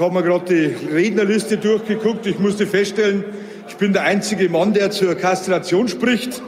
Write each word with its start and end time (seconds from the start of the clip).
habe 0.00 0.14
mir 0.14 0.22
gerade 0.22 0.44
die 0.46 0.92
Rednerliste 0.92 1.58
durchgeguckt. 1.58 2.26
Ich 2.26 2.38
musste 2.38 2.66
feststellen, 2.66 3.24
ich 3.68 3.76
bin 3.76 3.92
der 3.92 4.02
einzige 4.02 4.48
Mann, 4.48 4.72
der 4.72 4.90
zur 4.90 5.14
Kastration 5.14 5.88
spricht. 5.88 6.42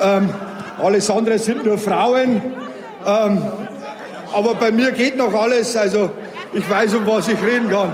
Ähm, 0.00 0.30
alles 0.78 1.10
andere 1.10 1.38
sind 1.38 1.64
nur 1.64 1.78
Frauen. 1.78 2.40
Ähm, 3.06 3.42
aber 4.32 4.54
bei 4.54 4.70
mir 4.70 4.92
geht 4.92 5.16
noch 5.16 5.34
alles. 5.34 5.76
Also 5.76 6.10
ich 6.52 6.68
weiß, 6.68 6.94
um 6.94 7.06
was 7.06 7.28
ich 7.28 7.42
reden 7.42 7.70
kann. 7.70 7.92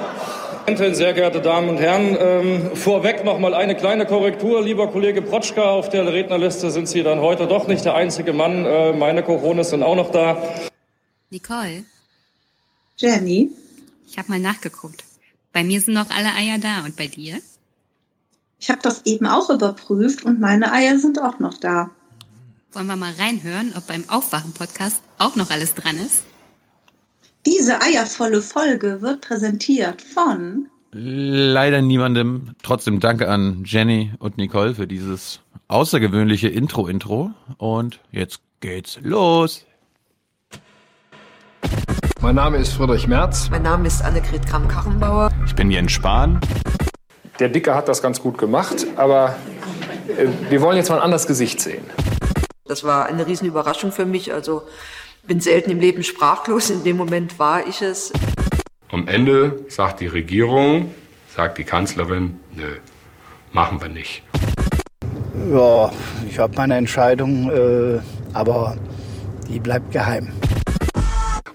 Sehr 0.95 1.15
geehrte 1.15 1.41
Damen 1.41 1.71
und 1.71 1.79
Herren, 1.79 2.17
ähm, 2.21 2.77
vorweg 2.77 3.25
noch 3.25 3.39
mal 3.39 3.55
eine 3.55 3.75
kleine 3.75 4.05
Korrektur. 4.05 4.63
Lieber 4.63 4.89
Kollege 4.89 5.23
Protschka, 5.23 5.63
auf 5.63 5.89
der 5.89 6.13
Rednerliste 6.13 6.71
sind 6.71 6.89
Sie 6.89 7.03
dann 7.03 7.21
heute 7.21 7.47
doch 7.47 7.67
nicht 7.69 7.87
der 7.87 7.95
einzige 7.95 8.35
Mann. 8.35 8.67
Äh, 8.67 8.93
meine 8.93 9.23
Coronas 9.23 9.71
sind 9.71 9.83
auch 9.83 9.97
noch 9.97 10.11
da. 10.11 10.37
Nicole? 11.31 11.85
Jenny? 12.99 13.51
Ich 14.09 14.19
habe 14.19 14.31
mal 14.31 14.41
nachgeguckt. 14.41 15.05
Bei 15.53 15.63
mir 15.63 15.81
sind 15.81 15.95
noch 15.95 16.11
alle 16.11 16.35
Eier 16.35 16.59
da 16.59 16.85
und 16.85 16.97
bei 16.97 17.07
dir? 17.07 17.41
Ich 18.59 18.71
habe 18.71 18.81
das 18.83 19.07
eben 19.07 19.27
auch 19.27 19.51
überprüft 19.51 20.25
und 20.25 20.41
meine 20.41 20.73
Eier 20.73 20.99
sind 20.99 21.21
auch 21.21 21.39
noch 21.39 21.59
da. 21.59 21.91
Wollen 22.73 22.87
wir 22.87 22.97
mal 22.97 23.13
reinhören, 23.19 23.73
ob 23.77 23.87
beim 23.87 24.09
Aufwachen-Podcast 24.09 25.03
auch 25.19 25.37
noch 25.37 25.51
alles 25.51 25.75
dran 25.75 25.97
ist? 25.99 26.25
Diese 27.47 27.81
eiervolle 27.81 28.43
Folge 28.43 29.01
wird 29.01 29.21
präsentiert 29.21 30.03
von 30.03 30.69
leider 30.93 31.83
niemandem. 31.83 32.55
Trotzdem 32.63 33.01
danke 33.01 33.29
an 33.29 33.65
Jenny 33.65 34.13
und 34.19 34.39
Nicole 34.39 34.75
für 34.75 34.87
dieses 34.87 35.41
außergewöhnliche 35.69 36.49
Intro-Intro. 36.49 37.33
Und 37.59 38.01
jetzt 38.11 38.41
geht's 38.61 38.99
los. 39.03 39.65
Mein 42.21 42.35
Name 42.35 42.59
ist 42.59 42.73
Friedrich 42.73 43.07
Merz. 43.07 43.49
Mein 43.49 43.63
Name 43.63 43.87
ist 43.87 44.03
Annegret 44.03 44.45
Kramp-Karrenbauer. 44.45 45.31
Ich 45.47 45.55
bin 45.55 45.71
Jens 45.71 45.93
Spahn. 45.93 46.41
Der 47.39 47.49
Dicke 47.49 47.77
hat 47.77 47.87
das 47.87 48.03
ganz 48.03 48.21
gut 48.21 48.39
gemacht, 48.39 48.87
aber 48.97 49.37
äh, 50.09 50.27
wir 50.51 50.61
wollen 50.61 50.77
jetzt 50.77 50.89
mal 50.89 50.97
ein 50.97 51.03
anderes 51.03 51.29
Gesicht 51.29 51.61
sehen. 51.61 51.85
Das 52.67 52.83
war 52.83 53.07
eine 53.07 53.25
Riesenüberraschung 53.25 53.93
für 53.93 54.05
mich. 54.05 54.33
Also 54.33 54.63
bin 55.29 55.41
selten 55.41 55.71
im 55.71 55.79
Leben 55.79 56.03
sprachlos. 56.03 56.71
In 56.71 56.83
dem 56.83 56.97
Moment 56.97 57.39
war 57.39 57.65
ich 57.69 57.83
es. 57.83 58.13
Am 58.91 59.07
Ende 59.07 59.65
sagt 59.69 60.01
die 60.01 60.09
Regierung, 60.09 60.93
sagt 61.37 61.59
die 61.59 61.65
Kanzlerin, 61.65 62.41
nö, 62.57 62.79
machen 63.53 63.81
wir 63.81 63.89
nicht. 63.89 64.25
Ja, 65.53 65.93
ich 66.29 66.37
habe 66.41 66.53
meine 66.57 66.77
Entscheidung, 66.79 67.49
äh, 67.49 68.01
aber 68.33 68.77
die 69.49 69.61
bleibt 69.61 69.93
geheim. 69.93 70.33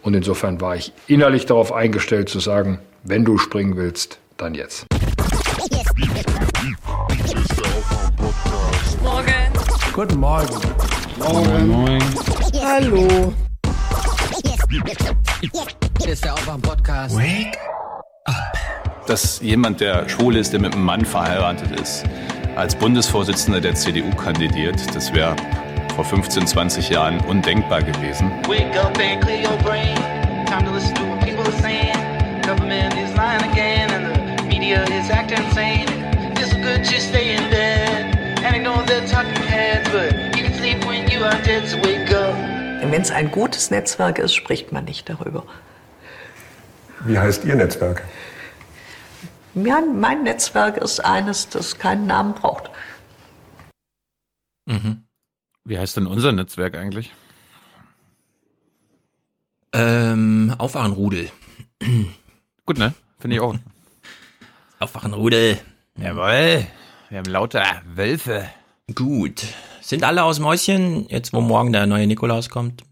Und 0.04 0.16
insofern 0.16 0.59
war 0.59 0.76
ich 0.76 0.92
innerlich 1.08 1.46
darauf 1.46 1.72
eingestellt 1.72 2.28
zu 2.28 2.42
sagen, 2.42 2.80
wenn 3.04 3.23
du 3.23 3.38
springen 3.38 3.78
willst, 3.78 4.20
dann 4.36 4.54
jetzt. 4.54 4.86
Morgen. 9.02 9.34
Guten 9.94 10.20
Morgen. 10.20 10.56
Moin, 11.20 11.68
moin. 11.68 12.04
Hallo. 12.62 13.34
Hier 16.02 16.14
ist 16.14 16.26
der 16.26 16.34
Aufwach-Podcast. 16.34 17.16
Wake 17.16 17.58
up. 18.26 18.58
Dass 19.08 19.40
jemand, 19.40 19.80
der 19.80 20.09
schwul 20.09 20.36
ist, 20.36 20.52
der 20.52 20.59
mit 20.59 20.74
einem 20.74 20.84
Mann 20.84 21.06
verheiratet 21.06 21.80
ist, 21.80 22.04
als 22.58 22.76
Bundesvorsitzender 22.76 23.62
der 23.62 23.76
CDU 23.76 24.09
kandidiert, 24.16 24.94
das 24.94 25.14
wäre 25.14 25.36
vor 25.94 26.05
15, 26.05 26.47
20 26.47 26.89
Jahren 26.89 27.19
undenkbar 27.22 27.83
gewesen. 27.83 28.31
Wake 28.47 28.75
up 28.80 28.97
and 28.99 29.22
clear 29.22 29.41
your 29.41 29.58
brain. 29.63 29.95
Time 30.45 30.66
to 30.66 30.72
listen 30.73 30.95
to 30.95 31.03
what 31.03 31.19
people 31.23 31.44
are 31.44 31.61
saying. 31.61 31.94
Government 32.41 32.94
is 32.95 33.16
lying 33.16 33.44
again 33.52 33.89
and 33.91 34.39
the 34.39 34.44
media 34.45 34.83
is 34.85 35.09
acting 35.11 35.38
insane. 35.45 35.88
It's 36.35 36.53
good 36.55 36.83
to 36.83 37.00
stay 37.00 37.35
in 37.35 37.50
bed 37.50 38.17
and 38.44 38.55
ignore 38.55 38.83
the 38.88 39.05
talking 39.08 39.44
heads, 39.44 39.88
but 39.89 40.35
you 40.35 40.44
can 40.44 40.53
sleep 40.55 40.83
when 40.85 41.09
you 41.09 41.23
are 41.23 41.40
dead, 41.44 41.68
so 41.68 41.78
wake 41.78 42.12
up. 42.12 42.34
Wenn 42.81 43.01
es 43.01 43.12
ein 43.12 43.31
gutes 43.31 43.72
Netzwerk 43.72 44.19
ist, 44.19 44.34
spricht 44.34 44.72
man 44.72 44.85
nicht 44.85 45.09
darüber. 45.09 45.45
Wie 47.06 47.18
heißt 47.18 47.45
Ihr 47.45 47.56
Netzwerk? 47.56 48.03
Ja, 49.56 49.81
mein 49.81 50.23
Netzwerk 50.23 50.78
ist 50.78 51.00
eines, 51.00 51.50
das 51.50 51.78
keinen 51.78 52.07
Namen 52.07 52.34
braucht. 52.34 52.72
Mhm. 54.66 55.03
Wie 55.66 55.78
heißt 55.78 55.97
denn 55.97 56.07
unser 56.07 56.31
Netzwerk 56.31 56.75
eigentlich? 56.75 57.13
Ähm, 59.72 60.53
Aufwachenrudel. 60.57 61.31
Gut, 62.66 62.78
ne? 62.78 62.94
Finde 63.19 63.35
ich 63.38 63.41
auch. 63.41 63.56
Aufwachenrudel. 64.79 65.59
Jawohl. 65.97 66.68
Wir 67.09 67.18
haben 67.18 67.31
lauter 67.31 67.81
Wölfe. 67.85 68.50
Gut. 68.94 69.46
Sind 69.81 70.03
alle 70.03 70.24
aus 70.24 70.40
Mäuschen, 70.40 71.07
jetzt 71.09 71.34
wo 71.34 71.41
morgen 71.41 71.72
der 71.72 71.85
neue 71.85 72.07
Nikolaus 72.07 72.50
kommt? 72.50 72.84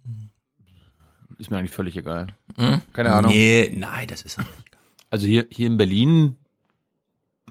Ist 1.37 1.51
mir 1.51 1.57
eigentlich 1.57 1.71
völlig 1.71 1.97
egal. 1.97 2.27
Hm? 2.55 2.81
Keine 2.93 3.13
Ahnung. 3.13 3.31
Nee, 3.31 3.71
nein, 3.75 4.07
das 4.07 4.21
ist 4.21 4.37
nicht. 4.37 4.49
Also 5.09 5.27
hier, 5.27 5.47
hier 5.49 5.67
in 5.67 5.77
Berlin 5.77 6.37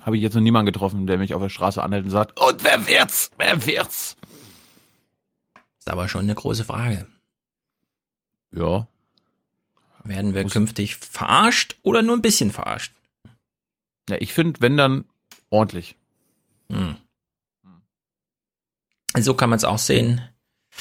habe 0.00 0.16
ich 0.16 0.22
jetzt 0.22 0.34
noch 0.34 0.40
niemanden 0.40 0.72
getroffen, 0.72 1.06
der 1.06 1.18
mich 1.18 1.34
auf 1.34 1.42
der 1.42 1.48
Straße 1.48 1.82
anhält 1.82 2.04
und 2.04 2.10
sagt, 2.10 2.40
und 2.40 2.64
wer 2.64 2.86
wird's? 2.86 3.30
Wer 3.36 3.66
wird's? 3.66 4.16
Aber 5.90 6.08
schon 6.08 6.22
eine 6.22 6.36
große 6.36 6.64
Frage. 6.64 7.04
Ja. 8.52 8.86
Werden 10.04 10.34
wir 10.34 10.44
künftig 10.44 10.96
verarscht 10.96 11.76
oder 11.82 12.02
nur 12.02 12.16
ein 12.16 12.22
bisschen 12.22 12.52
verarscht? 12.52 12.92
Ja, 14.08 14.16
ich 14.20 14.32
finde, 14.32 14.60
wenn 14.60 14.76
dann 14.76 15.04
ordentlich. 15.50 15.96
Hm. 16.70 16.96
So 19.18 19.34
kann 19.34 19.50
man 19.50 19.56
es 19.56 19.64
auch 19.64 19.78
sehen. 19.78 20.22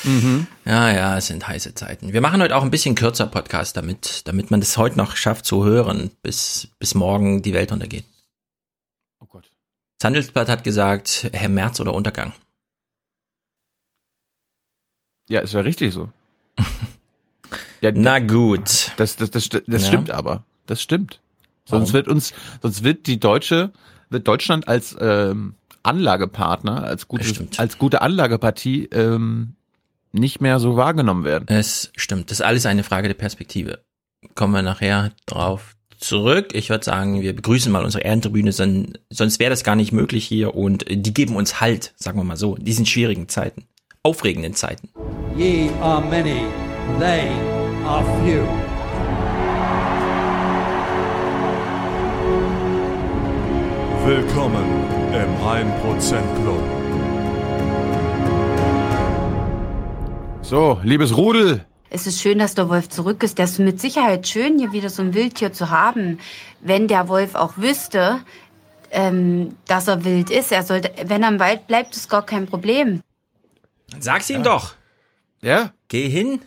Mhm. 0.04 0.46
Ja, 0.64 0.92
ja, 0.92 1.18
es 1.18 1.28
sind 1.28 1.48
heiße 1.48 1.74
Zeiten. 1.74 2.14
Wir 2.14 2.22
machen 2.22 2.42
heute 2.42 2.56
auch 2.56 2.62
ein 2.62 2.70
bisschen 2.70 2.94
kürzer 2.94 3.26
Podcast, 3.26 3.76
damit, 3.76 4.28
damit 4.28 4.52
man 4.52 4.60
das 4.60 4.78
heute 4.78 4.98
noch 4.98 5.16
schafft 5.16 5.46
zu 5.46 5.66
hören, 5.66 6.12
bis, 6.22 6.70
bis 6.78 6.94
morgen 6.94 7.42
die 7.42 7.56
Welt 7.56 7.72
untergeht. 7.72 8.06
Oh 9.20 9.26
Gott. 9.26 9.52
Das 9.98 10.06
Handelsblatt 10.06 10.50
hat 10.50 10.64
gesagt, 10.64 11.30
Herr 11.34 11.50
Merz 11.50 11.80
oder 11.80 11.96
Untergang. 11.96 12.34
Ja, 15.30 15.40
ist 15.42 15.54
ja 15.54 15.62
richtig 15.62 15.94
so. 15.94 16.10
ja, 17.82 17.92
Na 17.94 18.20
gut. 18.20 18.92
Das, 18.98 19.16
das, 19.16 19.32
das, 19.32 19.50
das, 19.50 19.62
das 19.66 19.82
Ja. 19.84 19.88
stimmt 19.88 20.12
aber. 20.12 20.44
Das 20.66 20.82
stimmt. 20.82 21.20
Sonst 21.66 21.90
Warum? 21.90 21.94
wird 21.94 22.08
uns, 22.08 22.34
sonst 22.62 22.84
wird 22.84 23.08
die 23.08 23.20
deutsche, 23.20 23.72
wird 24.10 24.28
Deutschland 24.28 24.68
als 24.68 24.96
ähm, 25.00 25.54
Anlagepartner, 25.84 26.84
als 26.84 27.08
gute, 27.08 27.48
als 27.58 27.78
gute 27.78 28.02
Anlagepartie 28.02 28.86
ähm, 28.92 29.54
nicht 30.12 30.42
mehr 30.42 30.60
so 30.60 30.76
wahrgenommen 30.76 31.24
werden. 31.24 31.46
Es 31.48 31.92
stimmt. 31.96 32.32
Das 32.32 32.40
ist 32.40 32.46
alles 32.46 32.66
eine 32.66 32.84
Frage 32.84 33.08
der 33.08 33.16
Perspektive. 33.16 33.80
Kommen 34.36 34.54
wir 34.54 34.62
nachher 34.64 35.12
drauf 35.28 35.76
zurück. 36.00 36.50
Ich 36.54 36.70
würde 36.70 36.84
sagen, 36.86 37.22
wir 37.22 37.36
begrüßen 37.36 37.72
mal 37.72 37.84
unsere 37.86 38.04
Ehrentribüne, 38.04 38.52
son- 38.52 38.98
sonst 39.10 39.40
wäre 39.40 39.50
das 39.52 39.64
gar 39.64 39.76
nicht 39.76 39.92
möglich 39.92 40.26
hier 40.26 40.56
und 40.56 40.86
die 40.90 41.14
geben 41.14 41.36
uns 41.36 41.62
Halt, 41.62 41.94
sagen 41.98 42.18
wir 42.20 42.24
mal 42.24 42.38
so, 42.38 42.56
in 42.56 42.66
diesen 42.66 42.86
schwierigen 42.86 43.28
Zeiten, 43.30 43.66
aufregenden 44.04 44.54
Zeiten. 44.54 44.88
Ye 45.36 45.70
are 45.82 46.02
many, 46.02 46.46
they 47.00 47.28
are 47.86 48.04
few. 48.24 48.46
Willkommen 54.06 54.64
im 55.14 55.36
1% 55.46 56.22
Club. 56.42 56.64
So, 60.44 60.80
liebes 60.84 61.18
Rudel. 61.18 61.66
Es 61.90 62.08
ist 62.08 62.22
schön, 62.22 62.40
dass 62.40 62.56
der 62.56 62.70
Wolf 62.70 62.88
zurück 62.88 63.22
ist. 63.24 63.38
Das 63.38 63.52
ist 63.52 63.60
mit 63.60 63.82
Sicherheit 63.82 64.28
schön, 64.30 64.60
hier 64.60 64.72
wieder 64.72 64.90
so 64.90 65.02
ein 65.02 65.14
Wildtier 65.14 65.52
zu 65.52 65.72
haben. 65.72 66.20
Wenn 66.62 66.88
der 66.88 67.10
Wolf 67.10 67.36
auch 67.36 67.58
wüsste, 67.58 68.22
ähm, 68.92 69.58
dass 69.68 69.90
er 69.90 70.06
wild 70.06 70.30
ist, 70.30 70.54
er 70.54 70.64
sollte, 70.64 70.90
wenn 71.06 71.22
er 71.22 71.30
im 71.30 71.40
Wald 71.40 71.68
bleibt, 71.68 71.98
ist 71.98 72.10
gar 72.10 72.26
kein 72.26 72.48
Problem. 72.48 73.02
Sag's 74.00 74.30
ihm 74.30 74.44
doch. 74.44 74.76
Ja? 75.42 75.74
Geh 75.88 76.10
hin. 76.10 76.42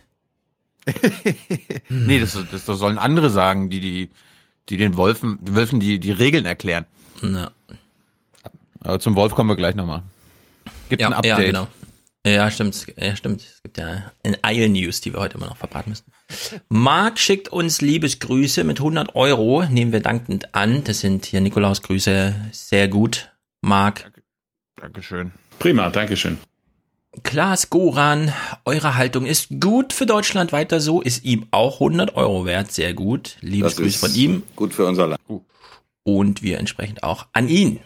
Nee, 1.89 2.19
das, 2.19 2.33
das, 2.51 2.65
das 2.65 2.79
sollen 2.79 2.99
andere 2.99 3.31
sagen, 3.31 3.71
die, 3.71 3.81
die, 3.81 4.11
die 4.69 4.77
den 4.77 4.97
Wolfen, 4.97 5.39
die 5.43 5.55
Wölfen 5.55 5.79
die, 5.79 6.01
die 6.01 6.11
Regeln 6.11 6.45
erklären. 6.45 6.87
Na, 7.21 7.53
Aber 8.81 8.99
zum 8.99 9.15
Wolf 9.15 9.35
kommen 9.35 9.49
wir 9.49 9.57
gleich 9.57 9.75
nochmal. 9.77 10.03
Gibt 10.89 11.03
ja, 11.03 11.09
ein 11.09 11.13
Update. 11.13 11.39
ja, 11.39 11.45
genau. 11.45 11.69
Ja, 12.27 12.51
stimmt. 12.51 12.87
Ja, 12.97 13.17
stimmt. 13.17 13.43
Es 13.43 13.63
gibt 13.63 13.79
ja 13.79 14.13
eine 14.25 14.43
Eil-News, 14.43 15.01
die 15.01 15.13
wir 15.13 15.21
heute 15.21 15.39
immer 15.39 15.47
noch 15.47 15.57
verbraten 15.57 15.91
müssen. 15.91 16.05
Marc 16.69 17.19
schickt 17.19 17.49
uns 17.49 17.81
Liebesgrüße 17.81 18.63
mit 18.65 18.79
100 18.79 19.15
Euro. 19.15 19.65
Nehmen 19.67 19.93
wir 19.93 20.01
dankend 20.01 20.55
an. 20.55 20.85
Das 20.85 21.01
sind 21.01 21.27
hier 21.27 21.41
Nikolaus-Grüße. 21.41 22.35
Sehr 22.53 22.89
gut. 22.89 23.33
Marc. 23.61 24.11
Dankeschön. 24.77 25.33
Prima, 25.59 25.91
Dankeschön. 25.91 26.39
Klaas 27.23 27.69
Goran, 27.69 28.33
eure 28.65 28.95
Haltung 28.95 29.27
ist 29.27 29.49
gut 29.61 29.93
für 29.93 30.07
Deutschland 30.07 30.51
weiter 30.51 30.81
so, 30.81 31.03
ist 31.03 31.25
ihm 31.25 31.47
auch 31.51 31.75
100 31.75 32.17
Euro 32.17 32.47
wert, 32.47 32.73
sehr 32.73 32.95
gut. 32.95 33.37
Liebes 33.43 33.79
ist 33.79 33.97
von 33.97 34.15
ihm. 34.15 34.43
Gut 34.57 34.73
für 34.73 34.87
unser 34.87 35.07
Land. 35.09 35.21
Und 36.05 36.43
wir 36.43 36.59
entsprechend 36.59 37.03
auch 37.03 37.27
an 37.33 37.49
ihn. 37.49 37.81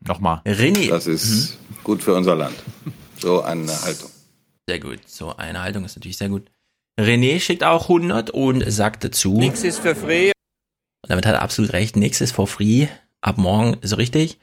Nochmal. 0.00 0.42
René. 0.44 0.90
Das 0.90 1.06
ist 1.06 1.56
gut 1.82 2.02
für 2.02 2.14
unser 2.14 2.36
Land. 2.36 2.56
So 3.18 3.42
eine 3.42 3.82
Haltung. 3.82 4.10
Sehr 4.68 4.80
gut. 4.80 5.00
So 5.06 5.36
eine 5.36 5.62
Haltung 5.62 5.84
ist 5.84 5.96
natürlich 5.96 6.18
sehr 6.18 6.28
gut. 6.28 6.50
René 6.98 7.40
schickt 7.40 7.64
auch 7.64 7.84
100 7.84 8.30
und 8.30 8.70
sagt 8.70 9.02
dazu. 9.02 9.38
Nix 9.38 9.64
ist 9.64 9.78
für 9.78 9.94
free. 9.94 10.32
Und 11.02 11.10
damit 11.10 11.24
hat 11.24 11.34
er 11.34 11.42
absolut 11.42 11.72
recht. 11.72 11.96
Nix 11.96 12.20
ist 12.20 12.32
for 12.32 12.46
free. 12.46 12.88
Ab 13.22 13.38
morgen 13.38 13.78
so 13.82 13.96
richtig. 13.96 14.38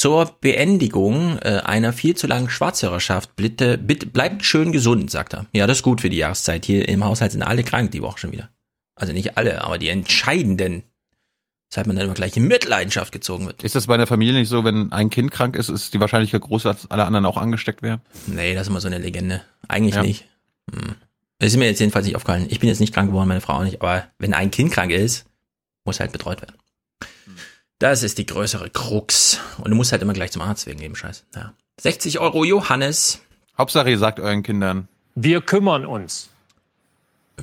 Zur 0.00 0.34
Beendigung 0.40 1.36
äh, 1.40 1.60
einer 1.62 1.92
viel 1.92 2.16
zu 2.16 2.26
langen 2.26 2.48
Schwarzhörerschaft. 2.48 3.36
Bitte, 3.36 3.76
bitte 3.76 4.06
bleibt 4.06 4.46
schön 4.46 4.72
gesund, 4.72 5.10
sagt 5.10 5.34
er. 5.34 5.44
Ja, 5.52 5.66
das 5.66 5.80
ist 5.80 5.82
gut 5.82 6.00
für 6.00 6.08
die 6.08 6.16
Jahreszeit. 6.16 6.64
Hier 6.64 6.88
im 6.88 7.04
Haushalt 7.04 7.32
sind 7.32 7.42
alle 7.42 7.62
krank 7.64 7.90
die 7.90 8.00
Woche 8.00 8.16
schon 8.18 8.32
wieder. 8.32 8.48
Also 8.94 9.12
nicht 9.12 9.36
alle, 9.36 9.62
aber 9.62 9.76
die 9.76 9.90
entscheidenden. 9.90 10.84
Weshalb 11.68 11.86
man 11.86 11.96
dann 11.96 12.06
immer 12.06 12.14
gleich 12.14 12.34
in 12.34 12.48
Mitleidenschaft 12.48 13.12
gezogen 13.12 13.44
wird. 13.44 13.62
Ist 13.62 13.74
das 13.74 13.88
bei 13.88 13.94
einer 13.94 14.06
Familie 14.06 14.32
nicht 14.32 14.48
so, 14.48 14.64
wenn 14.64 14.90
ein 14.90 15.10
Kind 15.10 15.32
krank 15.32 15.54
ist, 15.54 15.68
ist 15.68 15.92
die 15.92 16.00
Wahrscheinlichkeit 16.00 16.40
groß, 16.40 16.62
dass 16.62 16.90
alle 16.90 17.04
anderen 17.04 17.26
auch 17.26 17.36
angesteckt 17.36 17.82
werden? 17.82 18.00
Nee, 18.26 18.54
das 18.54 18.62
ist 18.62 18.68
immer 18.68 18.80
so 18.80 18.88
eine 18.88 18.96
Legende. 18.96 19.42
Eigentlich 19.68 19.96
Ja. 19.96 20.02
nicht. 20.02 20.24
Hm. 20.72 20.94
Das 21.40 21.50
ist 21.50 21.58
mir 21.58 21.66
jetzt 21.66 21.78
jedenfalls 21.78 22.06
nicht 22.06 22.16
aufgefallen. 22.16 22.46
Ich 22.48 22.58
bin 22.58 22.70
jetzt 22.70 22.80
nicht 22.80 22.94
krank 22.94 23.10
geworden, 23.10 23.28
meine 23.28 23.42
Frau 23.42 23.52
auch 23.58 23.64
nicht, 23.64 23.82
aber 23.82 24.06
wenn 24.18 24.32
ein 24.32 24.50
Kind 24.50 24.72
krank 24.72 24.92
ist, 24.92 25.26
muss 25.84 26.00
halt 26.00 26.12
betreut 26.12 26.40
werden. 26.40 26.54
Das 27.80 28.02
ist 28.02 28.18
die 28.18 28.26
größere 28.26 28.68
Krux. 28.68 29.40
Und 29.56 29.70
du 29.70 29.74
musst 29.74 29.90
halt 29.90 30.02
immer 30.02 30.12
gleich 30.12 30.32
zum 30.32 30.42
Arzt 30.42 30.66
wegen 30.66 30.80
dem 30.80 30.94
Scheiß. 30.94 31.24
Ja. 31.34 31.54
60 31.80 32.20
Euro 32.20 32.44
Johannes. 32.44 33.22
Hauptsache, 33.56 33.88
ihr 33.88 33.98
sagt 33.98 34.20
euren 34.20 34.42
Kindern. 34.42 34.86
Wir 35.14 35.40
kümmern 35.40 35.86
uns. 35.86 36.28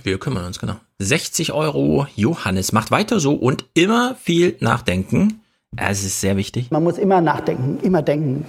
Wir 0.04 0.20
kümmern 0.20 0.46
uns, 0.46 0.60
genau. 0.60 0.76
60 1.00 1.54
Euro 1.54 2.06
Johannes. 2.16 2.72
Macht 2.72 2.92
weiter 2.92 3.20
so 3.20 3.34
und 3.34 3.66
immer 3.74 4.14
viel 4.14 4.58
nachdenken. 4.60 5.42
Es 5.76 6.04
ist 6.04 6.22
sehr 6.22 6.38
wichtig. 6.38 6.70
Man 6.70 6.84
muss 6.84 7.00
immer 7.00 7.20
nachdenken, 7.20 7.80
immer 7.82 8.04
denken. 8.04 8.46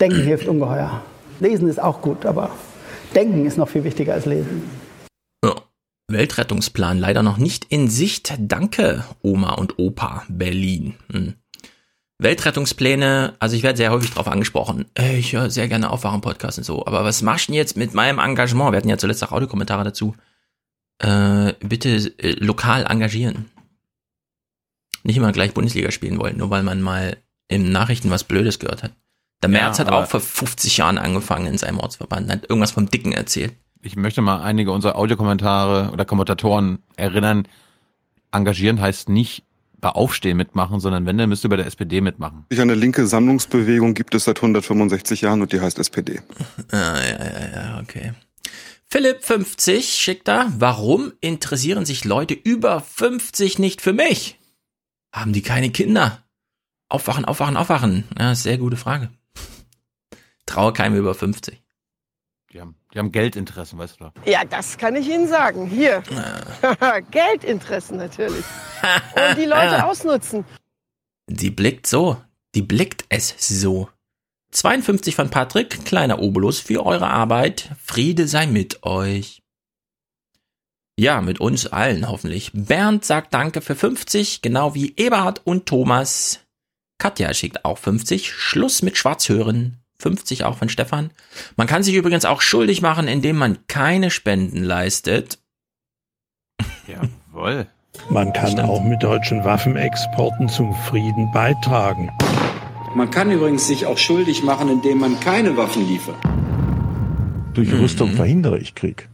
Denken 0.00 0.24
hilft 0.24 0.48
ungeheuer. 0.48 1.02
Lesen 1.38 1.68
ist 1.68 1.80
auch 1.80 2.02
gut, 2.02 2.26
aber 2.26 2.50
denken 3.14 3.46
ist 3.46 3.56
noch 3.56 3.68
viel 3.68 3.84
wichtiger 3.84 4.14
als 4.14 4.26
lesen. 4.26 4.68
Weltrettungsplan 6.08 6.98
leider 6.98 7.22
noch 7.22 7.36
nicht 7.36 7.66
in 7.68 7.88
Sicht. 7.88 8.32
Danke, 8.38 9.04
Oma 9.22 9.52
und 9.52 9.78
Opa, 9.78 10.24
Berlin. 10.28 10.94
Hm. 11.12 11.34
Weltrettungspläne, 12.20 13.34
also 13.38 13.54
ich 13.54 13.62
werde 13.62 13.76
sehr 13.76 13.92
häufig 13.92 14.10
darauf 14.10 14.26
angesprochen. 14.26 14.86
Äh, 14.98 15.18
Ich 15.18 15.34
höre 15.34 15.50
sehr 15.50 15.68
gerne 15.68 15.90
Aufwachen-Podcast 15.90 16.58
und 16.58 16.64
so. 16.64 16.84
Aber 16.84 17.04
was 17.04 17.22
machst 17.22 17.46
du 17.48 17.52
denn 17.52 17.58
jetzt 17.58 17.76
mit 17.76 17.94
meinem 17.94 18.18
Engagement? 18.18 18.72
Wir 18.72 18.78
hatten 18.78 18.88
ja 18.88 18.98
zuletzt 18.98 19.22
auch 19.22 19.30
Audiokommentare 19.32 19.84
dazu. 19.84 20.16
Äh, 20.98 21.52
bitte 21.60 21.90
äh, 22.18 22.32
lokal 22.40 22.86
engagieren. 22.88 23.50
Nicht 25.04 25.16
immer 25.16 25.30
gleich 25.30 25.54
Bundesliga 25.54 25.92
spielen 25.92 26.18
wollen, 26.18 26.38
nur 26.38 26.50
weil 26.50 26.64
man 26.64 26.82
mal 26.82 27.18
in 27.46 27.70
Nachrichten 27.70 28.10
was 28.10 28.24
Blödes 28.24 28.58
gehört 28.58 28.82
hat. 28.82 28.92
Der 29.42 29.50
Ja, 29.50 29.60
Merz 29.60 29.78
hat 29.78 29.88
auch 29.90 30.08
vor 30.08 30.20
50 30.20 30.78
Jahren 30.78 30.98
angefangen 30.98 31.46
in 31.46 31.58
seinem 31.58 31.78
Ortsverband, 31.78 32.30
hat 32.30 32.50
irgendwas 32.50 32.72
vom 32.72 32.90
Dicken 32.90 33.12
erzählt. 33.12 33.54
Ich 33.82 33.96
möchte 33.96 34.22
mal 34.22 34.40
einige 34.42 34.72
unserer 34.72 34.96
Audiokommentare 34.96 35.90
oder 35.92 36.04
Kommentatoren 36.04 36.80
erinnern. 36.96 37.46
Engagieren 38.32 38.80
heißt 38.80 39.08
nicht 39.08 39.44
bei 39.80 39.90
Aufstehen 39.90 40.36
mitmachen, 40.36 40.80
sondern 40.80 41.06
wenn, 41.06 41.18
dann 41.18 41.28
müsst 41.28 41.44
ihr 41.44 41.50
bei 41.50 41.56
der 41.56 41.66
SPD 41.66 42.00
mitmachen. 42.00 42.44
Eine 42.52 42.74
linke 42.74 43.06
Sammlungsbewegung 43.06 43.94
gibt 43.94 44.14
es 44.14 44.24
seit 44.24 44.38
165 44.38 45.20
Jahren 45.20 45.40
und 45.40 45.52
die 45.52 45.60
heißt 45.60 45.78
SPD. 45.78 46.20
Ah, 46.72 46.76
ja, 46.76 47.24
ja, 47.24 47.50
ja, 47.54 47.80
okay. 47.80 48.12
Philipp 48.90 49.22
50 49.22 49.94
schickt 49.94 50.28
da, 50.28 50.50
warum 50.58 51.12
interessieren 51.20 51.84
sich 51.84 52.04
Leute 52.04 52.34
über 52.34 52.80
50 52.80 53.58
nicht 53.58 53.80
für 53.80 53.92
mich? 53.92 54.38
Haben 55.12 55.32
die 55.32 55.42
keine 55.42 55.70
Kinder? 55.70 56.24
Aufwachen, 56.88 57.24
aufwachen, 57.24 57.56
aufwachen. 57.56 58.04
Ja, 58.18 58.34
sehr 58.34 58.58
gute 58.58 58.76
Frage. 58.76 59.10
Traue 60.46 60.72
keinem 60.72 60.96
über 60.96 61.14
50. 61.14 61.62
Die 62.94 62.98
haben, 62.98 63.12
Geldinteressen, 63.12 63.78
weißt 63.78 64.00
du 64.00 64.04
doch. 64.04 64.12
Ja, 64.24 64.44
das 64.44 64.78
kann 64.78 64.96
ich 64.96 65.06
Ihnen 65.08 65.28
sagen. 65.28 65.66
Hier. 65.66 66.02
Geldinteressen 67.10 67.98
natürlich. 67.98 68.44
Und 69.14 69.36
die 69.36 69.44
Leute 69.44 69.74
Ja. 69.76 69.86
ausnutzen. 69.86 70.44
Die 71.28 71.50
blickt 71.50 71.86
so. 71.86 72.16
Die 72.54 72.62
blickt 72.62 73.04
es 73.10 73.34
so. 73.38 73.88
52 74.52 75.14
von 75.14 75.28
Patrick, 75.28 75.84
kleiner 75.84 76.20
Obolus 76.22 76.60
für 76.60 76.86
eure 76.86 77.08
Arbeit. 77.08 77.70
Friede 77.84 78.26
sei 78.26 78.46
mit 78.46 78.82
euch. 78.84 79.42
Ja, 80.98 81.20
mit 81.20 81.38
uns 81.40 81.66
allen 81.66 82.08
hoffentlich. 82.08 82.50
Bernd 82.54 83.04
sagt 83.04 83.34
Danke 83.34 83.60
für 83.60 83.76
50, 83.76 84.40
genau 84.40 84.74
wie 84.74 84.94
Eberhard 84.96 85.42
und 85.46 85.66
Thomas. 85.66 86.40
Katja 86.96 87.32
schickt 87.34 87.64
auch 87.66 87.76
50. 87.78 88.32
Schluss 88.32 88.80
mit 88.82 88.96
Schwarzhören. 88.96 89.78
50 90.00 90.44
auch 90.44 90.56
von 90.56 90.68
Stefan. 90.68 91.10
Man 91.56 91.66
kann 91.66 91.82
sich 91.82 91.94
übrigens 91.94 92.24
auch 92.24 92.40
schuldig 92.40 92.82
machen, 92.82 93.08
indem 93.08 93.36
man 93.36 93.58
keine 93.66 94.10
Spenden 94.10 94.62
leistet. 94.62 95.38
Jawohl. 96.86 97.66
Man 98.10 98.32
kann 98.32 98.58
auch 98.60 98.82
mit 98.82 99.02
deutschen 99.02 99.44
Waffenexporten 99.44 100.48
zum 100.48 100.72
Frieden 100.74 101.30
beitragen. 101.32 102.10
Man 102.94 103.10
kann 103.10 103.30
übrigens 103.30 103.66
sich 103.66 103.86
auch 103.86 103.98
schuldig 103.98 104.42
machen, 104.42 104.68
indem 104.68 104.98
man 104.98 105.18
keine 105.20 105.56
Waffen 105.56 105.86
liefert. 105.86 106.16
Durch 107.54 107.72
Rüstung 107.72 108.12
verhindere 108.12 108.58
ich 108.58 108.74
Krieg. 108.74 109.08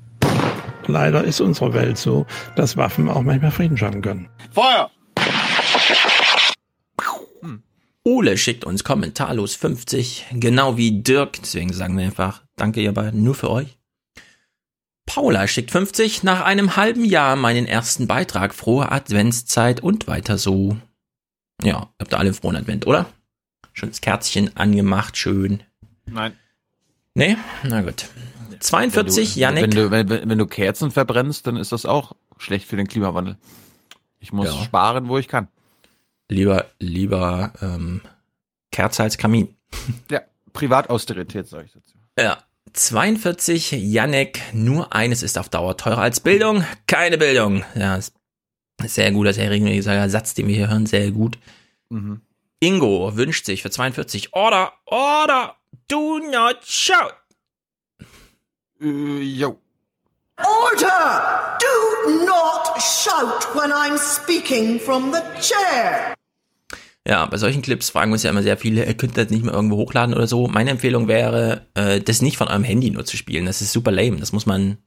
Leider 0.86 1.25
ist 1.25 1.40
unsere 1.40 1.72
Welt 1.72 1.96
so, 1.96 2.26
dass 2.56 2.76
Waffen 2.76 3.08
auch 3.08 3.22
manchmal 3.22 3.50
Frieden 3.50 3.78
schaffen 3.78 4.02
können. 4.02 4.28
Feuer! 4.52 4.90
Ole 8.05 8.37
schickt 8.37 8.65
uns 8.65 8.85
kommentarlos 8.85 9.55
50, 9.55 10.27
genau 10.33 10.77
wie 10.77 11.03
Dirk, 11.03 11.41
deswegen 11.41 11.73
sagen 11.73 11.97
wir 11.97 12.05
einfach, 12.05 12.43
danke 12.56 12.83
ihr 12.83 12.93
beiden, 12.93 13.25
nur 13.25 13.35
für 13.35 13.51
euch. 13.51 13.79
Paula 15.06 15.47
schickt 15.49 15.71
50, 15.71 16.23
nach 16.23 16.43
einem 16.43 16.77
halben 16.77 17.05
Jahr 17.05 17.37
meinen 17.37 17.67
ersten 17.67 18.06
Beitrag, 18.06 18.55
frohe 18.55 18.91
Adventszeit 18.91 19.81
und 19.81 20.06
weiter 20.06 20.39
so. 20.39 20.77
Ja, 21.62 21.91
habt 21.99 22.12
ihr 22.12 22.19
alle 22.19 22.29
einen 22.29 22.35
frohen 22.35 22.56
Advent, 22.56 22.87
oder? 22.87 23.06
Schon 23.73 23.91
das 23.91 24.01
Kerzchen 24.01 24.56
angemacht, 24.56 25.17
schön. 25.17 25.62
Nein. 26.06 26.37
Nee? 27.15 27.37
Na 27.62 27.83
gut. 27.83 28.06
42, 28.61 29.17
wenn 29.17 29.35
du, 29.35 29.41
Yannick. 29.41 29.62
Wenn 29.62 29.71
du, 29.71 29.91
wenn, 29.91 30.31
wenn 30.31 30.39
du 30.39 30.47
Kerzen 30.47 30.91
verbrennst, 30.91 31.47
dann 31.47 31.56
ist 31.56 31.73
das 31.73 31.87
auch 31.87 32.17
schlecht 32.39 32.67
für 32.67 32.77
den 32.77 32.87
Klimawandel. 32.89 33.37
Ich 34.21 34.33
muss 34.33 34.47
Ja. 34.47 34.62
sparen, 34.65 35.09
wo 35.09 35.19
ich 35.19 35.29
kann. 35.29 35.49
Lieber, 36.29 36.67
lieber 36.79 37.53
ähm, 37.61 38.01
Kerze 38.70 39.03
als 39.03 39.19
Kamin. 39.19 39.56
Ja, 40.10 40.22
Privatausterität, 40.53 41.48
sage 41.48 41.67
ich 41.67 41.72
dazu. 41.72 41.96
Ja. 42.19 42.39
42, 42.72 43.72
Yannick, 43.72 44.41
nur 44.53 44.93
eines 44.93 45.22
ist 45.22 45.39
auf 45.39 45.48
Dauer 45.48 45.77
teurer 45.77 45.98
als 45.98 46.20
Bildung, 46.20 46.65
keine 46.87 47.19
Bildung. 47.19 47.65
Ja, 47.77 47.96
ist 47.96 48.15
sehr 48.82 49.13
guter, 49.13 49.32
sehr 49.32 49.51
regelmäßiger 49.51 50.08
Satz, 50.08 50.34
den 50.34 50.48
wir 50.48 50.56
hier 50.56 50.69
hören, 50.69 50.87
sehr 50.87 51.10
gut. 51.13 51.39
Mhm. 51.91 52.20
Ingo 52.58 53.17
wünscht 53.17 53.46
sich 53.46 53.63
für 53.63 53.70
42, 53.70 54.32
Order, 54.32 54.72
Order, 54.87 55.55
do 55.89 56.19
not 56.19 56.65
shout. 56.65 57.15
Äh, 58.81 59.20
jo. 59.20 59.58
Order! 60.39 61.58
Do 61.60 62.25
not 62.25 62.82
shout 62.82 63.55
when 63.55 63.70
I'm 63.70 63.96
speaking 63.98 64.81
from 64.81 65.13
the 65.13 65.22
chair. 65.41 66.15
Ja, 67.06 67.27
bei 67.27 67.37
solchen 67.37 67.61
Clips 67.63 67.91
fragen 67.91 68.13
uns 68.13 68.23
ja 68.23 68.31
immer 68.31 68.43
sehr 68.43 68.56
viele, 68.56 68.84
ihr 68.87 68.94
könnt 68.94 69.17
das 69.17 69.31
nicht 69.31 69.44
mehr 69.44 69.55
irgendwo 69.55 69.77
hochladen 69.77 70.15
oder 70.15 70.27
so. 70.27 70.46
Meine 70.49 70.70
Empfehlung 70.70 71.08
wäre, 71.08 71.67
äh, 71.75 72.01
das 72.01 72.23
nicht 72.23 72.37
von 72.37 72.49
eurem 72.49 72.65
Handy 72.65 72.91
nur 72.91 73.05
zu 73.05 73.17
spielen. 73.17 73.46
Das 73.46 73.61
ist 73.61 73.73
super 73.73 73.91
lame. 73.91 74.17
Das 74.17 74.32
muss 74.32 74.46
man 74.46 74.79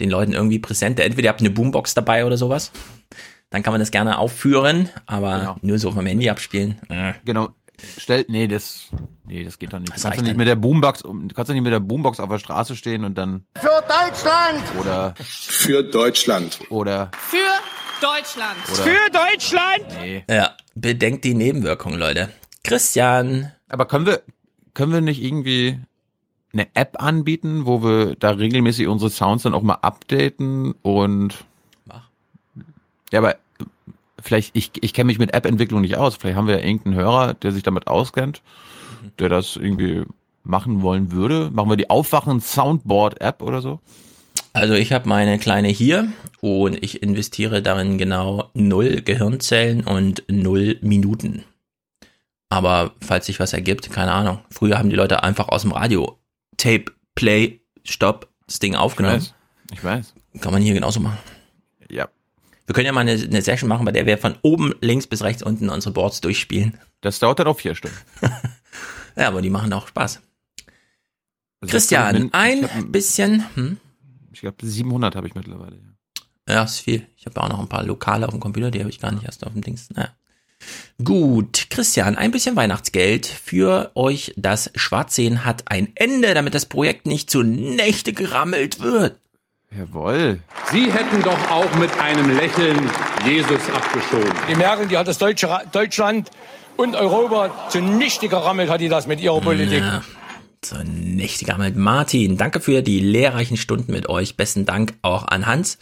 den 0.00 0.10
Leuten 0.10 0.32
irgendwie 0.32 0.58
präsent. 0.58 1.00
Entweder 1.00 1.26
ihr 1.26 1.30
habt 1.30 1.40
eine 1.40 1.50
Boombox 1.50 1.94
dabei 1.94 2.24
oder 2.26 2.36
sowas. 2.36 2.70
Dann 3.50 3.62
kann 3.62 3.72
man 3.72 3.80
das 3.80 3.90
gerne 3.90 4.18
aufführen, 4.18 4.90
aber 5.06 5.56
nur 5.62 5.78
so 5.78 5.90
vom 5.92 6.04
Handy 6.04 6.28
abspielen. 6.28 6.80
Äh. 6.88 7.14
Genau. 7.24 7.50
Stellt, 7.98 8.28
nee, 8.30 8.48
das, 8.48 8.88
nee, 9.26 9.44
das 9.44 9.58
geht 9.58 9.72
doch 9.72 9.78
nicht. 9.78 9.90
Du 9.90 9.92
Das 9.94 10.02
kannst 10.02 10.18
doch 10.18 10.22
nicht 10.22 10.30
dann. 10.32 10.38
mit 10.38 10.48
der 10.48 10.56
Boombox, 10.56 11.02
du 11.02 11.28
kannst 11.34 11.50
doch 11.50 11.54
nicht 11.54 11.62
mit 11.62 11.72
der 11.72 11.80
Boombox 11.80 12.20
auf 12.20 12.28
der 12.30 12.38
Straße 12.38 12.74
stehen 12.74 13.04
und 13.04 13.16
dann, 13.18 13.44
Für 13.56 13.82
Deutschland! 13.86 14.62
oder, 14.80 15.14
Für 15.20 15.82
Deutschland. 15.84 16.58
oder, 16.70 17.10
Für 17.18 17.36
Deutschland! 18.00 18.56
Oder- 18.72 18.82
Für 18.82 19.10
Deutschland! 19.10 19.84
nee. 20.00 20.24
Ja, 20.28 20.52
bedenkt 20.74 21.24
die 21.24 21.34
Nebenwirkungen, 21.34 21.98
Leute. 21.98 22.30
Christian. 22.64 23.52
Aber 23.68 23.86
können 23.86 24.06
wir, 24.06 24.22
können 24.74 24.92
wir 24.92 25.00
nicht 25.00 25.22
irgendwie 25.22 25.78
eine 26.52 26.68
App 26.74 27.02
anbieten, 27.02 27.66
wo 27.66 27.82
wir 27.82 28.16
da 28.16 28.30
regelmäßig 28.30 28.86
unsere 28.86 29.10
Sounds 29.10 29.42
dann 29.42 29.54
auch 29.54 29.62
mal 29.62 29.78
updaten 29.82 30.74
und, 30.82 31.44
Mach. 31.84 32.08
ja, 33.12 33.18
aber 33.20 33.36
vielleicht, 34.22 34.56
ich, 34.56 34.70
ich 34.80 34.92
kenne 34.94 35.06
mich 35.08 35.18
mit 35.18 35.34
App-Entwicklung 35.34 35.80
nicht 35.80 35.96
aus. 35.96 36.16
Vielleicht 36.16 36.36
haben 36.36 36.46
wir 36.48 36.58
ja 36.58 36.64
irgendeinen 36.64 36.96
Hörer, 36.96 37.34
der 37.34 37.52
sich 37.52 37.62
damit 37.62 37.86
auskennt, 37.86 38.42
der 39.18 39.28
das 39.28 39.56
irgendwie 39.56 40.04
machen 40.44 40.82
wollen 40.82 41.12
würde? 41.12 41.50
Machen 41.52 41.70
wir 41.70 41.76
die 41.76 41.90
Aufwachen 41.90 42.40
Soundboard 42.40 43.20
App 43.20 43.42
oder 43.42 43.60
so? 43.60 43.80
Also 44.56 44.72
ich 44.72 44.90
habe 44.90 45.06
meine 45.06 45.38
kleine 45.38 45.68
hier 45.68 46.10
und 46.40 46.82
ich 46.82 47.02
investiere 47.02 47.60
darin 47.60 47.98
genau 47.98 48.50
null 48.54 49.02
Gehirnzellen 49.02 49.84
und 49.84 50.24
null 50.28 50.78
Minuten. 50.80 51.44
Aber 52.48 52.94
falls 53.02 53.26
sich 53.26 53.38
was 53.38 53.52
ergibt, 53.52 53.92
keine 53.92 54.12
Ahnung. 54.12 54.38
Früher 54.50 54.78
haben 54.78 54.88
die 54.88 54.96
Leute 54.96 55.22
einfach 55.22 55.50
aus 55.50 55.60
dem 55.60 55.72
Radio 55.72 56.18
Tape, 56.56 56.86
Play, 57.14 57.60
Stopp, 57.84 58.30
das 58.46 58.58
Ding 58.58 58.74
aufgenommen. 58.74 59.26
Ich 59.74 59.84
weiß. 59.84 60.14
Kann 60.40 60.54
man 60.54 60.62
hier 60.62 60.72
genauso 60.72 61.00
machen. 61.00 61.18
Ja. 61.90 62.08
Wir 62.64 62.74
können 62.74 62.86
ja 62.86 62.92
mal 62.92 63.02
eine, 63.02 63.12
eine 63.12 63.42
Session 63.42 63.68
machen, 63.68 63.84
bei 63.84 63.92
der 63.92 64.06
wir 64.06 64.16
von 64.16 64.36
oben 64.40 64.72
links 64.80 65.06
bis 65.06 65.22
rechts 65.22 65.42
unten 65.42 65.68
unsere 65.68 65.92
Boards 65.92 66.22
durchspielen. 66.22 66.78
Das 67.02 67.18
dauert 67.18 67.40
dann 67.40 67.46
auch 67.48 67.60
vier 67.60 67.74
Stunden. 67.74 67.98
Ja, 69.18 69.28
aber 69.28 69.40
die 69.40 69.48
machen 69.48 69.72
auch 69.72 69.88
Spaß. 69.88 70.20
Also 71.62 71.70
Christian, 71.72 72.26
ich 72.26 72.34
ein 72.34 72.64
ich 72.64 72.92
bisschen. 72.92 73.46
Hm? 73.54 73.78
Ich 74.36 74.42
glaube, 74.42 74.66
700 74.66 75.16
habe 75.16 75.26
ich 75.26 75.34
mittlerweile. 75.34 75.78
Ja, 76.46 76.64
ist 76.64 76.80
viel. 76.80 77.06
Ich 77.16 77.24
habe 77.24 77.40
auch 77.40 77.48
noch 77.48 77.58
ein 77.58 77.70
paar 77.70 77.82
Lokale 77.82 78.26
auf 78.26 78.32
dem 78.32 78.40
Computer, 78.40 78.70
die 78.70 78.80
habe 78.80 78.90
ich 78.90 79.00
gar 79.00 79.10
nicht 79.10 79.24
erst 79.24 79.46
auf 79.46 79.54
dem 79.54 79.62
Dings. 79.62 79.88
Naja. 79.88 80.10
Gut, 81.02 81.68
Christian, 81.70 82.16
ein 82.16 82.32
bisschen 82.32 82.54
Weihnachtsgeld 82.54 83.24
für 83.24 83.92
euch. 83.94 84.34
Das 84.36 84.70
Schwarzsehen 84.74 85.46
hat 85.46 85.70
ein 85.70 85.88
Ende, 85.94 86.34
damit 86.34 86.54
das 86.54 86.66
Projekt 86.66 87.06
nicht 87.06 87.30
zu 87.30 87.42
Nächte 87.42 88.12
gerammelt 88.12 88.82
wird. 88.82 89.18
Jawohl. 89.70 90.40
Sie 90.70 90.92
hätten 90.92 91.22
doch 91.22 91.50
auch 91.50 91.74
mit 91.76 91.98
einem 91.98 92.36
Lächeln 92.36 92.90
Jesus 93.24 93.70
abgeschoben. 93.70 94.34
Die 94.50 94.54
Merkel, 94.54 94.86
die 94.86 94.98
hat 94.98 95.08
das 95.08 95.16
Deutsche, 95.16 95.48
Deutschland 95.72 96.30
und 96.76 96.94
Europa 96.94 97.70
zunichte 97.70 98.28
gerammelt, 98.28 98.68
hat 98.68 98.82
die 98.82 98.90
das 98.90 99.06
mit 99.06 99.18
ihrer 99.18 99.40
Politik. 99.40 99.80
Ja, 99.80 100.02
Nächte 100.84 101.44
gerammelt. 101.44 101.76
Martin, 101.76 102.36
danke 102.36 102.60
für 102.60 102.82
die 102.82 103.00
lehrreichen 103.00 103.56
Stunden 103.56 103.92
mit 103.92 104.08
euch. 104.08 104.36
Besten 104.36 104.64
Dank 104.64 104.94
auch 105.02 105.26
an 105.28 105.46
Hans. 105.46 105.78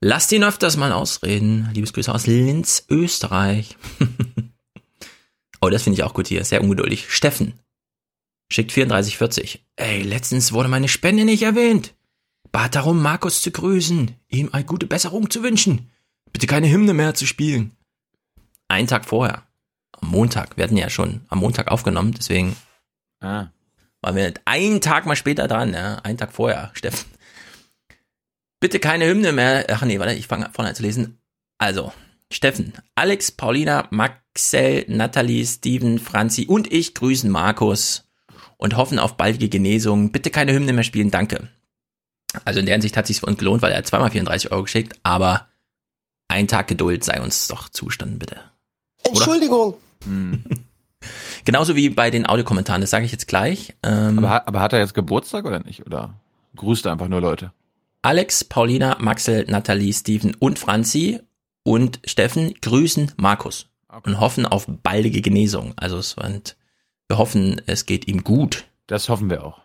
Lasst 0.00 0.32
ihn 0.32 0.44
öfters 0.44 0.76
mal 0.76 0.92
ausreden. 0.92 1.68
Liebes 1.74 1.92
Grüße 1.92 2.12
aus 2.12 2.26
Linz, 2.26 2.86
Österreich. 2.88 3.76
oh, 5.60 5.68
das 5.68 5.82
finde 5.82 5.98
ich 5.98 6.04
auch 6.04 6.14
gut 6.14 6.28
hier. 6.28 6.44
Sehr 6.44 6.62
ungeduldig. 6.62 7.10
Steffen 7.10 7.54
schickt 8.52 8.74
3440. 8.74 9.64
Ey, 9.76 10.02
letztens 10.02 10.52
wurde 10.52 10.68
meine 10.68 10.88
Spende 10.88 11.24
nicht 11.24 11.42
erwähnt. 11.42 11.94
Bat 12.52 12.74
darum, 12.74 13.00
Markus 13.00 13.42
zu 13.42 13.50
grüßen, 13.50 14.16
ihm 14.28 14.48
eine 14.52 14.64
gute 14.64 14.86
Besserung 14.86 15.30
zu 15.30 15.42
wünschen. 15.42 15.90
Bitte 16.32 16.46
keine 16.46 16.70
Hymne 16.70 16.94
mehr 16.94 17.14
zu 17.14 17.26
spielen. 17.26 17.76
Einen 18.68 18.88
Tag 18.88 19.04
vorher. 19.04 19.46
Am 19.92 20.08
Montag. 20.10 20.56
Wir 20.56 20.64
hatten 20.64 20.76
ja 20.76 20.90
schon 20.90 21.20
am 21.28 21.38
Montag 21.38 21.68
aufgenommen, 21.68 22.12
deswegen 22.12 22.56
Ah. 23.20 23.48
Waren 24.02 24.16
wir 24.16 24.32
einen 24.44 24.80
Tag 24.80 25.06
mal 25.06 25.16
später 25.16 25.48
dran, 25.48 25.74
ja. 25.74 25.96
Einen 25.96 26.18
Tag 26.18 26.32
vorher, 26.32 26.70
Steffen. 26.74 27.10
Bitte 28.60 28.78
keine 28.78 29.06
Hymne 29.06 29.32
mehr. 29.32 29.66
Ach 29.70 29.82
nee, 29.82 29.98
warte, 29.98 30.14
ich 30.14 30.26
fange 30.26 30.50
vorne 30.52 30.70
an 30.70 30.74
zu 30.74 30.82
lesen. 30.82 31.18
Also, 31.58 31.92
Steffen, 32.32 32.74
Alex, 32.94 33.32
Paulina, 33.32 33.88
Maxel, 33.90 34.84
Nathalie, 34.88 35.44
Steven, 35.44 35.98
Franzi 35.98 36.46
und 36.46 36.72
ich 36.72 36.94
grüßen 36.94 37.30
Markus 37.30 38.08
und 38.56 38.76
hoffen 38.76 38.98
auf 38.98 39.16
baldige 39.16 39.48
Genesung. 39.48 40.12
Bitte 40.12 40.30
keine 40.30 40.52
Hymne 40.52 40.72
mehr 40.72 40.84
spielen, 40.84 41.10
danke. 41.10 41.48
Also 42.44 42.60
in 42.60 42.66
der 42.66 42.74
Hinsicht 42.74 42.96
hat 42.96 43.06
sich 43.06 43.20
für 43.20 43.26
uns 43.26 43.38
gelohnt, 43.38 43.62
weil 43.62 43.72
er 43.72 43.78
hat 43.78 43.86
zweimal 43.86 44.10
34 44.10 44.52
Euro 44.52 44.62
geschickt, 44.62 44.98
aber 45.02 45.48
ein 46.28 46.46
Tag 46.46 46.68
Geduld 46.68 47.02
sei 47.02 47.20
uns 47.20 47.48
doch 47.48 47.68
zustanden, 47.68 48.18
bitte. 48.18 48.40
Entschuldigung. 49.02 49.74
Genauso 51.44 51.76
wie 51.76 51.88
bei 51.90 52.10
den 52.10 52.26
Audiokommentaren, 52.28 52.80
das 52.80 52.90
sage 52.90 53.04
ich 53.04 53.12
jetzt 53.12 53.28
gleich. 53.28 53.74
Ähm, 53.82 54.18
Aber, 54.18 54.30
hat- 54.30 54.48
aber 54.48 54.60
hat 54.60 54.72
er 54.72 54.80
jetzt 54.80 54.94
Geburtstag 54.94 55.44
oder 55.44 55.60
nicht? 55.60 55.86
Oder 55.86 56.14
grüßt 56.56 56.86
er 56.86 56.92
einfach 56.92 57.08
nur 57.08 57.20
Leute? 57.20 57.52
Alex, 58.02 58.44
Paulina, 58.44 58.96
Maxel, 58.98 59.44
Nathalie, 59.48 59.92
Steven 59.92 60.34
und 60.38 60.58
Franzi 60.58 61.20
und 61.62 62.00
Steffen 62.04 62.54
grüßen 62.62 63.12
Markus 63.16 63.66
und 64.04 64.20
hoffen 64.20 64.46
auf 64.46 64.66
baldige 64.82 65.20
Genesung. 65.20 65.74
Also 65.76 65.98
es 65.98 66.16
sind, 66.20 66.56
wir 67.08 67.18
hoffen, 67.18 67.60
es 67.66 67.84
geht 67.86 68.08
ihm 68.08 68.24
gut. 68.24 68.64
Das 68.86 69.08
hoffen 69.08 69.28
wir 69.30 69.44
auch. 69.44 69.60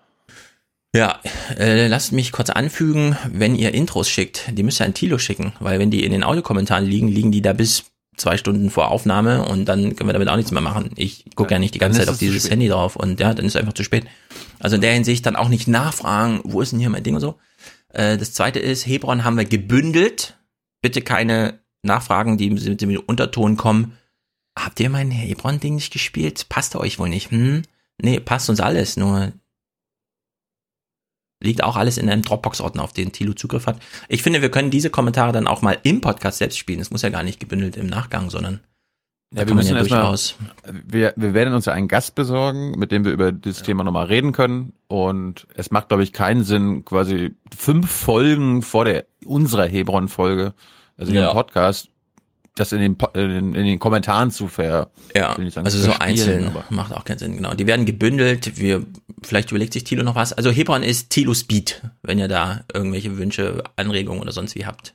Ja, 0.96 1.20
äh, 1.58 1.88
lasst 1.88 2.12
mich 2.13 2.32
kurz 2.32 2.50
anfügen, 2.50 3.17
wenn 3.29 3.55
ihr 3.55 3.74
Intros 3.74 4.08
schickt, 4.10 4.50
die 4.53 4.63
müsst 4.63 4.79
ihr 4.82 4.86
an 4.86 4.94
Tilo 4.94 5.17
schicken, 5.17 5.51
weil 5.60 5.77
wenn 5.79 5.91
die 5.91 6.05
in 6.05 6.12
den 6.13 6.24
Audiokommentaren 6.24 6.86
liegen, 6.86 7.10
liegen 7.10 7.32
die 7.34 7.41
da 7.41 7.51
bis 7.53 7.84
zwei 8.17 8.38
Stunden 8.38 8.69
vor 8.69 8.89
Aufnahme 8.89 9.45
und 9.45 9.65
dann 9.65 9.95
können 9.95 10.10
wir 10.10 10.13
damit 10.13 10.29
auch 10.29 10.36
nichts 10.36 10.51
mehr 10.51 10.62
machen. 10.62 10.91
Ich 10.95 11.25
gucke 11.36 11.53
ja, 11.53 11.60
nicht 11.60 11.74
die 11.74 11.79
ganze 11.79 12.00
Zeit 12.00 12.10
auf 12.10 12.17
dieses. 12.17 12.50
Handy 12.50 12.67
drauf 12.67 12.95
und 12.95 13.19
ja, 13.19 13.34
dann 13.34 13.45
ist 13.45 13.55
es 13.55 13.60
einfach 13.60 13.74
zu 13.74 13.84
spät. 13.84 14.05
Also 14.60 14.75
in 14.75 14.81
der 14.81 14.93
Hinsicht 14.93 15.25
dann 15.25 15.36
auch 15.36 15.50
nicht 15.50 15.67
nachfragen, 15.67 16.41
wo 16.43 16.62
ist 16.62 16.72
denn 16.72 16.79
hier 16.79 16.89
mein 16.89 17.03
Ding 17.03 17.15
und 17.15 17.22
so. 17.22 17.36
Äh, 17.89 18.17
das 18.17 18.34
zweite 18.34 18.60
ist, 18.60 18.86
Hebron 18.86 19.24
haben 19.24 19.38
wir 19.38 19.45
gebündelt. 19.45 20.38
Bitte 20.81 21.01
keine 21.01 21.60
Nachfragen, 21.81 22.38
die 22.38 22.50
mit 22.50 22.81
dem 22.81 23.00
Unterton 23.05 23.57
kommen. 23.57 23.98
Habt 24.57 24.79
ihr 24.79 24.89
mein 24.89 25.12
Hebron-Ding 25.12 25.75
nicht 25.75 25.91
gespielt? 25.91 26.48
Passt 26.50 26.75
euch 26.75 27.00
wohl 27.00 27.10
nicht? 27.10 27.31
Hm? 27.31 27.63
Nee, 28.01 28.19
passt 28.19 28.50
uns 28.50 28.60
alles, 28.60 28.98
nur 28.98 29.34
liegt 31.45 31.63
auch 31.63 31.77
alles 31.77 31.97
in 31.97 32.09
einem 32.09 32.21
Dropbox-Ordner, 32.23 32.83
auf 32.83 32.91
den 32.93 33.11
Tilo 33.13 33.33
Zugriff 33.33 33.65
hat. 33.67 33.77
Ich 34.09 34.21
finde, 34.23 34.41
wir 34.41 34.49
können 34.51 34.71
diese 34.71 34.89
Kommentare 34.89 35.31
dann 35.31 35.47
auch 35.47 35.61
mal 35.61 35.77
im 35.83 36.01
Podcast 36.01 36.39
selbst 36.39 36.57
spielen. 36.57 36.79
Es 36.81 36.91
muss 36.91 37.01
ja 37.03 37.09
gar 37.09 37.23
nicht 37.23 37.39
gebündelt 37.39 37.77
im 37.77 37.87
Nachgang, 37.87 38.29
sondern 38.29 38.59
Ja, 39.33 39.47
wir 39.47 39.55
müssen 39.55 39.71
ja 39.73 39.77
erstmal, 39.77 40.01
durchaus. 40.01 40.35
wir, 40.85 41.13
wir 41.15 41.33
werden 41.33 41.53
uns 41.53 41.65
ja 41.65 41.73
einen 41.73 41.87
Gast 41.87 42.15
besorgen, 42.15 42.71
mit 42.77 42.91
dem 42.91 43.05
wir 43.05 43.11
über 43.11 43.31
das 43.31 43.63
Thema 43.63 43.83
nochmal 43.83 44.05
reden 44.07 44.31
können. 44.33 44.73
Und 44.87 45.47
es 45.55 45.71
macht, 45.71 45.87
glaube 45.89 46.03
ich, 46.03 46.13
keinen 46.13 46.43
Sinn, 46.43 46.83
quasi 46.85 47.35
fünf 47.55 47.89
Folgen 47.89 48.61
vor 48.61 48.85
der 48.85 49.05
unserer 49.25 49.65
Hebron-Folge, 49.65 50.53
also 50.97 51.11
in 51.11 51.17
Ja. 51.17 51.29
dem 51.29 51.33
Podcast, 51.33 51.89
das 52.55 52.71
in 52.71 52.79
den, 52.79 52.97
Po- 52.97 53.09
in, 53.13 53.51
den- 53.53 53.79
Kommentaren 53.79 54.31
zu 54.31 54.47
ver. 54.47 54.89
Ja, 55.13 55.35
sagen, 55.35 55.65
also 55.65 55.77
so 55.77 55.91
einzeln 56.00 56.47
aber- 56.47 56.63
macht 56.69 56.93
auch 56.93 57.03
keinen 57.03 57.17
Sinn, 57.19 57.35
genau. 57.35 57.53
Die 57.53 57.67
werden 57.67 57.85
gebündelt, 57.85 58.57
wir, 58.57 58.83
vielleicht 59.24 59.51
überlegt 59.51 59.74
sich 59.74 59.83
Tilo 59.83 60.03
noch 60.03 60.15
was. 60.15 60.33
Also 60.33 60.51
Hebron 60.51 60.81
ist 60.83 61.09
Tilo 61.09 61.33
Speed, 61.33 61.81
wenn 62.01 62.17
ihr 62.17 62.27
da 62.29 62.62
irgendwelche 62.74 63.17
Wünsche, 63.17 63.63
Anregungen 63.75 64.21
oder 64.21 64.31
sonst 64.31 64.55
wie 64.55 64.65
habt. 64.65 64.93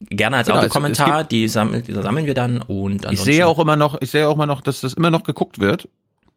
Gerne 0.00 0.36
als 0.38 0.46
Genau, 0.46 0.58
es- 0.60 0.66
es 0.66 1.28
die, 1.28 1.48
sammeln, 1.48 1.82
die 1.84 1.92
sammeln 1.92 2.26
wir 2.26 2.34
dann 2.34 2.60
und 2.62 3.02
Ich 3.02 3.06
ansonsten. 3.08 3.24
sehe 3.24 3.46
auch 3.46 3.58
immer 3.58 3.76
noch, 3.76 4.00
ich 4.00 4.10
sehe 4.10 4.28
auch 4.28 4.34
immer 4.34 4.46
noch, 4.46 4.60
dass 4.60 4.80
das 4.80 4.94
immer 4.94 5.10
noch 5.10 5.24
geguckt 5.24 5.58
wird. 5.58 5.88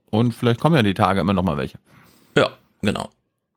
Und 0.10 0.34
vielleicht 0.34 0.60
kommen 0.60 0.76
ja 0.76 0.84
die 0.84 0.94
Tage 0.94 1.20
immer 1.20 1.34
noch 1.34 1.44
mal 1.44 1.58
welche. 1.58 1.78
Ja, 2.38 2.50
genau. 2.82 3.10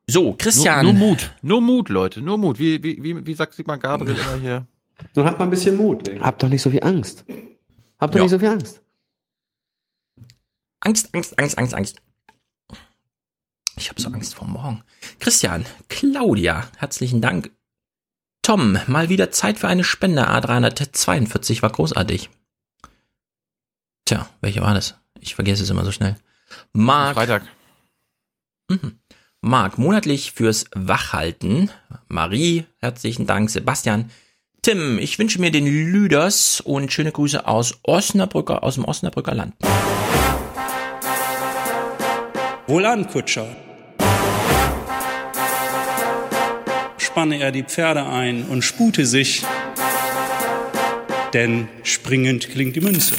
So, 0.07 0.33
Christian. 0.37 0.83
Nur, 0.83 0.93
nur 0.93 1.07
Mut, 1.09 1.31
nur 1.41 1.61
Mut, 1.61 1.89
Leute, 1.89 2.21
nur 2.21 2.37
Mut. 2.37 2.59
Wie, 2.59 2.83
wie, 2.83 3.01
wie, 3.01 3.25
wie 3.25 3.33
sagt 3.33 3.53
Sigmar 3.53 3.77
Gabriel 3.77 4.15
immer 4.17 4.41
hier? 4.41 4.65
So 5.13 5.25
hat 5.25 5.39
man 5.39 5.47
ein 5.47 5.51
bisschen 5.51 5.77
Mut. 5.77 6.09
Habt 6.19 6.41
doch 6.43 6.49
nicht 6.49 6.61
so 6.61 6.69
viel 6.69 6.83
Angst. 6.83 7.25
Habt 7.99 8.13
doch 8.13 8.19
Ja. 8.19 8.23
nicht 8.23 8.31
so 8.31 8.39
viel 8.39 8.49
Angst. 8.49 8.81
Angst, 10.81 11.13
Angst, 11.13 11.37
Angst, 11.39 11.57
Angst, 11.57 11.73
Angst. 11.75 12.01
Ich 13.77 13.89
habe 13.89 14.01
so 14.01 14.09
Angst 14.09 14.35
vor 14.35 14.47
morgen. 14.47 14.83
Christian, 15.19 15.65
Claudia, 15.89 16.67
herzlichen 16.77 17.21
Dank. 17.21 17.51
Tom, 18.41 18.77
mal 18.87 19.09
wieder 19.09 19.31
Zeit 19.31 19.59
für 19.59 19.67
eine 19.67 19.83
Spende. 19.83 20.27
A342 20.29 21.61
war 21.61 21.71
großartig. 21.71 22.29
Tja, 24.05 24.27
welche 24.41 24.61
war 24.61 24.73
das? 24.73 24.95
Ich 25.19 25.35
vergesse 25.35 25.63
es 25.63 25.69
immer 25.69 25.85
so 25.85 25.91
schnell. 25.91 26.15
Marc. 26.73 27.13
Freitag. 27.15 27.43
Mhm. 28.69 28.99
Marc, 29.41 29.77
monatlich 29.77 30.31
fürs 30.33 30.65
Wachhalten. 30.75 31.71
Marie, 32.07 32.65
herzlichen 32.79 33.25
Dank. 33.27 33.49
Sebastian. 33.49 34.09
Tim, 34.63 34.99
ich 34.99 35.17
wünsche 35.17 35.41
mir 35.41 35.49
den 35.49 35.65
Lüders 35.65 36.61
und 36.61 36.93
schöne 36.93 37.11
Grüße 37.11 37.47
aus 37.47 37.79
Osnabrücker, 37.81 38.63
aus 38.63 38.75
dem 38.75 38.85
Osnabrücker 38.85 39.33
Land. 39.33 39.55
Wohlan, 42.67 43.07
Kutscher. 43.07 43.47
Spanne 46.99 47.39
er 47.39 47.51
die 47.51 47.63
Pferde 47.63 48.05
ein 48.05 48.43
und 48.43 48.61
spute 48.61 49.07
sich, 49.07 49.43
denn 51.33 51.67
springend 51.81 52.47
klingt 52.51 52.75
die 52.75 52.81
Münze. 52.81 53.15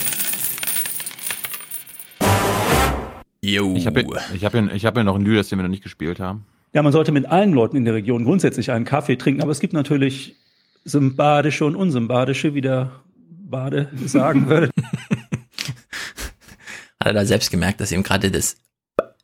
Jo. 3.41 3.75
Ich 3.75 3.89
habe 3.89 4.05
ich 4.33 4.45
hab 4.45 4.53
hier, 4.53 4.73
ich 4.73 4.87
hab 4.87 4.95
hier 4.95 5.03
noch 5.03 5.17
einen 5.17 5.25
Lüders, 5.25 5.49
den 5.49 5.59
wir 5.59 5.65
noch 5.65 5.71
nicht 5.71 5.83
gespielt 5.83 6.21
haben. 6.21 6.47
Ja, 6.73 6.83
man 6.83 6.93
sollte 6.93 7.11
mit 7.11 7.27
allen 7.27 7.53
Leuten 7.53 7.77
in 7.77 7.85
der 7.85 7.95
Region 7.95 8.25
grundsätzlich 8.25 8.71
einen 8.71 8.85
Kaffee 8.85 9.17
trinken, 9.17 9.43
aber 9.43 9.51
es 9.51 9.59
gibt 9.59 9.73
natürlich 9.73 10.37
sympathische 10.85 11.65
und 11.65 11.77
unsympathische, 11.77 12.55
wie 12.55 12.61
der 12.61 12.93
Bade 13.19 13.91
sagen 14.07 14.49
würde. 14.49 14.71
Hat 17.01 17.07
er 17.09 17.13
da 17.13 17.25
selbst 17.25 17.51
gemerkt, 17.51 17.81
dass 17.81 17.93
ihm 17.93 18.03
gerade 18.03 18.31
das 18.31 18.57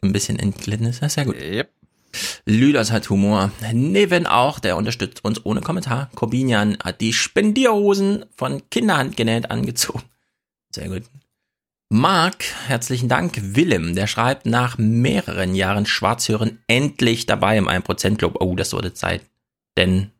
ein 0.02 0.12
bisschen 0.12 0.38
entglitten 0.38 0.86
ist? 0.86 1.02
Das 1.02 1.12
ist 1.12 1.16
ja 1.16 1.24
gut. 1.24 1.36
Yep. 1.40 1.70
Lüders 2.46 2.90
hat 2.90 3.10
Humor. 3.10 3.52
Neven 3.72 4.26
auch, 4.26 4.58
der 4.58 4.76
unterstützt 4.76 5.24
uns 5.24 5.44
ohne 5.44 5.60
Kommentar. 5.60 6.10
Corbinian 6.14 6.78
hat 6.82 7.00
die 7.00 7.12
Spendierhosen 7.12 8.24
von 8.34 8.62
Kinderhand 8.70 9.16
genäht 9.16 9.50
angezogen. 9.50 10.02
Sehr 10.74 10.88
gut. 10.88 11.02
Marc, 11.90 12.44
herzlichen 12.66 13.08
Dank. 13.08 13.32
Willem, 13.54 13.94
der 13.94 14.06
schreibt 14.06 14.46
nach 14.46 14.76
mehreren 14.76 15.54
Jahren 15.54 15.86
Schwarzhören 15.86 16.58
endlich 16.66 17.26
dabei 17.26 17.56
im 17.56 17.68
1% 17.68 18.16
Club. 18.16 18.36
Oh, 18.40 18.54
das 18.56 18.72
wurde 18.72 18.92
Zeit. 18.92 19.22
Denn 19.76 20.10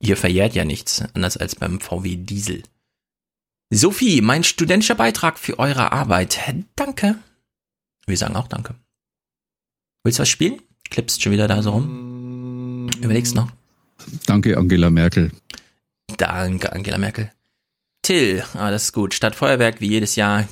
ihr 0.00 0.16
verjährt 0.16 0.54
ja 0.54 0.64
nichts, 0.64 1.02
anders 1.14 1.36
als 1.36 1.56
beim 1.56 1.80
VW 1.80 2.16
Diesel. 2.16 2.62
Sophie, 3.70 4.20
mein 4.22 4.44
studentischer 4.44 4.94
Beitrag 4.94 5.38
für 5.38 5.58
eure 5.58 5.92
Arbeit. 5.92 6.38
Danke. 6.74 7.16
Wir 8.06 8.16
sagen 8.16 8.36
auch 8.36 8.48
Danke. 8.48 8.74
Willst 10.04 10.18
du 10.18 10.22
was 10.22 10.28
spielen? 10.28 10.62
Klippst 10.90 11.22
schon 11.22 11.32
wieder 11.32 11.48
da 11.48 11.62
so 11.62 11.72
rum? 11.72 12.88
Überlegst 13.02 13.34
noch? 13.34 13.50
Danke, 14.26 14.56
Angela 14.56 14.90
Merkel. 14.90 15.32
Danke, 16.16 16.72
Angela 16.72 16.98
Merkel. 16.98 17.30
Till, 18.02 18.42
ah, 18.54 18.70
das 18.70 18.84
ist 18.84 18.92
gut. 18.92 19.12
Statt 19.12 19.34
Feuerwerk 19.36 19.80
wie 19.80 19.88
jedes 19.88 20.16
Jahr 20.16 20.48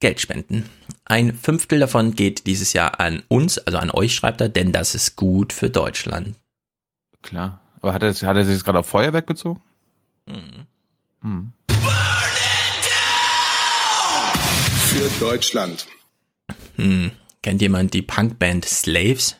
Geld 0.00 0.20
spenden. 0.20 0.64
Ein 1.04 1.34
Fünftel 1.34 1.80
davon 1.80 2.14
geht 2.14 2.46
dieses 2.46 2.72
Jahr 2.72 3.00
an 3.00 3.22
uns, 3.28 3.58
also 3.58 3.78
an 3.78 3.90
euch, 3.90 4.14
schreibt 4.14 4.40
er, 4.40 4.48
denn 4.48 4.72
das 4.72 4.94
ist 4.94 5.16
gut 5.16 5.52
für 5.52 5.70
Deutschland. 5.70 6.36
Klar. 7.22 7.60
Aber 7.88 7.94
hat 7.94 8.02
er, 8.02 8.12
hat 8.12 8.36
er 8.36 8.44
sich 8.44 8.52
jetzt 8.52 8.64
gerade 8.66 8.80
auf 8.80 8.86
Feuerwerk 8.86 9.24
bezogen? 9.24 9.62
Mhm. 10.26 10.66
Hm. 11.22 11.52
Für 14.88 15.08
Deutschland. 15.18 15.86
Hm. 16.76 17.12
Kennt 17.42 17.62
jemand 17.62 17.94
die 17.94 18.02
Punkband 18.02 18.66
Slaves? 18.66 19.36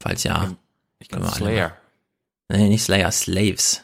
Falls 0.00 0.22
ja. 0.22 0.56
Ich 0.98 1.08
glaube 1.08 1.28
Slayer. 1.28 1.76
Nee, 2.48 2.68
nicht 2.70 2.82
Slayer, 2.82 3.12
Slaves. 3.12 3.82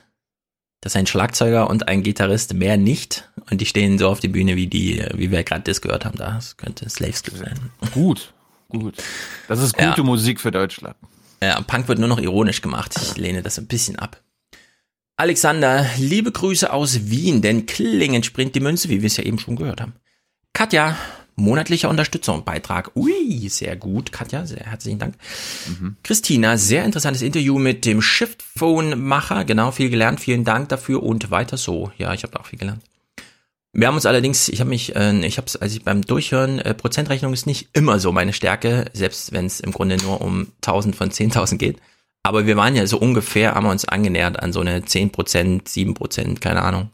Das 0.81 0.93
ist 0.93 0.97
ein 0.97 1.07
Schlagzeuger 1.07 1.69
und 1.69 1.89
ein 1.89 2.03
Gitarrist, 2.03 2.55
mehr 2.55 2.79
nicht. 2.79 3.31
Und 3.51 3.61
die 3.61 3.67
stehen 3.67 3.99
so 3.99 4.09
auf 4.09 4.21
die 4.21 4.29
Bühne, 4.29 4.57
wie 4.57 4.67
die, 4.67 5.05
wie 5.13 5.31
wir 5.31 5.45
gerade 5.45 5.65
das 5.65 5.83
gehört 5.83 6.07
haben. 6.07 6.17
Das 6.17 6.57
könnte 6.57 6.89
Slaves 6.89 7.23
sein. 7.35 7.71
Gut, 7.93 8.33
gut. 8.71 8.97
Das 9.47 9.61
ist 9.61 9.75
gute 9.75 9.99
ja. 9.99 10.03
Musik 10.03 10.41
für 10.41 10.53
Deutschland. 10.53 10.97
Ja, 11.43 11.61
Punk 11.61 11.89
wird 11.89 11.99
nur 11.99 12.09
noch 12.09 12.21
ironisch 12.21 12.63
gemacht. 12.63 12.95
Ich 13.03 13.17
lehne 13.17 13.43
das 13.43 13.59
ein 13.59 13.67
bisschen 13.67 13.97
ab. 13.97 14.23
Alexander, 15.17 15.85
liebe 15.99 16.31
Grüße 16.31 16.73
aus 16.73 17.11
Wien, 17.11 17.43
denn 17.43 17.67
klingend 17.67 18.25
springt 18.25 18.55
die 18.55 18.61
Münze, 18.61 18.89
wie 18.89 19.03
wir 19.03 19.09
es 19.09 19.17
ja 19.17 19.25
eben 19.25 19.41
schon 19.41 19.57
gehört 19.57 19.81
haben. 19.81 19.95
Katja, 20.53 20.97
monatlicher 21.35 21.91
Unterstützung, 21.91 22.45
Beitrag. 22.45 22.95
Ui, 22.95 23.49
sehr 23.49 23.75
gut, 23.75 24.13
Katja, 24.13 24.47
sehr 24.47 24.67
herzlichen 24.67 25.01
Dank. 25.01 25.17
Mhm. 25.67 25.97
Christina, 26.05 26.57
sehr 26.57 26.85
interessantes 26.85 27.23
Interview 27.23 27.59
mit 27.59 27.85
dem 27.87 28.03
Shift-Phone-Macher. 28.03 29.45
Genau, 29.45 29.73
viel 29.73 29.91
gelernt, 29.91 30.21
vielen 30.21 30.45
Dank 30.45 30.69
dafür 30.69 31.03
und 31.03 31.33
weiter 31.33 31.57
so. 31.57 31.91
Ja, 31.99 32.15
ich 32.15 32.23
habe 32.23 32.39
auch 32.39 32.47
viel 32.47 32.61
gelernt. 32.61 32.83
Wir 33.75 33.89
haben 33.89 33.95
uns 33.95 34.05
allerdings, 34.05 34.49
ich 34.51 34.61
habe 34.61 34.69
mich, 34.69 34.95
äh, 34.97 35.27
ich 35.27 35.39
habe 35.39 35.47
es, 35.47 35.57
als 35.57 35.73
ich 35.73 35.83
beim 35.83 36.03
Durchhören, 36.03 36.59
äh, 36.59 36.75
Prozentrechnung 36.75 37.33
ist 37.33 37.47
nicht 37.47 37.71
immer 37.73 37.99
so 37.99 38.13
meine 38.13 38.35
Stärke, 38.35 38.85
selbst 38.93 39.33
wenn 39.33 39.47
es 39.47 39.61
im 39.61 39.73
Grunde 39.73 39.97
nur 39.97 40.21
um 40.21 40.49
1000 40.61 40.95
von 40.95 41.11
10.000 41.11 41.57
geht. 41.57 41.79
Aber 42.23 42.47
wir 42.47 42.57
waren 42.57 42.77
ja 42.77 42.87
so 42.87 42.99
ungefähr, 42.99 43.55
haben 43.55 43.67
wir 43.67 43.71
uns 43.71 43.87
angenähert 43.87 44.41
an 44.41 44.53
so 44.53 44.61
eine 44.61 44.81
10%, 44.81 45.67
7%, 45.67 46.41
keine 46.41 46.63
Ahnung, 46.63 46.91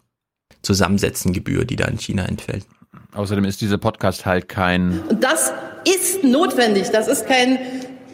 Zusammensetzengebühr, 0.63 1.65
die 1.65 1.77
da 1.77 1.87
in 1.87 1.99
China 1.99 2.25
entfällt. 2.25 2.65
Außerdem 3.13 3.45
ist 3.45 3.61
dieser 3.61 3.79
Podcast 3.79 4.25
halt 4.25 4.49
kein. 4.49 5.01
Und 5.09 5.23
das 5.23 5.53
ist 5.85 6.23
notwendig. 6.23 6.91
Das 6.91 7.09
ist 7.09 7.27
kein 7.27 7.59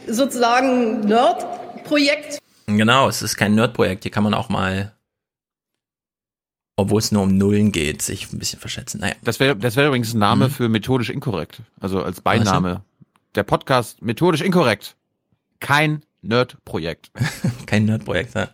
sozusagen 0.08 1.00
Nerd-Projekt. 1.00 2.38
Genau, 2.66 3.08
es 3.08 3.22
ist 3.22 3.36
kein 3.36 3.54
Nerd-Projekt. 3.54 4.04
Hier 4.04 4.10
kann 4.10 4.24
man 4.24 4.34
auch 4.34 4.48
mal, 4.48 4.94
obwohl 6.76 6.98
es 6.98 7.12
nur 7.12 7.22
um 7.22 7.36
Nullen 7.36 7.72
geht, 7.72 8.02
sich 8.02 8.32
ein 8.32 8.38
bisschen 8.38 8.58
verschätzen. 8.58 9.00
Naja. 9.00 9.14
Das 9.22 9.40
wäre 9.40 9.56
das 9.56 9.76
wäre 9.76 9.88
übrigens 9.88 10.14
ein 10.14 10.18
Name 10.18 10.48
mhm. 10.48 10.50
für 10.50 10.68
methodisch 10.68 11.10
inkorrekt. 11.10 11.62
Also 11.80 12.02
als 12.02 12.20
Beiname. 12.20 12.82
Der 13.34 13.42
Podcast 13.42 14.02
methodisch 14.02 14.40
inkorrekt. 14.40 14.96
Kein 15.60 16.02
Nerd-Projekt. 16.22 17.10
kein 17.66 17.84
Nerd-Projekt, 17.84 18.34
ja. 18.34 18.50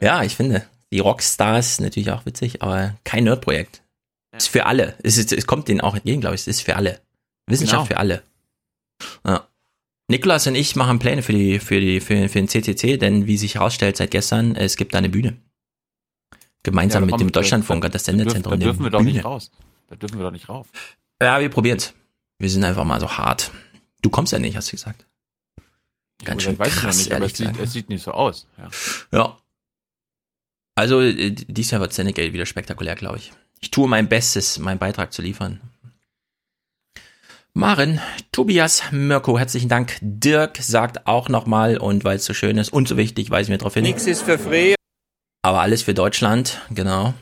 Ja, 0.00 0.22
ich 0.22 0.36
finde. 0.36 0.64
Die 0.92 0.98
Rockstars 0.98 1.80
natürlich 1.80 2.10
auch 2.10 2.26
witzig, 2.26 2.62
aber 2.62 2.96
kein 3.04 3.24
Nerd-Projekt. 3.24 3.82
Ist 4.36 4.48
für 4.48 4.66
alle. 4.66 4.94
Es, 5.02 5.18
ist, 5.18 5.32
es 5.32 5.46
kommt 5.46 5.68
denen 5.68 5.80
auch 5.80 5.94
entgegen, 5.94 6.20
glaube 6.20 6.34
ich. 6.34 6.42
Es 6.42 6.46
ist 6.46 6.62
für 6.62 6.76
alle. 6.76 7.00
Wissenschaft 7.46 7.88
genau. 7.88 7.94
für 7.94 7.98
alle. 7.98 8.22
Ja. 9.26 9.46
Nikolas 10.08 10.46
und 10.46 10.54
ich 10.56 10.74
machen 10.76 10.98
Pläne 10.98 11.22
für 11.22 11.32
die, 11.32 11.58
für 11.58 11.80
die, 11.80 12.00
für, 12.00 12.28
für 12.28 12.38
den 12.38 12.48
CCC, 12.48 12.96
denn 12.96 13.26
wie 13.26 13.36
sich 13.36 13.56
herausstellt 13.56 13.96
seit 13.96 14.10
gestern, 14.10 14.56
es 14.56 14.76
gibt 14.76 14.94
da 14.94 14.98
eine 14.98 15.08
Bühne. 15.08 15.36
Gemeinsam 16.62 17.04
ja, 17.04 17.12
mit 17.12 17.20
dem 17.20 17.32
Deutschlandfunk 17.32 17.84
und 17.84 17.94
das 17.94 18.04
Sendezentrum. 18.04 18.58
Da 18.58 18.64
dürfen 18.64 18.84
wir 18.84 18.90
doch 18.90 19.02
nicht 19.02 19.24
raus. 19.24 19.50
Da 19.88 19.96
dürfen 19.96 20.18
wir 20.18 20.24
doch 20.24 20.32
nicht 20.32 20.48
rauf. 20.48 20.68
Ja, 21.20 21.40
wir 21.40 21.48
probieren's. 21.48 21.94
Wir 22.38 22.50
sind 22.50 22.64
einfach 22.64 22.84
mal 22.84 23.00
so 23.00 23.10
hart. 23.10 23.50
Du 24.02 24.10
kommst 24.10 24.32
ja 24.32 24.38
nicht, 24.38 24.56
hast 24.56 24.68
du 24.68 24.72
gesagt. 24.72 25.06
Ganz 26.24 26.42
schön 26.42 26.58
weiß 26.58 26.76
krass, 26.76 26.98
nicht, 26.98 27.12
aber 27.12 27.26
es 27.26 27.36
sieht, 27.36 27.58
es 27.58 27.72
sieht, 27.72 27.88
nicht 27.88 28.02
so 28.02 28.12
aus. 28.12 28.46
Ja. 28.58 28.68
ja. 29.12 29.36
Also, 30.74 31.00
äh, 31.00 31.30
dies 31.30 31.70
Jahr 31.70 31.80
wird 31.80 31.92
Senegate 31.92 32.32
wieder 32.32 32.46
spektakulär, 32.46 32.94
glaube 32.94 33.18
ich. 33.18 33.32
Ich 33.60 33.70
tue 33.70 33.88
mein 33.88 34.08
Bestes, 34.08 34.58
meinen 34.58 34.78
Beitrag 34.78 35.12
zu 35.12 35.22
liefern. 35.22 35.60
Maren, 37.52 38.00
Tobias, 38.32 38.84
Mirko, 38.92 39.38
herzlichen 39.38 39.68
Dank. 39.68 39.98
Dirk 40.00 40.58
sagt 40.58 41.06
auch 41.06 41.28
nochmal, 41.28 41.78
und 41.78 42.04
weil 42.04 42.16
es 42.16 42.24
so 42.24 42.32
schön 42.32 42.58
ist 42.58 42.72
und 42.72 42.86
so 42.86 42.96
wichtig, 42.96 43.30
weisen 43.30 43.50
wir 43.50 43.58
darauf 43.58 43.74
hin. 43.74 43.82
Nix 43.82 44.06
ist 44.06 44.22
für 44.22 44.38
free. 44.38 44.74
Aber 45.42 45.60
alles 45.60 45.82
für 45.82 45.94
Deutschland, 45.94 46.60
genau. 46.70 47.14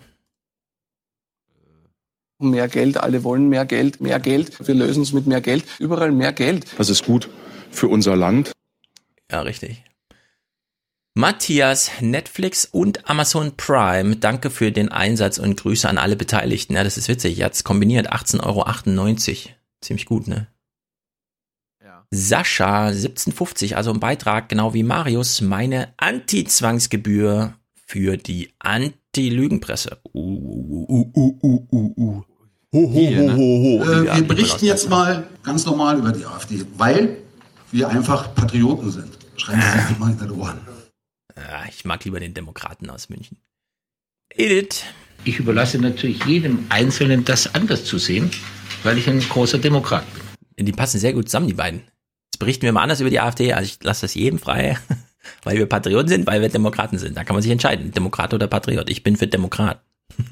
Mehr 2.40 2.68
Geld, 2.68 2.96
alle 2.98 3.24
wollen 3.24 3.48
mehr 3.48 3.64
Geld, 3.64 4.00
mehr 4.00 4.20
Geld. 4.20 4.66
Wir 4.66 4.74
lösen 4.74 5.02
es 5.02 5.12
mit 5.12 5.26
mehr 5.26 5.40
Geld. 5.40 5.64
Überall 5.78 6.12
mehr 6.12 6.33
Geld. 6.33 6.66
Das 6.78 6.88
ist 6.88 7.04
gut 7.04 7.28
für 7.70 7.88
unser 7.88 8.16
Land. 8.16 8.52
Ja, 9.31 9.42
richtig. 9.42 9.85
Matthias, 11.14 11.90
Netflix 12.00 12.64
und 12.64 13.11
Amazon 13.11 13.57
Prime, 13.57 14.14
danke 14.16 14.50
für 14.50 14.70
den 14.70 14.88
Einsatz 14.88 15.38
und 15.38 15.61
Grüße 15.61 15.88
an 15.88 15.98
alle 15.98 16.14
Beteiligten. 16.14 16.74
Ja, 16.74 16.85
das 16.85 16.96
ist 16.96 17.09
witzig. 17.09 17.37
Jetzt 17.37 17.64
kombiniert 17.64 18.12
18,98 18.12 18.44
Euro. 18.44 19.54
Ziemlich 19.81 20.07
gut, 20.07 20.28
ne? 20.28 20.46
Ja. 21.83 22.07
Sascha, 22.12 22.88
17,50, 22.88 23.74
also 23.74 23.92
ein 23.92 23.98
Beitrag, 23.98 24.48
genau 24.48 24.74
wie 24.74 24.85
Marius, 24.85 25.40
meine 25.40 25.92
Anti-Zwangsgebühr 25.96 27.58
für 27.88 28.16
die 28.18 28.51
Anti-Lügenpresse. 28.59 29.98
Uh, 30.12 30.20
uh, 30.20 30.87
uh, 30.88 31.11
uh, 31.16 31.38
uh, 31.42 31.68
uh, 31.72 31.94
uh. 31.96 32.22
Ho, 32.70 32.92
ho, 32.92 32.92
Hier, 32.92 33.22
ne? 33.22 33.33
ho, 33.33 33.38
ho, 33.38 33.85
ho. 33.87 33.92
Äh, 33.92 34.16
wir 34.16 34.29
berichten 34.29 34.66
jetzt 34.66 34.90
mal 34.90 35.27
ganz 35.42 35.64
normal 35.64 35.98
über 35.98 36.12
die 36.12 36.27
AfD, 36.27 36.66
weil 36.77 37.16
wir 37.72 37.88
einfach 37.88 38.35
Patrioten 38.35 38.90
sind. 38.90 39.16
Schreiben 39.38 39.62
Sie 39.62 39.88
sich 39.88 39.98
mal 39.98 40.09
hinter 40.09 40.27
die 40.27 40.33
Ohren. 40.33 40.61
Ja, 41.35 41.64
ich 41.66 41.87
mag 41.87 42.05
lieber 42.05 42.20
den 42.20 42.35
Demokraten 42.35 42.90
aus 42.90 43.09
München. 43.09 43.38
Edith. 44.35 44.85
Ich 45.24 45.38
überlasse 45.38 45.79
natürlich 45.79 46.24
jedem 46.27 46.66
Einzelnen, 46.68 47.24
das 47.24 47.55
anders 47.55 47.85
zu 47.85 47.98
sehen, 47.98 48.31
weil 48.83 48.98
ich 48.98 49.09
ein 49.09 49.20
großer 49.20 49.59
Demokrat 49.59 50.05
bin. 50.57 50.66
Die 50.66 50.72
passen 50.72 50.98
sehr 50.98 51.14
gut 51.14 51.29
zusammen, 51.29 51.46
die 51.46 51.55
beiden. 51.55 51.81
Jetzt 52.27 52.38
berichten 52.38 52.62
wir 52.62 52.72
mal 52.72 52.83
anders 52.83 53.01
über 53.01 53.11
die 53.11 53.20
AfD. 53.20 53.55
Also 53.55 53.66
ich 53.66 53.83
lasse 53.83 54.03
das 54.03 54.14
jedem 54.14 54.38
frei, 54.38 54.79
weil 55.44 55.58
wir 55.58 55.66
Patrioten 55.66 56.08
sind, 56.08 56.26
weil 56.26 56.40
wir 56.40 56.48
Demokraten 56.48 56.98
sind. 56.98 57.16
Da 57.16 57.24
kann 57.24 57.34
man 57.34 57.42
sich 57.42 57.52
entscheiden, 57.52 57.92
Demokrat 57.92 58.34
oder 58.34 58.46
Patriot. 58.46 58.90
Ich 58.90 59.02
bin 59.02 59.16
für 59.16 59.26
Demokrat. 59.26 59.80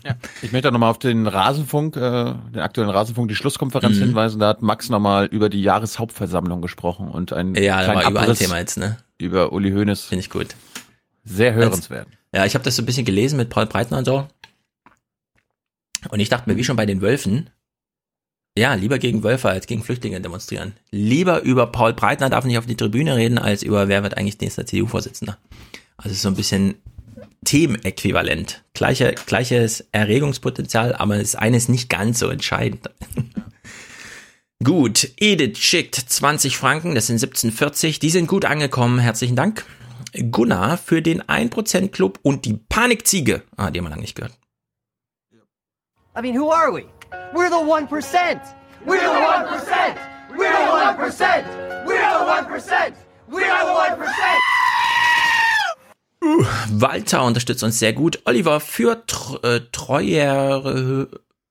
Ja. 0.04 0.16
Ich 0.42 0.52
möchte 0.52 0.72
nochmal 0.72 0.90
auf 0.90 0.98
den 0.98 1.26
Rasenfunk, 1.26 1.96
äh, 1.96 2.34
den 2.54 2.60
aktuellen 2.60 2.90
Rasenfunk, 2.90 3.28
die 3.28 3.36
Schlusskonferenz 3.36 3.96
mhm. 3.96 4.04
hinweisen. 4.04 4.40
Da 4.40 4.48
hat 4.48 4.62
Max 4.62 4.88
nochmal 4.88 5.26
über 5.26 5.48
die 5.48 5.62
Jahreshauptversammlung 5.62 6.60
gesprochen 6.60 7.08
und 7.08 7.32
ein 7.32 7.54
ja, 7.54 7.82
da 7.82 7.94
war 7.94 8.10
über 8.10 8.20
ein 8.20 8.34
Thema 8.34 8.58
jetzt, 8.58 8.78
ne? 8.78 8.96
Über 9.18 9.52
Uli 9.52 9.70
Hoeneß. 9.70 10.02
Finde 10.02 10.20
ich 10.20 10.30
gut. 10.30 10.48
Sehr 11.24 11.54
hörenswert. 11.54 12.08
Ja, 12.34 12.44
ich 12.44 12.54
habe 12.54 12.64
das 12.64 12.76
so 12.76 12.82
ein 12.82 12.86
bisschen 12.86 13.04
gelesen 13.04 13.36
mit 13.36 13.48
Paul 13.48 13.66
Breitner 13.66 13.98
und 13.98 14.04
so. 14.04 14.26
Und 16.10 16.20
ich 16.20 16.28
dachte 16.28 16.48
mir, 16.50 16.56
wie 16.56 16.64
schon 16.64 16.76
bei 16.76 16.86
den 16.86 17.00
Wölfen, 17.00 17.50
ja, 18.56 18.74
lieber 18.74 18.98
gegen 18.98 19.22
Wölfe 19.22 19.50
als 19.50 19.66
gegen 19.66 19.82
Flüchtlinge 19.82 20.20
demonstrieren. 20.20 20.74
Lieber 20.90 21.42
über 21.42 21.66
Paul 21.66 21.92
Breitner 21.92 22.30
darf 22.30 22.44
nicht 22.44 22.58
auf 22.58 22.66
die 22.66 22.76
Tribüne 22.76 23.16
reden, 23.16 23.38
als 23.38 23.62
über 23.62 23.88
wer 23.88 24.02
wird 24.02 24.16
eigentlich 24.16 24.40
nächster 24.40 24.64
CDU-Vorsitzender. 24.64 25.38
Also 25.98 26.14
so 26.14 26.28
ein 26.28 26.36
bisschen 26.36 26.74
Themenäquivalent. 27.44 28.64
Gleiche, 28.74 29.14
gleiches 29.26 29.86
Erregungspotenzial, 29.92 30.94
aber 30.94 31.18
das 31.18 31.36
eine 31.36 31.56
ist 31.56 31.68
nicht 31.68 31.88
ganz 31.88 32.18
so 32.18 32.28
entscheidend. 32.28 32.90
gut, 34.64 35.10
Edith 35.18 35.58
schickt 35.58 35.94
20 35.94 36.56
Franken, 36.56 36.94
das 36.94 37.06
sind 37.06 37.20
17,40. 37.20 38.00
Die 38.00 38.10
sind 38.10 38.26
gut 38.26 38.44
angekommen, 38.44 38.98
herzlichen 38.98 39.36
Dank. 39.36 39.64
Gunnar 40.30 40.78
für 40.78 41.02
den 41.02 41.22
1% 41.22 41.88
Club 41.88 42.18
und 42.22 42.46
die 42.46 42.54
Panikziege. 42.54 43.42
Ah, 43.56 43.70
die 43.70 43.78
haben 43.78 43.86
wir 43.86 43.90
lange 43.90 44.02
nicht 44.02 44.16
gehört. 44.16 44.32
I 46.18 46.22
mean, 46.22 46.40
who 46.40 46.50
are 46.50 46.74
we? 46.74 46.86
We're 47.32 47.50
the 47.50 47.56
1%. 47.56 48.40
We're 48.84 49.00
the 49.00 49.06
1%. 49.06 49.98
We're 50.36 50.52
the 50.52 50.66
1%. 50.72 51.86
We're 51.86 52.08
the 52.12 52.24
1%. 52.24 52.94
We're 53.28 53.40
the 53.40 53.74
1%. 53.74 54.38
Uh, 56.22 56.44
Walter 56.70 57.24
unterstützt 57.24 57.62
uns 57.62 57.78
sehr 57.78 57.92
gut. 57.92 58.20
Oliver 58.24 58.60
für 58.60 59.06
tr 59.06 59.44
äh, 59.44 59.60
treuer 59.70 61.08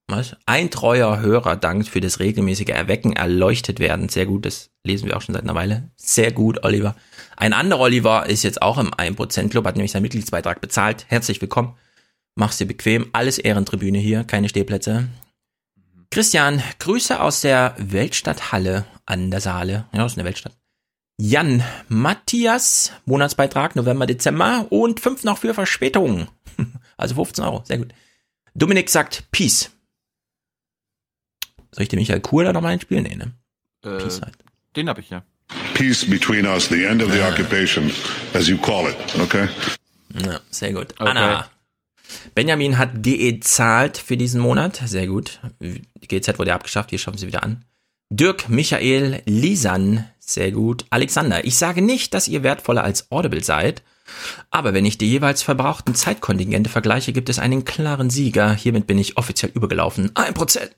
Was? 0.08 0.36
Ein 0.46 0.70
treuer 0.70 1.20
Hörer 1.20 1.56
dankt 1.56 1.88
für 1.88 2.00
das 2.00 2.20
regelmäßige 2.20 2.70
Erwecken, 2.70 3.14
erleuchtet 3.14 3.80
werden. 3.80 4.08
Sehr 4.08 4.28
gut, 4.28 4.46
das 4.46 4.70
lesen 4.84 5.08
wir 5.08 5.18
auch 5.18 5.22
schon 5.22 5.34
seit 5.34 5.44
einer 5.44 5.56
Weile. 5.56 5.90
Sehr 5.96 6.32
gut, 6.32 6.64
Oliver. 6.64 6.96
Ein 7.38 7.54
anderer 7.54 7.82
Oliver 7.82 8.28
ist 8.28 8.44
jetzt 8.44 8.62
auch 8.62 8.78
im 8.78 8.92
1% 8.92 9.50
Club, 9.50 9.66
hat 9.66 9.76
nämlich 9.76 9.92
seinen 9.92 10.04
Mitgliedsbeitrag 10.04 10.62
bezahlt. 10.62 11.06
Herzlich 11.08 11.42
willkommen. 11.42 11.74
Mach's 12.36 12.58
dir 12.58 12.68
bequem. 12.68 13.08
Alles 13.14 13.40
Ehrentribüne 13.40 13.98
hier, 13.98 14.24
keine 14.24 14.48
Stehplätze. 14.48 15.08
Christian, 16.12 16.62
Grüße 16.80 17.20
aus 17.20 17.42
der 17.42 17.76
Weltstadthalle 17.78 18.86
an 19.06 19.32
der 19.32 19.42
Saale. 19.42 19.86
Ja, 19.94 20.06
aus 20.06 20.16
der 20.16 20.26
Weltstadt. 20.26 20.54
Jan, 21.18 21.64
Matthias, 21.88 22.92
Monatsbeitrag 23.06 23.76
November, 23.76 24.06
Dezember 24.06 24.68
und 24.70 25.00
5 25.00 25.24
noch 25.24 25.38
für 25.38 25.54
Verspätung. 25.54 26.28
Also 26.98 27.16
15 27.16 27.44
Euro, 27.44 27.62
sehr 27.66 27.80
gut. 27.80 27.94
Dominik 28.54 28.90
sagt 28.90 29.30
Peace. 29.30 29.70
Soll 31.74 31.84
ich 31.84 31.90
den 31.90 32.00
Michael 32.00 32.22
Kur 32.22 32.46
da 32.46 32.54
nochmal 32.54 32.72
einspielen? 32.72 33.04
Nee, 33.04 33.18
ne? 33.18 33.34
Äh, 33.84 33.98
Peace 34.02 34.22
halt. 34.22 34.38
Den 34.78 34.88
hab 34.88 34.98
ich 34.98 35.10
ja. 35.10 35.22
Peace 35.74 36.10
between 36.10 36.46
us, 36.46 36.70
the 36.70 36.86
end 36.86 37.04
of 37.04 37.12
the 37.12 37.22
occupation, 37.22 37.92
as 38.34 38.48
you 38.48 38.58
call 38.58 38.90
it, 38.90 38.96
okay? 39.20 39.50
Ja, 40.26 40.40
sehr 40.50 40.72
gut. 40.72 40.94
Anna. 41.02 41.50
Benjamin 42.34 42.78
hat 42.78 43.04
GE 43.04 43.40
zahlt 43.40 43.98
für 43.98 44.18
diesen 44.18 44.42
Monat. 44.42 44.82
Sehr 44.86 45.08
gut. 45.08 45.40
Die 45.60 46.08
GZ 46.08 46.38
wurde 46.40 46.54
abgeschafft, 46.54 46.90
hier 46.90 47.00
schaffen 47.00 47.18
sie 47.18 47.28
wieder 47.28 47.44
an. 47.44 47.64
Dirk, 48.10 48.50
Michael, 48.50 49.22
Lisan. 49.26 50.06
Sehr 50.20 50.52
gut. 50.52 50.86
Alexander, 50.90 51.46
ich 51.46 51.56
sage 51.56 51.82
nicht, 51.82 52.14
dass 52.14 52.28
ihr 52.28 52.44
wertvoller 52.44 52.84
als 52.84 53.12
Audible 53.12 53.44
seid. 53.44 53.84
Aber 54.52 54.74
wenn 54.74 54.86
ich 54.86 54.98
die 54.98 55.10
jeweils 55.10 55.42
verbrauchten 55.42 55.96
Zeitkontingente 55.96 56.70
vergleiche, 56.70 57.12
gibt 57.14 57.30
es 57.30 57.40
einen 57.40 57.66
klaren 57.66 58.10
Sieger. 58.12 58.54
Hiermit 58.54 58.86
bin 58.86 59.00
ich 59.00 59.18
offiziell 59.18 59.52
übergelaufen. 59.54 60.12
Ein 60.14 60.36
Prozent. 60.36 60.76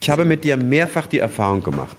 Ich 0.00 0.10
habe 0.10 0.24
mit 0.24 0.42
dir 0.42 0.56
mehrfach 0.56 1.06
die 1.06 1.20
Erfahrung 1.20 1.62
gemacht, 1.62 1.96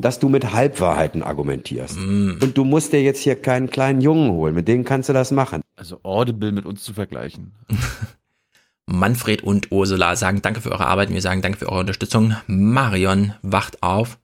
dass 0.00 0.18
du 0.18 0.28
mit 0.28 0.52
Halbwahrheiten 0.52 1.22
argumentierst. 1.22 1.96
Und 1.96 2.52
du 2.54 2.64
musst 2.64 2.92
dir 2.92 3.02
jetzt 3.02 3.22
hier 3.22 3.36
keinen 3.36 3.70
kleinen 3.70 4.02
Jungen 4.02 4.30
holen, 4.30 4.54
mit 4.54 4.68
denen 4.68 4.84
kannst 4.84 5.08
du 5.08 5.14
das 5.14 5.30
machen. 5.30 5.62
Also 5.76 6.00
Audible 6.02 6.52
mit 6.52 6.66
uns 6.66 6.84
zu 6.84 6.94
vergleichen. 6.94 7.52
Manfred 8.86 9.42
und 9.42 9.72
Ursula 9.72 10.14
sagen 10.16 10.42
Danke 10.42 10.60
für 10.60 10.72
eure 10.72 10.86
Arbeit. 10.86 11.10
Wir 11.10 11.22
sagen 11.22 11.42
Danke 11.42 11.58
für 11.58 11.68
eure 11.68 11.80
Unterstützung. 11.80 12.36
Marion 12.46 13.34
wacht 13.42 13.82
auf. 13.82 14.18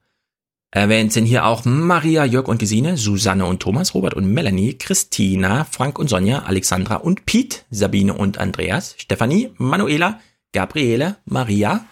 Erwähnt 0.73 1.11
sind 1.11 1.25
hier 1.25 1.45
auch 1.45 1.65
Maria, 1.65 2.23
Jörg 2.23 2.47
und 2.47 2.59
Gesine, 2.59 2.95
Susanne 2.95 3.45
und 3.45 3.59
Thomas, 3.59 3.93
Robert 3.93 4.13
und 4.13 4.31
Melanie, 4.31 4.77
Christina, 4.77 5.65
Frank 5.65 5.99
und 5.99 6.07
Sonja, 6.07 6.43
Alexandra 6.43 6.95
und 6.95 7.25
Piet, 7.25 7.65
Sabine 7.69 8.13
und 8.13 8.37
Andreas, 8.37 8.95
Stefanie, 8.97 9.51
Manuela, 9.57 10.21
Gabriele, 10.53 11.17
Maria. 11.25 11.85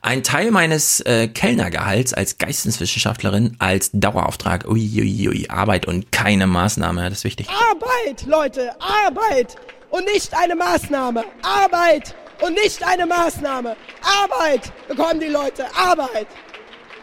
Ein 0.00 0.22
Teil 0.22 0.50
meines 0.50 1.00
äh, 1.00 1.28
Kellnergehalts 1.28 2.14
als 2.14 2.38
Geisteswissenschaftlerin 2.38 3.56
als 3.58 3.90
Dauerauftrag. 3.92 4.66
Uiuiui, 4.66 5.28
ui, 5.28 5.28
ui, 5.28 5.48
Arbeit 5.48 5.86
und 5.86 6.12
keine 6.12 6.46
Maßnahme, 6.46 7.08
das 7.08 7.18
ist 7.18 7.24
wichtig. 7.24 7.48
Arbeit, 7.48 8.24
Leute, 8.26 8.70
Arbeit 8.80 9.56
und 9.90 10.04
nicht 10.04 10.34
eine 10.36 10.54
Maßnahme. 10.54 11.24
Arbeit 11.42 12.14
und 12.40 12.54
nicht 12.54 12.82
eine 12.86 13.06
Maßnahme. 13.06 13.76
Arbeit 14.22 14.72
bekommen 14.88 15.20
die 15.20 15.26
Leute, 15.26 15.66
Arbeit. 15.76 16.28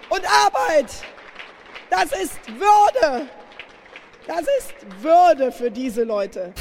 Und 0.09 0.21
Arbeit, 0.25 0.91
das 1.89 2.05
ist 2.05 2.39
Würde. 2.57 3.27
Das 4.27 4.41
ist 4.41 5.03
Würde 5.03 5.51
für 5.51 5.69
diese 5.69 6.03
Leute. 6.03 6.53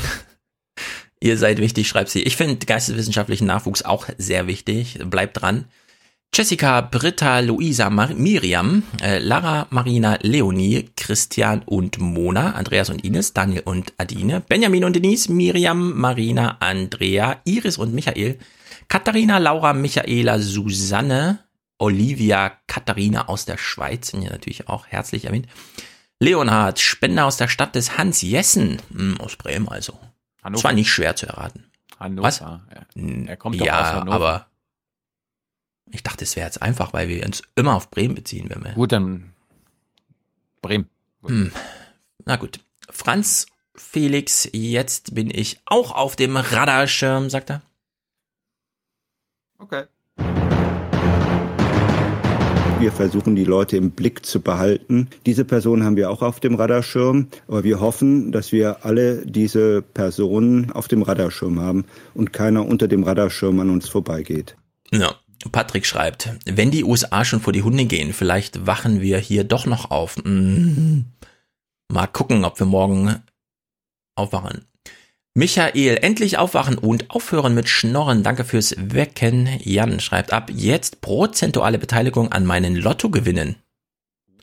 Ihr 1.21 1.39
seid 1.39 1.59
wichtig, 1.59 1.89
schreibt 1.89 2.11
sie. 2.11 2.23
Ich 2.23 2.37
finde 2.37 2.67
geisteswissenschaftlichen 2.67 3.47
Nachwuchs 3.47 3.83
auch 3.83 4.09
sehr 4.19 4.47
wichtig. 4.47 4.99
Bleibt 5.05 5.41
dran. 5.41 5.67
Jessica, 6.37 6.81
Britta, 6.81 7.39
Luisa, 7.39 7.91
Mar 7.91 8.13
Miriam, 8.13 8.83
äh, 9.01 9.21
Lara, 9.21 9.69
Marina, 9.71 10.19
Leonie, 10.21 10.91
Christian 10.97 11.63
und 11.65 12.01
Mona, 12.01 12.55
Andreas 12.55 12.91
und 12.91 13.05
Ines, 13.05 13.35
Daniel 13.35 13.63
und 13.65 13.93
Adine, 13.99 14.41
Benjamin 14.41 14.83
und 14.83 14.97
Denise, 14.97 15.31
Miriam, 15.31 15.97
Marina, 15.97 16.57
Andrea, 16.59 17.37
Iris 17.45 17.79
und 17.79 17.95
Michael, 17.95 18.41
Katharina, 18.89 19.39
Laura, 19.39 19.75
Michaela, 19.75 20.41
Susanne, 20.41 21.39
Olivia, 21.79 22.51
Katharina 22.67 23.29
aus 23.29 23.45
der 23.45 23.57
Schweiz, 23.57 24.09
sind 24.09 24.23
hier 24.23 24.33
natürlich 24.33 24.69
auch 24.69 24.89
herzlich 24.89 25.27
erwähnt. 25.27 25.47
Leonhard, 26.19 26.81
Spender 26.81 27.27
aus 27.27 27.37
der 27.37 27.47
Stadt 27.47 27.77
des 27.77 27.97
Hans 27.97 28.23
Jessen, 28.23 28.83
hm, 28.93 29.21
aus 29.21 29.37
Bremen 29.37 29.69
also. 29.69 29.93
Hannover. 30.43 30.63
Das 30.63 30.65
war 30.65 30.73
nicht 30.73 30.91
schwer 30.91 31.15
zu 31.15 31.27
erraten. 31.27 31.71
Hannover. 32.01 32.27
Was? 32.27 32.41
Ja. 32.41 32.61
Er 33.27 33.37
kommt 33.37 33.61
doch 33.61 33.67
ja, 33.67 33.81
aus 33.81 33.93
Hannover. 33.93 34.17
aber 34.17 34.47
ich 35.91 36.03
dachte, 36.03 36.25
es 36.25 36.37
wäre 36.37 36.47
jetzt 36.47 36.63
einfach, 36.63 36.93
weil 36.93 37.09
wir 37.09 37.25
uns 37.25 37.43
immer 37.55 37.75
auf 37.75 37.91
Bremen 37.91 38.15
beziehen, 38.15 38.49
wenn 38.51 38.65
wir. 38.65 38.73
Gut, 38.73 38.93
dann 38.93 39.33
Bremen. 40.63 40.89
Hm. 41.25 41.53
Na 42.25 42.37
gut. 42.37 42.61
Franz 42.91 43.47
Felix, 43.75 44.49
jetzt 44.53 45.15
bin 45.15 45.31
ich 45.31 45.61
auch 45.67 45.95
auf 45.95 46.17
dem 46.17 46.37
Radarschirm, 46.37 47.29
sagt 47.29 47.51
er. 47.51 47.63
Okay. 49.59 49.85
Wir 52.79 52.93
versuchen, 52.93 53.35
die 53.35 53.45
Leute 53.45 53.77
im 53.77 53.93
Blick 53.93 54.27
zu 54.27 54.41
behalten. 54.41 55.09
Diese 55.25 55.45
Person 55.45 55.85
haben 55.85 55.97
wir 55.97 56.11
auch 56.11 56.23
auf 56.23 56.41
dem 56.41 56.55
Radarschirm, 56.55 57.29
aber 57.49 57.65
wir 57.65 57.81
hoffen, 57.81 58.31
dass 58.31 58.53
wir 58.53 58.85
alle 58.85 59.25
diese 59.25 59.81
Personen 59.81 60.71
auf 60.71 60.89
dem 60.89 61.03
Radarschirm 61.03 61.61
haben 61.61 61.87
und 62.15 62.33
keiner 62.33 62.67
unter 62.67 62.87
dem 62.87 63.05
Radarschirm 63.05 63.59
an 63.61 63.71
uns 63.71 63.89
vorbeigeht. 63.89 64.57
Ja. 64.91 65.15
Patrick 65.53 65.87
schreibt, 65.87 66.31
wenn 66.47 66.71
die 66.71 66.85
USA 66.85 67.25
schon 67.25 67.41
vor 67.41 67.53
die 67.53 67.63
Hunde 67.63 67.85
gehen, 67.85 68.13
vielleicht 68.13 68.67
wachen 68.67 69.01
wir 69.01 69.19
hier 69.19 69.45
doch 69.45 69.67
noch 69.67 69.91
auf. 69.91 70.17
Mm. 70.25 71.03
Mal 71.89 72.07
gucken, 72.07 72.45
ob 72.45 72.59
wir 72.59 72.67
morgen 72.67 73.23
aufwachen. 74.17 74.65
Michael, 75.37 75.99
endlich 76.01 76.39
aufwachen 76.39 76.79
und 76.79 77.11
aufhören 77.11 77.55
mit 77.55 77.69
Schnorren. 77.69 78.23
Danke 78.23 78.45
fürs 78.45 78.77
Wecken. 78.79 79.49
Jan 79.63 79.99
schreibt 79.99 80.33
ab, 80.33 80.51
jetzt 80.55 81.01
prozentuale 81.01 81.79
Beteiligung 81.79 82.31
an 82.31 82.47
meinen 82.47 82.77
Lottogewinnen. 82.77 83.57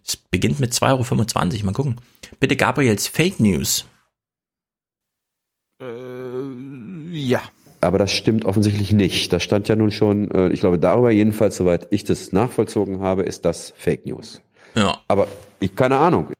Es 0.06 0.18
beginnt 0.18 0.60
mit 0.60 0.74
2,25 0.74 1.54
Euro. 1.54 1.66
Mal 1.66 1.74
gucken. 1.74 2.02
Bitte 2.40 2.58
Gabriels 2.58 3.08
Fake 3.08 3.40
News. 3.40 3.86
Äh, 5.82 5.86
ja. 7.12 7.42
Aber 7.82 7.98
das 7.98 8.12
stimmt 8.12 8.46
offensichtlich 8.46 8.94
nicht. 8.94 9.34
Das 9.34 9.44
stand 9.44 9.67
ja 9.67 9.76
nun 9.76 9.91
schon, 9.91 10.30
äh, 10.32 10.50
ich 10.50 10.60
glaube, 10.60 10.78
darüber 10.78 11.12
jedenfalls, 11.12 11.58
soweit 11.58 11.88
ich 11.89 12.04
das 12.04 12.32
nachvollzogen 12.32 13.02
habe, 13.02 13.24
ist 13.24 13.44
das 13.44 13.74
Fake 13.76 14.06
News. 14.06 14.41
Ja. 14.76 15.02
Aber 15.08 15.28
ich 15.60 15.76
keine 15.76 15.98
Ahnung. 15.98 16.32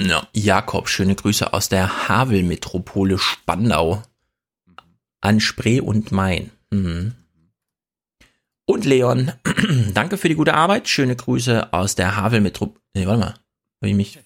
Ja, 0.00 0.26
Jakob, 0.32 0.88
schöne 0.88 1.14
Grüße 1.14 1.52
aus 1.52 1.68
der 1.68 2.08
Havel-Metropole 2.08 3.18
Spandau. 3.18 4.02
An 5.20 5.40
Spree 5.40 5.80
und 5.80 6.12
Main. 6.12 6.50
Mhm. 6.70 7.14
Und 8.64 8.84
Leon, 8.86 9.32
danke 9.94 10.16
für 10.16 10.28
die 10.28 10.36
gute 10.36 10.54
Arbeit. 10.54 10.88
Schöne 10.88 11.16
Grüße 11.16 11.72
aus 11.72 11.96
der 11.96 12.16
Havel-Metropole. 12.16 12.80
Nee, 12.94 13.06
warte 13.06 13.20
mal. 13.20 13.34
Hab 13.34 13.88
ich 13.88 13.94
mich. 13.94 14.18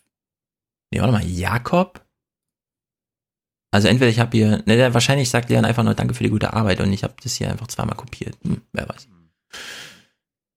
Nee, 0.92 1.00
warte 1.00 1.12
mal. 1.12 1.24
Jakob? 1.26 2.03
Also 3.74 3.88
entweder 3.88 4.08
ich 4.08 4.20
habe 4.20 4.37
hier, 4.37 4.62
ne, 4.66 4.94
wahrscheinlich 4.94 5.30
sagt 5.30 5.50
Leon 5.50 5.64
einfach 5.64 5.82
nur 5.82 5.94
Danke 5.94 6.14
für 6.14 6.22
die 6.22 6.30
gute 6.30 6.52
Arbeit 6.52 6.80
und 6.80 6.92
ich 6.92 7.02
habe 7.02 7.14
das 7.24 7.34
hier 7.34 7.50
einfach 7.50 7.66
zweimal 7.66 7.96
kopiert. 7.96 8.37
Hm, 8.44 8.60
wer 8.72 8.88
weiß. 8.88 9.08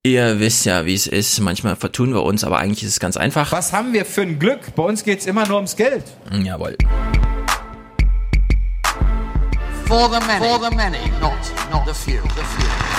Ihr 0.04 0.40
wisst 0.40 0.66
ja, 0.66 0.86
wie 0.86 0.94
es 0.94 1.08
ist. 1.08 1.40
Manchmal 1.40 1.76
vertun 1.76 2.14
wir 2.14 2.22
uns, 2.22 2.44
aber 2.44 2.60
eigentlich 2.60 2.84
ist 2.84 2.92
es 2.92 3.00
ganz 3.00 3.18
einfach. 3.18 3.52
Was 3.52 3.74
haben 3.74 3.92
wir 3.92 4.06
für 4.06 4.22
ein 4.22 4.38
Glück? 4.38 4.76
Bei 4.76 4.84
uns 4.84 5.04
geht's 5.04 5.26
immer 5.26 5.48
nur 5.48 5.56
ums 5.56 5.76
Geld. 5.76 6.04
Jawohl. 6.32 6.78
For 9.88 10.12
the 10.12 10.24
many. 10.28 10.46
For 10.46 10.70
the 10.70 10.76
many, 10.76 11.10
not, 11.20 11.34
not 11.72 11.88
the 11.88 11.94
few. 11.96 12.22
The 12.22 12.44
few. 12.44 12.97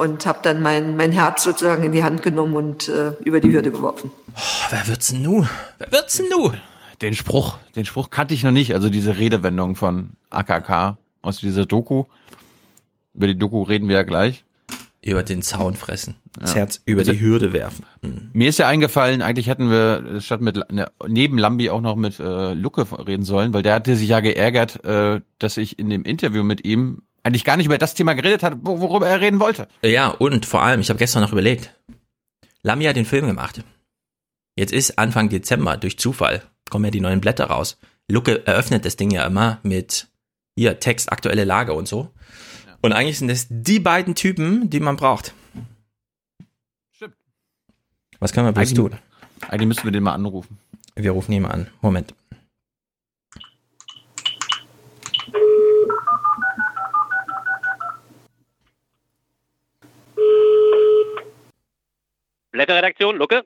Und 0.00 0.24
habe 0.24 0.38
dann 0.42 0.62
mein, 0.62 0.96
mein 0.96 1.12
Herz 1.12 1.42
sozusagen 1.44 1.82
in 1.84 1.92
die 1.92 2.02
Hand 2.02 2.22
genommen 2.22 2.54
und 2.56 2.88
äh, 2.88 3.12
über 3.24 3.40
die 3.40 3.52
Hürde 3.52 3.70
geworfen. 3.70 4.10
Oh, 4.34 4.40
wer 4.70 4.86
wird's 4.88 5.08
denn 5.08 5.20
nu? 5.22 5.46
Wer 5.78 5.92
wird's 5.92 6.16
denn 6.16 6.26
nu? 6.30 6.52
Den 7.02 7.14
Spruch, 7.14 7.58
den 7.76 7.84
Spruch 7.84 8.08
kannte 8.10 8.32
ich 8.34 8.42
noch 8.42 8.50
nicht. 8.50 8.74
Also 8.74 8.88
diese 8.88 9.18
Redewendung 9.18 9.76
von 9.76 10.10
AKK 10.30 10.96
aus 11.22 11.38
dieser 11.38 11.66
Doku. 11.66 12.04
Über 13.14 13.26
die 13.26 13.36
Doku 13.38 13.62
reden 13.62 13.88
wir 13.88 13.96
ja 13.96 14.02
gleich. 14.02 14.44
Über 15.02 15.22
den 15.22 15.42
Zaun 15.42 15.74
fressen. 15.76 16.16
Das 16.38 16.50
Ja. 16.50 16.56
Herz 16.60 16.80
über 16.84 17.00
Also- 17.00 17.12
die 17.12 17.20
Hürde 17.20 17.52
werfen. 17.52 17.84
Hm. 18.02 18.30
Mir 18.32 18.48
ist 18.48 18.58
ja 18.58 18.68
eingefallen, 18.68 19.20
eigentlich 19.22 19.48
hätten 19.48 19.70
wir 19.70 20.20
statt 20.20 20.40
mit 20.40 20.56
ne, 20.70 20.90
neben 21.08 21.38
Lambi 21.38 21.70
auch 21.70 21.80
noch 21.80 21.96
mit 21.96 22.20
äh, 22.20 22.52
Lucke 22.54 22.86
reden 23.06 23.24
sollen, 23.24 23.52
weil 23.52 23.62
der 23.62 23.74
hatte 23.74 23.96
sich 23.96 24.08
ja 24.08 24.20
geärgert, 24.20 24.84
äh, 24.84 25.20
dass 25.38 25.56
ich 25.56 25.78
in 25.78 25.90
dem 25.90 26.04
Interview 26.04 26.42
mit 26.42 26.64
ihm 26.66 27.02
eigentlich 27.22 27.44
gar 27.44 27.56
nicht 27.56 27.66
über 27.66 27.78
das 27.78 27.94
Thema 27.94 28.14
geredet 28.14 28.42
hat, 28.42 28.54
wo- 28.62 28.80
worüber 28.80 29.08
er 29.08 29.20
reden 29.20 29.40
wollte. 29.40 29.68
Ja, 29.82 30.08
und 30.08 30.46
vor 30.46 30.62
allem, 30.62 30.80
ich 30.80 30.88
habe 30.88 30.98
gestern 30.98 31.22
noch 31.22 31.32
überlegt. 31.32 31.74
Lamy 32.62 32.84
hat 32.84 32.96
den 32.96 33.04
Film 33.06 33.26
gemacht. 33.26 33.62
Jetzt 34.56 34.72
ist 34.72 34.98
Anfang 34.98 35.28
Dezember 35.28 35.76
durch 35.76 35.98
Zufall. 35.98 36.42
kommen 36.70 36.84
ja 36.84 36.90
die 36.90 37.00
neuen 37.00 37.20
Blätter 37.20 37.46
raus. 37.46 37.78
Lucke 38.08 38.46
eröffnet 38.46 38.84
das 38.84 38.96
Ding 38.96 39.10
ja 39.10 39.24
immer 39.26 39.58
mit 39.62 40.06
hier 40.56 40.78
Text, 40.78 41.10
aktuelle 41.10 41.44
Lage 41.44 41.72
und 41.72 41.88
so. 41.88 42.10
Und 42.82 42.92
eigentlich 42.92 43.18
sind 43.18 43.28
das 43.28 43.46
die 43.50 43.80
beiden 43.80 44.14
Typen, 44.14 44.70
die 44.70 44.80
man 44.80 44.96
braucht. 44.96 45.34
Stimmt. 46.92 47.14
Was 48.20 48.32
können 48.32 48.46
wir 48.46 48.52
bloß 48.52 48.68
Eigentlich- 48.68 48.76
tun? 48.76 48.96
Eigentlich 49.48 49.68
müssen 49.68 49.84
wir 49.84 49.92
den 49.92 50.02
mal 50.02 50.14
anrufen. 50.14 50.58
Wir 50.94 51.12
rufen 51.12 51.32
ihn 51.32 51.42
mal 51.42 51.50
an. 51.50 51.68
Moment. 51.80 52.14
Blätterredaktion, 62.52 63.16
Lucke? 63.16 63.44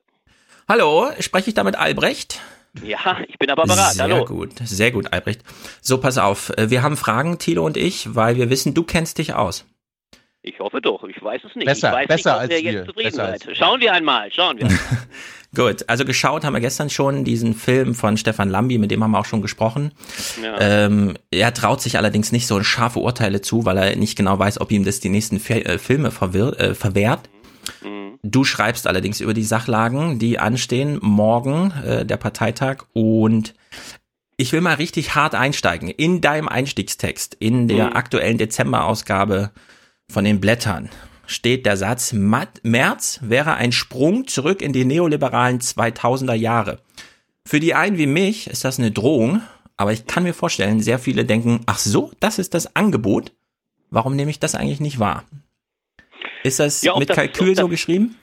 Hallo, 0.69 1.11
spreche 1.21 1.49
ich 1.51 1.55
da 1.55 1.65
mit 1.65 1.77
Albrecht? 1.77 2.41
Ja, 2.83 3.19
ich 3.29 3.39
bin 3.39 3.51
aber 3.51 3.65
bereit. 3.65 3.93
Sehr 3.93 4.05
Hallo. 4.05 4.25
gut, 4.25 4.53
sehr 4.65 4.91
gut, 4.91 5.13
Albrecht. 5.13 5.43
So, 5.81 5.99
pass 5.99 6.19
auf. 6.19 6.51
äh, 6.57 6.71
Wir 6.71 6.83
haben 6.83 6.97
Fragen, 6.97 7.39
Thilo 7.39 7.65
und 7.65 7.77
ich, 7.77 8.15
weil 8.15 8.37
wir 8.37 8.51
wissen, 8.51 8.75
du 8.75 8.83
kennst 8.83 9.19
dich 9.19 9.35
aus. 9.35 9.65
Ich 10.43 10.59
hoffe 10.59 10.81
doch. 10.81 11.05
Ich 11.05 11.23
weiß 11.23 11.43
es 11.49 11.55
nicht. 11.55 11.67
Besser, 11.67 11.89
ich 11.91 11.95
weiß 11.95 12.07
besser 12.09 12.33
nicht, 12.33 12.41
als 12.41 12.51
ihr 12.63 12.65
wir. 12.65 12.73
jetzt 12.73 12.87
zufrieden 12.87 13.11
Besser 13.11 13.25
als 13.25 13.45
seid. 13.45 13.57
Schauen 13.57 13.81
wir 13.81 13.93
einmal. 13.93 14.31
Schauen 14.33 14.59
wir. 14.59 14.69
Gut, 15.55 15.89
also 15.89 16.05
geschaut 16.05 16.45
haben 16.45 16.53
wir 16.53 16.61
gestern 16.61 16.91
schon 16.91 17.25
diesen 17.25 17.55
Film 17.55 17.95
von 17.95 18.17
Stefan 18.17 18.51
Lambi, 18.51 18.77
mit 18.79 18.91
dem 18.91 19.05
haben 19.05 19.13
wir 19.13 19.21
auch 19.21 19.25
schon 19.25 19.41
gesprochen. 19.41 19.93
Ja. 20.43 20.61
Ähm, 20.61 21.17
er 21.31 21.55
traut 21.55 21.81
sich 21.81 21.97
allerdings 21.97 22.33
nicht 22.33 22.47
so 22.49 22.61
scharfe 22.65 22.99
Urteile 22.99 23.41
zu, 23.41 23.65
weil 23.65 23.79
er 23.79 23.97
nicht 23.97 24.17
genau 24.17 24.37
weiß, 24.39 24.61
ob 24.61 24.73
ihm 24.73 24.85
das 24.85 24.99
die 24.99 25.11
nächsten 25.11 25.39
Fe 25.39 25.65
äh, 25.65 25.79
Filme 25.79 26.09
äh, 26.09 26.75
verwehrt. 26.75 27.21
Mhm. 27.85 28.19
Du 28.23 28.45
schreibst 28.45 28.87
allerdings 28.87 29.21
über 29.21 29.35
die 29.35 29.45
Sachlagen, 29.45 30.19
die 30.19 30.39
anstehen, 30.39 30.99
morgen 31.03 31.73
äh, 31.85 32.05
der 32.07 32.17
Parteitag 32.17 32.85
und 32.93 33.55
ich 34.37 34.53
will 34.53 34.61
mal 34.61 34.75
richtig 34.75 35.15
hart 35.15 35.35
einsteigen. 35.35 35.89
In 35.89 36.21
deinem 36.21 36.49
Einstiegstext, 36.49 37.37
in 37.39 37.69
der 37.69 37.91
Mhm. 37.91 37.93
aktuellen 37.97 38.39
Dezemberausgabe 38.39 39.51
von 40.11 40.25
den 40.25 40.41
Blättern, 40.41 40.89
steht 41.27 41.67
der 41.67 41.77
Satz, 41.77 42.13
Mat 42.13 42.61
März 42.65 43.21
wäre 43.23 43.55
ein 43.55 43.73
Sprung 43.73 44.27
zurück 44.27 44.61
in 44.61 44.73
die 44.73 44.85
neoliberalen 44.85 45.61
2000er 45.61 46.35
Jahre. 46.35 46.81
Für 47.47 47.61
die 47.61 47.75
einen 47.75 47.97
wie 47.99 48.07
mich 48.07 48.49
ist 48.49 48.65
das 48.65 48.79
eine 48.79 48.91
Drohung, 48.91 49.41
aber 49.77 49.93
ich 49.93 50.07
kann 50.07 50.23
mir 50.25 50.35
vorstellen, 50.35 50.81
sehr 50.81 50.99
viele 50.99 51.25
denken, 51.25 51.61
ach 51.67 51.79
so, 51.79 52.11
das 52.21 52.39
ist 52.39 52.55
das 52.55 52.75
Angebot. 52.77 53.33
Warum 53.91 54.17
nehme 54.17 54.31
ich 54.31 54.41
das 54.41 54.55
eigentlich 54.55 54.81
nicht 54.81 54.99
wahr? 54.99 55.25
Ist 56.45 56.61
das 56.61 56.83
Ja, 56.83 56.97
mit 56.97 57.09
das- 57.11 57.17
Kalkül 57.17 57.57
so 57.57 57.67
geschrieben? 57.67 58.17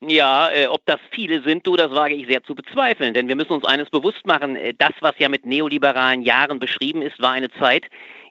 Ja, 0.00 0.50
äh, 0.50 0.66
ob 0.66 0.84
das 0.86 0.98
viele 1.10 1.42
sind, 1.42 1.66
du, 1.66 1.76
das 1.76 1.90
wage 1.90 2.14
ich 2.14 2.26
sehr 2.26 2.42
zu 2.42 2.54
bezweifeln. 2.54 3.14
Denn 3.14 3.28
wir 3.28 3.36
müssen 3.36 3.52
uns 3.52 3.64
eines 3.64 3.88
bewusst 3.90 4.26
machen. 4.26 4.56
Äh, 4.56 4.74
das, 4.76 4.92
was 5.00 5.14
ja 5.18 5.28
mit 5.28 5.46
neoliberalen 5.46 6.22
Jahren 6.22 6.58
beschrieben 6.58 7.00
ist, 7.02 7.20
war 7.20 7.32
eine 7.32 7.50
Zeit, 7.52 7.84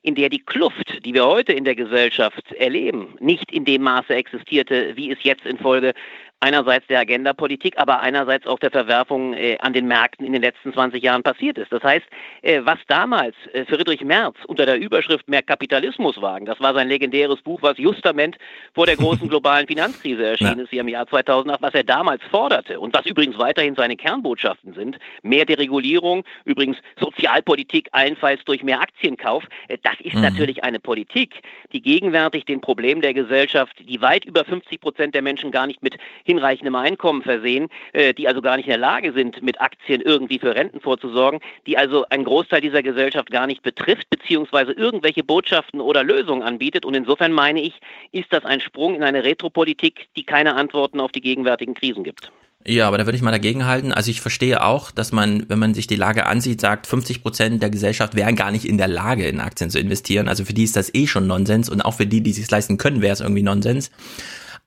in 0.04 0.14
der 0.14 0.30
die 0.30 0.40
Kluft, 0.40 1.04
die 1.04 1.14
wir 1.16 1.26
heute 1.26 1.54
in 1.54 1.64
der 1.64 1.76
Gesellschaft 1.76 2.52
erleben, 2.54 3.16
nicht 3.20 3.52
in 3.52 3.66
dem 3.66 3.82
Maße 3.82 4.14
existierte, 4.14 4.96
wie 4.96 5.12
es 5.12 5.18
jetzt 5.24 5.46
infolge 5.46 5.94
einerseits 6.40 6.86
der 6.88 7.00
Agenda-Politik, 7.00 7.78
aber 7.78 8.02
einerseits 8.02 8.46
auch 8.46 8.60
der 8.60 8.72
Verwerfung 8.72 9.34
äh, 9.34 9.58
an 9.60 9.74
den 9.74 9.88
Märkten 9.88 10.26
in 10.26 10.34
den 10.34 10.42
letzten 10.42 10.74
20 10.74 11.04
Jahren 11.04 11.24
passiert 11.24 11.58
ist. 11.58 11.72
Das 11.72 11.84
heißt, 11.84 12.06
äh, 12.42 12.62
was 12.64 12.78
damals 12.88 13.36
äh, 13.54 13.66
Friedrich 13.66 14.02
Merz 14.04 14.36
unter 14.48 14.66
der 14.66 14.78
Überschrift 14.78 15.28
mehr 15.28 15.42
Kapitalismus 15.42 16.22
wagen, 16.22 16.46
das 16.46 16.60
war 16.60 16.74
sein 16.74 16.88
legendäres 16.88 17.42
Buch, 17.42 17.62
was 17.62 17.78
justament 17.78 18.38
vor 18.74 18.86
der 18.86 18.98
großen 18.98 19.28
globalen 19.30 19.68
Finanzkrise 19.68 20.26
erschienen 20.26 20.60
ist, 20.60 20.70
hier 20.70 20.82
im 20.82 20.88
Jahr 20.88 21.08
2008, 21.08 21.62
was 21.62 21.74
er 21.74 21.84
damals 21.84 22.22
forderte 22.30 22.80
und 22.80 22.94
was 22.94 23.06
übrigens 23.06 23.38
weiterhin 23.38 23.76
seine 23.76 23.96
Kernbotschaften 23.96 24.74
sind, 24.74 24.98
mehr 25.24 25.46
Deregulierung, 25.46 26.24
übrigens 26.44 26.78
Sozialpolitik 27.00 27.88
allenfalls 27.92 28.44
durch 28.46 28.62
mehr 28.64 28.82
Aktienkauf, 28.82 29.44
äh, 29.68 29.78
das 29.84 29.96
ist 30.02 30.16
Mhm. 30.16 30.22
natürlich 30.22 30.64
eine 30.64 30.80
Politik, 30.80 31.42
die 31.72 31.82
gegenwärtig 31.82 32.46
den 32.46 32.62
Problemen 32.62 33.02
der 33.02 33.14
Gesellschaft, 33.14 33.74
die 33.80 34.02
weit 34.02 34.26
über 34.26 34.44
50 34.46 34.80
Prozent 34.80 35.16
der 35.16 35.22
Menschen 35.22 35.52
gar 35.52 35.68
nicht 35.68 35.82
mit 35.82 35.98
hinreichendem 36.26 36.76
Einkommen 36.76 37.22
versehen, 37.22 37.70
äh, 37.94 38.14
die 38.14 38.28
also 38.28 38.42
gar 38.42 38.58
nicht 38.58 38.66
in 38.66 38.72
der 38.72 38.80
Lage 38.80 39.14
sind, 39.14 39.42
mit 39.42 39.62
Aktien 39.62 40.02
irgendwie 40.02 40.40
für 40.40 40.54
Renten 40.54 40.82
vorzusorgen, 40.82 41.40
die 41.66 41.78
also 41.78 42.06
einen 42.10 42.26
Großteil 42.26 42.60
dieser 42.60 42.84
Gesellschaft 42.84 43.32
gar 43.32 43.48
nicht 43.48 43.64
betrifft, 43.64 44.10
beziehungsweise 44.10 44.74
irgendwelche 44.74 45.24
Botschaften 45.24 45.80
oder 45.80 46.04
Lösungen 46.04 46.44
anbietet. 46.44 46.86
Und 46.86 46.96
insofern 46.96 47.32
meine 47.32 47.62
ich, 47.62 47.80
ist 48.12 48.34
das 48.34 48.44
ein 48.44 48.60
Sprung 48.60 48.96
in 48.96 49.04
eine 49.04 49.24
Retropolitik, 49.24 50.08
die 50.18 50.24
keine 50.24 50.56
Antworten 50.56 51.00
auf 51.00 51.12
die 51.12 51.22
gegenwärtigen 51.22 51.76
Krisen 51.76 52.04
gibt. 52.04 52.32
Ja, 52.68 52.88
aber 52.88 52.98
da 52.98 53.06
würde 53.06 53.16
ich 53.16 53.22
mal 53.22 53.32
dagegen 53.32 53.68
halten. 53.68 53.94
Also 53.94 54.10
ich 54.10 54.22
verstehe 54.22 54.64
auch, 54.64 54.90
dass 54.90 55.12
man, 55.12 55.48
wenn 55.50 55.60
man 55.60 55.76
sich 55.76 55.86
die 55.86 55.96
Lage 55.96 56.26
ansieht, 56.26 56.60
sagt, 56.60 56.88
50 56.88 57.22
Prozent 57.22 57.62
der 57.62 57.70
Gesellschaft 57.70 58.16
wären 58.16 58.36
gar 58.36 58.50
nicht 58.50 58.66
in 58.66 58.80
der 58.80 58.88
Lage, 58.88 59.28
in 59.28 59.40
Aktien 59.40 59.70
zu 59.70 59.78
investieren. 59.78 60.28
Also 60.28 60.46
für 60.46 60.54
die 60.54 60.64
ist 60.64 60.76
das 60.76 60.92
eh 60.96 61.06
schon 61.06 61.28
Nonsens 61.28 61.70
und 61.70 61.82
auch 61.82 61.94
für 61.94 62.08
die, 62.08 62.22
die 62.22 62.34
sich 62.34 62.50
leisten 62.50 62.78
können, 62.78 63.04
wäre 63.04 63.14
es 63.14 63.22
irgendwie 63.22 63.44
Nonsens. 63.44 63.92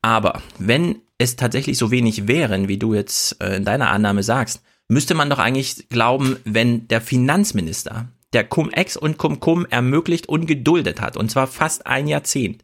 Aber 0.00 0.42
wenn 0.60 1.00
es 1.18 1.36
tatsächlich 1.36 1.76
so 1.76 1.90
wenig 1.90 2.28
wären, 2.28 2.68
wie 2.68 2.78
du 2.78 2.94
jetzt 2.94 3.40
äh, 3.42 3.56
in 3.56 3.64
deiner 3.64 3.90
Annahme 3.90 4.22
sagst, 4.22 4.62
müsste 4.88 5.14
man 5.14 5.28
doch 5.28 5.38
eigentlich 5.38 5.88
glauben, 5.88 6.36
wenn 6.44 6.88
der 6.88 7.00
Finanzminister 7.00 8.08
der 8.32 8.44
Cum-Ex 8.44 8.96
und 8.96 9.18
Cum-Cum 9.18 9.66
ermöglicht 9.66 10.28
und 10.28 10.46
geduldet 10.46 11.00
hat, 11.00 11.16
und 11.16 11.30
zwar 11.30 11.46
fast 11.46 11.86
ein 11.86 12.06
Jahrzehnt, 12.06 12.62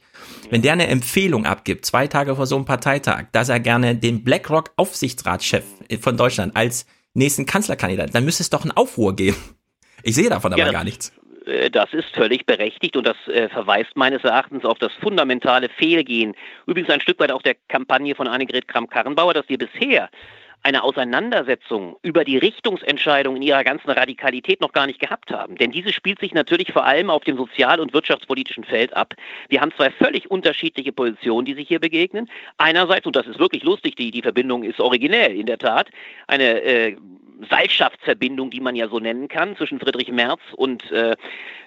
wenn 0.51 0.63
der 0.63 0.75
eine 0.75 0.87
Empfehlung 0.89 1.47
abgibt, 1.47 1.87
zwei 1.87 2.07
Tage 2.07 2.37
vor 2.37 2.47
so 2.47 2.57
einem 2.57 2.65
Parteitag, 2.65 3.27
dass 3.33 3.49
er 3.49 3.61
gerne 3.61 3.97
den 3.97 4.25
BlackRock-Aufsichtsratschef 4.25 5.65
von 6.01 6.17
Deutschland 6.17 6.55
als 6.55 6.87
nächsten 7.15 7.47
Kanzlerkandidat, 7.47 8.15
dann 8.15 8.25
müsste 8.25 8.43
es 8.43 8.51
doch 8.51 8.63
einen 8.63 8.73
Aufruhr 8.73 9.17
geben. 9.17 9.37
Ich 10.03 10.15
sehe 10.15 10.29
davon 10.29 10.53
aber 10.53 10.63
Ja, 10.63 10.71
gar 10.71 10.85
nichts. 10.85 11.13
Äh, 11.47 11.71
Das 11.71 11.93
ist 11.93 12.15
völlig 12.15 12.47
berechtigt 12.47 12.97
und 12.97 13.07
das 13.07 13.17
äh, 13.29 13.49
verweist 13.49 13.97
meines 13.97 14.25
Erachtens 14.25 14.65
auf 14.65 14.79
das 14.79 14.93
fundamentale 14.95 15.69
Fehlgehen. 15.69 16.35
Übrigens 16.67 16.91
ein 16.91 17.01
Stück 17.01 17.21
weit 17.21 17.33
auch 17.33 17.43
der 17.43 17.57
Kampagne 17.69 18.15
von 18.15 18.29
Annegret 18.29 18.69
Kramp-Karrenbauer, 18.69 19.35
dass 19.35 19.49
wir 19.49 19.59
bisher 19.59 20.09
eine 20.65 20.83
Auseinandersetzung 20.83 21.99
über 22.01 22.25
die 22.25 22.39
Richtungsentscheidung 22.39 23.37
in 23.37 23.43
ihrer 23.43 23.65
ganzen 23.65 23.91
Radikalität 23.91 24.63
noch 24.63 24.73
gar 24.73 24.87
nicht 24.87 24.99
gehabt 24.99 25.31
haben. 25.31 25.57
Denn 25.57 25.71
diese 25.71 25.93
spielt 25.93 26.21
sich 26.21 26.33
natürlich 26.33 26.73
vor 26.73 26.87
allem 26.87 27.11
auf 27.11 27.23
dem 27.23 27.37
sozial- 27.37 27.81
und 27.81 27.93
wirtschaftspolitischen 27.93 28.65
Feld 28.65 28.97
ab. 28.97 29.13
Wir 29.51 29.61
haben 29.61 29.73
zwei 29.77 29.91
völlig 29.91 30.31
unterschiedliche 30.31 30.91
Positionen, 30.91 31.45
die 31.45 31.53
sich 31.53 31.69
hier 31.69 31.81
begegnen. 31.81 32.31
Einerseits, 32.57 33.07
und 33.07 33.15
das 33.15 33.27
ist 33.27 33.39
wirklich 33.39 33.63
lustig, 33.63 33.97
die, 33.97 34.11
die 34.11 34.23
Verbindung 34.23 34.65
ist 34.65 34.81
originell 34.81 35.39
in 35.39 35.45
der 35.45 35.59
Tat, 35.59 35.91
eine 36.29 36.63
äh, 36.63 36.97
Seilschaftsverbindung, 37.51 38.51
die 38.51 38.61
man 38.61 38.77
ja 38.77 38.89
so 38.89 38.99
nennen 38.99 39.29
kann, 39.29 39.57
zwischen 39.57 39.81
Friedrich 39.81 40.11
Merz 40.11 40.41
und 40.57 40.91
äh, 40.91 41.17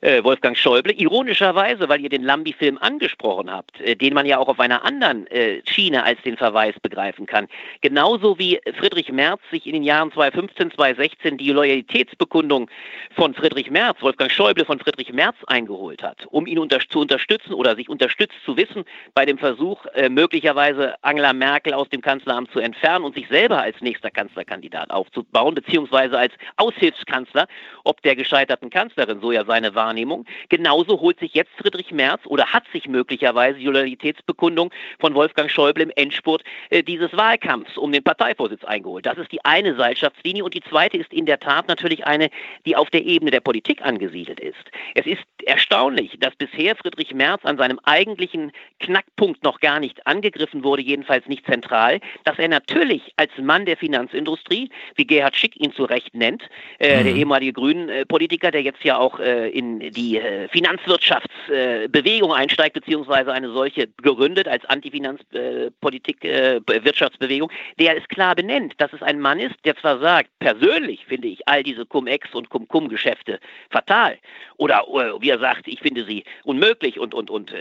äh, 0.02 0.24
Wolfgang 0.24 0.58
Schäuble. 0.58 0.94
Ironischerweise, 0.94 1.90
weil 1.90 2.02
ihr 2.02 2.10
den 2.10 2.24
Lambi-Film 2.24 2.78
angesprochen 2.78 3.52
habt, 3.52 3.80
äh, 3.82 3.96
den 3.96 4.14
man 4.14 4.26
ja 4.26 4.38
auch 4.38 4.48
auf 4.48 4.60
einer 4.60 4.86
anderen 4.86 5.28
äh, 5.28 5.62
Schiene 5.68 6.04
als 6.04 6.22
den 6.22 6.38
Verweis 6.38 6.76
begreifen 6.82 7.26
kann. 7.26 7.48
Genauso 7.82 8.40
wie 8.40 8.60
Friedrich 8.78 9.12
Merz 9.12 9.42
sich 9.52 9.66
in 9.66 9.74
den 9.74 9.84
Jahren 9.84 10.12
2015, 10.12 10.72
2016 10.72 11.38
die 11.38 11.52
Loyalitätsbekundung 11.52 12.70
von 13.16 13.34
Friedrich 13.34 13.72
Merz, 13.72 14.02
Wolfgang 14.02 14.32
Schäuble 14.32 14.66
von 14.66 14.80
Friedrich 14.80 15.12
Merz 15.14 15.36
eingeholt 15.48 16.04
hat, 16.04 16.26
um 16.28 16.46
ihn 16.46 16.60
unter 16.60 16.80
zu 16.90 17.00
unterstützen 17.00 17.54
oder 17.54 17.76
sich 17.76 17.90
unterstützt 17.90 18.38
zu 18.46 18.56
wissen 18.56 18.84
bei 19.14 19.26
dem 19.26 19.38
Versuch, 19.38 19.86
äh, 19.96 20.10
möglicherweise 20.10 20.96
Angela 21.02 21.34
Merkel 21.34 21.74
aus 21.74 21.90
dem 21.90 22.02
Kanzleramt 22.02 22.52
zu 22.52 22.60
entfernen 22.60 23.04
und 23.04 23.16
sich 23.16 23.28
selber 23.28 23.62
als 23.62 23.82
nächster 23.82 24.12
Kanzlerkandidat 24.12 24.92
aufzubauen, 24.92 25.56
beziehungsweise 25.58 26.18
als 26.18 26.34
Aushilfskanzler, 26.58 27.48
ob 27.84 28.02
der 28.04 28.16
gescheiterten 28.16 28.70
Kanzlerin, 28.70 29.20
so 29.22 29.32
ja 29.32 29.44
seine 29.44 29.74
Wahrnehmung. 29.74 30.26
Genauso 30.50 31.00
holt 31.00 31.20
sich 31.20 31.34
jetzt 31.34 31.52
Friedrich 31.58 31.92
Merz 31.92 32.22
oder 32.26 32.46
hat 32.54 32.64
sich 32.72 32.88
möglicherweise 32.88 33.58
die 33.58 33.66
Loyalitätsbekundung 33.66 34.72
von 35.00 35.16
Wolfgang 35.16 35.50
Schäuble 35.50 35.84
im 35.84 35.92
Endspurt 35.96 36.44
äh, 36.70 36.84
dieses 36.84 37.12
Wahlkampfs 37.14 37.76
um 37.78 37.92
den 37.92 38.04
Parteivorsitz 38.04 38.64
eingeholt. 38.66 39.06
Das 39.08 39.18
ist 39.18 39.32
die 39.32 39.44
eine 39.44 39.76
Seilschaftslinie 39.76 40.44
und 40.44 40.54
die 40.54 40.62
zweite 40.62 40.98
ist 40.98 41.12
in 41.12 41.26
der 41.26 41.40
Tat 41.40 41.68
natürlich 41.68 42.06
eine, 42.06 42.30
die 42.66 42.76
auf 42.76 42.90
der 42.92 43.04
Ebene 43.04 43.32
der 43.32 43.42
Politik 43.42 43.82
angesiedelt 43.82 44.40
ist. 44.40 44.56
Es 44.94 45.08
ist 45.08 45.24
erstaunlich, 45.46 46.18
dass 46.20 46.36
bisher 46.36 46.76
Friedrich 46.76 47.14
Merz 47.14 47.44
an 47.46 47.58
seinem 47.58 47.80
eigentlichen 47.84 48.52
Knackpunkt 48.80 49.44
noch 49.44 49.60
gar 49.60 49.80
nicht 49.80 50.06
angegriffen 50.06 50.64
wurde, 50.64 50.84
jedenfalls 50.84 51.26
nicht 51.28 51.46
zentral, 51.46 52.00
dass 52.26 52.38
er 52.38 52.48
natürlich 52.48 53.14
als 53.16 53.32
Mann 53.38 53.66
der 53.66 53.78
Finanzindustrie, 53.78 54.70
wie 54.96 55.08
Gerhard 55.08 55.36
Schick 55.36 55.47
ihn 55.56 55.72
zu 55.74 55.86
Recht 55.86 56.14
nennt, 56.14 56.44
äh, 56.80 57.04
der 57.04 57.14
ehemalige 57.14 57.54
Grünen-Politiker, 57.54 58.52
der 58.52 58.62
jetzt 58.62 58.84
ja 58.84 58.98
auch 58.98 59.20
äh, 59.20 59.50
in 59.50 59.80
die 59.92 60.18
äh, 60.18 60.48
Finanzwirtschaftsbewegung 60.50 62.34
einsteigt, 62.34 62.74
beziehungsweise 62.74 63.32
eine 63.32 63.50
solche 63.52 63.88
gegründet 64.02 64.48
als 64.48 64.66
Antifinanzpolitik, 64.66 66.26
äh, 66.26 66.60
Wirtschaftsbewegung, 66.66 67.52
der 67.80 67.98
es 67.98 68.08
klar 68.08 68.36
benennt, 68.36 68.74
dass 68.78 68.92
es 68.94 69.02
ein 69.02 69.20
Mann 69.20 69.40
ist, 69.40 69.56
der 69.66 69.76
zwar 69.78 70.00
sagt, 70.00 70.30
persönlich 70.40 71.06
finde 71.06 71.28
ich 71.28 71.48
all 71.48 71.64
diese 71.64 71.86
Cum-Ex 71.86 72.34
und 72.34 72.50
Cum-Cum-Geschäfte 72.50 73.40
fatal, 73.70 74.18
oder 74.58 74.86
äh, 74.88 75.22
wie 75.22 75.30
er 75.30 75.40
sagt, 75.40 75.68
ich 75.68 75.80
finde 75.80 76.06
sie 76.06 76.24
unmöglich 76.44 77.00
und, 77.00 77.14
und, 77.14 77.30
und 77.30 77.54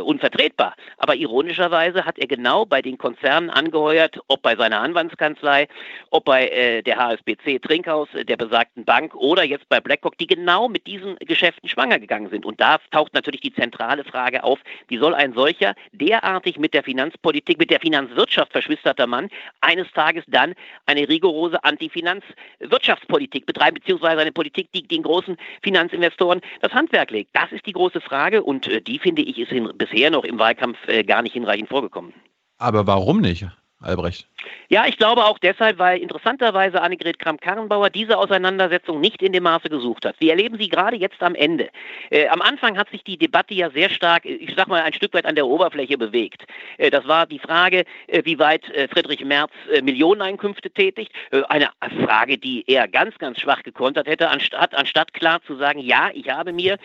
unvertretbar, 0.00 0.74
aber 0.98 1.14
ironischerweise 1.16 2.04
hat 2.04 2.18
er 2.18 2.26
genau 2.26 2.64
bei 2.64 2.82
den 2.82 2.98
Konzernen 2.98 3.50
angeheuert, 3.50 4.18
ob 4.28 4.42
bei 4.42 4.56
seiner 4.56 4.80
Anwaltskanzlei, 4.80 5.68
ob 6.10 6.24
bei 6.24 6.48
äh, 6.48 6.82
der 6.82 6.96
HSB 6.96 7.33
PwC 7.34 7.58
Trinkhaus, 7.58 8.08
äh, 8.14 8.24
der 8.24 8.36
besagten 8.36 8.84
Bank 8.84 9.14
oder 9.14 9.44
jetzt 9.44 9.68
bei 9.68 9.80
BlackRock, 9.80 10.18
die 10.18 10.26
genau 10.26 10.68
mit 10.68 10.86
diesen 10.86 11.16
Geschäften 11.16 11.68
schwanger 11.68 11.98
gegangen 11.98 12.30
sind. 12.30 12.44
Und 12.44 12.60
da 12.60 12.78
taucht 12.90 13.14
natürlich 13.14 13.40
die 13.40 13.52
zentrale 13.52 14.04
Frage 14.04 14.44
auf, 14.44 14.58
wie 14.88 14.98
soll 14.98 15.14
ein 15.14 15.32
solcher 15.34 15.74
derartig 15.92 16.58
mit 16.58 16.74
der 16.74 16.82
Finanzpolitik, 16.82 17.58
mit 17.58 17.70
der 17.70 17.80
Finanzwirtschaft 17.80 18.52
verschwisterter 18.52 19.06
Mann 19.06 19.28
eines 19.60 19.90
Tages 19.92 20.24
dann 20.26 20.54
eine 20.86 21.08
rigorose 21.08 21.62
Anti-Finanzwirtschaftspolitik 21.64 23.46
betreiben, 23.46 23.74
beziehungsweise 23.74 24.20
eine 24.20 24.32
Politik, 24.32 24.68
die 24.72 24.86
den 24.86 25.02
großen 25.02 25.36
Finanzinvestoren 25.62 26.40
das 26.60 26.72
Handwerk 26.72 27.10
legt. 27.10 27.30
Das 27.34 27.50
ist 27.52 27.66
die 27.66 27.72
große 27.72 28.00
Frage 28.00 28.42
und 28.42 28.68
äh, 28.68 28.80
die, 28.80 28.98
finde 28.98 29.22
ich, 29.22 29.38
ist 29.38 29.78
bisher 29.78 30.10
noch 30.10 30.24
im 30.24 30.38
Wahlkampf 30.38 30.78
äh, 30.88 31.04
gar 31.04 31.22
nicht 31.22 31.32
hinreichend 31.32 31.68
vorgekommen. 31.68 32.12
Aber 32.58 32.86
warum 32.86 33.20
nicht? 33.20 33.46
Albrecht? 33.84 34.26
Ja, 34.68 34.86
ich 34.86 34.96
glaube 34.96 35.24
auch 35.24 35.38
deshalb, 35.38 35.78
weil 35.78 35.98
interessanterweise 35.98 36.80
Annegret 36.80 37.18
Kramp-Karrenbauer 37.18 37.90
diese 37.90 38.18
Auseinandersetzung 38.18 39.00
nicht 39.00 39.22
in 39.22 39.32
dem 39.32 39.44
Maße 39.44 39.68
gesucht 39.68 40.04
hat. 40.04 40.16
Wir 40.18 40.30
erleben 40.30 40.58
sie 40.58 40.68
gerade 40.68 40.96
jetzt 40.96 41.22
am 41.22 41.34
Ende. 41.34 41.68
Äh, 42.10 42.28
am 42.28 42.42
Anfang 42.42 42.76
hat 42.76 42.90
sich 42.90 43.04
die 43.04 43.16
Debatte 43.16 43.54
ja 43.54 43.70
sehr 43.70 43.90
stark, 43.90 44.24
ich 44.24 44.54
sag 44.56 44.68
mal, 44.68 44.82
ein 44.82 44.92
Stück 44.92 45.14
weit 45.14 45.26
an 45.26 45.34
der 45.34 45.46
Oberfläche 45.46 45.98
bewegt. 45.98 46.44
Äh, 46.78 46.90
das 46.90 47.06
war 47.06 47.26
die 47.26 47.38
Frage, 47.38 47.84
äh, 48.06 48.22
wie 48.24 48.38
weit 48.38 48.68
äh, 48.70 48.88
Friedrich 48.88 49.24
Merz 49.24 49.52
äh, 49.72 49.82
Millioneneinkünfte 49.82 50.70
tätigt. 50.70 51.12
Äh, 51.30 51.42
eine 51.48 51.70
Frage, 52.04 52.38
die 52.38 52.64
er 52.66 52.88
ganz, 52.88 53.16
ganz 53.18 53.40
schwach 53.40 53.62
gekontert 53.62 54.06
hätte, 54.06 54.28
anstatt, 54.28 54.74
anstatt 54.74 55.12
klar 55.14 55.40
zu 55.46 55.56
sagen, 55.56 55.80
ja, 55.80 56.10
ich 56.12 56.28
habe 56.30 56.52
mir 56.52 56.78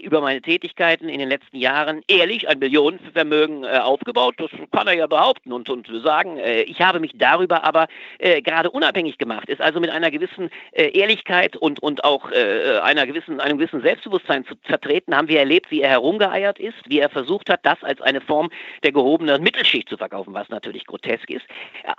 über 0.00 0.20
meine 0.20 0.40
Tätigkeiten 0.40 1.08
in 1.08 1.18
den 1.18 1.28
letzten 1.28 1.56
Jahren 1.56 2.02
ehrlich 2.08 2.48
ein 2.48 2.58
Millionenvermögen 2.58 3.64
aufgebaut. 3.64 4.34
Das 4.38 4.50
kann 4.72 4.86
er 4.86 4.94
ja 4.94 5.06
behaupten 5.06 5.52
und, 5.52 5.68
und 5.68 5.88
sagen, 6.02 6.23
ich 6.66 6.80
habe 6.80 7.00
mich 7.00 7.12
darüber 7.14 7.64
aber 7.64 7.86
äh, 8.18 8.42
gerade 8.42 8.70
unabhängig 8.70 9.18
gemacht, 9.18 9.48
ist 9.48 9.60
also 9.60 9.80
mit 9.80 9.90
einer 9.90 10.10
gewissen 10.10 10.50
äh, 10.72 10.88
Ehrlichkeit 10.98 11.56
und, 11.56 11.80
und 11.82 12.04
auch 12.04 12.30
äh, 12.30 12.78
einer 12.82 13.06
gewissen, 13.06 13.40
einem 13.40 13.58
gewissen 13.58 13.82
Selbstbewusstsein 13.82 14.44
zu 14.44 14.54
vertreten, 14.62 15.16
haben 15.16 15.28
wir 15.28 15.38
erlebt, 15.38 15.70
wie 15.70 15.82
er 15.82 15.90
herumgeeiert 15.90 16.58
ist, 16.58 16.76
wie 16.86 16.98
er 16.98 17.10
versucht 17.10 17.50
hat, 17.50 17.60
das 17.64 17.82
als 17.82 18.00
eine 18.00 18.20
Form 18.20 18.50
der 18.82 18.92
gehobenen 18.92 19.42
Mittelschicht 19.42 19.88
zu 19.88 19.96
verkaufen, 19.96 20.34
was 20.34 20.48
natürlich 20.48 20.86
grotesk 20.86 21.30
ist. 21.30 21.46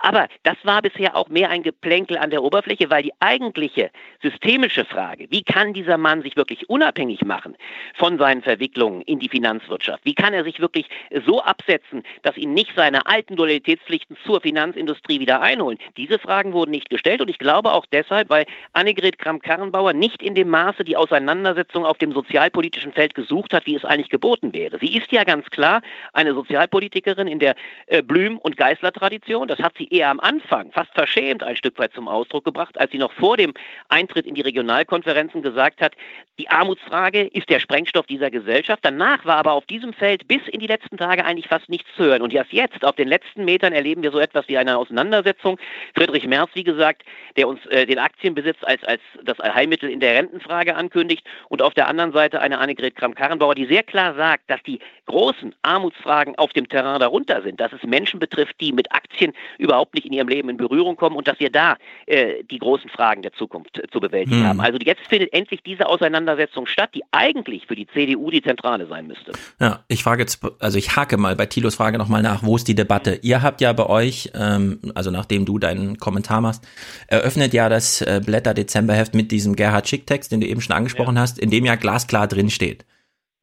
Aber 0.00 0.28
das 0.42 0.56
war 0.64 0.82
bisher 0.82 1.16
auch 1.16 1.28
mehr 1.28 1.50
ein 1.50 1.62
Geplänkel 1.62 2.18
an 2.18 2.30
der 2.30 2.42
Oberfläche, 2.42 2.90
weil 2.90 3.02
die 3.02 3.12
eigentliche 3.20 3.90
systemische 4.22 4.84
Frage, 4.84 5.26
wie 5.30 5.42
kann 5.42 5.72
dieser 5.72 5.98
Mann 5.98 6.22
sich 6.22 6.36
wirklich 6.36 6.68
unabhängig 6.68 7.24
machen 7.24 7.56
von 7.94 8.18
seinen 8.18 8.42
Verwicklungen 8.42 9.02
in 9.02 9.18
die 9.18 9.28
Finanzwirtschaft? 9.28 10.04
Wie 10.04 10.14
kann 10.14 10.34
er 10.34 10.44
sich 10.44 10.60
wirklich 10.60 10.88
so 11.26 11.42
absetzen, 11.42 12.02
dass 12.22 12.36
ihn 12.36 12.54
nicht 12.54 12.72
seine 12.76 13.06
alten 13.06 13.36
Loyalitätspflichten 13.36 14.15
zur 14.24 14.40
Finanzindustrie 14.40 15.20
wieder 15.20 15.40
einholen? 15.40 15.78
Diese 15.96 16.18
Fragen 16.18 16.52
wurden 16.52 16.70
nicht 16.70 16.90
gestellt 16.90 17.20
und 17.20 17.28
ich 17.28 17.38
glaube 17.38 17.72
auch 17.72 17.86
deshalb, 17.86 18.30
weil 18.30 18.46
Annegret 18.72 19.18
Kramp-Karrenbauer 19.18 19.92
nicht 19.92 20.22
in 20.22 20.34
dem 20.34 20.48
Maße 20.48 20.84
die 20.84 20.96
Auseinandersetzung 20.96 21.84
auf 21.84 21.98
dem 21.98 22.12
sozialpolitischen 22.12 22.92
Feld 22.92 23.14
gesucht 23.14 23.52
hat, 23.52 23.66
wie 23.66 23.74
es 23.74 23.84
eigentlich 23.84 24.10
geboten 24.10 24.52
wäre. 24.52 24.78
Sie 24.78 24.96
ist 24.96 25.12
ja 25.12 25.24
ganz 25.24 25.46
klar 25.50 25.82
eine 26.12 26.34
Sozialpolitikerin 26.34 27.28
in 27.28 27.38
der 27.38 27.54
äh, 27.86 28.02
Blüm- 28.02 28.38
und 28.38 28.56
Geißler-Tradition. 28.56 29.48
Das 29.48 29.58
hat 29.58 29.74
sie 29.76 29.88
eher 29.88 30.10
am 30.10 30.20
Anfang, 30.20 30.72
fast 30.72 30.92
verschämt, 30.94 31.42
ein 31.42 31.56
Stück 31.56 31.78
weit 31.78 31.92
zum 31.92 32.08
Ausdruck 32.08 32.44
gebracht, 32.44 32.78
als 32.78 32.92
sie 32.92 32.98
noch 32.98 33.12
vor 33.12 33.36
dem 33.36 33.52
Eintritt 33.88 34.26
in 34.26 34.34
die 34.34 34.42
Regionalkonferenzen 34.42 35.42
gesagt 35.42 35.80
hat, 35.80 35.94
die 36.38 36.48
Armutsfrage 36.50 37.22
ist 37.22 37.48
der 37.48 37.60
Sprengstoff 37.60 38.06
dieser 38.06 38.30
Gesellschaft. 38.30 38.80
Danach 38.84 39.24
war 39.24 39.36
aber 39.36 39.52
auf 39.52 39.64
diesem 39.66 39.92
Feld 39.94 40.28
bis 40.28 40.42
in 40.48 40.60
die 40.60 40.66
letzten 40.66 40.98
Tage 40.98 41.24
eigentlich 41.24 41.48
fast 41.48 41.68
nichts 41.68 41.88
zu 41.96 42.04
hören. 42.04 42.22
Und 42.22 42.32
erst 42.32 42.52
jetzt, 42.52 42.84
auf 42.84 42.96
den 42.96 43.08
letzten 43.08 43.44
Metern, 43.44 43.72
erleben 43.72 43.95
wir 44.02 44.10
so 44.10 44.18
etwas 44.18 44.48
wie 44.48 44.58
eine 44.58 44.76
Auseinandersetzung. 44.76 45.58
Friedrich 45.94 46.26
Merz, 46.26 46.50
wie 46.54 46.64
gesagt, 46.64 47.02
der 47.36 47.48
uns 47.48 47.64
äh, 47.66 47.86
den 47.86 47.98
Aktienbesitz 47.98 48.58
als, 48.62 48.82
als 48.84 49.00
das 49.24 49.40
Allheilmittel 49.40 49.90
in 49.90 50.00
der 50.00 50.14
Rentenfrage 50.14 50.74
ankündigt 50.76 51.26
und 51.48 51.62
auf 51.62 51.74
der 51.74 51.88
anderen 51.88 52.12
Seite 52.12 52.40
eine 52.40 52.58
Annegret 52.58 52.96
Kramp-Karrenbauer, 52.96 53.54
die 53.54 53.66
sehr 53.66 53.82
klar 53.82 54.14
sagt, 54.14 54.50
dass 54.50 54.62
die 54.64 54.80
großen 55.06 55.54
Armutsfragen 55.62 56.36
auf 56.36 56.52
dem 56.52 56.68
Terrain 56.68 57.00
darunter 57.00 57.42
sind, 57.42 57.60
dass 57.60 57.72
es 57.72 57.82
Menschen 57.84 58.20
betrifft, 58.20 58.60
die 58.60 58.72
mit 58.72 58.92
Aktien 58.92 59.32
überhaupt 59.58 59.94
nicht 59.94 60.06
in 60.06 60.12
ihrem 60.12 60.28
Leben 60.28 60.48
in 60.48 60.56
Berührung 60.56 60.96
kommen 60.96 61.16
und 61.16 61.28
dass 61.28 61.38
wir 61.40 61.50
da 61.50 61.76
äh, 62.06 62.42
die 62.44 62.58
großen 62.58 62.90
Fragen 62.90 63.22
der 63.22 63.32
Zukunft 63.32 63.78
äh, 63.78 63.88
zu 63.90 64.00
bewältigen 64.00 64.40
Hm. 64.40 64.46
haben. 64.48 64.60
Also 64.60 64.78
jetzt 64.82 65.06
findet 65.08 65.32
endlich 65.32 65.62
diese 65.62 65.86
Auseinandersetzung 65.86 66.66
statt, 66.66 66.90
die 66.94 67.02
eigentlich 67.12 67.66
für 67.66 67.74
die 67.76 67.86
CDU 67.86 68.30
die 68.30 68.42
zentrale 68.42 68.86
sein 68.86 69.06
müsste. 69.06 69.32
Ja, 69.60 69.84
ich 69.88 70.02
frage 70.02 70.22
jetzt, 70.22 70.40
also 70.58 70.78
ich 70.78 70.96
hake 70.96 71.16
mal 71.16 71.36
bei 71.36 71.46
Thilos 71.46 71.76
Frage 71.76 71.98
nochmal 71.98 72.22
nach, 72.22 72.42
wo 72.42 72.56
ist 72.56 72.68
die 72.68 72.74
Debatte? 72.74 73.18
Ihr 73.22 73.42
habt 73.42 73.60
ja 73.60 73.72
bei 73.72 73.84
euch, 73.86 74.30
ähm, 74.34 74.80
also 74.94 75.10
nachdem 75.10 75.44
du 75.44 75.58
deinen 75.58 75.98
Kommentar 75.98 76.40
machst, 76.40 76.62
eröffnet 77.08 77.52
ja 77.52 77.68
das 77.68 78.02
äh, 78.02 78.20
Blätter 78.24 78.54
Dezemberheft 78.54 79.14
mit 79.14 79.32
diesem 79.32 79.56
Gerhard 79.56 79.88
Schick-Text, 79.88 80.32
den 80.32 80.40
du 80.40 80.46
eben 80.46 80.60
schon 80.60 80.76
angesprochen 80.76 81.18
hast, 81.18 81.38
in 81.38 81.50
dem 81.50 81.64
ja 81.64 81.76
glasklar 81.76 82.26
drin 82.28 82.50
steht. 82.50 82.84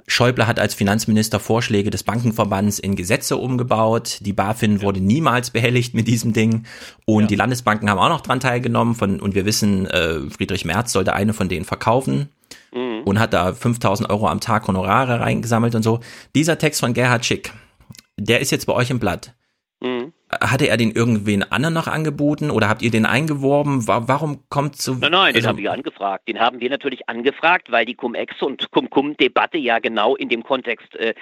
Schäuble 0.06 0.48
hat 0.48 0.60
als 0.60 0.74
Finanzminister 0.74 1.40
Vorschläge 1.40 1.90
des 1.90 2.04
Bankenverbands 2.04 2.78
in 2.78 2.96
Gesetze 2.96 3.38
umgebaut. 3.38 4.18
Die 4.22 4.34
BaFin 4.34 4.82
wurde 4.82 5.00
niemals 5.00 5.52
behelligt 5.52 5.94
mit 5.94 6.10
diesem 6.10 6.34
Ding. 6.34 6.66
Und 7.06 7.32
die 7.32 7.36
Landesbanken 7.36 7.90
haben 7.90 8.00
auch 8.00 8.10
noch 8.10 8.22
dran 8.22 8.42
teilgenommen. 8.42 8.96
Von, 8.96 9.22
und 9.22 9.34
wir 9.34 9.46
wissen, 9.46 9.88
äh, 9.88 10.30
Friedrich 10.30 10.66
Merz 10.66 10.92
sollte 10.92 11.14
eine 11.14 11.34
von 11.34 11.48
denen 11.48 11.64
verkaufen 11.64 12.28
und 13.06 13.20
hat 13.20 13.34
da 13.34 13.54
5000 13.54 14.10
Euro 14.10 14.28
am 14.28 14.40
Tag 14.40 14.68
Honorare 14.68 15.20
reingesammelt 15.20 15.76
und 15.76 15.84
so. 15.84 16.00
Dieser 16.36 16.58
Text 16.58 16.80
von 16.80 16.94
Gerhard 16.94 17.26
Schick, 17.26 17.54
der 18.18 18.40
ist 18.40 18.52
jetzt 18.52 18.66
bei 18.66 18.74
euch 18.74 18.90
im 18.90 19.00
Blatt. 19.00 19.34
Mhm. 19.82 20.14
Hatte 20.42 20.68
er 20.68 20.78
den 20.78 20.92
irgendwen 20.92 21.44
anderen 21.44 21.74
noch 21.74 21.88
angeboten 21.88 22.52
oder 22.52 22.70
habt 22.70 22.82
ihr 22.82 22.92
den 22.92 23.06
eingeworben? 23.06 23.88
Wa- 23.88 24.04
Warum 24.08 24.40
kommt 24.50 24.76
so? 24.78 24.94
Nein, 24.96 25.12
nein, 25.12 25.34
den 25.34 25.38
also- 25.38 25.50
haben 25.50 25.58
wir 25.58 25.72
angefragt. 25.72 26.28
Den 26.28 26.40
haben 26.40 26.60
wir 26.60 26.70
natürlich 26.70 27.08
angefragt, 27.10 27.72
weil 27.72 27.86
die 27.86 27.96
Cum-Ex- 27.96 28.42
und 28.42 28.70
Cum-Cum-Debatte 28.72 29.58
ja 29.58 29.80
genau 29.80 30.16
in 30.16 30.30
dem 30.30 30.44
Kontext 30.44 30.96
äh, 30.96 31.14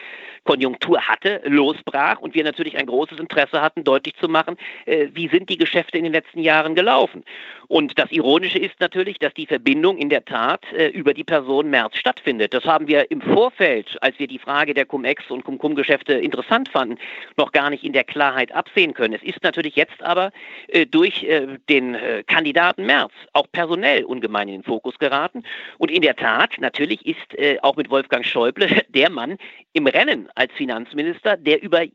Konjunktur 0.43 1.01
hatte, 1.01 1.41
losbrach 1.45 2.19
und 2.19 2.33
wir 2.33 2.43
natürlich 2.43 2.77
ein 2.77 2.87
großes 2.87 3.19
Interesse 3.19 3.61
hatten, 3.61 3.83
deutlich 3.83 4.15
zu 4.15 4.27
machen, 4.27 4.55
äh, 4.85 5.07
wie 5.13 5.27
sind 5.29 5.49
die 5.49 5.57
Geschäfte 5.57 5.97
in 5.97 6.03
den 6.03 6.13
letzten 6.13 6.39
Jahren 6.39 6.73
gelaufen. 6.75 7.23
Und 7.71 7.97
das 7.97 8.11
Ironische 8.11 8.59
ist 8.59 8.81
natürlich, 8.81 9.17
dass 9.17 9.33
die 9.33 9.45
Verbindung 9.45 9.97
in 9.97 10.09
der 10.09 10.25
Tat 10.25 10.61
äh, 10.73 10.87
über 10.89 11.13
die 11.13 11.23
Person 11.23 11.69
Merz 11.69 11.95
stattfindet. 11.95 12.53
Das 12.53 12.65
haben 12.65 12.89
wir 12.89 13.09
im 13.11 13.21
Vorfeld, 13.21 13.97
als 14.01 14.19
wir 14.19 14.27
die 14.27 14.39
Frage 14.39 14.73
der 14.73 14.85
Cum-Ex- 14.85 15.31
und 15.31 15.45
Cum-Cum-Geschäfte 15.45 16.15
interessant 16.15 16.67
fanden, 16.67 16.97
noch 17.37 17.53
gar 17.53 17.69
nicht 17.69 17.85
in 17.85 17.93
der 17.93 18.03
Klarheit 18.03 18.51
absehen 18.51 18.93
können. 18.93 19.13
Es 19.13 19.23
ist 19.23 19.41
natürlich 19.41 19.77
jetzt 19.77 20.03
aber 20.03 20.33
äh, 20.67 20.85
durch 20.85 21.23
äh, 21.23 21.47
den 21.69 21.95
äh, 21.95 22.25
Kandidaten 22.27 22.85
Merz 22.85 23.13
auch 23.31 23.47
personell 23.53 24.03
ungemein 24.03 24.49
in 24.49 24.55
den 24.55 24.63
Fokus 24.63 24.99
geraten. 24.99 25.43
Und 25.77 25.91
in 25.91 26.01
der 26.01 26.17
Tat, 26.17 26.55
natürlich 26.59 27.05
ist 27.05 27.39
äh, 27.39 27.57
auch 27.61 27.77
mit 27.77 27.89
Wolfgang 27.89 28.25
Schäuble 28.25 28.67
der 28.89 29.09
Mann 29.09 29.37
im 29.71 29.87
Rennen 29.87 30.27
als 30.35 30.51
Finanzminister, 30.57 31.37
der 31.37 31.63
über 31.63 31.85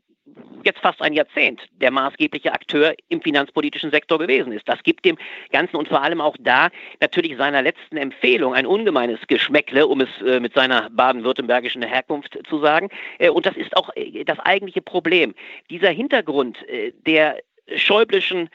jetzt 0.63 0.79
fast 0.79 1.01
ein 1.01 1.13
Jahrzehnt 1.13 1.61
der 1.81 1.91
maßgebliche 1.91 2.51
Akteur 2.51 2.93
im 3.09 3.21
finanzpolitischen 3.21 3.91
Sektor 3.91 4.19
gewesen 4.19 4.51
ist. 4.51 4.67
Das 4.67 4.83
gibt 4.83 5.05
dem 5.05 5.17
Ganzen 5.51 5.77
und 5.77 5.87
vor 5.87 6.01
allem 6.01 6.21
auch 6.21 6.35
da 6.39 6.69
natürlich 6.99 7.37
seiner 7.37 7.61
letzten 7.61 7.97
Empfehlung 7.97 8.53
ein 8.53 8.65
ungemeines 8.65 9.19
Geschmäckle, 9.27 9.87
um 9.87 10.01
es 10.01 10.09
äh, 10.25 10.39
mit 10.39 10.53
seiner 10.53 10.89
baden-württembergischen 10.89 11.81
Herkunft 11.81 12.37
zu 12.49 12.59
sagen. 12.59 12.89
Äh, 13.19 13.29
und 13.29 13.45
das 13.45 13.55
ist 13.55 13.75
auch 13.77 13.89
äh, 13.95 14.23
das 14.25 14.39
eigentliche 14.39 14.81
Problem. 14.81 15.33
Dieser 15.69 15.89
Hintergrund 15.89 16.57
äh, 16.67 16.91
der 17.05 17.37
schäubleschen 17.75 18.49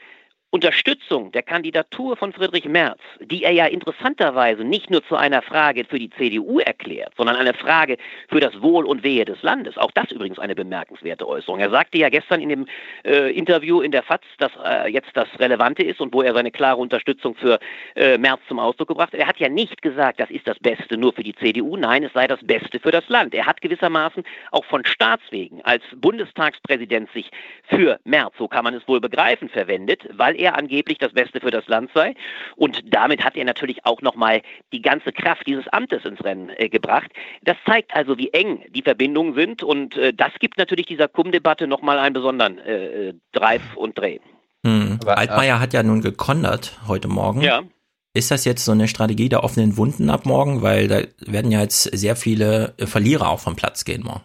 Unterstützung 0.53 1.31
der 1.31 1.41
Kandidatur 1.41 2.15
von 2.15 2.31
Friedrich 2.31 2.65
Merz, 2.65 2.99
die 3.19 3.43
er 3.43 3.49
ja 3.49 3.65
interessanterweise 3.65 4.63
nicht 4.63 4.91
nur 4.91 5.03
zu 5.03 5.15
einer 5.15 5.41
Frage 5.41 5.83
für 5.83 5.97
die 5.97 6.11
CDU 6.11 6.59
erklärt, 6.59 7.11
sondern 7.17 7.37
eine 7.37 7.55
Frage 7.55 7.97
für 8.29 8.39
das 8.39 8.61
Wohl 8.61 8.85
und 8.85 9.03
Wehe 9.03 9.25
des 9.25 9.41
Landes. 9.41 9.79
Auch 9.79 9.89
das 9.89 10.11
übrigens 10.11 10.37
eine 10.37 10.53
bemerkenswerte 10.53 11.27
Äußerung. 11.27 11.59
Er 11.59 11.71
sagte 11.71 11.97
ja 11.97 12.09
gestern 12.09 12.39
in 12.39 12.49
dem 12.49 12.67
äh, 13.03 13.31
Interview 13.31 13.81
in 13.81 13.91
der 13.91 14.03
FAZ, 14.03 14.21
dass 14.37 14.51
äh, 14.63 14.91
jetzt 14.91 15.09
das 15.15 15.27
Relevante 15.39 15.81
ist 15.81 15.99
und 15.99 16.13
wo 16.13 16.21
er 16.21 16.35
seine 16.35 16.51
klare 16.51 16.77
Unterstützung 16.77 17.33
für 17.33 17.57
äh, 17.95 18.19
Merz 18.19 18.41
zum 18.47 18.59
Ausdruck 18.59 18.89
gebracht 18.89 19.13
hat. 19.13 19.19
Er 19.19 19.27
hat 19.27 19.39
ja 19.39 19.49
nicht 19.49 19.81
gesagt, 19.81 20.19
das 20.19 20.29
ist 20.29 20.47
das 20.47 20.59
Beste 20.59 20.97
nur 20.97 21.13
für 21.13 21.23
die 21.23 21.33
CDU. 21.33 21.77
Nein, 21.77 22.03
es 22.03 22.13
sei 22.13 22.27
das 22.27 22.45
Beste 22.45 22.79
für 22.79 22.91
das 22.91 23.09
Land. 23.09 23.33
Er 23.33 23.47
hat 23.47 23.59
gewissermaßen 23.61 24.23
auch 24.51 24.65
von 24.65 24.85
Staatswegen 24.85 25.61
als 25.63 25.81
Bundestagspräsident 25.95 27.11
sich 27.11 27.31
für 27.69 27.99
Merz, 28.03 28.35
so 28.37 28.47
kann 28.47 28.63
man 28.63 28.75
es 28.75 28.87
wohl 28.87 29.01
begreifen, 29.01 29.49
verwendet, 29.49 30.07
weil 30.11 30.39
er 30.42 30.42
angeblich 30.51 30.97
das 30.97 31.13
Beste 31.13 31.39
für 31.39 31.51
das 31.51 31.67
Land 31.67 31.91
sei. 31.93 32.15
Und 32.55 32.81
damit 32.93 33.23
hat 33.23 33.35
er 33.35 33.45
natürlich 33.45 33.85
auch 33.85 34.01
nochmal 34.01 34.41
die 34.71 34.81
ganze 34.81 35.11
Kraft 35.11 35.47
dieses 35.47 35.67
Amtes 35.69 36.05
ins 36.05 36.23
Rennen 36.23 36.49
äh, 36.57 36.69
gebracht. 36.69 37.11
Das 37.41 37.57
zeigt 37.65 37.95
also, 37.95 38.17
wie 38.17 38.29
eng 38.29 38.63
die 38.69 38.81
Verbindungen 38.81 39.33
sind. 39.35 39.63
Und 39.63 39.95
äh, 39.97 40.13
das 40.13 40.31
gibt 40.39 40.57
natürlich 40.57 40.85
dieser 40.85 41.07
Kumm-Debatte 41.07 41.67
nochmal 41.67 41.99
einen 41.99 42.13
besonderen 42.13 42.57
äh, 42.59 43.13
Drive 43.31 43.75
und 43.75 43.97
Dreh. 43.97 44.19
Hm. 44.65 44.99
Altmaier 45.05 45.59
hat 45.59 45.73
ja 45.73 45.83
nun 45.83 46.01
gekondert 46.01 46.79
heute 46.87 47.07
Morgen. 47.07 47.41
Ja. 47.41 47.63
Ist 48.15 48.29
das 48.29 48.45
jetzt 48.45 48.63
so 48.63 48.71
eine 48.71 48.87
Strategie 48.87 49.27
der 49.27 49.43
offenen 49.43 49.75
Wunden 49.75 50.09
ab 50.09 50.25
morgen? 50.25 50.61
Weil 50.61 50.87
da 50.87 51.01
werden 51.19 51.51
ja 51.51 51.61
jetzt 51.61 51.83
sehr 51.83 52.15
viele 52.15 52.73
äh, 52.77 52.85
Verlierer 52.85 53.29
auch 53.29 53.39
vom 53.39 53.55
Platz 53.55 53.85
gehen 53.85 54.03
morgen. 54.03 54.23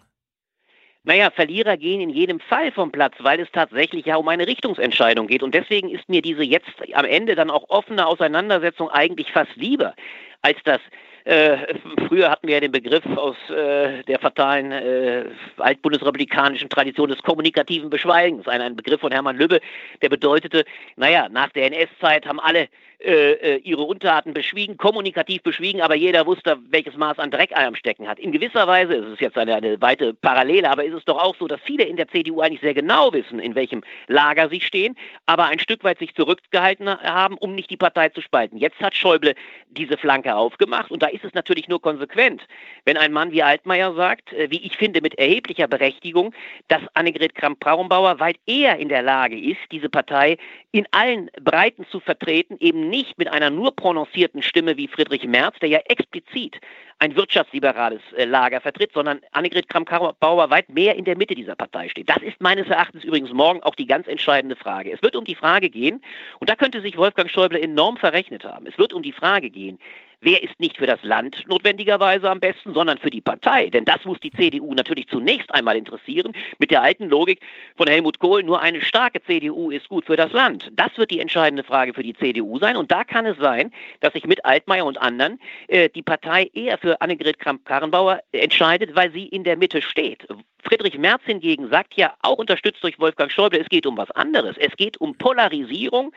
Naja, 1.08 1.30
Verlierer 1.30 1.78
gehen 1.78 2.02
in 2.02 2.10
jedem 2.10 2.38
Fall 2.38 2.70
vom 2.70 2.92
Platz, 2.92 3.14
weil 3.20 3.40
es 3.40 3.48
tatsächlich 3.50 4.04
ja 4.04 4.16
um 4.16 4.28
eine 4.28 4.46
Richtungsentscheidung 4.46 5.26
geht. 5.26 5.42
Und 5.42 5.54
deswegen 5.54 5.88
ist 5.88 6.06
mir 6.06 6.20
diese 6.20 6.42
jetzt 6.42 6.70
am 6.92 7.06
Ende 7.06 7.34
dann 7.34 7.50
auch 7.50 7.64
offene 7.70 8.06
Auseinandersetzung 8.06 8.90
eigentlich 8.90 9.32
fast 9.32 9.56
lieber, 9.56 9.94
als 10.42 10.58
das 10.64 10.80
äh, 11.24 11.74
früher 12.08 12.30
hatten 12.30 12.46
wir 12.46 12.54
ja 12.54 12.60
den 12.60 12.72
Begriff 12.72 13.04
aus 13.16 13.36
äh, 13.50 14.02
der 14.04 14.18
fatalen 14.18 14.72
äh, 14.72 15.24
altbundesrepublikanischen 15.58 16.68
Tradition 16.68 17.08
des 17.08 17.22
kommunikativen 17.22 17.90
Beschweigens, 17.90 18.48
ein, 18.48 18.60
ein 18.60 18.76
Begriff 18.76 19.00
von 19.00 19.12
Hermann 19.12 19.36
Lübbe, 19.36 19.60
der 20.02 20.08
bedeutete, 20.08 20.64
naja, 20.96 21.28
nach 21.28 21.50
der 21.50 21.66
NS-Zeit 21.66 22.26
haben 22.26 22.40
alle 22.40 22.68
äh, 23.00 23.32
äh, 23.34 23.56
ihre 23.58 23.82
Untaten 23.82 24.34
beschwiegen, 24.34 24.76
kommunikativ 24.76 25.44
beschwiegen, 25.44 25.80
aber 25.80 25.94
jeder 25.94 26.26
wusste, 26.26 26.58
welches 26.70 26.96
Maß 26.96 27.20
an 27.20 27.30
Dreck 27.30 27.52
er 27.52 27.68
am 27.68 27.76
Stecken 27.76 28.08
hat. 28.08 28.18
In 28.18 28.32
gewisser 28.32 28.66
Weise, 28.66 28.94
es 28.94 29.12
ist 29.12 29.20
jetzt 29.20 29.38
eine, 29.38 29.54
eine 29.54 29.80
weite 29.80 30.14
Parallele, 30.14 30.68
aber 30.68 30.82
ist 30.84 30.94
es 30.94 31.04
doch 31.04 31.16
auch 31.16 31.36
so, 31.36 31.46
dass 31.46 31.60
viele 31.60 31.84
in 31.84 31.96
der 31.96 32.08
CDU 32.08 32.40
eigentlich 32.40 32.60
sehr 32.60 32.74
genau 32.74 33.12
wissen, 33.12 33.38
in 33.38 33.54
welchem 33.54 33.84
Lager 34.08 34.48
sie 34.48 34.60
stehen, 34.60 34.96
aber 35.26 35.44
ein 35.44 35.60
Stück 35.60 35.84
weit 35.84 36.00
sich 36.00 36.12
zurückgehalten 36.16 36.88
haben, 36.88 37.38
um 37.38 37.54
nicht 37.54 37.70
die 37.70 37.76
Partei 37.76 38.08
zu 38.08 38.20
spalten. 38.20 38.56
Jetzt 38.56 38.80
hat 38.80 38.96
Schäuble 38.96 39.36
diese 39.70 39.96
Flanke 39.96 40.34
aufgemacht 40.34 40.90
und 40.90 41.00
da 41.00 41.06
ist 41.06 41.17
es 41.24 41.34
natürlich 41.34 41.68
nur 41.68 41.80
konsequent, 41.80 42.42
wenn 42.84 42.96
ein 42.96 43.12
Mann 43.12 43.32
wie 43.32 43.42
Altmaier 43.42 43.94
sagt, 43.94 44.32
äh, 44.32 44.50
wie 44.50 44.64
ich 44.64 44.76
finde, 44.76 45.00
mit 45.00 45.18
erheblicher 45.18 45.68
Berechtigung, 45.68 46.34
dass 46.68 46.82
Annegret 46.94 47.34
Kramp-Karrenbauer 47.34 48.20
weit 48.20 48.36
eher 48.46 48.78
in 48.78 48.88
der 48.88 49.02
Lage 49.02 49.38
ist, 49.38 49.60
diese 49.70 49.88
Partei 49.88 50.36
in 50.72 50.86
allen 50.90 51.30
Breiten 51.42 51.86
zu 51.90 52.00
vertreten, 52.00 52.56
eben 52.60 52.88
nicht 52.88 53.18
mit 53.18 53.28
einer 53.28 53.50
nur 53.50 53.74
prononcierten 53.74 54.42
Stimme 54.42 54.76
wie 54.76 54.88
Friedrich 54.88 55.24
Merz, 55.24 55.58
der 55.60 55.68
ja 55.68 55.78
explizit 55.86 56.60
ein 56.98 57.14
wirtschaftsliberales 57.14 58.00
äh, 58.16 58.24
Lager 58.24 58.60
vertritt, 58.60 58.90
sondern 58.92 59.20
Annegret 59.32 59.68
Kramp-Karrenbauer 59.68 60.50
weit 60.50 60.68
mehr 60.68 60.96
in 60.96 61.04
der 61.04 61.16
Mitte 61.16 61.34
dieser 61.34 61.54
Partei 61.54 61.88
steht. 61.88 62.08
Das 62.08 62.18
ist 62.18 62.40
meines 62.40 62.66
Erachtens 62.68 63.04
übrigens 63.04 63.32
morgen 63.32 63.62
auch 63.62 63.74
die 63.74 63.86
ganz 63.86 64.08
entscheidende 64.08 64.56
Frage. 64.56 64.92
Es 64.92 65.02
wird 65.02 65.14
um 65.14 65.24
die 65.24 65.36
Frage 65.36 65.70
gehen, 65.70 66.02
und 66.40 66.50
da 66.50 66.56
könnte 66.56 66.80
sich 66.80 66.96
Wolfgang 66.96 67.30
Schäuble 67.30 67.60
enorm 67.60 67.96
verrechnet 67.96 68.44
haben, 68.44 68.66
es 68.66 68.76
wird 68.78 68.92
um 68.92 69.02
die 69.02 69.12
Frage 69.12 69.50
gehen, 69.50 69.78
Wer 70.20 70.42
ist 70.42 70.58
nicht 70.58 70.76
für 70.78 70.86
das 70.86 71.00
Land 71.04 71.44
notwendigerweise 71.46 72.28
am 72.28 72.40
besten, 72.40 72.74
sondern 72.74 72.98
für 72.98 73.10
die 73.10 73.20
Partei? 73.20 73.70
Denn 73.70 73.84
das 73.84 74.04
muss 74.04 74.18
die 74.18 74.32
CDU 74.32 74.74
natürlich 74.74 75.06
zunächst 75.06 75.54
einmal 75.54 75.76
interessieren. 75.76 76.32
Mit 76.58 76.72
der 76.72 76.82
alten 76.82 77.08
Logik 77.08 77.40
von 77.76 77.86
Helmut 77.86 78.18
Kohl, 78.18 78.42
nur 78.42 78.60
eine 78.60 78.80
starke 78.80 79.22
CDU 79.22 79.70
ist 79.70 79.88
gut 79.88 80.06
für 80.06 80.16
das 80.16 80.32
Land. 80.32 80.72
Das 80.72 80.90
wird 80.96 81.12
die 81.12 81.20
entscheidende 81.20 81.62
Frage 81.62 81.94
für 81.94 82.02
die 82.02 82.14
CDU 82.14 82.58
sein. 82.58 82.76
Und 82.76 82.90
da 82.90 83.04
kann 83.04 83.26
es 83.26 83.38
sein, 83.38 83.70
dass 84.00 84.12
sich 84.12 84.26
mit 84.26 84.44
Altmaier 84.44 84.86
und 84.86 85.00
anderen 85.00 85.38
äh, 85.68 85.88
die 85.88 86.02
Partei 86.02 86.50
eher 86.52 86.78
für 86.78 87.00
Annegret 87.00 87.38
Kramp-Karrenbauer 87.38 88.18
entscheidet, 88.32 88.96
weil 88.96 89.12
sie 89.12 89.26
in 89.26 89.44
der 89.44 89.56
Mitte 89.56 89.82
steht. 89.82 90.26
Friedrich 90.64 90.98
Merz 90.98 91.22
hingegen 91.24 91.70
sagt 91.70 91.94
ja, 91.94 92.14
auch 92.22 92.38
unterstützt 92.38 92.82
durch 92.82 92.98
Wolfgang 92.98 93.30
Schäuble, 93.30 93.60
es 93.60 93.68
geht 93.68 93.86
um 93.86 93.96
was 93.96 94.10
anderes. 94.10 94.56
Es 94.58 94.74
geht 94.76 95.00
um 95.00 95.16
Polarisierung, 95.16 96.12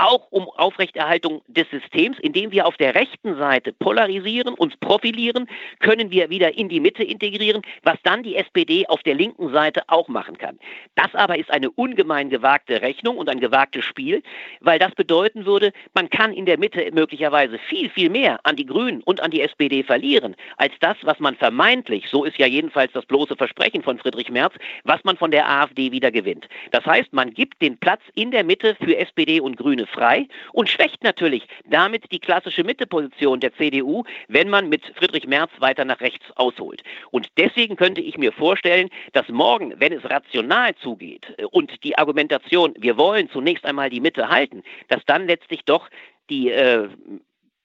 auch 0.00 0.26
um 0.30 0.48
Aufrechterhaltung 0.56 1.42
des 1.46 1.68
Systems, 1.70 2.18
indem 2.20 2.52
wir 2.52 2.66
auf 2.66 2.76
der 2.78 2.94
rechten 2.94 3.36
Seite 3.36 3.72
polarisieren, 3.72 4.54
uns 4.54 4.76
profilieren, 4.76 5.46
können 5.80 6.10
wir 6.10 6.30
wieder 6.30 6.56
in 6.56 6.68
die 6.68 6.80
Mitte 6.80 7.04
integrieren, 7.04 7.62
was 7.82 7.98
dann 8.02 8.22
die 8.22 8.36
SPD 8.36 8.86
auf 8.86 9.02
der 9.02 9.14
linken 9.14 9.52
Seite 9.52 9.82
auch 9.88 10.08
machen 10.08 10.38
kann. 10.38 10.58
Das 10.94 11.14
aber 11.14 11.38
ist 11.38 11.50
eine 11.50 11.70
ungemein 11.70 12.30
gewagte 12.30 12.80
Rechnung 12.80 13.18
und 13.18 13.28
ein 13.28 13.40
gewagtes 13.40 13.84
Spiel, 13.84 14.22
weil 14.60 14.78
das 14.78 14.94
bedeuten 14.94 15.44
würde, 15.44 15.72
man 15.94 16.08
kann 16.08 16.32
in 16.32 16.46
der 16.46 16.58
Mitte 16.58 16.88
möglicherweise 16.92 17.58
viel, 17.58 17.90
viel 17.90 18.08
mehr 18.08 18.40
an 18.44 18.56
die 18.56 18.66
Grünen 18.66 19.02
und 19.02 19.20
an 19.20 19.30
die 19.30 19.42
SPD 19.42 19.82
verlieren, 19.82 20.34
als 20.56 20.72
das, 20.80 20.96
was 21.02 21.18
man 21.20 21.36
vermeintlich, 21.36 22.08
so 22.08 22.24
ist 22.24 22.38
ja 22.38 22.46
jedenfalls 22.46 22.92
das 22.92 23.04
bloße 23.04 23.36
Versprechen 23.36 23.82
von 23.82 23.98
Friedrich 23.98 24.30
Merz, 24.30 24.54
was 24.84 25.02
man 25.04 25.16
von 25.16 25.30
der 25.30 25.48
AfD 25.48 25.92
wieder 25.92 26.10
gewinnt. 26.10 26.48
Das 26.70 26.86
heißt, 26.86 27.12
man 27.12 27.34
gibt 27.34 27.60
den 27.60 27.76
Platz 27.76 28.00
in 28.14 28.30
der 28.30 28.44
Mitte 28.44 28.76
für 28.82 28.96
SPD 28.96 29.40
und 29.40 29.56
Grüne 29.56 29.86
frei 29.90 30.26
und 30.52 30.68
schwächt 30.68 31.02
natürlich 31.02 31.46
damit 31.64 32.10
die 32.12 32.18
klassische 32.18 32.64
Mitteposition 32.64 33.40
der 33.40 33.54
CDU, 33.54 34.04
wenn 34.28 34.48
man 34.48 34.68
mit 34.68 34.84
Friedrich 34.96 35.26
Merz 35.26 35.50
weiter 35.58 35.84
nach 35.84 36.00
rechts 36.00 36.24
ausholt. 36.36 36.82
Und 37.10 37.28
deswegen 37.36 37.76
könnte 37.76 38.00
ich 38.00 38.16
mir 38.18 38.32
vorstellen, 38.32 38.88
dass 39.12 39.28
morgen, 39.28 39.74
wenn 39.78 39.92
es 39.92 40.08
rational 40.08 40.74
zugeht 40.76 41.26
äh, 41.38 41.44
und 41.44 41.82
die 41.84 41.96
Argumentation, 41.98 42.74
wir 42.78 42.96
wollen 42.96 43.28
zunächst 43.30 43.64
einmal 43.64 43.90
die 43.90 44.00
Mitte 44.00 44.28
halten, 44.28 44.62
dass 44.88 45.04
dann 45.06 45.26
letztlich 45.26 45.64
doch 45.64 45.88
die 46.28 46.50
äh, 46.50 46.88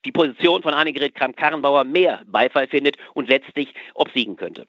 die 0.05 0.11
Position 0.11 0.61
von 0.61 0.73
Annegret 0.73 1.15
Kramp-Karrenbauer 1.15 1.84
mehr 1.84 2.21
Beifall 2.28 2.67
findet 2.67 2.97
und 3.15 3.28
letztlich 3.28 3.73
obsiegen 3.95 4.36
könnte. 4.36 4.65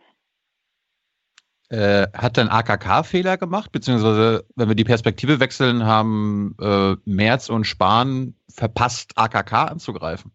Äh, 1.68 2.06
hat 2.14 2.38
dann 2.38 2.48
AKK 2.48 3.02
Fehler 3.02 3.36
gemacht, 3.36 3.72
beziehungsweise 3.72 4.44
wenn 4.54 4.68
wir 4.68 4.76
die 4.76 4.84
Perspektive 4.84 5.40
wechseln, 5.40 5.84
haben 5.84 6.54
äh, 6.60 6.94
Merz 7.04 7.48
und 7.48 7.64
Spahn 7.64 8.34
verpasst, 8.48 9.12
AKK 9.16 9.52
anzugreifen? 9.72 10.30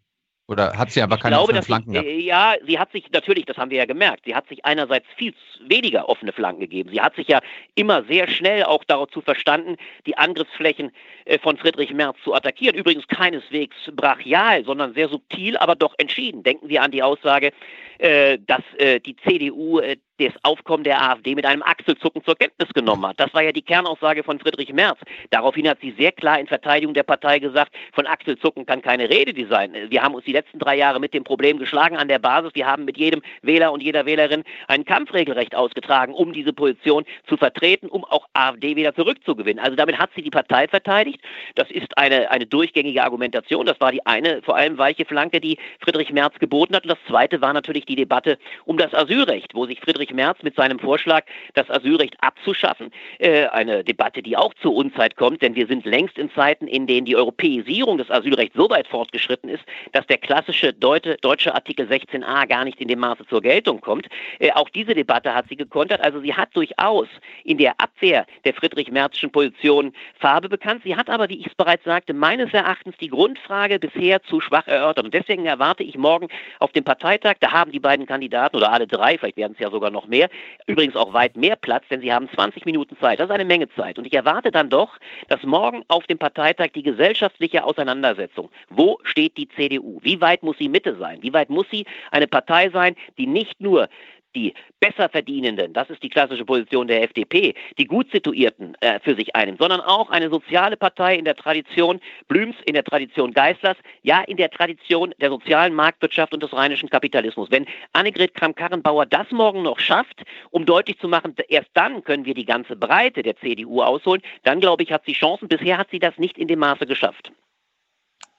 Oder 0.51 0.77
hat 0.77 0.91
sie 0.91 1.01
aber 1.01 1.17
keine 1.17 1.35
glaube, 1.35 1.43
offenen 1.43 1.63
Flanken 1.63 1.93
gehabt? 1.93 2.09
Ja, 2.09 2.55
sie 2.67 2.77
hat 2.77 2.91
sich 2.91 3.09
natürlich, 3.13 3.45
das 3.45 3.55
haben 3.55 3.71
wir 3.71 3.77
ja 3.77 3.85
gemerkt, 3.85 4.25
sie 4.25 4.35
hat 4.35 4.49
sich 4.49 4.65
einerseits 4.65 5.05
viel 5.15 5.33
weniger 5.65 6.09
offene 6.09 6.33
Flanken 6.33 6.59
gegeben. 6.59 6.89
Sie 6.91 6.99
hat 6.99 7.15
sich 7.15 7.29
ja 7.29 7.39
immer 7.75 8.03
sehr 8.03 8.27
schnell 8.27 8.63
auch 8.63 8.83
dazu 8.83 9.21
verstanden, 9.21 9.77
die 10.05 10.17
Angriffsflächen 10.17 10.91
äh, 11.23 11.39
von 11.39 11.55
Friedrich 11.55 11.93
Merz 11.93 12.17
zu 12.25 12.33
attackieren. 12.33 12.75
Übrigens 12.75 13.07
keineswegs 13.07 13.77
brachial, 13.93 14.65
sondern 14.65 14.93
sehr 14.93 15.07
subtil, 15.07 15.55
aber 15.55 15.75
doch 15.75 15.95
entschieden. 15.99 16.43
Denken 16.43 16.67
wir 16.67 16.83
an 16.83 16.91
die 16.91 17.01
Aussage, 17.01 17.53
äh, 17.99 18.37
dass 18.45 18.63
äh, 18.77 18.99
die 18.99 19.15
CDU 19.15 19.79
das 20.27 20.43
Aufkommen 20.43 20.83
der 20.83 21.01
AfD 21.01 21.35
mit 21.35 21.45
einem 21.45 21.63
Achselzucken 21.63 22.23
zur 22.23 22.35
Kenntnis 22.35 22.69
genommen 22.73 23.05
hat. 23.05 23.19
Das 23.19 23.33
war 23.33 23.43
ja 23.43 23.51
die 23.51 23.61
Kernaussage 23.61 24.23
von 24.23 24.39
Friedrich 24.39 24.73
Merz. 24.73 24.99
Daraufhin 25.29 25.67
hat 25.67 25.79
sie 25.81 25.91
sehr 25.97 26.11
klar 26.11 26.39
in 26.39 26.47
Verteidigung 26.47 26.93
der 26.93 27.03
Partei 27.03 27.39
gesagt, 27.39 27.73
von 27.93 28.07
Achselzucken 28.07 28.65
kann 28.65 28.81
keine 28.81 29.09
Rede 29.09 29.31
sein. 29.47 29.73
Wir 29.89 30.01
haben 30.03 30.15
uns 30.15 30.25
die 30.25 30.31
letzten 30.31 30.59
drei 30.59 30.75
Jahre 30.77 30.99
mit 30.99 31.13
dem 31.13 31.23
Problem 31.23 31.57
geschlagen 31.57 31.97
an 31.97 32.07
der 32.07 32.19
Basis. 32.19 32.51
Wir 32.53 32.67
haben 32.67 32.85
mit 32.85 32.97
jedem 32.97 33.21
Wähler 33.41 33.71
und 33.71 33.81
jeder 33.81 34.05
Wählerin 34.05 34.43
ein 34.67 34.85
Kampfregelrecht 34.85 35.55
ausgetragen, 35.55 36.13
um 36.13 36.33
diese 36.33 36.53
Position 36.53 37.05
zu 37.27 37.37
vertreten, 37.37 37.87
um 37.87 38.03
auch 38.03 38.27
AfD 38.33 38.75
wieder 38.75 38.93
zurückzugewinnen. 38.93 39.63
Also 39.63 39.75
damit 39.75 39.97
hat 39.97 40.11
sie 40.15 40.21
die 40.21 40.29
Partei 40.29 40.67
verteidigt. 40.67 41.19
Das 41.55 41.69
ist 41.71 41.97
eine, 41.97 42.29
eine 42.31 42.45
durchgängige 42.45 43.03
Argumentation. 43.03 43.65
Das 43.65 43.79
war 43.79 43.91
die 43.91 44.05
eine, 44.05 44.41
vor 44.41 44.55
allem 44.55 44.77
weiche 44.77 45.05
Flanke, 45.05 45.39
die 45.39 45.57
Friedrich 45.79 46.11
Merz 46.11 46.37
geboten 46.39 46.75
hat. 46.75 46.83
Und 46.83 46.89
das 46.89 46.99
zweite 47.07 47.41
war 47.41 47.53
natürlich 47.53 47.85
die 47.85 47.95
Debatte 47.95 48.37
um 48.65 48.77
das 48.77 48.93
Asylrecht, 48.93 49.53
wo 49.53 49.65
sich 49.65 49.79
Friedrich 49.79 50.10
Friedrich 50.11 50.13
Merz 50.13 50.43
mit 50.43 50.55
seinem 50.55 50.79
Vorschlag, 50.79 51.25
das 51.53 51.69
Asylrecht 51.69 52.15
abzuschaffen. 52.21 52.91
Äh, 53.19 53.47
eine 53.47 53.83
Debatte, 53.83 54.21
die 54.21 54.37
auch 54.37 54.53
zur 54.55 54.75
Unzeit 54.75 55.15
kommt, 55.15 55.41
denn 55.41 55.55
wir 55.55 55.67
sind 55.67 55.85
längst 55.85 56.17
in 56.17 56.31
Zeiten, 56.31 56.67
in 56.67 56.87
denen 56.87 57.05
die 57.05 57.15
Europäisierung 57.15 57.97
des 57.97 58.11
Asylrechts 58.11 58.55
so 58.55 58.69
weit 58.69 58.87
fortgeschritten 58.87 59.49
ist, 59.49 59.63
dass 59.93 60.05
der 60.07 60.17
klassische 60.17 60.73
Deute, 60.73 61.17
deutsche 61.21 61.53
Artikel 61.53 61.87
16a 61.87 62.47
gar 62.47 62.65
nicht 62.65 62.79
in 62.81 62.87
dem 62.87 62.99
Maße 62.99 63.25
zur 63.27 63.41
Geltung 63.41 63.81
kommt. 63.81 64.07
Äh, 64.39 64.51
auch 64.51 64.69
diese 64.69 64.93
Debatte 64.93 65.33
hat 65.33 65.45
sie 65.49 65.55
gekontert. 65.55 66.01
Also 66.01 66.19
sie 66.19 66.33
hat 66.33 66.49
durchaus 66.53 67.07
in 67.43 67.57
der 67.57 67.79
Abwehr 67.79 68.25
der 68.43 68.53
Friedrich-Merzschen 68.53 69.31
Position 69.31 69.93
Farbe 70.19 70.49
bekannt. 70.49 70.81
Sie 70.83 70.95
hat 70.95 71.09
aber, 71.09 71.29
wie 71.29 71.39
ich 71.39 71.47
es 71.47 71.55
bereits 71.55 71.83
sagte, 71.85 72.13
meines 72.13 72.53
Erachtens 72.53 72.95
die 72.97 73.09
Grundfrage 73.09 73.79
bisher 73.79 74.21
zu 74.23 74.41
schwach 74.41 74.67
erörtert. 74.67 75.05
Und 75.05 75.13
deswegen 75.13 75.45
erwarte 75.45 75.83
ich 75.83 75.97
morgen 75.97 76.27
auf 76.59 76.71
dem 76.71 76.83
Parteitag, 76.83 77.35
da 77.39 77.51
haben 77.51 77.71
die 77.71 77.79
beiden 77.79 78.05
Kandidaten 78.05 78.57
oder 78.57 78.71
alle 78.71 78.87
drei, 78.87 79.17
vielleicht 79.17 79.37
werden 79.37 79.53
es 79.53 79.59
ja 79.59 79.69
sogar 79.69 79.91
noch 79.91 80.00
noch 80.01 80.07
mehr. 80.07 80.29
Übrigens 80.67 80.95
auch 80.95 81.13
weit 81.13 81.35
mehr 81.35 81.55
Platz, 81.55 81.83
denn 81.89 82.01
Sie 82.01 82.11
haben 82.11 82.29
20 82.29 82.65
Minuten 82.65 82.97
Zeit. 82.99 83.19
Das 83.19 83.29
ist 83.29 83.33
eine 83.33 83.45
Menge 83.45 83.69
Zeit. 83.75 83.97
Und 83.97 84.05
ich 84.05 84.13
erwarte 84.13 84.51
dann 84.51 84.69
doch, 84.69 84.97
dass 85.27 85.43
morgen 85.43 85.83
auf 85.87 86.05
dem 86.07 86.17
Parteitag 86.17 86.69
die 86.73 86.83
gesellschaftliche 86.83 87.63
Auseinandersetzung, 87.63 88.49
wo 88.69 88.99
steht 89.03 89.37
die 89.37 89.47
CDU? 89.49 89.99
Wie 90.01 90.19
weit 90.21 90.43
muss 90.43 90.57
sie 90.57 90.69
Mitte 90.69 90.95
sein? 90.97 91.19
Wie 91.21 91.33
weit 91.33 91.49
muss 91.49 91.65
sie 91.71 91.85
eine 92.11 92.27
Partei 92.27 92.69
sein, 92.69 92.95
die 93.17 93.27
nicht 93.27 93.59
nur 93.61 93.89
die 94.35 94.53
Besserverdienenden, 94.79 95.73
das 95.73 95.89
ist 95.89 96.01
die 96.03 96.09
klassische 96.09 96.45
Position 96.45 96.87
der 96.87 97.03
FDP, 97.03 97.53
die 97.77 97.85
gut 97.85 98.11
situierten 98.11 98.75
äh, 98.81 98.99
für 98.99 99.15
sich 99.15 99.35
einnimmt, 99.35 99.59
sondern 99.59 99.81
auch 99.81 100.09
eine 100.09 100.29
soziale 100.29 100.77
Partei 100.77 101.15
in 101.15 101.25
der 101.25 101.35
Tradition 101.35 101.99
Blüms, 102.27 102.55
in 102.65 102.73
der 102.73 102.83
Tradition 102.83 103.33
Geislers, 103.33 103.77
ja 104.03 104.21
in 104.21 104.37
der 104.37 104.49
Tradition 104.49 105.13
der 105.21 105.29
sozialen 105.29 105.73
Marktwirtschaft 105.73 106.33
und 106.33 106.43
des 106.43 106.53
rheinischen 106.53 106.89
Kapitalismus. 106.89 107.49
Wenn 107.51 107.65
Annegret 107.93 108.33
Kramp-Karrenbauer 108.33 109.05
das 109.05 109.29
morgen 109.31 109.63
noch 109.63 109.79
schafft, 109.79 110.23
um 110.51 110.65
deutlich 110.65 110.99
zu 110.99 111.07
machen, 111.07 111.35
erst 111.49 111.69
dann 111.73 112.03
können 112.03 112.25
wir 112.25 112.33
die 112.33 112.45
ganze 112.45 112.75
Breite 112.75 113.23
der 113.23 113.37
CDU 113.37 113.81
ausholen, 113.81 114.21
dann 114.43 114.59
glaube 114.59 114.83
ich, 114.83 114.91
hat 114.91 115.05
sie 115.05 115.13
Chancen. 115.13 115.47
Bisher 115.47 115.77
hat 115.77 115.89
sie 115.91 115.99
das 115.99 116.17
nicht 116.17 116.37
in 116.37 116.47
dem 116.47 116.59
Maße 116.59 116.85
geschafft. 116.85 117.31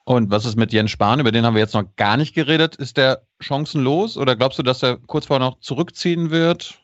Und 0.05 0.31
was 0.31 0.45
ist 0.45 0.57
mit 0.57 0.73
Jens 0.73 0.91
Spahn? 0.91 1.21
Über 1.21 1.31
den 1.31 1.45
haben 1.45 1.55
wir 1.55 1.63
jetzt 1.63 1.75
noch 1.75 1.85
gar 1.97 2.17
nicht 2.17 2.35
geredet. 2.35 2.77
Ist 2.77 2.97
der 2.97 3.23
chancenlos 3.41 4.17
oder 4.17 4.35
glaubst 4.37 4.59
du, 4.59 4.63
dass 4.63 4.83
er 4.83 4.97
kurz 5.07 5.27
vorher 5.27 5.47
noch 5.47 5.61
zurückziehen 5.61 6.31
wird? 6.31 6.79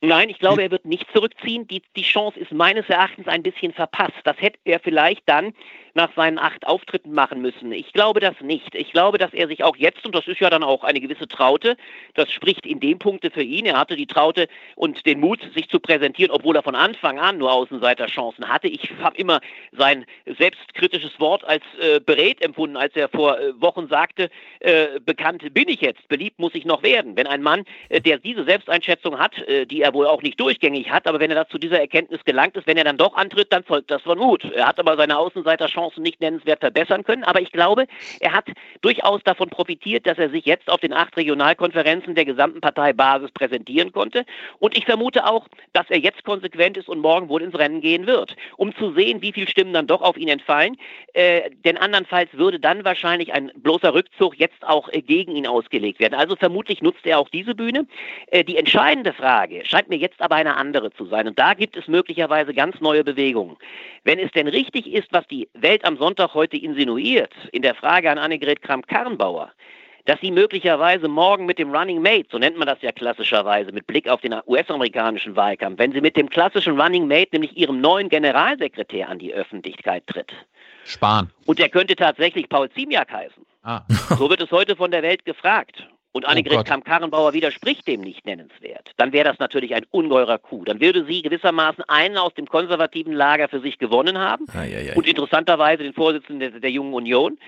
Nein, 0.00 0.28
ich 0.28 0.38
glaube, 0.38 0.62
er 0.62 0.70
wird 0.70 0.84
nicht 0.84 1.06
zurückziehen. 1.12 1.66
Die, 1.66 1.82
die 1.96 2.02
Chance 2.02 2.38
ist 2.38 2.52
meines 2.52 2.88
Erachtens 2.88 3.26
ein 3.26 3.42
bisschen 3.42 3.72
verpasst. 3.72 4.18
Das 4.24 4.36
hätte 4.38 4.58
er 4.64 4.78
vielleicht 4.78 5.22
dann 5.26 5.52
nach 5.98 6.14
seinen 6.14 6.38
acht 6.38 6.64
Auftritten 6.64 7.12
machen 7.12 7.42
müssen. 7.42 7.72
Ich 7.72 7.92
glaube 7.92 8.20
das 8.20 8.40
nicht. 8.40 8.74
Ich 8.76 8.92
glaube, 8.92 9.18
dass 9.18 9.34
er 9.34 9.48
sich 9.48 9.64
auch 9.64 9.76
jetzt, 9.76 10.06
und 10.06 10.14
das 10.14 10.28
ist 10.28 10.38
ja 10.38 10.48
dann 10.48 10.62
auch 10.62 10.84
eine 10.84 11.00
gewisse 11.00 11.26
Traute, 11.26 11.76
das 12.14 12.30
spricht 12.30 12.64
in 12.64 12.78
dem 12.78 13.00
Punkte 13.00 13.32
für 13.32 13.42
ihn. 13.42 13.66
Er 13.66 13.76
hatte 13.76 13.96
die 13.96 14.06
Traute 14.06 14.46
und 14.76 15.04
den 15.06 15.18
Mut, 15.18 15.40
sich 15.54 15.68
zu 15.68 15.80
präsentieren, 15.80 16.30
obwohl 16.30 16.54
er 16.54 16.62
von 16.62 16.76
Anfang 16.76 17.18
an 17.18 17.38
nur 17.38 17.52
Außenseiterchancen 17.52 18.48
hatte. 18.48 18.68
Ich 18.68 18.88
habe 19.02 19.16
immer 19.16 19.40
sein 19.72 20.06
selbstkritisches 20.38 21.18
Wort 21.18 21.42
als 21.44 21.64
äh, 21.80 21.98
berät 21.98 22.40
empfunden, 22.42 22.76
als 22.76 22.94
er 22.94 23.08
vor 23.08 23.38
äh, 23.38 23.60
Wochen 23.60 23.88
sagte, 23.88 24.30
äh, 24.60 25.00
bekannt 25.04 25.42
bin 25.52 25.68
ich 25.68 25.80
jetzt, 25.80 26.06
beliebt 26.06 26.38
muss 26.38 26.54
ich 26.54 26.64
noch 26.64 26.84
werden. 26.84 27.16
Wenn 27.16 27.26
ein 27.26 27.42
Mann, 27.42 27.64
äh, 27.88 28.00
der 28.00 28.18
diese 28.18 28.44
Selbsteinschätzung 28.44 29.18
hat, 29.18 29.36
äh, 29.48 29.66
die 29.66 29.82
er 29.82 29.92
wohl 29.94 30.06
auch 30.06 30.22
nicht 30.22 30.38
durchgängig 30.38 30.92
hat, 30.92 31.08
aber 31.08 31.18
wenn 31.18 31.30
er 31.30 31.42
das 31.42 31.48
zu 31.48 31.58
dieser 31.58 31.80
Erkenntnis 31.80 32.24
gelangt 32.24 32.56
ist, 32.56 32.68
wenn 32.68 32.76
er 32.76 32.84
dann 32.84 32.98
doch 32.98 33.16
antritt, 33.16 33.52
dann 33.52 33.64
folgt 33.64 33.90
das 33.90 34.02
von 34.02 34.16
Mut. 34.16 34.44
Er 34.44 34.68
hat 34.68 34.78
aber 34.78 34.96
seine 34.96 35.18
Außenseiterchancen 35.18 35.87
nicht 35.96 36.20
nennenswert 36.20 36.60
verbessern 36.60 37.04
können, 37.04 37.24
aber 37.24 37.40
ich 37.40 37.52
glaube, 37.52 37.86
er 38.20 38.32
hat 38.32 38.46
durchaus 38.82 39.22
davon 39.24 39.48
profitiert, 39.48 40.06
dass 40.06 40.18
er 40.18 40.30
sich 40.30 40.44
jetzt 40.44 40.70
auf 40.70 40.80
den 40.80 40.92
acht 40.92 41.16
Regionalkonferenzen 41.16 42.14
der 42.14 42.24
gesamten 42.24 42.60
Parteibasis 42.60 43.30
präsentieren 43.32 43.92
konnte. 43.92 44.24
Und 44.58 44.76
ich 44.76 44.84
vermute 44.84 45.26
auch, 45.26 45.46
dass 45.72 45.88
er 45.90 45.98
jetzt 45.98 46.24
konsequent 46.24 46.76
ist 46.76 46.88
und 46.88 47.00
morgen 47.00 47.28
wohl 47.28 47.42
ins 47.42 47.58
Rennen 47.58 47.80
gehen 47.80 48.06
wird, 48.06 48.36
um 48.56 48.74
zu 48.76 48.92
sehen, 48.92 49.22
wie 49.22 49.32
viele 49.32 49.48
Stimmen 49.48 49.72
dann 49.72 49.86
doch 49.86 50.02
auf 50.02 50.16
ihn 50.16 50.28
entfallen. 50.28 50.76
Äh, 51.14 51.50
denn 51.64 51.76
andernfalls 51.76 52.30
würde 52.32 52.60
dann 52.60 52.84
wahrscheinlich 52.84 53.32
ein 53.32 53.50
bloßer 53.56 53.94
Rückzug 53.94 54.38
jetzt 54.38 54.66
auch 54.66 54.88
äh, 54.90 55.00
gegen 55.00 55.36
ihn 55.36 55.46
ausgelegt 55.46 56.00
werden. 56.00 56.14
Also 56.14 56.36
vermutlich 56.36 56.82
nutzt 56.82 57.06
er 57.06 57.18
auch 57.18 57.28
diese 57.28 57.54
Bühne. 57.54 57.86
Äh, 58.28 58.44
die 58.44 58.56
entscheidende 58.56 59.12
Frage 59.12 59.64
scheint 59.64 59.88
mir 59.88 59.96
jetzt 59.96 60.20
aber 60.20 60.36
eine 60.36 60.56
andere 60.56 60.92
zu 60.92 61.06
sein. 61.06 61.28
Und 61.28 61.38
da 61.38 61.54
gibt 61.54 61.76
es 61.76 61.88
möglicherweise 61.88 62.54
ganz 62.54 62.80
neue 62.80 63.04
Bewegungen. 63.04 63.56
Wenn 64.04 64.18
es 64.18 64.30
denn 64.32 64.48
richtig 64.48 64.92
ist, 64.92 65.08
was 65.12 65.26
die 65.28 65.48
Welt 65.54 65.67
am 65.84 65.98
Sonntag 65.98 66.32
heute 66.32 66.56
insinuiert, 66.56 67.32
in 67.52 67.60
der 67.62 67.74
Frage 67.74 68.10
an 68.10 68.16
Annegret 68.16 68.62
Kramp-Karrenbauer, 68.62 69.52
dass 70.06 70.18
sie 70.20 70.30
möglicherweise 70.30 71.08
morgen 71.08 71.44
mit 71.44 71.58
dem 71.58 71.70
Running 71.74 72.00
Mate, 72.00 72.26
so 72.32 72.38
nennt 72.38 72.56
man 72.56 72.66
das 72.66 72.80
ja 72.80 72.90
klassischerweise, 72.90 73.70
mit 73.72 73.86
Blick 73.86 74.08
auf 74.08 74.22
den 74.22 74.34
US-amerikanischen 74.46 75.36
Wahlkampf, 75.36 75.78
wenn 75.78 75.92
sie 75.92 76.00
mit 76.00 76.16
dem 76.16 76.30
klassischen 76.30 76.80
Running 76.80 77.06
Mate, 77.06 77.28
nämlich 77.32 77.54
ihrem 77.54 77.82
neuen 77.82 78.08
Generalsekretär, 78.08 79.10
an 79.10 79.18
die 79.18 79.34
Öffentlichkeit 79.34 80.06
tritt. 80.06 80.32
Spahn. 80.86 81.30
Und 81.44 81.58
der 81.58 81.68
könnte 81.68 81.94
tatsächlich 81.94 82.48
Paul 82.48 82.70
Ziemiak 82.70 83.12
heißen. 83.12 83.44
Ah. 83.62 83.82
So 84.18 84.30
wird 84.30 84.40
es 84.40 84.50
heute 84.50 84.74
von 84.74 84.90
der 84.90 85.02
Welt 85.02 85.26
gefragt. 85.26 85.86
Und 86.12 86.26
Annegret 86.26 86.56
Gott. 86.56 86.66
Kramp-Karrenbauer 86.66 87.32
widerspricht 87.32 87.86
dem 87.86 88.00
nicht 88.00 88.26
nennenswert. 88.26 88.92
Dann 88.96 89.12
wäre 89.12 89.28
das 89.28 89.38
natürlich 89.38 89.74
ein 89.74 89.84
ungeheurer 89.90 90.38
Coup. 90.38 90.64
Dann 90.64 90.80
würde 90.80 91.04
sie 91.04 91.22
gewissermaßen 91.22 91.84
einen 91.86 92.16
aus 92.16 92.34
dem 92.34 92.46
konservativen 92.46 93.12
Lager 93.12 93.48
für 93.48 93.60
sich 93.60 93.78
gewonnen 93.78 94.18
haben 94.18 94.46
Eieiei. 94.48 94.94
und 94.94 95.06
interessanterweise 95.06 95.82
den 95.82 95.92
Vorsitzenden 95.92 96.52
der, 96.52 96.60
der 96.60 96.70
Jungen 96.70 96.94
Union. 96.94 97.38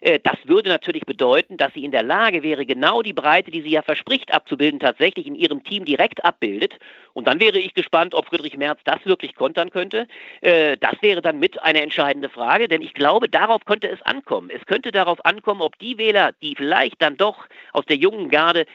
Äh, 0.00 0.18
Das 0.22 0.36
würde 0.44 0.68
natürlich 0.70 1.04
bedeuten, 1.04 1.56
dass 1.56 1.72
sie 1.74 1.84
in 1.84 1.90
der 1.90 2.02
Lage 2.02 2.42
wäre, 2.42 2.66
genau 2.66 3.02
die 3.02 3.12
Breite, 3.12 3.50
die 3.50 3.62
sie 3.62 3.70
ja 3.70 3.82
verspricht 3.82 4.32
abzubilden, 4.32 4.80
tatsächlich 4.80 5.26
in 5.26 5.34
ihrem 5.34 5.62
Team 5.64 5.84
direkt 5.84 6.24
abbildet. 6.24 6.74
Und 7.12 7.26
dann 7.26 7.40
wäre 7.40 7.58
ich 7.58 7.74
gespannt, 7.74 8.14
ob 8.14 8.26
Friedrich 8.26 8.56
Merz 8.56 8.80
das 8.84 9.04
wirklich 9.04 9.34
kontern 9.34 9.70
könnte. 9.70 10.06
Äh, 10.40 10.76
Das 10.78 10.94
wäre 11.02 11.22
dann 11.22 11.38
mit 11.38 11.62
eine 11.62 11.82
entscheidende 11.82 12.28
Frage, 12.28 12.68
denn 12.68 12.82
ich 12.82 12.94
glaube, 12.94 13.28
darauf 13.28 13.64
könnte 13.64 13.88
es 13.88 14.00
ankommen. 14.02 14.50
Es 14.50 14.64
könnte 14.66 14.92
darauf 14.92 15.24
ankommen, 15.24 15.62
ob 15.62 15.78
die 15.78 15.98
Wähler, 15.98 16.32
die 16.42 16.54
vielleicht 16.54 17.00
dann 17.02 17.16
doch 17.16 17.46
aus 17.72 17.84
der 17.86 17.96
jungen 17.96 18.28
Garde 18.30 18.66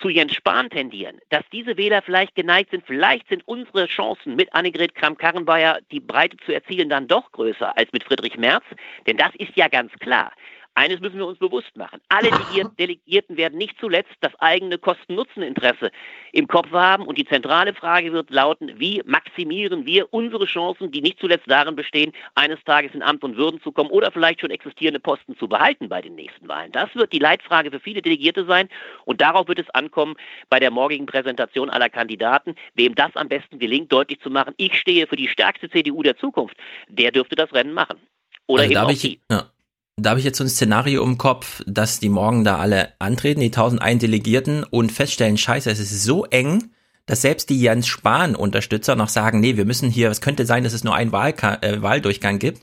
zu 0.00 0.08
Jens 0.08 0.34
Spahn 0.34 0.68
tendieren, 0.68 1.18
dass 1.28 1.44
diese 1.52 1.76
Wähler 1.76 2.02
vielleicht 2.02 2.34
geneigt 2.34 2.70
sind, 2.70 2.84
vielleicht 2.86 3.28
sind 3.28 3.46
unsere 3.46 3.86
Chancen 3.86 4.34
mit 4.34 4.52
Annegret 4.52 4.94
Kramp-Karrenbauer 4.96 5.78
die 5.92 6.00
Breite 6.00 6.36
zu 6.44 6.52
erzielen 6.52 6.88
dann 6.88 7.06
doch 7.06 7.30
größer 7.32 7.76
als 7.76 7.92
mit 7.92 8.02
Friedrich 8.02 8.36
Merz, 8.36 8.64
denn 9.06 9.16
das 9.16 9.32
ist 9.36 9.54
ja 9.54 9.68
ganz 9.68 9.92
klar. 10.00 10.32
Eines 10.74 11.00
müssen 11.00 11.18
wir 11.18 11.26
uns 11.26 11.38
bewusst 11.38 11.76
machen. 11.76 12.00
Alle 12.08 12.28
Delegier- 12.30 12.74
Delegierten 12.78 13.36
werden 13.36 13.58
nicht 13.58 13.78
zuletzt 13.78 14.12
das 14.20 14.34
eigene 14.40 14.78
Kosten-Nutzen-Interesse 14.78 15.90
im 16.32 16.48
Kopf 16.48 16.70
haben. 16.72 17.06
Und 17.06 17.18
die 17.18 17.26
zentrale 17.26 17.74
Frage 17.74 18.12
wird 18.12 18.30
lauten, 18.30 18.72
wie 18.80 19.02
maximieren 19.04 19.84
wir 19.84 20.12
unsere 20.12 20.46
Chancen, 20.46 20.90
die 20.90 21.02
nicht 21.02 21.20
zuletzt 21.20 21.44
darin 21.46 21.76
bestehen, 21.76 22.12
eines 22.34 22.62
Tages 22.64 22.94
in 22.94 23.02
Amt 23.02 23.22
und 23.22 23.36
Würden 23.36 23.60
zu 23.60 23.70
kommen 23.72 23.90
oder 23.90 24.10
vielleicht 24.10 24.40
schon 24.40 24.50
existierende 24.50 25.00
Posten 25.00 25.36
zu 25.36 25.46
behalten 25.46 25.88
bei 25.88 26.00
den 26.00 26.14
nächsten 26.14 26.48
Wahlen. 26.48 26.72
Das 26.72 26.94
wird 26.94 27.12
die 27.12 27.18
Leitfrage 27.18 27.70
für 27.70 27.80
viele 27.80 28.00
Delegierte 28.00 28.46
sein. 28.46 28.68
Und 29.04 29.20
darauf 29.20 29.48
wird 29.48 29.58
es 29.58 29.68
ankommen, 29.70 30.14
bei 30.48 30.58
der 30.58 30.70
morgigen 30.70 31.06
Präsentation 31.06 31.68
aller 31.70 31.90
Kandidaten, 31.90 32.54
wem 32.74 32.94
das 32.94 33.14
am 33.16 33.28
besten 33.28 33.58
gelingt, 33.58 33.92
deutlich 33.92 34.20
zu 34.20 34.30
machen, 34.30 34.54
ich 34.56 34.78
stehe 34.78 35.06
für 35.06 35.16
die 35.16 35.28
stärkste 35.28 35.68
CDU 35.68 36.02
der 36.02 36.16
Zukunft. 36.16 36.56
Der 36.88 37.10
dürfte 37.10 37.36
das 37.36 37.52
Rennen 37.52 37.74
machen. 37.74 37.98
Oder 38.46 38.62
Also 38.62 38.72
eben 38.72 38.80
auch 38.82 38.90
ich, 38.90 39.00
die. 39.00 39.20
ja, 39.30 39.44
da 39.96 40.10
habe 40.10 40.20
ich 40.20 40.24
jetzt 40.24 40.38
so 40.38 40.44
ein 40.44 40.48
Szenario 40.48 41.02
im 41.04 41.18
Kopf, 41.18 41.62
dass 41.66 42.00
die 42.00 42.08
morgen 42.08 42.44
da 42.44 42.58
alle 42.58 42.92
antreten, 42.98 43.40
die 43.40 43.46
1001 43.46 44.00
Delegierten, 44.00 44.64
und 44.64 44.90
feststellen, 44.90 45.36
scheiße, 45.36 45.70
es 45.70 45.80
ist 45.80 46.04
so 46.04 46.24
eng, 46.26 46.70
dass 47.06 47.22
selbst 47.22 47.50
die 47.50 47.60
Jens 47.60 47.88
Spahn-Unterstützer 47.88 48.96
noch 48.96 49.08
sagen, 49.08 49.40
nee, 49.40 49.56
wir 49.56 49.64
müssen 49.64 49.90
hier, 49.90 50.10
es 50.10 50.20
könnte 50.20 50.46
sein, 50.46 50.64
dass 50.64 50.72
es 50.72 50.84
nur 50.84 50.94
einen 50.94 51.12
Wahlka 51.12 51.58
äh, 51.60 51.82
Wahldurchgang 51.82 52.38
gibt. 52.38 52.62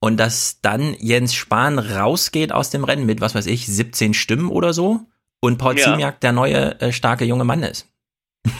Und 0.00 0.18
dass 0.18 0.60
dann 0.60 0.96
Jens 0.98 1.32
Spahn 1.32 1.78
rausgeht 1.78 2.50
aus 2.50 2.70
dem 2.70 2.82
Rennen 2.82 3.06
mit, 3.06 3.20
was 3.20 3.36
weiß 3.36 3.46
ich, 3.46 3.66
17 3.66 4.14
Stimmen 4.14 4.50
oder 4.50 4.72
so. 4.72 5.00
Und 5.40 5.58
Paul 5.58 5.78
Ja. 5.78 5.84
Ziemiak 5.84 6.20
der 6.20 6.32
neue, 6.32 6.80
äh, 6.80 6.92
starke 6.92 7.24
junge 7.24 7.44
Mann 7.44 7.62
ist. 7.62 7.88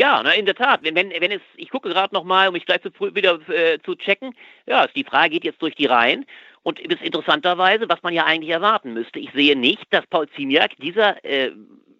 Ja, 0.00 0.22
na, 0.22 0.30
in 0.30 0.46
der 0.46 0.54
Tat. 0.54 0.84
Wenn, 0.84 0.94
wenn, 0.94 1.10
wenn 1.10 1.32
es, 1.32 1.40
ich 1.56 1.70
gucke 1.70 1.88
gerade 1.88 2.14
nochmal, 2.14 2.46
um 2.46 2.52
mich 2.52 2.64
gleich 2.66 2.80
zu 2.82 2.92
früh 2.92 3.12
wieder 3.16 3.40
äh, 3.48 3.80
zu 3.84 3.96
checken. 3.96 4.32
Ja, 4.64 4.86
die 4.86 5.02
Frage 5.02 5.30
geht 5.30 5.44
jetzt 5.44 5.60
durch 5.60 5.74
die 5.74 5.86
Reihen. 5.86 6.24
Und 6.62 6.80
interessanterweise, 6.80 7.88
was 7.88 8.02
man 8.02 8.14
ja 8.14 8.24
eigentlich 8.24 8.50
erwarten 8.50 8.92
müsste. 8.92 9.18
Ich 9.18 9.30
sehe 9.32 9.56
nicht, 9.56 9.86
dass 9.90 10.06
Paul 10.06 10.28
Ziemiak 10.30 10.76
dieser, 10.78 11.22
äh, 11.24 11.50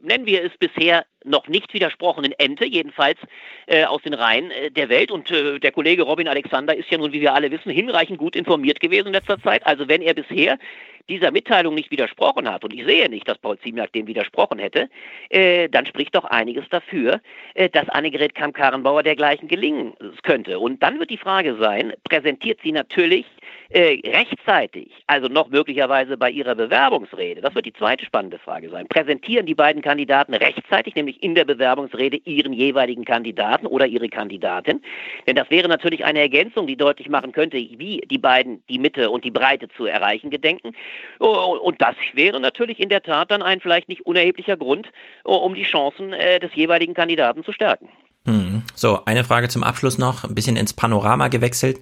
nennen 0.01 0.27
wir 0.27 0.45
es 0.45 0.57
bisher 0.59 1.05
noch 1.25 1.49
nicht 1.49 1.73
widersprochenen 1.75 2.33
Ente, 2.33 2.65
jedenfalls 2.65 3.19
äh, 3.67 3.85
aus 3.85 4.03
den 4.03 4.15
Reihen 4.15 4.51
äh, 4.51 4.71
der 4.71 4.89
Welt. 4.89 5.11
Und 5.11 5.31
äh, 5.31 5.59
der 5.59 5.73
Kollege 5.73 6.03
Robin 6.03 6.29
Alexander 6.29 6.77
ist 6.77 6.91
ja 6.91 6.99
nun, 6.99 7.13
wie 7.13 7.21
wir 7.21 7.35
alle 7.35 7.51
wissen, 7.51 7.71
hinreichend 7.71 8.19
gut 8.19 8.37
informiert 8.37 8.81
gewesen 8.81 9.09
in 9.09 9.13
letzter 9.13 9.41
Zeit. 9.41 9.67
Also 9.67 9.89
wenn 9.89 10.03
er 10.03 10.15
bisher 10.15 10.59
dieser 11.09 11.31
Mitteilung 11.31 11.75
nicht 11.75 11.91
widersprochen 11.91 12.49
hat, 12.51 12.65
und 12.65 12.75
ich 12.75 12.85
sehe 12.85 13.09
nicht, 13.09 13.27
dass 13.27 13.39
Paul 13.39 13.59
Ziemiak 13.59 13.93
dem 13.93 14.07
widersprochen 14.07 14.59
hätte, 14.59 14.89
äh, 15.31 15.69
dann 15.69 15.87
spricht 15.87 16.15
doch 16.15 16.25
einiges 16.25 16.69
dafür, 16.69 17.21
äh, 17.55 17.69
dass 17.69 17.89
Annegret 17.89 18.35
Kramp-Karrenbauer 18.35 19.03
dergleichen 19.03 19.49
gelingen 19.49 19.95
könnte. 20.23 20.59
Und 20.59 20.83
dann 20.83 20.99
wird 20.99 21.11
die 21.11 21.17
Frage 21.19 21.57
sein, 21.57 21.95
präsentiert 22.05 22.61
sie 22.63 22.73
natürlich 22.73 23.25
äh, 23.71 24.01
rechtzeitig, 24.05 24.91
also 25.07 25.29
noch 25.29 25.49
möglicherweise 25.49 26.17
bei 26.17 26.31
ihrer 26.31 26.55
Bewerbungsrede, 26.55 27.41
das 27.41 27.55
wird 27.55 27.67
die 27.67 27.73
zweite 27.73 28.05
spannende 28.05 28.39
Frage 28.39 28.71
sein, 28.71 28.89
präsentieren 28.89 29.45
die 29.45 29.55
beiden 29.55 29.83
Kandidaten 29.83 30.33
rechtzeitig, 30.33 30.95
nämlich 30.95 31.23
in 31.23 31.35
der 31.35 31.45
Bewerbungsrede 31.45 32.17
ihren 32.25 32.53
jeweiligen 32.55 33.05
Kandidaten 33.05 33.67
oder 33.67 33.87
ihre 33.87 34.09
Kandidatin, 34.09 34.81
denn 35.27 35.37
das 35.37 35.51
wäre 35.51 35.69
natürlich 35.69 36.05
eine 36.05 36.21
Ergänzung, 36.21 36.67
die 36.67 36.77
deutlich 36.77 37.09
machen 37.09 37.33
könnte, 37.33 37.59
wie 37.59 38.03
die 38.11 38.19
beiden 38.19 38.63
die 38.69 38.79
Mitte 38.79 39.11
und 39.11 39.25
die 39.25 39.31
Breite 39.31 39.69
zu 39.77 39.85
erreichen 39.85 40.31
gedenken. 40.31 40.73
Oh, 41.21 41.59
Und 41.63 41.81
das 41.83 41.95
wäre 42.15 42.41
natürlich 42.41 42.81
in 42.81 42.89
der 42.89 43.03
Tat 43.03 43.31
dann 43.31 43.43
ein 43.43 43.61
vielleicht 43.61 43.89
nicht 43.89 44.07
unerheblicher 44.07 44.57
Grund, 44.57 44.89
oh, 45.25 45.37
um 45.37 45.55
die 45.55 45.65
Chancen 45.65 46.13
äh, 46.13 46.41
des 46.41 46.55
jeweiligen 46.55 46.95
Kandidaten 46.95 47.45
zu 47.45 47.53
stärken. 47.53 47.89
Hm. 48.25 48.63
So, 48.75 49.05
eine 49.05 49.25
Frage 49.25 49.49
zum 49.49 49.63
Abschluss 49.63 49.99
noch, 49.99 50.25
ein 50.25 50.35
bisschen 50.35 50.57
ins 50.57 50.73
Panorama 50.73 51.29
gewechselt. 51.29 51.81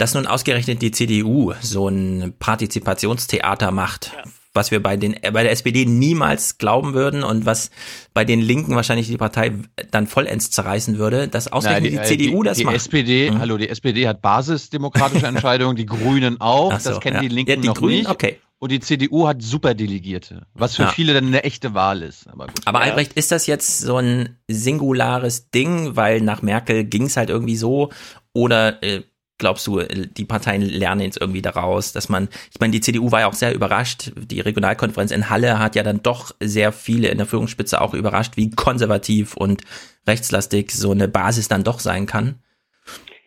Dass 0.00 0.14
nun 0.14 0.26
ausgerechnet 0.26 0.80
die 0.80 0.92
CDU 0.92 1.52
so 1.60 1.86
ein 1.88 2.32
Partizipationstheater 2.38 3.70
macht, 3.70 4.12
was 4.54 4.70
wir 4.70 4.82
bei, 4.82 4.96
den, 4.96 5.12
äh, 5.22 5.30
bei 5.30 5.42
der 5.42 5.52
SPD 5.52 5.84
niemals 5.84 6.56
glauben 6.56 6.94
würden 6.94 7.22
und 7.22 7.44
was 7.44 7.70
bei 8.14 8.24
den 8.24 8.40
Linken 8.40 8.74
wahrscheinlich 8.74 9.08
die 9.08 9.18
Partei 9.18 9.52
dann 9.90 10.06
vollends 10.06 10.50
zerreißen 10.50 10.96
würde, 10.98 11.28
dass 11.28 11.52
ausgerechnet 11.52 11.92
Na, 11.96 12.02
die, 12.02 12.08
CDU 12.08 12.42
die, 12.42 12.48
das 12.48 12.58
die 12.58 12.64
macht. 12.64 12.76
SPD, 12.76 13.30
hallo, 13.38 13.58
die 13.58 13.68
SPD 13.68 14.08
hat 14.08 14.22
basisdemokratische 14.22 15.26
Entscheidungen, 15.34 15.76
die 15.76 15.84
Grünen 15.86 16.40
auch, 16.40 16.72
so, 16.80 16.90
das 16.90 17.00
kennen 17.00 17.16
ja. 17.16 17.20
die 17.22 17.28
Linken 17.28 17.50
Ja, 17.50 17.56
die 17.56 17.68
noch 17.68 17.74
Grünen, 17.74 17.98
nicht. 17.98 18.08
okay. 18.08 18.38
Und 18.58 18.72
die 18.72 18.80
CDU 18.80 19.26
hat 19.28 19.40
Superdelegierte, 19.42 20.46
was 20.54 20.76
für 20.76 20.82
Ja. 20.82 20.88
viele 20.88 21.12
dann 21.14 21.26
eine 21.26 21.44
echte 21.44 21.72
Wahl 21.74 22.02
ist. 22.02 22.26
Aber, 22.28 22.46
gut. 22.46 22.60
Aber 22.66 22.80
Albrecht, 22.80 23.12
ist 23.14 23.32
das 23.32 23.46
jetzt 23.46 23.80
so 23.80 23.96
ein 23.96 24.36
singulares 24.48 25.50
Ding, 25.50 25.94
weil 25.96 26.20
nach 26.22 26.42
Merkel 26.42 26.84
ging 26.84 27.04
es 27.06 27.16
halt 27.16 27.30
irgendwie 27.30 27.56
so? 27.56 27.90
Oder 28.32 28.82
äh, 28.82 29.02
glaubst 29.40 29.66
du, 29.66 29.80
äh, 29.80 30.06
die 30.06 30.24
Parteien 30.24 30.62
lernen 30.62 31.00
jetzt 31.00 31.20
irgendwie 31.20 31.42
daraus, 31.42 31.92
dass 31.92 32.08
man, 32.08 32.28
ich 32.52 32.60
meine, 32.60 32.70
die 32.70 32.80
CDU 32.80 33.10
war 33.10 33.20
ja 33.20 33.26
auch 33.26 33.34
sehr 33.34 33.52
überrascht. 33.52 34.12
Die 34.16 34.40
Regionalkonferenz 34.40 35.10
in 35.10 35.28
Halle 35.28 35.58
hat 35.58 35.74
ja 35.74 35.82
dann 35.82 36.02
doch 36.02 36.30
sehr 36.38 36.70
viele 36.70 37.08
in 37.08 37.18
der 37.18 37.26
Führungsspitze 37.26 37.80
auch 37.80 37.94
überrascht, 37.94 38.36
wie 38.36 38.50
konservativ 38.50 39.36
und 39.36 39.62
rechtslastig 40.06 40.70
so 40.70 40.92
eine 40.92 41.08
Basis 41.08 41.48
dann 41.48 41.64
doch 41.64 41.80
sein 41.80 42.06
kann. 42.06 42.38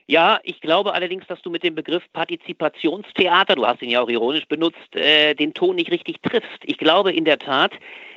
Ja, 0.05 0.39
ich 0.43 0.59
glaube 0.59 0.93
allerdings, 0.93 1.26
dass 1.28 1.41
du 1.41 1.49
mit 1.49 1.64
dem 1.64 1.76
Begriff 1.76 2.03
Partizipationstheater, 2.11 3.55
du 3.55 3.66
hast 3.66 3.82
ihn 3.82 3.89
ja 3.89 4.01
auch 4.01 4.09
ironisch 4.09 4.45
benutzt, 4.47 4.95
äh, 4.95 5.34
den 5.34 5.53
Ton 5.53 5.76
nicht 5.76 5.91
richtig 5.91 6.22
triffst. 6.22 6.59
Ich 6.64 6.78
glaube 6.78 7.14
in 7.14 7.26
der 7.26 7.39
Tat, 7.39 7.72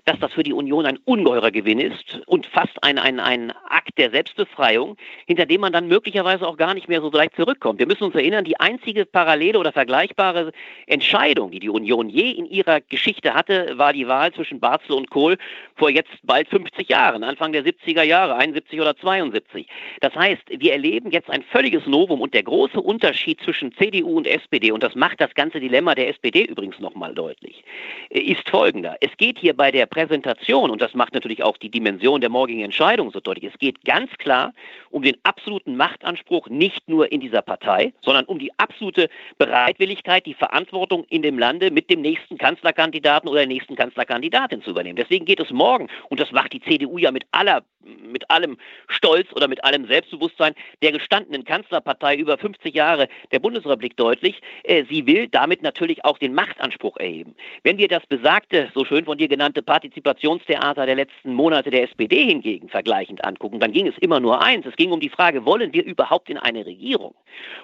dass 0.07 0.21
das 0.21 0.33
für 0.33 0.45
die 0.45 0.53
Union 0.53 0.87
ein 0.87 0.99
ungeheurer 1.05 1.51
Gewinn 1.51 1.81
ist 1.81 2.21
und 2.27 2.47
fast 2.47 2.83
ein, 2.83 2.97
ein, 2.99 3.19
ein 3.19 3.53
Akt 3.69 3.99
der 3.99 4.11
Selbstbefreiung, 4.11 4.97
hinter 5.27 5.47
dem 5.47 5.61
man 5.61 5.73
dann 5.73 5.89
möglicherweise 5.89 6.47
auch 6.47 6.57
gar 6.57 6.75
nicht 6.75 6.89
mehr 6.89 7.01
so 7.01 7.11
leicht 7.11 7.35
zurückkommt. 7.35 7.81
Wir 7.81 7.89
müssen 7.89 8.05
uns 8.05 8.15
erinnern, 8.15 8.45
die 8.45 8.59
einzige 8.61 9.05
parallele 9.05 9.59
oder 9.59 9.73
vergleichbare 9.73 10.53
Entscheidung, 10.87 11.51
die 11.51 11.59
die 11.59 11.69
Union 11.69 12.09
je 12.09 12.31
in 12.31 12.47
ihrer 12.47 12.81
Geschichte 12.81 13.35
hatte, 13.35 13.77
war 13.79 13.93
die 13.93 14.07
Wahl 14.07 14.33
zwischen 14.33 14.61
Barzel 14.61 14.93
und 14.93 15.11
Kohl 15.11 15.39
vor 15.75 15.91
jetzt 15.91 16.13
bald 16.23 16.49
50 16.49 16.89
Jahren, 16.89 17.25
Anfang 17.25 17.53
der 17.53 17.65
70er 17.65 18.03
Jahre, 18.03 18.37
71 18.37 18.81
oder 18.81 18.97
72. 18.97 19.67
Das 20.01 20.15
heißt, 20.15 20.43
wir 20.51 20.73
erleben 20.73 21.11
jetzt 21.11 21.31
ein 21.31 21.43
völliges 21.43 21.85
Novum 21.87 22.21
und 22.21 22.33
der 22.33 22.45
große 22.45 22.81
Unterschied 22.81 23.41
zwischen 23.41 23.73
CDU 23.73 24.17
und 24.17 24.29
SPD, 24.29 24.71
und 24.71 24.85
das 24.85 24.95
macht 24.95 25.21
das 25.21 25.35
ganze 25.35 25.59
Dilemma 25.59 25.97
der 25.97 26.11
SPD 26.11 26.45
übrigens 26.45 26.79
nochmal 26.79 27.13
deutlich, 27.13 27.65
ist 28.11 28.49
folgender. 28.49 28.97
Es 29.01 29.11
geht 29.17 29.39
hier 29.39 29.57
bei 29.57 29.73
der 29.73 29.87
Präsentation, 29.97 30.71
und 30.71 30.83
das 30.83 30.93
macht 30.93 31.15
natürlich 31.15 31.43
auch 31.43 31.57
die 31.57 31.71
Dimension 31.71 32.21
der 32.21 32.29
morgigen 32.29 32.61
Entscheidung 32.61 33.11
so 33.13 33.21
deutlich, 33.21 33.51
es 33.51 33.59
geht 33.59 33.83
ganz 33.87 34.11
klar 34.19 34.53
um 34.91 35.03
den 35.03 35.17
absoluten 35.23 35.75
Machtanspruch 35.75 36.51
nicht 36.51 36.87
nur 36.87 37.11
in 37.11 37.21
dieser 37.21 37.41
Partei, 37.41 37.95
sondern 38.03 38.27
um 38.27 38.39
die 38.39 38.53
absolute 38.59 39.09
Bereitwilligkeit, 39.39 40.27
die 40.27 40.35
Verantwortung 40.35 41.05
in 41.09 41.23
dem 41.23 41.39
Lande 41.39 41.71
mit 41.71 41.89
dem 41.89 42.03
nächsten 42.03 42.37
Kanzlerkandidaten 42.37 43.27
oder 43.27 43.39
der 43.39 43.49
nächsten 43.49 43.75
Kanzlerkandidatin 43.75 44.61
zu 44.61 44.69
übernehmen. 44.69 44.97
Deswegen 44.97 45.25
geht 45.25 45.41
es 45.41 45.51
morgen, 45.51 45.89
und 46.11 46.21
das 46.21 46.31
macht 46.31 46.53
die 46.53 46.61
CDU 46.61 46.99
ja 46.99 47.11
mit 47.11 47.25
aller 47.31 47.63
mit 47.87 48.31
allem 48.31 48.57
Stolz 48.89 49.33
oder 49.33 49.49
mit 49.49 49.63
allem 49.65 49.87
Selbstbewusstsein 49.87 50.55
der 50.83 50.93
gestandenen 50.93 51.45
Kanzlerpartei 51.45 52.17
über 52.17 52.39
50 52.39 52.75
Jahre 52.75 53.09
der 53.33 53.39
Bundesrepublik 53.39 53.97
deutlich. 53.97 54.41
Äh, 54.65 54.85
sie 54.89 55.07
will 55.07 55.29
damit 55.29 55.63
natürlich 55.63 56.05
auch 56.05 56.19
den 56.19 56.35
Machtanspruch 56.35 56.97
erheben. 56.97 57.35
Wenn 57.63 57.79
wir 57.79 57.89
das 57.89 58.05
besagte, 58.07 58.71
so 58.75 58.85
schön 58.85 59.05
von 59.05 59.19
dir 59.19 59.29
genannte 59.29 59.63
Partizipationstheater 59.77 60.87
der 60.87 60.95
letzten 60.95 61.35
Monate 61.35 61.71
der 61.71 61.83
SPD 61.83 62.25
hingegen 62.25 62.71
vergleichend 62.71 63.23
angucken, 63.23 63.61
dann 63.61 63.73
ging 63.73 63.87
es 63.87 63.99
immer 63.99 64.21
nur 64.21 64.43
eins. 64.43 64.65
Es 64.65 64.75
ging 64.77 64.91
um 64.91 65.01
die 65.01 65.11
Frage, 65.11 65.45
wollen 65.45 65.75
wir 65.75 65.85
überhaupt 65.85 66.31
in 66.31 66.39
eine 66.39 66.65
Regierung? 66.65 67.15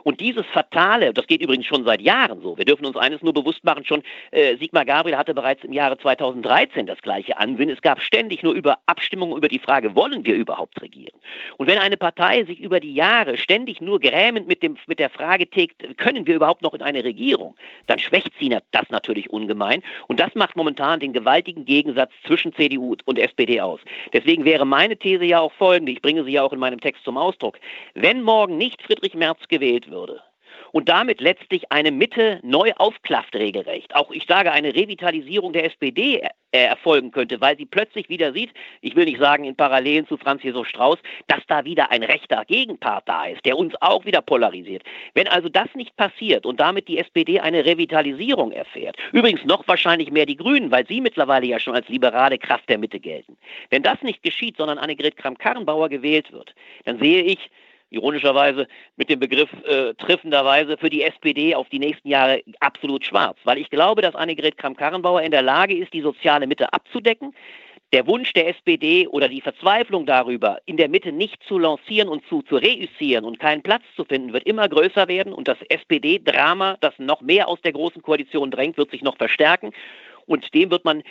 Und 0.03 0.21
dieses 0.21 0.45
Fatale, 0.53 1.15
das 1.15 1.27
geht 1.27 1.41
übrigens 1.41 1.65
schon 1.65 1.85
seit 1.85 2.03
Jahren 2.03 2.43
so, 2.43 2.59
wir 2.59 2.67
dürfen 2.67 2.85
uns 2.85 2.99
eines 2.99 3.23
nur 3.23 3.33
bewusst 3.33 3.65
machen, 3.65 3.87
schon 3.87 4.03
äh, 4.31 4.59
Sigmar 4.59 4.85
Gabriel 4.85 5.17
hatte 5.17 5.33
bereits 5.33 5.65
im 5.65 5.73
Jahre 5.73 5.97
2013 5.97 6.85
das 6.85 7.01
gleiche 7.01 7.39
Ansinnen. 7.39 7.75
Es 7.75 7.81
gab 7.81 8.03
ständig 8.03 8.43
nur 8.43 8.53
über 8.53 8.77
Abstimmungen 8.85 9.39
über 9.39 9.49
die 9.49 9.59
Frage, 9.59 9.95
wollen 9.95 10.27
wir 10.27 10.35
überhaupt 10.35 10.83
regieren? 10.83 11.19
Und 11.57 11.67
wenn 11.67 11.79
eine 11.79 11.97
Partei 11.97 12.45
sich 12.45 12.61
über 12.61 12.79
die 12.79 12.93
Jahre 12.93 13.39
ständig 13.39 13.81
nur 13.81 14.01
grämend 14.01 14.49
mit, 14.49 14.63
dem, 14.63 14.77
mit 14.87 14.99
der 14.99 15.09
Frage 15.09 15.49
tägt, 15.49 15.97
können 15.97 16.27
wir 16.27 16.35
überhaupt 16.35 16.61
noch 16.61 16.75
in 16.75 16.83
eine 16.83 17.05
Regierung, 17.05 17.57
dann 17.87 17.99
schwächt 17.99 18.33
sie 18.39 18.51
das 18.51 18.91
natürlich 18.91 19.31
ungemein. 19.31 19.83
Und 20.09 20.21
das 20.21 20.35
macht 20.35 20.57
momentan 20.57 21.01
den 21.01 21.15
gewaltigen 21.15 21.65
Gegensatz 21.65 22.02
zwischen 22.27 22.55
CDU 22.55 22.97
und 23.05 23.19
SPD 23.19 23.61
aus. 23.61 23.81
Deswegen 24.13 24.45
wäre 24.45 24.65
meine 24.65 24.97
These 24.97 25.25
ja 25.25 25.41
auch 25.41 25.53
folgende, 25.53 25.93
ich 25.93 26.03
bringe 26.03 26.25
sie 26.25 26.33
ja 26.33 26.43
auch 26.43 26.53
in 26.53 26.59
meinem 26.59 26.81
Text 26.81 27.05
zum 27.05 27.17
Ausdruck. 27.17 27.59
Wenn 27.95 28.23
morgen 28.23 28.57
nicht 28.57 28.83
Friedrich 28.83 29.15
Merz 29.15 29.41
gewählt 29.49 29.91
würde, 29.91 30.23
und 30.73 30.89
damit 30.89 31.21
letztlich 31.21 31.71
eine 31.71 31.91
Mitte 31.91 32.41
neu 32.43 32.73
aufklafft 32.77 33.35
regelrecht. 33.35 33.95
Auch 33.95 34.11
ich 34.11 34.27
sage, 34.27 34.53
eine 34.53 34.75
Revitalisierung 34.75 35.53
der 35.53 35.65
SPD 35.65 36.23
äh, 36.55 36.65
erfolgen 36.65 37.11
könnte, 37.13 37.41
weil 37.41 37.57
sie 37.57 37.65
plötzlich 37.65 38.09
wieder 38.09 38.33
sieht, 38.33 38.51
ich 38.81 38.95
will 38.95 39.07
nicht 39.07 39.19
sagen 39.19 39.45
in 39.45 39.57
Parallelen 39.57 40.07
zu 40.07 40.19
Franz 40.19 40.43
Josef 40.43 40.69
Strauß, 40.69 40.99
dass 41.27 41.41
da 41.47 41.65
wieder 41.65 41.91
ein 41.91 42.03
rechter 42.03 42.45
Gegenpart 42.45 43.09
da 43.09 43.25
ist, 43.25 43.45
der 43.47 43.57
uns 43.57 43.75
auch 43.81 44.05
wieder 44.05 44.21
polarisiert. 44.21 44.83
Wenn 45.15 45.29
also 45.29 45.49
das 45.49 45.69
nicht 45.75 45.97
passiert 45.97 46.45
und 46.45 46.61
damit 46.61 46.89
die 46.89 46.99
SPD 46.99 47.41
eine 47.41 47.65
Revitalisierung 47.65 48.53
erfährt, 48.53 48.97
übrigens 49.13 49.45
noch 49.45 49.67
wahrscheinlich 49.67 50.11
mehr 50.11 50.27
die 50.27 50.37
Grünen, 50.37 50.71
weil 50.71 50.87
sie 50.87 51.01
mittlerweile 51.01 51.47
ja 51.47 51.59
schon 51.59 51.75
als 51.75 51.89
liberale 51.89 52.39
Kraft 52.39 52.69
der 52.69 52.79
Mitte 52.79 53.01
gelten. 53.01 53.37
Wenn 53.71 53.83
das 53.83 54.03
nicht 54.03 54.23
geschieht, 54.23 54.59
sondern 54.59 54.79
Annegret 54.79 55.17
Kramp-Karrenbauer 55.17 55.89
gewählt 55.89 56.33
wird, 56.33 56.55
dann 56.85 56.99
sehe 56.99 57.23
ich, 57.23 57.51
ironischerweise 57.93 58.67
mit 58.97 59.09
dem 59.09 59.21
Begriff 59.21 59.51
äh, 59.65 59.95
treffenderweise 59.95 60.77
für 60.77 60.91
die 60.91 61.03
SPD 61.03 61.55
auf 61.55 61.69
die 61.69 61.79
nächsten 61.79 62.09
Jahre 62.09 62.43
absolut 62.61 63.05
schwarz. 63.05 63.39
Weil 63.45 63.59
ich 63.59 63.71
glaube, 63.71 64.03
dass 64.03 64.15
Annegret 64.15 64.57
Kramp-Karrenbauer 64.57 65.23
in 65.23 65.31
der 65.31 65.43
Lage 65.43 65.77
ist, 65.77 65.93
die 65.93 66.01
soziale 66.03 66.47
Mitte 66.47 66.73
abzudecken. 66.73 67.35
Der 67.93 68.07
Wunsch 68.07 68.33
der 68.33 68.49
SPD 68.49 69.07
oder 69.07 69.29
die 69.29 69.43
Verzweiflung 69.43 70.07
darüber, 70.07 70.61
in 70.65 70.79
der 70.79 70.89
Mitte 70.89 71.13
nicht 71.13 71.43
zu 71.47 71.59
lancieren 71.59 72.09
und 72.09 72.27
zu, 72.27 72.41
zu 72.41 72.57
reüssieren 72.57 73.27
und 73.27 73.39
keinen 73.39 73.63
Platz 73.63 73.83
zu 73.97 74.07
finden, 74.07 74.33
wird 74.33 74.45
immer 74.45 74.67
größer 74.67 75.09
werden. 75.09 75.35
Und 75.35 75.47
das 75.47 75.59
SPD-Drama, 75.69 76.79
das 76.81 76.95
noch 76.99 77.21
mehr 77.21 77.49
aus 77.49 77.61
der 77.61 77.73
Großen 77.73 78.01
Koalition 78.01 78.51
drängt, 78.51 78.79
wird 78.79 78.91
sich 78.91 79.03
noch 79.03 79.19
verstärken. 79.19 79.73
Und 80.25 80.55
dem 80.55 80.71
wird 80.71 80.87
man 80.87 81.03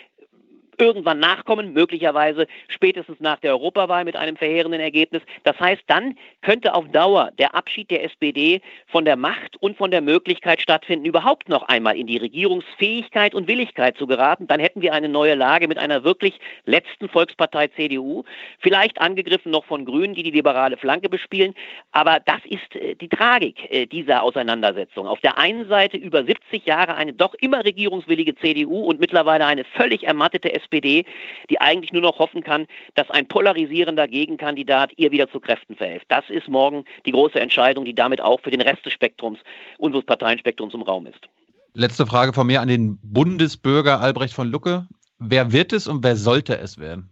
irgendwann 0.81 1.19
nachkommen, 1.19 1.73
möglicherweise 1.73 2.47
spätestens 2.67 3.19
nach 3.19 3.39
der 3.39 3.51
Europawahl 3.51 4.03
mit 4.03 4.15
einem 4.15 4.35
verheerenden 4.35 4.81
Ergebnis. 4.81 5.21
Das 5.43 5.59
heißt, 5.59 5.83
dann 5.87 6.15
könnte 6.41 6.73
auf 6.73 6.87
Dauer 6.89 7.31
der 7.37 7.55
Abschied 7.55 7.91
der 7.91 8.03
SPD 8.03 8.61
von 8.87 9.05
der 9.05 9.15
Macht 9.15 9.57
und 9.61 9.77
von 9.77 9.91
der 9.91 10.01
Möglichkeit 10.01 10.61
stattfinden, 10.61 11.05
überhaupt 11.05 11.49
noch 11.49 11.63
einmal 11.63 11.97
in 11.97 12.07
die 12.07 12.17
Regierungsfähigkeit 12.17 13.35
und 13.35 13.47
Willigkeit 13.47 13.97
zu 13.97 14.07
geraten. 14.07 14.47
Dann 14.47 14.59
hätten 14.59 14.81
wir 14.81 14.93
eine 14.93 15.07
neue 15.07 15.35
Lage 15.35 15.67
mit 15.67 15.77
einer 15.77 16.03
wirklich 16.03 16.39
letzten 16.65 17.09
Volkspartei 17.09 17.67
CDU, 17.67 18.23
vielleicht 18.59 18.99
angegriffen 18.99 19.51
noch 19.51 19.65
von 19.65 19.85
Grünen, 19.85 20.15
die 20.15 20.23
die 20.23 20.31
liberale 20.31 20.77
Flanke 20.77 21.09
bespielen. 21.09 21.53
Aber 21.91 22.19
das 22.25 22.39
ist 22.45 22.75
äh, 22.75 22.95
die 22.95 23.09
Tragik 23.09 23.71
äh, 23.71 23.85
dieser 23.85 24.23
Auseinandersetzung. 24.23 25.07
Auf 25.07 25.19
der 25.21 25.37
einen 25.37 25.67
Seite 25.67 25.97
über 25.97 26.23
70 26.23 26.65
Jahre 26.65 26.95
eine 26.95 27.13
doch 27.13 27.35
immer 27.35 27.63
regierungswillige 27.63 28.35
CDU 28.35 28.83
und 28.85 28.99
mittlerweile 28.99 29.45
eine 29.45 29.63
völlig 29.63 30.03
ermattete 30.03 30.53
SPD, 30.53 30.70
die 30.79 31.05
eigentlich 31.59 31.91
nur 31.91 32.01
noch 32.01 32.19
hoffen 32.19 32.43
kann, 32.43 32.67
dass 32.95 33.09
ein 33.09 33.27
polarisierender 33.27 34.07
Gegenkandidat 34.07 34.91
ihr 34.95 35.11
wieder 35.11 35.29
zu 35.29 35.39
Kräften 35.39 35.75
verhilft. 35.75 36.05
Das 36.09 36.29
ist 36.29 36.47
morgen 36.47 36.85
die 37.05 37.11
große 37.11 37.39
Entscheidung, 37.39 37.85
die 37.85 37.93
damit 37.93 38.21
auch 38.21 38.39
für 38.39 38.51
den 38.51 38.61
Rest 38.61 38.85
des 38.85 38.93
Spektrums, 38.93 39.39
unseres 39.77 40.05
Parteienspektrums 40.05 40.73
im 40.73 40.81
Raum 40.81 41.07
ist. 41.07 41.27
Letzte 41.73 42.05
Frage 42.05 42.33
von 42.33 42.47
mir 42.47 42.61
an 42.61 42.67
den 42.67 42.99
Bundesbürger 43.01 44.01
Albrecht 44.01 44.33
von 44.33 44.49
Lucke. 44.49 44.87
Wer 45.19 45.51
wird 45.51 45.73
es 45.73 45.87
und 45.87 46.03
wer 46.03 46.15
sollte 46.15 46.57
es 46.57 46.77
werden? 46.77 47.09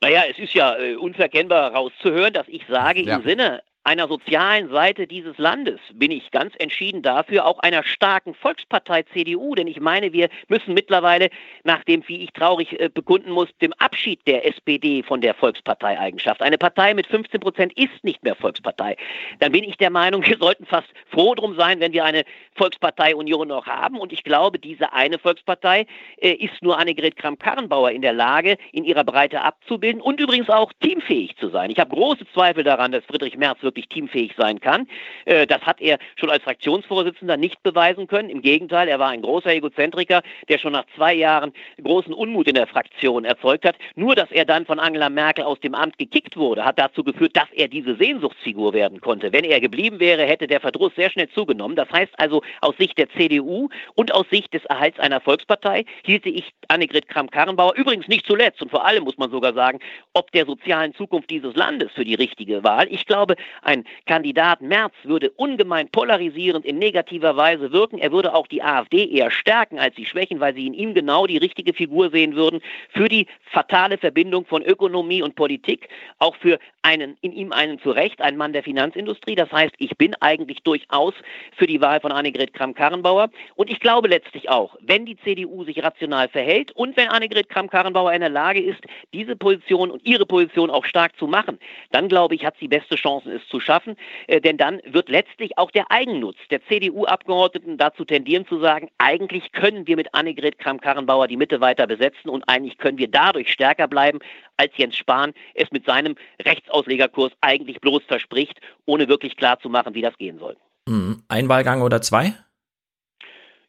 Naja, 0.00 0.22
es 0.30 0.38
ist 0.38 0.54
ja 0.54 0.76
äh, 0.76 0.96
unverkennbar 0.96 1.72
rauszuhören, 1.72 2.32
dass 2.32 2.46
ich 2.48 2.62
sage, 2.68 3.02
ja. 3.02 3.16
im 3.16 3.22
Sinne 3.22 3.62
einer 3.84 4.08
sozialen 4.08 4.70
Seite 4.70 5.06
dieses 5.06 5.36
Landes 5.36 5.78
bin 5.92 6.10
ich 6.10 6.30
ganz 6.30 6.54
entschieden 6.58 7.02
dafür, 7.02 7.44
auch 7.44 7.58
einer 7.58 7.84
starken 7.84 8.34
Volkspartei 8.34 9.02
CDU, 9.02 9.54
denn 9.54 9.66
ich 9.66 9.78
meine, 9.78 10.12
wir 10.14 10.30
müssen 10.48 10.72
mittlerweile 10.72 11.28
nach 11.64 11.84
dem, 11.84 12.02
wie 12.06 12.24
ich 12.24 12.32
traurig 12.32 12.80
äh, 12.80 12.88
bekunden 12.88 13.30
muss, 13.30 13.48
dem 13.60 13.74
Abschied 13.74 14.26
der 14.26 14.46
SPD 14.46 15.02
von 15.02 15.20
der 15.20 15.34
Volksparteieigenschaft. 15.34 16.40
Eine 16.40 16.56
Partei 16.56 16.94
mit 16.94 17.06
15 17.06 17.40
Prozent 17.40 17.72
ist 17.78 18.02
nicht 18.02 18.24
mehr 18.24 18.34
Volkspartei. 18.34 18.96
Dann 19.40 19.52
bin 19.52 19.64
ich 19.64 19.76
der 19.76 19.90
Meinung, 19.90 20.24
wir 20.26 20.38
sollten 20.38 20.64
fast 20.64 20.88
froh 21.10 21.34
drum 21.34 21.54
sein, 21.56 21.80
wenn 21.80 21.92
wir 21.92 22.04
eine 22.04 22.24
Volkspartei-Union 22.54 23.48
noch 23.48 23.66
haben. 23.66 23.98
Und 23.98 24.12
ich 24.12 24.24
glaube, 24.24 24.58
diese 24.58 24.94
eine 24.94 25.18
Volkspartei 25.18 25.86
äh, 26.16 26.30
ist 26.30 26.62
nur 26.62 26.78
Annegret 26.78 27.16
Kramp-Karrenbauer 27.16 27.90
in 27.90 28.00
der 28.00 28.14
Lage, 28.14 28.56
in 28.72 28.84
ihrer 28.84 29.04
Breite 29.04 29.42
abzubilden 29.42 30.00
und 30.00 30.20
übrigens 30.20 30.48
auch 30.48 30.72
teamfähig 30.80 31.36
zu 31.36 31.50
sein. 31.50 31.70
Ich 31.70 31.78
habe 31.78 31.94
große 31.94 32.24
Zweifel 32.32 32.64
daran, 32.64 32.90
dass 32.90 33.04
Friedrich 33.04 33.36
Merz 33.36 33.62
wirklich 33.62 33.73
wirklich 33.74 33.88
teamfähig 33.88 34.32
sein 34.36 34.60
kann. 34.60 34.86
Äh, 35.24 35.46
das 35.46 35.62
hat 35.62 35.80
er 35.80 35.98
schon 36.16 36.30
als 36.30 36.42
Fraktionsvorsitzender 36.44 37.36
nicht 37.36 37.62
beweisen 37.62 38.06
können. 38.06 38.30
Im 38.30 38.40
Gegenteil, 38.40 38.88
er 38.88 38.98
war 38.98 39.08
ein 39.08 39.22
großer 39.22 39.52
Egozentriker, 39.52 40.22
der 40.48 40.58
schon 40.58 40.72
nach 40.72 40.84
zwei 40.94 41.14
Jahren 41.14 41.52
großen 41.82 42.14
Unmut 42.14 42.46
in 42.46 42.54
der 42.54 42.66
Fraktion 42.66 43.24
erzeugt 43.24 43.64
hat. 43.64 43.76
Nur, 43.96 44.14
dass 44.14 44.30
er 44.30 44.44
dann 44.44 44.64
von 44.64 44.78
Angela 44.78 45.08
Merkel 45.08 45.44
aus 45.44 45.58
dem 45.60 45.74
Amt 45.74 45.98
gekickt 45.98 46.36
wurde, 46.36 46.64
hat 46.64 46.78
dazu 46.78 47.02
geführt, 47.02 47.36
dass 47.36 47.50
er 47.52 47.68
diese 47.68 47.96
Sehnsuchtsfigur 47.96 48.72
werden 48.72 49.00
konnte. 49.00 49.32
Wenn 49.32 49.44
er 49.44 49.60
geblieben 49.60 49.98
wäre, 49.98 50.24
hätte 50.24 50.46
der 50.46 50.60
Verdruss 50.60 50.92
sehr 50.94 51.10
schnell 51.10 51.28
zugenommen. 51.30 51.76
Das 51.76 51.90
heißt 51.90 52.12
also, 52.18 52.42
aus 52.60 52.76
Sicht 52.78 52.96
der 52.98 53.08
CDU 53.10 53.68
und 53.94 54.14
aus 54.14 54.26
Sicht 54.30 54.54
des 54.54 54.64
Erhalts 54.66 54.98
einer 55.00 55.20
Volkspartei 55.20 55.84
hielte 56.04 56.28
ich 56.28 56.52
Annegret 56.68 57.08
Kramp-Karrenbauer 57.08 57.74
übrigens 57.74 58.08
nicht 58.08 58.26
zuletzt 58.26 58.62
und 58.62 58.70
vor 58.70 58.84
allem 58.84 59.04
muss 59.04 59.18
man 59.18 59.30
sogar 59.30 59.52
sagen, 59.52 59.80
ob 60.12 60.30
der 60.32 60.46
sozialen 60.46 60.94
Zukunft 60.94 61.30
dieses 61.30 61.54
Landes 61.56 61.90
für 61.92 62.04
die 62.04 62.14
richtige 62.14 62.62
Wahl. 62.62 62.86
Ich 62.90 63.06
glaube, 63.06 63.36
ein 63.64 63.84
Kandidat 64.06 64.60
Merz 64.60 64.94
würde 65.04 65.30
ungemein 65.30 65.88
polarisierend 65.88 66.64
in 66.64 66.78
negativer 66.78 67.36
Weise 67.36 67.72
wirken. 67.72 67.98
Er 67.98 68.12
würde 68.12 68.34
auch 68.34 68.46
die 68.46 68.62
AfD 68.62 69.04
eher 69.06 69.30
stärken 69.30 69.78
als 69.78 69.96
sie 69.96 70.06
schwächen, 70.06 70.40
weil 70.40 70.54
sie 70.54 70.66
in 70.66 70.74
ihm 70.74 70.94
genau 70.94 71.26
die 71.26 71.38
richtige 71.38 71.74
Figur 71.74 72.10
sehen 72.10 72.34
würden 72.34 72.60
für 72.90 73.08
die 73.08 73.26
fatale 73.50 73.98
Verbindung 73.98 74.46
von 74.46 74.62
Ökonomie 74.62 75.22
und 75.22 75.34
Politik, 75.34 75.88
auch 76.18 76.36
für 76.36 76.58
einen, 76.82 77.16
in 77.22 77.32
ihm 77.32 77.52
einen 77.52 77.80
zu 77.80 77.90
Recht, 77.90 78.20
einen 78.20 78.36
Mann 78.36 78.52
der 78.52 78.62
Finanzindustrie. 78.62 79.34
Das 79.34 79.50
heißt, 79.50 79.74
ich 79.78 79.96
bin 79.96 80.14
eigentlich 80.20 80.62
durchaus 80.62 81.14
für 81.56 81.66
die 81.66 81.80
Wahl 81.80 82.00
von 82.00 82.12
Annegret 82.12 82.52
Kramp-Karrenbauer. 82.52 83.30
Und 83.56 83.70
ich 83.70 83.80
glaube 83.80 84.08
letztlich 84.08 84.50
auch, 84.50 84.76
wenn 84.80 85.06
die 85.06 85.16
CDU 85.16 85.64
sich 85.64 85.82
rational 85.82 86.28
verhält 86.28 86.72
und 86.72 86.96
wenn 86.96 87.08
Annegret 87.08 87.48
Kramp-Karrenbauer 87.48 88.12
in 88.12 88.20
der 88.20 88.30
Lage 88.30 88.60
ist, 88.60 88.80
diese 89.12 89.34
Position 89.34 89.90
und 89.90 90.06
ihre 90.06 90.26
Position 90.26 90.70
auch 90.70 90.84
stark 90.84 91.16
zu 91.18 91.26
machen, 91.26 91.58
dann 91.90 92.08
glaube 92.08 92.34
ich, 92.34 92.44
hat 92.44 92.56
sie 92.60 92.68
beste 92.68 92.96
Chancen, 92.96 93.32
es 93.32 93.48
zu 93.54 93.60
schaffen, 93.60 93.94
äh, 94.26 94.40
denn 94.40 94.56
dann 94.56 94.80
wird 94.84 95.08
letztlich 95.08 95.56
auch 95.58 95.70
der 95.70 95.90
Eigennutz 95.92 96.36
der 96.50 96.60
CDU-Abgeordneten 96.66 97.78
dazu 97.78 98.04
tendieren 98.04 98.46
zu 98.48 98.58
sagen, 98.58 98.88
eigentlich 98.98 99.52
können 99.52 99.86
wir 99.86 99.94
mit 99.94 100.12
Annegret 100.12 100.58
Kramp-Karrenbauer 100.58 101.28
die 101.28 101.36
Mitte 101.36 101.60
weiter 101.60 101.86
besetzen 101.86 102.28
und 102.28 102.42
eigentlich 102.48 102.78
können 102.78 102.98
wir 102.98 103.08
dadurch 103.08 103.52
stärker 103.52 103.86
bleiben, 103.86 104.18
als 104.56 104.72
Jens 104.76 104.96
Spahn 104.96 105.34
es 105.54 105.70
mit 105.70 105.86
seinem 105.86 106.16
Rechtsauslegerkurs 106.44 107.32
eigentlich 107.40 107.80
bloß 107.80 108.02
verspricht, 108.08 108.60
ohne 108.86 109.08
wirklich 109.08 109.36
klar 109.36 109.60
zu 109.60 109.68
machen, 109.68 109.94
wie 109.94 110.02
das 110.02 110.16
gehen 110.18 110.38
soll. 110.38 110.56
Hm, 110.88 111.22
ein 111.28 111.48
Wahlgang 111.48 111.82
oder 111.82 112.02
zwei? 112.02 112.34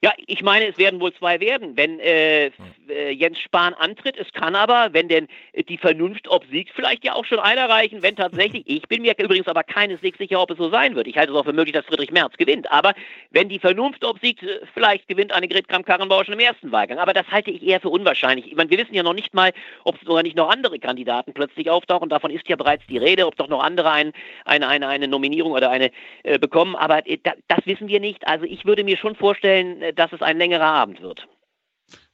Ja, 0.01 0.13
ich 0.27 0.41
meine, 0.41 0.67
es 0.67 0.77
werden 0.77 0.99
wohl 0.99 1.13
zwei 1.13 1.39
werden, 1.39 1.75
wenn 1.77 1.99
äh, 1.99 2.51
äh, 2.89 3.11
Jens 3.11 3.39
Spahn 3.39 3.73
antritt. 3.73 4.17
Es 4.17 4.31
kann 4.33 4.55
aber, 4.55 4.89
wenn 4.91 5.07
denn 5.07 5.27
die 5.67 5.77
Vernunft 5.77 6.27
obsiegt, 6.27 6.71
vielleicht 6.75 7.03
ja 7.03 7.13
auch 7.13 7.25
schon 7.25 7.39
einer 7.39 7.69
reichen, 7.69 8.03
wenn 8.03 8.15
tatsächlich, 8.15 8.63
ich 8.67 8.83
bin 8.87 9.01
mir 9.01 9.15
übrigens 9.17 9.47
aber 9.47 9.63
keineswegs 9.63 10.17
sicher, 10.17 10.41
ob 10.41 10.51
es 10.51 10.57
so 10.57 10.69
sein 10.69 10.95
wird. 10.95 11.07
Ich 11.07 11.17
halte 11.17 11.31
es 11.31 11.37
auch 11.37 11.45
für 11.45 11.53
möglich, 11.53 11.73
dass 11.73 11.85
Friedrich 11.85 12.11
Merz 12.11 12.35
gewinnt. 12.37 12.71
Aber 12.71 12.93
wenn 13.31 13.49
die 13.49 13.59
Vernunft 13.59 14.03
obsiegt, 14.03 14.43
äh, 14.43 14.59
vielleicht 14.73 15.07
gewinnt 15.07 15.33
Annegret 15.33 15.67
Kramp-Karrenbauer 15.67 16.25
schon 16.25 16.33
im 16.33 16.39
ersten 16.39 16.71
Wahlgang. 16.71 16.99
Aber 16.99 17.13
das 17.13 17.27
halte 17.31 17.51
ich 17.51 17.63
eher 17.63 17.79
für 17.79 17.89
unwahrscheinlich. 17.89 18.47
Ich 18.47 18.55
meine, 18.55 18.69
wir 18.69 18.77
wissen 18.77 18.93
ja 18.93 19.03
noch 19.03 19.13
nicht 19.13 19.33
mal, 19.33 19.51
ob 19.83 19.97
sogar 20.03 20.23
nicht 20.23 20.35
noch 20.35 20.49
andere 20.49 20.79
Kandidaten 20.79 21.33
plötzlich 21.33 21.69
auftauchen. 21.69 22.09
Davon 22.09 22.31
ist 22.31 22.47
ja 22.47 22.55
bereits 22.55 22.85
die 22.87 22.97
Rede, 22.97 23.25
ob 23.25 23.35
doch 23.37 23.47
noch 23.47 23.63
andere 23.63 23.91
ein, 23.91 24.11
eine, 24.45 24.67
eine, 24.67 24.87
eine 24.87 25.07
Nominierung 25.07 25.53
oder 25.53 25.69
eine 25.69 25.91
äh, 26.23 26.37
bekommen. 26.37 26.75
Aber 26.75 27.07
äh, 27.07 27.17
das 27.47 27.65
wissen 27.65 27.87
wir 27.87 27.99
nicht. 27.99 28.27
Also 28.27 28.45
ich 28.45 28.65
würde 28.65 28.83
mir 28.83 28.97
schon 28.97 29.15
vorstellen, 29.15 29.81
äh, 29.81 29.84
dass 29.93 30.11
es 30.13 30.21
ein 30.21 30.37
längerer 30.37 30.65
Abend 30.65 31.01
wird. 31.01 31.27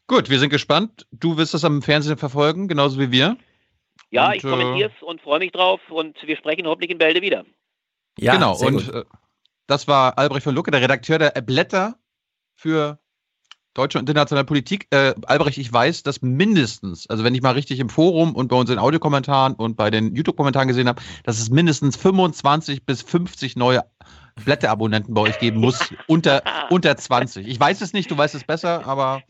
Gut, 0.08 0.30
wir 0.30 0.40
sind 0.40 0.50
gespannt. 0.50 1.08
Du 1.12 1.38
wirst 1.38 1.54
das 1.54 1.64
am 1.64 1.82
Fernsehen 1.82 2.18
verfolgen, 2.18 2.68
genauso 2.68 3.00
wie 3.00 3.12
wir. 3.12 3.38
Ja, 4.10 4.28
und, 4.28 4.36
ich 4.36 4.42
kommentiere 4.42 4.92
es 4.96 5.04
und 5.04 5.22
freue 5.22 5.40
mich 5.40 5.52
drauf 5.52 5.80
und 5.90 6.18
wir 6.24 6.36
sprechen 6.36 6.68
hoffentlich 6.68 6.92
in 6.92 6.98
Bälde 6.98 7.22
wieder. 7.22 7.46
Ja, 8.18 8.34
genau. 8.34 8.58
Und 8.58 8.94
äh, 8.94 9.06
das 9.68 9.88
war 9.88 10.18
Albrecht 10.18 10.44
von 10.44 10.54
Lucke, 10.54 10.72
der 10.72 10.82
Redakteur 10.82 11.18
der 11.18 11.30
Blätter 11.42 11.96
für 12.56 13.00
deutsche 13.74 14.00
und 14.00 14.10
internationale 14.10 14.46
Politik. 14.46 14.88
Äh, 14.92 15.14
Albrecht, 15.26 15.58
ich 15.58 15.72
weiß, 15.72 16.04
dass 16.04 16.22
mindestens, 16.22 17.08
also 17.08 17.24
wenn 17.24 17.36
ich 17.36 17.42
mal 17.42 17.54
richtig 17.54 17.80
im 17.80 17.90
Forum 17.90 18.36
und 18.36 18.50
bei 18.50 18.58
uns 18.58 18.70
in 18.70 18.80
Audiokommentaren 18.80 19.54
und 19.54 19.78
bei 19.78 19.90
den 19.90 20.14
YouTube-Kommentaren 20.14 20.68
gesehen 20.68 20.90
habe, 20.90 21.02
dass 21.24 21.40
es 21.40 21.50
mindestens 21.50 21.96
25 21.96 22.86
bis 22.86 23.02
50 23.02 23.56
neue 23.56 23.84
Blätterabonnenten 24.46 25.14
bei 25.14 25.22
euch 25.22 25.40
geben 25.40 25.60
muss, 25.60 25.94
unter, 26.08 26.44
unter 26.70 26.96
20. 26.96 27.48
Ich 27.48 27.60
weiß 27.60 27.82
es 27.82 27.94
nicht, 27.94 28.10
du 28.12 28.18
weißt 28.18 28.36
es 28.36 28.44
besser, 28.44 28.86
aber 28.86 29.22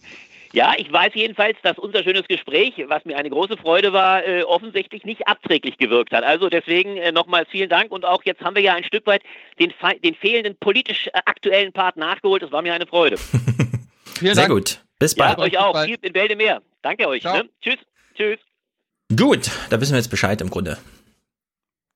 ja, 0.53 0.73
ich 0.77 0.91
weiß 0.91 1.11
jedenfalls, 1.13 1.57
dass 1.63 1.77
unser 1.77 2.03
schönes 2.03 2.27
Gespräch, 2.27 2.73
was 2.87 3.05
mir 3.05 3.17
eine 3.17 3.29
große 3.29 3.55
Freude 3.55 3.93
war, 3.93 4.25
äh, 4.25 4.43
offensichtlich 4.43 5.05
nicht 5.05 5.25
abträglich 5.25 5.77
gewirkt 5.77 6.11
hat. 6.11 6.25
Also 6.25 6.49
deswegen 6.49 6.97
äh, 6.97 7.11
nochmals 7.13 7.47
vielen 7.49 7.69
Dank 7.69 7.91
und 7.91 8.03
auch 8.03 8.23
jetzt 8.25 8.41
haben 8.41 8.55
wir 8.55 8.61
ja 8.61 8.73
ein 8.73 8.83
Stück 8.83 9.07
weit 9.07 9.21
den, 9.59 9.73
den 10.03 10.15
fehlenden 10.15 10.57
politisch 10.59 11.07
äh, 11.07 11.19
aktuellen 11.25 11.71
Part 11.71 11.95
nachgeholt. 11.95 12.43
Das 12.43 12.51
war 12.51 12.61
mir 12.61 12.73
eine 12.73 12.85
Freude. 12.85 13.17
vielen 14.19 14.35
Sehr 14.35 14.47
Dank. 14.47 14.49
gut. 14.49 14.83
Bis 14.99 15.15
bald. 15.15 15.37
Ja, 15.37 15.43
euch 15.43 15.57
auch. 15.57 15.85
Viel 15.85 15.97
in 16.01 16.13
Bälde 16.13 16.35
mehr. 16.35 16.61
Danke 16.81 17.07
euch. 17.07 17.23
Ne? 17.23 17.49
Tschüss. 17.61 17.77
Tschüss. 18.15 18.39
Gut, 19.17 19.49
da 19.69 19.79
wissen 19.79 19.93
wir 19.93 19.97
jetzt 19.97 20.09
Bescheid 20.09 20.39
im 20.41 20.49
Grunde. 20.49 20.77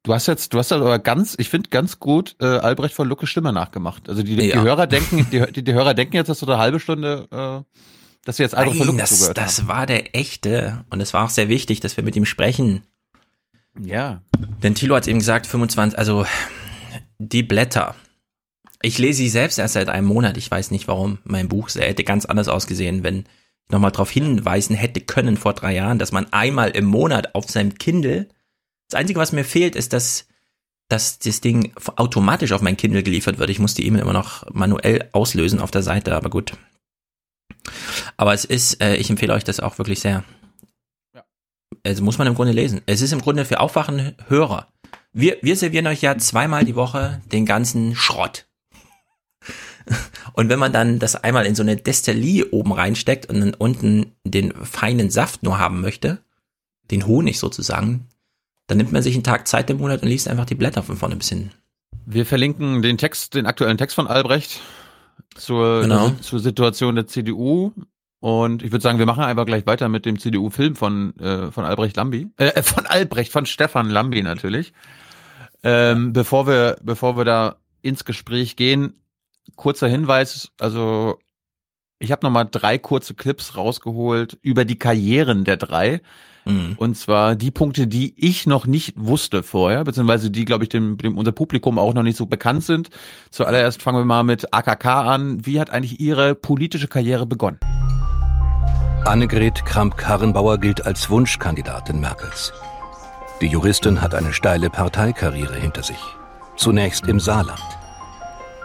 Du 0.06 0.14
hast 0.14 0.28
jetzt, 0.28 0.54
du 0.54 0.60
hast 0.60 0.72
aber 0.72 1.00
ganz, 1.00 1.36
ich 1.38 1.50
finde 1.50 1.70
ganz 1.70 2.00
gut 2.00 2.36
äh, 2.40 2.46
Albrecht 2.46 2.94
von 2.94 3.08
Lucke 3.08 3.28
Stimme 3.28 3.52
nachgemacht. 3.52 4.08
Also 4.08 4.24
die, 4.24 4.36
die 4.36 4.48
ja. 4.50 4.62
Hörer 4.62 4.88
denken, 4.88 5.28
die, 5.32 5.52
die, 5.52 5.64
die, 5.64 5.74
Hörer 5.74 5.94
denken 5.94 6.16
jetzt, 6.16 6.28
dass 6.28 6.40
du 6.40 6.46
eine 6.46 6.58
halbe 6.58 6.80
Stunde 6.80 7.28
äh, 7.32 7.76
dass 8.26 8.40
wir 8.40 8.44
jetzt 8.44 8.56
Albrecht 8.56 8.84
Nein, 8.84 8.98
das, 8.98 9.12
zugehört 9.12 9.38
das 9.38 9.60
haben. 9.60 9.68
war 9.68 9.86
der 9.86 10.16
echte. 10.16 10.84
Und 10.90 11.00
es 11.00 11.14
war 11.14 11.26
auch 11.26 11.30
sehr 11.30 11.48
wichtig, 11.48 11.80
dass 11.80 11.96
wir 11.96 12.04
mit 12.04 12.16
ihm 12.16 12.26
sprechen. 12.26 12.82
Ja. 13.80 14.22
Denn 14.64 14.76
Thilo 14.76 14.96
hat 14.96 15.08
eben 15.08 15.20
gesagt, 15.20 15.46
25, 15.48 15.98
also 15.98 16.26
die 17.20 17.44
Blätter. 17.44 17.96
Ich 18.82 18.98
lese 18.98 19.20
sie 19.20 19.30
selbst 19.30 19.60
erst 19.60 19.76
seit 19.76 19.90
einem 19.90 20.08
Monat. 20.08 20.38
Ich 20.38 20.50
weiß 20.50 20.72
nicht 20.72 20.88
warum. 20.88 21.20
Mein 21.24 21.48
Buch 21.48 21.70
hätte 21.76 22.04
ganz 22.04 22.26
anders 22.26 22.48
ausgesehen, 22.48 23.04
wenn 23.04 23.20
ich 23.20 23.72
nochmal 23.72 23.92
darauf 23.92 24.10
hinweisen 24.10 24.76
hätte 24.76 25.02
können 25.02 25.38
vor 25.38 25.54
drei 25.54 25.76
Jahren, 25.76 26.00
dass 26.00 26.12
man 26.12 26.32
einmal 26.34 26.72
im 26.72 26.86
Monat 26.86 27.36
auf 27.36 27.50
seinem 27.50 27.76
Kindle, 27.76 28.28
das 28.90 29.00
Einzige, 29.00 29.20
was 29.20 29.32
mir 29.32 29.44
fehlt, 29.44 29.76
ist, 29.76 29.94
dass, 29.94 30.28
dass 30.90 31.20
das 31.20 31.42
Ding 31.42 31.74
automatisch 31.96 32.52
auf 32.52 32.62
mein 32.62 32.78
Kindle 32.78 33.04
geliefert 33.04 33.38
wird. 33.38 33.50
Ich 33.50 33.60
muss 33.60 33.74
die 33.74 33.86
E-Mail 33.86 34.02
immer 34.02 34.14
noch 34.14 34.46
manuell 34.52 35.10
auslösen 35.12 35.60
auf 35.60 35.72
der 35.72 35.84
Seite, 35.84 36.16
aber 36.16 36.30
gut. 36.30 36.54
Aber 38.18 38.34
es 38.34 38.46
ist, 38.46 38.82
äh, 38.82 38.96
ich 38.96 39.10
empfehle 39.10 39.34
euch 39.34 39.44
das 39.44 39.60
auch 39.60 39.78
wirklich 39.78 40.00
sehr. 40.00 40.24
Ja. 41.14 41.24
Also 41.84 42.04
muss 42.04 42.18
man 42.18 42.28
im 42.28 42.36
Grunde 42.36 42.54
lesen. 42.54 42.82
Es 42.86 43.02
ist 43.02 43.12
im 43.12 43.22
Grunde 43.22 43.46
für 43.46 43.60
aufwachende 43.60 44.16
Hörer. 44.28 44.68
Wir, 45.14 45.38
wir 45.42 45.56
servieren 45.56 45.88
euch 45.88 46.02
ja 46.02 46.18
zweimal 46.18 46.66
die 46.66 46.76
Woche 46.76 47.22
den 47.32 47.46
ganzen 47.46 47.96
Schrott. 47.96 48.46
Und 50.34 50.50
wenn 50.50 50.60
man 50.60 50.74
dann 50.74 51.00
das 51.00 51.16
einmal 51.16 51.46
in 51.46 51.56
so 51.56 51.64
eine 51.64 51.78
Destillie 51.78 52.50
oben 52.52 52.74
reinsteckt 52.74 53.28
und 53.28 53.40
dann 53.40 53.54
unten 53.54 54.12
den 54.24 54.52
feinen 54.66 55.10
Saft 55.10 55.44
nur 55.44 55.60
haben 55.60 55.82
möchte, 55.82 56.24
den 56.92 57.06
Honig 57.08 57.40
sozusagen, 57.40 58.08
dann 58.68 58.78
nimmt 58.78 58.92
man 58.92 59.02
sich 59.02 59.14
einen 59.14 59.24
Tag 59.24 59.48
Zeit 59.48 59.70
im 59.70 59.78
Monat 59.78 60.02
und 60.02 60.10
liest 60.10 60.28
einfach 60.28 60.46
die 60.46 60.56
Blätter 60.56 60.84
von 60.84 60.98
vorne 60.98 61.16
bis 61.16 61.30
hin. 61.30 61.52
Wir 62.06 62.26
verlinken 62.26 62.82
den 62.82 62.98
Text, 62.98 63.34
den 63.34 63.46
aktuellen 63.46 63.78
Text 63.78 63.96
von 63.96 64.08
Albrecht 64.08 64.62
zur, 65.36 65.82
genau. 65.82 66.10
zur 66.22 66.40
Situation 66.40 66.96
der 66.96 67.08
CDU. 67.08 67.72
Und 68.20 68.64
ich 68.64 68.72
würde 68.72 68.82
sagen, 68.82 68.98
wir 68.98 69.06
machen 69.06 69.24
einfach 69.24 69.46
gleich 69.46 69.68
weiter 69.68 69.88
mit 69.90 70.06
dem 70.06 70.20
CDU-Film 70.20 70.76
von, 70.76 71.18
äh, 71.20 71.52
von 71.52 71.66
Albrecht 71.66 71.96
Lambi. 71.98 72.28
Äh, 72.38 72.64
von 72.64 72.86
Albrecht, 72.86 73.32
von 73.32 73.46
Stefan 73.46 73.90
Lambi 73.90 74.24
natürlich. 74.24 74.74
Ähm, 75.64 76.14
bevor 76.14 76.48
wir, 76.48 76.78
bevor 76.82 77.18
wir 77.18 77.26
da 77.26 77.58
ins 77.82 78.06
Gespräch 78.06 78.56
gehen, 78.56 78.94
kurzer 79.56 79.88
Hinweis, 79.88 80.52
also 80.60 81.20
ich 82.00 82.12
habe 82.12 82.26
nochmal 82.26 82.48
drei 82.50 82.78
kurze 82.78 83.14
Clips 83.14 83.58
rausgeholt 83.58 84.38
über 84.42 84.66
die 84.66 84.80
Karrieren 84.80 85.44
der 85.44 85.58
drei. 85.58 86.02
Mhm. 86.46 86.76
Und 86.78 86.96
zwar 86.96 87.36
die 87.36 87.52
Punkte, 87.52 87.88
die 87.88 88.14
ich 88.18 88.46
noch 88.46 88.68
nicht 88.68 88.94
wusste 88.98 89.44
vorher, 89.44 89.84
beziehungsweise 89.84 90.30
die, 90.30 90.46
glaube 90.46 90.64
ich, 90.64 90.70
dem, 90.70 90.98
dem 90.98 91.18
unser 91.18 91.32
Publikum 91.32 91.80
auch 91.80 91.94
noch 91.94 92.04
nicht 92.04 92.18
so 92.18 92.28
bekannt 92.28 92.64
sind. 92.64 92.90
Zuallererst 93.32 93.82
fangen 93.82 94.00
wir 94.00 94.06
mal 94.06 94.24
mit 94.24 94.54
AKK 94.54 94.86
an. 94.86 95.46
Wie 95.46 95.60
hat 95.60 95.72
eigentlich 95.72 96.00
Ihre 96.00 96.36
politische 96.36 96.88
Karriere 96.88 97.26
begonnen? 97.26 97.60
Annegret 99.06 99.66
Kramp-Karrenbauer 99.66 100.58
gilt 100.60 100.86
als 100.86 101.10
Wunschkandidatin 101.10 102.00
Merkels. 102.00 102.54
Die 103.42 103.48
Juristin 103.48 104.02
hat 104.02 104.16
eine 104.16 104.34
steile 104.34 104.70
Parteikarriere 104.70 105.56
hinter 105.56 105.84
sich. 105.84 106.00
Zunächst 106.56 107.08
im 107.08 107.20
Saarland. 107.20 107.62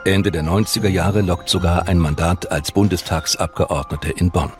Ende 0.05 0.31
der 0.31 0.43
90er 0.43 0.89
Jahre 0.89 1.21
lockt 1.21 1.49
sogar 1.49 1.89
ein 1.89 1.99
Mandat 1.99 2.51
als 2.51 2.73
Bundestagsabgeordnete 2.73 4.11
in 4.11 4.31
Bonn. 4.31 4.51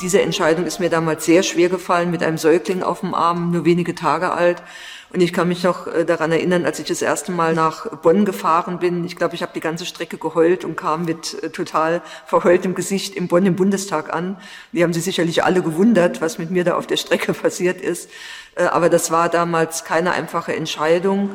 Diese 0.00 0.22
Entscheidung 0.22 0.64
ist 0.64 0.78
mir 0.78 0.90
damals 0.90 1.24
sehr 1.24 1.42
schwer 1.42 1.68
gefallen, 1.68 2.12
mit 2.12 2.22
einem 2.22 2.38
Säugling 2.38 2.84
auf 2.84 3.00
dem 3.00 3.14
Arm, 3.14 3.50
nur 3.50 3.64
wenige 3.64 3.96
Tage 3.96 4.30
alt. 4.30 4.62
Und 5.12 5.20
ich 5.20 5.32
kann 5.32 5.48
mich 5.48 5.64
noch 5.64 5.88
äh, 5.88 6.04
daran 6.04 6.30
erinnern, 6.30 6.64
als 6.66 6.78
ich 6.78 6.86
das 6.86 7.02
erste 7.02 7.32
Mal 7.32 7.54
nach 7.54 7.86
Bonn 8.02 8.24
gefahren 8.24 8.78
bin. 8.78 9.04
Ich 9.04 9.16
glaube, 9.16 9.34
ich 9.34 9.42
habe 9.42 9.52
die 9.54 9.60
ganze 9.60 9.86
Strecke 9.86 10.18
geheult 10.18 10.64
und 10.64 10.76
kam 10.76 11.04
mit 11.04 11.42
äh, 11.42 11.50
total 11.50 12.02
verheultem 12.26 12.76
Gesicht 12.76 13.16
im 13.16 13.26
Bonn 13.26 13.44
im 13.44 13.56
Bundestag 13.56 14.14
an. 14.14 14.36
Die 14.72 14.84
haben 14.84 14.92
sich 14.92 15.02
sicherlich 15.02 15.42
alle 15.42 15.62
gewundert, 15.62 16.20
was 16.20 16.38
mit 16.38 16.50
mir 16.50 16.62
da 16.62 16.76
auf 16.76 16.86
der 16.86 16.98
Strecke 16.98 17.32
passiert 17.32 17.80
ist. 17.80 18.08
Äh, 18.54 18.64
aber 18.64 18.90
das 18.90 19.10
war 19.10 19.28
damals 19.28 19.82
keine 19.84 20.12
einfache 20.12 20.54
Entscheidung, 20.54 21.30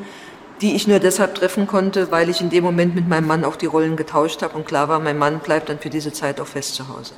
die 0.62 0.74
ich 0.74 0.86
nur 0.86 1.00
deshalb 1.00 1.34
treffen 1.34 1.66
konnte, 1.66 2.10
weil 2.10 2.30
ich 2.30 2.40
in 2.40 2.48
dem 2.48 2.64
Moment 2.64 2.94
mit 2.94 3.08
meinem 3.08 3.26
Mann 3.26 3.44
auch 3.44 3.56
die 3.56 3.66
Rollen 3.66 3.96
getauscht 3.96 4.40
habe 4.42 4.56
und 4.56 4.66
klar 4.66 4.88
war, 4.88 5.00
mein 5.00 5.18
Mann 5.18 5.40
bleibt 5.40 5.68
dann 5.68 5.80
für 5.80 5.90
diese 5.90 6.12
Zeit 6.12 6.40
auch 6.40 6.46
fest 6.46 6.76
zu 6.76 6.88
Hause. 6.88 7.12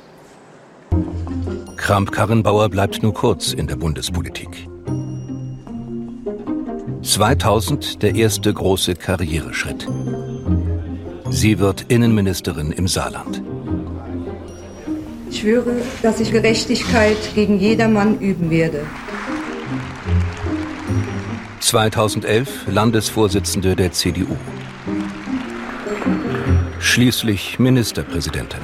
Kramp-Karrenbauer 1.77 2.69
bleibt 2.69 3.01
nur 3.01 3.13
kurz 3.13 3.53
in 3.53 3.67
der 3.67 3.75
Bundespolitik. 3.75 4.67
2000 7.03 8.03
der 8.03 8.15
erste 8.15 8.53
große 8.53 8.95
Karriereschritt. 8.95 9.87
Sie 11.29 11.59
wird 11.59 11.85
Innenministerin 11.87 12.71
im 12.71 12.87
Saarland. 12.87 13.41
Ich 15.29 15.39
schwöre, 15.39 15.75
dass 16.01 16.19
ich 16.19 16.31
Gerechtigkeit 16.31 17.17
gegen 17.35 17.59
jedermann 17.59 18.19
üben 18.19 18.49
werde. 18.49 18.85
2011 21.59 22.67
Landesvorsitzende 22.67 23.75
der 23.75 23.91
CDU. 23.91 24.35
Schließlich 26.79 27.59
Ministerpräsidentin. 27.59 28.61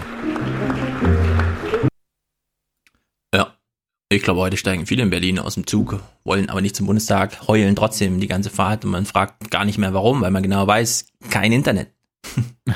Ich 4.16 4.22
glaube, 4.22 4.41
heute 4.41 4.57
steigen 4.57 4.86
viele 4.86 5.01
in 5.01 5.09
Berlin 5.09 5.39
aus 5.39 5.55
dem 5.55 5.66
Zug, 5.66 5.99
wollen 6.24 6.49
aber 6.49 6.61
nicht 6.61 6.76
zum 6.76 6.86
Bundestag, 6.86 7.47
heulen 7.47 7.76
trotzdem 7.76 8.20
die 8.20 8.28
ganze 8.28 8.51
Fahrt 8.51 8.86
und 8.86 8.91
man 8.91 9.05
fragt 9.05 9.49
gar 9.49 9.66
nicht 9.66 9.80
mehr 9.80 9.93
warum, 9.95 10.22
weil 10.22 10.30
man 10.30 10.43
genau 10.43 10.68
weiß, 10.68 11.05
kein 11.30 11.51
Internet. 11.51 11.89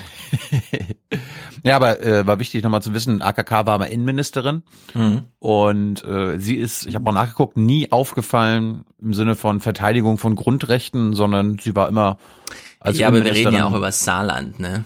Ja, 1.64 1.76
aber 1.76 2.02
äh, 2.02 2.26
war 2.26 2.40
wichtig 2.40 2.64
nochmal 2.64 2.82
zu 2.82 2.94
wissen, 2.94 3.22
AKK 3.22 3.66
war 3.66 3.78
mal 3.80 3.86
Innenministerin 3.86 4.64
Mhm. 4.94 5.24
und 5.40 6.04
äh, 6.06 6.38
sie 6.40 6.56
ist, 6.56 6.86
ich 6.86 6.96
habe 6.96 7.04
mal 7.04 7.12
nachgeguckt, 7.12 7.58
nie 7.58 7.92
aufgefallen 7.92 8.86
im 9.02 9.14
Sinne 9.14 9.36
von 9.36 9.60
Verteidigung 9.60 10.18
von 10.18 10.36
Grundrechten, 10.36 11.14
sondern 11.14 11.58
sie 11.60 11.76
war 11.76 11.90
immer 11.90 12.20
als 12.80 12.98
ja, 13.00 13.08
aber 13.08 13.24
wir 13.24 13.34
reden 13.34 13.54
ja 13.54 13.66
auch 13.66 13.76
über 13.76 13.88
das 13.88 14.00
Saarland, 14.06 14.60
ne? 14.60 14.86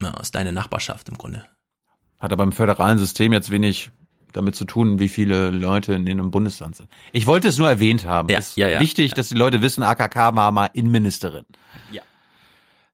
Ja, 0.00 0.18
ist 0.18 0.34
deine 0.34 0.54
Nachbarschaft 0.54 1.10
im 1.10 1.18
Grunde. 1.18 1.44
Hat 2.18 2.32
aber 2.32 2.44
im 2.44 2.52
föderalen 2.52 2.96
System 2.96 3.34
jetzt 3.34 3.50
wenig 3.50 3.90
damit 4.32 4.56
zu 4.56 4.64
tun, 4.64 4.98
wie 4.98 5.10
viele 5.10 5.50
Leute 5.50 5.92
in 5.92 6.08
einem 6.08 6.30
Bundesland 6.30 6.74
sind. 6.74 6.88
Ich 7.12 7.26
wollte 7.26 7.48
es 7.48 7.58
nur 7.58 7.68
erwähnt 7.68 8.06
haben. 8.06 8.30
Ja, 8.30 8.38
ist 8.38 8.56
ja, 8.56 8.66
ja. 8.66 8.80
wichtig, 8.80 9.12
dass 9.12 9.28
die 9.28 9.34
Leute 9.34 9.60
wissen, 9.60 9.82
AKK 9.82 10.34
war 10.34 10.50
mal 10.50 10.70
Innenministerin. 10.72 11.44
Ja. 11.92 12.00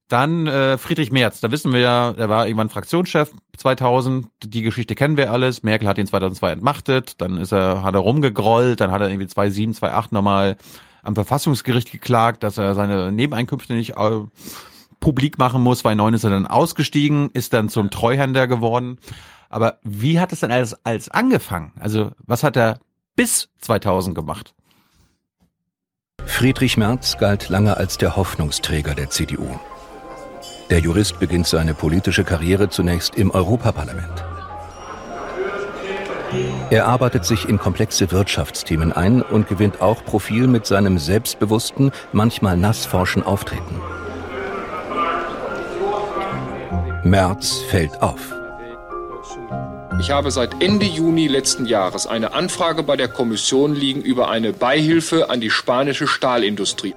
Dann 0.08 0.46
äh, 0.46 0.76
Friedrich 0.76 1.12
Merz, 1.12 1.40
da 1.40 1.50
wissen 1.50 1.72
wir 1.72 1.80
ja, 1.80 2.12
der 2.12 2.28
war 2.28 2.46
irgendwann 2.46 2.68
Fraktionschef 2.68 3.32
2000. 3.56 4.26
Die 4.44 4.62
Geschichte 4.62 4.94
kennen 4.94 5.16
wir 5.16 5.32
alles. 5.32 5.62
Merkel 5.62 5.88
hat 5.88 5.96
ihn 5.96 6.06
2002 6.06 6.52
entmachtet. 6.52 7.20
Dann 7.20 7.38
ist 7.38 7.52
er, 7.52 7.82
hat 7.82 7.94
er 7.94 8.00
rumgegrollt. 8.00 8.80
Dann 8.80 8.90
hat 8.90 9.00
er 9.00 9.08
irgendwie 9.08 9.28
2007, 9.28 9.74
2008 9.74 10.12
nochmal 10.12 10.56
am 11.02 11.14
Verfassungsgericht 11.14 11.90
geklagt, 11.90 12.42
dass 12.42 12.58
er 12.58 12.74
seine 12.74 13.12
Nebeneinkünfte 13.12 13.72
nicht 13.72 13.96
äh, 13.96 14.20
publik 15.00 15.38
machen 15.38 15.62
muss. 15.62 15.80
2009 15.80 16.14
ist 16.14 16.24
er 16.24 16.30
dann 16.30 16.46
ausgestiegen, 16.46 17.30
ist 17.32 17.52
dann 17.52 17.68
zum 17.68 17.90
Treuhänder 17.90 18.46
geworden. 18.46 18.98
Aber 19.48 19.78
wie 19.82 20.20
hat 20.20 20.32
es 20.32 20.40
denn 20.40 20.50
alles 20.50 20.74
als 20.84 21.08
angefangen? 21.10 21.72
Also 21.78 22.10
was 22.26 22.42
hat 22.42 22.56
er 22.56 22.78
bis 23.16 23.48
2000 23.60 24.14
gemacht? 24.14 24.54
Friedrich 26.26 26.76
Merz 26.76 27.18
galt 27.18 27.48
lange 27.48 27.76
als 27.76 27.98
der 27.98 28.16
Hoffnungsträger 28.16 28.94
der 28.94 29.10
CDU. 29.10 29.60
Der 30.70 30.80
Jurist 30.80 31.18
beginnt 31.18 31.46
seine 31.46 31.74
politische 31.74 32.24
Karriere 32.24 32.68
zunächst 32.68 33.16
im 33.16 33.30
Europaparlament. 33.30 34.24
Er 36.70 36.86
arbeitet 36.86 37.24
sich 37.24 37.48
in 37.48 37.58
komplexe 37.58 38.10
Wirtschaftsthemen 38.10 38.92
ein 38.92 39.22
und 39.22 39.46
gewinnt 39.46 39.80
auch 39.80 40.04
Profil 40.04 40.46
mit 40.46 40.66
seinem 40.66 40.98
selbstbewussten, 40.98 41.92
manchmal 42.12 42.56
nassforschen 42.56 43.22
Auftreten. 43.22 43.80
Merz 47.04 47.58
fällt 47.68 48.02
auf. 48.02 48.34
Ich 50.00 50.10
habe 50.10 50.30
seit 50.30 50.60
Ende 50.62 50.86
Juni 50.86 51.28
letzten 51.28 51.66
Jahres 51.66 52.06
eine 52.06 52.32
Anfrage 52.32 52.82
bei 52.82 52.96
der 52.96 53.08
Kommission 53.08 53.74
liegen 53.74 54.02
über 54.02 54.28
eine 54.28 54.52
Beihilfe 54.52 55.30
an 55.30 55.40
die 55.40 55.50
spanische 55.50 56.08
Stahlindustrie. 56.08 56.94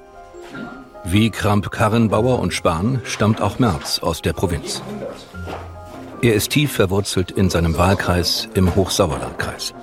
Wie 1.09 1.29
Kramp-Karrenbauer 1.29 2.39
und 2.39 2.53
Spahn 2.53 3.01
stammt 3.05 3.41
auch 3.41 3.59
Merz 3.59 3.99
aus 3.99 4.21
der 4.21 4.33
Provinz. 4.33 4.81
Er 6.21 6.33
ist 6.33 6.51
tief 6.51 6.71
verwurzelt 6.73 7.31
in 7.31 7.49
seinem 7.49 7.77
Wahlkreis 7.77 8.49
im 8.55 8.75
Hochsauerlandkreis. 8.75 9.73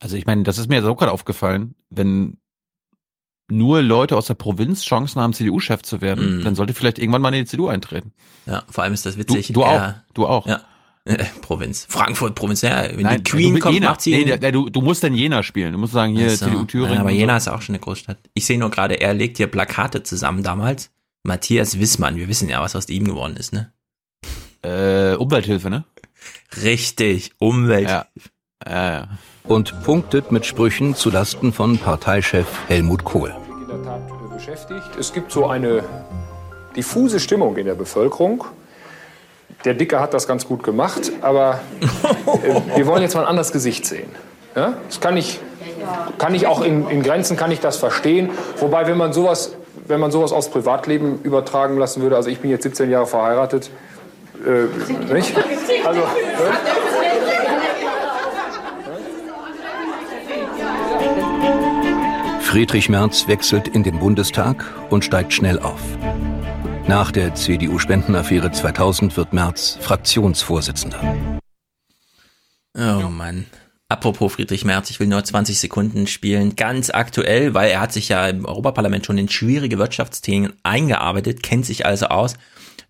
Also 0.00 0.16
ich 0.16 0.26
meine, 0.26 0.42
das 0.42 0.58
ist 0.58 0.68
mir 0.68 0.84
auch 0.88 0.96
gerade 0.96 1.12
aufgefallen, 1.12 1.74
wenn 1.90 2.38
nur 3.50 3.82
Leute 3.82 4.16
aus 4.16 4.26
der 4.26 4.34
Provinz 4.34 4.82
Chancen 4.84 5.20
haben, 5.20 5.32
CDU-Chef 5.32 5.82
zu 5.82 6.00
werden, 6.00 6.38
Mhm. 6.38 6.44
dann 6.44 6.54
sollte 6.54 6.74
vielleicht 6.74 6.98
irgendwann 6.98 7.22
mal 7.22 7.32
in 7.34 7.44
die 7.44 7.50
CDU 7.50 7.68
eintreten. 7.68 8.12
Ja, 8.46 8.62
vor 8.70 8.84
allem 8.84 8.92
ist 8.94 9.06
das 9.06 9.16
witzig. 9.16 9.48
Du, 9.48 9.54
du 9.54 9.64
auch, 9.64 9.92
du 10.14 10.26
auch. 10.26 10.46
Ja. 10.46 10.60
Äh, 11.08 11.24
Provinz. 11.40 11.86
Frankfurt, 11.88 12.34
Provinz. 12.34 12.60
Ja, 12.60 12.84
wenn 12.90 13.00
Nein, 13.00 13.22
die 13.24 13.30
Queen 13.30 13.54
du, 13.54 13.60
kommt, 13.60 13.74
Jena. 13.74 13.90
macht 13.90 14.02
sie. 14.02 14.12
Nee, 14.24 14.36
der, 14.36 14.52
du, 14.52 14.68
du 14.68 14.80
musst 14.82 15.02
dann 15.02 15.14
Jena 15.14 15.42
spielen. 15.42 15.72
Du 15.72 15.78
musst 15.78 15.94
sagen, 15.94 16.14
hier 16.14 16.26
Ach 16.26 16.36
so. 16.36 16.44
CDU 16.46 16.64
Thüringen. 16.64 16.94
Ja, 16.94 17.00
aber 17.00 17.08
und 17.08 17.14
Jena 17.16 17.40
so. 17.40 17.50
ist 17.50 17.56
auch 17.56 17.62
schon 17.62 17.74
eine 17.74 17.80
Großstadt. 17.80 18.18
Ich 18.34 18.44
sehe 18.44 18.58
nur 18.58 18.70
gerade, 18.70 19.00
er 19.00 19.14
legt 19.14 19.38
hier 19.38 19.46
Plakate 19.46 20.02
zusammen 20.02 20.42
damals. 20.42 20.90
Matthias 21.22 21.78
Wissmann, 21.80 22.16
wir 22.16 22.28
wissen 22.28 22.48
ja, 22.48 22.60
was 22.60 22.76
aus 22.76 22.88
ihm 22.88 23.04
geworden 23.04 23.36
ist, 23.36 23.52
ne? 23.52 23.72
Äh, 24.62 25.14
Umwelthilfe, 25.16 25.70
ne? 25.70 25.84
Richtig, 26.62 27.32
Umwelt. 27.38 27.88
Ja. 27.88 29.00
Äh, 29.00 29.06
Und 29.44 29.82
punktet 29.84 30.30
mit 30.32 30.44
Sprüchen 30.46 30.94
zulasten 30.94 31.52
von 31.52 31.78
Parteichef 31.78 32.46
Helmut 32.68 33.04
Kohl. 33.04 33.34
in 33.62 33.68
der 33.68 33.82
Tat 33.82 34.30
beschäftigt. 34.34 34.96
Es 34.98 35.12
gibt 35.12 35.32
so 35.32 35.46
eine 35.46 35.82
diffuse 36.76 37.18
Stimmung 37.20 37.56
in 37.56 37.66
der 37.66 37.74
Bevölkerung. 37.74 38.44
Der 39.64 39.74
Dicke 39.74 39.98
hat 39.98 40.14
das 40.14 40.28
ganz 40.28 40.46
gut 40.46 40.62
gemacht, 40.62 41.12
aber 41.20 41.60
äh, 42.44 42.76
wir 42.76 42.86
wollen 42.86 43.02
jetzt 43.02 43.14
mal 43.14 43.22
ein 43.22 43.26
anderes 43.26 43.50
Gesicht 43.50 43.86
sehen. 43.86 44.08
Ja? 44.54 44.74
Das 44.86 45.00
kann 45.00 45.16
ich, 45.16 45.40
kann 46.16 46.34
ich 46.34 46.46
auch 46.46 46.62
in, 46.62 46.88
in 46.88 47.02
Grenzen 47.02 47.36
kann 47.36 47.50
ich 47.50 47.58
das 47.60 47.76
verstehen. 47.76 48.30
Wobei, 48.58 48.86
wenn 48.86 48.96
man 48.96 49.12
sowas, 49.12 49.56
wenn 49.86 49.98
man 49.98 50.12
sowas 50.12 50.32
aufs 50.32 50.48
Privatleben 50.48 51.20
übertragen 51.22 51.76
lassen 51.76 52.02
würde, 52.02 52.14
also 52.14 52.30
ich 52.30 52.38
bin 52.38 52.50
jetzt 52.50 52.62
17 52.62 52.88
Jahre 52.88 53.06
verheiratet, 53.06 53.70
äh, 54.46 55.12
nicht? 55.12 55.34
Also, 55.84 56.02
Friedrich 62.40 62.88
Merz 62.88 63.28
wechselt 63.28 63.68
in 63.68 63.82
den 63.82 63.98
Bundestag 63.98 64.64
und 64.88 65.04
steigt 65.04 65.32
schnell 65.32 65.58
auf. 65.58 65.80
Nach 66.88 67.12
der 67.12 67.34
CDU-Spendenaffäre 67.34 68.50
2000 68.50 69.14
wird 69.18 69.34
Merz 69.34 69.76
Fraktionsvorsitzender. 69.82 70.98
Oh 72.74 73.10
Mann. 73.10 73.44
Apropos 73.90 74.32
Friedrich 74.32 74.64
Merz, 74.64 74.88
ich 74.88 74.98
will 74.98 75.06
nur 75.06 75.22
20 75.22 75.58
Sekunden 75.58 76.06
spielen. 76.06 76.56
Ganz 76.56 76.88
aktuell, 76.88 77.52
weil 77.52 77.70
er 77.70 77.82
hat 77.82 77.92
sich 77.92 78.08
ja 78.08 78.26
im 78.26 78.46
Europaparlament 78.46 79.04
schon 79.04 79.18
in 79.18 79.28
schwierige 79.28 79.76
Wirtschaftsthemen 79.76 80.54
eingearbeitet, 80.62 81.42
kennt 81.42 81.66
sich 81.66 81.84
also 81.84 82.06
aus. 82.06 82.38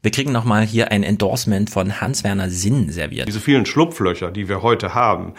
Wir 0.01 0.12
kriegen 0.12 0.30
nochmal 0.30 0.64
hier 0.64 0.92
ein 0.92 1.03
Endorsement 1.03 1.70
von 1.70 2.01
Hans-Werner 2.01 2.51
Sinn 2.51 2.88
serviert. 2.88 3.26
Diese 3.26 3.40
vielen 3.40 3.66
Schlupflöcher, 3.66 4.30
die 4.30 4.49
wir 4.49 4.62
heute 4.62 4.94
haben, 4.94 5.34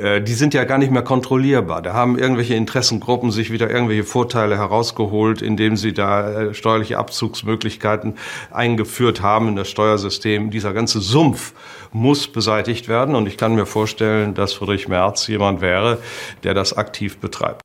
äh, 0.00 0.22
die 0.22 0.32
sind 0.32 0.54
ja 0.54 0.64
gar 0.64 0.78
nicht 0.78 0.90
mehr 0.90 1.02
kontrollierbar. 1.02 1.82
Da 1.82 1.92
haben 1.92 2.18
irgendwelche 2.18 2.54
Interessengruppen 2.54 3.30
sich 3.30 3.52
wieder 3.52 3.68
irgendwelche 3.70 4.04
Vorteile 4.04 4.56
herausgeholt, 4.56 5.42
indem 5.42 5.76
sie 5.76 5.92
da 5.92 6.30
äh, 6.30 6.54
steuerliche 6.54 6.96
Abzugsmöglichkeiten 6.96 8.14
eingeführt 8.50 9.20
haben 9.20 9.48
in 9.48 9.56
das 9.56 9.68
Steuersystem. 9.68 10.50
Dieser 10.50 10.72
ganze 10.72 11.00
Sumpf 11.02 11.52
muss 11.92 12.28
beseitigt 12.28 12.88
werden 12.88 13.14
und 13.14 13.26
ich 13.26 13.36
kann 13.36 13.54
mir 13.54 13.66
vorstellen, 13.66 14.32
dass 14.32 14.54
Friedrich 14.54 14.88
Merz 14.88 15.26
jemand 15.26 15.60
wäre, 15.60 15.98
der 16.44 16.54
das 16.54 16.72
aktiv 16.72 17.18
betreibt. 17.18 17.60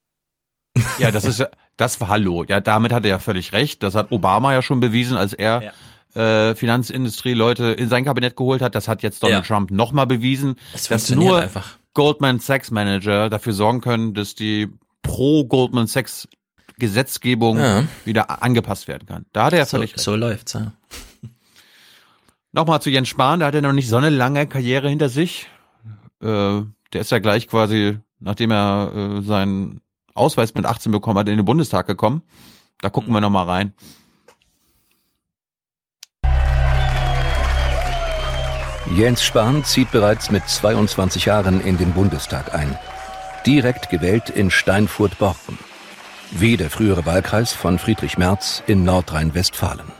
ja, 0.99 1.09
das 1.09 1.23
ist 1.23 1.39
ja, 1.39 1.47
das 1.77 2.01
war 2.01 2.09
Hallo. 2.09 2.43
Ja, 2.43 2.59
damit 2.59 2.91
hat 2.91 3.05
er 3.05 3.11
ja 3.11 3.19
völlig 3.19 3.53
recht. 3.53 3.81
Das 3.81 3.95
hat 3.95 4.11
Obama 4.11 4.51
ja 4.51 4.61
schon 4.61 4.81
bewiesen, 4.81 5.15
als 5.15 5.31
er 5.31 5.71
äh, 6.15 6.53
Finanzindustrie-Leute 6.55 7.65
in 7.71 7.89
sein 7.89 8.05
Kabinett 8.05 8.35
geholt 8.35 8.61
hat. 8.61 8.75
Das 8.75 8.87
hat 8.87 9.01
jetzt 9.03 9.23
Donald 9.23 9.47
Ja. 9.47 9.55
Trump 9.55 9.71
nochmal 9.71 10.07
bewiesen, 10.07 10.55
Es 10.73 10.87
dass 10.87 11.09
nur 11.09 11.39
einfach. 11.41 11.77
Goldman 11.93 12.39
Sachs 12.39 12.71
Manager 12.71 13.29
dafür 13.29 13.53
sorgen 13.53 13.81
können, 13.81 14.13
dass 14.13 14.35
die 14.35 14.69
pro 15.01 15.45
Goldman 15.45 15.87
Sachs 15.87 16.27
Gesetzgebung 16.79 17.57
Ja. 17.59 17.83
wieder 18.05 18.41
angepasst 18.43 18.87
werden 18.87 19.05
kann. 19.07 19.25
Da 19.31 19.45
hat 19.45 19.53
er 19.53 19.59
ja 19.59 19.65
So, 19.65 19.77
völlig 19.77 19.93
recht. 19.93 19.99
so 20.03 20.15
läuft's, 20.15 20.53
ja. 20.53 20.71
Nochmal 22.51 22.81
zu 22.81 22.89
Jens 22.89 23.07
Spahn, 23.09 23.39
der 23.39 23.47
hat 23.47 23.55
ja 23.55 23.61
noch 23.61 23.73
nicht 23.73 23.89
so 23.89 23.97
eine 23.97 24.09
lange 24.09 24.45
Karriere 24.47 24.89
hinter 24.89 25.09
sich. 25.09 25.47
Äh, 26.21 26.61
der 26.93 27.01
ist 27.01 27.11
ja 27.11 27.19
gleich 27.19 27.47
quasi, 27.47 27.97
nachdem 28.19 28.51
er 28.51 28.91
äh, 28.95 29.21
seinen 29.23 29.81
Ausweis 30.13 30.53
mit 30.53 30.65
18 30.65 30.91
bekommen 30.91 31.17
hat, 31.17 31.27
in 31.29 31.37
den 31.37 31.45
Bundestag 31.45 31.87
gekommen. 31.87 32.21
Da 32.81 32.89
gucken 32.89 33.11
wir 33.13 33.21
nochmal 33.21 33.45
rein. 33.49 33.73
Jens 38.91 39.23
Spahn 39.23 39.63
zieht 39.63 39.91
bereits 39.91 40.29
mit 40.29 40.47
22 40.47 41.25
Jahren 41.25 41.61
in 41.61 41.77
den 41.77 41.93
Bundestag 41.93 42.53
ein. 42.53 42.77
Direkt 43.45 43.89
gewählt 43.89 44.29
in 44.29 44.51
Steinfurt-Borken. 44.51 45.57
Wie 46.31 46.57
der 46.57 46.69
frühere 46.69 47.05
Wahlkreis 47.05 47.53
von 47.53 47.79
Friedrich 47.79 48.17
Merz 48.17 48.61
in 48.67 48.83
Nordrhein-Westfalen. 48.83 49.91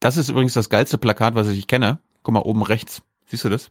Das 0.00 0.16
ist 0.16 0.28
übrigens 0.28 0.54
das 0.54 0.68
geilste 0.68 0.98
Plakat, 0.98 1.34
was 1.34 1.48
ich 1.48 1.66
kenne. 1.66 1.98
Guck 2.22 2.34
mal, 2.34 2.40
oben 2.40 2.62
rechts. 2.62 3.02
Siehst 3.26 3.44
du 3.44 3.48
das? 3.48 3.70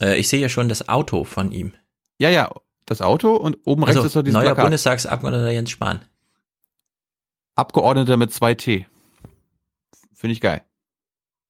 Äh, 0.00 0.18
ich 0.18 0.28
sehe 0.28 0.40
ja 0.40 0.48
schon 0.48 0.68
das 0.68 0.88
Auto 0.88 1.24
von 1.24 1.52
ihm. 1.52 1.74
Ja, 2.18 2.30
ja, 2.30 2.50
das 2.86 3.02
Auto 3.02 3.34
und 3.36 3.58
oben 3.64 3.84
rechts 3.84 3.98
Also, 3.98 4.06
ist 4.06 4.16
doch 4.16 4.22
dieses 4.22 4.34
neuer 4.34 4.46
Plakat. 4.46 4.64
Bundestagsabgeordneter 4.64 5.50
Jens 5.50 5.70
Spahn. 5.70 6.04
Abgeordneter 7.54 8.16
mit 8.16 8.32
zwei 8.32 8.54
T. 8.54 8.86
Finde 10.14 10.32
ich 10.32 10.40
geil. 10.40 10.62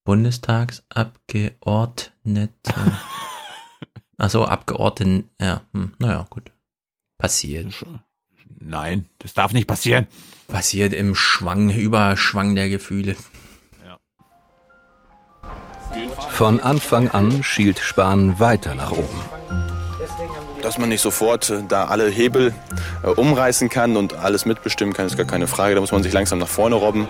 Bundestagsabgeordnete. 0.07 2.73
Ach 4.19 4.31
so, 4.31 4.47
Abgeordneten, 4.47 5.29
ja, 5.39 5.61
hm, 5.73 5.93
naja, 5.99 6.27
gut. 6.31 6.51
Passiert. 7.19 7.85
Nein, 8.59 9.11
das 9.19 9.35
darf 9.35 9.53
nicht 9.53 9.67
passieren. 9.67 10.07
Passiert 10.49 10.95
im 10.95 11.15
Schwang, 11.15 11.69
Überschwang 11.71 12.55
der 12.55 12.71
Gefühle. 12.71 13.17
Von 16.31 16.61
Anfang 16.61 17.11
an 17.11 17.43
schielt 17.43 17.81
Spahn 17.81 18.39
weiter 18.39 18.75
nach 18.75 18.93
oben. 18.93 19.21
Dass 20.63 20.79
man 20.79 20.89
nicht 20.89 21.01
sofort 21.01 21.51
äh, 21.51 21.63
da 21.69 21.87
alle 21.87 22.09
Hebel 22.09 22.55
äh, 23.03 23.09
umreißen 23.09 23.69
kann 23.69 23.97
und 23.97 24.15
alles 24.15 24.47
mitbestimmen 24.47 24.95
kann, 24.95 25.07
ist 25.07 25.17
gar 25.17 25.27
keine 25.27 25.47
Frage. 25.47 25.75
Da 25.75 25.81
muss 25.81 25.93
man 25.93 26.03
sich 26.03 26.13
langsam 26.13 26.39
nach 26.39 26.49
vorne 26.49 26.77
robben. 26.77 27.09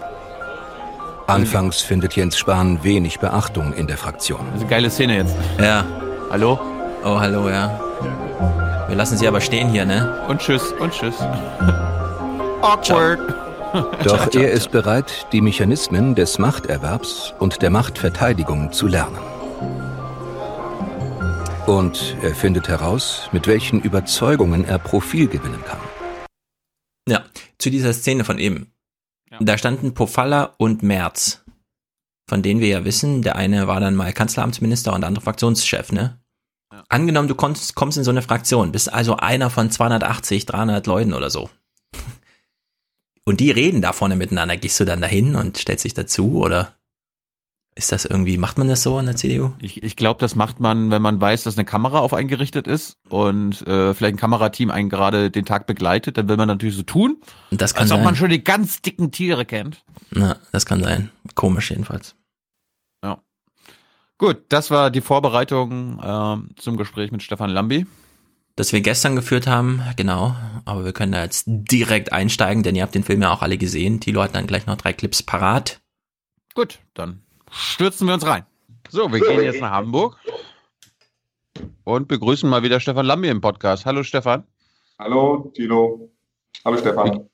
Anfangs 1.27 1.81
findet 1.83 2.15
Jens 2.15 2.39
Spahn 2.39 2.85
wenig 2.85 3.19
Beachtung 3.19 3.73
in 3.73 3.89
der 3.89 3.97
Fraktion. 3.97 4.47
Das 4.47 4.57
ist 4.57 4.61
eine 4.61 4.71
geile 4.71 4.91
Szene 4.91 5.17
jetzt. 5.17 5.35
Ja. 5.59 5.85
Hallo? 6.31 6.61
Oh, 7.03 7.19
hallo, 7.19 7.49
ja. 7.49 7.81
Wir 8.87 8.97
lassen 8.97 9.17
sie 9.17 9.27
aber 9.27 9.41
stehen 9.41 9.69
hier, 9.69 9.85
ne? 9.85 10.25
Und 10.29 10.41
tschüss, 10.41 10.73
und 10.79 10.93
tschüss. 10.93 11.17
Awkward. 12.63 13.19
Doch 14.05 14.33
er 14.35 14.53
ist 14.53 14.71
bereit, 14.71 15.27
die 15.33 15.41
Mechanismen 15.41 16.15
des 16.15 16.39
Machterwerbs 16.39 17.35
und 17.41 17.61
der 17.61 17.71
Machtverteidigung 17.71 18.73
zu 18.73 18.87
lernen. 18.87 19.19
Und 21.67 22.17
er 22.23 22.37
findet 22.37 22.69
heraus, 22.69 23.29
mit 23.33 23.49
welchen 23.49 23.81
Überzeugungen 23.81 24.65
er 24.65 24.79
Profil 24.79 25.27
gewinnen 25.27 25.63
kann. 25.69 25.81
Ja, 27.09 27.25
zu 27.59 27.71
dieser 27.71 27.93
Szene 27.93 28.23
von 28.23 28.39
eben. 28.39 28.73
Da 29.41 29.59
standen 29.59 29.95
Pofalla 29.95 30.55
und 30.59 30.83
Merz, 30.83 31.45
von 32.29 32.43
denen 32.43 32.61
wir 32.61 32.69
ja 32.69 32.85
wissen, 32.85 33.23
der 33.23 33.37
eine 33.37 33.67
war 33.67 33.81
dann 33.81 33.95
mal 33.95 34.13
Kanzleramtsminister 34.13 34.93
und 34.93 35.03
der 35.03 35.09
andere 35.09 35.25
Fraktionschef, 35.25 35.93
ne? 35.93 36.21
Ja. 36.73 36.85
Angenommen, 36.89 37.29
du 37.29 37.35
kommst, 37.35 37.75
kommst 37.75 37.99
in 37.99 38.05
so 38.05 38.11
eine 38.11 38.23
Fraktion, 38.23 38.73
bist 38.73 38.93
also 38.93 39.17
einer 39.17 39.51
von 39.51 39.71
280, 39.71 40.47
300 40.47 40.87
Leuten 40.87 41.15
oder 41.15 41.31
so. 41.31 41.49
Und 43.25 43.41
die 43.41 43.51
reden 43.51 43.83
da 43.83 43.93
vorne 43.93 44.17
miteinander. 44.17 44.57
Gehst 44.57 44.79
du 44.79 44.85
dann 44.85 45.01
dahin 45.01 45.35
und 45.35 45.57
stellst 45.57 45.85
dich 45.85 45.95
dazu 45.95 46.41
oder 46.41 46.77
ist 47.79 47.93
das 47.93 48.07
irgendwie, 48.07 48.39
macht 48.39 48.57
man 48.57 48.69
das 48.69 48.83
so 48.83 48.99
in 48.99 49.05
der 49.05 49.17
CDU? 49.17 49.53
Ich, 49.61 49.83
ich 49.83 49.97
glaube, 49.97 50.19
das 50.19 50.35
macht 50.35 50.61
man, 50.61 50.91
wenn 50.91 51.03
man 51.03 51.21
weiß, 51.21 51.45
dass 51.45 51.59
eine 51.59 51.67
Kamera 51.67 51.99
auf 51.99 52.15
einen 52.15 52.27
gerichtet 52.27 52.67
ist 52.67 52.97
und 53.11 53.67
äh, 53.67 53.93
vielleicht 53.93 54.15
ein 54.15 54.19
Kamerateam 54.19 54.71
einen 54.71 54.89
gerade 54.89 55.31
den 55.31 55.45
Tag 55.45 55.67
begleitet, 55.67 56.17
dann 56.17 56.27
will 56.27 56.39
man 56.39 56.49
natürlich 56.49 56.75
so 56.75 56.83
tun, 56.83 57.19
Und 57.51 57.61
das 57.61 57.75
kann 57.75 57.83
als 57.83 57.91
sein. 57.91 57.99
ob 57.99 58.05
man 58.05 58.17
schon 58.17 58.31
die 58.31 58.43
ganz 58.43 58.81
dicken 58.81 59.13
Tiere 59.13 59.45
kennt. 59.45 59.85
Na, 60.11 60.39
das 60.53 60.65
kann 60.65 60.83
sein. 60.83 61.11
Komisch 61.35 61.71
jedenfalls. 61.71 62.17
Ja. 63.05 63.19
Gut, 64.17 64.39
das 64.49 64.71
war 64.71 64.91
die 64.91 65.03
Vorbereitung 65.03 66.01
äh, 66.01 66.59
zum 66.59 66.79
Gespräch 66.79 67.13
mit 67.13 67.23
Stefan 67.23 67.51
Lambi. 67.51 67.87
Das 68.55 68.73
wir 68.73 68.81
gestern 68.81 69.17
geführt 69.17 69.47
haben, 69.47 69.83
genau. 69.97 70.35
Aber 70.65 70.87
wir 70.87 70.95
können 70.95 71.13
da 71.13 71.23
jetzt 71.23 71.45
direkt 71.47 72.15
einsteigen, 72.15 72.63
denn 72.63 72.75
ihr 72.75 72.83
habt 72.85 72.95
den 72.95 73.05
Film 73.05 73.21
ja 73.21 73.31
auch 73.35 73.43
alle 73.43 73.59
gesehen. 73.59 74.01
Tilo 74.01 74.23
hat 74.23 74.35
dann 74.35 74.47
gleich 74.47 74.65
noch 74.65 74.79
drei 74.79 74.95
Clips 74.95 75.23
parat. 75.23 75.83
Gut, 76.55 76.79
dann 76.95 77.21
stürzen 77.51 78.07
wir 78.07 78.15
uns 78.15 78.27
rein. 78.27 78.45
So, 78.89 79.11
wir 79.13 79.21
gehen 79.21 79.43
jetzt 79.43 79.61
nach 79.61 79.71
Hamburg 79.71 80.19
und 81.85 82.09
begrüßen 82.09 82.49
mal 82.49 82.63
wieder 82.63 82.81
Stefan 82.81 83.07
Lambi 83.07 83.29
im 83.29 83.41
Podcast. 83.41 83.87
Hallo 83.87 84.03
Stefan. 84.03 84.45
Hallo 84.99 85.51
Tilo. 85.55 86.11
Hallo 86.65 86.79
Stefan. 86.79 87.29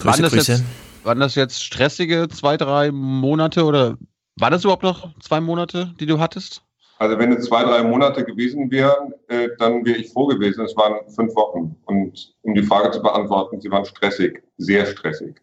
waren, 0.00 0.22
das 0.22 0.34
Jetzt, 0.34 0.64
waren 1.04 1.20
das 1.20 1.34
jetzt 1.34 1.62
stressige 1.62 2.28
zwei, 2.28 2.56
drei 2.56 2.90
Monate 2.90 3.64
oder 3.64 3.98
war 4.36 4.50
das 4.50 4.64
überhaupt 4.64 4.82
noch 4.82 5.18
zwei 5.20 5.40
Monate, 5.40 5.94
die 6.00 6.06
du 6.06 6.18
hattest? 6.18 6.62
Also 6.98 7.18
wenn 7.18 7.32
es 7.32 7.46
zwei, 7.46 7.64
drei 7.64 7.82
Monate 7.82 8.24
gewesen 8.24 8.70
wären, 8.70 9.12
äh, 9.26 9.48
dann 9.58 9.84
wäre 9.84 9.98
ich 9.98 10.12
froh 10.12 10.26
gewesen. 10.26 10.64
Es 10.64 10.76
waren 10.76 11.00
fünf 11.10 11.34
Wochen. 11.34 11.76
Und 11.84 12.34
um 12.42 12.54
die 12.54 12.62
Frage 12.62 12.92
zu 12.92 13.02
beantworten, 13.02 13.60
sie 13.60 13.70
waren 13.70 13.84
stressig, 13.84 14.42
sehr 14.56 14.86
stressig. 14.86 15.42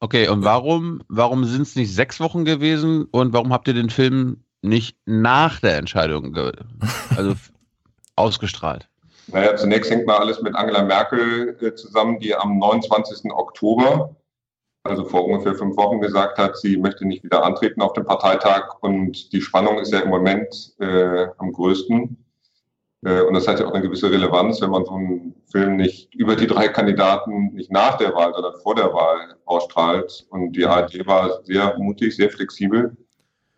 Okay, 0.00 0.28
und 0.28 0.44
warum, 0.44 1.02
warum 1.08 1.44
sind 1.44 1.62
es 1.62 1.76
nicht 1.76 1.94
sechs 1.94 2.20
Wochen 2.20 2.46
gewesen 2.46 3.04
und 3.10 3.34
warum 3.34 3.52
habt 3.52 3.68
ihr 3.68 3.74
den 3.74 3.90
Film 3.90 4.44
nicht 4.62 4.96
nach 5.04 5.60
der 5.60 5.76
Entscheidung 5.76 6.34
also 7.16 7.34
ausgestrahlt? 8.16 8.88
Naja, 9.26 9.56
zunächst 9.56 9.90
hängt 9.90 10.06
mal 10.06 10.16
alles 10.16 10.40
mit 10.40 10.54
Angela 10.54 10.82
Merkel 10.82 11.56
äh, 11.60 11.74
zusammen, 11.74 12.18
die 12.18 12.34
am 12.34 12.58
29. 12.58 13.30
Oktober, 13.30 14.16
also 14.84 15.04
vor 15.04 15.26
ungefähr 15.26 15.54
fünf 15.54 15.76
Wochen, 15.76 16.00
gesagt 16.00 16.38
hat, 16.38 16.56
sie 16.56 16.78
möchte 16.78 17.06
nicht 17.06 17.22
wieder 17.22 17.44
antreten 17.44 17.82
auf 17.82 17.92
dem 17.92 18.06
Parteitag. 18.06 18.80
Und 18.80 19.32
die 19.32 19.42
Spannung 19.42 19.78
ist 19.78 19.92
ja 19.92 20.00
im 20.00 20.08
Moment 20.08 20.74
äh, 20.78 21.26
am 21.36 21.52
größten. 21.52 22.16
Äh, 23.04 23.22
und 23.22 23.34
das 23.34 23.48
hat 23.48 23.60
ja 23.60 23.66
auch 23.66 23.72
eine 23.72 23.82
gewisse 23.82 24.10
Relevanz, 24.10 24.60
wenn 24.60 24.70
man 24.70 24.84
so 24.84 24.92
einen 24.92 25.34
Film 25.50 25.76
nicht 25.76 26.14
über 26.14 26.36
die 26.36 26.46
drei 26.46 26.68
Kandidaten 26.68 27.54
nicht 27.54 27.70
nach 27.70 27.96
der 27.96 28.14
Wahl, 28.14 28.32
sondern 28.34 28.54
vor 28.62 28.74
der 28.74 28.92
Wahl 28.92 29.36
ausstrahlt. 29.46 30.26
Und 30.30 30.52
die 30.52 30.64
ARD 30.64 31.06
war 31.06 31.42
sehr 31.44 31.76
mutig, 31.78 32.14
sehr 32.16 32.30
flexibel, 32.30 32.96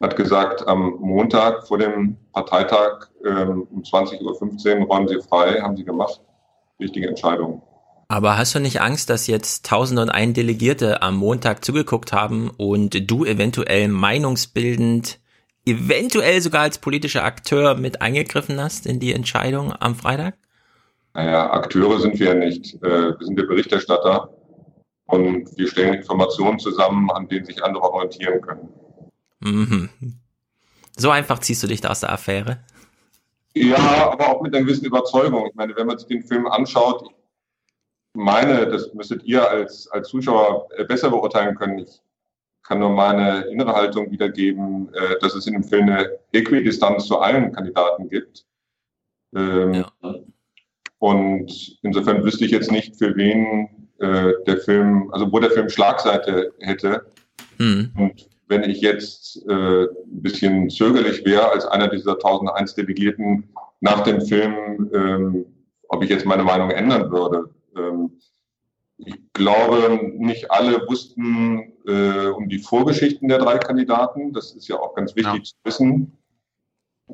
hat 0.00 0.16
gesagt, 0.16 0.66
am 0.66 0.96
Montag 1.00 1.66
vor 1.66 1.78
dem 1.78 2.16
Parteitag 2.32 3.08
ähm, 3.24 3.66
um 3.70 3.82
20.15 3.82 4.80
Uhr 4.80 4.86
räumen 4.86 5.08
sie 5.08 5.20
frei, 5.20 5.60
haben 5.60 5.76
sie 5.76 5.84
gemacht. 5.84 6.20
Wichtige 6.78 7.08
Entscheidung. 7.08 7.62
Aber 8.08 8.36
hast 8.36 8.54
du 8.54 8.58
nicht 8.58 8.80
Angst, 8.82 9.08
dass 9.08 9.26
jetzt 9.26 9.64
tausende 9.64 10.02
und 10.02 10.10
ein 10.10 10.34
Delegierte 10.34 11.00
am 11.00 11.16
Montag 11.16 11.64
zugeguckt 11.64 12.12
haben 12.12 12.50
und 12.50 13.10
du 13.10 13.24
eventuell 13.24 13.88
meinungsbildend, 13.88 15.18
eventuell 15.64 16.40
sogar 16.40 16.62
als 16.62 16.78
politischer 16.78 17.24
Akteur 17.24 17.74
mit 17.74 18.02
eingegriffen 18.02 18.60
hast 18.60 18.86
in 18.86 19.00
die 19.00 19.12
Entscheidung 19.12 19.72
am 19.72 19.94
Freitag? 19.94 20.34
Naja, 21.14 21.50
Akteure 21.52 22.00
sind 22.00 22.18
wir 22.18 22.28
ja 22.28 22.34
nicht. 22.34 22.74
Äh, 22.82 23.12
Wir 23.18 23.18
sind 23.20 23.38
der 23.38 23.44
Berichterstatter 23.44 24.30
und 25.06 25.56
wir 25.56 25.68
stellen 25.68 25.94
Informationen 25.94 26.58
zusammen, 26.58 27.10
an 27.10 27.28
denen 27.28 27.44
sich 27.44 27.62
andere 27.62 27.82
orientieren 27.82 28.40
können. 28.40 28.68
Mhm. 29.40 29.90
So 30.96 31.10
einfach 31.10 31.38
ziehst 31.40 31.62
du 31.62 31.66
dich 31.66 31.80
da 31.80 31.90
aus 31.90 32.00
der 32.00 32.12
Affäre? 32.12 32.60
Ja, 33.54 34.10
aber 34.10 34.28
auch 34.28 34.40
mit 34.40 34.54
einer 34.54 34.64
gewissen 34.64 34.86
Überzeugung. 34.86 35.46
Ich 35.46 35.54
meine, 35.54 35.76
wenn 35.76 35.86
man 35.86 35.98
sich 35.98 36.08
den 36.08 36.22
Film 36.22 36.46
anschaut, 36.46 37.02
ich 37.04 38.20
meine, 38.20 38.66
das 38.66 38.92
müsstet 38.94 39.22
ihr 39.24 39.48
als, 39.48 39.88
als 39.88 40.08
Zuschauer 40.08 40.68
besser 40.88 41.10
beurteilen 41.10 41.54
können. 41.54 41.78
Ich 41.80 42.00
kann 42.72 42.80
nur 42.80 42.90
meine 42.90 43.42
innere 43.50 43.74
Haltung 43.74 44.10
wiedergeben, 44.10 44.88
äh, 44.94 45.18
dass 45.20 45.34
es 45.34 45.46
in 45.46 45.52
dem 45.52 45.62
Film 45.62 45.90
eine 45.90 46.10
Äquidistanz 46.32 47.04
zu 47.04 47.18
allen 47.18 47.52
Kandidaten 47.52 48.08
gibt. 48.08 48.46
Ähm, 49.36 49.84
Und 50.98 51.78
insofern 51.82 52.24
wüsste 52.24 52.46
ich 52.46 52.50
jetzt 52.50 52.70
nicht, 52.70 52.96
für 52.96 53.14
wen 53.14 53.90
äh, 53.98 54.32
der 54.46 54.56
Film, 54.56 55.10
also 55.12 55.30
wo 55.30 55.38
der 55.38 55.50
Film 55.50 55.68
Schlagseite 55.68 56.54
hätte. 56.60 57.04
Mhm. 57.58 57.92
Und 57.98 58.30
wenn 58.48 58.62
ich 58.62 58.80
jetzt 58.80 59.44
äh, 59.46 59.82
ein 59.82 60.22
bisschen 60.22 60.70
zögerlich 60.70 61.26
wäre 61.26 61.50
als 61.50 61.66
einer 61.66 61.88
dieser 61.88 62.12
1001 62.12 62.74
Delegierten 62.74 63.50
nach 63.80 64.00
dem 64.00 64.22
Film, 64.22 64.90
ähm, 64.94 65.44
ob 65.88 66.02
ich 66.02 66.08
jetzt 66.08 66.24
meine 66.24 66.44
Meinung 66.44 66.70
ändern 66.70 67.10
würde. 67.10 67.50
Ähm, 67.76 68.12
ich 68.96 69.16
glaube, 69.34 70.00
nicht 70.16 70.50
alle 70.50 70.86
wussten 70.88 71.71
äh, 71.86 72.28
um 72.28 72.48
die 72.48 72.58
Vorgeschichten 72.58 73.28
der 73.28 73.38
drei 73.38 73.58
Kandidaten. 73.58 74.32
Das 74.32 74.52
ist 74.52 74.68
ja 74.68 74.76
auch 74.76 74.94
ganz 74.94 75.14
wichtig 75.16 75.44
zu 75.44 75.54
wissen. 75.64 76.18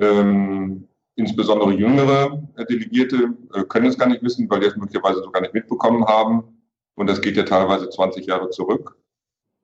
Ähm, 0.01 0.89
insbesondere 1.17 1.73
jüngere 1.73 2.43
äh, 2.57 2.65
Delegierte 2.65 3.35
äh, 3.53 3.65
können 3.65 3.87
es 3.87 3.99
gar 3.99 4.09
nicht 4.09 4.23
wissen, 4.23 4.49
weil 4.49 4.61
die 4.61 4.67
es 4.67 4.77
möglicherweise 4.77 5.23
so 5.23 5.31
gar 5.31 5.41
nicht 5.41 5.55
mitbekommen 5.55 6.05
haben. 6.07 6.63
Und 6.95 7.09
das 7.09 7.21
geht 7.21 7.37
ja 7.37 7.45
teilweise 7.45 7.89
20 7.89 8.27
Jahre 8.27 8.51
zurück. 8.51 8.97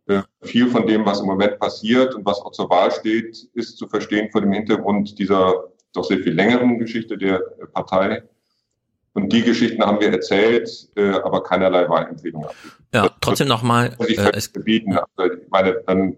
Äh, 0.06 0.22
viel 0.42 0.68
von 0.68 0.86
dem, 0.86 1.06
was 1.06 1.20
im 1.20 1.26
Moment 1.26 1.58
passiert 1.58 2.14
und 2.14 2.26
was 2.26 2.40
auch 2.40 2.52
zur 2.52 2.68
Wahl 2.70 2.90
steht, 2.90 3.48
ist 3.54 3.78
zu 3.78 3.88
verstehen 3.88 4.30
vor 4.30 4.40
dem 4.40 4.52
Hintergrund 4.52 5.18
dieser 5.18 5.72
doch 5.92 6.04
sehr 6.04 6.18
viel 6.18 6.32
längeren 6.34 6.78
Geschichte 6.78 7.16
der 7.16 7.38
Partei. 7.72 8.24
Und 9.14 9.32
die 9.32 9.42
Geschichten 9.42 9.82
haben 9.82 10.00
wir 10.00 10.12
erzählt, 10.12 10.68
äh, 10.96 11.10
aber 11.10 11.42
keinerlei 11.42 11.88
Wahlempfehlung 11.88 12.46
abgegeben. 12.46 12.74
Ja, 12.92 13.10
trotzdem 13.20 13.48
nochmal. 13.48 13.96
Äh, 14.00 14.14
äh, 14.14 14.40
verbieten. 14.40 14.98
Also 15.16 15.34
ich 15.34 15.48
meine, 15.50 15.80
dann 15.86 16.16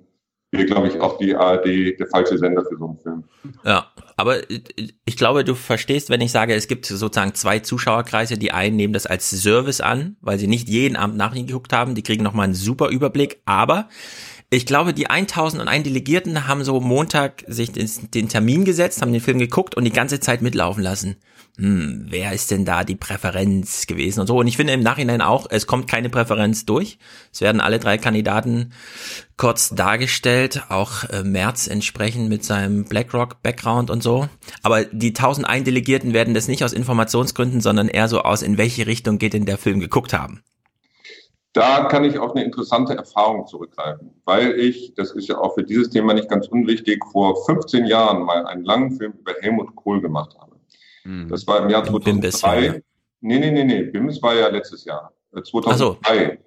wäre, 0.51 0.65
glaube 0.65 0.89
ich, 0.89 0.99
auch 1.01 1.19
die 1.19 1.35
ARD 1.35 1.99
der 1.99 2.07
falsche 2.07 2.39
Sender 2.39 2.65
für 2.65 2.77
so 2.79 2.87
einen 2.87 2.99
Film. 2.99 3.25
Ja, 3.65 3.91
aber 4.17 4.39
ich 4.49 5.17
glaube, 5.17 5.45
du 5.45 5.55
verstehst, 5.55 6.09
wenn 6.09 6.23
ich 6.23 6.33
sage, 6.33 6.55
es 6.55 6.69
gibt 6.69 6.87
sozusagen 6.87 7.35
zwei 7.35 7.59
Zuschauerkreise. 7.59 8.39
Die 8.39 8.53
einen 8.53 8.77
nehmen 8.77 8.95
das 8.95 9.07
als 9.07 9.29
Service 9.29 9.83
an, 9.83 10.17
weil 10.23 10.39
sie 10.39 10.47
nicht 10.47 10.69
jeden 10.69 10.97
Abend 10.97 11.19
nachgeguckt 11.19 11.75
haben. 11.75 11.95
Die 11.95 12.03
kriegen 12.03 12.25
nochmal 12.25 12.45
einen 12.45 12.55
super 12.55 12.89
Überblick. 12.89 13.43
Aber 13.45 13.89
ich 14.49 14.65
glaube, 14.65 14.95
die 14.95 15.11
1001 15.11 15.85
Delegierten 15.85 16.49
haben 16.49 16.65
so 16.65 16.81
Montag 16.81 17.45
sich 17.47 17.73
den, 17.73 17.91
den 18.15 18.29
Termin 18.29 18.65
gesetzt, 18.65 19.03
haben 19.03 19.13
den 19.13 19.21
Film 19.21 19.39
geguckt 19.39 19.77
und 19.77 19.85
die 19.85 19.93
ganze 19.93 20.21
Zeit 20.21 20.41
mitlaufen 20.41 20.83
lassen. 20.83 21.17
Hm, 21.59 22.07
wer 22.11 22.33
ist 22.33 22.51
denn 22.51 22.67
da 22.67 22.85
die 22.85 22.97
Präferenz 22.97 23.87
gewesen 23.87 24.21
und 24.21 24.27
so. 24.27 24.37
Und 24.37 24.47
ich 24.47 24.59
finde 24.59 24.75
im 24.75 24.83
Nachhinein 24.83 25.23
auch, 25.23 25.47
es 25.49 25.67
kommt 25.67 25.89
keine 25.89 26.11
Präferenz 26.11 26.67
durch. 26.67 26.99
Es 27.33 27.41
werden 27.41 27.63
alle 27.63 27.79
drei 27.79 27.97
Kandidaten 27.97 28.73
kurz 29.39 29.71
dargestellt, 29.71 30.65
auch 30.69 31.05
äh, 31.05 31.23
Merz 31.23 31.67
entsprechend 31.67 32.29
mit 32.29 32.45
seinem 32.45 32.85
BlackRock-Background 32.85 33.91
und 33.91 34.03
so. 34.03 34.29
Aber 34.63 34.85
die 34.85 35.09
1001 35.09 35.65
Delegierten 35.65 36.13
werden 36.13 36.35
das 36.35 36.47
nicht 36.47 36.63
aus 36.63 36.75
Informationsgründen, 36.75 37.63
sondern 37.63 37.89
eher 37.89 38.09
so 38.09 38.21
aus, 38.21 38.43
in 38.43 38.59
welche 38.59 38.87
Richtung 38.87 39.17
geht 39.17 39.33
denn 39.33 39.47
der 39.47 39.57
Film 39.57 39.81
geguckt 39.81 40.13
haben. 40.13 40.43
Da 41.55 41.85
kann 41.85 42.05
ich 42.05 42.19
auf 42.19 42.33
eine 42.33 42.45
interessante 42.45 42.95
Erfahrung 42.95 43.47
zurückgreifen, 43.47 44.11
weil 44.27 44.61
ich, 44.61 44.93
das 44.95 45.13
ist 45.13 45.27
ja 45.27 45.39
auch 45.39 45.55
für 45.55 45.65
dieses 45.65 45.89
Thema 45.89 46.13
nicht 46.13 46.29
ganz 46.29 46.49
unwichtig, 46.49 47.03
vor 47.11 47.47
15 47.47 47.87
Jahren 47.87 48.25
mal 48.25 48.47
einen 48.47 48.63
langen 48.63 48.93
Film 48.99 49.15
über 49.19 49.33
Helmut 49.41 49.75
Kohl 49.75 50.03
gemacht 50.03 50.37
habe. 50.39 50.46
Hm. 51.07 51.29
Das 51.29 51.47
war 51.47 51.63
im 51.63 51.71
Jahr 51.71 51.85
2003. 51.85 52.83
Nee, 53.21 53.39
nee, 53.39 53.51
nee, 53.51 53.65
nee, 53.65 53.83
BIMS 53.85 54.21
war 54.23 54.35
ja 54.35 54.49
letztes 54.49 54.85
Jahr, 54.85 55.13
2003. 55.33 56.17
Äh, 56.17 56.39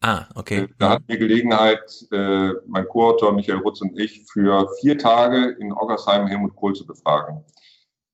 Ah, 0.00 0.26
okay. 0.34 0.58
Äh, 0.58 0.68
da 0.78 0.90
hatten 0.90 1.04
wir 1.08 1.16
Gelegenheit, 1.16 1.80
äh, 2.12 2.50
mein 2.66 2.86
Co-Autor 2.86 3.32
Michael 3.32 3.58
Rutz 3.58 3.80
und 3.80 3.98
ich, 3.98 4.24
für 4.30 4.68
vier 4.80 4.98
Tage 4.98 5.56
in 5.58 5.72
Oggersheim 5.72 6.26
Helmut 6.26 6.54
Kohl 6.54 6.74
zu 6.74 6.86
befragen. 6.86 7.42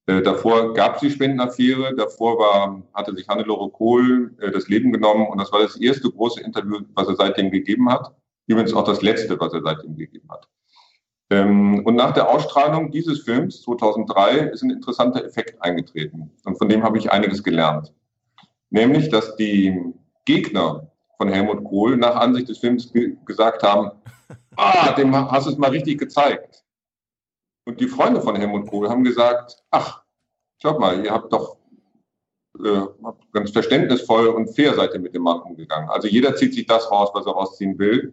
Äh, 0.07 0.23
davor 0.23 0.75
gab 0.75 0.97
es 0.97 1.01
die 1.01 1.11
Spendenaffäre, 1.11 1.95
davor 1.97 2.39
war, 2.39 2.83
hatte 2.95 3.15
sich 3.15 3.29
Hannelore 3.29 3.71
Kohl 3.71 4.35
äh, 4.39 4.51
das 4.51 4.69
Leben 4.69 4.93
genommen 4.93 5.27
und 5.27 5.39
das 5.41 5.53
war 5.53 5.61
das 5.61 5.77
erste 5.77 6.11
große 6.11 6.41
Interview, 6.41 6.81
was 6.95 7.09
er 7.09 7.17
seitdem 7.17 7.51
gegeben 7.51 7.91
hat. 7.91 8.15
Übrigens 8.47 8.75
auch 8.75 8.85
das 8.85 9.03
letzte, 9.03 9.39
was 9.39 9.53
er 9.53 9.63
seitdem 9.63 9.97
gegeben 9.97 10.29
hat. 10.31 10.49
Ähm, 11.33 11.83
und 11.87 11.95
nach 11.95 12.13
der 12.13 12.29
Ausstrahlung 12.29 12.91
dieses 12.91 13.23
Films 13.23 13.63
2003 13.63 14.51
ist 14.53 14.63
ein 14.63 14.69
interessanter 14.69 15.25
Effekt 15.25 15.63
eingetreten 15.63 16.31
und 16.45 16.59
von 16.59 16.69
dem 16.69 16.83
habe 16.83 16.99
ich 16.99 17.11
einiges 17.11 17.43
gelernt. 17.43 17.95
Nämlich, 18.69 19.09
dass 19.09 19.35
die 19.37 19.83
Gegner 20.27 20.91
von 21.17 21.29
Helmut 21.29 21.65
Kohl 21.65 21.97
nach 21.97 22.17
Ansicht 22.17 22.51
des 22.51 22.59
Films 22.59 22.93
ge 22.93 23.17
gesagt 23.25 23.63
haben, 23.63 23.93
ah, 24.57 24.93
dem 24.93 25.17
hast 25.17 25.47
du 25.47 25.53
es 25.53 25.57
mal 25.57 25.71
richtig 25.71 25.99
gezeigt. 25.99 26.65
Und 27.65 27.81
die 27.81 27.89
Freunde 27.89 28.21
von 28.21 28.37
Helmut 28.37 28.69
Kohl 28.69 28.91
haben 28.91 29.03
gesagt, 29.03 29.57
ach, 29.71 30.03
schaut 30.61 30.81
mal, 30.81 31.03
ihr 31.03 31.13
habt 31.13 31.33
doch 31.33 31.57
äh, 32.63 32.83
ganz 33.33 33.53
verständnisvoll 33.53 34.27
und 34.27 34.55
fair 34.55 34.75
seid 34.75 34.93
ihr 34.93 35.01
mit 35.01 35.15
dem 35.15 35.23
Mann 35.23 35.41
umgegangen. 35.41 35.89
Also 35.89 36.09
jeder 36.09 36.37
zieht 36.37 36.53
sich 36.53 36.67
das 36.67 36.91
raus, 36.91 37.09
was 37.15 37.25
er 37.25 37.33
rausziehen 37.33 37.79
will. 37.79 38.13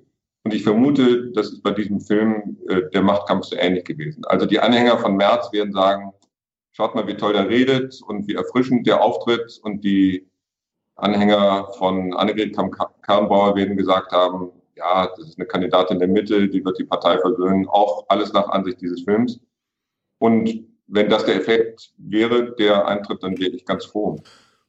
Und 0.49 0.55
ich 0.55 0.63
vermute, 0.63 1.29
das 1.33 1.51
ist 1.51 1.61
bei 1.61 1.69
diesem 1.69 2.01
Film 2.01 2.57
äh, 2.69 2.81
der 2.91 3.03
Machtkampf 3.03 3.45
so 3.45 3.55
ähnlich 3.55 3.85
gewesen. 3.85 4.25
Also 4.25 4.47
die 4.47 4.59
Anhänger 4.59 4.97
von 4.97 5.15
Merz 5.15 5.53
werden 5.53 5.71
sagen, 5.73 6.11
schaut 6.71 6.95
mal, 6.95 7.05
wie 7.05 7.13
toll 7.13 7.33
der 7.33 7.47
redet 7.47 8.01
und 8.07 8.27
wie 8.27 8.33
erfrischend 8.33 8.87
der 8.87 8.99
auftritt. 8.99 9.59
Und 9.61 9.83
die 9.83 10.27
Anhänger 10.95 11.67
von 11.77 12.15
Annegret 12.15 12.55
Kramp-Karrenbauer 12.55 13.55
werden 13.57 13.77
gesagt 13.77 14.11
haben, 14.11 14.49
ja, 14.75 15.13
das 15.15 15.27
ist 15.27 15.37
eine 15.37 15.45
Kandidatin 15.45 15.99
der 15.99 16.07
Mitte, 16.07 16.49
die 16.49 16.65
wird 16.65 16.79
die 16.79 16.85
Partei 16.85 17.19
versöhnen, 17.19 17.67
auch 17.67 18.05
alles 18.07 18.33
nach 18.33 18.49
Ansicht 18.49 18.81
dieses 18.81 19.03
Films. 19.03 19.39
Und 20.17 20.65
wenn 20.87 21.09
das 21.09 21.25
der 21.25 21.35
Effekt 21.35 21.91
wäre, 21.99 22.55
der 22.55 22.87
eintritt, 22.87 23.21
dann 23.21 23.37
wäre 23.37 23.51
ich 23.51 23.65
ganz 23.65 23.85
froh. 23.85 24.19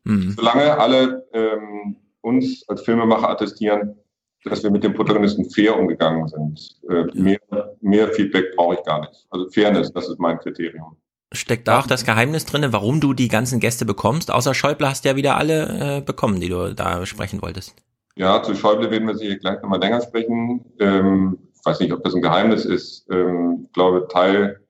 Mhm. 0.04 0.32
Solange 0.32 0.78
alle 0.78 1.26
ähm, 1.32 1.96
uns 2.20 2.68
als 2.68 2.82
Filmemacher 2.82 3.30
attestieren, 3.30 3.96
dass 4.44 4.62
wir 4.62 4.70
mit 4.70 4.84
dem 4.84 4.94
Protagonisten 4.94 5.50
fair 5.50 5.78
umgegangen 5.78 6.28
sind. 6.28 6.76
Äh, 6.88 7.04
mehr, 7.14 7.38
mehr 7.80 8.08
Feedback 8.08 8.56
brauche 8.56 8.74
ich 8.74 8.82
gar 8.84 9.00
nicht. 9.00 9.26
Also 9.30 9.48
Fairness, 9.50 9.92
das 9.92 10.08
ist 10.08 10.18
mein 10.18 10.38
Kriterium. 10.38 10.96
Steckt 11.32 11.68
da 11.68 11.78
auch 11.78 11.86
das 11.86 12.04
Geheimnis 12.04 12.44
drinne, 12.44 12.72
warum 12.72 13.00
du 13.00 13.12
die 13.12 13.28
ganzen 13.28 13.60
Gäste 13.60 13.84
bekommst? 13.84 14.32
Außer 14.32 14.52
Schäuble 14.52 14.88
hast 14.88 15.04
du 15.04 15.10
ja 15.10 15.16
wieder 15.16 15.36
alle 15.36 15.98
äh, 15.98 16.00
bekommen, 16.00 16.40
die 16.40 16.48
du 16.48 16.74
da 16.74 17.06
sprechen 17.06 17.40
wolltest. 17.40 17.76
Ja, 18.16 18.42
zu 18.42 18.54
Schäuble 18.54 18.90
werden 18.90 19.06
wir 19.06 19.14
sicher 19.14 19.36
gleich 19.36 19.62
nochmal 19.62 19.80
länger 19.80 20.00
sprechen. 20.00 20.64
Ähm, 20.80 21.38
ich 21.54 21.64
weiß 21.64 21.80
nicht, 21.80 21.92
ob 21.92 22.02
das 22.02 22.14
ein 22.14 22.22
Geheimnis 22.22 22.64
ist. 22.64 23.06
Ähm, 23.10 23.66
ich 23.66 23.72
glaube, 23.72 24.08
Teil 24.08 24.60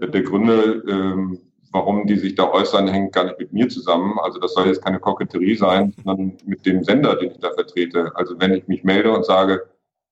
der 0.00 0.22
Gründe, 0.22 0.82
ähm, 0.88 1.38
warum 1.72 2.06
die 2.06 2.16
sich 2.16 2.34
da 2.34 2.50
äußern, 2.50 2.88
hängt 2.88 3.12
gar 3.12 3.24
nicht 3.24 3.38
mit 3.38 3.52
mir 3.52 3.68
zusammen. 3.68 4.18
Also 4.18 4.38
das 4.38 4.54
soll 4.54 4.66
jetzt 4.66 4.84
keine 4.84 4.98
Koketterie 4.98 5.54
sein, 5.54 5.94
sondern 6.04 6.36
mit 6.44 6.64
dem 6.66 6.82
Sender, 6.82 7.16
den 7.16 7.32
ich 7.32 7.38
da 7.38 7.50
vertrete. 7.52 8.12
Also 8.14 8.38
wenn 8.38 8.54
ich 8.54 8.66
mich 8.68 8.84
melde 8.84 9.12
und 9.12 9.24
sage, 9.24 9.68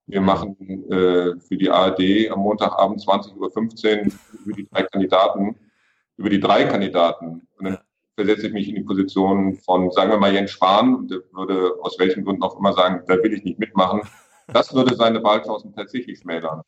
wir 0.07 0.21
machen 0.21 0.57
äh, 0.91 1.39
für 1.41 1.57
die 1.57 1.71
ARD 1.71 2.31
am 2.31 2.41
Montagabend 2.41 3.01
20.15 3.01 4.07
Uhr 4.07 4.13
über 4.45 4.57
die 4.57 4.69
drei 4.69 4.83
Kandidaten, 4.85 5.57
über 6.17 6.31
die 6.31 6.41
drei 6.41 6.65
Kandidaten. 6.65 7.47
Und 7.59 7.65
dann 7.65 7.79
versetze 8.15 8.47
ich 8.47 8.53
mich 8.53 8.69
in 8.69 8.77
die 8.77 8.83
Position 8.83 9.57
von, 9.57 9.91
sagen 9.91 10.11
wir 10.11 10.19
mal, 10.19 10.33
Jens 10.33 10.53
Spahn, 10.53 10.95
und 10.95 11.11
der 11.11 11.21
würde 11.33 11.73
aus 11.83 11.99
welchen 11.99 12.25
Gründen 12.25 12.43
auch 12.43 12.59
immer 12.59 12.73
sagen, 12.73 13.03
da 13.07 13.23
will 13.23 13.35
ich 13.35 13.45
nicht 13.45 13.59
mitmachen. 13.59 14.03
Das 14.53 14.73
würde 14.73 14.95
seine 14.95 15.23
Wahlchancen 15.23 15.75
tatsächlich 15.75 16.21
schmälern. 16.21 16.63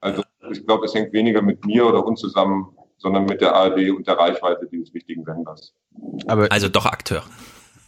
Also 0.00 0.22
ich 0.50 0.66
glaube, 0.66 0.86
es 0.86 0.94
hängt 0.94 1.12
weniger 1.12 1.42
mit 1.42 1.64
mir 1.66 1.86
oder 1.86 2.04
uns 2.04 2.20
zusammen, 2.20 2.74
sondern 3.00 3.24
mit 3.24 3.40
der 3.40 3.54
ARD 3.54 3.90
und 3.90 4.06
der 4.06 4.18
Reichweite 4.18 4.68
dieses 4.70 4.94
wichtigen 4.94 5.24
Senders. 5.24 5.74
Aber 6.26 6.46
also 6.52 6.68
doch 6.68 6.86
Akteur. 6.86 7.24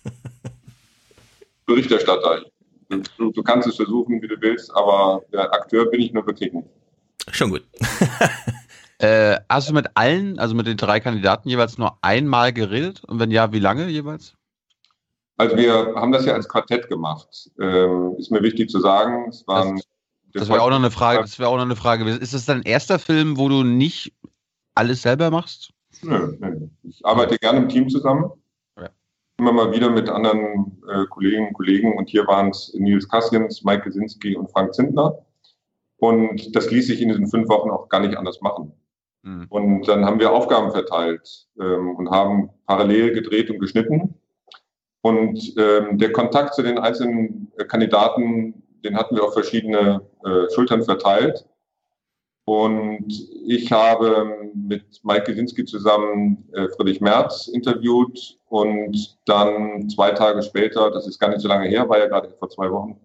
Berichterstatter. 1.67 2.47
Du, 2.89 3.31
du, 3.31 3.43
kannst 3.43 3.69
es 3.69 3.77
versuchen, 3.77 4.21
wie 4.21 4.29
du 4.29 4.37
willst, 4.41 4.75
aber 4.75 5.23
der 5.33 5.53
Akteur 5.53 5.87
bin 5.91 6.01
ich 6.01 6.13
nur 6.13 6.27
wirklich 6.27 6.53
nicht. 6.53 6.69
Schon 7.31 7.51
gut. 7.51 7.63
Äh, 8.99 9.41
hast 9.49 9.69
du 9.69 9.75
mit 9.75 9.89
allen, 9.95 10.39
also 10.39 10.55
mit 10.55 10.69
den 10.69 10.77
drei 10.77 11.01
Kandidaten 11.01 11.49
jeweils 11.49 11.77
nur 11.77 11.99
einmal 12.03 12.53
geredet? 12.53 13.03
Und 13.05 13.19
wenn 13.19 13.33
ja, 13.33 13.53
wie 13.53 13.59
lange 13.59 13.89
jeweils? 13.89 14.35
Also 15.39 15.57
wir 15.57 15.95
haben 15.97 16.13
das 16.13 16.25
ja 16.25 16.35
als 16.35 16.49
Quartett 16.49 16.89
gemacht. 16.89 17.51
Ähm, 17.59 18.15
ist 18.17 18.31
mir 18.31 18.45
wichtig 18.45 18.71
zu 18.71 18.79
sagen. 18.79 19.27
Es 19.29 19.45
waren 19.49 19.83
das, 20.33 20.43
das 20.43 20.49
wäre 20.49 20.63
auch 20.63 20.71
noch 20.71 20.77
eine 20.77 20.93
Frage. 20.93 21.21
Das 21.21 21.39
wäre 21.41 21.49
auch 21.49 21.57
noch 21.57 21.65
eine 21.65 21.75
Frage. 21.75 22.09
Ist 22.09 22.33
das 22.33 22.45
dein 22.45 22.63
erster 22.63 23.01
Film, 23.01 23.37
wo 23.37 23.49
du 23.49 23.65
nicht 23.65 24.13
alles 24.75 25.03
selber 25.03 25.31
machst? 25.31 25.73
Nö, 26.03 26.37
nö. 26.39 26.68
Ich 26.83 27.05
arbeite 27.05 27.37
gerne 27.39 27.61
im 27.61 27.68
Team 27.68 27.89
zusammen. 27.89 28.31
Ja. 28.79 28.89
Immer 29.39 29.53
mal 29.53 29.73
wieder 29.73 29.91
mit 29.91 30.09
anderen 30.09 30.83
äh, 30.89 31.05
Kolleginnen 31.07 31.49
und 31.49 31.55
Kollegen. 31.55 31.97
Und 31.97 32.09
hier 32.09 32.27
waren 32.27 32.51
es 32.51 32.73
Nils 32.75 33.09
Kassiens, 33.09 33.62
Mike 33.62 33.85
Gesinski 33.85 34.37
und 34.37 34.51
Frank 34.51 34.75
Zindler. 34.75 35.25
Und 35.99 36.57
das 36.57 36.70
ließ 36.70 36.87
sich 36.87 37.01
in 37.01 37.09
diesen 37.09 37.29
fünf 37.29 37.49
Wochen 37.49 37.70
auch 37.70 37.89
gar 37.89 38.01
nicht 38.01 38.16
anders 38.16 38.41
machen. 38.41 38.73
Mhm. 39.23 39.47
Und 39.49 39.89
dann 39.89 40.05
haben 40.05 40.18
wir 40.18 40.33
Aufgaben 40.33 40.73
verteilt 40.73 41.47
ähm, 41.61 41.95
und 41.97 42.11
haben 42.11 42.51
parallel 42.66 43.12
gedreht 43.12 43.51
und 43.51 43.61
geschnitten. 43.61 44.14
Und 45.03 45.55
ähm, 45.59 45.99
der 45.99 46.12
Kontakt 46.12 46.55
zu 46.55 46.62
den 46.62 46.79
einzelnen 46.79 47.53
äh, 47.57 47.64
Kandidaten, 47.64 48.62
den 48.85 48.97
hatten 48.97 49.16
wir 49.16 49.25
auf 49.25 49.35
verschiedene 49.35 50.03
äh, 50.25 50.53
Schultern 50.55 50.83
verteilt. 50.83 51.45
Und 52.45 53.07
ich 53.47 53.70
habe 53.70 54.51
mit 54.55 55.01
Mike 55.05 55.24
Gesinski 55.24 55.64
zusammen 55.64 56.49
äh, 56.53 56.68
Friedrich 56.70 57.01
Merz 57.01 57.47
interviewt 57.47 58.38
und 58.47 59.16
dann 59.26 59.88
zwei 59.88 60.11
Tage 60.11 60.43
später, 60.43 60.90
das 60.90 61.07
ist 61.07 61.20
gar 61.20 61.28
nicht 61.28 61.40
so 61.40 61.49
lange 61.49 61.68
her, 61.68 61.88
war 61.88 61.99
ja 61.99 62.07
gerade 62.07 62.30
vor 62.30 62.51
zwei 62.51 62.70
Wochen, 62.70 63.01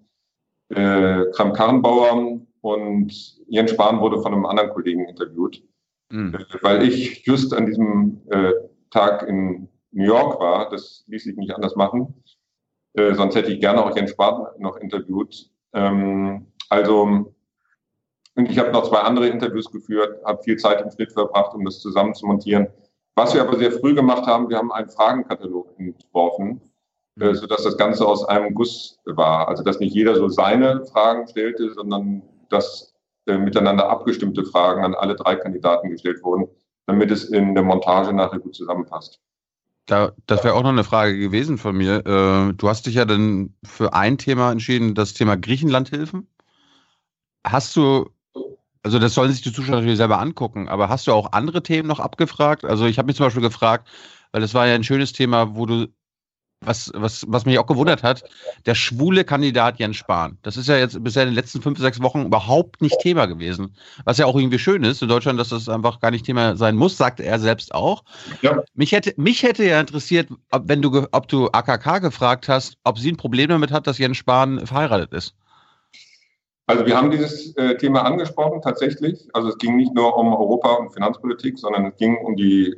äh, 0.70 1.26
Kram 1.34 1.54
Karrenbauer 1.54 2.42
und 2.62 3.38
Jens 3.48 3.72
Spahn 3.72 4.02
wurde 4.02 4.22
von 4.22 4.34
einem 4.34 4.46
anderen 4.46 4.72
Kollegen 4.72 5.06
interviewt. 5.08 5.64
Mhm. 6.12 6.36
Weil 6.62 6.84
ich 6.84 7.26
just 7.26 7.54
an 7.54 7.66
diesem 7.66 8.22
äh, 8.30 8.54
Tag 8.90 9.28
in 9.28 9.70
New 9.92 10.06
York 10.06 10.40
war, 10.40 10.70
das 10.70 11.04
ließ 11.08 11.24
sich 11.24 11.38
nicht 11.38 11.54
anders 11.54 11.76
machen. 11.76 12.24
Äh, 12.94 13.14
sonst 13.14 13.36
hätte 13.36 13.52
ich 13.52 13.60
gerne 13.60 13.84
auch 13.84 13.96
Jens 13.96 14.12
Spahn 14.12 14.48
noch 14.58 14.78
interviewt. 14.78 15.52
Ähm, 15.74 16.48
also, 16.70 17.36
und 18.38 18.50
ich 18.50 18.58
habe 18.60 18.72
noch 18.72 18.88
zwei 18.88 19.00
andere 19.00 19.28
Interviews 19.28 19.70
geführt, 19.72 20.24
habe 20.24 20.42
viel 20.44 20.58
Zeit 20.58 20.82
im 20.82 20.92
Schnitt 20.92 21.12
verbracht, 21.12 21.54
um 21.56 21.66
das 21.66 21.80
zusammen 21.80 22.14
zu 22.14 22.26
montieren. 22.26 22.68
Was 23.16 23.34
wir 23.34 23.42
aber 23.42 23.58
sehr 23.58 23.72
früh 23.72 23.96
gemacht 23.96 24.28
haben, 24.28 24.48
wir 24.50 24.58
haben 24.58 24.72
einen 24.72 24.90
Fragenkatalog 24.90 25.74
entworfen, 25.80 26.62
äh, 27.20 27.34
sodass 27.34 27.64
das 27.64 27.78
Ganze 27.78 28.06
aus 28.06 28.24
einem 28.26 28.54
Guss 28.54 29.00
war. 29.06 29.48
Also, 29.48 29.64
dass 29.64 29.80
nicht 29.80 29.96
jeder 29.96 30.16
so 30.16 30.30
seine 30.30 30.86
Fragen 30.86 31.28
stellte, 31.28 31.74
sondern 31.74 32.22
dass 32.50 32.94
äh, 33.26 33.40
miteinander 33.40 33.90
abgestimmte 33.90 34.46
Fragen 34.46 34.86
an 34.86 34.94
alle 34.94 35.16
drei 35.16 35.36
Kandidaten 35.36 35.90
gestellt 35.90 36.24
wurden, 36.24 36.48
damit 36.86 37.10
es 37.10 37.26
in 37.26 37.56
der 37.56 37.64
Montage 37.64 38.14
nachher 38.14 38.40
gut 38.40 38.56
zusammenpasst. 38.56 39.20
Da, 39.88 40.12
das 40.28 40.44
wäre 40.44 40.54
auch 40.54 40.64
noch 40.64 40.70
eine 40.70 40.84
Frage 40.84 41.18
gewesen 41.18 41.58
von 41.58 41.76
mir. 41.76 42.06
Äh, 42.06 42.54
du 42.54 42.70
hast 42.70 42.86
dich 42.86 42.96
ja 42.96 43.06
dann 43.06 43.56
für 43.64 43.94
ein 43.94 44.20
Thema 44.20 44.52
entschieden, 44.52 44.94
das 44.94 45.14
Thema 45.14 45.38
Griechenlandhilfen. 45.38 46.28
Hast 47.44 47.76
du, 47.76 48.10
also 48.88 49.00
das 49.00 49.16
sollen 49.16 49.34
sich 49.34 49.42
die 49.42 49.52
Zuschauer 49.52 49.76
natürlich 49.76 49.98
selber 49.98 50.18
angucken, 50.18 50.70
aber 50.70 50.88
hast 50.88 51.08
du 51.08 51.12
auch 51.12 51.34
andere 51.34 51.62
Themen 51.62 51.90
noch 51.90 52.00
abgefragt? 52.00 52.64
Also 52.64 52.86
ich 52.86 52.98
habe 52.98 53.08
mich 53.08 53.18
zum 53.18 53.26
Beispiel 53.26 53.42
gefragt, 53.42 53.90
weil 54.32 54.40
das 54.40 54.54
war 54.54 54.66
ja 54.66 54.76
ein 54.76 54.86
schönes 54.86 55.12
Thema, 55.12 55.58
wo 55.58 55.66
du 55.66 55.88
was, 56.62 56.90
was, 56.96 57.26
was 57.28 57.46
mich 57.46 57.60
auch 57.60 57.66
gewundert 57.66 58.02
hat, 58.02 58.24
der 58.66 58.76
schwule 58.76 59.26
Kandidat 59.26 59.78
Jens 59.78 59.98
Spahn. 59.98 60.38
Das 60.42 60.56
ist 60.56 60.70
ja 60.70 60.78
jetzt 60.78 61.04
bisher 61.04 61.24
in 61.24 61.30
den 61.30 61.36
letzten 61.36 61.62
fünf, 61.62 61.80
sechs 61.80 62.02
Wochen 62.02 62.28
überhaupt 62.28 62.82
nicht 62.82 62.98
Thema 63.02 63.26
gewesen. 63.26 63.76
Was 64.06 64.20
ja 64.20 64.26
auch 64.26 64.38
irgendwie 64.38 64.58
schön 64.58 64.86
ist 64.86 65.02
in 65.02 65.10
Deutschland, 65.10 65.38
dass 65.38 65.50
das 65.50 65.68
einfach 65.68 66.00
gar 66.00 66.12
nicht 66.12 66.26
Thema 66.26 66.56
sein 66.56 66.78
muss, 66.78 66.96
sagt 66.96 67.20
er 67.20 67.40
selbst 67.40 67.76
auch. 67.76 68.06
Ja. 68.42 68.64
Mich, 68.74 68.94
hätte, 68.94 69.14
mich 69.18 69.44
hätte 69.44 69.66
ja 69.66 69.82
interessiert, 69.82 70.30
ob, 70.52 70.64
wenn 70.70 70.82
du, 70.82 71.06
ob 71.12 71.28
du 71.28 71.50
AKK 71.52 72.00
gefragt 72.00 72.48
hast, 72.48 72.78
ob 72.86 72.98
sie 73.00 73.12
ein 73.12 73.18
Problem 73.18 73.50
damit 73.50 73.74
hat, 73.74 73.86
dass 73.86 73.98
Jens 73.98 74.16
Spahn 74.16 74.66
verheiratet 74.66 75.12
ist. 75.12 75.36
Also 76.68 76.86
wir 76.86 76.98
haben 76.98 77.12
dieses 77.12 77.56
äh, 77.56 77.78
Thema 77.78 78.02
angesprochen 78.02 78.62
tatsächlich. 78.62 79.30
Also 79.34 79.48
es 79.48 79.58
ging 79.58 79.78
nicht 79.78 79.94
nur 79.94 80.18
um 80.18 80.34
Europa 80.34 80.74
und 80.74 80.94
Finanzpolitik, 80.94 81.58
sondern 81.58 81.86
es 81.86 81.96
ging 81.96 82.18
um 82.18 82.36
die 82.36 82.76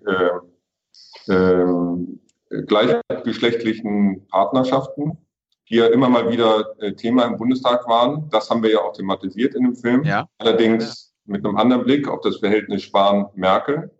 äh, 1.26 1.34
äh, 1.34 2.62
gleichgeschlechtlichen 2.68 4.28
Partnerschaften. 4.28 5.18
hier 5.64 5.92
immer 5.92 6.08
mal 6.08 6.32
wieder 6.32 6.76
äh, 6.80 6.94
Thema 6.94 7.26
im 7.26 7.38
Bundestag 7.38 7.88
waren. 7.88 8.30
Das 8.30 8.50
haben 8.50 8.62
wir 8.62 8.72
ja 8.72 8.80
auch 8.80 8.94
thematisiert 8.94 9.56
in 9.56 9.64
dem 9.64 9.76
Film. 9.76 10.04
Ja. 10.04 10.28
Allerdings 10.38 11.16
mit 11.26 11.44
einem 11.44 11.58
anderen 11.58 11.84
Blick 11.84 12.08
auf 12.08 12.22
das 12.22 12.38
Verhältnis 12.38 12.84
Spahn-Merkel. 12.84 13.92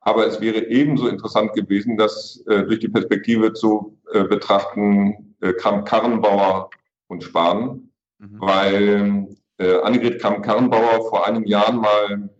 Aber 0.00 0.26
es 0.26 0.40
wäre 0.40 0.66
ebenso 0.66 1.08
interessant 1.08 1.54
gewesen, 1.54 1.96
das 1.96 2.42
äh, 2.46 2.64
durch 2.64 2.80
die 2.80 2.88
Perspektive 2.88 3.54
zu 3.54 3.94
betrachten, 4.10 5.36
Kramp-Karrenbauer 5.58 6.70
und 7.08 7.22
Spahn, 7.22 7.87
mhm. 8.18 8.40
weil 8.40 9.28
äh, 9.58 9.80
Annegret 9.80 10.20
Kramp-Karrenbauer 10.20 11.08
vor 11.08 11.26
einigen 11.26 11.46
Jahren 11.46 11.76
mal 11.76 12.30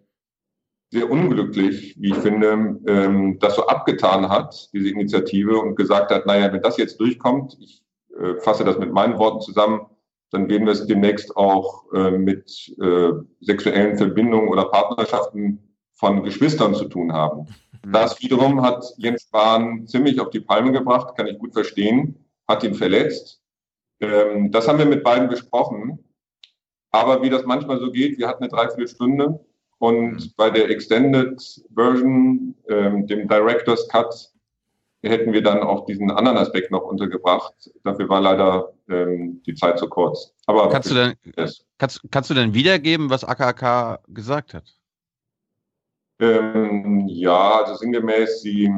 sehr 0.91 1.11
unglücklich, 1.11 1.97
wie 1.99 2.11
ich 2.11 2.17
finde, 2.17 2.81
ähm, 2.87 3.39
das 3.41 3.57
so 3.57 3.67
abgetan 3.67 4.29
hat, 4.29 4.71
diese 4.73 4.89
Initiative, 4.89 5.59
und 5.59 5.77
gesagt 5.77 6.11
hat, 6.11 6.27
naja, 6.27 6.53
wenn 6.53 6.63
das 6.63 6.79
jetzt 6.79 6.99
durchkommt, 6.99 7.57
ich 7.61 7.85
äh, 8.19 8.41
fasse 8.41 8.65
das 8.65 8.79
mit 8.79 8.93
meinen 8.93 9.19
Worten 9.19 9.41
zusammen, 9.41 9.83
dann 10.31 10.49
werden 10.49 10.67
wir 10.67 10.73
es 10.73 10.87
demnächst 10.87 11.37
auch 11.37 11.91
äh, 11.93 12.11
mit 12.11 12.75
äh, 12.81 13.11
sexuellen 13.41 13.97
Verbindungen 13.97 14.49
oder 14.49 14.67
Partnerschaften 14.67 15.77
von 15.95 16.23
Geschwistern 16.23 16.75
zu 16.75 16.87
tun 16.87 17.13
haben. 17.13 17.47
Mhm. 17.85 17.93
Das 17.93 18.21
wiederum 18.23 18.63
hat 18.63 18.85
Jens 18.97 19.23
Spahn 19.23 19.87
ziemlich 19.87 20.21
auf 20.21 20.31
die 20.31 20.41
Palme 20.41 20.73
gebracht, 20.73 21.17
kann 21.17 21.27
ich 21.27 21.39
gut 21.39 21.53
verstehen, 21.53 22.25
hat 22.47 22.63
ihn 22.63 22.75
verletzt. 22.75 23.43
Ähm, 24.01 24.51
das 24.53 24.69
haben 24.69 24.79
wir 24.79 24.87
mit 24.87 25.03
beiden 25.03 25.29
besprochen. 25.29 26.05
Aber 26.91 27.23
wie 27.23 27.31
das 27.31 27.45
manchmal 27.45 27.79
so 27.79 27.91
geht, 27.91 28.19
wir 28.19 28.29
hatten 28.29 28.45
eine 28.45 28.51
Dreiviertelstunde 28.51 29.41
und 29.79 30.13
mhm. 30.13 30.33
bei 30.37 30.51
der 30.51 30.71
Extended 30.71 31.41
Version, 31.75 32.55
ähm, 32.69 33.07
dem 33.07 33.29
Director's 33.29 33.87
Cut, 33.89 34.33
hätten 35.03 35.33
wir 35.33 35.43
dann 35.43 35.63
auch 35.63 35.87
diesen 35.87 36.11
anderen 36.11 36.39
Aspekt 36.39 36.71
noch 36.71 36.83
untergebracht. 36.83 37.55
Dafür 37.85 38.09
war 38.09 38.21
leider 38.21 38.73
ähm, 38.89 39.43
die 39.47 39.55
Zeit 39.55 39.79
zu 39.79 39.89
kurz. 39.89 40.35
Aber 40.47 40.69
kannst 40.71 40.91
du 40.91 40.95
denn 40.95 41.15
kannst, 41.79 42.03
kannst 42.11 42.31
du 42.31 42.35
denn 42.35 42.55
wiedergeben, 42.55 43.11
was 43.11 43.25
AKK 43.25 44.01
gesagt 44.09 44.55
hat? 44.55 44.65
Ähm, 46.21 47.07
ja, 47.07 47.61
also 47.61 47.75
sinngemäß, 47.75 48.43
sie 48.43 48.73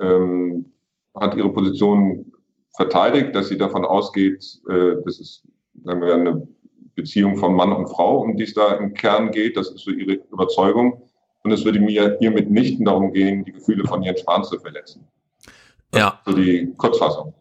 ähm, 0.00 0.72
hat 1.14 1.34
ihre 1.34 1.52
Position 1.52 2.32
verteidigt, 2.76 3.34
dass 3.34 3.48
sie 3.48 3.58
davon 3.58 3.84
ausgeht, 3.84 4.60
äh, 4.68 4.96
das 5.04 5.20
ist 5.20 5.44
sagen 5.82 6.00
wir, 6.00 6.14
eine 6.14 6.48
Beziehung 6.94 7.36
von 7.36 7.54
Mann 7.54 7.72
und 7.72 7.88
Frau, 7.88 8.18
um 8.18 8.36
die 8.36 8.44
es 8.44 8.54
da 8.54 8.74
im 8.74 8.94
Kern 8.94 9.30
geht. 9.30 9.56
Das 9.56 9.70
ist 9.70 9.84
so 9.84 9.90
ihre 9.90 10.14
Überzeugung. 10.32 11.02
Und 11.42 11.52
es 11.52 11.64
würde 11.64 11.80
mir 11.80 12.16
hier 12.20 12.30
mitnichten 12.30 12.84
darum 12.84 13.12
gehen, 13.12 13.44
die 13.44 13.52
Gefühle 13.52 13.86
von 13.86 14.02
Jens 14.02 14.20
Spahn 14.20 14.44
zu 14.44 14.58
verletzen. 14.58 15.06
Ja. 15.94 16.20
So 16.24 16.32
die 16.32 16.72
Kurzfassung. 16.76 17.34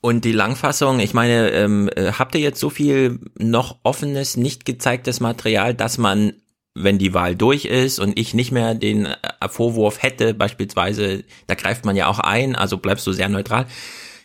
Und 0.00 0.24
die 0.24 0.32
Langfassung, 0.32 1.00
ich 1.00 1.12
meine, 1.12 1.50
ähm, 1.50 1.90
äh, 1.96 2.12
habt 2.12 2.34
ihr 2.34 2.40
jetzt 2.40 2.60
so 2.60 2.70
viel 2.70 3.18
noch 3.36 3.78
offenes, 3.82 4.36
nicht 4.36 4.64
gezeigtes 4.64 5.18
Material, 5.18 5.74
dass 5.74 5.98
man, 5.98 6.34
wenn 6.74 6.98
die 6.98 7.14
Wahl 7.14 7.34
durch 7.34 7.64
ist 7.64 7.98
und 7.98 8.16
ich 8.16 8.32
nicht 8.32 8.52
mehr 8.52 8.74
den 8.74 9.06
äh, 9.06 9.48
Vorwurf 9.48 10.00
hätte, 10.00 10.34
beispielsweise, 10.34 11.24
da 11.48 11.54
greift 11.56 11.84
man 11.84 11.96
ja 11.96 12.06
auch 12.06 12.20
ein, 12.20 12.54
also 12.54 12.76
bleibst 12.76 13.08
du 13.08 13.12
sehr 13.12 13.28
neutral, 13.28 13.66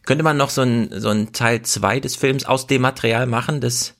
könnte 0.05 0.23
man 0.23 0.37
noch 0.37 0.49
so 0.49 0.61
ein, 0.61 0.89
so 0.91 1.09
ein 1.09 1.33
Teil 1.33 1.61
zwei 1.63 1.99
des 1.99 2.15
Films 2.15 2.45
aus 2.45 2.67
dem 2.67 2.81
Material 2.81 3.25
machen, 3.25 3.61
das 3.61 3.95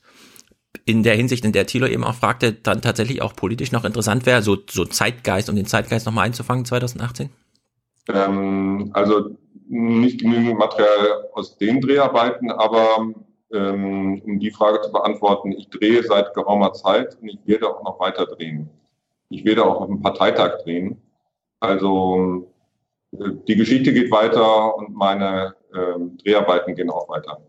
in 0.86 1.04
der 1.04 1.16
Hinsicht, 1.16 1.46
in 1.46 1.52
der 1.52 1.66
Thilo 1.66 1.88
eben 1.88 2.04
auch 2.04 2.16
fragte, 2.16 2.52
dann 2.52 2.82
tatsächlich 2.82 3.22
auch 3.22 3.36
politisch 3.36 3.72
noch 3.72 3.86
interessant 3.86 4.26
wäre, 4.26 4.42
so, 4.42 4.58
so 4.70 4.86
Zeitgeist, 4.86 5.50
um 5.50 5.56
den 5.56 5.66
Zeitgeist 5.66 6.06
nochmal 6.06 6.26
einzufangen 6.26 6.66
2018? 6.66 7.30
Ähm, 8.10 8.90
also 8.94 9.38
nicht 9.70 10.22
genügend 10.22 10.58
Material 10.58 11.30
aus 11.34 11.58
den 11.58 11.80
Dreharbeiten, 11.80 12.52
aber 12.52 13.14
ähm, 13.52 14.22
um 14.26 14.40
die 14.40 14.52
Frage 14.52 14.82
zu 14.82 14.92
beantworten, 14.92 15.52
ich 15.52 15.70
drehe 15.70 16.04
seit 16.04 16.34
geraumer 16.34 16.74
Zeit 16.74 17.18
und 17.22 17.30
ich 17.30 17.40
werde 17.46 17.70
auch 17.70 17.84
noch 17.84 18.00
weiter 18.00 18.26
drehen. 18.26 18.70
Ich 19.30 19.46
werde 19.46 19.66
auch 19.66 19.82
auf 19.82 19.88
dem 19.88 20.02
Parteitag 20.02 20.64
drehen. 20.64 21.02
Also 21.60 22.52
äh, 23.14 23.30
die 23.48 23.56
Geschichte 23.56 23.94
geht 23.94 24.12
weiter 24.12 24.76
und 24.76 24.96
meine 24.96 25.56
ähm, 25.76 26.18
Dreharbeiten 26.24 26.76
gehen 26.76 26.90
auch 26.90 27.10
weiter. 27.10 27.40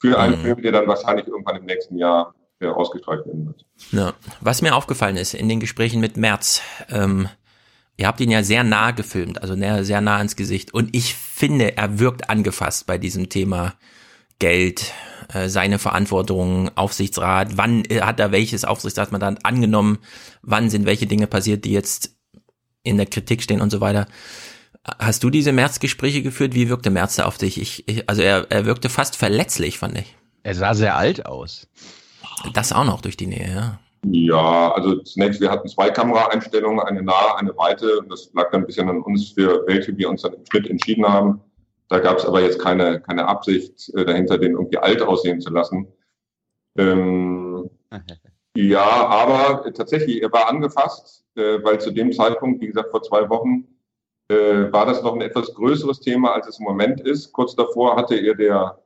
Für 0.00 0.18
einen 0.18 0.38
mhm. 0.38 0.42
Film, 0.42 0.62
der 0.62 0.72
dann 0.72 0.86
wahrscheinlich 0.86 1.26
irgendwann 1.26 1.56
im 1.56 1.66
nächsten 1.66 1.98
Jahr 1.98 2.34
äh, 2.60 2.68
ausgestrahlt 2.68 3.26
werden 3.26 3.46
wird. 3.46 3.64
Ja. 3.92 4.14
Was 4.40 4.62
mir 4.62 4.74
aufgefallen 4.74 5.16
ist 5.16 5.34
in 5.34 5.48
den 5.48 5.60
Gesprächen 5.60 6.00
mit 6.00 6.16
Merz, 6.16 6.62
ähm, 6.90 7.28
Ihr 8.00 8.06
habt 8.06 8.20
ihn 8.20 8.30
ja 8.30 8.42
sehr 8.42 8.64
nah 8.64 8.92
gefilmt, 8.92 9.42
also 9.42 9.54
sehr 9.82 10.00
nah 10.00 10.18
ins 10.22 10.34
Gesicht. 10.34 10.72
Und 10.72 10.96
ich 10.96 11.14
finde, 11.14 11.76
er 11.76 11.98
wirkt 11.98 12.30
angefasst 12.30 12.86
bei 12.86 12.96
diesem 12.96 13.28
Thema 13.28 13.74
Geld, 14.38 14.94
äh, 15.34 15.50
seine 15.50 15.78
Verantwortung, 15.78 16.70
Aufsichtsrat, 16.76 17.58
wann 17.58 17.84
äh, 17.84 18.00
hat 18.00 18.18
er 18.18 18.32
welches 18.32 18.64
Aufsichtsratmandat 18.64 19.44
angenommen, 19.44 19.98
wann 20.40 20.70
sind 20.70 20.86
welche 20.86 21.06
Dinge 21.06 21.26
passiert, 21.26 21.66
die 21.66 21.72
jetzt 21.72 22.16
in 22.84 22.96
der 22.96 23.04
Kritik 23.04 23.42
stehen 23.42 23.60
und 23.60 23.68
so 23.68 23.82
weiter. 23.82 24.06
Hast 24.84 25.22
du 25.22 25.30
diese 25.30 25.52
Märzgespräche 25.52 26.22
geführt? 26.22 26.54
Wie 26.54 26.68
wirkte 26.70 26.90
Merz 26.90 27.16
da 27.16 27.26
auf 27.26 27.36
dich? 27.36 27.60
Ich, 27.60 27.88
ich, 27.88 28.08
also 28.08 28.22
er, 28.22 28.46
er 28.50 28.64
wirkte 28.64 28.88
fast 28.88 29.16
verletzlich, 29.16 29.78
fand 29.78 29.98
ich. 29.98 30.16
Er 30.42 30.54
sah 30.54 30.74
sehr 30.74 30.96
alt 30.96 31.26
aus. 31.26 31.68
Das 32.54 32.72
auch 32.72 32.84
noch 32.84 33.02
durch 33.02 33.16
die 33.16 33.26
Nähe, 33.26 33.52
ja. 33.52 33.78
Ja, 34.06 34.72
also 34.72 34.96
zunächst, 35.00 35.42
wir 35.42 35.50
hatten 35.50 35.68
zwei 35.68 35.90
Kameraeinstellungen, 35.90 36.80
eine 36.80 37.02
nahe, 37.02 37.36
eine 37.36 37.54
weite. 37.58 38.00
Und 38.00 38.10
das 38.10 38.30
lag 38.32 38.50
dann 38.50 38.62
ein 38.62 38.66
bisschen 38.66 38.88
an 38.88 39.02
uns, 39.02 39.32
für 39.32 39.66
welche 39.66 39.96
wir 39.98 40.08
uns 40.08 40.22
dann 40.22 40.32
im 40.32 40.46
Schnitt 40.46 40.70
entschieden 40.70 41.06
haben. 41.06 41.42
Da 41.88 41.98
gab 41.98 42.16
es 42.16 42.24
aber 42.24 42.40
jetzt 42.40 42.58
keine, 42.58 43.00
keine 43.00 43.26
Absicht 43.26 43.92
äh, 43.94 44.04
dahinter, 44.06 44.38
den 44.38 44.52
irgendwie 44.52 44.78
alt 44.78 45.02
aussehen 45.02 45.40
zu 45.40 45.52
lassen. 45.52 45.88
Ähm, 46.78 47.68
ja, 48.56 48.80
aber 48.80 49.70
tatsächlich, 49.74 50.22
er 50.22 50.32
war 50.32 50.48
angefasst, 50.48 51.26
äh, 51.34 51.62
weil 51.62 51.80
zu 51.80 51.90
dem 51.90 52.12
Zeitpunkt, 52.12 52.62
wie 52.62 52.68
gesagt, 52.68 52.90
vor 52.90 53.02
zwei 53.02 53.28
Wochen, 53.28 53.66
äh, 54.30 54.72
war 54.72 54.86
das 54.86 55.02
noch 55.02 55.14
ein 55.14 55.20
etwas 55.20 55.54
größeres 55.54 56.00
Thema, 56.00 56.32
als 56.32 56.46
es 56.46 56.60
im 56.60 56.64
Moment 56.64 57.00
ist. 57.00 57.32
Kurz 57.32 57.56
davor 57.56 57.96
hatte 57.96 58.14
er 58.14 58.34
der 58.34 58.78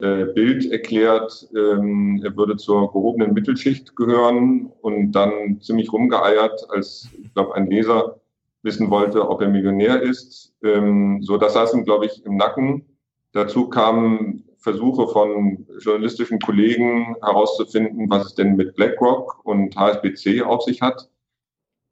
äh, 0.00 0.24
Bild 0.32 0.70
erklärt, 0.72 1.48
ähm, 1.54 2.22
er 2.24 2.36
würde 2.36 2.56
zur 2.56 2.90
gehobenen 2.92 3.34
Mittelschicht 3.34 3.94
gehören 3.96 4.72
und 4.80 5.12
dann 5.12 5.60
ziemlich 5.60 5.92
rumgeeiert, 5.92 6.66
als 6.70 7.08
ich 7.22 7.34
glaube 7.34 7.54
ein 7.54 7.66
Leser 7.68 8.20
wissen 8.62 8.90
wollte, 8.90 9.28
ob 9.28 9.42
er 9.42 9.48
Millionär 9.48 10.00
ist. 10.02 10.54
Ähm, 10.62 11.22
so, 11.22 11.36
das 11.36 11.52
saß 11.52 11.74
ihm, 11.74 11.84
glaube 11.84 12.06
ich, 12.06 12.24
im 12.24 12.36
Nacken. 12.36 12.86
Dazu 13.32 13.68
kamen 13.68 14.44
Versuche 14.56 15.08
von 15.08 15.66
journalistischen 15.80 16.38
Kollegen 16.40 17.14
herauszufinden, 17.22 18.08
was 18.10 18.26
es 18.26 18.34
denn 18.34 18.56
mit 18.56 18.74
BlackRock 18.74 19.44
und 19.44 19.76
HSBC 19.76 20.42
auf 20.42 20.62
sich 20.62 20.80
hat. 20.80 21.08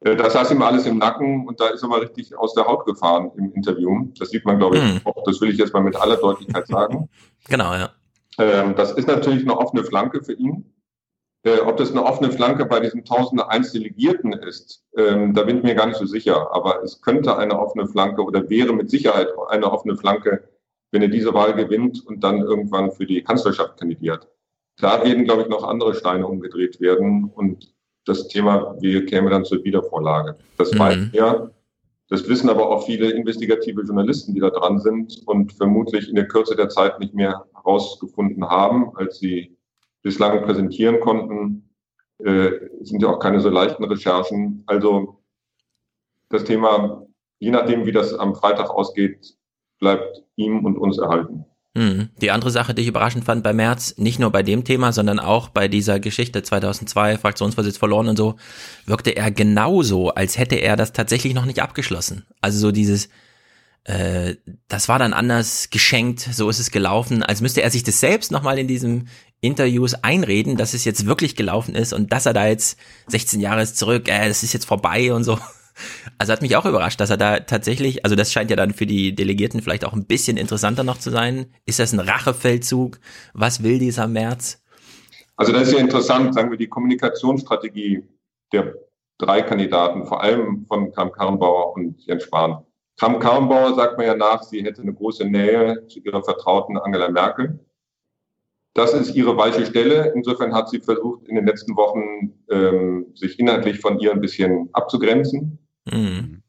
Äh, 0.07 0.17
das 0.17 0.35
saß 0.35 0.53
ihm 0.53 0.63
alles 0.63 0.87
im 0.87 0.99
Nacken 0.99 1.47
und 1.47 1.61
da 1.61 1.69
ist 1.69 1.83
er 1.83 1.89
mal 1.89 2.01
richtig 2.01 2.37
aus 2.37 2.55
der 2.55 2.67
Haut 2.67 2.87
gefahren 2.87 3.33
im 3.37 3.53
Interview. 3.53 4.07
Das 4.19 4.31
sieht 4.31 4.45
man, 4.45 4.59
glaube 4.59 4.77
ich, 4.79 4.83
mhm. 4.83 5.01
auch. 5.05 5.25
Das 5.25 5.41
will 5.41 5.51
ich 5.51 5.59
jetzt 5.59 5.75
mal 5.75 5.83
mit 5.83 5.97
aller 5.97 6.17
Deutlichkeit 6.17 6.67
sagen. 6.67 7.09
Genau, 7.49 7.75
ja. 7.75 7.91
Ähm, 8.39 8.75
das 8.75 8.91
ist 8.91 9.07
natürlich 9.07 9.43
eine 9.43 9.57
offene 9.57 9.85
Flanke 9.85 10.21
für 10.21 10.33
ihn. 10.33 10.75
Äh, 11.45 11.61
ob 11.61 11.77
das 11.77 11.93
eine 11.93 12.05
offene 12.05 12.33
Flanke 12.33 12.67
bei 12.67 12.81
diesen 12.81 13.03
1001 13.03 13.71
Delegierten 13.71 14.33
ist, 14.33 14.83
ähm, 14.97 15.33
da 15.33 15.45
bin 15.45 15.59
ich 15.59 15.63
mir 15.63 15.77
gar 15.77 15.87
nicht 15.87 15.99
so 15.99 16.07
sicher. 16.07 16.53
Aber 16.53 16.83
es 16.83 17.01
könnte 17.01 17.39
eine 17.39 17.57
offene 17.57 17.87
Flanke 17.87 18.25
oder 18.25 18.51
wäre 18.51 18.73
mit 18.73 18.91
Sicherheit 18.91 19.29
eine 19.49 19.71
offene 19.71 19.97
Flanke, 19.97 20.49
wenn 20.91 21.03
er 21.03 21.09
diese 21.09 21.35
Wahl 21.35 21.55
gewinnt 21.55 22.05
und 22.05 22.25
dann 22.25 22.41
irgendwann 22.41 22.91
für 22.91 23.07
die 23.07 23.23
Kanzlerschaft 23.23 23.79
kandidiert. 23.79 24.27
Da 24.81 25.05
werden, 25.05 25.25
glaube 25.25 25.43
ich, 25.43 25.49
noch 25.49 25.63
andere 25.63 25.95
Steine 25.95 26.27
umgedreht 26.27 26.81
werden 26.81 27.31
und 27.33 27.76
das 28.07 28.29
Thema, 28.29 28.75
wie 28.81 29.05
käme 29.05 29.31
dann 29.31 29.45
zur 29.45 29.63
Wiedervorlage. 29.65 30.37
Das 30.57 30.73
mhm. 30.73 30.79
weiß 30.79 30.99
er. 31.13 31.51
Das 32.09 32.29
wissen 32.29 32.49
aber 32.49 32.71
auch 32.71 32.87
viele 32.87 33.11
investigative 33.11 33.83
Journalisten, 33.83 34.33
die 34.33 34.41
da 34.41 34.51
dran 34.51 34.79
sind 34.79 35.23
und 35.27 35.53
vermutlich 35.53 36.09
in 36.09 36.15
der 36.15 36.29
Kürze 36.29 36.55
der 36.55 36.69
Zeit 36.69 37.01
nicht 37.01 37.15
mehr 37.15 37.45
herausgefunden 37.55 38.49
haben, 38.49 38.97
als 38.97 39.19
sie 39.19 39.57
bislang 40.03 40.45
präsentieren 40.45 41.01
konnten. 41.01 41.69
Äh, 42.19 42.53
sind 42.83 43.03
ja 43.03 43.09
auch 43.09 43.19
keine 43.19 43.41
so 43.41 43.51
leichten 43.51 43.85
Recherchen. 43.85 44.63
Also 44.67 45.19
das 46.29 46.45
Thema, 46.45 47.05
je 47.41 47.51
nachdem, 47.51 47.87
wie 47.87 47.93
das 47.93 48.15
am 48.15 48.37
Freitag 48.37 48.71
ausgeht, 48.71 49.37
bleibt 49.81 50.23
ihm 50.37 50.65
und 50.65 50.79
uns 50.79 50.99
erhalten. 50.99 51.45
Hm. 51.77 52.09
Die 52.23 52.31
andere 52.31 52.51
Sache, 52.51 52.73
die 52.73 52.81
ich 52.81 52.89
überraschend 52.89 53.27
fand 53.27 53.43
bei 53.43 53.53
Merz, 53.53 53.99
nicht 53.99 54.19
nur 54.19 54.33
bei 54.33 54.43
dem 54.43 54.65
Thema, 54.65 54.95
sondern 54.95 55.19
auch 55.19 55.51
bei 55.51 55.69
dieser 55.69 56.01
Geschichte 56.01 56.43
2002, 56.43 57.19
Fraktionsvorsitz 57.19 57.77
verloren 57.77 58.09
und 58.09 58.17
so, 58.17 58.37
wirkte 58.87 59.15
er 59.15 59.31
genauso, 59.31 60.09
als 60.09 60.39
hätte 60.39 60.55
er 60.55 60.77
das 60.77 60.95
tatsächlich 60.95 61.35
noch 61.35 61.45
nicht 61.45 61.61
abgeschlossen. 61.61 62.25
Also 62.41 62.59
so 62.59 62.73
dieses, 62.73 63.11
äh, 63.85 64.37
das 64.69 64.89
war 64.89 64.99
dann 64.99 65.13
anders 65.13 65.69
geschenkt, 65.69 66.21
so 66.21 66.49
ist 66.49 66.61
es 66.61 66.71
gelaufen, 66.71 67.23
als 67.23 67.43
müsste 67.43 67.61
er 67.61 67.71
sich 67.71 67.83
das 67.83 68.01
selbst 68.01 68.33
nochmal 68.33 68.59
in 68.59 68.69
diesem 68.69 69.09
Interviews 69.43 69.93
einreden, 70.03 70.57
dass 70.57 70.73
es 70.73 70.87
jetzt 70.87 71.05
wirklich 71.05 71.37
gelaufen 71.37 71.75
ist 71.75 71.93
und 71.93 72.11
dass 72.11 72.25
er 72.25 72.33
da 72.33 72.47
jetzt 72.47 72.79
16 73.09 73.39
Jahre 73.39 73.61
ist 73.61 73.77
zurück, 73.77 74.09
äh, 74.09 74.29
das 74.29 74.43
ist 74.43 74.55
jetzt 74.55 74.65
vorbei 74.65 75.13
und 75.13 75.25
so. 75.25 75.39
Also 76.19 76.33
hat 76.33 76.43
mich 76.43 76.57
auch 76.57 76.67
überrascht, 76.67 77.01
dass 77.01 77.11
er 77.11 77.17
da 77.17 77.41
tatsächlich, 77.41 78.05
also 78.05 78.17
das 78.17 78.33
scheint 78.33 78.51
ja 78.51 78.57
dann 78.57 78.73
für 78.73 78.87
die 78.87 79.15
Delegierten 79.15 79.63
vielleicht 79.63 79.85
auch 79.85 79.93
ein 79.93 80.07
bisschen 80.07 80.37
interessanter 80.37 80.85
noch 80.85 80.99
zu 80.99 81.11
sein. 81.11 81.47
Ist 81.65 81.79
das 81.79 81.93
ein 81.93 82.01
Rachefeldzug? 82.01 82.99
Was 83.35 83.63
will 83.63 83.79
dieser 83.79 84.07
März? 84.07 84.63
Also 85.37 85.53
das 85.53 85.69
ist 85.69 85.75
ja 85.75 85.81
interessant, 85.81 86.35
sagen 86.35 86.51
wir, 86.51 86.59
die 86.59 86.69
Kommunikationsstrategie 86.69 88.05
der 88.53 88.75
drei 89.19 89.43
Kandidaten, 89.43 90.07
vor 90.07 90.23
allem 90.23 90.65
von 90.67 90.93
Kram 90.93 91.13
Karrenbauer 91.13 91.75
und 91.75 92.01
Jens 92.07 92.25
Spahn. 92.25 92.65
Kram 92.97 93.19
Karrenbauer 93.19 93.75
sagt 93.75 93.99
man 93.99 94.07
ja 94.07 94.15
nach, 94.15 94.43
sie 94.43 94.65
hätte 94.65 94.83
eine 94.83 94.95
große 94.95 95.27
Nähe 95.27 95.87
zu 95.89 96.01
ihrer 96.01 96.23
Vertrauten 96.23 96.79
Angela 96.79 97.11
Merkel. 97.11 97.61
Das 98.73 98.93
ist 98.93 99.15
ihre 99.15 99.37
weiche 99.37 99.65
Stelle. 99.65 100.13
Insofern 100.15 100.55
hat 100.55 100.69
sie 100.69 100.81
versucht, 100.81 101.27
in 101.29 101.35
den 101.35 101.47
letzten 101.47 101.77
Wochen 101.77 102.35
ähm, 102.51 103.07
sich 103.15 103.39
inhaltlich 103.39 103.81
von 103.81 103.99
ihr 103.99 104.13
ein 104.13 104.21
bisschen 104.21 104.69
abzugrenzen. 104.73 105.66
Mhm. 105.93 106.43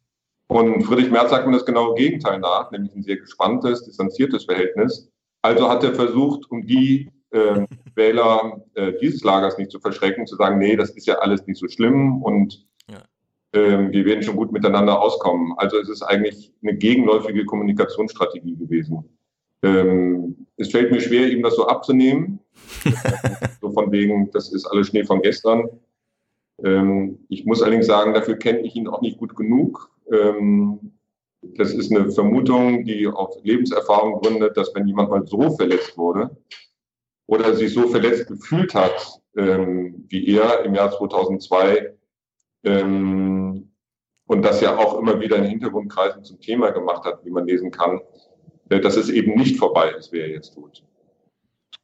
Und 0.47 0.83
Friedrich 0.83 1.11
Merz 1.11 1.29
sagt 1.29 1.45
mir 1.45 1.53
das 1.53 1.65
genaue 1.65 1.95
Gegenteil 1.95 2.39
nach, 2.39 2.71
nämlich 2.71 2.95
ein 2.95 3.03
sehr 3.03 3.17
gespanntes, 3.17 3.83
distanziertes 3.83 4.45
Verhältnis. 4.45 5.09
Also 5.41 5.69
hat 5.69 5.83
er 5.83 5.93
versucht, 5.93 6.49
um 6.49 6.65
die 6.65 7.09
äh, 7.31 7.65
Wähler 7.95 8.61
äh, 8.75 8.93
dieses 9.01 9.23
Lagers 9.23 9.57
nicht 9.57 9.71
zu 9.71 9.79
verschrecken, 9.79 10.25
zu 10.25 10.35
sagen, 10.35 10.57
nee, 10.57 10.75
das 10.75 10.91
ist 10.91 11.07
ja 11.07 11.15
alles 11.15 11.45
nicht 11.47 11.59
so 11.59 11.67
schlimm 11.67 12.21
und 12.23 12.65
ja. 12.89 12.99
äh, 13.59 13.91
wir 13.91 14.05
werden 14.05 14.23
schon 14.23 14.37
gut 14.37 14.51
miteinander 14.51 15.01
auskommen. 15.01 15.53
Also 15.57 15.77
es 15.79 15.89
ist 15.89 16.01
eigentlich 16.01 16.53
eine 16.63 16.75
gegenläufige 16.75 17.45
Kommunikationsstrategie 17.45 18.55
gewesen. 18.55 19.03
Ähm, 19.63 20.47
es 20.57 20.71
fällt 20.71 20.91
mir 20.91 21.01
schwer, 21.01 21.29
ihm 21.29 21.43
das 21.43 21.55
so 21.55 21.67
abzunehmen. 21.67 22.39
so 23.61 23.71
von 23.71 23.91
wegen, 23.91 24.31
das 24.31 24.53
ist 24.53 24.65
alles 24.65 24.87
Schnee 24.87 25.03
von 25.03 25.21
gestern. 25.21 25.67
Ähm, 26.63 27.19
ich 27.29 27.45
muss 27.45 27.61
allerdings 27.61 27.87
sagen, 27.87 28.13
dafür 28.13 28.37
kenne 28.37 28.61
ich 28.61 28.75
ihn 28.75 28.87
auch 28.87 29.01
nicht 29.01 29.17
gut 29.17 29.35
genug. 29.35 29.91
Ähm, 30.11 30.93
das 31.41 31.73
ist 31.73 31.91
eine 31.91 32.11
Vermutung, 32.11 32.83
die 32.83 33.07
auf 33.07 33.35
Lebenserfahrung 33.43 34.21
gründet, 34.21 34.57
dass 34.57 34.73
wenn 34.73 34.87
jemand 34.87 35.09
mal 35.09 35.25
so 35.25 35.51
verletzt 35.51 35.97
wurde 35.97 36.35
oder 37.27 37.55
sich 37.55 37.73
so 37.73 37.87
verletzt 37.87 38.27
gefühlt 38.27 38.73
hat, 38.73 39.21
ähm, 39.35 40.05
wie 40.09 40.35
er 40.35 40.63
im 40.63 40.73
Jahr 40.73 40.91
2002, 40.91 41.93
ähm, 42.63 43.71
und 44.27 44.41
das 44.41 44.61
ja 44.61 44.77
auch 44.77 44.99
immer 44.99 45.19
wieder 45.19 45.37
in 45.37 45.45
Hintergrundkreisen 45.45 46.23
zum 46.23 46.39
Thema 46.39 46.71
gemacht 46.71 47.05
hat, 47.05 47.23
wie 47.23 47.29
man 47.29 47.45
lesen 47.45 47.71
kann, 47.71 48.01
äh, 48.69 48.79
dass 48.79 48.97
es 48.97 49.09
eben 49.09 49.35
nicht 49.35 49.57
vorbei 49.57 49.91
ist, 49.91 50.11
wie 50.11 50.19
er 50.19 50.29
jetzt 50.29 50.53
tut. 50.53 50.83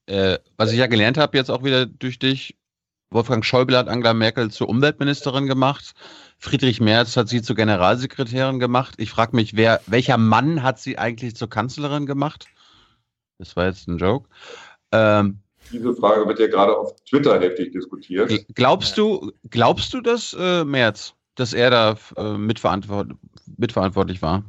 Äh, 0.05 0.39
was 0.57 0.71
ich 0.73 0.79
ja 0.79 0.87
gelernt 0.87 1.17
habe, 1.17 1.37
jetzt 1.37 1.49
auch 1.49 1.63
wieder 1.63 1.85
durch 1.85 2.19
dich, 2.19 2.57
Wolfgang 3.13 3.45
Schäuble 3.45 3.77
hat 3.77 3.87
Angela 3.87 4.13
Merkel 4.13 4.51
zur 4.51 4.69
Umweltministerin 4.69 5.47
gemacht. 5.47 5.93
Friedrich 6.39 6.81
Merz 6.81 7.15
hat 7.15 7.29
sie 7.29 7.41
zur 7.41 7.55
Generalsekretärin 7.55 8.59
gemacht. 8.59 8.95
Ich 8.97 9.11
frage 9.11 9.35
mich, 9.35 9.55
wer, 9.55 9.81
welcher 9.87 10.17
Mann 10.17 10.63
hat 10.63 10.79
sie 10.79 10.97
eigentlich 10.97 11.35
zur 11.35 11.49
Kanzlerin 11.49 12.05
gemacht? 12.05 12.47
Das 13.37 13.55
war 13.55 13.65
jetzt 13.65 13.87
ein 13.87 13.97
Joke. 13.97 14.27
Ähm, 14.91 15.39
Diese 15.71 15.93
Frage 15.95 16.27
wird 16.27 16.39
ja 16.39 16.47
gerade 16.47 16.77
auf 16.77 16.95
Twitter 17.05 17.39
heftig 17.39 17.71
diskutiert. 17.71 18.31
Glaubst 18.55 18.97
du, 18.97 19.31
glaubst 19.49 19.93
du, 19.93 20.01
dass 20.01 20.35
äh, 20.37 20.63
Merz, 20.65 21.13
dass 21.35 21.53
er 21.53 21.69
da 21.69 21.95
äh, 22.17 22.37
mitverantwort 22.37 23.11
mitverantwortlich 23.57 24.21
war? 24.21 24.43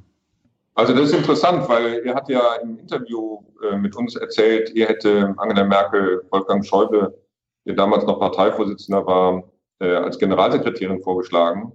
Also 0.75 0.93
das 0.93 1.11
ist 1.11 1.15
interessant, 1.15 1.69
weil 1.69 2.03
er 2.05 2.15
hat 2.17 2.29
ja 2.29 2.57
im 2.57 2.79
Interview 2.79 3.45
äh, 3.63 3.77
mit 3.77 3.95
uns 3.95 4.17
erzählt, 4.17 4.75
er 4.75 4.89
hätte 4.89 5.33
Angela 5.37 5.65
Merkel, 5.65 6.25
Wolfgang 6.31 6.67
Schäuble 6.67 7.15
der 7.67 7.75
damals 7.75 8.05
noch 8.05 8.19
Parteivorsitzender 8.19 9.07
war, 9.07 9.45
äh, 9.81 9.95
als 9.95 10.19
Generalsekretärin 10.19 11.03
vorgeschlagen. 11.03 11.73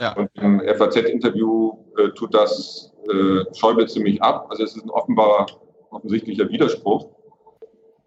Ja. 0.00 0.14
Und 0.14 0.30
im 0.34 0.60
FAZ-Interview 0.60 1.72
äh, 1.96 2.10
tut 2.10 2.34
das 2.34 2.92
äh, 3.08 3.44
Schäuble 3.54 3.86
ziemlich 3.88 4.22
ab. 4.22 4.46
Also 4.50 4.62
es 4.62 4.76
ist 4.76 4.84
ein 4.84 4.90
offenbar 4.90 5.46
offensichtlicher 5.90 6.48
Widerspruch, 6.48 7.08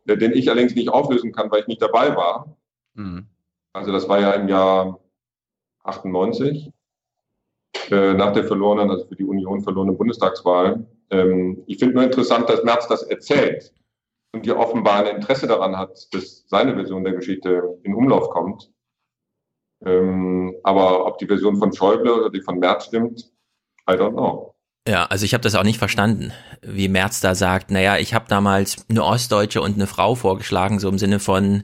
äh, 0.07 0.17
den 0.17 0.33
ich 0.33 0.49
allerdings 0.49 0.75
nicht 0.75 0.89
auflösen 0.89 1.31
kann, 1.33 1.51
weil 1.51 1.61
ich 1.61 1.67
nicht 1.67 1.81
dabei 1.81 2.15
war. 2.15 2.55
Mhm. 2.93 3.27
Also 3.73 3.91
das 3.91 4.07
war 4.07 4.19
ja 4.19 4.31
im 4.31 4.47
Jahr 4.47 4.99
98, 5.83 6.71
äh, 7.89 8.13
nach 8.13 8.31
der 8.31 8.45
verlorenen, 8.45 8.89
also 8.89 9.05
für 9.05 9.15
die 9.15 9.25
Union 9.25 9.61
verlorenen 9.61 9.97
Bundestagswahl. 9.97 10.85
Ähm, 11.09 11.63
ich 11.65 11.79
finde 11.79 11.95
nur 11.95 12.03
interessant, 12.03 12.47
dass 12.49 12.63
Merz 12.63 12.87
das 12.87 13.03
erzählt 13.03 13.73
und 14.33 14.45
die 14.45 14.51
offenbar 14.51 15.05
ein 15.05 15.15
Interesse 15.15 15.47
daran 15.47 15.77
hat, 15.77 16.13
dass 16.13 16.43
seine 16.47 16.73
Version 16.73 17.03
der 17.03 17.13
Geschichte 17.13 17.79
in 17.83 17.93
Umlauf 17.93 18.29
kommt. 18.29 18.71
Ähm, 19.85 20.55
aber 20.63 21.05
ob 21.05 21.17
die 21.19 21.27
Version 21.27 21.57
von 21.57 21.71
Schäuble 21.73 22.13
oder 22.13 22.29
die 22.29 22.41
von 22.41 22.57
Merz 22.57 22.85
stimmt, 22.85 23.31
I 23.89 23.93
don't 23.93 24.13
know. 24.13 24.53
Ja, 24.87 25.05
also 25.05 25.23
ich 25.23 25.33
habe 25.33 25.43
das 25.43 25.55
auch 25.55 25.63
nicht 25.63 25.77
verstanden, 25.77 26.33
wie 26.61 26.89
Merz 26.89 27.21
da 27.21 27.35
sagt, 27.35 27.71
naja, 27.71 27.97
ich 27.97 28.13
habe 28.13 28.25
damals 28.27 28.85
eine 28.89 29.03
Ostdeutsche 29.03 29.61
und 29.61 29.75
eine 29.75 29.87
Frau 29.87 30.15
vorgeschlagen, 30.15 30.79
so 30.79 30.89
im 30.89 30.97
Sinne 30.97 31.19
von, 31.19 31.63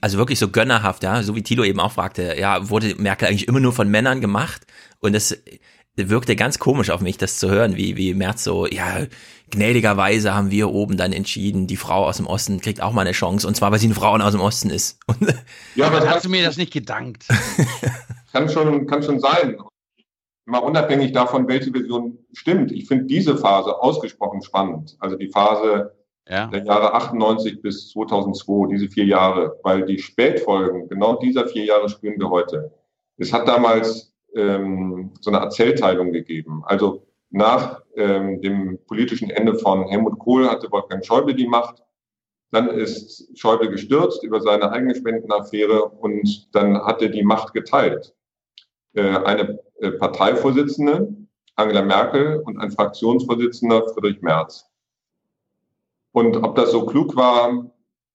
also 0.00 0.18
wirklich 0.18 0.38
so 0.38 0.48
gönnerhaft, 0.48 1.02
ja, 1.02 1.22
so 1.22 1.34
wie 1.34 1.42
Tilo 1.42 1.64
eben 1.64 1.80
auch 1.80 1.92
fragte, 1.92 2.36
ja, 2.38 2.68
wurde 2.70 2.94
Merkel 2.96 3.28
eigentlich 3.28 3.48
immer 3.48 3.60
nur 3.60 3.72
von 3.72 3.88
Männern 3.88 4.20
gemacht? 4.20 4.66
Und 5.00 5.14
das 5.14 5.36
wirkte 5.96 6.36
ganz 6.36 6.58
komisch 6.58 6.90
auf 6.90 7.00
mich, 7.00 7.18
das 7.18 7.38
zu 7.38 7.50
hören, 7.50 7.76
wie, 7.76 7.96
wie 7.96 8.14
Merz 8.14 8.44
so, 8.44 8.66
ja, 8.66 9.06
gnädigerweise 9.52 10.34
haben 10.34 10.50
wir 10.50 10.70
oben 10.70 10.96
dann 10.96 11.12
entschieden, 11.12 11.66
die 11.66 11.76
Frau 11.76 12.06
aus 12.06 12.16
dem 12.16 12.26
Osten 12.26 12.60
kriegt 12.60 12.82
auch 12.82 12.92
mal 12.92 13.02
eine 13.02 13.12
Chance, 13.12 13.46
und 13.46 13.54
zwar, 13.54 13.70
weil 13.70 13.78
sie 13.78 13.86
eine 13.86 13.94
Frau 13.94 14.16
aus 14.16 14.32
dem 14.32 14.40
Osten 14.40 14.70
ist. 14.70 14.98
ja, 15.76 15.86
aber 15.86 16.08
hast 16.08 16.24
du 16.24 16.28
mir 16.28 16.44
das 16.44 16.56
nicht 16.56 16.72
gedankt? 16.72 17.26
kann 18.32 18.48
schon, 18.48 18.86
kann 18.86 19.02
schon 19.02 19.20
sein. 19.20 19.56
Mal 20.44 20.58
unabhängig 20.58 21.12
davon, 21.12 21.46
welche 21.46 21.70
Version 21.70 22.18
stimmt. 22.32 22.72
Ich 22.72 22.88
finde 22.88 23.04
diese 23.04 23.36
Phase 23.36 23.80
ausgesprochen 23.80 24.42
spannend. 24.42 24.96
Also 24.98 25.16
die 25.16 25.28
Phase 25.28 25.92
ja. 26.28 26.46
der 26.46 26.64
Jahre 26.64 26.94
98 26.94 27.62
bis 27.62 27.90
2002, 27.90 28.72
diese 28.72 28.88
vier 28.88 29.04
Jahre, 29.04 29.58
weil 29.62 29.84
die 29.84 29.98
Spätfolgen 29.98 30.88
genau 30.88 31.16
dieser 31.16 31.46
vier 31.46 31.66
Jahre 31.66 31.88
spüren 31.88 32.18
wir 32.18 32.28
heute. 32.28 32.72
Es 33.18 33.32
hat 33.32 33.46
damals 33.46 34.12
ähm, 34.34 35.12
so 35.20 35.30
eine 35.30 35.40
Erzählteilung 35.40 36.12
gegeben. 36.12 36.62
Also 36.64 37.06
nach 37.32 37.82
ähm, 37.96 38.40
dem 38.40 38.78
politischen 38.86 39.30
Ende 39.30 39.54
von 39.54 39.88
Helmut 39.88 40.18
Kohl 40.18 40.48
hatte 40.48 40.70
Wolfgang 40.70 41.04
Schäuble 41.04 41.34
die 41.34 41.48
Macht. 41.48 41.82
Dann 42.50 42.68
ist 42.68 43.26
Schäuble 43.38 43.70
gestürzt 43.70 44.22
über 44.22 44.40
seine 44.40 44.70
eigene 44.70 44.94
Spendenaffäre 44.94 45.82
und 45.88 46.54
dann 46.54 46.84
hat 46.84 47.00
er 47.00 47.08
die 47.08 47.22
Macht 47.22 47.54
geteilt. 47.54 48.14
Äh, 48.92 49.16
eine 49.16 49.58
äh, 49.80 49.92
Parteivorsitzende, 49.92 51.14
Angela 51.56 51.82
Merkel, 51.82 52.42
und 52.44 52.58
ein 52.58 52.70
Fraktionsvorsitzender, 52.70 53.88
Friedrich 53.88 54.20
Merz. 54.20 54.68
Und 56.12 56.36
ob 56.36 56.54
das 56.54 56.70
so 56.72 56.84
klug 56.84 57.16
war, 57.16 57.72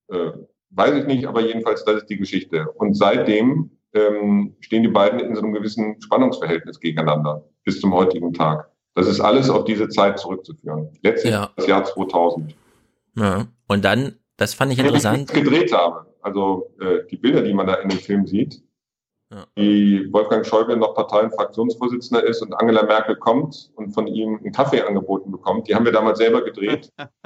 äh, 0.10 0.32
weiß 0.70 0.96
ich 0.96 1.06
nicht, 1.08 1.26
aber 1.26 1.42
jedenfalls, 1.42 1.84
das 1.84 2.04
ist 2.04 2.10
die 2.10 2.18
Geschichte. 2.18 2.70
Und 2.74 2.94
seitdem 2.94 3.72
ähm, 3.94 4.56
stehen 4.60 4.84
die 4.84 4.90
beiden 4.90 5.20
in 5.20 5.36
so 5.36 5.42
einem 5.42 5.54
gewissen 5.54 6.00
Spannungsverhältnis 6.02 6.80
gegeneinander 6.80 7.44
bis 7.64 7.82
zum 7.82 7.94
heutigen 7.96 8.34
Tag. 8.34 8.70
Das 8.98 9.06
ist 9.08 9.20
alles 9.20 9.48
auf 9.52 9.64
diese 9.66 9.90
Zeit 9.90 10.18
zurückzuführen. 10.18 10.90
Letztlich 11.04 11.32
ja. 11.32 11.52
das 11.56 11.68
Jahr 11.68 11.86
2000. 11.86 12.56
Ja. 13.16 13.46
Und 13.68 13.86
dann, 13.86 14.16
das 14.38 14.56
fand 14.56 14.74
ich 14.74 14.80
interessant. 14.80 15.32
Wenn 15.32 15.38
ich 15.38 15.44
gedreht 15.44 15.72
habe, 15.72 16.08
also 16.24 16.72
äh, 16.82 17.06
die 17.12 17.18
Bilder, 17.18 17.44
die 17.44 17.54
man 17.54 17.68
da 17.68 17.76
in 17.76 17.90
dem 17.90 18.00
Film 18.00 18.26
sieht, 18.26 18.64
ja. 19.32 19.46
wie 19.54 20.12
Wolfgang 20.12 20.44
Schäuble 20.44 20.78
noch 20.78 20.96
Partei- 20.96 21.26
und 21.26 21.36
Fraktionsvorsitzender 21.36 22.24
ist 22.24 22.42
und 22.42 22.56
Angela 22.56 22.84
Merkel 22.88 23.18
kommt 23.18 23.70
und 23.76 23.92
von 23.92 24.08
ihm 24.08 24.40
einen 24.40 24.52
Kaffee 24.52 24.82
angeboten 24.82 25.30
bekommt, 25.30 25.68
die 25.68 25.76
haben 25.76 25.86
wir 25.86 25.92
damals 25.92 26.18
selber 26.18 26.44
gedreht, 26.44 26.92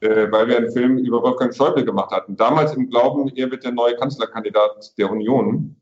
äh, 0.00 0.32
weil 0.32 0.48
wir 0.48 0.56
einen 0.56 0.72
Film 0.72 0.98
über 0.98 1.22
Wolfgang 1.22 1.54
Schäuble 1.54 1.84
gemacht 1.84 2.10
hatten. 2.10 2.36
Damals 2.36 2.74
im 2.74 2.90
Glauben, 2.90 3.28
er 3.36 3.52
wird 3.52 3.62
der 3.62 3.70
neue 3.70 3.94
Kanzlerkandidat 3.94 4.98
der 4.98 5.12
Union. 5.12 5.76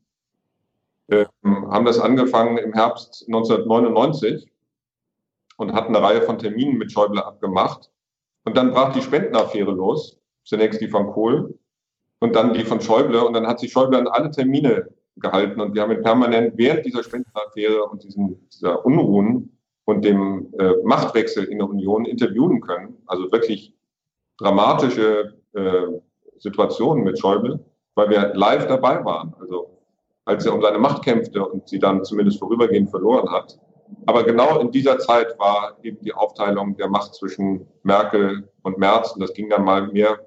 Äh, 1.07 1.25
haben 1.43 1.85
das 1.85 1.99
angefangen 1.99 2.59
im 2.59 2.73
Herbst 2.73 3.23
1999 3.25 4.47
und 5.57 5.73
hat 5.73 5.87
eine 5.87 6.01
Reihe 6.01 6.21
von 6.21 6.37
Terminen 6.37 6.77
mit 6.77 6.91
Schäuble 6.91 7.25
abgemacht. 7.25 7.91
Und 8.45 8.55
dann 8.55 8.71
brach 8.71 8.93
die 8.93 9.01
Spendenaffäre 9.01 9.71
los. 9.71 10.17
Zunächst 10.43 10.79
die 10.79 10.87
von 10.87 11.07
Kohl 11.11 11.59
und 12.19 12.35
dann 12.35 12.53
die 12.53 12.63
von 12.63 12.79
Schäuble. 12.79 13.25
Und 13.25 13.33
dann 13.33 13.45
hat 13.45 13.59
sich 13.59 13.71
Schäuble 13.71 13.97
an 13.97 14.07
alle 14.07 14.31
Termine 14.31 14.87
gehalten. 15.17 15.59
Und 15.59 15.75
wir 15.75 15.81
haben 15.81 15.91
ihn 15.91 16.03
permanent 16.03 16.53
während 16.57 16.85
dieser 16.85 17.03
Spendenaffäre 17.03 17.83
und 17.83 18.03
diesen, 18.03 18.47
dieser 18.49 18.85
Unruhen 18.85 19.57
und 19.85 20.05
dem 20.05 20.53
äh, 20.59 20.73
Machtwechsel 20.83 21.45
in 21.45 21.57
der 21.57 21.69
Union 21.69 22.05
interviewen 22.05 22.61
können. 22.61 22.97
Also 23.07 23.31
wirklich 23.31 23.73
dramatische 24.37 25.33
äh, 25.53 25.87
Situationen 26.37 27.03
mit 27.03 27.19
Schäuble, 27.19 27.59
weil 27.95 28.09
wir 28.09 28.33
live 28.35 28.67
dabei 28.67 29.03
waren. 29.03 29.33
Also 29.39 29.77
als 30.25 30.45
er 30.45 30.53
um 30.53 30.61
seine 30.61 30.77
Macht 30.77 31.03
kämpfte 31.03 31.43
und 31.45 31.67
sie 31.67 31.79
dann 31.79 32.03
zumindest 32.03 32.39
vorübergehend 32.39 32.89
verloren 32.89 33.31
hat. 33.31 33.57
Aber 34.05 34.23
genau 34.23 34.59
in 34.59 34.71
dieser 34.71 34.99
Zeit 34.99 35.37
war 35.39 35.77
eben 35.83 35.99
die 36.01 36.13
Aufteilung 36.13 36.75
der 36.77 36.89
Macht 36.89 37.15
zwischen 37.15 37.67
Merkel 37.83 38.49
und 38.63 38.77
Merz. 38.77 39.11
Und 39.11 39.21
das 39.21 39.33
ging 39.33 39.49
dann 39.49 39.63
mal 39.63 39.87
mehr, 39.87 40.19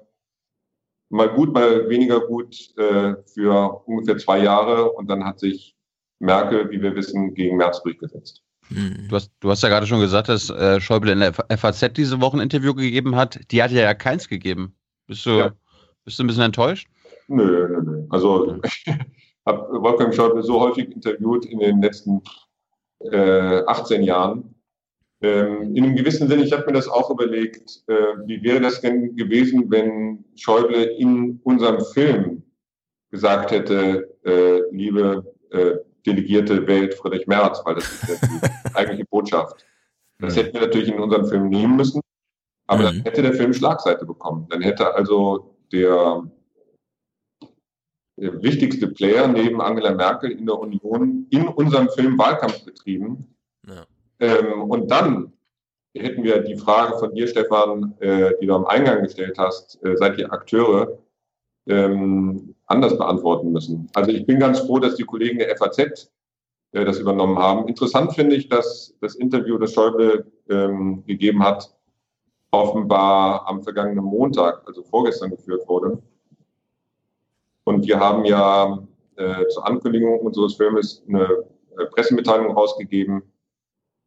mal 1.09 1.29
gut, 1.29 1.53
mal 1.53 1.89
weniger 1.89 2.21
gut 2.21 2.55
äh, 2.77 3.15
für 3.33 3.81
ungefähr 3.85 4.17
zwei 4.17 4.39
Jahre. 4.39 4.91
Und 4.91 5.09
dann 5.09 5.23
hat 5.25 5.39
sich 5.39 5.75
Merkel, 6.19 6.69
wie 6.69 6.81
wir 6.81 6.95
wissen, 6.95 7.33
gegen 7.33 7.57
März 7.57 7.81
durchgesetzt. 7.83 8.43
Hm. 8.67 9.07
Du 9.09 9.15
hast, 9.15 9.31
du 9.39 9.49
hast 9.49 9.63
ja 9.63 9.69
gerade 9.69 9.87
schon 9.87 9.99
gesagt, 9.99 10.29
dass 10.29 10.49
äh, 10.49 10.79
Schäuble 10.79 11.11
in 11.11 11.19
der 11.19 11.33
FAZ 11.33 11.93
diese 11.93 12.21
Woche 12.21 12.37
ein 12.37 12.41
Interview 12.41 12.73
gegeben 12.73 13.15
hat. 13.15 13.39
Die 13.51 13.61
hat 13.61 13.71
ja, 13.71 13.81
ja 13.81 13.93
keins 13.93 14.27
gegeben. 14.27 14.75
Bist 15.07 15.25
du, 15.25 15.31
ja. 15.31 15.51
bist 16.05 16.19
du 16.19 16.23
ein 16.23 16.27
bisschen 16.27 16.43
enttäuscht? 16.43 16.87
Nö, 17.27 17.67
nö, 17.67 17.81
nö. 17.81 18.05
Also 18.09 18.61
ich 18.63 18.85
habe 19.45 19.81
Wolfgang 19.81 20.13
Schäuble 20.13 20.43
so 20.43 20.59
häufig 20.59 20.91
interviewt 20.91 21.45
in 21.45 21.59
den 21.59 21.81
letzten 21.81 22.21
äh, 23.11 23.63
18 23.65 24.03
Jahren. 24.03 24.55
Ähm, 25.21 25.75
in 25.75 25.83
einem 25.83 25.95
gewissen 25.95 26.27
Sinne, 26.27 26.43
ich 26.43 26.51
habe 26.51 26.65
mir 26.65 26.73
das 26.73 26.87
auch 26.87 27.11
überlegt, 27.11 27.83
äh, 27.87 27.93
wie 28.25 28.41
wäre 28.43 28.59
das 28.59 28.81
denn 28.81 29.15
gewesen, 29.15 29.69
wenn 29.69 30.25
Schäuble 30.35 30.83
in 30.83 31.39
unserem 31.43 31.79
Film 31.93 32.43
gesagt 33.11 33.51
hätte, 33.51 34.09
äh, 34.25 34.61
liebe 34.71 35.23
äh, 35.51 35.75
Delegierte 36.05 36.65
wählt 36.65 36.95
Friedrich 36.95 37.27
Merz, 37.27 37.61
weil 37.65 37.75
das 37.75 37.91
ist 37.91 38.09
ja 38.09 38.15
die 38.27 38.47
eigentliche 38.75 39.05
Botschaft. 39.05 39.63
Das 40.19 40.35
hätten 40.35 40.53
wir 40.53 40.61
natürlich 40.61 40.89
in 40.89 40.99
unserem 40.99 41.25
Film 41.25 41.49
nehmen 41.49 41.75
müssen, 41.75 42.01
aber 42.67 42.83
dann 42.83 42.97
mhm. 42.97 43.03
hätte 43.03 43.21
der 43.21 43.33
Film 43.33 43.53
Schlagseite 43.53 44.05
bekommen. 44.05 44.47
Dann 44.49 44.61
hätte 44.61 44.93
also 44.95 45.55
der 45.71 46.23
wichtigste 48.21 48.87
Player 48.87 49.27
neben 49.27 49.61
Angela 49.61 49.93
Merkel 49.93 50.31
in 50.31 50.45
der 50.45 50.59
Union 50.59 51.25
in 51.31 51.47
unserem 51.47 51.89
Film 51.89 52.17
Wahlkampf 52.17 52.63
betrieben. 52.63 53.35
Ja. 53.67 53.85
Ähm, 54.19 54.63
und 54.63 54.89
dann 54.91 55.33
hätten 55.93 56.23
wir 56.23 56.39
die 56.39 56.55
Frage 56.55 56.97
von 56.99 57.13
dir, 57.13 57.27
Stefan, 57.27 57.95
äh, 57.99 58.33
die 58.39 58.45
du 58.45 58.55
am 58.55 58.65
Eingang 58.65 59.03
gestellt 59.03 59.37
hast, 59.37 59.83
äh, 59.83 59.97
seid 59.97 60.17
ihr 60.17 60.31
Akteure, 60.31 60.99
ähm, 61.67 62.55
anders 62.65 62.97
beantworten 62.97 63.51
müssen. 63.51 63.89
Also 63.93 64.11
ich 64.11 64.25
bin 64.25 64.39
ganz 64.39 64.59
froh, 64.59 64.79
dass 64.79 64.95
die 64.95 65.03
Kollegen 65.03 65.39
der 65.39 65.55
FAZ 65.57 65.79
äh, 65.79 66.85
das 66.85 66.99
übernommen 66.99 67.37
haben. 67.37 67.67
Interessant 67.67 68.13
finde 68.13 68.35
ich, 68.35 68.49
dass 68.49 68.95
das 69.01 69.15
Interview, 69.15 69.57
das 69.57 69.73
Schäuble 69.73 70.31
ähm, 70.49 71.03
gegeben 71.05 71.43
hat, 71.43 71.73
offenbar 72.51 73.47
am 73.47 73.63
vergangenen 73.63 74.03
Montag, 74.03 74.63
also 74.67 74.83
vorgestern 74.83 75.31
geführt 75.31 75.67
wurde. 75.67 76.01
Und 77.71 77.87
wir 77.87 78.01
haben 78.01 78.25
ja 78.25 78.85
äh, 79.15 79.47
zur 79.47 79.65
Ankündigung 79.65 80.19
unseres 80.19 80.55
Filmes 80.55 81.01
eine 81.07 81.23
äh, 81.77 81.85
Pressemitteilung 81.85 82.53
rausgegeben, 82.53 83.23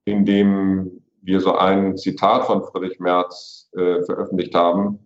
in 0.04 0.26
dem 0.26 1.00
wir 1.22 1.40
so 1.40 1.54
ein 1.54 1.96
Zitat 1.96 2.44
von 2.44 2.62
Friedrich 2.62 3.00
Merz 3.00 3.70
äh, 3.72 4.02
veröffentlicht 4.02 4.54
haben, 4.54 4.98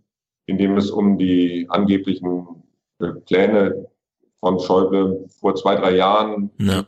in 0.47 0.59
dem 0.59 0.77
es 0.77 0.91
um 0.91 1.19
die 1.19 1.67
angeblichen 1.69 2.65
äh, 2.99 3.13
Pläne 3.27 3.87
von 4.41 4.59
Schäuble 4.59 5.25
vor 5.39 5.55
zwei, 5.55 5.77
drei 5.77 5.95
Jahren 5.95 6.51
ja. 6.59 6.85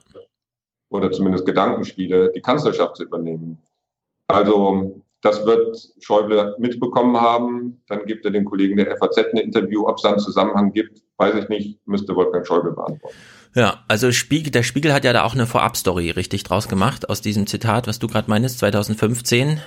oder 0.88 1.12
zumindest 1.12 1.46
Gedankenspiele, 1.46 2.32
die 2.32 2.40
Kanzlerschaft 2.40 2.96
zu 2.96 3.04
übernehmen. 3.04 3.58
Also 4.26 5.00
das 5.22 5.44
wird 5.44 5.76
Schäuble 6.00 6.56
mitbekommen 6.58 7.20
haben. 7.20 7.82
Dann 7.88 8.06
gibt 8.06 8.24
er 8.24 8.30
den 8.30 8.44
Kollegen 8.44 8.76
der 8.76 8.96
FAZ 8.96 9.18
ein 9.18 9.38
Interview. 9.38 9.86
Ob 9.86 9.96
es 9.96 10.02
da 10.02 10.10
einen 10.10 10.18
Zusammenhang 10.18 10.72
gibt, 10.72 11.02
weiß 11.18 11.34
ich 11.34 11.48
nicht, 11.48 11.78
müsste 11.86 12.14
Wolfgang 12.16 12.46
Schäuble 12.46 12.72
beantworten. 12.72 13.16
Ja, 13.54 13.84
also 13.88 14.12
Spiegel, 14.12 14.52
der 14.52 14.62
Spiegel 14.62 14.92
hat 14.92 15.04
ja 15.04 15.12
da 15.12 15.24
auch 15.24 15.34
eine 15.34 15.46
Vorabstory 15.46 16.10
richtig 16.10 16.44
draus 16.44 16.68
gemacht 16.68 17.08
aus 17.08 17.20
diesem 17.20 17.46
Zitat, 17.46 17.86
was 17.86 17.98
du 17.98 18.06
gerade 18.06 18.30
meinst, 18.30 18.60
2015. 18.60 19.60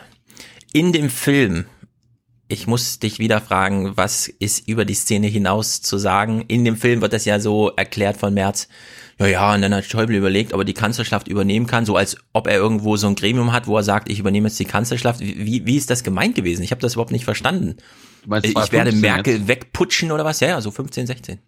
In 0.71 0.93
dem 0.93 1.09
Film 1.09 1.65
ich 2.53 2.67
muss 2.67 2.99
dich 2.99 3.19
wieder 3.19 3.41
fragen, 3.41 3.95
was 3.95 4.27
ist 4.27 4.67
über 4.67 4.85
die 4.85 4.93
Szene 4.93 5.27
hinaus 5.27 5.81
zu 5.81 5.97
sagen? 5.97 6.45
In 6.47 6.63
dem 6.65 6.75
Film 6.75 7.01
wird 7.01 7.13
das 7.13 7.25
ja 7.25 7.39
so 7.39 7.69
erklärt 7.69 8.17
von 8.17 8.33
Merz. 8.33 8.67
Ja, 9.23 9.29
ja, 9.29 9.55
und 9.55 9.61
dann 9.61 9.73
hat 9.73 9.85
Schäuble 9.85 10.17
überlegt, 10.17 10.53
ob 10.53 10.59
er 10.61 10.65
die 10.65 10.73
Kanzlerschaft 10.73 11.27
übernehmen 11.27 11.67
kann, 11.67 11.85
so 11.85 11.95
als 11.95 12.17
ob 12.33 12.47
er 12.47 12.57
irgendwo 12.57 12.97
so 12.97 13.07
ein 13.07 13.15
Gremium 13.15 13.51
hat, 13.51 13.67
wo 13.67 13.77
er 13.77 13.83
sagt, 13.83 14.09
ich 14.09 14.19
übernehme 14.19 14.47
jetzt 14.47 14.59
die 14.59 14.65
Kanzlerschaft. 14.65 15.19
Wie, 15.19 15.65
wie 15.65 15.77
ist 15.77 15.89
das 15.89 16.03
gemeint 16.03 16.35
gewesen? 16.35 16.63
Ich 16.63 16.71
habe 16.71 16.81
das 16.81 16.93
überhaupt 16.93 17.11
nicht 17.11 17.25
verstanden. 17.25 17.77
Meinst, 18.25 18.47
ich 18.47 18.71
werde 18.71 18.91
Merkel 18.91 19.35
jetzt? 19.35 19.47
wegputschen 19.47 20.11
oder 20.11 20.25
was? 20.25 20.39
Ja, 20.39 20.49
ja, 20.49 20.61
so 20.61 20.71
15, 20.71 21.07
16. 21.07 21.39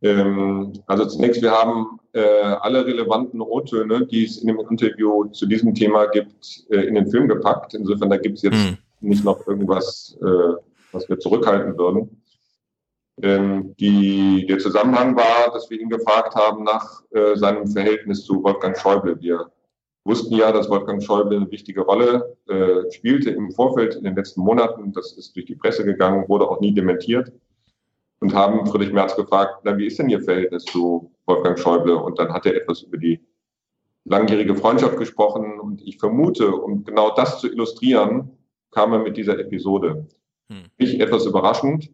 Ähm, 0.00 0.72
also 0.86 1.06
zunächst, 1.06 1.42
wir 1.42 1.50
haben 1.50 1.98
äh, 2.12 2.20
alle 2.20 2.86
relevanten 2.86 3.40
O-Töne, 3.40 4.06
die 4.06 4.24
es 4.24 4.38
in 4.38 4.46
dem 4.48 4.60
Interview 4.70 5.24
zu 5.26 5.46
diesem 5.46 5.74
Thema 5.74 6.06
gibt, 6.06 6.64
äh, 6.70 6.82
in 6.82 6.94
den 6.94 7.10
Film 7.10 7.28
gepackt. 7.28 7.74
Insofern, 7.74 8.10
da 8.10 8.16
gibt 8.16 8.36
es 8.36 8.42
jetzt 8.42 8.54
hm 8.54 8.78
nicht 9.00 9.24
noch 9.24 9.46
irgendwas, 9.46 10.16
äh, 10.20 10.54
was 10.92 11.08
wir 11.08 11.18
zurückhalten 11.18 11.76
würden. 11.78 12.22
Ähm, 13.22 13.74
die, 13.78 14.46
der 14.46 14.58
Zusammenhang 14.58 15.16
war, 15.16 15.52
dass 15.52 15.68
wir 15.70 15.80
ihn 15.80 15.88
gefragt 15.88 16.34
haben 16.34 16.64
nach 16.64 17.02
äh, 17.10 17.36
seinem 17.36 17.66
Verhältnis 17.66 18.24
zu 18.24 18.42
Wolfgang 18.42 18.76
Schäuble. 18.78 19.20
Wir 19.20 19.50
wussten 20.04 20.34
ja, 20.34 20.52
dass 20.52 20.70
Wolfgang 20.70 21.02
Schäuble 21.02 21.36
eine 21.36 21.50
wichtige 21.50 21.82
Rolle 21.82 22.36
äh, 22.48 22.90
spielte 22.92 23.30
im 23.30 23.50
Vorfeld 23.52 23.94
in 23.94 24.04
den 24.04 24.16
letzten 24.16 24.40
Monaten. 24.40 24.92
Das 24.92 25.12
ist 25.12 25.34
durch 25.36 25.46
die 25.46 25.56
Presse 25.56 25.84
gegangen, 25.84 26.28
wurde 26.28 26.48
auch 26.48 26.60
nie 26.60 26.72
dementiert. 26.72 27.32
Und 28.20 28.34
haben 28.34 28.66
Friedrich 28.66 28.92
Merz 28.92 29.14
gefragt, 29.14 29.60
na, 29.62 29.76
wie 29.78 29.86
ist 29.86 29.98
denn 29.98 30.08
Ihr 30.08 30.20
Verhältnis 30.20 30.64
zu 30.64 31.12
Wolfgang 31.26 31.58
Schäuble? 31.58 31.96
Und 31.96 32.18
dann 32.18 32.32
hat 32.32 32.46
er 32.46 32.56
etwas 32.56 32.82
über 32.82 32.96
die 32.96 33.20
langjährige 34.04 34.56
Freundschaft 34.56 34.96
gesprochen. 34.96 35.60
Und 35.60 35.82
ich 35.82 35.98
vermute, 35.98 36.52
um 36.52 36.84
genau 36.84 37.14
das 37.14 37.40
zu 37.40 37.48
illustrieren, 37.48 38.30
kam 38.70 38.92
er 38.92 39.00
mit 39.00 39.16
dieser 39.16 39.38
Episode. 39.38 40.08
Hm. 40.50 40.64
Ich 40.78 41.00
etwas 41.00 41.26
überraschend. 41.26 41.90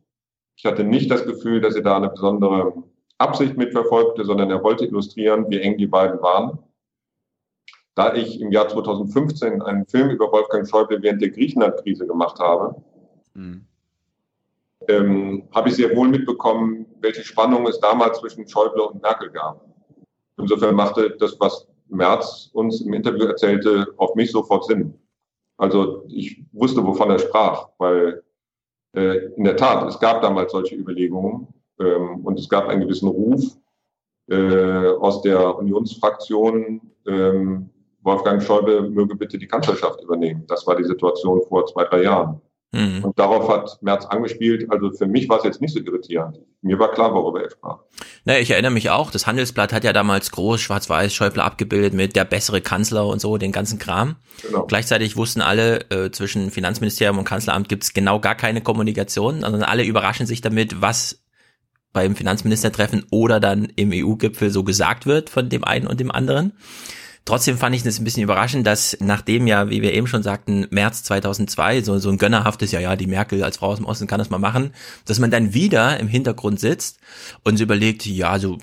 Ich 0.65 0.71
hatte 0.71 0.83
nicht 0.83 1.11
das 1.11 1.27
Gefühl, 1.27 1.61
dass 1.61 1.75
er 1.75 1.83
da 1.83 1.99
eine 1.99 2.09
besondere 2.09 2.73
Absicht 3.19 3.55
mitverfolgte, 3.59 4.25
sondern 4.25 4.51
er 4.51 4.63
wollte 4.63 4.87
illustrieren, 4.87 5.45
wie 5.51 5.61
eng 5.61 5.77
die 5.77 5.87
beiden 5.87 6.23
waren. 6.23 6.59
Da 7.95 8.15
ich 8.15 8.41
im 8.41 8.51
Jahr 8.51 8.67
2015 8.67 9.61
einen 9.61 9.85
Film 9.87 10.09
über 10.09 10.33
Wolfgang 10.33 10.67
Schäuble 10.67 11.03
während 11.03 11.21
der 11.21 11.29
Griechenland-Krise 11.29 12.07
gemacht 12.07 12.39
habe, 12.39 12.83
hm. 13.35 13.67
ähm, 14.89 15.43
habe 15.55 15.69
ich 15.69 15.77
sehr 15.77 15.95
wohl 15.95 16.09
mitbekommen, 16.09 16.87
welche 17.01 17.25
Spannung 17.25 17.67
es 17.67 17.79
damals 17.81 18.21
zwischen 18.21 18.49
Schäuble 18.49 18.85
und 18.85 19.03
Merkel 19.03 19.29
gab. 19.29 19.63
Insofern 20.39 20.75
machte 20.75 21.15
das, 21.19 21.39
was 21.41 21.69
Merz 21.89 22.49
uns 22.55 22.81
im 22.81 22.95
Interview 22.95 23.27
erzählte, 23.27 23.93
auf 23.99 24.15
mich 24.15 24.33
sofort 24.33 24.65
Sinn. 24.65 24.95
Also 25.59 26.07
ich 26.09 26.43
wusste, 26.53 26.83
wovon 26.83 27.11
er 27.11 27.19
sprach, 27.19 27.69
weil 27.77 28.25
äh, 28.95 29.27
in 29.37 29.45
der 29.45 29.57
Tat, 29.57 29.87
es 29.89 29.99
gab 29.99 30.23
damals 30.23 30.53
solche 30.53 30.75
Überlegungen 30.75 31.49
ähm, 31.81 32.25
und 32.25 32.39
es 32.39 32.49
gab 32.49 32.69
einen 32.69 32.83
gewissen 32.83 33.09
Ruf 33.09 33.43
äh, 34.29 34.89
aus 35.01 35.23
der 35.23 35.57
Unionsfraktion, 35.59 36.81
ähm, 37.07 37.71
Wolfgang 38.03 38.43
Schäuble 38.43 38.91
möge 38.91 39.17
bitte 39.17 39.39
die 39.39 39.47
Kanzlerschaft 39.47 40.03
übernehmen. 40.03 40.45
Das 40.47 40.67
war 40.67 40.77
die 40.77 40.85
Situation 40.85 41.43
vor 41.49 41.67
zwei, 41.67 41.85
drei 41.85 42.03
Jahren. 42.03 42.41
Mhm. 42.75 43.05
Und 43.05 43.19
darauf 43.19 43.49
hat 43.49 43.79
Merz 43.83 44.05
angespielt. 44.05 44.67
Also 44.71 44.91
für 44.91 45.07
mich 45.07 45.29
war 45.29 45.39
es 45.39 45.45
jetzt 45.45 45.61
nicht 45.61 45.73
so 45.73 45.81
irritierend. 45.81 46.41
Mir 46.61 46.79
war 46.79 46.91
klar, 46.91 47.15
worüber 47.15 47.43
er 47.43 47.51
sprach. 47.51 47.79
Na, 48.25 48.39
ich 48.39 48.51
erinnere 48.51 48.73
mich 48.73 48.91
auch, 48.91 49.11
das 49.11 49.27
Handelsblatt 49.27 49.73
hat 49.73 49.85
ja 49.85 49.93
damals 49.93 50.31
groß 50.33 50.61
schwarz-weiß 50.61 51.15
Schäuble 51.15 51.43
abgebildet 51.43 51.95
mit 51.95 52.17
der 52.17 52.25
bessere 52.25 52.61
Kanzler 52.61 53.07
und 53.07 53.21
so, 53.21 53.39
den 53.39 53.53
ganzen 53.53 53.79
Kram. 53.79 54.17
Genau. 54.43 54.67
Gleichzeitig 54.67 55.17
wussten 55.17 55.41
alle, 55.41 55.91
äh, 55.91 56.11
zwischen 56.11 56.51
Finanzministerium 56.51 57.19
und 57.19 57.25
Kanzleramt 57.25 57.69
gibt 57.69 57.85
es 57.85 57.93
genau 57.93 58.19
gar 58.19 58.35
keine 58.35 58.61
Kommunikation, 58.61 59.43
sondern 59.43 59.63
alle 59.63 59.85
überraschen 59.85 60.27
sich 60.27 60.41
damit, 60.41 60.81
was 60.81 61.23
beim 61.93 62.17
Finanzministertreffen 62.17 63.07
oder 63.11 63.41
dann 63.41 63.67
im 63.77 63.91
EU-Gipfel 63.93 64.51
so 64.51 64.65
gesagt 64.65 65.07
wird 65.07 65.31
von 65.31 65.49
dem 65.49 65.65
einen 65.65 65.87
und 65.87 66.01
dem 66.01 66.11
anderen. 66.11 66.53
Trotzdem 67.25 67.57
fand 67.57 67.75
ich 67.75 67.87
es 67.87 67.99
ein 67.99 68.05
bisschen 68.05 68.23
überraschend, 68.23 68.67
dass 68.67 68.99
nachdem 69.01 69.47
ja, 69.47 69.71
wie 69.71 69.81
wir 69.81 69.95
eben 69.95 70.07
schon 70.07 70.23
sagten, 70.23 70.67
März 70.71 71.05
2002 71.05 71.83
so, 71.83 71.99
so 71.99 72.11
ein 72.11 72.19
gönnerhaftes, 72.19 72.71
ja, 72.71 72.81
ja, 72.81 72.97
die 72.97 73.07
Merkel 73.07 73.43
als 73.43 73.57
Frau 73.57 73.69
aus 73.69 73.79
dem 73.79 73.87
Osten 73.87 74.07
kann 74.07 74.19
das 74.19 74.29
mal 74.29 74.39
machen, 74.39 74.73
dass 75.07 75.19
man 75.19 75.31
dann 75.31 75.55
wieder 75.55 75.99
im 75.99 76.09
Hintergrund 76.09 76.61
sitzt 76.61 76.99
und 77.43 77.57
sich 77.57 77.65
überlegt, 77.65 78.05
ja, 78.05 78.39
so 78.39 78.59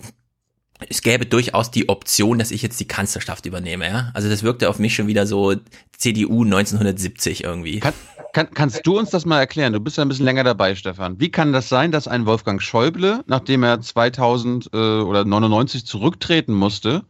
es 0.89 1.01
gäbe 1.01 1.25
durchaus 1.25 1.71
die 1.71 1.89
Option, 1.89 2.39
dass 2.39 2.51
ich 2.51 2.61
jetzt 2.61 2.79
die 2.79 2.87
Kanzlerschaft 2.87 3.45
übernehme, 3.45 3.87
ja. 3.87 4.11
Also 4.13 4.29
das 4.29 4.43
wirkte 4.43 4.69
auf 4.69 4.79
mich 4.79 4.95
schon 4.95 5.07
wieder 5.07 5.27
so 5.27 5.55
CDU 5.97 6.43
1970 6.43 7.43
irgendwie. 7.43 7.79
Kann, 7.79 7.93
kann, 8.33 8.49
kannst 8.51 8.85
du 8.85 8.97
uns 8.97 9.09
das 9.09 9.25
mal 9.25 9.39
erklären? 9.39 9.73
Du 9.73 9.79
bist 9.79 9.97
ja 9.97 10.05
ein 10.05 10.09
bisschen 10.09 10.25
länger 10.25 10.43
dabei, 10.43 10.75
Stefan. 10.75 11.19
Wie 11.19 11.29
kann 11.29 11.53
das 11.53 11.69
sein, 11.69 11.91
dass 11.91 12.07
ein 12.07 12.25
Wolfgang 12.25 12.61
Schäuble, 12.61 13.23
nachdem 13.27 13.63
er 13.63 13.81
2000 13.81 14.69
äh, 14.73 14.77
oder 14.77 15.25
99 15.25 15.85
zurücktreten 15.85 16.53
musste, 16.53 17.03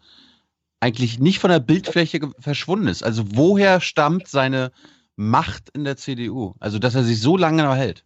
eigentlich 0.82 1.20
nicht 1.20 1.40
von 1.40 1.52
der 1.52 1.60
Bildfläche 1.60 2.20
verschwunden 2.40 2.88
ist. 2.88 3.04
Also 3.04 3.24
woher 3.36 3.80
stammt 3.80 4.28
seine 4.28 4.72
Macht 5.16 5.70
in 5.74 5.86
der 5.86 5.96
CDU? 5.96 6.56
Also 6.60 6.80
dass 6.80 6.96
er 6.96 7.04
sich 7.04 7.22
so 7.22 7.38
lange 7.38 7.64
noch 7.64 7.76
hält? 7.76 8.04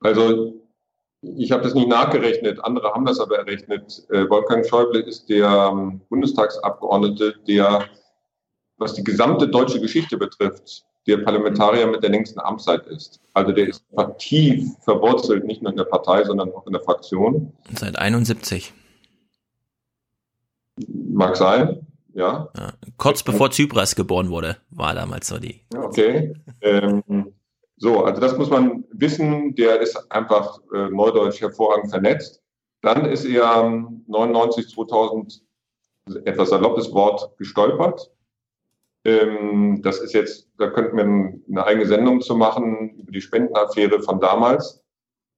Also 0.00 0.54
ich 1.22 1.50
habe 1.50 1.62
das 1.62 1.74
nicht 1.74 1.88
nachgerechnet, 1.88 2.62
andere 2.62 2.92
haben 2.92 3.06
das 3.06 3.20
aber 3.20 3.38
errechnet. 3.38 4.04
Äh, 4.10 4.28
Wolfgang 4.28 4.66
Schäuble 4.66 5.00
ist 5.00 5.28
der 5.28 5.70
ähm, 5.72 6.00
Bundestagsabgeordnete, 6.08 7.36
der, 7.46 7.86
was 8.76 8.94
die 8.94 9.02
gesamte 9.02 9.48
deutsche 9.48 9.80
Geschichte 9.80 10.16
betrifft, 10.16 10.84
der 11.06 11.18
Parlamentarier 11.18 11.86
mit 11.86 12.02
der 12.02 12.10
längsten 12.10 12.38
Amtszeit 12.40 12.86
ist. 12.86 13.20
Also 13.32 13.52
der 13.52 13.68
ist 13.68 13.84
tief 14.18 14.76
verwurzelt, 14.84 15.44
nicht 15.44 15.62
nur 15.62 15.70
in 15.70 15.76
der 15.76 15.84
Partei, 15.84 16.22
sondern 16.24 16.52
auch 16.52 16.66
in 16.66 16.72
der 16.72 16.82
Fraktion. 16.82 17.52
Seit 17.74 17.98
71. 17.98 18.72
Mag 20.86 21.36
sein, 21.36 21.86
ja. 22.14 22.48
ja. 22.56 22.72
Kurz 22.96 23.22
bevor 23.22 23.50
Zypras 23.50 23.94
geboren 23.94 24.30
wurde, 24.30 24.56
war 24.70 24.94
damals 24.94 25.28
so 25.28 25.38
die. 25.38 25.60
Okay. 25.76 26.34
Ähm, 26.60 27.32
so, 27.76 28.04
also 28.04 28.20
das 28.20 28.36
muss 28.36 28.50
man 28.50 28.84
wissen. 28.90 29.54
Der 29.54 29.80
ist 29.80 29.96
einfach 30.10 30.58
äh, 30.74 30.88
neudeutsch 30.90 31.40
hervorragend 31.40 31.90
vernetzt. 31.90 32.42
Dann 32.82 33.04
ist 33.04 33.24
er 33.24 33.62
99, 34.06 34.68
2000, 34.68 35.42
etwas 36.24 36.50
saloppes 36.50 36.92
Wort, 36.92 37.36
gestolpert. 37.38 38.10
Ähm, 39.04 39.80
das 39.82 40.00
ist 40.00 40.12
jetzt, 40.12 40.48
da 40.58 40.68
könnten 40.70 40.96
wir 40.96 41.04
eine 41.04 41.64
eigene 41.64 41.86
Sendung 41.86 42.20
zu 42.20 42.36
machen 42.36 42.90
über 42.98 43.12
die 43.12 43.20
Spendenaffäre 43.20 44.00
von 44.02 44.20
damals. 44.20 44.82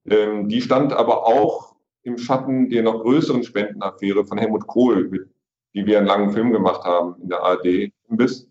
Ähm, 0.06 0.48
die 0.48 0.62
stand 0.62 0.92
aber 0.92 1.26
auch 1.26 1.69
im 2.02 2.18
Schatten 2.18 2.68
der 2.70 2.82
noch 2.82 3.02
größeren 3.02 3.42
Spendenaffäre 3.42 4.24
von 4.24 4.38
Helmut 4.38 4.66
Kohl, 4.66 5.08
mit, 5.08 5.28
die 5.74 5.86
wir 5.86 5.98
einen 5.98 6.06
langen 6.06 6.32
Film 6.32 6.52
gemacht 6.52 6.84
haben 6.84 7.20
in 7.22 7.28
der 7.28 7.42
ARD 7.42 7.92
Imbiss. 8.08 8.48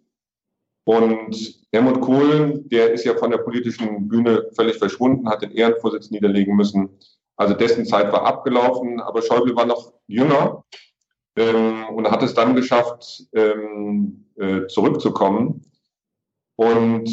Und 0.86 1.60
Helmut 1.72 2.02
Kohl, 2.02 2.64
der 2.66 2.92
ist 2.92 3.06
ja 3.06 3.16
von 3.16 3.32
der 3.32 3.40
politischen 3.40 4.08
Bühne 4.08 4.48
völlig 4.56 4.78
verschwunden, 4.78 5.30
hat 5.30 5.42
den 5.42 5.52
Ehrenvorsitz 5.52 6.10
niederlegen 6.10 6.56
müssen. 6.56 6.90
Also 7.36 7.54
dessen 7.54 7.86
Zeit 7.86 8.12
war 8.12 8.26
abgelaufen, 8.26 9.00
aber 9.00 9.22
Schäuble 9.22 9.56
war 9.56 9.66
noch 9.66 9.94
jünger 10.08 10.64
ähm, 11.36 11.86
und 11.94 12.10
hat 12.10 12.24
es 12.24 12.34
dann 12.34 12.56
geschafft, 12.56 13.28
ähm, 13.34 14.26
äh, 14.36 14.68
zurückzukommen 14.68 15.62
und 16.56 17.10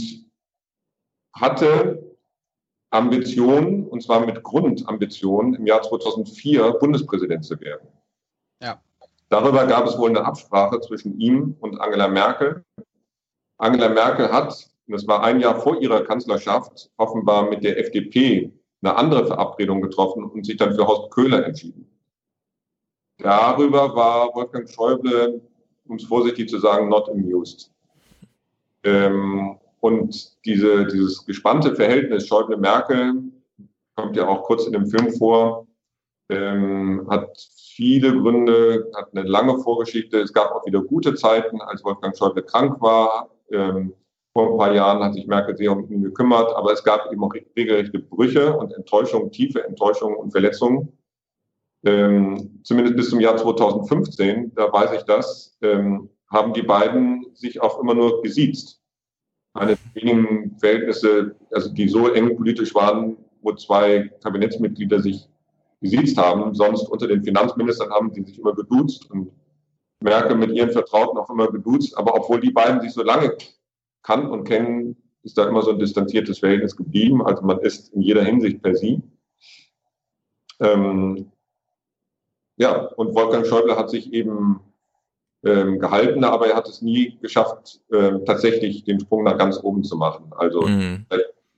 hatte 1.34 2.05
Ambitionen, 2.96 3.86
und 3.86 4.02
zwar 4.02 4.24
mit 4.24 4.42
Grundambitionen, 4.42 5.54
im 5.54 5.66
Jahr 5.66 5.82
2004 5.82 6.72
Bundespräsident 6.80 7.44
zu 7.44 7.60
werden. 7.60 7.88
Ja. 8.62 8.80
Darüber 9.28 9.66
gab 9.66 9.86
es 9.86 9.98
wohl 9.98 10.10
eine 10.10 10.24
Absprache 10.24 10.80
zwischen 10.80 11.18
ihm 11.20 11.56
und 11.60 11.80
Angela 11.80 12.08
Merkel. 12.08 12.64
Angela 13.58 13.88
Merkel 13.88 14.32
hat, 14.32 14.68
und 14.86 14.94
das 14.94 15.06
war 15.06 15.22
ein 15.22 15.40
Jahr 15.40 15.60
vor 15.60 15.80
ihrer 15.80 16.04
Kanzlerschaft, 16.04 16.90
offenbar 16.96 17.50
mit 17.50 17.64
der 17.64 17.78
FDP 17.78 18.52
eine 18.82 18.96
andere 18.96 19.26
Verabredung 19.26 19.80
getroffen 19.80 20.24
und 20.24 20.46
sich 20.46 20.56
dann 20.56 20.74
für 20.74 20.86
Horst 20.86 21.10
Köhler 21.10 21.44
entschieden. 21.44 21.90
Darüber 23.18 23.94
war 23.94 24.34
Wolfgang 24.34 24.68
Schäuble, 24.68 25.40
um 25.86 25.96
es 25.96 26.04
vorsichtig 26.04 26.48
zu 26.48 26.58
sagen, 26.58 26.88
not 26.88 27.08
amused. 27.08 27.72
Ähm, 28.84 29.58
und 29.86 30.44
diese, 30.44 30.86
dieses 30.86 31.24
gespannte 31.24 31.74
Verhältnis 31.74 32.26
Schäuble-Merkel 32.26 33.14
kommt 33.94 34.16
ja 34.16 34.26
auch 34.28 34.42
kurz 34.42 34.66
in 34.66 34.72
dem 34.72 34.86
Film 34.86 35.12
vor, 35.12 35.66
ähm, 36.28 37.06
hat 37.08 37.30
viele 37.74 38.12
Gründe, 38.12 38.90
hat 38.94 39.08
eine 39.14 39.28
lange 39.28 39.58
Vorgeschichte. 39.60 40.20
Es 40.20 40.32
gab 40.32 40.50
auch 40.52 40.66
wieder 40.66 40.82
gute 40.82 41.14
Zeiten, 41.14 41.60
als 41.60 41.84
Wolfgang 41.84 42.16
Schäuble 42.16 42.42
krank 42.42 42.80
war. 42.80 43.30
Ähm, 43.50 43.94
vor 44.32 44.52
ein 44.52 44.58
paar 44.58 44.74
Jahren 44.74 45.02
hat 45.02 45.14
sich 45.14 45.26
Merkel 45.26 45.56
sehr 45.56 45.72
um 45.72 45.90
ihn 45.90 46.02
gekümmert, 46.02 46.54
aber 46.54 46.72
es 46.72 46.84
gab 46.84 47.10
eben 47.10 47.24
auch 47.24 47.32
regelrechte 47.56 47.98
Brüche 48.00 48.56
und 48.56 48.72
Enttäuschungen, 48.72 49.30
tiefe 49.30 49.64
Enttäuschungen 49.64 50.16
und 50.16 50.32
Verletzungen 50.32 50.92
ähm, 51.86 52.60
zumindest 52.64 52.96
bis 52.96 53.10
zum 53.10 53.20
Jahr 53.20 53.36
2015, 53.36 54.52
da 54.54 54.72
weiß 54.72 54.92
ich 54.92 55.02
das, 55.02 55.56
ähm, 55.62 56.10
haben 56.28 56.52
die 56.52 56.62
beiden 56.62 57.26
sich 57.34 57.60
auch 57.60 57.80
immer 57.80 57.94
nur 57.94 58.22
gesiezt. 58.22 58.82
Eine 59.56 59.76
der 59.76 60.02
wenigen 60.02 60.56
Verhältnisse, 60.58 61.36
also 61.50 61.72
die 61.72 61.88
so 61.88 62.08
eng 62.08 62.36
politisch 62.36 62.74
waren, 62.74 63.16
wo 63.42 63.52
zwei 63.54 64.10
Kabinettsmitglieder 64.22 65.00
sich 65.00 65.28
gesiezt 65.80 66.18
haben. 66.18 66.54
Sonst 66.54 66.88
unter 66.88 67.06
den 67.06 67.22
Finanzministern 67.22 67.90
haben 67.90 68.12
sie 68.12 68.22
sich 68.22 68.38
immer 68.38 68.54
geduzt 68.54 69.10
und 69.10 69.30
Merkel 70.00 70.36
mit 70.36 70.52
ihren 70.52 70.70
Vertrauten 70.70 71.18
auch 71.18 71.30
immer 71.30 71.50
geduzt. 71.50 71.96
Aber 71.96 72.14
obwohl 72.14 72.40
die 72.40 72.50
beiden 72.50 72.80
sich 72.80 72.92
so 72.92 73.02
lange 73.02 73.36
kannten 74.02 74.30
und 74.30 74.44
kennen, 74.44 74.96
ist 75.22 75.36
da 75.38 75.48
immer 75.48 75.62
so 75.62 75.72
ein 75.72 75.78
distanziertes 75.78 76.38
Verhältnis 76.38 76.76
geblieben. 76.76 77.24
Also 77.26 77.42
man 77.42 77.58
ist 77.60 77.92
in 77.92 78.02
jeder 78.02 78.24
Hinsicht 78.24 78.62
per 78.62 78.74
sie. 78.74 79.02
Ähm, 80.60 81.32
ja, 82.56 82.86
und 82.96 83.14
Wolfgang 83.14 83.46
Schäuble 83.46 83.76
hat 83.76 83.90
sich 83.90 84.12
eben 84.12 84.60
ähm, 85.44 85.78
gehalten, 85.78 86.24
aber 86.24 86.48
er 86.48 86.56
hat 86.56 86.68
es 86.68 86.82
nie 86.82 87.18
geschafft, 87.20 87.80
äh, 87.90 88.18
tatsächlich 88.24 88.84
den 88.84 89.00
Sprung 89.00 89.24
nach 89.24 89.38
ganz 89.38 89.58
oben 89.62 89.84
zu 89.84 89.96
machen. 89.96 90.32
Also 90.36 90.62
mhm. 90.62 91.06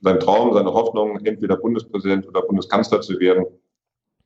sein 0.01 0.19
Traum, 0.19 0.53
seine 0.53 0.73
Hoffnung, 0.73 1.19
entweder 1.25 1.57
Bundespräsident 1.57 2.27
oder 2.27 2.41
Bundeskanzler 2.41 3.01
zu 3.01 3.19
werden. 3.19 3.45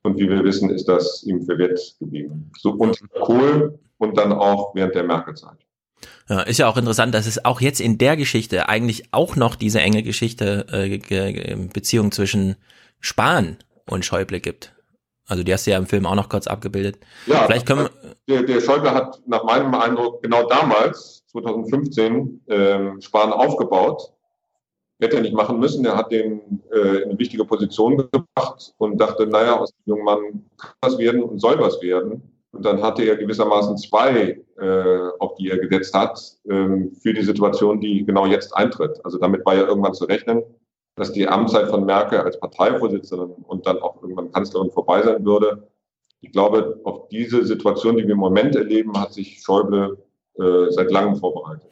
Und 0.02 0.18
wie 0.18 0.28
wir 0.28 0.44
wissen, 0.44 0.70
ist 0.70 0.86
das 0.86 1.22
ihm 1.22 1.42
verwehrt 1.42 1.96
geblieben. 1.98 2.50
So 2.58 2.72
unter 2.72 3.06
Kohl 3.08 3.78
und 3.98 4.18
dann 4.18 4.32
auch 4.32 4.74
während 4.74 4.94
der 4.94 5.04
Merkel-Zeit. 5.04 5.58
Ja, 6.28 6.42
ist 6.42 6.58
ja 6.58 6.68
auch 6.68 6.76
interessant, 6.76 7.14
dass 7.14 7.26
es 7.26 7.44
auch 7.44 7.60
jetzt 7.60 7.80
in 7.80 7.96
der 7.96 8.16
Geschichte 8.16 8.68
eigentlich 8.68 9.04
auch 9.12 9.36
noch 9.36 9.56
diese 9.56 9.80
enge 9.80 10.02
Geschichte, 10.02 10.66
äh, 10.70 11.56
Beziehung 11.72 12.12
zwischen 12.12 12.56
Spahn 13.00 13.58
und 13.88 14.04
Schäuble 14.04 14.40
gibt. 14.40 14.74
Also 15.26 15.42
die 15.42 15.52
hast 15.52 15.66
du 15.66 15.70
ja 15.70 15.78
im 15.78 15.86
Film 15.86 16.06
auch 16.06 16.14
noch 16.14 16.28
kurz 16.28 16.46
abgebildet. 16.46 16.98
Ja, 17.26 17.44
Vielleicht 17.46 17.66
können 17.66 17.88
der, 18.28 18.42
der 18.42 18.60
Schäuble 18.60 18.90
hat 18.90 19.20
nach 19.26 19.44
meinem 19.44 19.74
Eindruck 19.74 20.22
genau 20.22 20.46
damals, 20.48 21.24
2015, 21.28 22.42
ähm, 22.48 23.00
Spahn 23.00 23.32
aufgebaut. 23.32 24.10
Hätte 25.00 25.16
er 25.16 25.22
nicht 25.22 25.34
machen 25.34 25.58
müssen. 25.58 25.84
Er 25.84 25.96
hat 25.96 26.12
den 26.12 26.62
äh, 26.72 27.02
in 27.02 27.10
eine 27.10 27.18
wichtige 27.18 27.44
Position 27.44 27.96
gebracht 27.96 28.74
und 28.78 28.98
dachte, 28.98 29.26
naja, 29.26 29.58
aus 29.58 29.70
dem 29.72 29.82
jungen 29.86 30.04
Mann 30.04 30.20
kann 30.56 30.72
was 30.80 30.98
werden 30.98 31.22
und 31.22 31.40
soll 31.40 31.58
was 31.58 31.82
werden. 31.82 32.22
Und 32.52 32.64
dann 32.64 32.82
hatte 32.82 33.02
er 33.02 33.16
gewissermaßen 33.16 33.76
zwei, 33.76 34.40
äh, 34.58 34.98
auf 35.18 35.34
die 35.34 35.50
er 35.50 35.58
gesetzt 35.58 35.92
hat, 35.94 36.20
ähm, 36.48 36.92
für 37.02 37.12
die 37.12 37.24
Situation, 37.24 37.80
die 37.80 38.04
genau 38.06 38.26
jetzt 38.26 38.56
eintritt. 38.56 39.04
Also 39.04 39.18
damit 39.18 39.44
war 39.44 39.56
ja 39.56 39.66
irgendwann 39.66 39.94
zu 39.94 40.04
rechnen 40.04 40.42
dass 40.96 41.12
die 41.12 41.28
Amtszeit 41.28 41.68
von 41.68 41.84
Merkel 41.84 42.20
als 42.20 42.38
Parteivorsitzende 42.38 43.24
und 43.24 43.66
dann 43.66 43.78
auch 43.78 44.00
irgendwann 44.02 44.30
Kanzlerin 44.30 44.70
vorbei 44.70 45.02
sein 45.02 45.24
würde. 45.24 45.68
Ich 46.20 46.32
glaube, 46.32 46.80
auf 46.84 47.08
diese 47.08 47.44
Situation, 47.44 47.96
die 47.96 48.04
wir 48.04 48.12
im 48.12 48.18
Moment 48.18 48.56
erleben, 48.56 48.98
hat 48.98 49.12
sich 49.12 49.42
Schäuble 49.42 49.98
äh, 50.38 50.70
seit 50.70 50.90
langem 50.90 51.16
vorbereitet. 51.16 51.70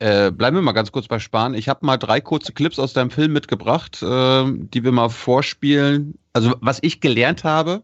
Äh, 0.00 0.32
bleiben 0.32 0.56
wir 0.56 0.62
mal 0.62 0.72
ganz 0.72 0.92
kurz 0.92 1.06
bei 1.06 1.18
Spahn. 1.18 1.54
Ich 1.54 1.68
habe 1.68 1.86
mal 1.86 1.96
drei 1.96 2.20
kurze 2.20 2.52
Clips 2.52 2.78
aus 2.78 2.92
deinem 2.92 3.10
Film 3.10 3.32
mitgebracht, 3.32 4.02
äh, 4.02 4.44
die 4.46 4.84
wir 4.84 4.92
mal 4.92 5.08
vorspielen. 5.08 6.18
Also 6.32 6.54
was 6.60 6.78
ich 6.82 7.00
gelernt 7.00 7.44
habe. 7.44 7.82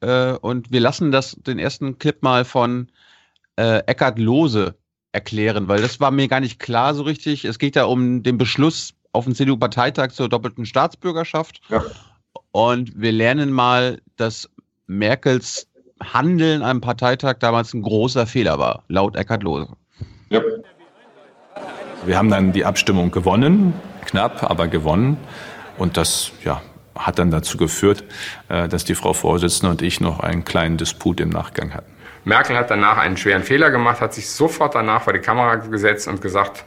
Äh, 0.00 0.32
und 0.32 0.72
wir 0.72 0.80
lassen 0.80 1.12
das 1.12 1.36
den 1.36 1.58
ersten 1.58 1.98
Clip 1.98 2.22
mal 2.22 2.44
von 2.44 2.90
äh, 3.56 3.80
Eckhard 3.86 4.18
Lose 4.18 4.74
erklären, 5.12 5.68
weil 5.68 5.82
das 5.82 6.00
war 6.00 6.10
mir 6.10 6.28
gar 6.28 6.40
nicht 6.40 6.58
klar 6.58 6.94
so 6.94 7.02
richtig. 7.02 7.44
Es 7.44 7.58
geht 7.58 7.76
ja 7.76 7.84
um 7.84 8.22
den 8.22 8.38
Beschluss 8.38 8.94
auf 9.12 9.24
dem 9.24 9.34
CDU-Parteitag 9.34 10.10
zur 10.10 10.28
doppelten 10.28 10.66
Staatsbürgerschaft. 10.66 11.60
Ja. 11.68 11.84
Und 12.52 13.00
wir 13.00 13.12
lernen 13.12 13.52
mal, 13.52 14.00
dass 14.16 14.48
Merkels 14.86 15.66
Handeln 16.02 16.62
am 16.62 16.80
Parteitag 16.80 17.38
damals 17.40 17.74
ein 17.74 17.82
großer 17.82 18.26
Fehler 18.26 18.58
war, 18.58 18.84
laut 18.88 19.16
Eckhard 19.16 19.42
Lohse. 19.42 19.68
Ja. 20.30 20.40
Wir 22.06 22.16
haben 22.16 22.30
dann 22.30 22.52
die 22.52 22.64
Abstimmung 22.64 23.10
gewonnen, 23.10 23.74
knapp, 24.06 24.48
aber 24.48 24.68
gewonnen. 24.68 25.18
Und 25.76 25.96
das 25.96 26.32
ja, 26.44 26.62
hat 26.96 27.18
dann 27.18 27.30
dazu 27.30 27.58
geführt, 27.58 28.04
äh, 28.48 28.68
dass 28.68 28.84
die 28.84 28.94
Frau 28.94 29.12
Vorsitzende 29.12 29.70
und 29.70 29.82
ich 29.82 30.00
noch 30.00 30.20
einen 30.20 30.44
kleinen 30.44 30.78
Disput 30.78 31.20
im 31.20 31.28
Nachgang 31.28 31.74
hatten. 31.74 31.92
Merkel 32.24 32.56
hat 32.56 32.70
danach 32.70 32.98
einen 32.98 33.16
schweren 33.16 33.42
Fehler 33.42 33.70
gemacht, 33.70 34.00
hat 34.00 34.14
sich 34.14 34.28
sofort 34.28 34.74
danach 34.74 35.02
vor 35.02 35.12
die 35.12 35.20
Kamera 35.20 35.56
gesetzt 35.56 36.06
und 36.06 36.20
gesagt, 36.20 36.64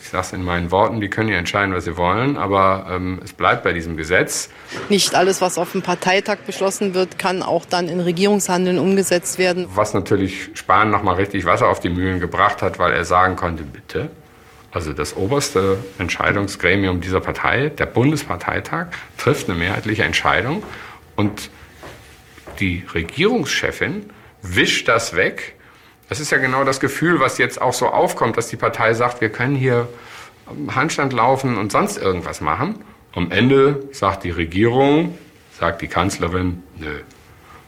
ich 0.00 0.08
sage 0.08 0.26
es 0.26 0.32
in 0.32 0.44
meinen 0.44 0.70
Worten, 0.70 1.00
die 1.00 1.08
können 1.08 1.28
ja 1.28 1.36
entscheiden, 1.36 1.74
was 1.74 1.84
sie 1.84 1.96
wollen, 1.96 2.36
aber 2.36 2.86
ähm, 2.90 3.20
es 3.24 3.32
bleibt 3.32 3.64
bei 3.64 3.72
diesem 3.72 3.96
Gesetz. 3.96 4.48
Nicht 4.88 5.14
alles, 5.14 5.40
was 5.40 5.58
auf 5.58 5.72
dem 5.72 5.82
Parteitag 5.82 6.38
beschlossen 6.46 6.94
wird, 6.94 7.18
kann 7.18 7.42
auch 7.42 7.64
dann 7.64 7.88
in 7.88 8.00
Regierungshandeln 8.00 8.78
umgesetzt 8.78 9.38
werden. 9.38 9.66
Was 9.74 9.94
natürlich 9.94 10.50
Spahn 10.54 10.90
nochmal 10.90 11.16
richtig 11.16 11.44
Wasser 11.44 11.68
auf 11.68 11.80
die 11.80 11.88
Mühlen 11.88 12.20
gebracht 12.20 12.62
hat, 12.62 12.78
weil 12.78 12.92
er 12.92 13.04
sagen 13.04 13.36
konnte, 13.36 13.64
bitte, 13.64 14.10
also 14.70 14.92
das 14.92 15.16
oberste 15.16 15.78
Entscheidungsgremium 15.98 17.00
dieser 17.00 17.20
Partei, 17.20 17.68
der 17.68 17.86
Bundesparteitag, 17.86 18.86
trifft 19.18 19.48
eine 19.48 19.58
mehrheitliche 19.58 20.04
Entscheidung 20.04 20.62
und 21.16 21.50
die 22.60 22.84
Regierungschefin 22.94 24.10
wischt 24.42 24.88
das 24.88 25.16
weg 25.16 25.56
das 26.12 26.20
ist 26.20 26.30
ja 26.30 26.36
genau 26.36 26.62
das 26.62 26.78
Gefühl, 26.78 27.20
was 27.20 27.38
jetzt 27.38 27.58
auch 27.62 27.72
so 27.72 27.86
aufkommt, 27.86 28.36
dass 28.36 28.48
die 28.48 28.56
Partei 28.56 28.92
sagt, 28.92 29.22
wir 29.22 29.30
können 29.30 29.56
hier 29.56 29.88
Handstand 30.68 31.14
laufen 31.14 31.56
und 31.56 31.72
sonst 31.72 31.96
irgendwas 31.96 32.42
machen. 32.42 32.84
Am 33.14 33.30
Ende 33.30 33.88
sagt 33.92 34.24
die 34.24 34.30
Regierung, 34.30 35.16
sagt 35.58 35.80
die 35.80 35.88
Kanzlerin, 35.88 36.62
nö, 36.76 37.00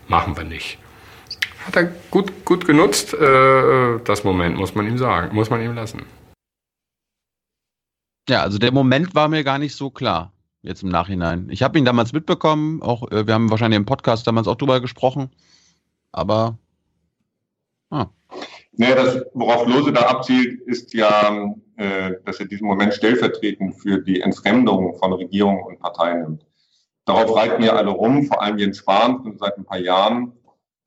machen 0.08 0.36
wir 0.36 0.44
nicht. 0.44 0.76
Hat 1.64 1.74
er 1.76 1.84
gut, 2.10 2.44
gut 2.44 2.66
genutzt, 2.66 3.14
äh, 3.14 3.98
das 4.04 4.24
Moment, 4.24 4.58
muss 4.58 4.74
man 4.74 4.86
ihm 4.88 4.98
sagen, 4.98 5.34
muss 5.34 5.48
man 5.48 5.62
ihm 5.62 5.74
lassen. 5.74 6.02
Ja, 8.28 8.42
also 8.42 8.58
der 8.58 8.72
Moment 8.72 9.14
war 9.14 9.28
mir 9.28 9.42
gar 9.42 9.58
nicht 9.58 9.74
so 9.74 9.88
klar, 9.88 10.34
jetzt 10.60 10.82
im 10.82 10.90
Nachhinein. 10.90 11.48
Ich 11.48 11.62
habe 11.62 11.78
ihn 11.78 11.86
damals 11.86 12.12
mitbekommen, 12.12 12.82
auch 12.82 13.10
äh, 13.10 13.26
wir 13.26 13.32
haben 13.32 13.50
wahrscheinlich 13.50 13.78
im 13.78 13.86
Podcast 13.86 14.26
damals 14.26 14.48
auch 14.48 14.56
drüber 14.56 14.82
gesprochen, 14.82 15.30
aber 16.12 16.58
Ah. 17.94 18.08
Nee, 18.76 18.94
das, 18.94 19.24
worauf 19.34 19.66
Lose 19.66 19.92
da 19.92 20.02
abzielt, 20.02 20.60
ist 20.62 20.94
ja, 20.94 21.54
äh, 21.76 22.14
dass 22.24 22.40
er 22.40 22.46
diesen 22.46 22.66
Moment 22.66 22.94
stellvertretend 22.94 23.74
für 23.80 23.98
die 23.98 24.20
Entfremdung 24.20 24.96
von 24.96 25.12
Regierung 25.12 25.62
und 25.62 25.78
Parteien 25.78 26.22
nimmt. 26.22 26.46
Darauf 27.04 27.36
reiten 27.36 27.62
wir 27.62 27.76
alle 27.76 27.90
rum, 27.90 28.24
vor 28.24 28.42
allem 28.42 28.58
Jens 28.58 28.78
Spahn 28.78 29.36
seit 29.38 29.58
ein 29.58 29.64
paar 29.64 29.78
Jahren. 29.78 30.32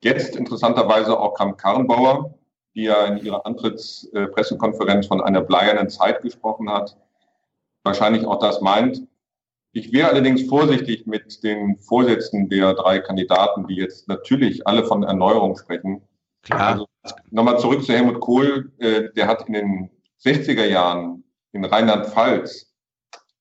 Jetzt 0.02 0.36
interessanterweise 0.36 1.18
auch 1.18 1.34
Kramp-Karrenbauer, 1.34 2.34
die 2.74 2.84
ja 2.84 3.06
in 3.06 3.18
ihrer 3.18 3.46
Antrittspressekonferenz 3.46 5.06
von 5.06 5.20
einer 5.20 5.40
bleiernen 5.40 5.88
Zeit 5.88 6.22
gesprochen 6.22 6.70
hat, 6.70 6.96
wahrscheinlich 7.84 8.26
auch 8.26 8.38
das 8.38 8.60
meint. 8.60 9.02
Ich 9.72 9.92
wäre 9.92 10.08
allerdings 10.08 10.48
vorsichtig 10.48 11.06
mit 11.06 11.42
den 11.44 11.78
Vorsätzen 11.78 12.48
der 12.48 12.74
drei 12.74 12.98
Kandidaten, 12.98 13.66
die 13.66 13.76
jetzt 13.76 14.08
natürlich 14.08 14.66
alle 14.66 14.84
von 14.84 15.04
Erneuerung 15.04 15.56
sprechen. 15.56 16.02
Klar. 16.42 16.60
Also, 16.60 16.86
Nochmal 17.30 17.58
zurück 17.58 17.84
zu 17.84 17.92
Helmut 17.92 18.20
Kohl. 18.20 18.72
Äh, 18.78 19.10
der 19.14 19.26
hat 19.26 19.46
in 19.48 19.54
den 19.54 19.90
60er 20.24 20.64
Jahren 20.64 21.24
in 21.52 21.64
Rheinland-Pfalz 21.64 22.72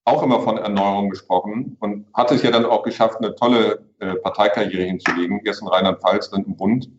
auch 0.06 0.24
immer 0.24 0.40
von 0.40 0.58
Erneuerung 0.58 1.10
gesprochen 1.10 1.76
und 1.82 2.08
hat 2.14 2.32
es 2.32 2.42
ja 2.42 2.50
dann 2.50 2.66
auch 2.66 2.84
geschafft, 2.84 3.18
eine 3.18 3.36
tolle 3.36 3.86
äh, 4.00 4.16
Parteikarriere 4.16 4.84
hinzulegen. 4.84 5.42
Erst 5.44 5.62
in 5.62 5.68
Rheinland-Pfalz, 5.68 6.30
dann 6.30 6.46
im 6.46 6.56
Bund. 6.56 6.90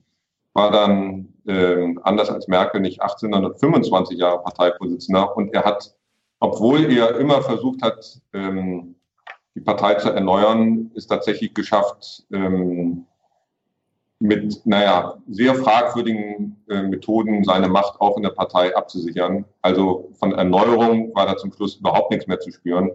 War 0.52 0.70
dann 0.70 1.32
äh, 1.46 1.94
anders 2.02 2.28
als 2.28 2.48
Merkel 2.48 2.80
nicht 2.80 3.00
18, 3.00 3.32
sondern 3.32 3.56
25 3.56 4.18
Jahre 4.18 4.42
Parteivorsitzender. 4.42 5.36
Und 5.36 5.54
er 5.54 5.64
hat, 5.64 5.94
obwohl 6.40 6.92
er 6.92 7.18
immer 7.18 7.40
versucht 7.40 7.80
hat, 7.82 8.20
ähm, 8.34 8.96
die 9.54 9.60
Partei 9.60 9.94
zu 9.94 10.10
erneuern, 10.10 10.90
ist 10.94 11.06
tatsächlich 11.06 11.54
geschafft, 11.54 12.24
ähm, 12.30 13.06
mit, 14.20 14.66
naja, 14.66 15.16
sehr 15.28 15.54
fragwürdigen 15.54 16.56
äh, 16.68 16.82
Methoden 16.82 17.44
seine 17.44 17.68
Macht 17.68 18.00
auch 18.00 18.16
in 18.16 18.24
der 18.24 18.30
Partei 18.30 18.74
abzusichern. 18.74 19.44
Also 19.62 20.10
von 20.18 20.32
Erneuerung 20.32 21.14
war 21.14 21.26
da 21.26 21.36
zum 21.36 21.52
Schluss 21.52 21.76
überhaupt 21.76 22.10
nichts 22.10 22.26
mehr 22.26 22.40
zu 22.40 22.50
spüren. 22.50 22.90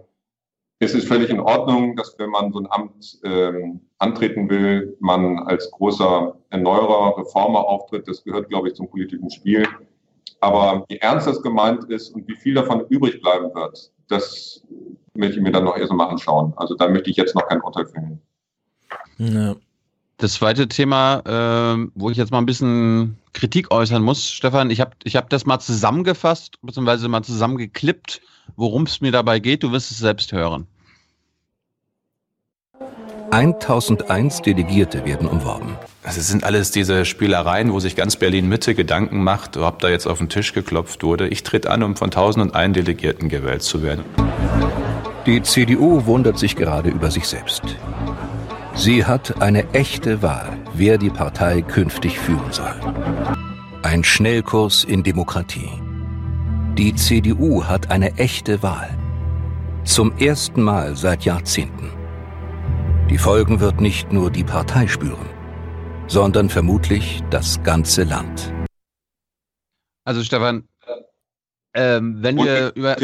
Es 0.80 0.92
ist 0.92 1.08
völlig 1.08 1.30
in 1.30 1.40
Ordnung, 1.40 1.96
dass 1.96 2.18
wenn 2.18 2.30
man 2.30 2.52
so 2.52 2.58
ein 2.58 2.66
Amt 2.70 3.18
ähm, 3.24 3.80
antreten 3.98 4.50
will, 4.50 4.96
man 5.00 5.38
als 5.38 5.70
großer 5.70 6.36
Erneuerer, 6.50 7.16
Reformer 7.16 7.66
auftritt. 7.66 8.06
Das 8.06 8.22
gehört, 8.22 8.48
glaube 8.50 8.68
ich, 8.68 8.74
zum 8.74 8.90
politischen 8.90 9.30
Spiel. 9.30 9.66
Aber 10.40 10.84
wie 10.88 10.98
ernst 10.98 11.26
das 11.26 11.40
gemeint 11.42 11.84
ist 11.84 12.14
und 12.14 12.28
wie 12.28 12.36
viel 12.36 12.54
davon 12.54 12.84
übrig 12.88 13.22
bleiben 13.22 13.54
wird, 13.54 13.92
das 14.08 14.62
möchte 15.14 15.36
ich 15.36 15.42
mir 15.42 15.52
dann 15.52 15.64
noch 15.64 15.76
erst 15.76 15.92
mal 15.92 16.08
anschauen. 16.08 16.52
Also 16.56 16.74
da 16.74 16.88
möchte 16.88 17.08
ich 17.08 17.16
jetzt 17.16 17.34
noch 17.34 17.48
kein 17.48 17.62
Urteil 17.62 17.86
finden. 17.86 18.20
Ja. 19.18 19.54
Das 20.18 20.34
zweite 20.34 20.68
Thema, 20.68 21.22
äh, 21.26 21.88
wo 21.94 22.10
ich 22.10 22.16
jetzt 22.16 22.30
mal 22.30 22.38
ein 22.38 22.46
bisschen 22.46 23.18
Kritik 23.32 23.72
äußern 23.72 24.02
muss, 24.02 24.30
Stefan, 24.30 24.70
ich 24.70 24.80
habe 24.80 24.92
ich 25.02 25.16
hab 25.16 25.28
das 25.28 25.44
mal 25.44 25.58
zusammengefasst, 25.58 26.58
beziehungsweise 26.62 27.08
mal 27.08 27.22
zusammengeklippt, 27.22 28.20
worum 28.56 28.84
es 28.84 29.00
mir 29.00 29.10
dabei 29.10 29.40
geht. 29.40 29.64
Du 29.64 29.72
wirst 29.72 29.90
es 29.90 29.98
selbst 29.98 30.32
hören. 30.32 30.68
1001 33.34 34.42
Delegierte 34.42 35.04
werden 35.04 35.26
umworben. 35.26 35.76
Also 36.04 36.20
es 36.20 36.28
sind 36.28 36.44
alles 36.44 36.70
diese 36.70 37.04
Spielereien, 37.04 37.72
wo 37.72 37.80
sich 37.80 37.96
ganz 37.96 38.14
Berlin-Mitte 38.14 38.76
Gedanken 38.76 39.24
macht, 39.24 39.56
ob 39.56 39.80
da 39.80 39.88
jetzt 39.88 40.06
auf 40.06 40.18
den 40.18 40.28
Tisch 40.28 40.52
geklopft 40.52 41.02
wurde. 41.02 41.26
Ich 41.26 41.42
tritt 41.42 41.66
an, 41.66 41.82
um 41.82 41.96
von 41.96 42.10
1001 42.10 42.74
Delegierten 42.74 43.28
gewählt 43.28 43.62
zu 43.64 43.82
werden. 43.82 44.04
Die 45.26 45.42
CDU 45.42 46.06
wundert 46.06 46.38
sich 46.38 46.54
gerade 46.54 46.90
über 46.90 47.10
sich 47.10 47.26
selbst. 47.26 47.62
Sie 48.76 49.04
hat 49.04 49.40
eine 49.40 49.72
echte 49.72 50.20
Wahl, 50.20 50.58
wer 50.74 50.98
die 50.98 51.10
Partei 51.10 51.62
künftig 51.62 52.18
führen 52.18 52.52
soll. 52.52 52.74
Ein 53.82 54.02
Schnellkurs 54.02 54.82
in 54.82 55.04
Demokratie. 55.04 55.70
Die 56.76 56.92
CDU 56.94 57.64
hat 57.64 57.92
eine 57.92 58.16
echte 58.18 58.62
Wahl. 58.64 58.90
Zum 59.84 60.16
ersten 60.18 60.62
Mal 60.62 60.96
seit 60.96 61.24
Jahrzehnten. 61.24 61.92
Die 63.08 63.18
Folgen 63.18 63.60
wird 63.60 63.80
nicht 63.80 64.12
nur 64.12 64.30
die 64.30 64.44
Partei 64.44 64.88
spüren, 64.88 65.28
sondern 66.08 66.50
vermutlich 66.50 67.22
das 67.30 67.62
ganze 67.62 68.02
Land. 68.02 68.52
Also 70.04 70.24
Stefan, 70.24 70.68
ähm, 71.74 72.16
wenn 72.22 72.36
wir 72.38 72.72
über 72.74 72.96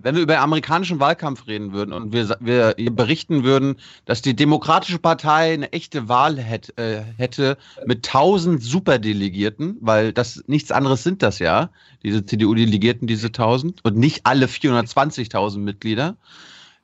wenn 0.00 0.14
wir 0.14 0.22
über 0.22 0.38
amerikanischen 0.38 1.00
Wahlkampf 1.00 1.46
reden 1.46 1.72
würden 1.72 1.92
und 1.92 2.12
wir, 2.12 2.36
wir 2.40 2.74
berichten 2.92 3.42
würden, 3.42 3.76
dass 4.04 4.22
die 4.22 4.36
Demokratische 4.36 4.98
Partei 4.98 5.52
eine 5.54 5.72
echte 5.72 6.08
Wahl 6.08 6.38
hätte, 6.38 6.76
äh, 6.76 7.02
hätte 7.16 7.58
mit 7.84 8.06
1000 8.06 8.62
Superdelegierten, 8.62 9.76
weil 9.80 10.12
das 10.12 10.44
nichts 10.46 10.70
anderes 10.70 11.02
sind 11.02 11.22
das 11.22 11.40
ja, 11.40 11.70
diese 12.04 12.24
CDU-Delegierten, 12.24 13.08
diese 13.08 13.26
1000 13.28 13.84
und 13.84 13.96
nicht 13.96 14.24
alle 14.24 14.46
420.000 14.46 15.58
Mitglieder, 15.58 16.16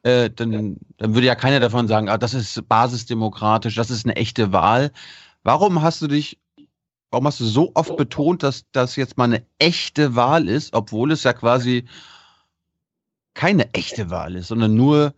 äh, 0.02 0.28
dann, 0.28 0.76
dann 0.98 1.14
würde 1.14 1.26
ja 1.26 1.36
keiner 1.36 1.60
davon 1.60 1.86
sagen, 1.86 2.08
ah, 2.08 2.18
das 2.18 2.34
ist 2.34 2.68
basisdemokratisch, 2.68 3.76
das 3.76 3.90
ist 3.90 4.04
eine 4.04 4.16
echte 4.16 4.52
Wahl. 4.52 4.90
Warum 5.44 5.82
hast 5.82 6.02
du 6.02 6.08
dich 6.08 6.38
Warum 7.10 7.28
hast 7.28 7.38
du 7.38 7.44
so 7.44 7.70
oft 7.74 7.96
betont, 7.96 8.42
dass 8.42 8.64
das 8.72 8.96
jetzt 8.96 9.16
mal 9.16 9.26
eine 9.26 9.46
echte 9.60 10.16
Wahl 10.16 10.48
ist, 10.48 10.74
obwohl 10.74 11.12
es 11.12 11.22
ja 11.22 11.32
quasi 11.32 11.84
keine 13.34 13.72
echte 13.74 14.10
Wahl 14.10 14.36
ist, 14.36 14.48
sondern 14.48 14.74
nur 14.74 15.12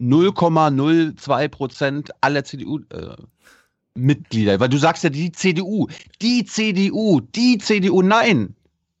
0,02 0.00 1.48
Prozent 1.48 2.10
aller 2.20 2.44
CDU-Mitglieder. 2.44 4.54
Äh, 4.54 4.60
Weil 4.60 4.68
du 4.68 4.78
sagst 4.78 5.02
ja 5.04 5.10
die 5.10 5.30
CDU, 5.32 5.88
die 6.22 6.44
CDU, 6.44 7.20
die 7.20 7.58
CDU. 7.58 8.02
Nein, 8.02 8.54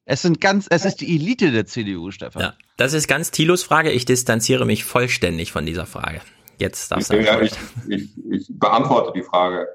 es 0.04 0.22
sind 0.22 0.40
ganz, 0.40 0.66
es 0.70 0.84
ist 0.84 1.00
die 1.00 1.14
Elite 1.14 1.52
der 1.52 1.66
CDU, 1.66 2.10
Stefan. 2.10 2.42
Ja, 2.42 2.54
das 2.76 2.94
ist 2.94 3.06
ganz 3.08 3.30
Thilos 3.30 3.62
Frage. 3.62 3.90
Ich 3.90 4.04
distanziere 4.04 4.66
mich 4.66 4.84
vollständig 4.84 5.52
von 5.52 5.64
dieser 5.66 5.86
Frage. 5.86 6.20
Jetzt 6.58 6.90
darfst 6.90 7.12
du. 7.12 7.22
Ja, 7.22 7.40
ich, 7.40 7.52
ich, 7.88 8.10
ich 8.30 8.48
beantworte 8.50 9.12
die 9.14 9.22
Frage, 9.22 9.68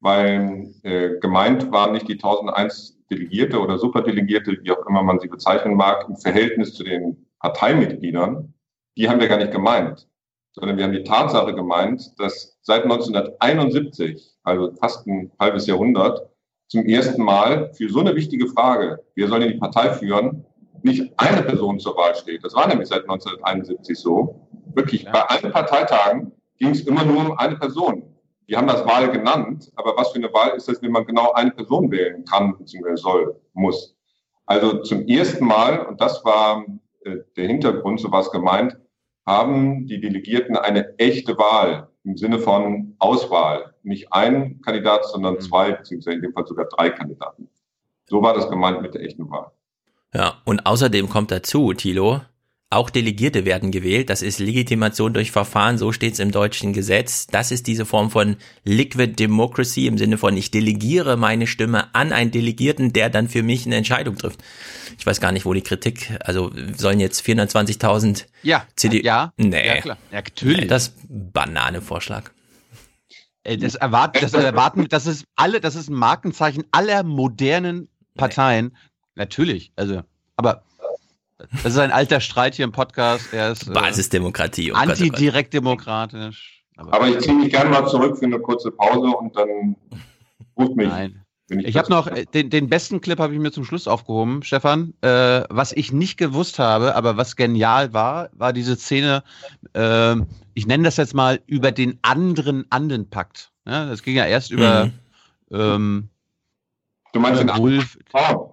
weil 0.00 0.72
äh, 0.82 1.18
gemeint 1.20 1.72
waren 1.72 1.92
nicht 1.92 2.08
die 2.08 2.14
1001 2.14 2.96
Delegierte 3.10 3.58
oder 3.58 3.78
Superdelegierte, 3.78 4.58
wie 4.62 4.70
auch 4.70 4.86
immer 4.86 5.02
man 5.02 5.18
sie 5.18 5.28
bezeichnen 5.28 5.74
mag, 5.74 6.06
im 6.08 6.16
Verhältnis 6.16 6.74
zu 6.74 6.84
den 6.84 7.27
Parteimitgliedern, 7.40 8.54
die 8.96 9.08
haben 9.08 9.20
wir 9.20 9.28
gar 9.28 9.38
nicht 9.38 9.52
gemeint, 9.52 10.08
sondern 10.52 10.76
wir 10.76 10.84
haben 10.84 10.92
die 10.92 11.04
Tatsache 11.04 11.54
gemeint, 11.54 12.18
dass 12.18 12.58
seit 12.62 12.82
1971, 12.82 14.36
also 14.42 14.72
fast 14.74 15.06
ein 15.06 15.30
halbes 15.38 15.66
Jahrhundert, 15.66 16.28
zum 16.68 16.84
ersten 16.84 17.22
Mal 17.22 17.72
für 17.74 17.88
so 17.88 18.00
eine 18.00 18.14
wichtige 18.14 18.46
Frage, 18.48 19.02
wer 19.14 19.28
soll 19.28 19.40
denn 19.40 19.52
die 19.52 19.58
Partei 19.58 19.90
führen, 19.90 20.44
nicht 20.82 21.12
eine 21.16 21.42
Person 21.42 21.78
zur 21.78 21.96
Wahl 21.96 22.14
steht. 22.14 22.44
Das 22.44 22.54
war 22.54 22.68
nämlich 22.68 22.88
seit 22.88 23.02
1971 23.02 23.98
so. 23.98 24.46
Wirklich, 24.74 25.02
ja. 25.02 25.12
bei 25.12 25.22
allen 25.22 25.52
Parteitagen 25.52 26.32
ging 26.58 26.70
es 26.70 26.82
immer 26.82 27.04
nur 27.04 27.18
um 27.18 27.38
eine 27.38 27.56
Person. 27.56 28.02
Die 28.48 28.56
haben 28.56 28.66
das 28.66 28.84
Wahl 28.86 29.10
genannt, 29.10 29.70
aber 29.76 29.96
was 29.96 30.10
für 30.10 30.18
eine 30.18 30.32
Wahl 30.32 30.56
ist 30.56 30.68
das, 30.68 30.80
wenn 30.82 30.92
man 30.92 31.04
genau 31.04 31.32
eine 31.32 31.50
Person 31.50 31.90
wählen 31.90 32.24
kann, 32.24 32.56
bzw. 32.56 32.96
soll, 32.96 33.40
muss? 33.52 33.94
Also 34.46 34.82
zum 34.82 35.06
ersten 35.06 35.44
Mal, 35.44 35.84
und 35.86 36.00
das 36.00 36.24
war 36.24 36.64
der 37.04 37.46
Hintergrund, 37.46 38.00
so 38.00 38.10
was 38.12 38.30
gemeint, 38.30 38.76
haben 39.26 39.86
die 39.86 40.00
Delegierten 40.00 40.56
eine 40.56 40.98
echte 40.98 41.36
Wahl 41.36 41.88
im 42.04 42.16
Sinne 42.16 42.38
von 42.38 42.94
Auswahl. 42.98 43.74
Nicht 43.82 44.12
ein 44.12 44.60
Kandidat, 44.62 45.04
sondern 45.06 45.34
mhm. 45.34 45.40
zwei, 45.40 45.72
beziehungsweise 45.72 46.16
in 46.16 46.22
dem 46.22 46.32
Fall 46.32 46.46
sogar 46.46 46.66
drei 46.66 46.90
Kandidaten. 46.90 47.48
So 48.06 48.22
war 48.22 48.34
das 48.34 48.48
gemeint 48.48 48.80
mit 48.80 48.94
der 48.94 49.02
echten 49.02 49.30
Wahl. 49.30 49.50
Ja, 50.14 50.40
und 50.46 50.64
außerdem 50.64 51.10
kommt 51.10 51.30
dazu, 51.30 51.74
Thilo, 51.74 52.22
auch 52.70 52.90
Delegierte 52.90 53.46
werden 53.46 53.70
gewählt. 53.70 54.10
Das 54.10 54.20
ist 54.20 54.38
Legitimation 54.38 55.14
durch 55.14 55.30
Verfahren, 55.30 55.78
so 55.78 55.90
steht 55.92 56.12
es 56.14 56.18
im 56.18 56.30
deutschen 56.30 56.74
Gesetz. 56.74 57.26
Das 57.26 57.50
ist 57.50 57.66
diese 57.66 57.86
Form 57.86 58.10
von 58.10 58.36
Liquid 58.64 59.14
Democracy 59.14 59.86
im 59.86 59.96
Sinne 59.96 60.18
von, 60.18 60.36
ich 60.36 60.50
delegiere 60.50 61.16
meine 61.16 61.46
Stimme 61.46 61.94
an 61.94 62.12
einen 62.12 62.30
Delegierten, 62.30 62.92
der 62.92 63.08
dann 63.08 63.28
für 63.28 63.42
mich 63.42 63.64
eine 63.64 63.76
Entscheidung 63.76 64.18
trifft. 64.18 64.40
Ich 64.98 65.06
weiß 65.06 65.20
gar 65.20 65.32
nicht, 65.32 65.46
wo 65.46 65.54
die 65.54 65.62
Kritik, 65.62 66.12
also 66.20 66.52
sollen 66.76 67.00
jetzt 67.00 67.24
420.000 67.24 68.26
ja, 68.42 68.66
CDU. 68.76 69.02
Ja, 69.02 69.32
nee, 69.38 69.66
ja, 69.66 69.80
klar. 69.80 69.98
Ja, 70.10 70.18
natürlich. 70.18 70.60
Nee, 70.60 70.66
das 70.66 70.94
Banane-Vorschlag. 71.08 72.30
Das 73.44 73.76
erwarten, 73.76 74.18
das 74.20 74.34
erwarten, 74.34 74.88
das 74.88 75.06
ist 75.06 75.24
alle, 75.36 75.60
das 75.62 75.74
ist 75.74 75.88
ein 75.88 75.94
Markenzeichen 75.94 76.64
aller 76.70 77.02
modernen 77.02 77.88
Parteien. 78.14 78.66
Nee. 78.66 78.78
Natürlich, 79.14 79.72
also, 79.74 80.02
aber 80.36 80.64
das 81.38 81.72
ist 81.72 81.78
ein 81.78 81.92
alter 81.92 82.20
Streit 82.20 82.54
hier 82.54 82.64
im 82.64 82.72
Podcast. 82.72 83.32
Er 83.32 83.52
ist 83.52 83.68
äh, 83.68 83.72
Basisdemokratie. 83.72 84.72
Oh 84.72 84.76
antidirektdemokratisch. 84.76 86.64
Aber, 86.76 86.94
aber 86.94 87.08
ich 87.08 87.18
ziehe 87.20 87.34
mich 87.34 87.50
gerne 87.50 87.70
mal 87.70 87.86
zurück 87.88 88.18
für 88.18 88.26
eine 88.26 88.38
kurze 88.38 88.70
Pause 88.70 89.08
und 89.08 89.36
dann 89.36 89.76
ruft 90.56 90.76
mich. 90.76 90.88
Nein. 90.88 91.24
Ich, 91.50 91.66
ich 91.66 91.76
habe 91.76 91.88
noch 91.90 92.06
äh, 92.08 92.26
den, 92.26 92.50
den 92.50 92.68
besten 92.68 93.00
Clip 93.00 93.18
habe 93.18 93.32
ich 93.32 93.40
mir 93.40 93.50
zum 93.50 93.64
Schluss 93.64 93.88
aufgehoben, 93.88 94.42
Stefan. 94.42 94.94
Äh, 95.00 95.44
was 95.48 95.72
ich 95.72 95.92
nicht 95.92 96.18
gewusst 96.18 96.58
habe, 96.58 96.94
aber 96.94 97.16
was 97.16 97.36
genial 97.36 97.92
war, 97.92 98.28
war 98.32 98.52
diese 98.52 98.76
Szene. 98.76 99.22
Äh, 99.72 100.16
ich 100.54 100.66
nenne 100.66 100.84
das 100.84 100.98
jetzt 100.98 101.14
mal 101.14 101.40
über 101.46 101.72
den 101.72 101.98
anderen 102.02 102.66
Andenpakt. 102.70 103.52
Ja, 103.66 103.86
das 103.86 104.02
ging 104.02 104.16
ja 104.16 104.26
erst 104.26 104.50
über 104.50 104.86
mhm. 104.86 104.92
ähm, 105.52 106.08
Du 107.12 107.20
meinst 107.20 107.40
den 107.40 107.56
Wulf? 107.56 107.98
Frauen? 108.10 108.50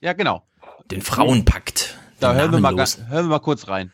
Ja, 0.00 0.12
genau. 0.12 0.44
Den 0.90 1.02
Frauenpakt. 1.02 1.98
Da 2.20 2.34
hören 2.34 2.52
wir, 2.52 2.60
mal, 2.60 2.76
hören 2.76 2.96
wir 3.10 3.22
mal 3.22 3.38
kurz 3.38 3.66
rein. 3.68 3.92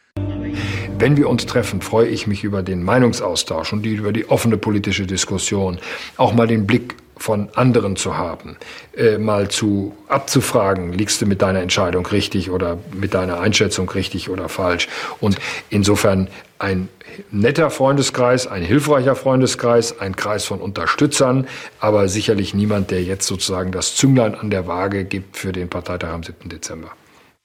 Wenn 0.99 1.17
wir 1.17 1.29
uns 1.29 1.47
treffen, 1.47 1.81
freue 1.81 2.09
ich 2.09 2.27
mich 2.27 2.43
über 2.43 2.63
den 2.63 2.83
Meinungsaustausch 2.83 3.73
und 3.73 3.83
die, 3.83 3.95
über 3.95 4.13
die 4.13 4.29
offene 4.29 4.57
politische 4.57 5.07
Diskussion, 5.07 5.79
auch 6.17 6.33
mal 6.33 6.47
den 6.47 6.67
Blick 6.67 6.97
von 7.19 7.49
anderen 7.55 7.97
zu 7.97 8.17
haben, 8.17 8.57
äh, 8.97 9.17
mal 9.17 9.49
zu 9.49 9.95
abzufragen, 10.09 10.93
liegst 10.93 11.21
du 11.21 11.27
mit 11.27 11.41
deiner 11.41 11.61
Entscheidung 11.61 12.05
richtig 12.07 12.51
oder 12.51 12.79
mit 12.93 13.15
deiner 13.15 13.41
Einschätzung 13.41 13.89
richtig 13.91 14.29
oder 14.29 14.49
falsch. 14.49 14.89
Und 15.21 15.39
insofern 15.71 16.29
ein 16.59 16.89
netter 17.31 17.71
Freundeskreis, 17.71 18.47
ein 18.47 18.63
hilfreicher 18.63 19.15
Freundeskreis, 19.15 20.01
ein 20.01 20.17
Kreis 20.17 20.45
von 20.45 20.61
Unterstützern, 20.61 21.47
aber 21.79 22.09
sicherlich 22.09 22.55
niemand, 22.55 22.91
der 22.91 23.03
jetzt 23.03 23.27
sozusagen 23.27 23.71
das 23.71 23.95
Zünglein 23.95 24.35
an 24.35 24.51
der 24.51 24.67
Waage 24.67 25.05
gibt 25.05 25.37
für 25.37 25.53
den 25.53 25.69
Parteitag 25.69 26.09
am 26.09 26.23
7. 26.23 26.49
Dezember. 26.49 26.91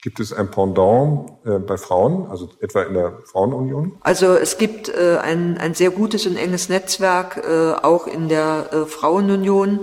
Gibt 0.04 0.20
es 0.20 0.34
ein 0.34 0.50
Pendant 0.50 1.30
äh, 1.46 1.60
bei 1.60 1.78
Frauen, 1.78 2.26
also 2.32 2.50
etwa 2.60 2.82
in 2.82 2.96
der 2.96 3.20
Frauenunion? 3.32 3.92
Also 4.02 4.34
es 4.34 4.58
gibt 4.58 4.90
äh, 4.90 5.18
ein, 5.22 5.60
ein 5.60 5.76
sehr 5.76 5.92
gutes 5.92 6.26
und 6.26 6.38
enges 6.38 6.70
Netzwerk, 6.70 7.38
äh, 7.38 7.74
auch 7.74 8.08
in 8.08 8.28
der 8.28 8.88
Frauenunion, 8.88 9.82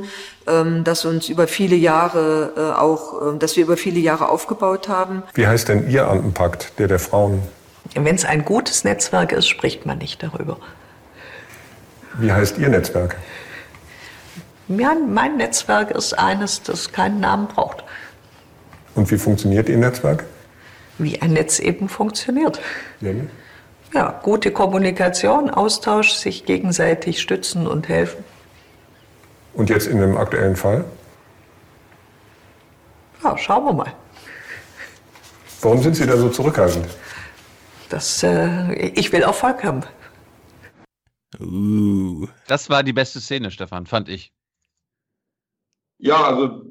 ähm, 0.48 0.82
das 0.82 1.04
uns 1.04 1.28
über 1.28 1.46
viele 1.46 1.76
Jahre 1.76 2.74
auch, 2.80 3.34
äh, 3.34 3.38
das 3.38 3.54
wir 3.54 3.62
über 3.62 3.76
viele 3.76 4.00
Jahre 4.00 4.28
aufgebaut 4.28 4.88
haben. 4.88 5.22
Wie 5.34 5.46
heißt 5.46 5.68
denn 5.68 5.88
Ihr 5.88 6.08
Andenpakt, 6.08 6.80
der 6.80 6.88
der 6.88 6.98
Frauen? 6.98 7.40
Wenn 7.94 8.16
es 8.16 8.24
ein 8.24 8.44
gutes 8.44 8.82
Netzwerk 8.82 9.30
ist, 9.30 9.46
spricht 9.46 9.86
man 9.86 9.98
nicht 9.98 10.20
darüber. 10.20 10.58
Wie 12.18 12.32
heißt 12.32 12.58
Ihr 12.58 12.70
Netzwerk? 12.70 13.14
Ja, 14.66 14.94
mein 14.94 15.36
Netzwerk 15.36 15.92
ist 15.92 16.18
eines, 16.18 16.62
das 16.62 16.90
keinen 16.90 17.20
Namen 17.20 17.46
braucht. 17.46 17.84
Und 18.98 19.12
wie 19.12 19.16
funktioniert 19.16 19.68
Ihr 19.68 19.76
Netzwerk? 19.76 20.24
Wie 20.98 21.22
ein 21.22 21.32
Netz 21.32 21.60
eben 21.60 21.88
funktioniert. 21.88 22.60
Nämlich? 23.00 23.30
Ja, 23.94 24.20
gute 24.24 24.50
Kommunikation, 24.50 25.50
Austausch, 25.50 26.14
sich 26.14 26.46
gegenseitig 26.46 27.20
stützen 27.20 27.68
und 27.68 27.88
helfen. 27.88 28.24
Und 29.54 29.70
jetzt 29.70 29.86
in 29.86 30.00
dem 30.00 30.16
aktuellen 30.16 30.56
Fall? 30.56 30.84
Ja, 33.22 33.38
schauen 33.38 33.66
wir 33.66 33.72
mal. 33.72 33.92
Warum 35.62 35.80
sind 35.80 35.94
Sie 35.94 36.04
da 36.04 36.16
so 36.16 36.28
zurückhaltend? 36.28 36.86
Das, 37.90 38.24
äh, 38.24 38.72
ich 38.72 39.12
will 39.12 39.22
Erfolg 39.22 39.62
haben. 39.62 39.84
Uh. 41.38 42.26
Das 42.48 42.68
war 42.68 42.82
die 42.82 42.92
beste 42.92 43.20
Szene, 43.20 43.52
Stefan, 43.52 43.86
fand 43.86 44.08
ich. 44.08 44.32
Ja, 45.98 46.24
also, 46.24 46.62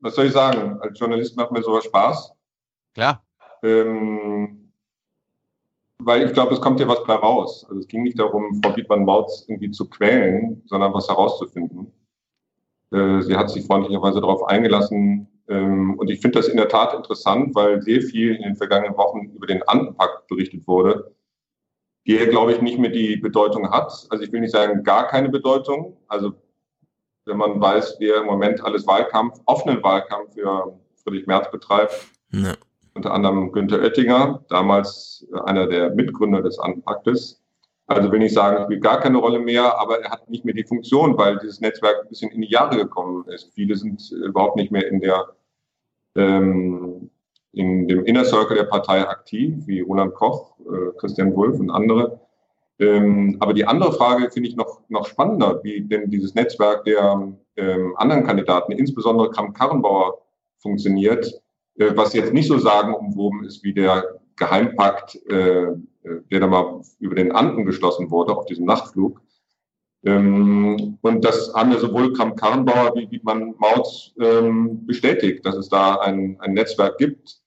was 0.00 0.14
soll 0.14 0.26
ich 0.26 0.32
sagen? 0.32 0.78
Als 0.80 0.98
Journalist 0.98 1.36
macht 1.36 1.52
mir 1.52 1.62
sowas 1.62 1.84
Spaß. 1.84 2.32
Klar. 2.94 3.24
Ähm, 3.62 4.72
weil 5.98 6.26
ich 6.26 6.32
glaube, 6.32 6.54
es 6.54 6.60
kommt 6.60 6.78
hier 6.78 6.88
was 6.88 7.04
bei 7.04 7.14
raus. 7.14 7.64
Also 7.68 7.80
es 7.80 7.86
ging 7.86 8.02
nicht 8.02 8.18
darum, 8.18 8.60
Frau 8.62 8.72
Dietmann-Mautz 8.72 9.44
irgendwie 9.48 9.70
zu 9.70 9.88
quälen, 9.88 10.62
sondern 10.66 10.94
was 10.94 11.08
herauszufinden. 11.08 11.92
Äh, 12.90 13.20
sie 13.22 13.36
hat 13.36 13.50
sich 13.50 13.66
freundlicherweise 13.66 14.20
darauf 14.20 14.44
eingelassen. 14.44 15.28
Ähm, 15.48 15.98
und 15.98 16.10
ich 16.10 16.20
finde 16.20 16.38
das 16.38 16.48
in 16.48 16.56
der 16.56 16.68
Tat 16.68 16.94
interessant, 16.94 17.54
weil 17.54 17.82
sehr 17.82 18.00
viel 18.00 18.34
in 18.34 18.42
den 18.42 18.56
vergangenen 18.56 18.96
Wochen 18.96 19.30
über 19.34 19.46
den 19.46 19.62
Andenpakt 19.64 20.26
berichtet 20.28 20.66
wurde, 20.66 21.14
der, 22.06 22.26
glaube 22.28 22.52
ich, 22.52 22.62
nicht 22.62 22.78
mehr 22.78 22.90
die 22.90 23.16
Bedeutung 23.16 23.70
hat. 23.70 24.06
Also 24.08 24.24
ich 24.24 24.32
will 24.32 24.40
nicht 24.40 24.52
sagen, 24.52 24.82
gar 24.82 25.06
keine 25.08 25.28
Bedeutung. 25.28 25.98
Also 26.08 26.32
wenn 27.30 27.38
man 27.38 27.60
weiß, 27.60 27.96
wer 27.98 28.16
im 28.16 28.26
Moment 28.26 28.62
alles 28.64 28.86
Wahlkampf, 28.86 29.40
offenen 29.46 29.82
Wahlkampf 29.82 30.34
für 30.34 30.78
Friedrich 31.02 31.26
Merz 31.26 31.50
betreibt, 31.50 31.94
Ja. 32.32 32.54
unter 32.94 33.12
anderem 33.12 33.52
Günther 33.52 33.80
Oettinger, 33.80 34.44
damals 34.48 35.26
äh, 35.32 35.40
einer 35.48 35.66
der 35.66 35.90
Mitgründer 35.90 36.42
des 36.42 36.58
Anpaktes. 36.58 37.40
Also 37.86 38.12
will 38.12 38.22
ich 38.22 38.32
sagen, 38.34 38.64
spielt 38.64 38.82
gar 38.82 39.00
keine 39.00 39.18
Rolle 39.18 39.40
mehr, 39.40 39.78
aber 39.80 40.00
er 40.00 40.10
hat 40.10 40.28
nicht 40.30 40.44
mehr 40.44 40.54
die 40.54 40.62
Funktion, 40.64 41.16
weil 41.18 41.38
dieses 41.38 41.60
Netzwerk 41.60 42.02
ein 42.02 42.08
bisschen 42.08 42.30
in 42.30 42.42
die 42.42 42.50
Jahre 42.50 42.76
gekommen 42.76 43.24
ist. 43.28 43.52
Viele 43.54 43.74
sind 43.76 44.00
äh, 44.12 44.26
überhaupt 44.26 44.56
nicht 44.56 44.70
mehr 44.70 44.86
in 44.88 45.00
der 45.00 45.28
ähm, 46.16 47.10
in 47.52 47.88
dem 47.88 48.04
Inner 48.04 48.24
Circle 48.24 48.56
der 48.56 48.64
Partei 48.64 49.06
aktiv, 49.08 49.66
wie 49.66 49.80
Roland 49.80 50.14
Koch, 50.14 50.54
äh, 50.60 50.96
Christian 50.98 51.34
Wulff 51.34 51.58
und 51.58 51.70
andere. 51.70 52.20
Ähm, 52.80 53.36
aber 53.40 53.52
die 53.52 53.66
andere 53.66 53.92
Frage 53.92 54.30
finde 54.30 54.48
ich 54.48 54.56
noch, 54.56 54.80
noch 54.88 55.06
spannender, 55.06 55.60
wie 55.62 55.82
denn 55.82 56.10
dieses 56.10 56.34
Netzwerk 56.34 56.84
der 56.84 57.30
ähm, 57.56 57.94
anderen 57.96 58.24
Kandidaten, 58.24 58.72
insbesondere 58.72 59.30
Kramp-Karrenbauer, 59.30 60.18
funktioniert, 60.58 61.42
äh, 61.76 61.92
was 61.94 62.14
jetzt 62.14 62.32
nicht 62.32 62.48
so 62.48 62.58
sagenumwoben 62.58 63.44
ist 63.44 63.62
wie 63.62 63.74
der 63.74 64.20
Geheimpakt, 64.36 65.16
äh, 65.30 65.64
äh, 65.64 65.76
der 66.30 66.40
da 66.40 66.46
mal 66.46 66.80
über 66.98 67.14
den 67.14 67.32
Anden 67.32 67.66
geschlossen 67.66 68.10
wurde 68.10 68.34
auf 68.34 68.46
diesem 68.46 68.64
Nachtflug. 68.64 69.20
Ähm, 70.02 70.96
und 71.02 71.24
das 71.24 71.52
haben 71.54 71.72
ja 71.72 71.78
sowohl 71.78 72.14
Kramp-Karrenbauer 72.14 72.94
wie 72.94 73.06
Dietmann 73.06 73.54
Mautz 73.58 74.12
ähm, 74.18 74.86
bestätigt, 74.86 75.44
dass 75.44 75.56
es 75.56 75.68
da 75.68 75.96
ein, 75.96 76.40
ein 76.40 76.54
Netzwerk 76.54 76.96
gibt. 76.96 77.42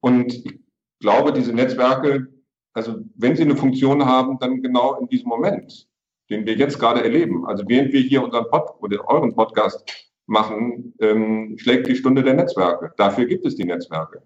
Und 0.00 0.34
ich 0.34 0.58
glaube, 0.98 1.32
diese 1.32 1.52
Netzwerke, 1.52 2.26
also 2.72 2.96
wenn 3.16 3.36
sie 3.36 3.42
eine 3.42 3.56
Funktion 3.56 4.04
haben, 4.04 4.38
dann 4.38 4.62
genau 4.62 4.98
in 5.00 5.08
diesem 5.08 5.28
Moment, 5.28 5.88
den 6.30 6.46
wir 6.46 6.54
jetzt 6.54 6.78
gerade 6.78 7.02
erleben. 7.02 7.46
Also 7.46 7.64
während 7.66 7.92
wir 7.92 8.00
hier 8.00 8.22
unseren 8.22 8.48
Pod 8.48 8.70
oder 8.80 9.08
euren 9.08 9.34
Podcast 9.34 9.84
machen, 10.26 10.94
ähm, 11.00 11.56
schlägt 11.58 11.88
die 11.88 11.96
Stunde 11.96 12.22
der 12.22 12.34
Netzwerke. 12.34 12.92
Dafür 12.96 13.26
gibt 13.26 13.46
es 13.46 13.56
die 13.56 13.64
Netzwerke, 13.64 14.22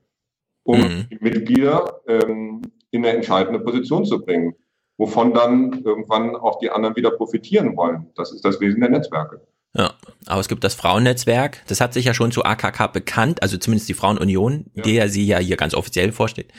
um 0.64 1.06
die 1.10 1.18
Mitglieder 1.20 2.00
ähm, 2.08 2.62
in 2.90 3.04
eine 3.04 3.16
entscheidende 3.16 3.60
Position 3.60 4.04
zu 4.04 4.20
bringen, 4.20 4.54
wovon 4.98 5.32
dann 5.32 5.82
irgendwann 5.84 6.36
auch 6.36 6.58
die 6.58 6.70
anderen 6.70 6.96
wieder 6.96 7.12
profitieren 7.12 7.76
wollen. 7.76 8.10
Das 8.16 8.32
ist 8.32 8.44
das 8.44 8.60
Wesen 8.60 8.80
der 8.80 8.90
Netzwerke. 8.90 9.40
Ja, 9.74 9.94
aber 10.26 10.40
es 10.40 10.48
gibt 10.48 10.64
das 10.64 10.74
Frauennetzwerk, 10.74 11.62
das 11.66 11.80
hat 11.80 11.94
sich 11.94 12.04
ja 12.04 12.12
schon 12.12 12.30
zu 12.30 12.44
AKK 12.44 12.88
bekannt, 12.88 13.42
also 13.42 13.56
zumindest 13.56 13.88
die 13.88 13.94
Frauenunion, 13.94 14.66
der 14.74 15.08
sie 15.08 15.24
ja 15.24 15.38
hier 15.38 15.56
ganz 15.56 15.74
offiziell 15.74 16.12
vorsteht. 16.12 16.52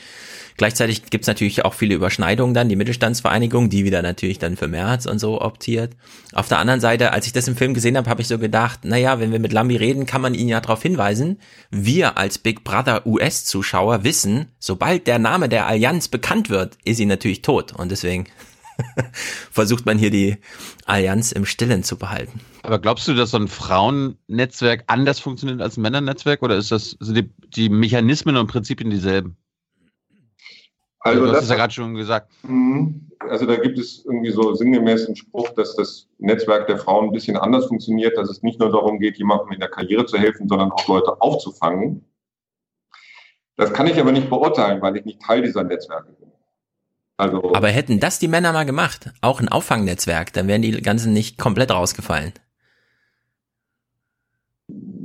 Gleichzeitig 0.56 1.06
gibt's 1.10 1.26
natürlich 1.26 1.64
auch 1.64 1.74
viele 1.74 1.94
Überschneidungen 1.94 2.54
dann, 2.54 2.68
die 2.68 2.76
Mittelstandsvereinigung, 2.76 3.70
die 3.70 3.84
wieder 3.84 4.02
natürlich 4.02 4.38
dann 4.38 4.56
für 4.56 4.68
März 4.68 5.06
und 5.06 5.18
so 5.18 5.40
optiert. 5.40 5.96
Auf 6.32 6.48
der 6.48 6.58
anderen 6.58 6.80
Seite, 6.80 7.12
als 7.12 7.26
ich 7.26 7.32
das 7.32 7.48
im 7.48 7.56
Film 7.56 7.74
gesehen 7.74 7.96
habe, 7.96 8.08
habe 8.08 8.22
ich 8.22 8.28
so 8.28 8.38
gedacht, 8.38 8.84
naja, 8.84 9.18
wenn 9.18 9.32
wir 9.32 9.40
mit 9.40 9.52
Lambi 9.52 9.76
reden, 9.76 10.06
kann 10.06 10.20
man 10.20 10.34
ihn 10.34 10.48
ja 10.48 10.60
darauf 10.60 10.82
hinweisen, 10.82 11.40
wir 11.70 12.18
als 12.18 12.38
Big 12.38 12.62
Brother 12.62 13.04
US-Zuschauer 13.06 14.04
wissen, 14.04 14.52
sobald 14.60 15.06
der 15.08 15.18
Name 15.18 15.48
der 15.48 15.66
Allianz 15.66 16.08
bekannt 16.08 16.50
wird, 16.50 16.78
ist 16.84 16.98
sie 16.98 17.06
natürlich 17.06 17.42
tot. 17.42 17.72
Und 17.72 17.90
deswegen 17.90 18.26
versucht 19.50 19.86
man 19.86 19.98
hier 19.98 20.10
die 20.10 20.36
Allianz 20.86 21.32
im 21.32 21.44
Stillen 21.44 21.82
zu 21.82 21.96
behalten. 21.96 22.40
Aber 22.62 22.78
glaubst 22.78 23.06
du, 23.08 23.14
dass 23.14 23.30
so 23.30 23.36
ein 23.38 23.48
Frauennetzwerk 23.48 24.84
anders 24.86 25.20
funktioniert 25.20 25.60
als 25.60 25.76
ein 25.76 25.82
Männernetzwerk 25.82 26.42
oder 26.42 26.56
ist 26.56 26.72
das 26.72 26.96
sind 27.00 27.16
die, 27.16 27.30
die 27.56 27.68
Mechanismen 27.68 28.36
und 28.36 28.46
Prinzipien 28.48 28.90
dieselben? 28.90 29.36
Also 31.00 31.20
du 31.20 31.26
hast 31.26 31.34
das- 31.36 31.44
es 31.44 31.50
ja 31.50 31.56
gerade 31.56 31.72
schon 31.72 31.94
gesagt. 31.94 32.32
Mhm. 32.44 33.10
Also 33.20 33.46
da 33.46 33.56
gibt 33.56 33.78
es 33.78 34.04
irgendwie 34.04 34.30
so 34.30 34.54
sinngemäß 34.54 35.06
einen 35.06 35.16
Spruch, 35.16 35.50
dass 35.50 35.76
das 35.76 36.08
Netzwerk 36.18 36.66
der 36.66 36.78
Frauen 36.78 37.06
ein 37.06 37.12
bisschen 37.12 37.36
anders 37.36 37.66
funktioniert, 37.66 38.16
dass 38.16 38.30
es 38.30 38.42
nicht 38.42 38.58
nur 38.58 38.70
darum 38.70 38.98
geht, 38.98 39.18
jemandem 39.18 39.52
in 39.52 39.60
der 39.60 39.68
Karriere 39.70 40.06
zu 40.06 40.18
helfen, 40.18 40.48
sondern 40.48 40.72
auch 40.72 40.86
Leute 40.88 41.20
aufzufangen. 41.20 42.04
Das 43.56 43.72
kann 43.72 43.86
ich 43.86 43.98
aber 44.00 44.12
nicht 44.12 44.28
beurteilen, 44.28 44.82
weil 44.82 44.96
ich 44.96 45.04
nicht 45.04 45.20
Teil 45.20 45.42
dieser 45.42 45.62
Netzwerke 45.62 46.12
bin. 46.12 46.23
Also 47.16 47.54
Aber 47.54 47.68
hätten 47.68 48.00
das 48.00 48.18
die 48.18 48.28
Männer 48.28 48.52
mal 48.52 48.64
gemacht, 48.64 49.12
auch 49.20 49.40
ein 49.40 49.48
Auffangnetzwerk, 49.48 50.32
dann 50.32 50.48
wären 50.48 50.62
die 50.62 50.72
ganzen 50.82 51.12
nicht 51.12 51.38
komplett 51.38 51.70
rausgefallen. 51.70 52.32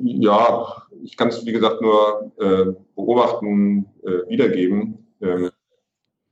ja, 0.04 0.84
ich 1.04 1.18
kann 1.18 1.30
es 1.30 1.46
wie 1.46 1.52
gesagt 1.52 1.82
nur 1.82 2.32
äh, 2.40 2.74
beobachten, 2.96 3.86
äh, 4.04 4.30
wiedergeben. 4.30 5.08
Ähm, 5.22 5.52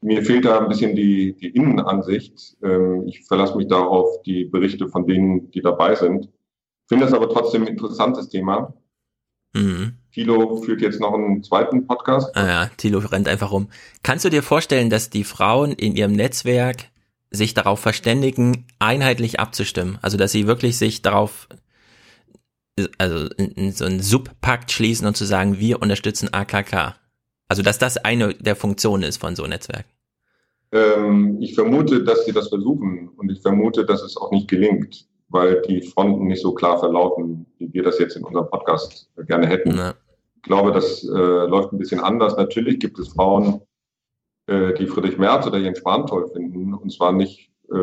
mir 0.01 0.23
fehlt 0.23 0.45
da 0.45 0.59
ein 0.59 0.67
bisschen 0.67 0.95
die, 0.95 1.35
die 1.35 1.49
Innenansicht. 1.49 2.57
Ähm, 2.61 3.07
ich 3.07 3.25
verlasse 3.25 3.57
mich 3.57 3.67
da 3.67 3.79
auf 3.79 4.21
die 4.23 4.45
Berichte 4.45 4.87
von 4.87 5.07
denen, 5.07 5.51
die 5.51 5.61
dabei 5.61 5.95
sind. 5.95 6.29
Finde 6.87 7.05
es 7.05 7.13
aber 7.13 7.29
trotzdem 7.29 7.63
ein 7.63 7.69
interessantes 7.69 8.29
Thema. 8.29 8.73
Mhm. 9.53 9.97
Thilo 10.17 10.63
führt 10.63 10.81
jetzt 10.81 10.99
noch 10.99 11.13
einen 11.13 11.43
zweiten 11.43 11.85
Podcast. 11.85 12.35
Ah 12.35 12.47
ja, 12.47 12.71
Thilo 12.75 12.97
rennt 12.97 13.27
einfach 13.27 13.51
rum. 13.51 13.67
Kannst 14.01 14.25
du 14.25 14.29
dir 14.29 14.41
vorstellen, 14.41 14.89
dass 14.89 15.11
die 15.11 15.23
Frauen 15.23 15.73
in 15.73 15.95
ihrem 15.95 16.13
Netzwerk 16.13 16.85
sich 17.29 17.53
darauf 17.53 17.79
verständigen, 17.79 18.65
einheitlich 18.79 19.39
abzustimmen? 19.39 19.99
Also, 20.01 20.17
dass 20.17 20.31
sie 20.31 20.47
wirklich 20.47 20.79
sich 20.79 21.03
darauf, 21.03 21.47
also 22.97 23.27
so 23.73 23.85
einen 23.85 23.99
Subpakt 23.99 24.71
schließen 24.71 25.05
und 25.05 25.15
zu 25.15 25.23
sagen, 25.23 25.59
wir 25.59 25.83
unterstützen 25.83 26.33
AKK. 26.33 26.95
Also, 27.47 27.61
dass 27.61 27.77
das 27.77 27.97
eine 27.97 28.33
der 28.33 28.55
Funktionen 28.55 29.03
ist 29.03 29.17
von 29.17 29.35
so 29.35 29.43
einem 29.43 29.51
Netzwerk. 29.51 29.85
Ähm, 30.71 31.37
ich 31.41 31.53
vermute, 31.53 32.03
dass 32.03 32.25
sie 32.25 32.33
das 32.33 32.47
versuchen 32.47 33.09
und 33.17 33.31
ich 33.31 33.43
vermute, 33.43 33.85
dass 33.85 34.01
es 34.01 34.17
auch 34.17 34.31
nicht 34.31 34.47
gelingt, 34.47 35.05
weil 35.29 35.61
die 35.61 35.83
Fronten 35.83 36.25
nicht 36.25 36.41
so 36.41 36.53
klar 36.53 36.79
verlaufen, 36.79 37.45
wie 37.59 37.71
wir 37.71 37.83
das 37.83 37.99
jetzt 37.99 38.15
in 38.15 38.23
unserem 38.23 38.49
Podcast 38.49 39.11
gerne 39.27 39.45
hätten. 39.45 39.77
Ja. 39.77 39.93
Ich 40.47 40.49
glaube, 40.49 40.71
das 40.71 41.03
äh, 41.03 41.11
läuft 41.11 41.73
ein 41.73 41.77
bisschen 41.77 41.99
anders. 41.99 42.37
Natürlich 42.37 42.79
gibt 42.79 42.97
es 42.99 43.09
Frauen, 43.09 43.59
äh, 44.45 44.73
die 44.75 44.87
Friedrich 44.87 45.17
Merz 45.17 45.45
oder 45.45 45.57
Jens 45.57 45.79
Spahn 45.79 46.07
toll 46.07 46.25
finden, 46.29 46.73
und 46.73 46.89
zwar 46.89 47.11
nicht 47.11 47.51
äh, 47.69 47.75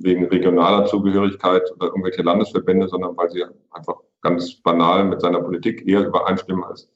wegen 0.00 0.26
regionaler 0.26 0.86
Zugehörigkeit 0.86 1.70
oder 1.76 1.86
irgendwelche 1.86 2.22
Landesverbände, 2.22 2.88
sondern 2.88 3.16
weil 3.16 3.30
sie 3.30 3.44
einfach 3.70 3.94
ganz 4.22 4.56
banal 4.56 5.04
mit 5.04 5.20
seiner 5.20 5.40
Politik 5.40 5.86
eher 5.86 6.04
übereinstimmen 6.04 6.64
als 6.64 6.90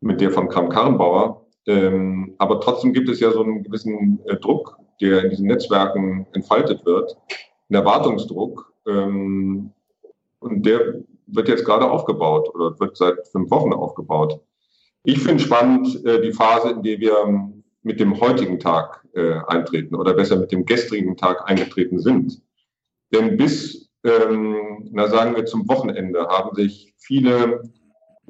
mit 0.00 0.22
der 0.22 0.30
von 0.30 0.48
Kram-Karrenbauer. 0.48 1.44
Ähm, 1.66 2.34
aber 2.38 2.58
trotzdem 2.62 2.94
gibt 2.94 3.10
es 3.10 3.20
ja 3.20 3.32
so 3.32 3.42
einen 3.42 3.62
gewissen 3.62 4.18
äh, 4.24 4.36
Druck, 4.36 4.78
der 5.02 5.24
in 5.24 5.28
diesen 5.28 5.46
Netzwerken 5.46 6.26
entfaltet 6.32 6.86
wird, 6.86 7.18
ein 7.68 7.74
Erwartungsdruck. 7.74 8.72
Ähm, 8.86 9.72
und 10.40 10.64
der 10.64 11.02
wird 11.26 11.48
jetzt 11.48 11.64
gerade 11.64 11.90
aufgebaut 11.90 12.54
oder 12.54 12.78
wird 12.78 12.96
seit 12.96 13.26
fünf 13.28 13.50
Wochen 13.50 13.72
aufgebaut. 13.72 14.40
Ich 15.04 15.18
finde 15.18 15.42
spannend 15.42 16.04
äh, 16.04 16.20
die 16.20 16.32
Phase, 16.32 16.70
in 16.70 16.82
der 16.82 17.00
wir 17.00 17.16
ähm, 17.26 17.64
mit 17.82 17.98
dem 17.98 18.20
heutigen 18.20 18.60
Tag 18.60 19.04
äh, 19.14 19.38
eintreten 19.48 19.94
oder 19.94 20.14
besser 20.14 20.36
mit 20.36 20.52
dem 20.52 20.64
gestrigen 20.64 21.16
Tag 21.16 21.48
eingetreten 21.48 21.98
sind. 21.98 22.40
Denn 23.12 23.36
bis, 23.36 23.90
ähm, 24.04 24.88
na 24.92 25.08
sagen 25.08 25.34
wir 25.34 25.44
zum 25.44 25.68
Wochenende, 25.68 26.26
haben 26.28 26.54
sich 26.54 26.94
viele 26.98 27.62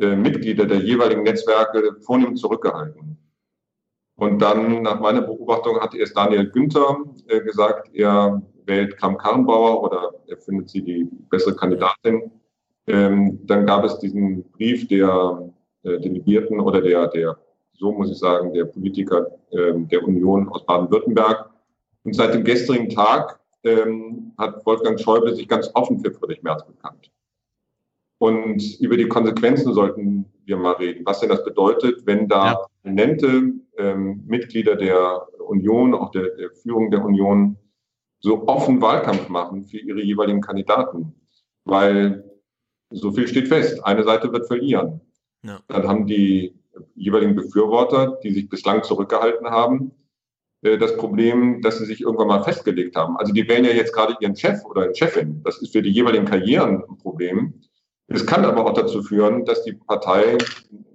äh, 0.01 0.17
Mitglieder 0.17 0.67
der 0.67 0.79
jeweiligen 0.79 1.23
Netzwerke 1.23 1.97
vornehm 2.01 2.37
zurückgehalten. 2.37 3.19
Und 4.17 4.41
dann, 4.41 4.83
nach 4.83 5.01
meiner 5.01 5.23
Beobachtung, 5.23 5.81
hat 5.81 5.95
erst 5.95 6.17
Daniel 6.17 6.51
Günther 6.51 6.97
äh, 7.29 7.41
gesagt, 7.41 7.95
er 7.95 8.43
wählt 8.67 8.97
Kram 8.97 9.19
Karrenbauer 9.19 9.83
oder 9.83 10.13
er 10.27 10.37
findet 10.39 10.71
sie 10.71 10.83
die 10.83 11.09
bessere 11.31 11.57
Kandidatin. 11.57 12.31
Ähm, 12.87 13.39
dann 13.47 13.67
gab 13.67 13.85
es 13.85 13.99
diesen 13.99 14.51
Brief 14.51 14.89
der 14.89 15.53
äh, 15.83 15.99
Delegierten 16.01 16.61
oder 16.61 16.81
der, 16.81 17.09
der, 17.09 17.39
so 17.73 17.93
muss 17.93 18.11
ich 18.11 18.19
sagen, 18.19 18.53
der 18.53 18.65
Politiker 18.65 19.27
äh, 19.51 19.73
der 19.75 20.03
Union 20.03 20.49
aus 20.49 20.67
Baden-Württemberg. 20.67 21.51
Und 22.05 22.15
seit 22.15 22.35
dem 22.35 22.45
gestrigen 22.45 22.89
Tag 22.89 23.39
ähm, 23.65 24.33
hat 24.39 24.65
Wolfgang 24.67 24.99
Schäuble 24.99 25.35
sich 25.35 25.49
ganz 25.49 25.71
offen 25.75 26.01
für 26.01 26.13
Friedrich 26.13 26.43
Merz 26.43 26.67
bekannt. 26.67 27.11
Und 28.19 28.81
über 28.81 28.97
die 28.97 29.09
Konsequenzen 29.09 29.73
sollten 29.75 30.27
wir 30.45 30.57
mal 30.57 30.75
reden, 30.75 31.05
was 31.05 31.21
denn 31.21 31.29
das 31.29 31.45
bedeutet, 31.45 32.07
wenn 32.07 32.29
da 32.29 32.67
prominente 32.83 33.53
ähm, 33.79 34.23
Mitglieder 34.27 34.77
der 34.77 35.27
Union, 35.41 35.95
auch 35.95 36.11
der, 36.11 36.31
der 36.37 36.51
Führung 36.51 36.91
der 36.91 37.05
Union, 37.05 37.57
so 38.21 38.47
offen 38.47 38.81
Wahlkampf 38.81 39.29
machen 39.29 39.65
für 39.65 39.79
ihre 39.79 40.01
jeweiligen 40.01 40.41
Kandidaten. 40.41 41.15
Weil 41.65 42.32
so 42.93 43.13
viel 43.13 43.29
steht 43.29 43.49
fest, 43.49 43.85
eine 43.85 44.05
Seite 44.05 44.33
wird 44.33 44.47
verlieren. 44.47 45.01
Ja. 45.43 45.61
Dann 45.69 45.89
haben 45.89 46.07
die 46.07 46.55
jeweiligen 46.95 47.35
Befürworter, 47.35 48.19
die 48.23 48.33
sich 48.33 48.49
bislang 48.49 48.83
zurückgehalten 48.83 49.49
haben, 49.49 49.93
äh, 50.63 50.79
das 50.79 50.97
Problem, 50.97 51.61
dass 51.61 51.79
sie 51.79 51.87
sich 51.87 52.01
irgendwann 52.01 52.29
mal 52.29 52.43
festgelegt 52.45 52.97
haben. 52.97 53.17
Also 53.17 53.33
die 53.33 53.47
wählen 53.49 53.65
ja 53.65 53.73
jetzt 53.73 53.93
gerade 53.93 54.17
ihren 54.21 54.37
Chef 54.37 54.65
oder 54.65 54.95
Chefin. 54.95 55.43
Das 55.45 55.61
ist 55.61 55.73
für 55.73 55.83
die 55.83 55.91
jeweiligen 55.91 56.25
Karrieren 56.25 56.85
ein 56.89 56.99
Problem. 56.99 57.55
Es 58.09 58.27
kann 58.27 58.45
aber 58.45 58.67
auch 58.67 58.75
dazu 58.75 59.03
führen, 59.03 59.45
dass 59.45 59.65
die 59.65 59.73
Partei, 59.73 60.37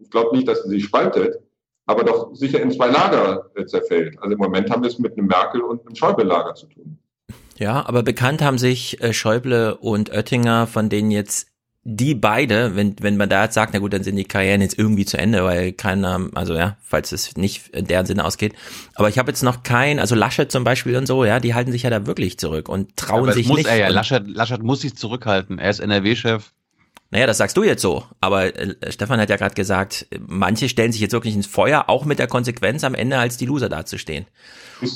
ich 0.02 0.10
glaube 0.10 0.36
nicht, 0.36 0.48
dass 0.48 0.64
sie 0.64 0.70
sich 0.70 0.86
spaltet, 0.86 1.38
aber 1.86 2.04
doch 2.04 2.36
sicher 2.36 2.62
in 2.62 2.72
zwei 2.72 2.88
Lager 2.88 3.50
äh, 3.56 3.66
zerfällt. 3.66 4.18
Also 4.22 4.34
im 4.34 4.40
Moment 4.40 4.70
haben 4.70 4.84
wir 4.84 4.90
es 4.90 5.00
mit 5.00 5.18
einem 5.18 5.28
Merkel- 5.28 5.62
und 5.62 5.86
einem 5.86 5.96
Schäuble-Lager 5.96 6.54
zu 6.56 6.68
tun. 6.68 7.00
Ja, 7.58 7.86
aber 7.88 8.04
bekannt 8.04 8.42
haben 8.42 8.58
sich 8.58 9.02
äh, 9.02 9.14
Schäuble 9.14 9.76
und 9.78 10.12
Oettinger, 10.12 10.68
von 10.68 10.90
denen 10.90 11.12
jetzt 11.12 11.48
die 11.90 12.16
beide, 12.16 12.76
wenn, 12.76 12.98
wenn 13.00 13.16
man 13.16 13.30
da 13.30 13.46
jetzt 13.46 13.54
sagt, 13.54 13.74
na 13.74 13.80
gut, 13.80 13.94
dann 13.94 14.04
sind 14.04 14.18
die 14.18 14.26
Karrieren 14.26 14.60
jetzt 14.60 14.78
irgendwie 14.78 15.06
zu 15.06 15.18
Ende, 15.18 15.46
weil 15.46 15.72
keiner, 15.72 16.30
also 16.36 16.54
ja, 16.54 16.76
falls 16.84 17.14
es 17.14 17.38
nicht 17.38 17.70
in 17.70 17.88
deren 17.88 18.06
Sinne 18.06 18.26
ausgeht. 18.26 18.54
Aber 18.96 19.08
ich 19.08 19.18
habe 19.18 19.32
jetzt 19.32 19.42
noch 19.42 19.64
kein, 19.64 19.98
also 19.98 20.14
Laschet 20.14 20.52
zum 20.52 20.66
Beispiel 20.66 20.98
und 20.98 21.06
so, 21.06 21.24
ja, 21.24 21.40
die 21.40 21.54
halten 21.54 21.72
sich 21.72 21.84
ja 21.84 21.90
da 21.90 22.06
wirklich 22.06 22.38
zurück 22.38 22.68
und 22.68 22.98
trauen 22.98 23.24
Aber 23.24 23.32
sich 23.32 23.48
muss 23.48 23.60
nicht. 23.60 23.70
er 23.70 23.78
ja. 23.78 23.88
Laschet, 23.88 24.28
Laschet 24.28 24.62
muss 24.62 24.82
sich 24.82 24.98
zurückhalten. 24.98 25.60
Er 25.60 25.70
ist 25.70 25.80
NRW-Chef. 25.80 26.52
Naja, 27.10 27.26
das 27.26 27.38
sagst 27.38 27.56
du 27.56 27.64
jetzt 27.64 27.82
so. 27.82 28.04
Aber 28.20 28.54
äh, 28.54 28.92
Stefan 28.92 29.22
hat 29.22 29.30
ja 29.30 29.38
gerade 29.38 29.56
gesagt, 29.56 30.08
manche 30.20 30.68
stellen 30.68 30.92
sich 30.92 31.00
jetzt 31.00 31.14
wirklich 31.14 31.36
ins 31.36 31.48
Feuer, 31.48 31.86
auch 31.88 32.04
mit 32.04 32.20
der 32.20 32.28
Konsequenz 32.28 32.84
am 32.84 32.96
Ende 32.96 33.18
als 33.18 33.38
die 33.38 33.46
Loser 33.46 33.70
dazustehen. 33.70 34.26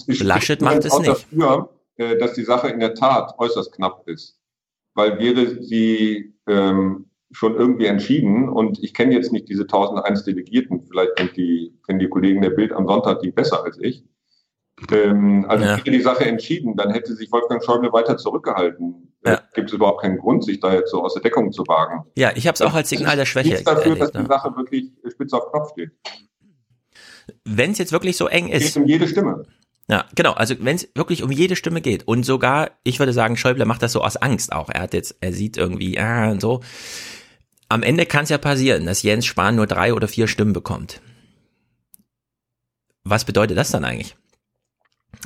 Laschet 0.08 0.62
macht 0.62 0.84
es 0.84 0.92
auch 0.92 1.00
nicht. 1.00 1.10
dafür, 1.10 1.70
äh, 1.96 2.18
dass 2.18 2.34
die 2.34 2.44
Sache 2.44 2.68
in 2.68 2.82
der 2.82 2.96
Tat 2.96 3.36
äußerst 3.38 3.72
knapp 3.72 4.06
ist. 4.10 4.41
Weil 4.94 5.20
wäre 5.20 5.64
sie 5.64 6.34
ähm, 6.48 7.06
schon 7.32 7.56
irgendwie 7.56 7.86
entschieden, 7.86 8.50
und 8.50 8.80
ich 8.84 8.94
kenne 8.94 9.14
jetzt 9.14 9.32
nicht 9.32 9.48
diese 9.48 9.64
1001 9.64 10.26
Delegierten, 10.26 10.84
vielleicht 10.86 11.18
sind 11.18 11.38
die, 11.38 11.74
kennen 11.86 12.00
die 12.00 12.10
Kollegen 12.10 12.42
der 12.42 12.50
Bild 12.50 12.74
am 12.74 12.88
Sonntag 12.88 13.22
die 13.22 13.32
besser 13.32 13.64
als 13.64 13.78
ich. 13.80 14.04
Ähm, 14.92 15.46
also 15.48 15.64
Ja. 15.64 15.78
wäre 15.78 15.92
die 15.92 16.02
Sache 16.02 16.26
entschieden, 16.26 16.76
dann 16.76 16.92
hätte 16.92 17.14
sich 17.16 17.32
Wolfgang 17.32 17.64
Schäuble 17.64 17.94
weiter 17.94 18.18
zurückgehalten. 18.18 19.14
Äh, 19.24 19.38
Gibt 19.54 19.70
es 19.70 19.76
überhaupt 19.76 20.02
keinen 20.02 20.18
Grund, 20.18 20.44
sich 20.44 20.60
da 20.60 20.74
jetzt 20.74 20.90
so 20.92 21.04
aus 21.04 21.14
der 21.14 21.22
Deckung 21.22 21.52
zu 21.52 21.62
wagen. 21.68 22.04
Ja, 22.18 22.32
ich 22.36 22.48
habe 22.48 22.56
es 22.56 22.62
auch 22.62 22.74
als 22.74 22.90
Signal 22.90 23.16
der 23.16 23.26
Schwäche 23.26 23.50
Nichts 23.50 23.64
dafür, 23.64 23.96
dass 23.96 24.10
erlebt. 24.10 24.16
die 24.16 24.22
Ne? 24.24 24.28
Sache 24.28 24.56
wirklich 24.58 24.92
spitz 25.10 25.32
auf 25.34 25.52
Knopf 25.52 25.70
steht. 25.72 25.92
Wenn 27.46 27.72
es 27.72 27.78
jetzt 27.78 27.92
wirklich 27.92 28.18
so 28.18 28.28
eng 28.28 28.50
Es 28.50 28.64
ist. 28.66 28.74
geht 28.74 28.84
um 28.84 28.90
jede 28.90 29.08
Stimme. 29.08 29.44
Ja, 29.92 30.06
genau. 30.16 30.32
Also 30.32 30.56
wenn 30.60 30.78
es 30.78 30.88
wirklich 30.96 31.22
um 31.22 31.32
jede 31.32 31.58
Stimme 31.58 31.82
geht 31.82 32.08
und 32.08 32.24
sogar, 32.24 32.72
ich 32.86 33.00
würde 33.00 33.12
sagen, 33.12 33.36
Schäuble 33.36 33.66
macht 33.66 33.84
das 33.84 33.92
so 33.92 34.02
aus 34.02 34.16
Angst 34.16 34.54
auch. 34.54 34.70
Er 34.70 34.84
hat 34.84 34.94
jetzt, 34.94 35.18
er 35.20 35.34
sieht 35.34 35.58
irgendwie, 35.58 36.00
ah 36.00 36.32
und 36.32 36.40
so. 36.40 36.62
Am 37.68 37.84
Ende 37.84 38.06
kann 38.06 38.24
es 38.24 38.30
ja 38.30 38.38
passieren, 38.38 38.86
dass 38.86 39.04
Jens 39.04 39.26
Spahn 39.26 39.58
nur 39.58 39.68
drei 39.68 39.94
oder 39.94 40.08
vier 40.08 40.30
Stimmen 40.30 40.54
bekommt. 40.54 41.02
Was 43.04 43.26
bedeutet 43.26 43.58
das 43.58 43.72
dann 43.72 43.84
eigentlich? 43.84 44.16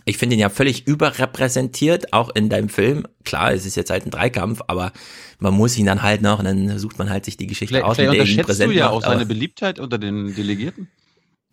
Ich 0.04 0.18
finde 0.18 0.36
ihn 0.36 0.40
ja 0.40 0.50
völlig 0.50 0.88
überrepräsentiert, 0.88 2.12
auch 2.12 2.34
in 2.34 2.50
deinem 2.50 2.70
Film. 2.70 3.06
Klar, 3.24 3.54
es 3.54 3.68
ist 3.68 3.76
jetzt 3.76 3.92
halt 3.92 4.08
ein 4.08 4.12
Dreikampf, 4.12 4.62
aber 4.66 4.94
man 5.38 5.54
muss 5.54 5.78
ihn 5.78 5.86
dann 5.86 6.02
halt 6.02 6.24
noch, 6.24 6.40
und 6.40 6.46
dann 6.46 6.80
sucht 6.80 6.98
man 6.98 7.12
halt 7.12 7.26
sich 7.26 7.38
die 7.38 7.46
Geschichte 7.46 7.76
Vielleicht, 7.76 7.86
aus, 7.86 7.98
vielleicht 7.98 8.20
unterschätzt 8.20 8.60
du 8.62 8.72
ja 8.72 8.86
macht, 8.86 8.94
auch 8.96 9.02
seine 9.04 9.28
Beliebtheit 9.28 9.80
unter 9.80 10.00
den 10.00 10.34
Delegierten. 10.34 10.90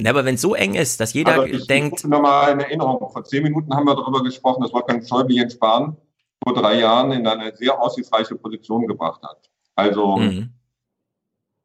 Ja, 0.00 0.10
aber 0.10 0.24
wenn 0.24 0.34
es 0.34 0.40
so 0.40 0.54
eng 0.54 0.74
ist, 0.74 1.00
dass 1.00 1.12
jeder 1.12 1.34
Aber 1.34 1.46
ich, 1.46 1.66
denkt, 1.66 2.00
Ich 2.00 2.04
nochmal 2.06 2.52
in 2.52 2.60
Erinnerung. 2.60 3.10
Vor 3.10 3.24
zehn 3.24 3.42
Minuten 3.42 3.74
haben 3.74 3.86
wir 3.86 3.94
darüber 3.94 4.22
gesprochen, 4.22 4.62
dass 4.62 4.72
Wolfgang 4.72 5.06
Schäuble 5.06 5.36
Jens 5.36 5.54
Spahn 5.54 5.96
vor 6.42 6.54
drei 6.54 6.80
Jahren 6.80 7.12
in 7.12 7.26
eine 7.26 7.54
sehr 7.54 7.80
aussichtsreiche 7.80 8.34
Position 8.36 8.86
gebracht 8.86 9.22
hat. 9.22 9.50
Also 9.76 10.16
Mhm. 10.16 10.50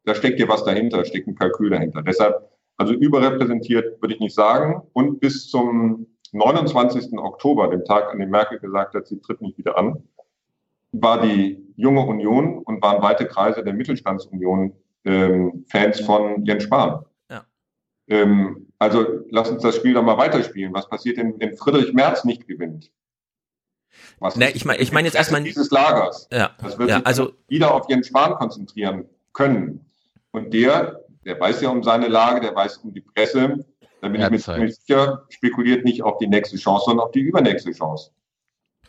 da 0.04 0.14
steckt 0.14 0.38
ja 0.38 0.48
was 0.48 0.64
dahinter, 0.64 1.04
steckt 1.04 1.26
ein 1.26 1.34
Kalkül 1.34 1.70
dahinter. 1.70 2.02
Deshalb, 2.02 2.48
also 2.76 2.92
überrepräsentiert 2.94 4.00
würde 4.00 4.14
ich 4.14 4.20
nicht 4.20 4.34
sagen. 4.34 4.82
Und 4.92 5.20
bis 5.20 5.48
zum 5.48 6.06
29. 6.32 7.18
Oktober, 7.18 7.68
dem 7.68 7.84
Tag, 7.84 8.12
an 8.12 8.18
dem 8.20 8.30
Merkel 8.30 8.58
gesagt 8.60 8.94
hat, 8.94 9.06
sie 9.06 9.20
tritt 9.20 9.40
nicht 9.40 9.58
wieder 9.58 9.76
an, 9.76 10.02
war 10.92 11.20
die 11.20 11.62
junge 11.76 12.02
Union 12.06 12.58
und 12.58 12.82
waren 12.82 13.02
weite 13.02 13.26
Kreise 13.26 13.64
der 13.64 13.74
Mittelstandsunion 13.74 14.72
ähm, 15.04 15.64
Fans 15.68 16.00
von 16.00 16.44
Jens 16.44 16.64
Spahn. 16.64 17.04
Ähm, 18.08 18.68
also 18.78 19.24
lass 19.30 19.50
uns 19.50 19.62
das 19.62 19.76
Spiel 19.76 19.94
doch 19.94 20.02
mal 20.02 20.16
weiterspielen. 20.16 20.72
Was 20.72 20.88
passiert, 20.88 21.18
wenn, 21.18 21.38
wenn 21.40 21.56
Friedrich 21.56 21.92
Merz 21.92 22.24
nicht 22.24 22.46
gewinnt? 22.46 22.90
Was 24.18 24.36
ist 24.36 24.56
ich 24.56 24.64
meine, 24.64 24.80
ich 24.80 24.92
meine 24.92 25.08
jetzt 25.08 25.16
erstmal 25.16 25.42
dieses 25.42 25.70
Lagers. 25.70 26.28
Ja, 26.32 26.50
Das 26.62 26.78
wird 26.78 26.90
ja, 26.90 26.96
sich 26.96 27.06
also 27.06 27.32
wieder 27.48 27.74
auf 27.74 27.88
Jens 27.88 28.08
Spahn 28.08 28.34
konzentrieren 28.34 29.04
können. 29.32 29.86
Und 30.30 30.52
der, 30.52 31.04
der 31.24 31.40
weiß 31.40 31.60
ja 31.60 31.70
um 31.70 31.82
seine 31.82 32.08
Lage, 32.08 32.40
der 32.40 32.54
weiß 32.54 32.78
um 32.78 32.92
die 32.92 33.00
Presse. 33.00 33.64
Da 34.00 34.08
bin 34.08 34.20
Er 34.20 34.30
ich 34.32 34.46
mir 34.46 34.70
sicher, 34.70 35.24
spekuliert 35.28 35.84
nicht 35.84 36.02
auf 36.02 36.18
die 36.18 36.28
nächste 36.28 36.56
Chance, 36.56 36.84
sondern 36.86 37.06
auf 37.06 37.12
die 37.12 37.20
übernächste 37.20 37.72
Chance. 37.72 38.10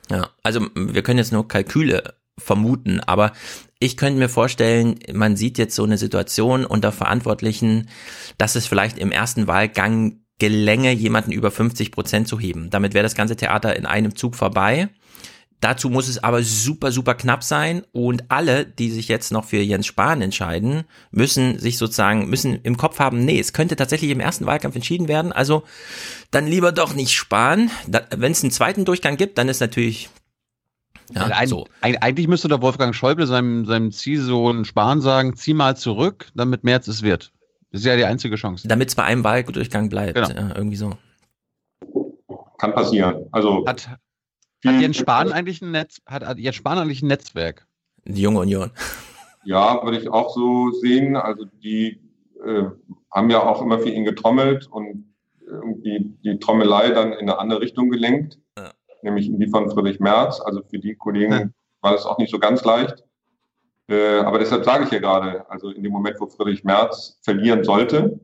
Ja, 0.10 0.30
also 0.44 0.62
wir 0.76 1.02
können 1.02 1.18
jetzt 1.18 1.32
nur 1.32 1.48
Kalküle 1.48 2.16
vermuten, 2.38 3.00
aber 3.02 3.32
ich 3.80 3.96
könnte 3.96 4.20
mir 4.20 4.30
vorstellen, 4.30 5.00
man 5.12 5.38
sieht 5.38 5.58
jetzt 5.58 5.76
so 5.76 5.84
eine 5.84 5.98
Situation 5.98 6.66
unter 6.66 6.92
Verantwortlichen, 6.92 7.90
dass 8.38 8.56
es 8.56 8.68
vielleicht 8.68 8.98
im 8.98 9.12
ersten 9.12 9.48
Wahlgang 9.48 10.20
gelänge, 10.38 10.92
jemanden 10.92 11.32
über 11.32 11.52
50 11.52 11.92
Prozent 11.92 12.28
zu 12.28 12.40
heben. 12.40 12.70
Damit 12.70 12.94
wäre 12.94 13.04
das 13.04 13.16
ganze 13.16 13.36
Theater 13.36 13.76
in 13.76 13.86
einem 13.86 14.16
Zug 14.16 14.36
vorbei. 14.36 14.90
Dazu 15.62 15.90
muss 15.90 16.08
es 16.08 16.24
aber 16.24 16.42
super, 16.42 16.94
super 16.94 17.16
knapp 17.16 17.44
sein 17.44 17.84
und 17.92 18.32
alle, 18.32 18.66
die 18.66 18.92
sich 18.92 19.10
jetzt 19.10 19.34
noch 19.34 19.44
für 19.44 19.58
Jens 19.58 19.88
Spahn 19.88 20.22
entscheiden, 20.22 20.86
müssen 21.12 21.60
sich 21.60 21.78
sozusagen, 21.78 22.30
müssen 22.30 22.62
im 22.64 22.78
Kopf 22.78 23.00
haben, 23.00 23.26
nee, 23.26 23.40
es 23.40 23.52
könnte 23.52 23.76
tatsächlich 23.76 24.12
im 24.12 24.22
ersten 24.22 24.46
Wahlkampf 24.46 24.76
entschieden 24.76 25.10
werden, 25.10 25.34
also 25.34 25.64
dann 26.32 26.48
lieber 26.48 26.72
doch 26.72 26.94
nicht 26.94 27.12
Spahn. 27.12 27.72
Wenn 28.16 28.32
es 28.32 28.42
einen 28.42 28.52
zweiten 28.52 28.86
Durchgang 28.86 29.18
gibt, 29.18 29.38
dann 29.38 29.50
ist 29.50 29.60
natürlich 29.60 30.10
ja, 31.14 31.22
Also 31.22 31.34
ein, 31.34 31.48
so. 31.48 31.68
ein, 31.82 31.98
eigentlich 31.98 32.28
müsste 32.28 32.48
der 32.48 32.62
Wolfgang 32.62 32.94
Schäuble 32.94 33.28
seinem, 33.28 33.66
seinem 33.66 33.92
Ziehsohn 33.92 34.66
Spahn 34.66 35.02
sagen, 35.02 35.36
zieh 35.36 35.54
mal 35.54 35.76
zurück, 35.76 36.28
damit 36.36 36.64
März 36.64 36.88
es 36.88 37.02
wird. 37.02 37.32
Das 37.72 37.82
ist 37.82 37.86
ja 37.86 37.96
die 37.96 38.06
einzige 38.06 38.36
Chance. 38.36 38.68
Damit 38.68 38.90
es 38.90 38.96
bei 38.96 39.04
einem 39.04 39.24
Wahldurchgang 39.24 39.90
bleibt. 39.90 40.16
Genau. 40.16 40.30
Ja, 40.30 40.56
irgendwie 40.56 40.78
so. 40.78 40.98
Kann 42.58 42.74
passieren. 42.74 43.28
Also 43.32 43.66
Hat, 43.66 43.88
Hat 44.66 44.82
Jens 44.82 44.98
Spahn 44.98 45.32
eigentlich 45.32 45.62
ein 45.62 45.72
Netz, 45.72 46.02
hat, 46.06 46.26
hat 46.26 46.40
Jens 46.40 46.56
Spahn 46.56 46.78
eigentlich 46.78 47.02
ein 47.02 47.08
Netzwerk? 47.08 47.68
Die 48.06 48.22
junge 48.22 48.40
Union. 48.40 48.72
Ja, 49.46 49.84
würde 49.84 50.00
ich 50.00 50.10
auch 50.10 50.34
so 50.34 50.72
sehen. 50.72 51.16
Also 51.16 51.46
die 51.46 52.02
äh, 52.46 52.64
haben 53.12 53.30
ja 53.30 53.42
auch 53.42 53.62
immer 53.62 53.80
für 53.80 53.90
ihn 53.90 54.04
getrommelt 54.04 54.68
und 54.68 55.14
irgendwie 55.46 56.14
die 56.24 56.40
Trommelei 56.40 56.90
dann 56.90 57.14
in 57.14 57.22
eine 57.22 57.40
andere 57.40 57.62
Richtung 57.62 57.90
gelenkt, 57.90 58.40
ja. 58.58 58.72
Nämlich 59.04 59.28
in 59.28 59.40
die 59.40 59.48
von 59.48 59.70
Friedrich 59.70 60.00
Merz. 60.00 60.40
Also 60.40 60.62
für 60.64 60.80
die 60.80 60.96
Kollegen 60.96 61.32
ja. 61.32 61.50
war 61.82 61.92
das 61.94 62.06
auch 62.06 62.18
nicht 62.18 62.32
so 62.32 62.40
ganz 62.40 62.64
leicht. 62.64 63.04
Äh, 63.88 64.20
aber 64.20 64.40
deshalb 64.40 64.66
sage 64.66 64.86
ich 64.86 64.92
ja 64.92 65.00
gerade, 65.00 65.50
also 65.50 65.70
in 65.70 65.84
dem 65.84 65.92
Moment, 65.92 66.20
wo 66.20 66.28
Friedrich 66.28 66.64
Merz 66.64 67.20
verlieren 67.22 67.64
sollte, 67.64 68.20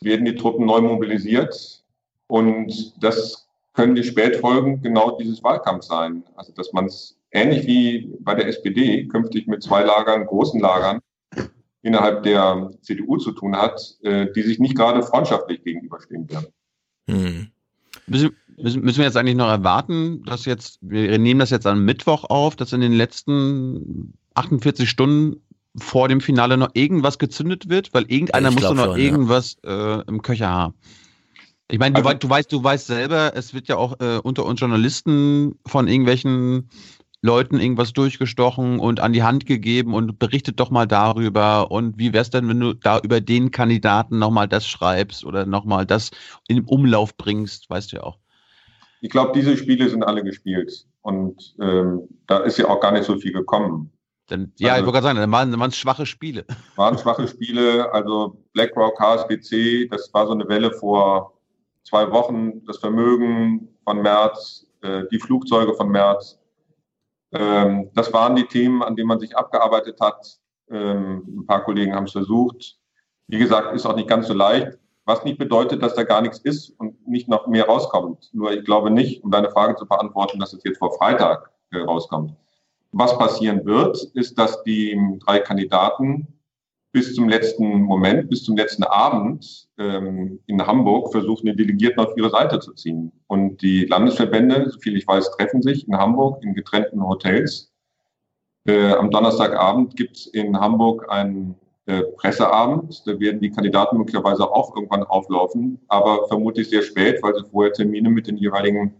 werden 0.00 0.24
die 0.24 0.34
Truppen 0.34 0.66
neu 0.66 0.80
mobilisiert. 0.80 1.84
Und 2.26 2.94
das 3.02 3.48
können 3.74 3.94
die 3.94 4.04
Spätfolgen 4.04 4.82
genau 4.82 5.16
dieses 5.18 5.42
Wahlkampfs 5.42 5.88
sein. 5.88 6.24
Also 6.34 6.52
dass 6.52 6.72
man 6.72 6.86
es 6.86 7.18
ähnlich 7.30 7.66
wie 7.66 8.14
bei 8.20 8.34
der 8.34 8.46
SPD 8.46 9.06
künftig 9.06 9.46
mit 9.46 9.62
zwei 9.62 9.82
Lagern, 9.82 10.26
großen 10.26 10.60
Lagern, 10.60 11.00
innerhalb 11.82 12.22
der 12.22 12.70
CDU 12.80 13.16
zu 13.16 13.32
tun 13.32 13.56
hat, 13.56 13.96
äh, 14.02 14.30
die 14.34 14.42
sich 14.42 14.58
nicht 14.58 14.76
gerade 14.76 15.02
freundschaftlich 15.02 15.64
gegenüberstehen 15.64 16.30
werden. 16.30 16.46
Hm. 17.08 17.48
Müssen, 18.06 18.36
müssen, 18.56 18.82
müssen 18.82 18.98
wir 18.98 19.06
jetzt 19.06 19.16
eigentlich 19.16 19.36
noch 19.36 19.48
erwarten, 19.48 20.22
dass 20.24 20.44
jetzt, 20.44 20.78
wir 20.80 21.18
nehmen 21.18 21.40
das 21.40 21.50
jetzt 21.50 21.66
am 21.66 21.84
Mittwoch 21.84 22.24
auf, 22.24 22.56
dass 22.56 22.72
in 22.72 22.80
den 22.80 22.92
letzten 22.92 24.14
48 24.34 24.88
Stunden 24.88 25.36
vor 25.76 26.08
dem 26.08 26.20
Finale 26.20 26.56
noch 26.56 26.70
irgendwas 26.74 27.18
gezündet 27.18 27.68
wird, 27.68 27.94
weil 27.94 28.04
irgendeiner 28.04 28.50
muss 28.50 28.62
doch 28.62 28.74
noch 28.74 28.84
schon, 28.84 28.98
irgendwas 28.98 29.56
ja. 29.64 30.00
äh, 30.00 30.04
im 30.06 30.22
Köcher 30.22 30.48
haben. 30.48 30.74
Ich 31.70 31.78
meine, 31.78 31.94
du, 31.94 32.06
also, 32.06 32.18
du, 32.18 32.28
weißt, 32.28 32.52
du 32.52 32.62
weißt 32.62 32.86
selber, 32.86 33.32
es 33.34 33.54
wird 33.54 33.68
ja 33.68 33.76
auch 33.76 33.98
äh, 34.00 34.18
unter 34.22 34.44
uns 34.44 34.60
Journalisten 34.60 35.58
von 35.66 35.88
irgendwelchen 35.88 36.68
Leuten 37.22 37.60
irgendwas 37.60 37.92
durchgestochen 37.92 38.80
und 38.80 39.00
an 39.00 39.12
die 39.12 39.22
Hand 39.22 39.46
gegeben 39.46 39.94
und 39.94 40.18
berichtet 40.18 40.58
doch 40.58 40.70
mal 40.70 40.86
darüber. 40.86 41.70
Und 41.70 41.96
wie 41.96 42.12
wär's 42.12 42.30
denn, 42.30 42.48
wenn 42.48 42.60
du 42.60 42.74
da 42.74 42.98
über 42.98 43.20
den 43.20 43.52
Kandidaten 43.52 44.18
nochmal 44.18 44.48
das 44.48 44.66
schreibst 44.66 45.24
oder 45.24 45.46
nochmal 45.46 45.86
das 45.86 46.10
in 46.48 46.56
den 46.56 46.64
Umlauf 46.66 47.16
bringst, 47.16 47.70
weißt 47.70 47.92
du 47.92 47.96
ja 47.96 48.02
auch. 48.02 48.18
Ich 49.02 49.10
glaube, 49.10 49.32
diese 49.34 49.56
Spiele 49.56 49.88
sind 49.90 50.02
alle 50.02 50.24
gespielt. 50.24 50.86
Und 51.02 51.54
ähm, 51.60 52.08
da 52.26 52.38
ist 52.38 52.56
ja 52.56 52.68
auch 52.68 52.80
gar 52.80 52.92
nicht 52.92 53.04
so 53.04 53.18
viel 53.18 53.32
gekommen. 53.32 53.92
Dann, 54.28 54.52
ja, 54.56 54.70
also, 54.70 54.80
ich 54.80 54.86
wollte 54.86 54.92
gerade 54.92 55.04
sagen, 55.04 55.18
dann 55.18 55.32
waren, 55.32 55.50
dann 55.50 55.60
waren 55.60 55.70
es 55.70 55.76
schwache 55.76 56.06
Spiele. 56.06 56.46
Waren 56.76 56.96
schwache 56.96 57.28
Spiele, 57.28 57.92
also 57.92 58.42
BlackRock, 58.54 58.98
HSBC, 58.98 59.88
das 59.90 60.08
war 60.14 60.26
so 60.26 60.32
eine 60.32 60.48
Welle 60.48 60.72
vor 60.72 61.36
zwei 61.82 62.10
Wochen, 62.10 62.64
das 62.64 62.78
Vermögen 62.78 63.68
von 63.84 64.00
März, 64.00 64.66
äh, 64.80 65.02
die 65.10 65.18
Flugzeuge 65.18 65.74
von 65.74 65.90
März, 65.90 66.38
ähm, 67.32 67.90
das 67.94 68.12
waren 68.12 68.36
die 68.36 68.46
Themen, 68.46 68.82
an 68.82 68.94
denen 68.94 69.08
man 69.08 69.18
sich 69.18 69.36
abgearbeitet 69.36 69.98
hat. 70.00 70.38
Ähm, 70.70 71.24
ein 71.26 71.46
paar 71.46 71.64
Kollegen 71.64 71.94
haben 71.94 72.04
es 72.04 72.12
versucht. 72.12 72.78
Wie 73.26 73.38
gesagt, 73.38 73.74
ist 73.74 73.86
auch 73.86 73.96
nicht 73.96 74.08
ganz 74.08 74.28
so 74.28 74.34
leicht. 74.34 74.78
Was 75.04 75.24
nicht 75.24 75.38
bedeutet, 75.38 75.82
dass 75.82 75.94
da 75.94 76.04
gar 76.04 76.22
nichts 76.22 76.38
ist 76.38 76.70
und 76.78 77.06
nicht 77.08 77.28
noch 77.28 77.46
mehr 77.48 77.66
rauskommt. 77.66 78.30
Nur 78.32 78.52
ich 78.52 78.64
glaube 78.64 78.90
nicht, 78.90 79.24
um 79.24 79.30
deine 79.30 79.50
Frage 79.50 79.74
zu 79.74 79.86
beantworten, 79.86 80.38
dass 80.38 80.52
es 80.52 80.62
jetzt 80.64 80.78
vor 80.78 80.96
Freitag 80.96 81.50
äh, 81.72 81.78
rauskommt. 81.78 82.34
Was 82.92 83.18
passieren 83.18 83.64
wird, 83.64 84.02
ist, 84.14 84.38
dass 84.38 84.62
die 84.62 84.96
drei 85.24 85.40
Kandidaten 85.40 86.28
bis 86.92 87.14
zum 87.14 87.28
letzten 87.28 87.82
Moment, 87.82 88.28
bis 88.28 88.44
zum 88.44 88.56
letzten 88.56 88.84
Abend 88.84 89.66
ähm, 89.78 90.40
in 90.46 90.64
Hamburg 90.64 91.10
versuchen, 91.10 91.46
die 91.46 91.56
Delegierten 91.56 92.00
auf 92.00 92.14
ihre 92.16 92.30
Seite 92.30 92.60
zu 92.60 92.74
ziehen. 92.74 93.12
Und 93.26 93.62
die 93.62 93.86
Landesverbände, 93.86 94.68
soviel 94.68 94.98
ich 94.98 95.08
weiß, 95.08 95.30
treffen 95.32 95.62
sich 95.62 95.88
in 95.88 95.96
Hamburg 95.96 96.42
in 96.44 96.52
getrennten 96.52 97.02
Hotels. 97.02 97.72
Äh, 98.66 98.92
am 98.92 99.10
Donnerstagabend 99.10 99.96
gibt 99.96 100.18
es 100.18 100.26
in 100.26 100.60
Hamburg 100.60 101.10
einen 101.10 101.56
äh, 101.86 102.02
Presseabend. 102.16 103.02
Da 103.06 103.18
werden 103.18 103.40
die 103.40 103.50
Kandidaten 103.50 103.98
möglicherweise 103.98 104.50
auch 104.50 104.74
irgendwann 104.74 105.02
auflaufen, 105.04 105.80
aber 105.88 106.28
vermutlich 106.28 106.70
sehr 106.70 106.82
spät, 106.82 107.22
weil 107.22 107.34
sie 107.34 107.44
vorher 107.50 107.72
Termine 107.72 108.10
mit 108.10 108.26
den 108.26 108.36
jeweiligen 108.36 108.94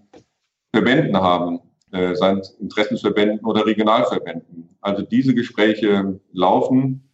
Verbänden 0.74 1.16
haben, 1.16 1.60
äh, 1.92 2.14
seien 2.14 2.38
es 2.38 2.50
Interessensverbänden 2.60 3.46
oder 3.46 3.66
Regionalverbänden. 3.66 4.76
Also 4.80 5.02
diese 5.02 5.34
Gespräche 5.34 6.20
laufen. 6.32 7.08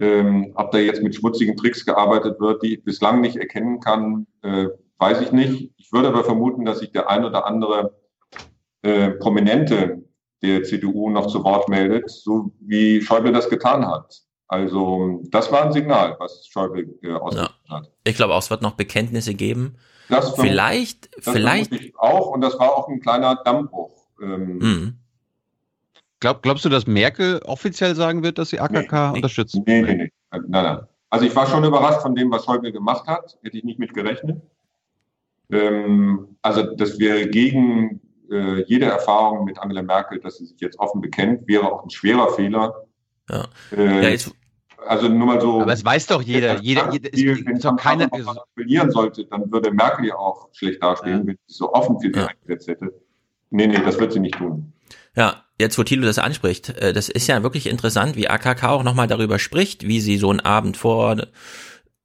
Ähm, 0.00 0.50
ob 0.56 0.72
da 0.72 0.78
jetzt 0.78 1.04
mit 1.04 1.14
schmutzigen 1.14 1.56
Tricks 1.56 1.86
gearbeitet 1.86 2.40
wird, 2.40 2.64
die 2.64 2.74
ich 2.74 2.84
bislang 2.84 3.20
nicht 3.20 3.36
erkennen 3.36 3.78
kann, 3.78 4.26
äh, 4.42 4.66
weiß 4.98 5.20
ich 5.20 5.30
nicht. 5.30 5.72
Ich 5.76 5.92
würde 5.92 6.08
aber 6.08 6.24
vermuten, 6.24 6.64
dass 6.64 6.80
sich 6.80 6.90
der 6.90 7.08
ein 7.08 7.24
oder 7.24 7.46
andere 7.46 7.96
äh, 8.82 9.10
Prominente 9.10 10.02
der 10.42 10.64
CDU 10.64 11.10
noch 11.10 11.28
zu 11.28 11.44
Wort 11.44 11.68
meldet, 11.68 12.10
so 12.10 12.52
wie 12.60 13.00
Schäuble 13.00 13.32
das 13.32 13.48
getan 13.48 13.86
hat. 13.86 14.24
Also 14.54 15.20
das 15.30 15.50
war 15.50 15.64
ein 15.64 15.72
Signal, 15.72 16.14
was 16.20 16.46
Schäuble 16.46 16.94
äh, 17.02 17.12
ausgesprochen 17.12 17.56
ja. 17.68 17.76
hat. 17.76 17.90
Ich 18.04 18.14
glaube 18.14 18.34
auch, 18.34 18.38
es 18.38 18.50
wird 18.50 18.62
noch 18.62 18.74
Bekenntnisse 18.74 19.34
geben. 19.34 19.76
Das 20.08 20.32
vielleicht, 20.36 21.08
das 21.16 21.34
vielleicht 21.34 21.72
auch 21.98 22.28
und 22.28 22.40
das 22.40 22.56
war 22.58 22.76
auch 22.76 22.88
ein 22.88 23.00
kleiner 23.00 23.34
Dammbruch. 23.44 24.06
Ähm, 24.22 24.58
mhm. 24.58 24.98
Glaub, 26.20 26.42
glaubst 26.42 26.64
du, 26.64 26.68
dass 26.68 26.86
Merkel 26.86 27.40
offiziell 27.44 27.96
sagen 27.96 28.22
wird, 28.22 28.38
dass 28.38 28.50
sie 28.50 28.60
AKK 28.60 28.92
nee, 28.92 29.16
unterstützt? 29.16 29.56
Nee, 29.66 29.82
nee, 29.82 29.94
nee. 29.94 30.12
Nein, 30.30 30.44
nein. 30.48 30.78
Also 31.10 31.26
ich 31.26 31.34
war 31.34 31.48
schon 31.48 31.64
überrascht 31.64 32.02
von 32.02 32.14
dem, 32.14 32.30
was 32.30 32.44
Schäuble 32.44 32.70
gemacht 32.70 33.08
hat. 33.08 33.36
Hätte 33.42 33.58
ich 33.58 33.64
nicht 33.64 33.80
mit 33.80 33.92
gerechnet. 33.92 34.40
Ähm, 35.50 36.36
also 36.42 36.62
das 36.76 37.00
wäre 37.00 37.26
gegen 37.28 38.00
äh, 38.30 38.62
jede 38.66 38.86
Erfahrung 38.86 39.44
mit 39.44 39.58
Angela 39.58 39.82
Merkel, 39.82 40.20
dass 40.20 40.36
sie 40.38 40.46
sich 40.46 40.60
jetzt 40.60 40.78
offen 40.78 41.00
bekennt, 41.00 41.48
wäre 41.48 41.70
auch 41.72 41.82
ein 41.82 41.90
schwerer 41.90 42.32
Fehler. 42.34 42.86
Ja. 43.28 43.46
Äh, 43.76 44.02
ja 44.02 44.08
jetzt 44.10 44.32
also 44.86 45.08
nur 45.08 45.26
mal 45.26 45.40
so. 45.40 45.60
Aber 45.60 45.72
es 45.72 45.84
weiß 45.84 46.06
doch 46.06 46.22
jeder. 46.22 46.60
jeder, 46.60 46.92
jeder 46.92 47.08
Spiel, 47.08 47.46
wenn 47.46 47.58
doch 47.58 47.76
keine 47.76 48.08
verlieren 48.54 48.90
sollte, 48.90 49.24
dann 49.26 49.50
würde 49.52 49.70
Merkel 49.70 50.06
ja 50.06 50.16
auch 50.16 50.48
schlecht 50.52 50.82
dastehen, 50.82 51.20
ja. 51.20 51.26
wenn 51.26 51.38
sie 51.46 51.54
so 51.54 51.72
offen 51.72 52.00
für 52.00 52.12
sie 52.12 52.20
ja. 52.20 52.26
eingesetzt 52.26 52.68
hätte. 52.68 52.92
Nee, 53.50 53.66
nee, 53.66 53.80
das 53.84 53.98
wird 53.98 54.12
sie 54.12 54.20
nicht 54.20 54.36
tun. 54.36 54.72
Ja, 55.16 55.44
jetzt 55.60 55.78
wo 55.78 55.84
Thilo 55.84 56.06
das 56.06 56.18
anspricht, 56.18 56.70
äh, 56.70 56.92
das 56.92 57.08
ist 57.08 57.26
ja 57.28 57.42
wirklich 57.42 57.66
interessant, 57.68 58.16
wie 58.16 58.28
AKK 58.28 58.64
auch 58.64 58.82
nochmal 58.82 59.06
darüber 59.06 59.38
spricht, 59.38 59.86
wie 59.86 60.00
sie 60.00 60.16
so 60.16 60.30
einen 60.30 60.40
Abend 60.40 60.76
vor 60.76 61.16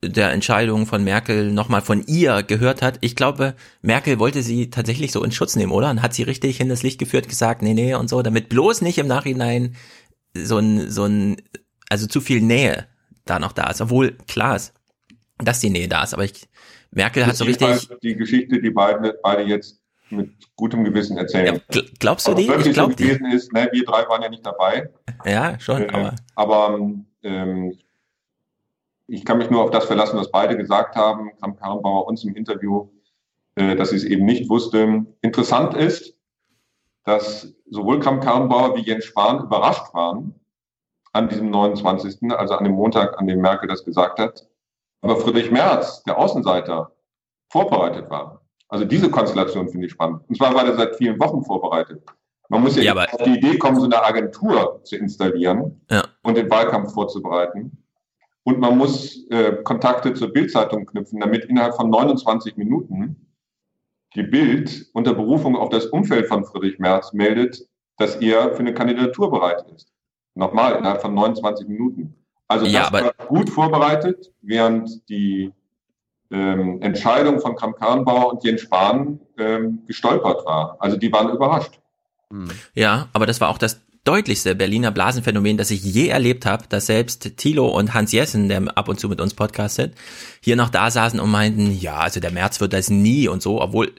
der 0.02 0.32
Entscheidung 0.32 0.86
von 0.86 1.04
Merkel 1.04 1.52
nochmal 1.52 1.82
von 1.82 2.04
ihr 2.06 2.44
gehört 2.44 2.82
hat. 2.82 3.00
Ich 3.02 3.16
glaube, 3.16 3.56
Merkel 3.82 4.20
wollte 4.20 4.44
sie 4.44 4.70
tatsächlich 4.70 5.12
so 5.12 5.24
in 5.24 5.32
Schutz 5.32 5.56
nehmen, 5.56 5.74
oder? 5.74 5.90
Und 5.90 6.02
hat 6.02 6.14
sie 6.14 6.24
richtig 6.24 6.62
in 6.62 6.70
das 6.70 6.84
Licht 6.84 7.00
geführt, 7.00 7.28
gesagt, 7.28 7.62
nee, 7.62 7.74
nee 7.74 7.96
und 7.96 8.10
so, 8.10 8.22
damit 8.22 8.48
bloß 8.48 8.82
nicht 8.82 8.98
im 8.98 9.08
Nachhinein 9.08 9.76
so 10.34 10.58
ein, 10.58 10.90
so 10.90 11.04
ein, 11.04 11.42
also 11.90 12.08
zu 12.08 12.22
viel 12.22 12.42
Nähe 12.42 12.88
da 13.26 13.40
noch 13.40 13.52
da 13.52 13.70
ist. 13.70 13.82
Obwohl, 13.82 14.14
klar 14.28 14.56
ist, 14.56 14.74
dass 15.38 15.60
die 15.60 15.70
Nähe 15.70 15.88
da 15.88 16.04
ist, 16.04 16.14
aber 16.14 16.24
ich, 16.24 16.48
Merkel 16.92 17.26
hat 17.26 17.36
so 17.36 17.46
richtig. 17.46 17.90
Die 18.02 18.16
Geschichte, 18.16 18.62
die 18.62 18.70
beide, 18.70 19.20
beide 19.22 19.44
jetzt 19.44 19.80
mit 20.10 20.32
gutem 20.56 20.84
Gewissen 20.84 21.18
erzählen. 21.18 21.62
Ja, 21.72 21.82
glaubst 22.00 22.28
du 22.28 22.34
die? 22.34 22.44
Ich 22.44 22.74
glaube 22.74 22.94
so 22.94 22.98
gewesen 22.98 23.28
die. 23.30 23.36
ist, 23.36 23.54
ne, 23.54 23.70
wir 23.72 23.86
drei 23.86 24.08
waren 24.08 24.22
ja 24.22 24.30
nicht 24.30 24.46
dabei. 24.46 24.90
Ja, 25.26 25.60
schon, 25.60 25.84
äh, 25.84 25.90
aber. 25.92 26.16
Aber 26.36 26.80
ähm, 27.24 27.78
ich 29.08 29.26
kann 29.26 29.38
mich 29.38 29.50
nur 29.50 29.64
auf 29.64 29.72
das 29.72 29.86
verlassen, 29.86 30.18
was 30.18 30.32
beide 30.32 30.56
gesagt 30.56 30.96
haben, 30.96 31.32
Kramp 31.40 31.60
Karrenbauer 31.60 32.08
uns 32.08 32.24
im 32.24 32.36
Interview, 32.36 32.90
äh, 33.56 33.76
dass 33.76 33.90
sie 33.90 33.98
es 33.98 34.04
eben 34.04 34.26
nicht 34.26 34.50
wusste. 34.50 35.06
Interessant 35.22 35.76
ist, 35.76 36.16
dass 37.06 37.54
sowohl 37.70 38.00
Kramp 38.00 38.24
Karrenbauer 38.24 38.76
wie 38.76 38.82
Jens 38.82 39.06
Spahn 39.06 39.44
überrascht 39.44 39.94
waren 39.94 40.39
an 41.20 41.30
diesem 41.30 41.50
29., 41.50 42.32
also 42.32 42.56
an 42.56 42.64
dem 42.64 42.74
Montag, 42.74 43.20
an 43.20 43.28
dem 43.28 43.42
Merkel 43.42 43.68
das 43.68 43.84
gesagt 43.84 44.20
hat. 44.20 44.48
Aber 45.02 45.18
Friedrich 45.18 45.52
Merz, 45.52 46.04
der 46.04 46.18
Außenseiter, 46.18 46.92
vorbereitet 47.50 48.10
war. 48.10 48.42
Also 48.70 48.86
diese 48.86 49.10
Konstellation 49.10 49.68
finde 49.70 49.88
ich 49.88 49.94
spannend. 49.94 50.22
Und 50.28 50.38
zwar 50.38 50.54
war 50.54 50.64
der 50.64 50.76
seit 50.76 50.96
vielen 50.96 51.20
Wochen 51.20 51.44
vorbereitet. 51.44 52.04
Man 52.50 52.62
muss 52.62 52.76
ja, 52.76 52.84
ja 52.84 52.96
auf 52.96 53.24
die 53.24 53.38
Idee 53.38 53.58
kommen, 53.58 53.80
so 53.80 53.86
eine 53.86 54.04
Agentur 54.04 54.82
zu 54.84 54.96
installieren 54.96 55.82
ja. 55.90 56.04
und 56.24 56.38
den 56.38 56.50
Wahlkampf 56.50 56.94
vorzubereiten. 56.94 57.84
Und 58.44 58.60
man 58.60 58.78
muss 58.78 59.28
äh, 59.30 59.58
Kontakte 59.64 60.14
zur 60.14 60.30
Bildzeitung 60.30 60.86
knüpfen, 60.86 61.20
damit 61.20 61.46
innerhalb 61.46 61.76
von 61.76 61.90
29 61.90 62.58
Minuten 62.58 63.28
die 64.16 64.24
Bild 64.24 64.90
unter 64.94 65.14
Berufung 65.14 65.56
auf 65.56 65.70
das 65.70 65.86
Umfeld 65.88 66.28
von 66.28 66.44
Friedrich 66.46 66.80
Merz 66.80 67.14
meldet, 67.14 67.68
dass 67.98 68.16
er 68.16 68.54
für 68.54 68.60
eine 68.60 68.74
Kandidatur 68.74 69.30
bereit 69.30 69.66
ist. 69.76 69.94
Nochmal, 70.40 70.78
innerhalb 70.78 71.02
von 71.02 71.14
29 71.14 71.68
Minuten. 71.68 72.16
Also 72.48 72.66
das 72.66 72.94
war 72.94 73.14
gut 73.28 73.50
vorbereitet, 73.50 74.32
während 74.42 75.08
die 75.10 75.52
ähm, 76.32 76.82
Entscheidung 76.82 77.42
von 77.42 77.56
Kramp-Karrenbauer 77.56 78.32
und 78.32 78.44
Jens 78.46 78.62
Spahn 78.62 79.20
ähm, 79.38 79.84
gestolpert 79.86 80.46
war. 80.46 80.78
Also 80.80 80.96
die 80.96 81.12
waren 81.12 81.30
überrascht. 81.30 81.80
Hm. 82.32 82.50
Ja, 82.74 83.10
aber 83.12 83.26
das 83.26 83.42
war 83.42 83.50
auch 83.50 83.58
das 83.58 83.82
deutlichste 84.06 84.56
Berliner 84.56 84.92
Blasenphänomen, 84.92 85.58
das 85.58 85.72
ich 85.72 85.84
je 85.84 86.08
erlebt 86.08 86.46
habe, 86.46 86.64
dass 86.70 86.86
selbst 86.86 87.36
Thilo 87.36 87.68
und 87.68 87.94
Hans 87.94 88.14
Jessen, 88.14 88.48
der 88.48 88.64
ab 88.76 88.88
und 88.88 88.98
zu 88.98 89.10
mit 89.10 89.20
uns 89.20 89.34
podcastet, 89.34 89.94
hier 90.42 90.56
noch 90.56 90.70
da 90.70 90.90
saßen 90.90 91.20
und 91.20 91.30
meinten, 91.30 91.78
ja, 91.78 91.98
also 91.98 92.22
der 92.22 92.32
März 92.32 92.62
wird 92.62 92.72
das 92.72 92.90
nie 92.90 93.28
und 93.28 93.42
so, 93.42 93.62
obwohl 93.62 93.92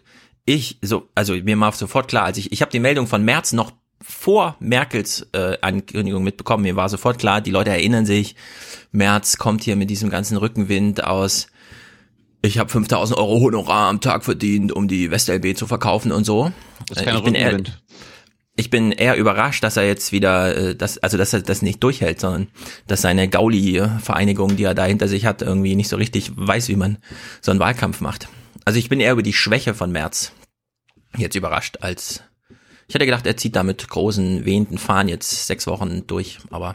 ich, 0.47 0.79
so, 0.81 1.07
also 1.15 1.35
mir 1.35 1.61
war 1.61 1.73
sofort 1.73 2.09
klar, 2.09 2.25
als 2.25 2.39
ich, 2.39 2.51
ich 2.51 2.63
habe 2.63 2.73
die 2.73 2.81
Meldung 2.81 3.07
von 3.07 3.23
März 3.23 3.53
noch 3.53 3.73
vor 4.01 4.57
Merkels 4.61 5.27
äh, 5.33 5.59
Ankündigung 5.61 6.23
mitbekommen. 6.23 6.63
Mir 6.63 6.77
war 6.77 6.89
sofort 6.89 7.19
klar, 7.19 7.41
die 7.41 7.51
Leute 7.51 7.71
erinnern 7.71 8.07
sich, 8.07 8.35
März 8.93 9.37
kommt 9.39 9.63
hier 9.63 9.77
mit 9.77 9.91
diesem 9.91 10.11
ganzen 10.11 10.37
Rückenwind 10.37 11.05
aus, 11.05 11.49
ich 12.43 12.59
habe 12.59 12.71
5000 12.71 13.19
Euro 13.19 13.41
Honorar 13.41 13.89
am 13.89 14.01
Tag 14.01 14.25
verdient, 14.25 14.73
um 14.73 14.89
die 14.89 15.11
WestLB 15.11 15.57
zu 15.57 15.67
verkaufen 15.67 16.11
und 16.11 16.25
so. 16.25 16.53
Das 16.89 16.99
ist 16.99 17.05
kein 17.05 17.17
ich 17.17 17.23
bin 17.23 17.35
eher, 17.35 17.61
ich 18.57 18.71
bin 18.71 18.93
eher 18.93 19.17
überrascht, 19.17 19.63
dass 19.63 19.77
er 19.77 19.87
jetzt 19.87 20.13
wieder, 20.13 20.57
äh, 20.57 20.75
das, 20.75 20.99
also 20.99 21.19
dass 21.19 21.35
er 21.35 21.43
das 21.43 21.61
nicht 21.61 21.83
durchhält, 21.83 22.21
sondern 22.21 22.49
dass 22.87 23.03
seine 23.03 23.29
Gauli-Vereinigung, 23.29 24.57
die 24.57 24.65
er 24.65 24.75
da 24.75 24.85
hinter 24.87 25.09
sich 25.09 25.27
hat, 25.27 25.43
irgendwie 25.43 25.77
nicht 25.77 25.89
so 25.89 25.97
richtig 25.97 26.33
weiß, 26.35 26.69
wie 26.69 26.77
man 26.77 26.99
so 27.43 27.51
einen 27.51 27.61
Wahlkampf 27.61 28.01
macht. 28.01 28.29
Also 28.65 28.79
ich 28.79 28.89
bin 28.89 29.01
eher 29.01 29.13
über 29.13 29.23
die 29.23 29.33
Schwäche 29.33 29.75
von 29.75 29.93
Merz 29.93 30.33
jetzt 31.17 31.35
überrascht, 31.35 31.79
als 31.81 32.23
ich 32.91 32.95
hätte 32.95 33.07
gedacht, 33.07 33.25
er 33.25 33.37
zieht 33.37 33.55
da 33.55 33.63
mit 33.63 33.89
großen, 33.89 34.45
wehenden 34.45 34.77
Fahnen 34.77 35.09
jetzt 35.09 35.47
sechs 35.47 35.69
Wochen 35.69 36.09
durch, 36.09 36.39
aber 36.51 36.75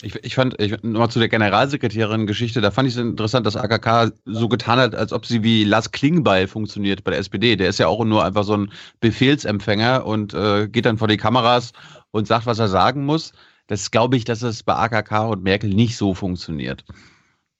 Ich, 0.00 0.14
ich 0.24 0.34
fand, 0.34 0.58
ich, 0.58 0.82
nochmal 0.82 1.10
zu 1.10 1.18
der 1.18 1.28
Generalsekretärin-Geschichte, 1.28 2.62
da 2.62 2.70
fand 2.70 2.88
ich 2.88 2.94
es 2.94 3.00
interessant, 3.00 3.44
dass 3.44 3.56
AKK 3.56 4.10
so 4.24 4.48
getan 4.48 4.78
hat, 4.78 4.94
als 4.94 5.12
ob 5.12 5.26
sie 5.26 5.42
wie 5.42 5.64
Lars 5.64 5.90
Klingbeil 5.90 6.48
funktioniert 6.48 7.04
bei 7.04 7.10
der 7.10 7.20
SPD. 7.20 7.56
Der 7.56 7.68
ist 7.68 7.78
ja 7.78 7.88
auch 7.88 8.02
nur 8.06 8.24
einfach 8.24 8.44
so 8.44 8.56
ein 8.56 8.72
Befehlsempfänger 9.00 10.06
und 10.06 10.32
äh, 10.32 10.66
geht 10.66 10.86
dann 10.86 10.96
vor 10.96 11.08
die 11.08 11.18
Kameras 11.18 11.72
und 12.10 12.26
sagt, 12.26 12.46
was 12.46 12.58
er 12.58 12.68
sagen 12.68 13.04
muss. 13.04 13.32
Das 13.66 13.90
glaube 13.90 14.16
ich, 14.16 14.24
dass 14.24 14.40
es 14.40 14.62
bei 14.62 14.74
AKK 14.76 15.28
und 15.28 15.42
Merkel 15.42 15.68
nicht 15.68 15.94
so 15.94 16.14
funktioniert. 16.14 16.86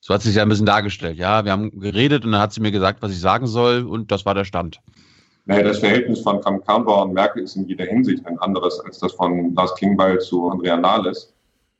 So 0.00 0.14
hat 0.14 0.22
sie 0.22 0.28
sich 0.28 0.38
ja 0.38 0.42
ein 0.42 0.48
bisschen 0.48 0.64
dargestellt. 0.64 1.18
Ja, 1.18 1.44
wir 1.44 1.52
haben 1.52 1.78
geredet 1.78 2.24
und 2.24 2.32
dann 2.32 2.40
hat 2.40 2.54
sie 2.54 2.62
mir 2.62 2.72
gesagt, 2.72 3.02
was 3.02 3.12
ich 3.12 3.20
sagen 3.20 3.46
soll 3.46 3.82
und 3.82 4.10
das 4.10 4.24
war 4.24 4.32
der 4.32 4.46
Stand. 4.46 4.80
Naja, 5.46 5.62
das 5.62 5.78
Verhältnis 5.78 6.20
von 6.20 6.40
Kramp-Karrenbauer 6.40 7.06
und 7.06 7.14
Merkel 7.14 7.42
ist 7.42 7.56
in 7.56 7.66
jeder 7.66 7.84
Hinsicht 7.84 8.24
ein 8.26 8.38
anderes 8.38 8.78
als 8.80 8.98
das 8.98 9.12
von 9.12 9.54
Lars 9.54 9.74
Klingbeil 9.74 10.20
zu 10.20 10.48
Andrea 10.48 10.76
Nahles, 10.76 11.34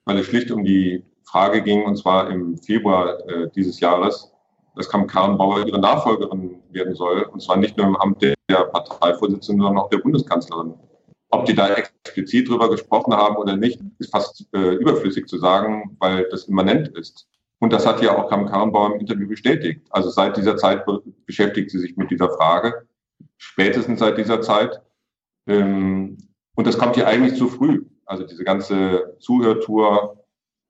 weil 0.04 0.18
es 0.18 0.26
schlicht 0.26 0.50
um 0.50 0.64
die 0.64 1.04
Frage 1.24 1.62
ging, 1.62 1.84
und 1.84 1.96
zwar 1.96 2.30
im 2.30 2.56
Februar 2.56 3.20
äh, 3.28 3.48
dieses 3.54 3.78
Jahres, 3.78 4.32
dass 4.74 4.88
Kramp-Karrenbauer 4.88 5.66
ihre 5.66 5.78
Nachfolgerin 5.78 6.56
werden 6.70 6.94
soll, 6.94 7.22
und 7.22 7.40
zwar 7.42 7.56
nicht 7.56 7.76
nur 7.76 7.86
im 7.86 7.96
Amt 7.96 8.22
der 8.22 8.34
Parteivorsitzenden, 8.48 9.62
sondern 9.62 9.84
auch 9.84 9.90
der 9.90 9.98
Bundeskanzlerin. 9.98 10.74
Ob 11.30 11.44
die 11.44 11.54
da 11.54 11.68
explizit 11.74 12.48
drüber 12.48 12.68
gesprochen 12.68 13.14
haben 13.14 13.36
oder 13.36 13.56
nicht, 13.56 13.80
ist 13.98 14.10
fast 14.10 14.46
äh, 14.52 14.74
überflüssig 14.74 15.28
zu 15.28 15.38
sagen, 15.38 15.96
weil 16.00 16.26
das 16.30 16.44
immanent 16.44 16.88
ist. 16.88 17.28
Und 17.60 17.72
das 17.72 17.86
hat 17.86 18.02
ja 18.02 18.16
auch 18.16 18.28
Kramp-Karrenbauer 18.28 18.94
im 18.94 19.00
Interview 19.00 19.28
bestätigt. 19.28 19.82
Also 19.90 20.10
seit 20.10 20.36
dieser 20.36 20.56
Zeit 20.56 20.86
be 20.86 21.02
beschäftigt 21.26 21.70
sie 21.70 21.78
sich 21.78 21.96
mit 21.96 22.10
dieser 22.10 22.30
Frage 22.30 22.86
spätestens 23.40 24.00
seit 24.00 24.18
dieser 24.18 24.42
Zeit. 24.42 24.82
Ähm, 25.46 26.18
und 26.54 26.66
das 26.66 26.78
kommt 26.78 26.94
hier 26.94 27.06
eigentlich 27.06 27.36
zu 27.36 27.48
früh. 27.48 27.86
Also 28.04 28.24
diese 28.24 28.44
ganze 28.44 29.16
Zuhörtour, 29.18 30.24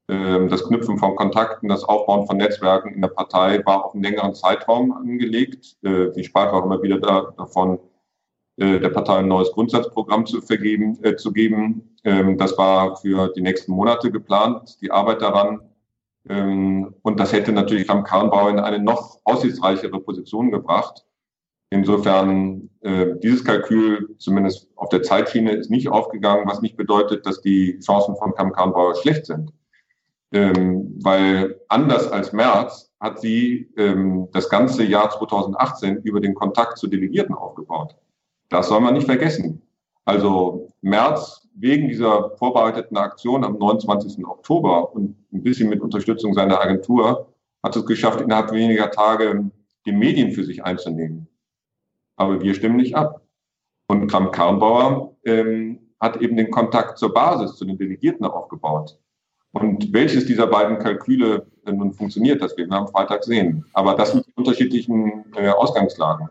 ähm, 0.08 0.48
das 0.48 0.64
Knüpfen 0.66 0.98
von 0.98 1.16
Kontakten, 1.16 1.68
das 1.68 1.84
Aufbauen 1.84 2.26
von 2.26 2.36
Netzwerken 2.36 2.94
in 2.94 3.00
der 3.00 3.08
Partei 3.08 3.64
war 3.66 3.84
auf 3.84 3.94
einen 3.94 4.04
längeren 4.04 4.34
Zeitraum 4.34 4.92
angelegt. 4.92 5.76
Äh, 5.82 6.12
sie 6.12 6.24
sprach 6.24 6.52
auch 6.52 6.64
immer 6.64 6.80
wieder 6.82 7.00
da, 7.00 7.32
davon, 7.36 7.80
äh, 8.56 8.78
der 8.78 8.90
Partei 8.90 9.16
ein 9.16 9.28
neues 9.28 9.50
Grundsatzprogramm 9.52 10.26
zu 10.26 10.40
vergeben, 10.40 11.02
äh, 11.02 11.16
zu 11.16 11.32
geben. 11.32 11.96
Ähm, 12.04 12.38
das 12.38 12.56
war 12.56 12.96
für 12.96 13.32
die 13.34 13.42
nächsten 13.42 13.72
Monate 13.72 14.12
geplant, 14.12 14.80
die 14.80 14.92
Arbeit 14.92 15.22
daran. 15.22 15.60
Ähm, 16.28 16.94
und 17.02 17.18
das 17.18 17.32
hätte 17.32 17.50
natürlich 17.50 17.88
Kram 17.88 18.04
Karrenbauer 18.04 18.50
in 18.50 18.60
eine 18.60 18.78
noch 18.78 19.18
aussichtsreichere 19.24 20.00
Position 20.00 20.52
gebracht. 20.52 21.04
Insofern, 21.72 22.68
äh, 22.80 23.14
dieses 23.22 23.44
Kalkül, 23.44 24.16
zumindest 24.18 24.68
auf 24.74 24.88
der 24.88 25.04
Zeitschiene, 25.04 25.52
ist 25.52 25.70
nicht 25.70 25.88
aufgegangen, 25.88 26.48
was 26.48 26.60
nicht 26.60 26.76
bedeutet, 26.76 27.24
dass 27.26 27.40
die 27.40 27.78
Chancen 27.78 28.16
von 28.16 28.34
Kam 28.34 28.52
Karrenbauer 28.52 28.96
schlecht 28.96 29.26
sind. 29.26 29.52
Ähm, 30.32 30.98
weil 31.00 31.60
anders 31.68 32.10
als 32.10 32.32
März 32.32 32.92
hat 32.98 33.20
sie 33.20 33.72
ähm, 33.76 34.28
das 34.32 34.48
ganze 34.48 34.84
Jahr 34.84 35.10
2018 35.10 36.02
über 36.02 36.20
den 36.20 36.34
Kontakt 36.34 36.78
zu 36.78 36.88
Delegierten 36.88 37.34
aufgebaut. 37.34 37.96
Das 38.48 38.68
soll 38.68 38.80
man 38.80 38.94
nicht 38.94 39.06
vergessen. 39.06 39.62
Also 40.04 40.68
März 40.82 41.48
wegen 41.54 41.88
dieser 41.88 42.30
vorbereiteten 42.36 42.96
Aktion 42.96 43.44
am 43.44 43.58
29. 43.58 44.24
Oktober 44.26 44.92
und 44.94 45.16
ein 45.32 45.42
bisschen 45.42 45.68
mit 45.68 45.80
Unterstützung 45.80 46.34
seiner 46.34 46.60
Agentur 46.60 47.32
hat 47.62 47.76
es 47.76 47.86
geschafft, 47.86 48.20
innerhalb 48.20 48.50
weniger 48.52 48.90
Tage 48.90 49.50
die 49.86 49.92
Medien 49.92 50.32
für 50.32 50.42
sich 50.44 50.64
einzunehmen 50.64 51.29
aber 52.20 52.42
wir 52.42 52.54
stimmen 52.54 52.76
nicht 52.76 52.94
ab. 52.94 53.22
Und 53.88 54.06
Kram 54.08 54.30
Karrenbauer 54.30 55.16
ähm, 55.24 55.80
hat 55.98 56.18
eben 56.18 56.36
den 56.36 56.50
Kontakt 56.50 56.98
zur 56.98 57.14
Basis, 57.14 57.56
zu 57.56 57.64
den 57.64 57.78
Delegierten 57.78 58.26
aufgebaut. 58.26 58.98
Und 59.52 59.92
welches 59.92 60.26
dieser 60.26 60.46
beiden 60.46 60.78
Kalküle 60.78 61.46
nun 61.64 61.94
funktioniert, 61.94 62.42
das 62.42 62.56
werden 62.58 62.70
wir 62.70 62.76
am 62.76 62.88
Freitag 62.88 63.24
sehen. 63.24 63.64
Aber 63.72 63.94
das 63.94 64.12
sind 64.12 64.26
die 64.26 64.32
unterschiedlichen 64.34 65.24
äh, 65.34 65.48
Ausgangslagen. 65.48 66.28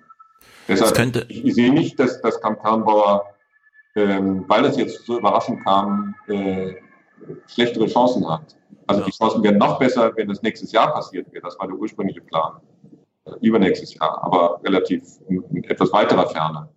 Deshalb, 0.68 0.94
könnte 0.94 1.26
ich, 1.28 1.44
ich 1.44 1.56
sehe 1.56 1.74
nicht, 1.74 2.00
dass, 2.00 2.22
dass 2.22 2.40
Kram 2.40 2.60
Karrenbauer, 2.60 3.26
ähm, 3.96 4.46
weil 4.48 4.66
es 4.66 4.78
jetzt 4.78 5.08
so 5.08 5.18
überraschend 5.18 5.64
kam, 5.66 6.14
äh, 6.28 6.76
schlechtere 7.48 7.88
Chancen 7.88 8.30
hat. 8.30 8.56
Also 8.86 9.04
die 9.04 9.12
Chancen 9.12 9.44
wären 9.44 9.58
noch 9.58 9.80
besser, 9.80 10.16
wenn 10.16 10.30
das 10.30 10.44
nächstes 10.44 10.72
Jahr 10.72 10.94
passiert 10.94 11.34
wäre. 11.34 11.44
Das 11.44 11.58
war 11.60 11.68
der 11.68 11.76
ursprüngliche 11.76 12.22
Plan 12.22 12.62
übernächstes 13.42 13.94
Jahr, 13.96 14.24
aber 14.24 14.62
relativ 14.64 15.04
in, 15.28 15.44
in 15.54 15.64
etwas 15.66 15.92
weiterer 15.92 16.28
Ferne. 16.30 16.70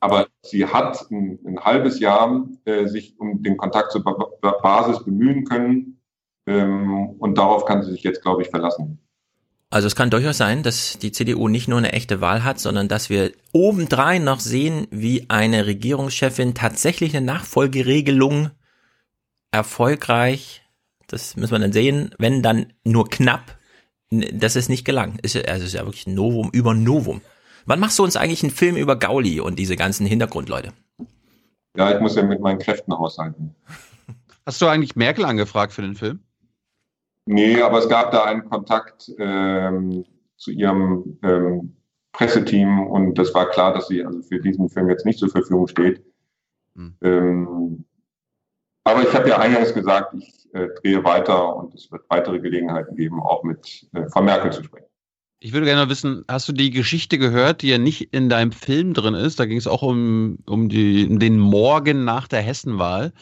Aber 0.00 0.26
sie 0.42 0.66
hat 0.66 1.10
ein, 1.10 1.38
ein 1.46 1.60
halbes 1.60 2.00
Jahr 2.00 2.46
äh, 2.64 2.86
sich 2.86 3.18
um 3.18 3.42
den 3.42 3.56
Kontakt 3.56 3.92
zur 3.92 4.04
ba 4.04 4.14
Basis 4.62 5.04
bemühen 5.04 5.44
können 5.44 6.00
ähm, 6.46 7.10
und 7.18 7.38
darauf 7.38 7.64
kann 7.64 7.82
sie 7.82 7.92
sich 7.92 8.02
jetzt, 8.02 8.22
glaube 8.22 8.42
ich, 8.42 8.48
verlassen. 8.48 8.98
Also 9.70 9.88
es 9.88 9.96
kann 9.96 10.10
durchaus 10.10 10.38
sein, 10.38 10.62
dass 10.62 10.98
die 10.98 11.10
CDU 11.10 11.48
nicht 11.48 11.66
nur 11.66 11.78
eine 11.78 11.92
echte 11.92 12.20
Wahl 12.20 12.44
hat, 12.44 12.60
sondern 12.60 12.86
dass 12.86 13.10
wir 13.10 13.32
obendrein 13.52 14.22
noch 14.22 14.38
sehen, 14.38 14.86
wie 14.90 15.26
eine 15.28 15.66
Regierungschefin 15.66 16.54
tatsächlich 16.54 17.16
eine 17.16 17.26
Nachfolgeregelung 17.26 18.50
erfolgreich, 19.50 20.62
das 21.08 21.36
müssen 21.36 21.52
wir 21.52 21.58
dann 21.58 21.72
sehen, 21.72 22.14
wenn 22.18 22.42
dann 22.42 22.72
nur 22.84 23.08
knapp 23.08 23.58
das 24.10 24.56
ist 24.56 24.68
nicht 24.68 24.84
gelang. 24.84 25.18
Ist, 25.22 25.36
also 25.48 25.64
ist 25.64 25.74
ja 25.74 25.84
wirklich 25.84 26.06
Novum 26.06 26.50
über 26.52 26.74
Novum. 26.74 27.20
Wann 27.64 27.80
machst 27.80 27.98
du 27.98 28.04
uns 28.04 28.16
eigentlich 28.16 28.42
einen 28.42 28.52
Film 28.52 28.76
über 28.76 28.96
Gauli 28.96 29.40
und 29.40 29.58
diese 29.58 29.76
ganzen 29.76 30.06
Hintergrundleute? 30.06 30.72
Ja, 31.76 31.94
ich 31.94 32.00
muss 32.00 32.14
ja 32.14 32.22
mit 32.22 32.40
meinen 32.40 32.58
Kräften 32.58 32.96
haushalten. 32.96 33.54
Hast 34.46 34.62
du 34.62 34.66
eigentlich 34.66 34.94
Merkel 34.94 35.24
angefragt 35.24 35.72
für 35.72 35.82
den 35.82 35.96
Film? 35.96 36.20
Nee, 37.26 37.60
aber 37.60 37.78
es 37.78 37.88
gab 37.88 38.12
da 38.12 38.24
einen 38.24 38.48
Kontakt 38.48 39.12
ähm, 39.18 40.04
zu 40.36 40.52
ihrem 40.52 41.18
ähm, 41.24 41.76
Presseteam 42.12 42.86
und 42.86 43.18
das 43.18 43.34
war 43.34 43.50
klar, 43.50 43.74
dass 43.74 43.88
sie 43.88 44.04
also 44.04 44.22
für 44.22 44.38
diesen 44.38 44.68
Film 44.68 44.88
jetzt 44.88 45.04
nicht 45.04 45.18
zur 45.18 45.28
Verfügung 45.28 45.66
steht. 45.66 46.04
Hm. 46.76 46.94
Ähm, 47.02 47.84
aber 48.86 49.02
ich 49.02 49.12
habe 49.12 49.28
ja 49.28 49.38
eingangs 49.38 49.74
gesagt, 49.74 50.14
ich 50.14 50.54
äh, 50.54 50.68
drehe 50.80 51.02
weiter 51.02 51.56
und 51.56 51.74
es 51.74 51.90
wird 51.90 52.04
weitere 52.08 52.38
Gelegenheiten 52.38 52.96
geben, 52.96 53.20
auch 53.20 53.42
mit 53.42 53.86
äh, 53.92 54.08
Frau 54.08 54.22
Merkel 54.22 54.52
zu 54.52 54.62
sprechen. 54.62 54.86
Ich 55.40 55.52
würde 55.52 55.66
gerne 55.66 55.90
wissen, 55.90 56.24
hast 56.28 56.48
du 56.48 56.52
die 56.52 56.70
Geschichte 56.70 57.18
gehört, 57.18 57.62
die 57.62 57.68
ja 57.68 57.78
nicht 57.78 58.14
in 58.14 58.28
deinem 58.28 58.52
Film 58.52 58.94
drin 58.94 59.14
ist? 59.14 59.38
Da 59.38 59.44
ging 59.44 59.58
es 59.58 59.66
auch 59.66 59.82
um, 59.82 60.38
um, 60.46 60.68
die, 60.68 61.06
um 61.08 61.18
den 61.18 61.38
Morgen 61.38 62.04
nach 62.04 62.28
der 62.28 62.40
Hessenwahl. 62.40 63.12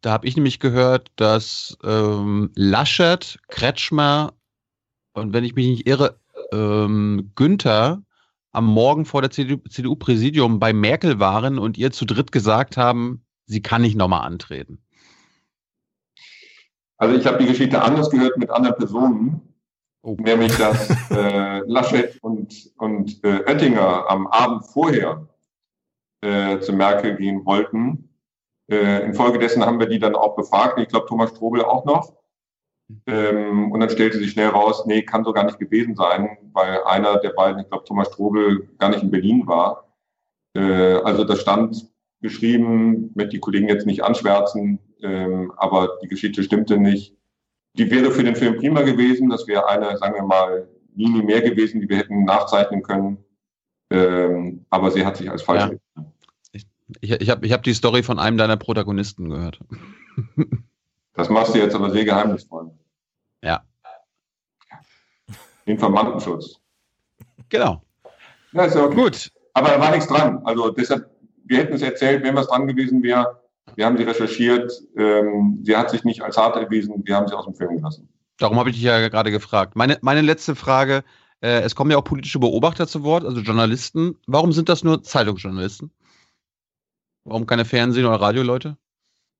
Da 0.00 0.10
habe 0.10 0.26
ich 0.26 0.36
nämlich 0.36 0.58
gehört, 0.58 1.10
dass 1.16 1.78
ähm, 1.84 2.50
Laschet, 2.56 3.38
Kretschmer 3.48 4.34
und 5.14 5.32
wenn 5.32 5.44
ich 5.44 5.54
mich 5.54 5.68
nicht 5.68 5.86
irre, 5.86 6.18
ähm, 6.52 7.30
Günther 7.36 8.02
am 8.50 8.66
Morgen 8.66 9.04
vor 9.04 9.22
der 9.22 9.30
CDU-Präsidium 9.30 10.58
bei 10.58 10.72
Merkel 10.72 11.20
waren 11.20 11.58
und 11.58 11.78
ihr 11.78 11.92
zu 11.92 12.04
dritt 12.04 12.32
gesagt 12.32 12.76
haben, 12.76 13.24
sie 13.46 13.62
kann 13.62 13.82
nicht 13.82 13.96
nochmal 13.96 14.26
antreten. 14.26 14.82
Also 17.02 17.16
ich 17.16 17.26
habe 17.26 17.38
die 17.38 17.46
Geschichte 17.46 17.82
anders 17.82 18.10
gehört 18.10 18.36
mit 18.36 18.48
anderen 18.50 18.76
Personen, 18.76 19.54
oh. 20.02 20.16
nämlich 20.20 20.56
dass 20.56 20.88
äh, 21.10 21.58
Laschet 21.66 22.16
und, 22.22 22.70
und 22.76 23.24
äh, 23.24 23.40
Oettinger 23.40 24.08
am 24.08 24.28
Abend 24.28 24.66
vorher 24.66 25.26
äh, 26.20 26.60
zu 26.60 26.72
Merkel 26.72 27.16
gehen 27.16 27.44
wollten. 27.44 28.08
Äh, 28.70 29.04
infolgedessen 29.04 29.66
haben 29.66 29.80
wir 29.80 29.88
die 29.88 29.98
dann 29.98 30.14
auch 30.14 30.36
befragt. 30.36 30.78
Ich 30.78 30.86
glaube, 30.86 31.06
Thomas 31.06 31.30
Strobel 31.30 31.64
auch 31.64 31.84
noch. 31.84 32.14
Ähm, 33.08 33.72
und 33.72 33.80
dann 33.80 33.90
stellte 33.90 34.18
sich 34.18 34.30
schnell 34.30 34.50
raus, 34.50 34.86
nee, 34.86 35.02
kann 35.02 35.24
so 35.24 35.32
gar 35.32 35.42
nicht 35.42 35.58
gewesen 35.58 35.96
sein, 35.96 36.38
weil 36.52 36.84
einer 36.84 37.16
der 37.18 37.30
beiden, 37.30 37.62
ich 37.62 37.68
glaube, 37.68 37.82
Thomas 37.82 38.12
Strobel, 38.12 38.68
gar 38.78 38.90
nicht 38.90 39.02
in 39.02 39.10
Berlin 39.10 39.44
war. 39.48 39.92
Äh, 40.54 41.00
also 41.02 41.24
das 41.24 41.40
stand 41.40 41.84
geschrieben, 42.20 43.10
mit 43.16 43.32
die 43.32 43.40
Kollegen 43.40 43.68
jetzt 43.68 43.86
nicht 43.86 44.04
anschwärzen, 44.04 44.78
ähm, 45.02 45.52
aber 45.56 45.98
die 46.02 46.08
Geschichte 46.08 46.42
stimmte 46.42 46.76
nicht. 46.78 47.16
Die 47.74 47.90
wäre 47.90 48.10
für 48.10 48.22
den 48.22 48.36
Film 48.36 48.56
prima 48.56 48.82
gewesen. 48.82 49.30
Das 49.30 49.46
wäre 49.46 49.68
eine, 49.68 49.96
sagen 49.96 50.14
wir 50.14 50.22
mal, 50.22 50.68
Linie 50.94 51.22
mehr 51.22 51.40
gewesen, 51.40 51.80
die 51.80 51.88
wir 51.88 51.96
hätten 51.98 52.24
nachzeichnen 52.24 52.82
können. 52.82 53.18
Ähm, 53.90 54.64
aber 54.70 54.90
sie 54.90 55.04
hat 55.04 55.16
sich 55.16 55.30
als 55.30 55.42
falsch. 55.42 55.72
Ja. 55.94 56.04
Ich, 57.00 57.10
ich 57.10 57.30
habe 57.30 57.46
ich 57.46 57.52
hab 57.52 57.62
die 57.62 57.72
Story 57.72 58.02
von 58.02 58.18
einem 58.18 58.36
deiner 58.36 58.56
Protagonisten 58.56 59.30
gehört. 59.30 59.60
Das 61.14 61.28
machst 61.28 61.54
du 61.54 61.58
jetzt 61.58 61.74
aber 61.74 61.90
sehr 61.90 62.06
geheimnisvoll. 62.06 62.70
Ja. 63.42 63.62
Informantenschutz. 65.66 66.58
Genau. 67.50 67.82
Ja, 68.52 68.64
okay. 68.64 68.94
Gut. 68.94 69.30
Aber 69.52 69.68
da 69.68 69.80
war 69.80 69.90
nichts 69.90 70.08
dran. 70.08 70.40
Also 70.44 70.70
deshalb, 70.70 71.10
wir 71.44 71.58
hätten 71.58 71.74
es 71.74 71.82
erzählt, 71.82 72.22
wenn 72.22 72.34
was 72.34 72.48
dran 72.48 72.66
gewesen 72.66 73.02
wäre. 73.02 73.41
Wir 73.76 73.86
haben 73.86 73.96
sie 73.96 74.04
recherchiert. 74.04 74.72
Ähm, 74.96 75.60
sie 75.62 75.76
hat 75.76 75.90
sich 75.90 76.04
nicht 76.04 76.22
als 76.22 76.36
hart 76.36 76.56
erwiesen. 76.56 77.02
Wir 77.04 77.16
haben 77.16 77.28
sie 77.28 77.36
aus 77.36 77.44
dem 77.44 77.54
Film 77.54 77.76
gelassen. 77.76 78.08
Darum 78.38 78.58
habe 78.58 78.70
ich 78.70 78.76
dich 78.76 78.84
ja 78.84 79.08
gerade 79.08 79.30
gefragt. 79.30 79.76
Meine, 79.76 79.98
meine 80.00 80.20
letzte 80.20 80.54
Frage, 80.54 81.04
äh, 81.40 81.60
es 81.60 81.74
kommen 81.74 81.90
ja 81.90 81.98
auch 81.98 82.04
politische 82.04 82.38
Beobachter 82.38 82.86
zu 82.86 83.02
Wort, 83.02 83.24
also 83.24 83.40
Journalisten. 83.40 84.16
Warum 84.26 84.52
sind 84.52 84.68
das 84.68 84.84
nur 84.84 85.02
Zeitungsjournalisten? 85.02 85.90
Warum 87.24 87.46
keine 87.46 87.64
Fernsehen- 87.64 88.06
oder 88.06 88.20
Radioleute? 88.20 88.76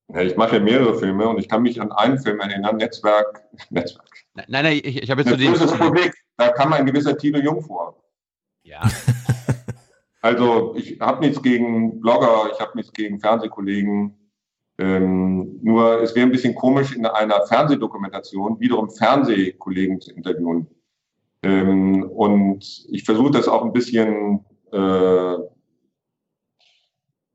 Ja, 0.08 0.20
ich 0.20 0.36
mache 0.36 0.56
ja 0.56 0.62
mehrere 0.62 0.98
Filme 0.98 1.28
und 1.28 1.38
ich 1.38 1.48
kann 1.48 1.62
mich 1.62 1.80
an 1.80 1.90
einen 1.92 2.18
Film 2.18 2.40
erinnern, 2.40 2.76
Netzwerk. 2.76 3.44
Netzwerk. 3.70 4.08
Nein, 4.34 4.46
nein, 4.50 4.80
ich, 4.82 5.02
ich 5.02 5.10
habe 5.10 5.22
jetzt 5.22 5.30
zu 5.30 5.36
dem. 5.36 5.54
Republik, 5.54 6.14
da 6.36 6.48
kam 6.50 6.72
ein 6.72 6.86
gewisser 6.86 7.16
Thilo 7.16 7.38
Jung 7.38 7.62
vor. 7.62 8.02
Ja. 8.62 8.82
also 10.20 10.74
ich 10.76 11.00
habe 11.00 11.24
nichts 11.24 11.42
gegen 11.42 12.00
Blogger, 12.00 12.50
ich 12.52 12.60
habe 12.60 12.76
nichts 12.76 12.92
gegen 12.92 13.20
Fernsehkollegen. 13.20 14.18
Ähm, 14.78 15.58
nur 15.62 16.02
es 16.02 16.14
wäre 16.14 16.26
ein 16.26 16.32
bisschen 16.32 16.54
komisch, 16.54 16.94
in 16.96 17.06
einer 17.06 17.46
Fernsehdokumentation 17.46 18.58
wiederum 18.58 18.90
Fernsehkollegen 18.90 20.00
zu 20.00 20.12
interviewen. 20.12 20.66
Ähm, 21.42 22.04
und 22.04 22.86
ich 22.88 23.04
versuche 23.04 23.32
das 23.32 23.48
auch 23.48 23.64
ein 23.64 23.72
bisschen, 23.72 24.44
äh, 24.72 25.36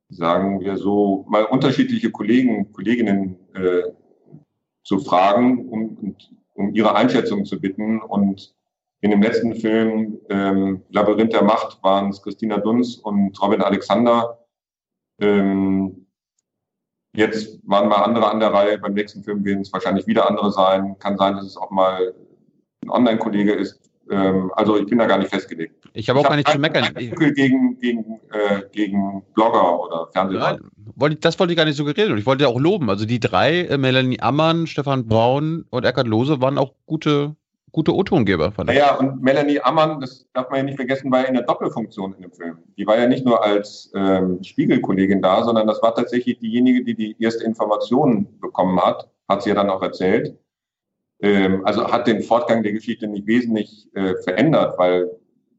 sagen 0.10 0.62
wir 0.62 0.78
so, 0.78 1.26
mal 1.30 1.46
unterschiedliche 1.46 2.12
Kollegen, 2.12 2.72
Kolleginnen 2.72 3.38
äh, 3.54 3.84
zu 4.84 5.00
fragen, 5.00 5.68
um, 5.70 6.16
um 6.54 6.74
ihre 6.74 6.96
Einschätzung 6.96 7.46
zu 7.46 7.60
bitten. 7.60 8.02
Und 8.02 8.56
in 9.02 9.12
dem 9.12 9.22
letzten 9.22 9.56
Film 9.56 10.20
ähm, 10.30 10.82
Labyrinth 10.90 11.34
der 11.34 11.44
Macht 11.44 11.84
waren 11.84 12.10
es 12.10 12.22
Christina 12.22 12.58
Dunz 12.58 12.96
und 12.96 13.40
Robin 13.42 13.62
Alexander. 13.62 14.40
Ähm, 15.20 16.07
Jetzt 17.14 17.60
waren 17.64 17.90
mal 17.90 18.04
andere 18.04 18.30
an 18.30 18.40
der 18.40 18.54
Reihe. 18.54 18.78
Beim 18.78 18.94
nächsten 18.94 19.24
Film 19.24 19.44
werden 19.44 19.62
es 19.62 19.74
wahrscheinlich 19.74 20.08
wieder 20.08 20.30
andere 20.30 20.52
sein. 20.52 20.98
Kann 21.00 21.18
sein, 21.18 21.36
dass 21.36 21.46
es 21.46 21.58
auch 21.58 21.72
mal 21.72 22.14
ein 22.84 22.90
Online-Kollege 22.90 23.54
ist. 23.54 23.80
Ähm, 24.10 24.52
also 24.56 24.78
ich 24.78 24.86
bin 24.86 25.00
da 25.00 25.06
gar 25.06 25.18
nicht 25.18 25.30
festgelegt. 25.30 25.88
Ich 25.94 26.10
habe 26.10 26.20
auch 26.20 26.24
ich 26.24 26.30
gar 26.30 26.36
nicht 26.36 26.50
zu 26.50 26.60
meckern. 26.60 26.94
Gegen, 26.96 27.78
gegen, 27.80 28.20
äh, 28.32 28.62
gegen 28.72 29.24
Blogger 29.34 29.80
oder 29.80 30.08
Fernseher. 30.14 30.60
Das 31.20 31.40
wollte 31.40 31.54
ich 31.54 31.58
gar 31.58 31.66
nicht 31.66 31.76
suggerieren. 31.76 32.12
Und 32.12 32.18
ich 32.18 32.26
wollte 32.26 32.48
auch 32.48 32.60
loben. 32.60 32.90
Also 32.90 33.06
die 33.06 33.20
drei, 33.20 33.62
äh, 33.62 33.78
Melanie 33.78 34.22
Ammann, 34.22 34.68
Stefan 34.68 35.08
Braun 35.08 35.66
und 35.70 35.86
Eckhard 35.86 36.08
Lose, 36.08 36.40
waren 36.42 36.58
auch 36.58 36.74
gute 36.86 37.36
gute 37.78 37.94
O-Tongeber. 37.94 38.52
Naja, 38.66 38.96
und 38.96 39.22
Melanie 39.22 39.60
Ammann, 39.60 40.02
das 40.02 40.28
darf 40.34 40.50
man 40.50 40.58
ja 40.58 40.64
nicht 40.64 40.78
vergessen, 40.78 41.12
war 41.12 41.22
ja 41.22 41.28
in 41.28 41.36
der 41.36 41.44
Doppelfunktion 41.44 42.16
in 42.16 42.24
dem 42.24 42.32
Film. 42.32 42.58
Die 42.76 42.88
war 42.88 42.98
ja 42.98 43.06
nicht 43.06 43.24
nur 43.24 43.44
als 43.44 43.92
ähm, 43.94 44.44
Spiegelkollegin 44.44 45.22
da, 45.22 45.44
sondern 45.44 45.68
das 45.68 45.80
war 45.84 45.94
tatsächlich 45.94 46.40
diejenige, 46.40 46.84
die 46.84 46.96
die 46.96 47.16
erste 47.20 47.44
Information 47.44 48.40
bekommen 48.40 48.84
hat, 48.84 49.12
hat 49.30 49.44
sie 49.44 49.50
ja 49.50 49.56
dann 49.56 49.70
auch 49.70 49.84
erzählt. 49.84 50.36
Ähm, 51.22 51.64
also 51.68 51.92
hat 51.92 52.08
den 52.08 52.24
Fortgang 52.24 52.64
der 52.64 52.74
Geschichte 52.74 53.08
nicht 53.08 53.28
wesentlich 53.28 53.88
äh, 53.94 54.16
verändert, 54.24 54.80
weil 54.80 55.12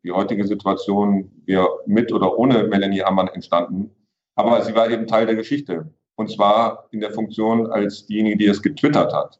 die 0.03 0.11
heutige 0.11 0.45
Situation 0.45 1.31
wäre 1.47 1.69
mit 1.86 2.12
oder 2.12 2.36
ohne 2.36 2.65
Melanie 2.65 3.05
Ammann 3.05 3.28
entstanden. 3.28 3.93
Aber 4.35 4.62
sie 4.62 4.74
war 4.74 4.90
eben 4.90 5.07
Teil 5.07 5.27
der 5.27 5.36
Geschichte. 5.36 5.95
Und 6.16 6.32
zwar 6.32 6.89
in 6.90 6.99
der 6.99 7.12
Funktion 7.12 7.69
als 7.69 8.07
diejenige, 8.07 8.39
die 8.39 8.47
es 8.47 8.61
getwittert 8.61 9.12
hat. 9.15 9.39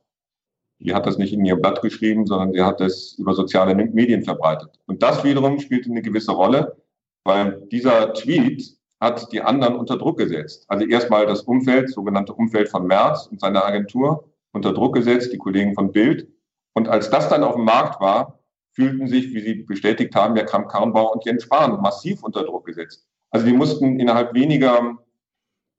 Die 0.81 0.95
hat 0.95 1.07
das 1.07 1.19
nicht 1.19 1.33
in 1.33 1.45
ihr 1.45 1.57
Blatt 1.57 1.83
geschrieben, 1.83 2.27
sondern 2.27 2.53
sie 2.53 2.63
hat 2.63 2.81
es 2.81 3.15
über 3.19 3.35
soziale 3.35 3.75
Medien 3.75 4.23
verbreitet. 4.23 4.79
Und 4.87 5.03
das 5.03 5.25
wiederum 5.25 5.59
spielte 5.59 5.91
eine 5.91 6.03
gewisse 6.03 6.33
Rolle, 6.33 6.77
weil 7.25 7.63
dieser 7.73 8.13
Tweet 8.15 8.79
hat 9.01 9.33
die 9.33 9.43
anderen 9.43 9.77
unter 9.77 9.97
Druck 9.97 10.19
gesetzt. 10.19 10.65
Also 10.69 10.87
erstmal 10.87 11.27
das 11.27 11.43
Umfeld, 11.43 11.91
sogenannte 11.91 12.33
Umfeld 12.33 12.69
von 12.69 12.87
Merz 12.87 13.27
und 13.27 13.41
seiner 13.41 13.65
Agentur 13.65 14.29
unter 14.53 14.73
Druck 14.73 14.95
gesetzt, 14.95 15.33
die 15.33 15.39
Kollegen 15.39 15.75
von 15.75 15.93
Bild. 15.93 16.29
Und 16.75 16.89
als 16.89 17.11
das 17.11 17.29
dann 17.29 17.45
auf 17.45 17.55
dem 17.55 17.65
Markt 17.65 18.01
war, 18.01 18.41
fühlten 18.73 19.09
sich, 19.09 19.33
wie 19.35 19.41
Sie 19.41 19.55
bestätigt 19.63 20.15
haben, 20.15 20.37
ja 20.37 20.45
Kram 20.45 20.69
Karrenbauer 20.69 21.13
und 21.13 21.25
Jens 21.25 21.43
Spahn 21.43 21.81
massiv 21.81 22.23
unter 22.23 22.45
Druck 22.45 22.67
gesetzt. 22.67 23.07
Also 23.31 23.47
die 23.47 23.53
mussten 23.53 23.99
innerhalb 23.99 24.35
weniger 24.35 24.99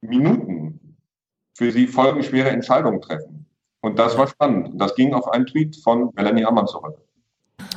Minuten 0.02 0.98
für 1.58 1.72
sie 1.72 1.88
folgenschwere 1.88 2.50
Entscheidungen 2.50 3.02
treffen. 3.02 3.39
Und 3.81 3.97
das 3.97 4.18
war 4.18 4.27
spannend. 4.27 4.72
Das 4.76 4.95
ging 4.95 5.14
auf 5.14 5.27
einen 5.30 5.45
Tweet 5.45 5.77
von 5.77 6.11
Melanie 6.15 6.45
Ammann 6.45 6.68
zurück. 6.68 6.97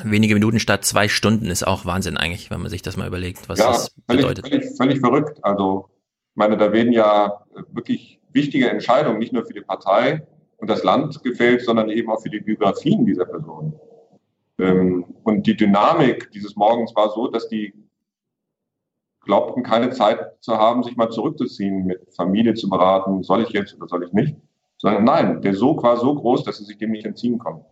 Wenige 0.04 0.34
Minuten 0.34 0.58
statt 0.58 0.84
zwei 0.84 1.08
Stunden 1.08 1.46
ist 1.46 1.66
auch 1.66 1.84
Wahnsinn 1.84 2.16
eigentlich, 2.16 2.50
wenn 2.50 2.60
man 2.60 2.70
sich 2.70 2.82
das 2.82 2.96
mal 2.96 3.06
überlegt, 3.06 3.48
was 3.48 3.58
ja, 3.58 3.68
das 3.68 3.94
völlig, 4.06 4.22
bedeutet. 4.22 4.48
Völlig, 4.48 4.76
völlig 4.76 5.00
verrückt. 5.00 5.38
Also, 5.42 5.88
ich 6.30 6.36
meine, 6.36 6.56
da 6.56 6.72
werden 6.72 6.92
ja 6.92 7.44
wirklich 7.72 8.20
wichtige 8.32 8.68
Entscheidungen 8.68 9.18
nicht 9.18 9.32
nur 9.32 9.44
für 9.44 9.52
die 9.52 9.60
Partei 9.60 10.26
und 10.56 10.70
das 10.70 10.82
Land 10.82 11.22
gefällt, 11.22 11.62
sondern 11.62 11.88
eben 11.90 12.10
auch 12.10 12.22
für 12.22 12.30
die 12.30 12.40
Biografien 12.40 13.04
dieser 13.06 13.26
Personen. 13.26 13.74
Ähm, 14.58 15.04
und 15.24 15.46
die 15.46 15.56
Dynamik 15.56 16.30
dieses 16.30 16.56
Morgens 16.56 16.94
war 16.94 17.10
so, 17.10 17.28
dass 17.28 17.48
die 17.48 17.74
glaubten, 19.20 19.62
keine 19.62 19.90
Zeit 19.90 20.18
zu 20.40 20.56
haben, 20.56 20.82
sich 20.82 20.96
mal 20.96 21.10
zurückzuziehen, 21.10 21.84
mit 21.84 22.12
Familie 22.14 22.54
zu 22.54 22.68
beraten, 22.68 23.22
soll 23.22 23.42
ich 23.42 23.50
jetzt 23.50 23.74
oder 23.76 23.86
soll 23.88 24.04
ich 24.04 24.12
nicht 24.12 24.36
sondern 24.82 25.04
nein, 25.04 25.42
der 25.42 25.54
Sog 25.54 25.82
war 25.84 25.96
so 25.96 26.14
groß, 26.14 26.42
dass 26.42 26.58
sie 26.58 26.64
sich 26.64 26.76
dem 26.76 26.90
nicht 26.90 27.06
entziehen 27.06 27.38
konnten. 27.38 27.64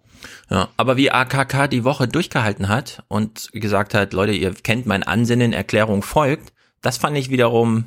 Ja, 0.49 0.69
aber 0.77 0.97
wie 0.97 1.11
AKK 1.11 1.67
die 1.67 1.85
Woche 1.85 2.07
durchgehalten 2.07 2.69
hat 2.69 3.03
und 3.09 3.51
gesagt 3.53 3.95
hat, 3.95 4.13
Leute, 4.13 4.33
ihr 4.33 4.55
kennt 4.55 4.87
mein 4.87 5.03
Ansinnen, 5.03 5.53
Erklärung 5.53 6.03
folgt, 6.03 6.53
das 6.83 6.99
fand 6.99 7.17
ich 7.17 7.29
wiederum, 7.29 7.87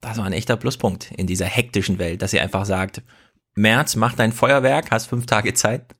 das 0.00 0.18
war 0.18 0.24
ein 0.24 0.32
echter 0.32 0.56
Pluspunkt 0.56 1.12
in 1.12 1.26
dieser 1.26 1.46
hektischen 1.46 1.98
Welt, 1.98 2.22
dass 2.22 2.32
sie 2.32 2.40
einfach 2.40 2.64
sagt, 2.64 3.02
März, 3.54 3.94
mach 3.94 4.14
dein 4.14 4.32
Feuerwerk, 4.32 4.90
hast 4.90 5.06
fünf 5.06 5.26
Tage 5.26 5.54
Zeit. 5.54 5.94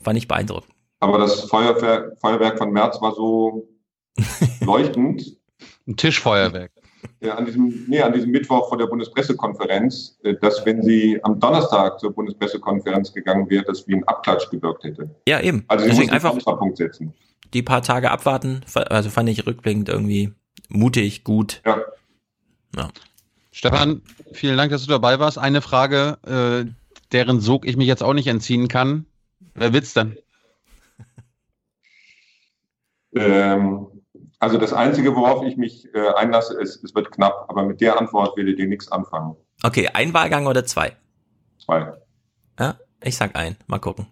Fand 0.00 0.16
ich 0.16 0.28
beeindruckend. 0.28 0.72
Aber 1.00 1.18
das 1.18 1.42
Feuerwerk, 1.42 2.18
Feuerwerk 2.20 2.56
von 2.58 2.70
März 2.70 3.02
war 3.02 3.14
so 3.14 3.68
leuchtend. 4.60 5.36
Ein 5.86 5.96
Tischfeuerwerk 5.96 6.72
äh, 7.20 7.30
an 7.30 7.44
diesem, 7.44 7.84
nee, 7.88 8.00
an 8.00 8.12
diesem 8.12 8.30
Mittwoch 8.30 8.68
vor 8.68 8.78
der 8.78 8.86
Bundespressekonferenz, 8.86 10.18
äh, 10.22 10.34
dass 10.34 10.64
wenn 10.64 10.82
sie 10.82 11.18
am 11.22 11.40
Donnerstag 11.40 11.98
zur 12.00 12.12
Bundespressekonferenz 12.12 13.12
gegangen 13.12 13.48
wäre, 13.50 13.64
das 13.64 13.86
wie 13.88 13.94
ein 13.94 14.04
Abklatsch 14.04 14.50
gewirkt 14.50 14.84
hätte. 14.84 15.10
Ja, 15.28 15.40
eben. 15.40 15.64
Also 15.68 15.84
sie 15.84 15.90
Deswegen 15.90 16.10
einfach 16.10 16.32
einen 16.32 16.58
Punkt 16.58 16.76
setzen. 16.76 17.12
Die 17.54 17.62
paar 17.62 17.82
Tage 17.82 18.10
abwarten, 18.10 18.62
also 18.74 19.08
fand 19.10 19.28
ich 19.28 19.46
rückblickend 19.46 19.88
irgendwie 19.88 20.32
mutig, 20.68 21.24
gut. 21.24 21.62
Ja. 21.64 21.80
ja. 22.76 22.88
Stefan, 23.52 24.02
vielen 24.32 24.56
Dank, 24.56 24.70
dass 24.70 24.84
du 24.84 24.90
dabei 24.90 25.18
warst. 25.18 25.38
Eine 25.38 25.62
Frage, 25.62 26.18
äh, 26.26 26.70
deren 27.12 27.40
Sog 27.40 27.66
ich 27.66 27.76
mich 27.76 27.86
jetzt 27.86 28.02
auch 28.02 28.12
nicht 28.12 28.26
entziehen 28.26 28.68
kann. 28.68 29.06
Wer 29.54 29.72
wird's 29.72 29.94
denn? 29.94 30.16
Ähm, 33.14 33.86
also 34.38 34.58
das 34.58 34.72
Einzige, 34.72 35.14
worauf 35.16 35.44
ich 35.44 35.56
mich 35.56 35.92
äh, 35.94 36.08
einlasse, 36.14 36.60
ist, 36.60 36.84
es 36.84 36.94
wird 36.94 37.10
knapp. 37.10 37.46
Aber 37.48 37.64
mit 37.64 37.80
der 37.80 37.98
Antwort 37.98 38.36
werdet 38.36 38.58
ihr 38.58 38.66
nichts 38.66 38.90
anfangen. 38.92 39.36
Okay, 39.62 39.88
ein 39.92 40.12
Wahlgang 40.12 40.46
oder 40.46 40.64
zwei? 40.64 40.96
Zwei. 41.58 41.92
Ja, 42.58 42.76
ich 43.02 43.16
sag 43.16 43.34
ein. 43.36 43.56
Mal 43.66 43.78
gucken. 43.78 44.06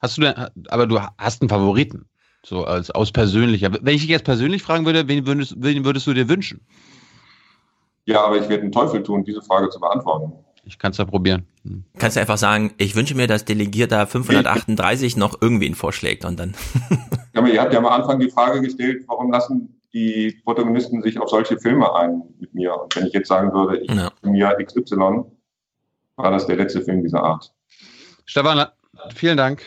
Hast 0.00 0.18
du 0.18 0.22
denn, 0.22 0.34
aber 0.68 0.86
du 0.86 1.00
hast 1.00 1.42
einen 1.42 1.48
Favoriten. 1.48 2.08
So 2.44 2.64
als 2.64 2.90
aus 2.90 3.12
persönlicher. 3.12 3.70
Wenn 3.72 3.94
ich 3.94 4.00
dich 4.00 4.10
jetzt 4.10 4.24
persönlich 4.24 4.64
fragen 4.64 4.84
würde, 4.84 5.06
wen 5.06 5.26
würdest, 5.26 5.54
wen 5.58 5.84
würdest 5.84 6.08
du 6.08 6.12
dir 6.12 6.28
wünschen? 6.28 6.66
Ja, 8.04 8.24
aber 8.24 8.36
ich 8.38 8.48
werde 8.48 8.62
einen 8.62 8.72
Teufel 8.72 9.04
tun, 9.04 9.22
diese 9.22 9.42
Frage 9.42 9.70
zu 9.70 9.78
beantworten. 9.78 10.32
Ich 10.64 10.78
kann 10.78 10.92
es 10.92 10.98
ja 10.98 11.04
probieren. 11.04 11.46
Hm. 11.64 11.84
Kannst 11.98 12.16
du 12.16 12.20
einfach 12.20 12.38
sagen, 12.38 12.72
ich 12.78 12.94
wünsche 12.94 13.14
mir, 13.14 13.26
dass 13.26 13.44
Delegierter 13.44 14.06
538 14.06 15.16
noch 15.16 15.40
irgendwen 15.42 15.74
vorschlägt 15.74 16.24
und 16.24 16.38
dann. 16.38 16.54
ja, 16.90 17.40
aber 17.40 17.48
ihr 17.48 17.60
habt 17.60 17.72
ja 17.72 17.78
am 17.78 17.86
Anfang 17.86 18.20
die 18.20 18.30
Frage 18.30 18.60
gestellt, 18.60 19.04
warum 19.08 19.32
lassen 19.32 19.80
die 19.92 20.40
Protagonisten 20.44 21.02
sich 21.02 21.18
auf 21.18 21.28
solche 21.28 21.58
Filme 21.58 21.92
ein 21.94 22.22
mit 22.38 22.54
mir? 22.54 22.80
Und 22.80 22.94
wenn 22.94 23.06
ich 23.06 23.12
jetzt 23.12 23.28
sagen 23.28 23.52
würde, 23.52 23.78
ich 23.78 23.90
ja. 23.90 24.10
im 24.22 24.34
Jahr 24.34 24.56
XY, 24.56 25.24
war 26.16 26.30
das 26.30 26.46
der 26.46 26.56
letzte 26.56 26.82
Film 26.82 27.02
dieser 27.02 27.22
Art. 27.22 27.52
Stefan, 28.24 28.66
vielen 29.14 29.36
Dank. 29.36 29.62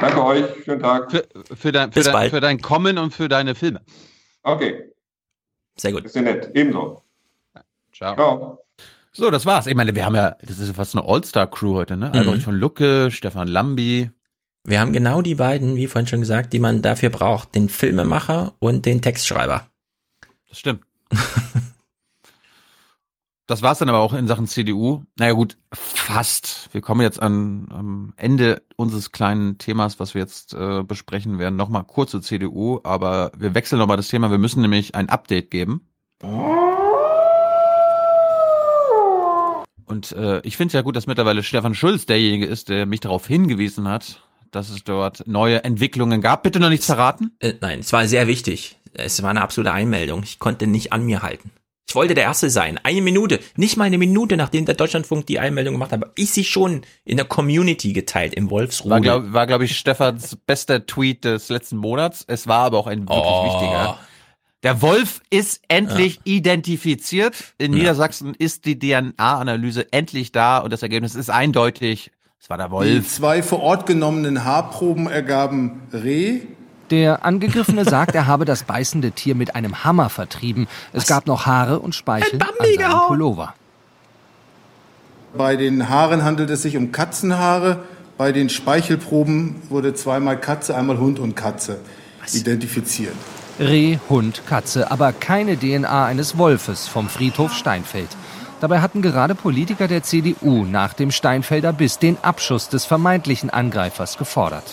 Danke 0.00 0.24
euch, 0.24 0.44
schönen 0.64 0.80
Tag. 0.80 1.10
Für, 1.10 1.26
für, 1.56 1.72
dein, 1.72 1.90
für, 1.90 2.02
dein, 2.02 2.30
für 2.30 2.40
dein 2.40 2.60
Kommen 2.60 2.98
und 2.98 3.12
für 3.12 3.28
deine 3.28 3.54
Filme. 3.54 3.80
Okay. 4.42 4.92
Sehr 5.76 5.92
gut. 5.92 6.04
Ist 6.04 6.14
ja 6.14 6.22
nett. 6.22 6.50
Ebenso. 6.54 7.02
Ciao. 7.92 8.14
Ciao. 8.14 8.65
So, 9.16 9.30
das 9.30 9.46
war's. 9.46 9.66
Ich 9.66 9.74
meine, 9.74 9.94
wir 9.94 10.04
haben 10.04 10.14
ja, 10.14 10.36
das 10.42 10.58
ist 10.58 10.76
fast 10.76 10.94
eine 10.94 11.06
All-Star-Crew 11.08 11.74
heute, 11.74 11.96
ne? 11.96 12.10
Mhm. 12.10 12.14
Albrecht 12.16 12.42
von 12.42 12.54
Lucke, 12.54 13.10
Stefan 13.10 13.48
Lambi. 13.48 14.10
Wir 14.64 14.80
haben 14.80 14.92
genau 14.92 15.22
die 15.22 15.36
beiden, 15.36 15.76
wie 15.76 15.86
vorhin 15.86 16.06
schon 16.06 16.20
gesagt, 16.20 16.52
die 16.52 16.58
man 16.58 16.82
dafür 16.82 17.08
braucht. 17.08 17.54
Den 17.54 17.70
Filmemacher 17.70 18.52
und 18.58 18.84
den 18.84 19.00
Textschreiber. 19.00 19.66
Stimmt. 20.52 20.82
Das 23.48 23.62
war's 23.62 23.78
dann 23.78 23.88
aber 23.88 24.00
auch 24.00 24.12
in 24.12 24.26
Sachen 24.26 24.48
CDU. 24.48 25.04
Naja 25.16 25.32
gut, 25.32 25.56
fast. 25.72 26.68
Wir 26.72 26.80
kommen 26.80 27.02
jetzt 27.02 27.22
an 27.22 27.68
am 27.70 28.12
Ende 28.16 28.62
unseres 28.74 29.12
kleinen 29.12 29.56
Themas, 29.56 30.00
was 30.00 30.14
wir 30.14 30.20
jetzt 30.20 30.52
äh, 30.52 30.82
besprechen 30.82 31.38
werden, 31.38 31.54
nochmal 31.54 31.84
kurz 31.84 32.10
zur 32.10 32.22
CDU, 32.22 32.80
aber 32.82 33.30
wir 33.38 33.54
wechseln 33.54 33.78
nochmal 33.78 33.98
das 33.98 34.08
Thema. 34.08 34.32
Wir 34.32 34.38
müssen 34.38 34.62
nämlich 34.62 34.96
ein 34.96 35.08
Update 35.08 35.52
geben. 35.52 35.86
Und 39.86 40.12
äh, 40.12 40.40
ich 40.40 40.56
finde 40.56 40.68
es 40.68 40.72
ja 40.74 40.82
gut, 40.82 40.96
dass 40.96 41.06
mittlerweile 41.06 41.42
Stefan 41.42 41.74
Schulz 41.74 42.06
derjenige 42.06 42.46
ist, 42.46 42.68
der 42.68 42.86
mich 42.86 43.00
darauf 43.00 43.26
hingewiesen 43.26 43.88
hat, 43.88 44.20
dass 44.50 44.68
es 44.68 44.84
dort 44.84 45.26
neue 45.26 45.62
Entwicklungen 45.64 46.20
gab. 46.20 46.42
Bitte 46.42 46.58
noch 46.60 46.68
nichts 46.70 46.86
verraten? 46.86 47.32
Äh, 47.40 47.54
nein, 47.60 47.80
es 47.80 47.92
war 47.92 48.06
sehr 48.08 48.26
wichtig. 48.26 48.76
Es 48.92 49.22
war 49.22 49.30
eine 49.30 49.42
absolute 49.42 49.72
Einmeldung. 49.72 50.22
Ich 50.24 50.38
konnte 50.38 50.66
nicht 50.66 50.92
an 50.92 51.04
mir 51.04 51.22
halten. 51.22 51.50
Ich 51.88 51.94
wollte 51.94 52.14
der 52.14 52.24
Erste 52.24 52.50
sein. 52.50 52.80
Eine 52.82 53.00
Minute, 53.00 53.38
nicht 53.54 53.76
mal 53.76 53.84
eine 53.84 53.96
Minute, 53.98 54.36
nachdem 54.36 54.64
der 54.64 54.74
Deutschlandfunk 54.74 55.26
die 55.26 55.38
Einmeldung 55.38 55.74
gemacht 55.74 55.92
hat, 55.92 56.00
habe 56.00 56.10
ich 56.16 56.32
sie 56.32 56.42
schon 56.42 56.82
in 57.04 57.16
der 57.16 57.26
Community 57.26 57.92
geteilt, 57.92 58.34
im 58.34 58.50
Wolfsrudel. 58.50 58.90
War, 58.90 59.00
glaube 59.20 59.46
glaub 59.46 59.62
ich, 59.62 59.76
Stefans 59.78 60.36
bester 60.46 60.84
Tweet 60.84 61.24
des 61.24 61.48
letzten 61.48 61.76
Monats. 61.76 62.24
Es 62.26 62.48
war 62.48 62.64
aber 62.64 62.78
auch 62.78 62.88
ein 62.88 63.02
wirklich 63.08 63.20
Oh. 63.24 63.44
wichtiger. 63.44 63.98
Der 64.66 64.82
Wolf 64.82 65.20
ist 65.30 65.60
endlich 65.68 66.18
identifiziert. 66.24 67.36
In 67.56 67.72
Ja. 67.72 67.78
Niedersachsen 67.78 68.34
ist 68.34 68.64
die 68.64 68.76
DNA-Analyse 68.76 69.92
endlich 69.92 70.32
da 70.32 70.58
und 70.58 70.72
das 70.72 70.82
Ergebnis 70.82 71.14
ist 71.14 71.30
eindeutig. 71.30 72.10
Es 72.42 72.50
war 72.50 72.56
der 72.56 72.66
Die 72.66 72.72
Wolf. 72.72 73.08
zwei 73.08 73.44
vor 73.44 73.60
Ort 73.60 73.86
genommenen 73.86 74.42
Haarproben 74.44 75.06
ergaben 75.08 75.82
Reh. 75.92 76.40
Der 76.90 77.24
Angegriffene 77.24 77.84
sagt, 77.84 78.16
er 78.16 78.26
habe 78.26 78.44
das 78.44 78.64
beißende 78.64 79.12
Tier 79.12 79.36
mit 79.36 79.54
einem 79.54 79.84
Hammer 79.84 80.08
vertrieben. 80.08 80.66
Es 80.92 81.06
gab 81.06 81.28
noch 81.28 81.46
Haare 81.46 81.78
und 81.78 81.94
Speichel 81.94 82.40
an 82.42 82.48
seinem 82.76 82.98
Pullover. 83.06 83.54
Bei 85.36 85.54
den 85.54 85.88
Haaren 85.88 86.24
handelt 86.24 86.50
es 86.50 86.62
sich 86.62 86.76
um 86.76 86.90
Katzenhaare. 86.90 87.84
Bei 88.18 88.32
den 88.32 88.48
Speichelproben 88.48 89.62
wurde 89.68 89.94
zweimal 89.94 90.40
Katze, 90.40 90.76
einmal 90.76 90.98
Hund 90.98 91.20
und 91.20 91.36
Katze 91.36 91.78
identifiziert. 92.32 93.14
Reh, 93.58 93.96
Hund, 94.10 94.42
Katze, 94.46 94.90
aber 94.90 95.14
keine 95.14 95.56
DNA 95.56 96.04
eines 96.04 96.36
Wolfes 96.36 96.88
vom 96.88 97.08
Friedhof 97.08 97.54
Steinfeld. 97.54 98.10
Dabei 98.60 98.80
hatten 98.80 99.00
gerade 99.00 99.34
Politiker 99.34 99.88
der 99.88 100.02
CDU 100.02 100.64
nach 100.64 100.92
dem 100.92 101.10
Steinfelder 101.10 101.72
Biss 101.72 101.98
den 101.98 102.18
Abschuss 102.22 102.68
des 102.68 102.84
vermeintlichen 102.84 103.48
Angreifers 103.48 104.18
gefordert. 104.18 104.64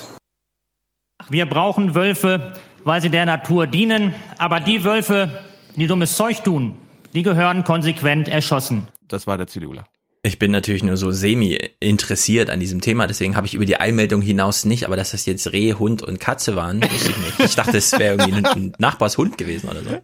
Wir 1.30 1.45
brauchen 1.45 1.95
Wölfe, 1.95 2.53
weil 2.84 3.01
sie 3.01 3.10
der 3.10 3.26
Natur 3.26 3.68
dienen. 3.68 4.14
Aber 4.38 4.60
die 4.60 4.84
Wölfe, 4.84 5.43
die 5.77 5.88
dummes 5.88 6.18
Zeug 6.18 6.43
tun, 6.43 6.77
die 7.14 7.23
gehören 7.23 7.64
konsequent 7.64 8.27
erschossen. 8.27 8.88
Das 9.07 9.27
war 9.27 9.38
der 9.38 9.47
CDUler. 9.47 9.85
Ich 10.25 10.39
bin 10.39 10.51
natürlich 10.51 10.83
nur 10.83 10.95
so 10.95 11.11
semi 11.11 11.59
interessiert 11.81 12.49
an 12.49 12.61
diesem 12.61 12.79
Thema, 12.79 13.07
deswegen 13.07 13.35
habe 13.35 13.45
ich 13.45 13.55
über 13.55 13.65
die 13.65 13.75
Einmeldung 13.75 14.21
hinaus 14.21 14.63
nicht, 14.63 14.85
aber 14.85 14.95
dass 14.95 15.11
das 15.11 15.25
jetzt 15.25 15.51
Reh, 15.51 15.73
Hund 15.73 16.01
und 16.01 16.17
Katze 16.21 16.55
waren, 16.55 16.81
wusste 16.81 17.11
ich 17.11 17.17
nicht. 17.17 17.39
Ich 17.41 17.55
dachte, 17.55 17.75
es 17.75 17.91
wäre 17.91 18.15
irgendwie 18.15 18.37
ein, 18.37 18.45
ein 18.45 18.73
Nachbarshund 18.77 19.37
gewesen 19.37 19.67
oder 19.67 19.83
so. 19.83 19.99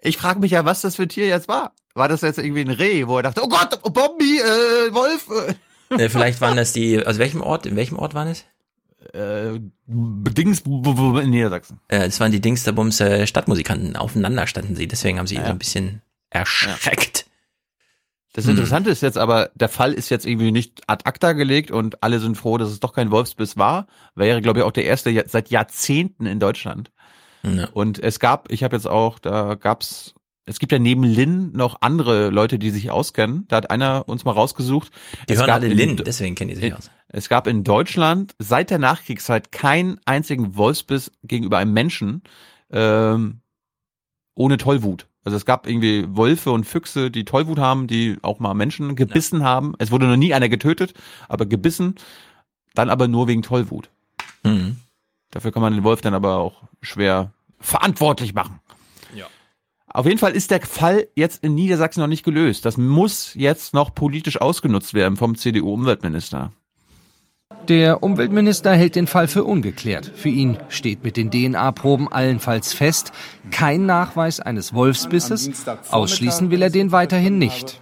Ich 0.00 0.16
frage 0.16 0.40
mich 0.40 0.52
ja, 0.52 0.64
was 0.64 0.80
das 0.80 0.96
für 0.96 1.02
ein 1.02 1.10
Tier 1.10 1.26
jetzt 1.26 1.48
war. 1.48 1.74
War 1.92 2.08
das 2.08 2.22
jetzt 2.22 2.38
irgendwie 2.38 2.62
ein 2.62 2.70
Reh, 2.70 3.06
wo 3.06 3.18
er 3.18 3.24
dachte, 3.24 3.42
oh 3.44 3.48
Gott, 3.48 3.78
oh 3.82 3.90
Bombi, 3.90 4.38
äh, 4.38 4.94
Wolf? 4.94 5.28
Äh. 5.90 6.04
Äh, 6.04 6.08
Vielleicht 6.08 6.40
waren 6.40 6.56
das 6.56 6.72
die, 6.72 7.04
aus 7.06 7.18
welchem 7.18 7.42
Ort, 7.42 7.66
in 7.66 7.76
welchem 7.76 7.98
Ort 7.98 8.14
waren 8.14 8.28
es? 8.28 8.46
Äh, 9.12 9.60
Dings 9.86 10.60
in 10.60 11.30
Niedersachsen. 11.30 11.78
Äh, 11.88 12.06
das 12.06 12.18
waren 12.20 12.32
die 12.32 12.40
Dingsterbums 12.40 13.00
äh, 13.00 13.26
Stadtmusikanten, 13.26 13.96
aufeinander 13.96 14.46
standen 14.46 14.76
sie, 14.76 14.88
deswegen 14.88 15.18
haben 15.18 15.26
sie 15.26 15.36
so 15.36 15.42
ein 15.42 15.58
bisschen 15.58 16.00
erschreckt. 16.30 17.27
Das 18.34 18.44
Hm. 18.44 18.52
Interessante 18.52 18.90
ist 18.90 19.00
jetzt 19.02 19.18
aber, 19.18 19.50
der 19.54 19.68
Fall 19.68 19.92
ist 19.94 20.10
jetzt 20.10 20.26
irgendwie 20.26 20.52
nicht 20.52 20.82
ad 20.86 21.04
acta 21.06 21.32
gelegt 21.32 21.70
und 21.70 22.02
alle 22.02 22.20
sind 22.20 22.36
froh, 22.36 22.58
dass 22.58 22.70
es 22.70 22.78
doch 22.80 22.92
kein 22.92 23.10
Wolfsbiss 23.10 23.56
war. 23.56 23.86
Wäre, 24.14 24.42
glaube 24.42 24.60
ich, 24.60 24.64
auch 24.64 24.72
der 24.72 24.84
erste 24.84 25.24
seit 25.26 25.50
Jahrzehnten 25.50 26.26
in 26.26 26.38
Deutschland. 26.38 26.90
Ja. 27.42 27.68
Und 27.72 27.98
es 27.98 28.20
gab, 28.20 28.50
ich 28.52 28.62
habe 28.64 28.76
jetzt 28.76 28.86
auch, 28.86 29.18
da 29.18 29.54
gab's, 29.54 30.14
es 30.44 30.58
gibt 30.58 30.72
ja 30.72 30.78
neben 30.78 31.04
Lynn 31.04 31.52
noch 31.52 31.78
andere 31.80 32.28
Leute, 32.30 32.58
die 32.58 32.70
sich 32.70 32.90
auskennen. 32.90 33.46
Da 33.48 33.56
hat 33.56 33.70
einer 33.70 34.08
uns 34.08 34.24
mal 34.24 34.32
rausgesucht. 34.32 34.90
Die 35.28 35.32
Es 35.32 35.40
hören 35.40 35.50
alle 35.50 35.68
in- 35.68 35.76
Lynn, 35.78 35.96
deswegen 35.96 36.34
kennen 36.34 36.50
die 36.50 36.56
sich 36.56 36.74
aus. 36.74 36.90
Es 37.08 37.28
gab 37.30 37.46
in 37.46 37.64
Deutschland 37.64 38.34
seit 38.38 38.68
der 38.70 38.78
Nachkriegszeit 38.78 39.50
keinen 39.52 39.98
einzigen 40.04 40.56
Wolfsbiss 40.56 41.10
gegenüber 41.22 41.56
einem 41.58 41.72
Menschen 41.72 42.22
ähm, 42.70 43.40
ohne 44.34 44.58
Tollwut. 44.58 45.07
Also 45.24 45.36
es 45.36 45.44
gab 45.44 45.66
irgendwie 45.66 46.06
Wölfe 46.16 46.50
und 46.52 46.64
Füchse, 46.64 47.10
die 47.10 47.24
Tollwut 47.24 47.58
haben, 47.58 47.86
die 47.86 48.16
auch 48.22 48.38
mal 48.38 48.54
Menschen 48.54 48.96
gebissen 48.96 49.42
haben. 49.44 49.74
Es 49.78 49.90
wurde 49.90 50.06
noch 50.06 50.16
nie 50.16 50.32
einer 50.32 50.48
getötet, 50.48 50.94
aber 51.28 51.44
gebissen, 51.46 51.96
dann 52.74 52.88
aber 52.90 53.08
nur 53.08 53.28
wegen 53.28 53.42
Tollwut. 53.42 53.90
Mhm. 54.44 54.78
Dafür 55.30 55.52
kann 55.52 55.62
man 55.62 55.74
den 55.74 55.84
Wolf 55.84 56.00
dann 56.00 56.14
aber 56.14 56.36
auch 56.36 56.62
schwer 56.80 57.32
verantwortlich 57.60 58.34
machen. 58.34 58.60
Ja. 59.14 59.26
Auf 59.88 60.06
jeden 60.06 60.18
Fall 60.18 60.32
ist 60.32 60.50
der 60.50 60.62
Fall 60.62 61.08
jetzt 61.14 61.42
in 61.42 61.54
Niedersachsen 61.54 62.00
noch 62.00 62.08
nicht 62.08 62.24
gelöst. 62.24 62.64
Das 62.64 62.76
muss 62.76 63.34
jetzt 63.34 63.74
noch 63.74 63.94
politisch 63.94 64.40
ausgenutzt 64.40 64.94
werden 64.94 65.16
vom 65.16 65.36
CDU-Umweltminister. 65.36 66.52
Der 67.66 68.02
Umweltminister 68.02 68.72
hält 68.72 68.94
den 68.96 69.06
Fall 69.06 69.28
für 69.28 69.44
ungeklärt. 69.44 70.10
Für 70.14 70.28
ihn 70.30 70.56
steht 70.68 71.04
mit 71.04 71.16
den 71.16 71.30
DNA-Proben 71.30 72.08
allenfalls 72.10 72.72
fest, 72.72 73.12
kein 73.50 73.84
Nachweis 73.84 74.40
eines 74.40 74.72
Wolfsbisses. 74.72 75.50
Ausschließen 75.90 76.50
will 76.50 76.62
er 76.62 76.70
den 76.70 76.92
weiterhin 76.92 77.38
nicht. 77.38 77.80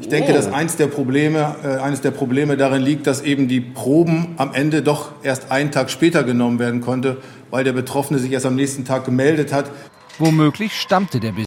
Ich 0.00 0.08
denke, 0.08 0.32
dass 0.32 0.52
eins 0.52 0.76
der 0.76 0.88
Probleme, 0.88 1.54
äh, 1.62 1.76
eines 1.76 2.00
der 2.00 2.10
Probleme 2.10 2.56
darin 2.56 2.82
liegt, 2.82 3.06
dass 3.06 3.22
eben 3.22 3.46
die 3.46 3.60
Proben 3.60 4.34
am 4.36 4.52
Ende 4.52 4.82
doch 4.82 5.12
erst 5.22 5.52
einen 5.52 5.70
Tag 5.70 5.90
später 5.90 6.24
genommen 6.24 6.58
werden 6.58 6.80
konnte, 6.80 7.18
weil 7.50 7.62
der 7.62 7.72
Betroffene 7.72 8.18
sich 8.18 8.32
erst 8.32 8.46
am 8.46 8.56
nächsten 8.56 8.84
Tag 8.84 9.04
gemeldet 9.04 9.52
hat. 9.52 9.70
Womöglich 10.18 10.72
stammte 10.80 11.20
der 11.20 11.32
Biss. 11.32 11.44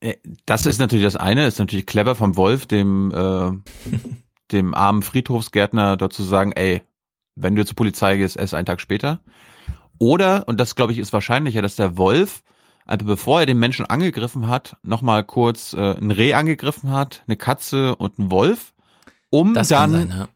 Äh, 0.00 0.14
Das 0.46 0.66
ist 0.66 0.78
natürlich 0.78 1.04
das 1.04 1.16
eine, 1.16 1.46
ist 1.46 1.58
natürlich 1.58 1.86
clever 1.86 2.14
vom 2.14 2.36
Wolf, 2.36 2.66
dem, 2.66 3.10
äh, 3.10 3.50
dem 4.52 4.74
armen 4.74 5.02
Friedhofsgärtner 5.02 5.96
dort 5.96 6.12
zu 6.12 6.22
sagen, 6.22 6.52
ey, 6.52 6.82
wenn 7.34 7.56
du 7.56 7.64
zur 7.64 7.76
Polizei 7.76 8.16
gehst, 8.16 8.36
erst 8.36 8.54
einen 8.54 8.66
Tag 8.66 8.80
später. 8.80 9.20
Oder, 9.98 10.46
und 10.48 10.58
das 10.58 10.74
glaube 10.74 10.92
ich 10.92 10.98
ist 10.98 11.12
wahrscheinlicher, 11.12 11.62
dass 11.62 11.76
der 11.76 11.96
Wolf, 11.96 12.42
also 12.84 13.06
bevor 13.06 13.40
er 13.40 13.46
den 13.46 13.58
Menschen 13.58 13.86
angegriffen 13.86 14.48
hat, 14.48 14.76
nochmal 14.82 15.24
kurz 15.24 15.72
äh, 15.72 15.96
ein 15.96 16.10
Reh 16.10 16.34
angegriffen 16.34 16.90
hat, 16.90 17.22
eine 17.26 17.36
Katze 17.36 17.96
und 17.96 18.18
einen 18.18 18.30
Wolf, 18.30 18.74
um 19.30 19.54
Das 19.54 19.68
dann 19.68 19.92
sein, 19.92 20.08
ja. 20.10 20.28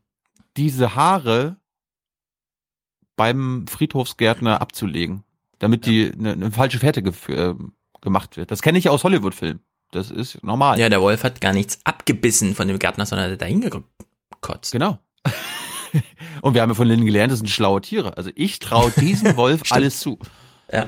diese 0.56 0.94
Haare 0.94 1.56
beim 3.16 3.66
Friedhofsgärtner 3.66 4.60
abzulegen, 4.60 5.24
damit 5.58 5.86
die 5.86 6.12
eine, 6.12 6.32
eine 6.32 6.52
falsche 6.52 6.78
Fährte 6.78 7.00
gef- 7.00 7.32
äh, 7.32 7.54
gemacht 8.00 8.36
wird. 8.36 8.50
Das 8.50 8.62
kenne 8.62 8.78
ich 8.78 8.88
aus 8.88 9.04
Hollywood-Filmen. 9.04 9.60
Das 9.96 10.10
ist 10.10 10.42
normal. 10.44 10.78
Ja, 10.78 10.88
der 10.88 11.00
Wolf 11.00 11.24
hat 11.24 11.40
gar 11.40 11.52
nichts 11.52 11.78
abgebissen 11.84 12.54
von 12.54 12.68
dem 12.68 12.78
Gärtner, 12.78 13.06
sondern 13.06 13.32
hat 13.32 13.40
dahin 13.40 13.60
gekotzt. 13.62 14.72
Genau. 14.72 14.98
Und 16.42 16.54
wir 16.54 16.62
haben 16.62 16.70
ja 16.70 16.74
von 16.74 16.86
Lynn 16.86 17.04
gelernt, 17.04 17.32
das 17.32 17.38
sind 17.40 17.48
schlaue 17.48 17.80
Tiere. 17.80 18.16
Also 18.16 18.30
ich 18.34 18.58
traue 18.58 18.90
diesem 18.90 19.36
Wolf 19.36 19.62
alles 19.70 20.00
zu. 20.00 20.18
Ja. 20.70 20.86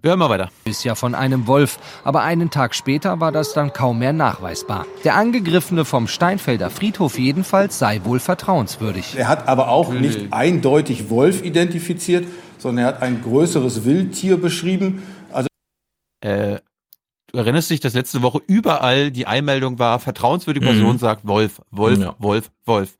Wir 0.00 0.10
hören 0.10 0.20
mal 0.20 0.30
weiter. 0.30 0.48
Ist 0.64 0.84
ja 0.84 0.94
von 0.94 1.16
einem 1.16 1.48
Wolf, 1.48 1.80
aber 2.04 2.22
einen 2.22 2.50
Tag 2.50 2.76
später 2.76 3.18
war 3.18 3.32
das 3.32 3.52
dann 3.52 3.72
kaum 3.72 3.98
mehr 3.98 4.12
nachweisbar. 4.12 4.86
Der 5.02 5.16
Angegriffene 5.16 5.84
vom 5.84 6.06
Steinfelder 6.06 6.70
Friedhof 6.70 7.18
jedenfalls 7.18 7.80
sei 7.80 8.00
wohl 8.04 8.20
vertrauenswürdig. 8.20 9.16
Er 9.16 9.26
hat 9.26 9.48
aber 9.48 9.68
auch 9.70 9.92
nicht 9.92 10.32
eindeutig 10.32 11.10
Wolf 11.10 11.42
identifiziert, 11.42 12.28
sondern 12.58 12.84
er 12.84 12.88
hat 12.94 13.02
ein 13.02 13.22
größeres 13.22 13.84
Wildtier 13.84 14.36
beschrieben. 14.40 15.02
Also 15.32 15.48
Äh, 16.20 16.60
du 17.32 17.38
erinnerst 17.38 17.70
dich, 17.70 17.80
dass 17.80 17.94
letzte 17.94 18.22
Woche 18.22 18.40
überall 18.46 19.10
die 19.10 19.26
Einmeldung 19.26 19.78
war, 19.78 19.98
vertrauenswürdige 19.98 20.66
Person 20.66 20.94
Mhm. 20.94 20.98
sagt 20.98 21.26
Wolf, 21.26 21.60
Wolf, 21.70 21.98
Ja. 21.98 22.14
Wolf, 22.18 22.50
Wolf. 22.66 22.96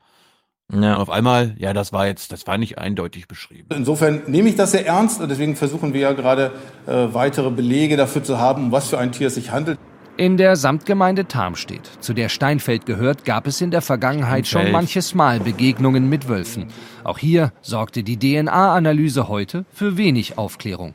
Ja. 0.70 0.94
Und 0.96 1.00
auf 1.00 1.08
einmal, 1.10 1.54
ja, 1.58 1.72
das 1.72 1.92
war 1.94 2.06
jetzt, 2.06 2.30
das 2.30 2.46
war 2.46 2.58
nicht 2.58 2.76
eindeutig 2.78 3.26
beschrieben. 3.26 3.68
Insofern 3.74 4.22
nehme 4.26 4.50
ich 4.50 4.56
das 4.56 4.72
sehr 4.72 4.86
ernst 4.86 5.20
und 5.20 5.30
deswegen 5.30 5.56
versuchen 5.56 5.94
wir 5.94 6.00
ja 6.02 6.12
gerade 6.12 6.52
äh, 6.86 7.06
weitere 7.14 7.50
Belege 7.50 7.96
dafür 7.96 8.22
zu 8.22 8.38
haben, 8.38 8.64
um 8.66 8.72
was 8.72 8.88
für 8.90 8.98
ein 8.98 9.10
Tier 9.12 9.28
es 9.28 9.34
sich 9.36 9.50
handelt. 9.50 9.78
In 10.18 10.36
der 10.36 10.56
Samtgemeinde 10.56 11.26
Tarmstedt, 11.28 11.88
zu 12.00 12.12
der 12.12 12.28
Steinfeld 12.28 12.84
gehört, 12.86 13.24
gab 13.24 13.46
es 13.46 13.60
in 13.60 13.70
der 13.70 13.80
Vergangenheit 13.82 14.46
schon 14.48 14.62
Steinfeld. 14.62 14.72
manches 14.72 15.14
Mal 15.14 15.38
Begegnungen 15.40 16.08
mit 16.08 16.28
Wölfen. 16.28 16.66
Auch 17.04 17.18
hier 17.18 17.52
sorgte 17.62 18.02
die 18.02 18.18
DNA-Analyse 18.18 19.28
heute 19.28 19.64
für 19.72 19.96
wenig 19.96 20.36
Aufklärung. 20.36 20.94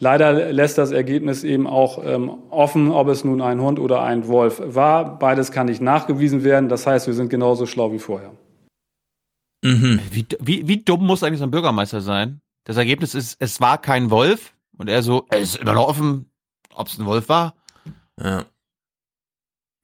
Leider 0.00 0.52
lässt 0.52 0.78
das 0.78 0.92
Ergebnis 0.92 1.42
eben 1.42 1.66
auch 1.66 2.04
ähm, 2.04 2.30
offen, 2.50 2.90
ob 2.90 3.08
es 3.08 3.24
nun 3.24 3.40
ein 3.40 3.60
Hund 3.60 3.78
oder 3.80 4.02
ein 4.02 4.28
Wolf 4.28 4.62
war. 4.64 5.18
Beides 5.18 5.50
kann 5.50 5.66
nicht 5.66 5.80
nachgewiesen 5.80 6.44
werden. 6.44 6.68
Das 6.68 6.86
heißt, 6.86 7.06
wir 7.08 7.14
sind 7.14 7.30
genauso 7.30 7.66
schlau 7.66 7.92
wie 7.92 7.98
vorher. 7.98 8.32
Wie, 9.60 10.26
wie, 10.40 10.68
wie 10.68 10.84
dumm 10.84 11.04
muss 11.04 11.22
eigentlich 11.22 11.40
so 11.40 11.44
ein 11.44 11.50
Bürgermeister 11.50 12.00
sein? 12.00 12.40
Das 12.64 12.76
Ergebnis 12.76 13.14
ist, 13.14 13.36
es 13.40 13.60
war 13.60 13.78
kein 13.78 14.10
Wolf 14.10 14.52
und 14.76 14.88
er 14.88 15.02
so, 15.02 15.26
es 15.30 15.54
ist 15.54 15.56
immer 15.56 15.72
noch 15.72 15.88
offen, 15.88 16.30
ob 16.74 16.86
es 16.86 16.98
ein 16.98 17.06
Wolf 17.06 17.28
war. 17.28 17.54
Ja. 18.20 18.44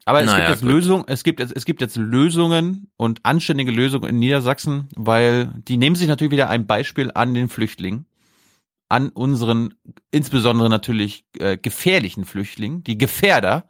Aber 0.04 0.20
es 0.20 0.26
Naja, 0.26 0.38
gibt 0.38 0.48
jetzt 0.50 0.60
gut. 0.60 0.70
Lösungen, 0.70 1.04
es 1.08 1.24
gibt 1.24 1.40
jetzt, 1.40 1.56
es 1.56 1.64
gibt 1.64 1.80
jetzt 1.80 1.96
Lösungen 1.96 2.88
und 2.96 3.20
anständige 3.24 3.72
Lösungen 3.72 4.08
in 4.08 4.18
Niedersachsen, 4.18 4.88
weil 4.94 5.46
die 5.66 5.76
nehmen 5.78 5.96
sich 5.96 6.08
natürlich 6.08 6.30
wieder 6.30 6.50
ein 6.50 6.66
Beispiel 6.66 7.10
an 7.14 7.32
den 7.34 7.48
Flüchtlingen, 7.48 8.04
an 8.94 9.08
unseren, 9.08 9.74
insbesondere 10.12 10.70
natürlich 10.70 11.24
äh, 11.40 11.58
gefährlichen 11.58 12.24
Flüchtlingen, 12.24 12.84
die 12.84 12.96
Gefährder. 12.96 13.68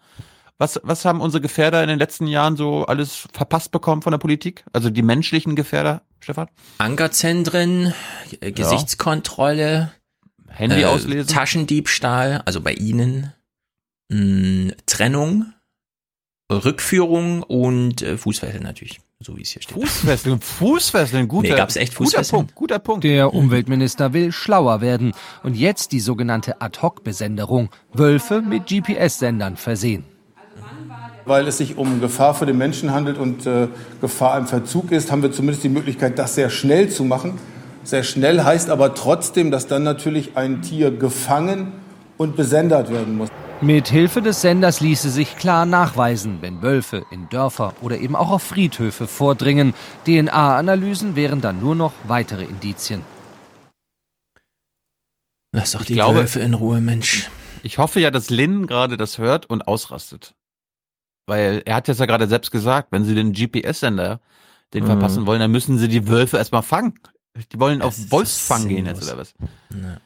Was, 0.58 0.78
was 0.84 1.06
haben 1.06 1.22
unsere 1.22 1.40
Gefährder 1.40 1.82
in 1.82 1.88
den 1.88 1.98
letzten 1.98 2.26
Jahren 2.26 2.56
so 2.56 2.84
alles 2.84 3.26
verpasst 3.32 3.72
bekommen 3.72 4.02
von 4.02 4.10
der 4.10 4.18
Politik? 4.18 4.64
Also 4.74 4.90
die 4.90 5.00
menschlichen 5.00 5.56
Gefährder, 5.56 6.02
Stefan? 6.20 6.48
Ankerzentren, 6.76 7.94
äh, 8.40 8.52
Gesichtskontrolle, 8.52 9.92
Handy 10.48 10.82
äh, 10.82 10.84
auslesen. 10.84 11.34
Taschendiebstahl, 11.34 12.42
also 12.44 12.60
bei 12.60 12.74
Ihnen, 12.74 13.32
mh, 14.10 14.74
Trennung, 14.84 15.54
Rückführung 16.52 17.42
und 17.42 18.02
äh, 18.02 18.18
Fußfessel 18.18 18.60
natürlich, 18.60 19.00
so 19.24 19.36
wie 19.36 19.42
es 19.42 19.50
hier 19.50 19.62
steht. 19.62 19.76
Fußfesseln, 19.76 20.40
Fußfesseln, 20.40 21.28
guter, 21.28 21.48
Nee, 21.48 21.56
gab's 21.56 21.76
echt 21.76 21.94
guter 21.94 22.10
Fußfesseln? 22.10 22.40
Punkt, 22.40 22.54
guter 22.54 22.78
Punkt. 22.78 23.04
Der 23.04 23.32
Umweltminister 23.32 24.12
will 24.12 24.32
schlauer 24.32 24.80
werden 24.80 25.12
und 25.42 25.56
jetzt 25.56 25.92
die 25.92 26.00
sogenannte 26.00 26.60
Ad-Hoc-Besenderung, 26.60 27.70
Wölfe 27.92 28.42
mit 28.42 28.66
GPS-Sendern 28.66 29.56
versehen. 29.56 30.04
Weil 31.24 31.48
es 31.48 31.58
sich 31.58 31.78
um 31.78 32.00
Gefahr 32.00 32.34
für 32.34 32.44
den 32.44 32.58
Menschen 32.58 32.92
handelt 32.92 33.16
und 33.16 33.46
äh, 33.46 33.68
Gefahr 34.00 34.36
im 34.38 34.46
Verzug 34.46 34.92
ist, 34.92 35.10
haben 35.10 35.22
wir 35.22 35.32
zumindest 35.32 35.64
die 35.64 35.70
Möglichkeit, 35.70 36.18
das 36.18 36.34
sehr 36.34 36.50
schnell 36.50 36.90
zu 36.90 37.04
machen. 37.04 37.38
Sehr 37.82 38.02
schnell 38.02 38.44
heißt 38.44 38.68
aber 38.68 38.94
trotzdem, 38.94 39.50
dass 39.50 39.66
dann 39.66 39.82
natürlich 39.82 40.36
ein 40.36 40.60
Tier 40.60 40.90
gefangen 40.90 41.72
und 42.18 42.36
besendert 42.36 42.90
werden 42.90 43.16
muss. 43.16 43.30
Mit 43.60 43.88
Hilfe 43.88 44.20
des 44.20 44.40
Senders 44.42 44.80
ließe 44.80 45.10
sich 45.10 45.36
klar 45.36 45.64
nachweisen, 45.64 46.42
wenn 46.42 46.60
Wölfe 46.60 47.06
in 47.10 47.28
Dörfer 47.30 47.74
oder 47.80 47.96
eben 47.98 48.14
auch 48.14 48.30
auf 48.30 48.42
Friedhöfe 48.42 49.06
vordringen. 49.06 49.72
DNA-Analysen 50.06 51.16
wären 51.16 51.40
dann 51.40 51.60
nur 51.60 51.74
noch 51.74 51.92
weitere 52.06 52.44
Indizien. 52.44 53.02
Lass 55.52 55.72
doch 55.72 55.80
Ich 55.82 55.86
die 55.86 55.94
glaube- 55.94 56.18
Wölfe 56.18 56.40
in 56.40 56.54
Ruhe, 56.54 56.80
Mensch. 56.80 57.30
Ich 57.62 57.78
hoffe 57.78 58.00
ja, 58.00 58.10
dass 58.10 58.28
Lynn 58.28 58.66
gerade 58.66 58.96
das 58.98 59.16
hört 59.18 59.46
und 59.46 59.66
ausrastet. 59.66 60.34
Weil 61.26 61.62
er 61.64 61.76
hat 61.76 61.88
jetzt 61.88 62.00
ja 62.00 62.06
gerade 62.06 62.28
selbst 62.28 62.50
gesagt, 62.50 62.88
wenn 62.90 63.04
sie 63.04 63.14
den 63.14 63.32
GPS-Sender 63.32 64.20
den 64.74 64.82
Mhm. 64.82 64.88
verpassen 64.88 65.26
wollen, 65.26 65.40
dann 65.40 65.52
müssen 65.52 65.78
sie 65.78 65.88
die 65.88 66.06
Wölfe 66.08 66.36
erstmal 66.36 66.62
fangen. 66.62 66.98
Die 67.52 67.58
wollen 67.58 67.80
auf 67.80 67.96
ist 67.96 68.10
Wolfsfang 68.10 68.68
gehen 68.68 68.84
jetzt 68.86 69.02
oder 69.04 69.16
was? 69.16 69.32
Ja. 69.70 69.96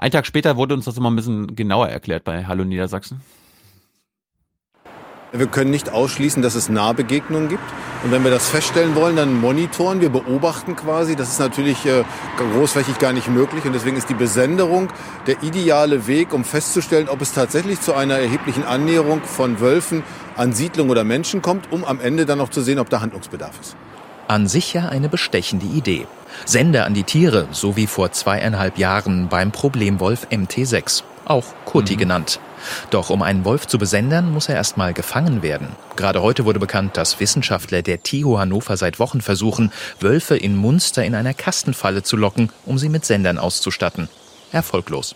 Ein 0.00 0.12
Tag 0.12 0.26
später 0.26 0.56
wurde 0.56 0.74
uns 0.74 0.84
das 0.84 0.96
immer 0.96 1.10
ein 1.10 1.16
bisschen 1.16 1.56
genauer 1.56 1.88
erklärt 1.88 2.22
bei 2.22 2.46
Hallo 2.46 2.64
Niedersachsen. 2.64 3.20
Wir 5.32 5.48
können 5.48 5.72
nicht 5.72 5.90
ausschließen, 5.90 6.40
dass 6.40 6.54
es 6.54 6.68
Nahbegegnungen 6.68 7.48
gibt. 7.48 7.64
Und 8.04 8.12
wenn 8.12 8.22
wir 8.22 8.30
das 8.30 8.48
feststellen 8.48 8.94
wollen, 8.94 9.16
dann 9.16 9.34
monitoren 9.34 10.00
wir, 10.00 10.08
beobachten 10.08 10.76
quasi. 10.76 11.16
Das 11.16 11.30
ist 11.30 11.40
natürlich 11.40 11.84
äh, 11.84 12.04
großflächig 12.38 13.00
gar 13.00 13.12
nicht 13.12 13.28
möglich. 13.28 13.64
Und 13.64 13.72
deswegen 13.72 13.96
ist 13.96 14.08
die 14.08 14.14
Besenderung 14.14 14.88
der 15.26 15.42
ideale 15.42 16.06
Weg, 16.06 16.32
um 16.32 16.44
festzustellen, 16.44 17.08
ob 17.08 17.20
es 17.20 17.32
tatsächlich 17.32 17.80
zu 17.80 17.92
einer 17.92 18.14
erheblichen 18.14 18.62
Annäherung 18.62 19.22
von 19.24 19.58
Wölfen 19.58 20.04
an 20.36 20.52
Siedlung 20.52 20.90
oder 20.90 21.02
Menschen 21.02 21.42
kommt, 21.42 21.72
um 21.72 21.84
am 21.84 22.00
Ende 22.00 22.24
dann 22.24 22.38
noch 22.38 22.50
zu 22.50 22.62
sehen, 22.62 22.78
ob 22.78 22.88
da 22.88 23.00
Handlungsbedarf 23.00 23.60
ist. 23.60 23.76
An 24.28 24.46
sich 24.46 24.74
ja 24.74 24.90
eine 24.90 25.08
bestechende 25.08 25.64
Idee. 25.64 26.06
Sender 26.44 26.84
an 26.84 26.92
die 26.92 27.04
Tiere, 27.04 27.48
so 27.50 27.76
wie 27.76 27.86
vor 27.86 28.12
zweieinhalb 28.12 28.76
Jahren 28.76 29.28
beim 29.28 29.52
Problemwolf 29.52 30.26
MT6, 30.30 31.02
auch 31.24 31.46
Kurti 31.64 31.96
genannt. 31.96 32.38
Doch 32.90 33.08
um 33.08 33.22
einen 33.22 33.46
Wolf 33.46 33.66
zu 33.66 33.78
besendern, 33.78 34.30
muss 34.30 34.50
er 34.50 34.56
erstmal 34.56 34.92
gefangen 34.92 35.42
werden. 35.42 35.68
Gerade 35.96 36.20
heute 36.20 36.44
wurde 36.44 36.58
bekannt, 36.58 36.98
dass 36.98 37.20
Wissenschaftler 37.20 37.80
der 37.80 38.02
TIHO 38.02 38.38
Hannover 38.38 38.76
seit 38.76 38.98
Wochen 38.98 39.22
versuchen, 39.22 39.72
Wölfe 39.98 40.36
in 40.36 40.56
Munster 40.56 41.06
in 41.06 41.14
einer 41.14 41.32
Kastenfalle 41.32 42.02
zu 42.02 42.18
locken, 42.18 42.52
um 42.66 42.76
sie 42.76 42.90
mit 42.90 43.06
Sendern 43.06 43.38
auszustatten. 43.38 44.10
Erfolglos. 44.52 45.14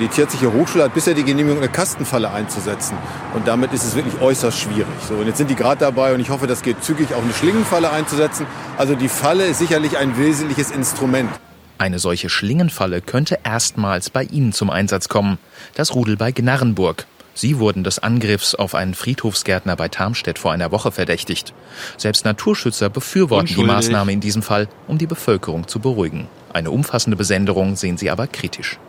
Die 0.00 0.08
Tierärztliche 0.08 0.52
Hochschule 0.52 0.82
hat 0.82 0.94
bisher 0.94 1.14
die 1.14 1.22
Genehmigung, 1.22 1.58
eine 1.58 1.68
Kastenfalle 1.68 2.28
einzusetzen. 2.28 2.98
Und 3.32 3.46
damit 3.46 3.72
ist 3.72 3.84
es 3.84 3.94
wirklich 3.94 4.20
äußerst 4.20 4.58
schwierig. 4.58 4.88
So, 5.08 5.14
und 5.14 5.28
jetzt 5.28 5.38
sind 5.38 5.48
die 5.50 5.54
gerade 5.54 5.78
dabei 5.78 6.12
und 6.14 6.18
ich 6.18 6.30
hoffe, 6.30 6.48
das 6.48 6.62
geht 6.62 6.82
zügig, 6.82 7.14
auch 7.14 7.22
eine 7.22 7.32
Schlingenfalle 7.32 7.92
einzusetzen. 7.92 8.44
Also 8.76 8.96
die 8.96 9.08
Falle 9.08 9.46
ist 9.46 9.60
sicherlich 9.60 9.96
ein 9.96 10.18
wesentliches 10.18 10.72
Instrument. 10.72 11.30
Eine 11.78 12.00
solche 12.00 12.28
Schlingenfalle 12.28 13.02
könnte 13.02 13.38
erstmals 13.44 14.10
bei 14.10 14.24
Ihnen 14.24 14.52
zum 14.52 14.68
Einsatz 14.68 15.08
kommen. 15.08 15.38
Das 15.74 15.94
Rudel 15.94 16.16
bei 16.16 16.32
Gnarrenburg. 16.32 17.06
Sie 17.34 17.60
wurden 17.60 17.84
des 17.84 18.00
Angriffs 18.00 18.56
auf 18.56 18.74
einen 18.74 18.94
Friedhofsgärtner 18.94 19.76
bei 19.76 19.88
Tarmstedt 19.88 20.40
vor 20.40 20.50
einer 20.50 20.72
Woche 20.72 20.90
verdächtigt. 20.90 21.54
Selbst 21.98 22.24
Naturschützer 22.24 22.90
befürworten 22.90 23.54
die. 23.54 23.62
Maßnahme 23.62 24.12
in 24.12 24.20
diesem 24.20 24.42
Fall, 24.42 24.68
um 24.88 24.98
die 24.98 25.06
Bevölkerung 25.06 25.68
zu 25.68 25.78
beruhigen. 25.78 26.26
Eine 26.52 26.72
umfassende 26.72 27.16
Besenderung 27.16 27.76
sehen 27.76 27.96
sie 27.96 28.10
aber 28.10 28.26
kritisch. 28.26 28.80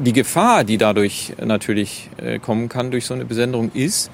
Die 0.00 0.12
Gefahr, 0.12 0.62
die 0.62 0.78
dadurch 0.78 1.34
natürlich 1.44 2.08
äh, 2.18 2.38
kommen 2.38 2.68
kann 2.68 2.92
durch 2.92 3.04
so 3.04 3.14
eine 3.14 3.24
Besenderung, 3.24 3.72
ist, 3.72 4.12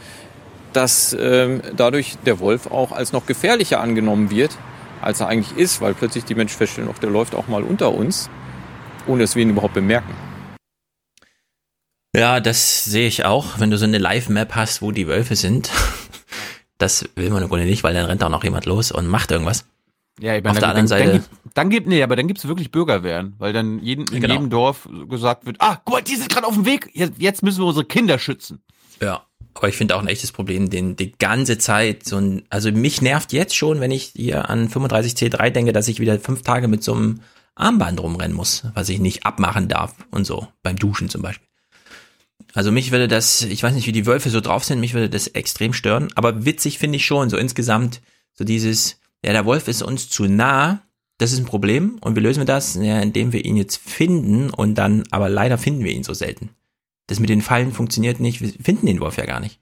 dass 0.72 1.14
ähm, 1.18 1.60
dadurch 1.76 2.16
der 2.24 2.40
Wolf 2.40 2.66
auch 2.68 2.90
als 2.90 3.12
noch 3.12 3.26
gefährlicher 3.26 3.80
angenommen 3.80 4.30
wird, 4.30 4.56
als 5.02 5.20
er 5.20 5.28
eigentlich 5.28 5.58
ist, 5.58 5.82
weil 5.82 5.92
plötzlich 5.92 6.24
die 6.24 6.34
Menschen 6.34 6.56
feststellen, 6.56 6.88
auch 6.88 6.98
der 6.98 7.10
läuft 7.10 7.34
auch 7.34 7.48
mal 7.48 7.62
unter 7.62 7.92
uns, 7.92 8.30
ohne 9.06 9.22
dass 9.22 9.36
wir 9.36 9.42
ihn 9.42 9.50
überhaupt 9.50 9.74
bemerken. 9.74 10.14
Ja, 12.16 12.40
das 12.40 12.84
sehe 12.84 13.06
ich 13.06 13.26
auch, 13.26 13.58
wenn 13.58 13.70
du 13.70 13.76
so 13.76 13.84
eine 13.84 13.98
Live-Map 13.98 14.54
hast, 14.54 14.80
wo 14.80 14.90
die 14.90 15.06
Wölfe 15.06 15.36
sind. 15.36 15.70
Das 16.76 17.08
will 17.14 17.30
man 17.30 17.40
im 17.40 17.48
Grunde 17.48 17.66
nicht, 17.66 17.84
weil 17.84 17.94
dann 17.94 18.06
rennt 18.06 18.24
auch 18.24 18.30
noch 18.30 18.42
jemand 18.42 18.66
los 18.66 18.90
und 18.90 19.06
macht 19.06 19.30
irgendwas. 19.30 19.64
Ja, 20.20 20.36
ich 20.36 20.44
Auf 20.44 20.52
der 20.52 20.60
dann, 20.60 20.70
anderen 20.76 20.76
dann, 20.76 20.86
Seite- 20.86 21.04
Dann, 21.04 21.12
gibt- 21.20 21.54
dann 21.54 21.70
gibt, 21.70 21.86
nee, 21.88 22.02
aber 22.02 22.14
dann 22.16 22.28
gibt's 22.28 22.46
wirklich 22.46 22.70
Bürgerwehren, 22.70 23.34
weil 23.38 23.52
dann 23.52 23.80
jeden, 23.80 24.06
in 24.12 24.20
Genau. 24.20 24.34
jedem 24.34 24.50
Dorf 24.50 24.88
gesagt 25.08 25.44
wird, 25.46 25.56
ah, 25.60 25.80
guck 25.84 25.94
mal, 25.94 26.02
die 26.02 26.14
sind 26.16 26.28
gerade 26.28 26.46
auf 26.46 26.54
dem 26.54 26.66
Weg, 26.66 26.90
jetzt, 26.94 27.14
jetzt 27.18 27.42
müssen 27.42 27.60
wir 27.60 27.66
unsere 27.66 27.84
Kinder 27.84 28.18
schützen. 28.18 28.62
Ja, 29.00 29.24
aber 29.54 29.68
ich 29.68 29.76
finde 29.76 29.96
auch 29.96 30.00
ein 30.00 30.06
echtes 30.08 30.30
Problem, 30.30 30.70
den 30.70 30.94
die 30.96 31.12
ganze 31.12 31.58
Zeit 31.58 32.04
so 32.04 32.16
ein, 32.18 32.42
also 32.48 32.70
mich 32.70 33.02
nervt 33.02 33.32
jetzt 33.32 33.56
schon, 33.56 33.80
wenn 33.80 33.90
ich 33.90 34.12
hier 34.14 34.48
an 34.50 34.68
35C3 34.68 35.50
denke, 35.50 35.72
dass 35.72 35.88
ich 35.88 35.98
wieder 36.00 36.18
fünf 36.20 36.42
Tage 36.42 36.68
mit 36.68 36.84
so 36.84 36.94
einem 36.94 37.20
Armband 37.56 38.00
rumrennen 38.00 38.36
muss, 38.36 38.64
was 38.74 38.88
ich 38.88 39.00
nicht 39.00 39.26
abmachen 39.26 39.68
darf 39.68 39.94
und 40.12 40.24
so, 40.26 40.46
beim 40.62 40.76
Duschen 40.76 41.08
zum 41.08 41.22
Beispiel. 41.22 41.46
Also 42.52 42.70
mich 42.70 42.92
würde 42.92 43.08
das, 43.08 43.42
ich 43.42 43.62
weiß 43.62 43.74
nicht, 43.74 43.86
wie 43.88 43.92
die 43.92 44.06
Wölfe 44.06 44.30
so 44.30 44.40
drauf 44.40 44.62
sind, 44.64 44.78
mich 44.80 44.94
würde 44.94 45.10
das 45.10 45.26
extrem 45.28 45.72
stören, 45.72 46.08
aber 46.14 46.44
witzig 46.44 46.78
finde 46.78 46.96
ich 46.96 47.04
schon, 47.06 47.30
so 47.30 47.36
insgesamt, 47.36 48.00
so 48.32 48.44
dieses, 48.44 49.00
ja, 49.24 49.32
der 49.32 49.46
Wolf 49.46 49.68
ist 49.68 49.82
uns 49.82 50.08
zu 50.08 50.24
nah, 50.24 50.82
das 51.18 51.32
ist 51.32 51.38
ein 51.38 51.46
Problem 51.46 51.98
und 52.00 52.16
wie 52.16 52.20
lösen 52.20 52.40
wir 52.40 52.46
das? 52.46 52.74
Ja, 52.74 53.00
indem 53.00 53.32
wir 53.32 53.44
ihn 53.44 53.56
jetzt 53.56 53.76
finden 53.76 54.50
und 54.50 54.74
dann, 54.74 55.04
aber 55.10 55.28
leider 55.28 55.58
finden 55.58 55.84
wir 55.84 55.92
ihn 55.92 56.04
so 56.04 56.12
selten. 56.12 56.50
Das 57.06 57.20
mit 57.20 57.30
den 57.30 57.42
Fallen 57.42 57.72
funktioniert 57.72 58.20
nicht, 58.20 58.40
wir 58.40 58.50
finden 58.62 58.86
den 58.86 59.00
Wolf 59.00 59.16
ja 59.16 59.26
gar 59.26 59.40
nicht. 59.40 59.60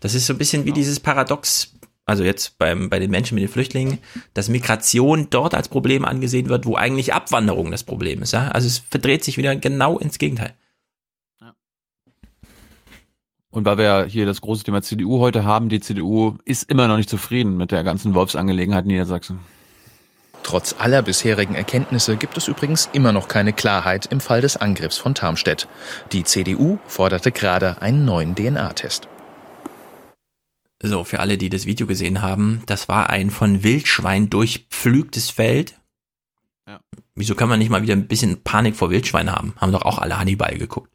Das 0.00 0.14
ist 0.14 0.26
so 0.26 0.34
ein 0.34 0.38
bisschen 0.38 0.64
wie 0.64 0.72
dieses 0.72 1.00
Paradox, 1.00 1.74
also 2.04 2.24
jetzt 2.24 2.58
beim, 2.58 2.90
bei 2.90 2.98
den 2.98 3.10
Menschen 3.10 3.36
mit 3.36 3.42
den 3.42 3.52
Flüchtlingen, 3.52 3.98
dass 4.34 4.48
Migration 4.48 5.28
dort 5.30 5.54
als 5.54 5.68
Problem 5.68 6.04
angesehen 6.04 6.48
wird, 6.48 6.66
wo 6.66 6.74
eigentlich 6.74 7.14
Abwanderung 7.14 7.70
das 7.70 7.84
Problem 7.84 8.20
ist. 8.22 8.32
Ja? 8.32 8.48
Also 8.48 8.66
es 8.66 8.78
verdreht 8.78 9.22
sich 9.22 9.38
wieder 9.38 9.54
genau 9.54 9.98
ins 9.98 10.18
Gegenteil. 10.18 10.54
Und 13.52 13.66
weil 13.66 13.76
wir 13.76 13.84
ja 13.84 14.02
hier 14.04 14.24
das 14.24 14.40
große 14.40 14.64
Thema 14.64 14.80
CDU 14.80 15.20
heute 15.20 15.44
haben, 15.44 15.68
die 15.68 15.78
CDU 15.78 16.38
ist 16.46 16.70
immer 16.70 16.88
noch 16.88 16.96
nicht 16.96 17.10
zufrieden 17.10 17.58
mit 17.58 17.70
der 17.70 17.84
ganzen 17.84 18.14
Wolfsangelegenheit 18.14 18.84
in 18.84 18.92
Niedersachsen. 18.92 19.40
Trotz 20.42 20.74
aller 20.78 21.02
bisherigen 21.02 21.54
Erkenntnisse 21.54 22.16
gibt 22.16 22.36
es 22.38 22.48
übrigens 22.48 22.88
immer 22.94 23.12
noch 23.12 23.28
keine 23.28 23.52
Klarheit 23.52 24.06
im 24.06 24.20
Fall 24.20 24.40
des 24.40 24.56
Angriffs 24.56 24.96
von 24.96 25.14
Tarmstedt. 25.14 25.68
Die 26.12 26.24
CDU 26.24 26.78
forderte 26.86 27.30
gerade 27.30 27.80
einen 27.82 28.06
neuen 28.06 28.34
DNA-Test. 28.34 29.06
So, 30.82 31.04
für 31.04 31.20
alle, 31.20 31.36
die 31.36 31.50
das 31.50 31.66
Video 31.66 31.86
gesehen 31.86 32.22
haben, 32.22 32.62
das 32.66 32.88
war 32.88 33.10
ein 33.10 33.30
von 33.30 33.62
Wildschwein 33.62 34.30
durchpflügtes 34.30 35.30
Feld. 35.30 35.78
Ja. 36.66 36.80
Wieso 37.14 37.34
kann 37.34 37.50
man 37.50 37.58
nicht 37.58 37.70
mal 37.70 37.82
wieder 37.82 37.94
ein 37.94 38.08
bisschen 38.08 38.42
Panik 38.42 38.76
vor 38.76 38.90
Wildschwein 38.90 39.30
haben? 39.30 39.54
Haben 39.58 39.72
doch 39.72 39.82
auch 39.82 39.98
alle 39.98 40.18
Hannibal 40.18 40.56
geguckt. 40.56 40.90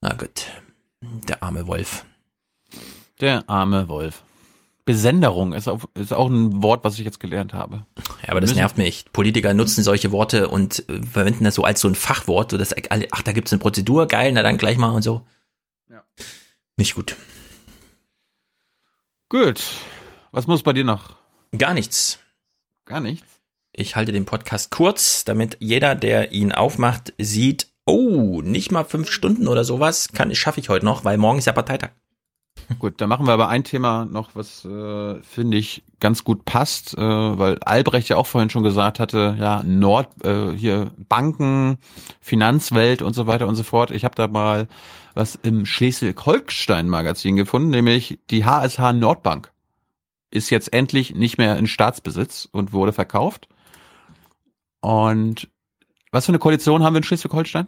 Na 0.00 0.14
gut. 0.14 0.46
Der 1.28 1.42
arme 1.42 1.66
Wolf. 1.66 2.04
Der 3.20 3.48
arme 3.48 3.88
Wolf. 3.88 4.22
Besenderung 4.84 5.52
ist 5.52 5.66
auch, 5.66 5.84
ist 5.94 6.12
auch 6.12 6.28
ein 6.28 6.62
Wort, 6.62 6.84
was 6.84 6.98
ich 6.98 7.04
jetzt 7.04 7.18
gelernt 7.18 7.52
habe. 7.52 7.84
Ja, 8.22 8.28
aber 8.28 8.40
das 8.40 8.54
nervt 8.54 8.78
mich. 8.78 9.04
Politiker 9.12 9.52
nutzen 9.52 9.82
solche 9.82 10.12
Worte 10.12 10.48
und 10.48 10.88
äh, 10.88 11.02
verwenden 11.02 11.42
das 11.42 11.56
so 11.56 11.64
als 11.64 11.80
so 11.80 11.88
ein 11.88 11.96
Fachwort, 11.96 12.52
so 12.52 12.56
dass 12.56 12.72
alle, 12.72 13.08
ach, 13.10 13.22
da 13.22 13.32
gibt's 13.32 13.52
eine 13.52 13.58
Prozedur, 13.58 14.06
geil, 14.06 14.30
na 14.32 14.44
dann 14.44 14.58
gleich 14.58 14.78
mal 14.78 14.90
und 14.90 15.02
so. 15.02 15.26
Ja. 15.90 16.04
Nicht 16.76 16.94
gut. 16.94 17.16
Gut. 19.28 19.60
Was 20.30 20.46
muss 20.46 20.62
bei 20.62 20.72
dir 20.72 20.84
noch? 20.84 21.16
Gar 21.56 21.74
nichts. 21.74 22.20
Gar 22.84 23.00
nichts. 23.00 23.26
Ich 23.72 23.96
halte 23.96 24.12
den 24.12 24.24
Podcast 24.24 24.70
kurz, 24.70 25.24
damit 25.24 25.56
jeder, 25.58 25.96
der 25.96 26.30
ihn 26.30 26.52
aufmacht, 26.52 27.12
sieht, 27.18 27.66
Oh, 27.86 28.42
nicht 28.42 28.72
mal 28.72 28.84
fünf 28.84 29.10
Stunden 29.10 29.48
oder 29.48 29.64
sowas 29.64 30.08
kann 30.12 30.34
schaffe 30.34 30.60
ich 30.60 30.68
heute 30.68 30.84
noch, 30.84 31.04
weil 31.04 31.18
morgen 31.18 31.38
ist 31.38 31.46
ja 31.46 31.52
Parteitag. 31.52 31.90
Gut, 32.80 33.00
dann 33.00 33.08
machen 33.08 33.26
wir 33.26 33.32
aber 33.32 33.48
ein 33.48 33.62
Thema 33.62 34.06
noch, 34.06 34.34
was 34.34 34.64
äh, 34.64 35.22
finde 35.22 35.56
ich 35.56 35.84
ganz 36.00 36.24
gut 36.24 36.44
passt, 36.44 36.98
äh, 36.98 37.00
weil 37.00 37.58
Albrecht 37.60 38.08
ja 38.08 38.16
auch 38.16 38.26
vorhin 38.26 38.50
schon 38.50 38.64
gesagt 38.64 38.98
hatte, 38.98 39.36
ja, 39.38 39.62
Nord, 39.62 40.08
äh, 40.24 40.50
hier 40.50 40.90
Banken, 41.08 41.78
Finanzwelt 42.20 43.02
und 43.02 43.14
so 43.14 43.28
weiter 43.28 43.46
und 43.46 43.54
so 43.54 43.62
fort. 43.62 43.92
Ich 43.92 44.04
habe 44.04 44.16
da 44.16 44.26
mal 44.26 44.66
was 45.14 45.36
im 45.36 45.64
Schleswig-Holstein-Magazin 45.64 47.36
gefunden, 47.36 47.70
nämlich 47.70 48.18
die 48.30 48.44
HSH 48.44 48.92
Nordbank 48.94 49.52
ist 50.30 50.50
jetzt 50.50 50.72
endlich 50.72 51.14
nicht 51.14 51.38
mehr 51.38 51.56
in 51.56 51.68
Staatsbesitz 51.68 52.48
und 52.50 52.72
wurde 52.72 52.92
verkauft. 52.92 53.48
Und 54.80 55.48
was 56.16 56.24
für 56.24 56.30
eine 56.30 56.38
Koalition 56.38 56.82
haben 56.82 56.94
wir 56.94 56.98
in 56.98 57.04
Schleswig-Holstein? 57.04 57.66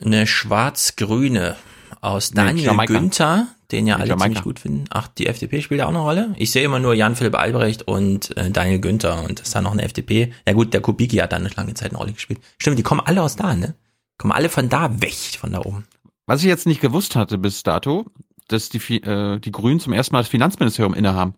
Eine 0.00 0.26
schwarz-grüne 0.26 1.56
aus 2.00 2.30
Daniel 2.30 2.72
nee, 2.76 2.86
Günther, 2.86 3.48
den 3.72 3.86
ja 3.86 3.96
alle 3.96 4.06
Jamaika. 4.06 4.24
ziemlich 4.24 4.42
gut 4.42 4.60
finden. 4.60 4.84
Ach, 4.90 5.08
die 5.08 5.26
FDP 5.26 5.60
spielt 5.60 5.80
da 5.80 5.86
auch 5.86 5.90
eine 5.90 5.98
Rolle? 5.98 6.34
Ich 6.36 6.52
sehe 6.52 6.62
immer 6.62 6.78
nur 6.78 6.94
Jan-Philipp 6.94 7.34
Albrecht 7.34 7.82
und 7.82 8.36
äh, 8.36 8.50
Daniel 8.50 8.80
Günther 8.80 9.24
und 9.24 9.40
ist 9.40 9.54
da 9.54 9.60
noch 9.60 9.72
eine 9.72 9.82
FDP. 9.82 10.32
Ja 10.46 10.54
gut, 10.54 10.72
der 10.72 10.80
Kubicki 10.80 11.16
hat 11.16 11.32
da 11.32 11.36
eine 11.36 11.50
lange 11.50 11.74
Zeit 11.74 11.90
eine 11.90 11.98
Rolle 11.98 12.12
gespielt. 12.12 12.40
Stimmt, 12.58 12.78
die 12.78 12.82
kommen 12.82 13.00
alle 13.00 13.22
aus 13.22 13.36
da, 13.36 13.54
ne? 13.54 13.74
Kommen 14.18 14.32
alle 14.32 14.48
von 14.48 14.68
da 14.68 15.00
weg, 15.00 15.14
von 15.38 15.52
da 15.52 15.60
oben. 15.60 15.84
Was 16.26 16.42
ich 16.42 16.48
jetzt 16.48 16.66
nicht 16.66 16.80
gewusst 16.80 17.16
hatte 17.16 17.38
bis 17.38 17.64
dato, 17.64 18.06
dass 18.48 18.68
die, 18.68 18.78
äh, 19.02 19.38
die 19.40 19.52
Grünen 19.52 19.80
zum 19.80 19.92
ersten 19.92 20.14
Mal 20.14 20.20
das 20.20 20.28
Finanzministerium 20.28 20.94
innehaben 20.94 21.34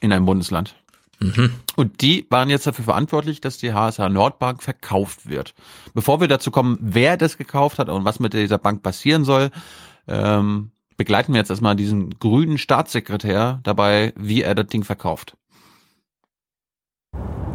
in 0.00 0.12
einem 0.12 0.26
Bundesland. 0.26 0.74
Mhm. 1.18 1.52
Und 1.76 2.02
die 2.02 2.26
waren 2.30 2.50
jetzt 2.50 2.66
dafür 2.66 2.84
verantwortlich, 2.84 3.40
dass 3.40 3.58
die 3.58 3.72
HSH 3.72 4.08
Nordbank 4.08 4.62
verkauft 4.62 5.28
wird. 5.28 5.54
Bevor 5.94 6.20
wir 6.20 6.28
dazu 6.28 6.50
kommen, 6.50 6.78
wer 6.80 7.16
das 7.16 7.38
gekauft 7.38 7.78
hat 7.78 7.88
und 7.88 8.04
was 8.04 8.20
mit 8.20 8.34
dieser 8.34 8.58
Bank 8.58 8.82
passieren 8.82 9.24
soll, 9.24 9.50
ähm, 10.08 10.70
begleiten 10.96 11.32
wir 11.32 11.40
jetzt 11.40 11.50
erstmal 11.50 11.76
diesen 11.76 12.18
grünen 12.18 12.58
Staatssekretär 12.58 13.60
dabei, 13.62 14.12
wie 14.16 14.42
er 14.42 14.54
das 14.54 14.66
Ding 14.66 14.84
verkauft. 14.84 15.36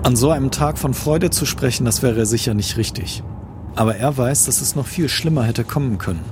An 0.04 0.16
so 0.16 0.32
einem 0.32 0.50
Tag 0.50 0.80
von 0.80 0.94
Freude 0.94 1.30
zu 1.30 1.46
sprechen, 1.46 1.86
das 1.86 2.02
wäre 2.02 2.26
sicher 2.26 2.54
nicht 2.54 2.78
richtig. 2.78 3.24
Aber 3.76 3.96
er 3.96 4.18
weiß, 4.18 4.46
dass 4.46 4.62
es 4.62 4.76
noch 4.76 4.88
viel 4.88 5.08
schlimmer 5.08 5.44
hätte 5.44 5.64
kommen 5.64 5.98
können. 5.98 6.26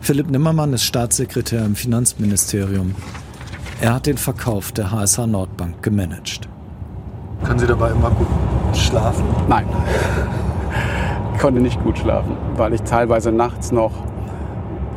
Philipp 0.00 0.30
Nimmermann 0.30 0.72
ist 0.72 0.84
Staatssekretär 0.84 1.64
im 1.64 1.76
Finanzministerium. 1.76 2.94
Er 3.80 3.94
hat 3.94 4.06
den 4.06 4.18
Verkauf 4.18 4.72
der 4.72 4.90
HSH 4.90 5.28
Nordbank 5.28 5.84
gemanagt. 5.84 6.48
Können 7.44 7.60
Sie 7.60 7.66
dabei 7.66 7.92
immer 7.92 8.10
gut 8.10 8.26
schlafen? 8.76 9.24
Nein. 9.48 9.66
Ich 11.32 11.40
konnte 11.40 11.60
nicht 11.60 11.80
gut 11.84 11.96
schlafen, 11.96 12.36
weil 12.56 12.74
ich 12.74 12.82
teilweise 12.82 13.30
nachts 13.30 13.70
noch 13.70 13.92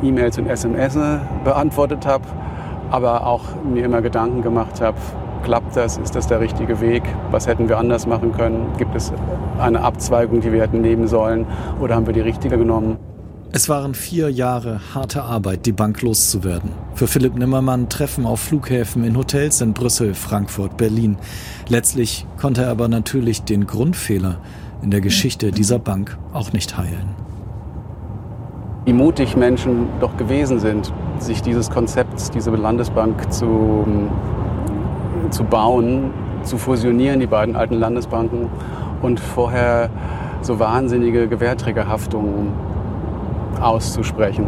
E-Mails 0.02 0.36
und 0.38 0.48
SMS 0.48 0.98
beantwortet 1.44 2.04
habe, 2.06 2.24
aber 2.90 3.24
auch 3.24 3.42
mir 3.62 3.84
immer 3.84 4.02
Gedanken 4.02 4.42
gemacht 4.42 4.80
habe, 4.80 4.98
klappt 5.44 5.76
das, 5.76 5.98
ist 5.98 6.16
das 6.16 6.26
der 6.26 6.40
richtige 6.40 6.80
Weg, 6.80 7.04
was 7.30 7.46
hätten 7.46 7.68
wir 7.68 7.78
anders 7.78 8.08
machen 8.08 8.32
können, 8.32 8.72
gibt 8.78 8.96
es 8.96 9.12
eine 9.60 9.80
Abzweigung, 9.82 10.40
die 10.40 10.52
wir 10.52 10.60
hätten 10.60 10.80
nehmen 10.80 11.06
sollen 11.06 11.46
oder 11.80 11.94
haben 11.94 12.06
wir 12.06 12.14
die 12.14 12.20
richtige 12.20 12.58
genommen. 12.58 12.96
Es 13.54 13.68
waren 13.68 13.92
vier 13.92 14.30
Jahre 14.30 14.80
harte 14.94 15.24
Arbeit, 15.24 15.66
die 15.66 15.72
Bank 15.72 16.00
loszuwerden. 16.00 16.70
Für 16.94 17.06
Philipp 17.06 17.36
Nimmermann 17.36 17.90
Treffen 17.90 18.24
auf 18.24 18.40
Flughäfen 18.40 19.04
in 19.04 19.14
Hotels 19.14 19.60
in 19.60 19.74
Brüssel, 19.74 20.14
Frankfurt, 20.14 20.78
Berlin. 20.78 21.18
Letztlich 21.68 22.26
konnte 22.40 22.62
er 22.62 22.70
aber 22.70 22.88
natürlich 22.88 23.42
den 23.42 23.66
Grundfehler 23.66 24.38
in 24.80 24.90
der 24.90 25.02
Geschichte 25.02 25.52
dieser 25.52 25.78
Bank 25.78 26.16
auch 26.32 26.54
nicht 26.54 26.78
heilen. 26.78 27.14
Wie 28.86 28.94
mutig 28.94 29.36
Menschen 29.36 29.86
doch 30.00 30.16
gewesen 30.16 30.58
sind, 30.58 30.90
sich 31.18 31.42
dieses 31.42 31.68
Konzepts, 31.68 32.30
diese 32.30 32.52
Landesbank 32.52 33.30
zu, 33.30 33.86
zu 35.28 35.44
bauen, 35.44 36.10
zu 36.42 36.56
fusionieren, 36.56 37.20
die 37.20 37.26
beiden 37.26 37.54
alten 37.54 37.74
Landesbanken 37.74 38.48
und 39.02 39.20
vorher 39.20 39.90
so 40.40 40.58
wahnsinnige 40.58 41.28
Gewährträgerhaftungen 41.28 42.71
auszusprechen. 43.60 44.46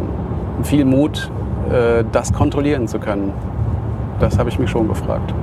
Viel 0.63 0.85
Mut, 0.85 1.29
äh, 1.71 2.03
das 2.11 2.33
kontrollieren 2.33 2.87
zu 2.87 2.99
können. 2.99 3.33
Das 4.19 4.37
habe 4.37 4.49
ich 4.49 4.59
mich 4.59 4.69
schon 4.69 4.87
gefragt. 4.87 5.33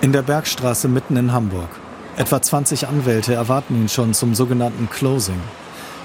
In 0.00 0.12
der 0.12 0.22
Bergstraße 0.22 0.88
mitten 0.88 1.16
in 1.16 1.32
Hamburg. 1.32 1.68
Etwa 2.16 2.40
20 2.40 2.88
Anwälte 2.88 3.34
erwarten 3.34 3.74
ihn 3.74 3.88
schon 3.88 4.14
zum 4.14 4.34
sogenannten 4.34 4.88
Closing. 4.90 5.40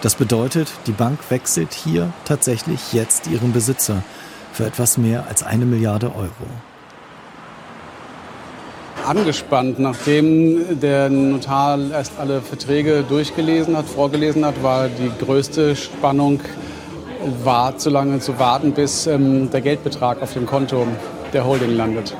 Das 0.01 0.15
bedeutet, 0.15 0.71
die 0.87 0.91
Bank 0.91 1.19
wechselt 1.29 1.73
hier 1.73 2.11
tatsächlich 2.25 2.93
jetzt 2.93 3.27
ihren 3.27 3.53
Besitzer 3.53 4.03
für 4.51 4.65
etwas 4.65 4.97
mehr 4.97 5.25
als 5.27 5.43
eine 5.43 5.65
Milliarde 5.65 6.07
Euro 6.15 6.70
angespannt, 9.07 9.79
nachdem 9.79 10.79
der 10.79 11.09
Notar 11.09 11.79
erst 11.91 12.13
alle 12.19 12.41
Verträge 12.41 13.03
durchgelesen 13.07 13.75
hat, 13.77 13.85
vorgelesen 13.85 14.45
hat, 14.45 14.61
war 14.63 14.87
die 14.87 15.11
größte 15.23 15.75
Spannung, 15.75 16.39
war 17.43 17.77
zu 17.77 17.89
lange 17.89 18.19
zu 18.19 18.39
warten, 18.39 18.73
bis 18.73 19.07
ähm, 19.07 19.49
der 19.51 19.61
Geldbetrag 19.61 20.21
auf 20.21 20.33
dem 20.33 20.45
Konto 20.45 20.87
der 21.33 21.45
Holding 21.45 21.75
landet. 21.75 22.15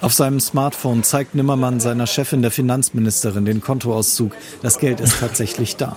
Auf 0.00 0.14
seinem 0.14 0.40
Smartphone 0.40 1.02
zeigt 1.02 1.34
Nimmermann 1.34 1.78
seiner 1.78 2.06
Chefin, 2.06 2.40
der 2.40 2.50
Finanzministerin, 2.50 3.44
den 3.44 3.60
Kontoauszug. 3.60 4.32
Das 4.62 4.78
Geld 4.78 5.00
ist 5.00 5.20
tatsächlich 5.20 5.76
da. 5.76 5.96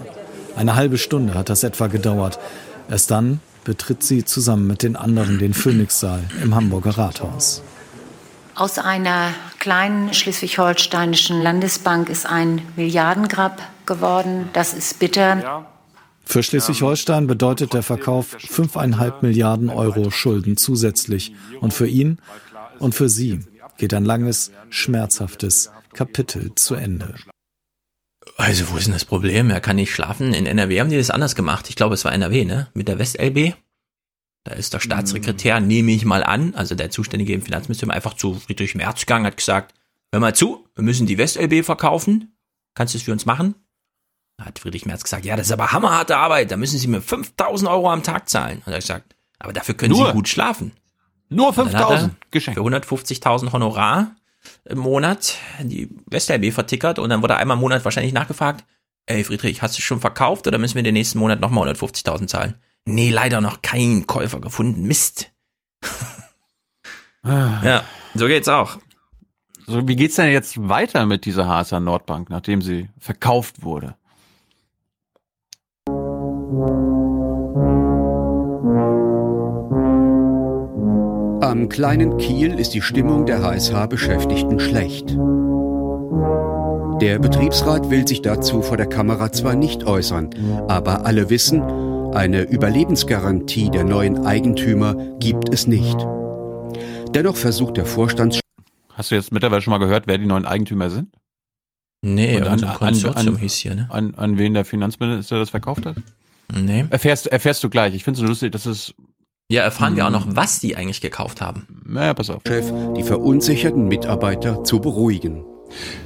Eine 0.55 0.75
halbe 0.75 0.97
Stunde 0.97 1.35
hat 1.35 1.49
das 1.49 1.63
etwa 1.63 1.87
gedauert. 1.87 2.37
Erst 2.89 3.11
dann 3.11 3.39
betritt 3.63 4.03
sie 4.03 4.25
zusammen 4.25 4.67
mit 4.67 4.83
den 4.83 4.97
anderen 4.97 5.39
den 5.39 5.53
Phoenixsaal 5.53 6.19
im 6.43 6.53
Hamburger 6.53 6.97
Rathaus. 6.97 7.63
Aus 8.55 8.77
einer 8.77 9.33
kleinen 9.59 10.13
schleswig-holsteinischen 10.13 11.41
Landesbank 11.41 12.09
ist 12.09 12.27
ein 12.27 12.61
Milliardengrab 12.75 13.61
geworden. 13.85 14.49
Das 14.53 14.73
ist 14.73 14.99
bitter. 14.99 15.65
Für 16.23 16.43
Schleswig-Holstein 16.43 17.27
bedeutet 17.27 17.73
der 17.73 17.83
Verkauf 17.83 18.35
5,5 18.37 19.13
Milliarden 19.21 19.69
Euro 19.69 20.11
Schulden 20.11 20.55
zusätzlich. 20.55 21.33
Und 21.61 21.73
für 21.73 21.87
ihn 21.87 22.19
und 22.79 22.93
für 22.95 23.09
sie 23.09 23.39
geht 23.77 23.93
ein 23.93 24.05
langes, 24.05 24.51
schmerzhaftes 24.69 25.71
Kapitel 25.93 26.53
zu 26.55 26.75
Ende. 26.75 27.15
Also, 28.37 28.71
wo 28.71 28.77
ist 28.77 28.85
denn 28.85 28.93
das 28.93 29.05
Problem? 29.05 29.49
Er 29.49 29.61
kann 29.61 29.75
nicht 29.75 29.93
schlafen. 29.93 30.33
In 30.33 30.45
NRW 30.45 30.79
haben 30.79 30.89
die 30.89 30.97
das 30.97 31.09
anders 31.09 31.35
gemacht. 31.35 31.69
Ich 31.69 31.75
glaube, 31.75 31.93
es 31.95 32.05
war 32.05 32.13
NRW, 32.13 32.45
ne? 32.45 32.67
Mit 32.73 32.87
der 32.87 32.99
West-LB. 32.99 33.55
Da 34.45 34.53
ist 34.53 34.73
der 34.73 34.79
Staatssekretär, 34.79 35.59
nehme 35.61 35.91
ich 35.91 36.03
mal 36.03 36.23
an, 36.23 36.53
also 36.55 36.75
der 36.75 36.89
Zuständige 36.89 37.33
im 37.33 37.41
Finanzministerium, 37.41 37.91
einfach 37.91 38.13
zu 38.15 38.35
Friedrich 38.35 38.75
Merz 38.75 39.01
gegangen, 39.01 39.25
hat 39.25 39.37
gesagt, 39.37 39.73
hör 40.11 40.19
mal 40.19 40.35
zu, 40.35 40.67
wir 40.75 40.83
müssen 40.83 41.05
die 41.05 41.17
WestLB 41.17 41.63
verkaufen. 41.63 42.35
Kannst 42.75 42.93
du 42.93 42.97
es 42.97 43.03
für 43.03 43.13
uns 43.13 43.25
machen? 43.25 43.55
Da 44.37 44.45
hat 44.45 44.59
Friedrich 44.59 44.85
Merz 44.85 45.03
gesagt, 45.03 45.23
ja, 45.23 45.37
das 45.37 45.47
ist 45.47 45.53
aber 45.53 45.71
hammerharte 45.71 46.17
Arbeit, 46.17 46.51
da 46.51 46.57
müssen 46.57 46.77
Sie 46.77 46.87
mir 46.87 47.01
5000 47.01 47.69
Euro 47.69 47.89
am 47.89 48.03
Tag 48.03 48.27
zahlen. 48.27 48.61
Und 48.65 48.73
er 48.73 48.75
hat 48.75 48.81
gesagt, 48.81 49.15
aber 49.39 49.53
dafür 49.53 49.75
können 49.75 49.93
Nur? 49.93 50.07
Sie 50.07 50.13
gut 50.13 50.27
schlafen. 50.27 50.73
Nur 51.29 51.53
5000 51.53 52.13
geschenkt. 52.31 52.59
Für 52.59 52.65
150.000 52.65 53.53
Honorar 53.53 54.15
im 54.65 54.79
Monat 54.79 55.37
die 55.61 55.89
WestLB 56.07 56.51
vertickert 56.53 56.99
und 56.99 57.09
dann 57.09 57.21
wurde 57.21 57.37
einmal 57.37 57.55
im 57.55 57.61
Monat 57.61 57.85
wahrscheinlich 57.85 58.13
nachgefragt, 58.13 58.65
ey 59.05 59.23
Friedrich, 59.23 59.61
hast 59.61 59.77
du 59.77 59.81
schon 59.81 60.01
verkauft 60.01 60.47
oder 60.47 60.57
müssen 60.57 60.75
wir 60.75 60.83
den 60.83 60.93
nächsten 60.93 61.19
Monat 61.19 61.39
nochmal 61.39 61.69
150.000 61.69 62.27
zahlen? 62.27 62.55
Nee, 62.85 63.09
leider 63.09 63.41
noch 63.41 63.61
kein 63.61 64.07
Käufer 64.07 64.39
gefunden. 64.41 64.83
Mist. 64.83 65.31
Ah. 67.25 67.61
ja, 67.63 67.83
so 68.15 68.27
geht's 68.27 68.49
auch. 68.49 68.79
So, 69.65 69.87
wie 69.87 69.95
geht's 69.95 70.15
denn 70.15 70.29
jetzt 70.29 70.67
weiter 70.67 71.05
mit 71.05 71.23
dieser 71.23 71.47
HSA 71.47 71.79
Nordbank, 71.79 72.29
nachdem 72.29 72.61
sie 72.61 72.89
verkauft 72.99 73.63
wurde? 73.63 73.95
Am 81.41 81.69
kleinen 81.69 82.17
Kiel 82.17 82.59
ist 82.59 82.73
die 82.73 82.81
Stimmung 82.81 83.25
der 83.25 83.41
HSH-Beschäftigten 83.41 84.59
schlecht. 84.59 85.17
Der 86.99 87.19
Betriebsrat 87.19 87.89
will 87.89 88.07
sich 88.07 88.21
dazu 88.21 88.61
vor 88.61 88.75
der 88.75 88.87
Kamera 88.87 89.31
zwar 89.31 89.55
nicht 89.55 89.85
äußern, 89.85 90.29
aber 90.67 91.05
alle 91.05 91.29
wissen, 91.29 91.61
eine 92.13 92.43
Überlebensgarantie 92.43 93.69
der 93.69 93.83
neuen 93.83 94.25
Eigentümer 94.25 94.95
gibt 95.19 95.53
es 95.53 95.67
nicht. 95.67 95.97
Dennoch 97.13 97.35
versucht 97.35 97.77
der 97.77 97.85
Vorstand. 97.85 98.39
Hast 98.93 99.11
du 99.11 99.15
jetzt 99.15 99.31
mittlerweile 99.31 99.61
schon 99.61 99.71
mal 99.71 99.79
gehört, 99.79 100.07
wer 100.07 100.17
die 100.17 100.25
neuen 100.25 100.45
Eigentümer 100.45 100.89
sind? 100.89 101.15
Nee, 102.01 102.37
Und 102.37 102.47
an, 102.47 102.63
an, 102.63 103.05
an, 103.15 103.37
hieß 103.37 103.55
hier, 103.55 103.75
ne? 103.75 103.87
An, 103.89 104.13
an 104.15 104.37
wen 104.37 104.53
der 104.53 104.65
Finanzminister 104.65 105.39
das 105.39 105.49
verkauft 105.49 105.85
hat? 105.85 105.95
Nee. 106.53 106.85
Erfährst, 106.89 107.27
erfährst 107.27 107.63
du 107.63 107.69
gleich. 107.69 107.95
Ich 107.95 108.03
finde 108.03 108.17
es 108.17 108.21
so 108.21 108.27
lustig, 108.27 108.51
dass 108.51 108.65
es. 108.65 108.93
Ja, 109.49 109.63
erfahren 109.63 109.95
wir 109.95 110.05
auch 110.05 110.11
noch, 110.11 110.25
was 110.29 110.59
die 110.59 110.75
eigentlich 110.75 111.01
gekauft 111.01 111.41
haben. 111.41 111.67
Naja, 111.85 112.13
pass 112.13 112.29
auf. 112.29 112.41
Chef, 112.45 112.71
die 112.95 113.03
verunsicherten 113.03 113.87
Mitarbeiter 113.87 114.63
zu 114.63 114.79
beruhigen. 114.79 115.45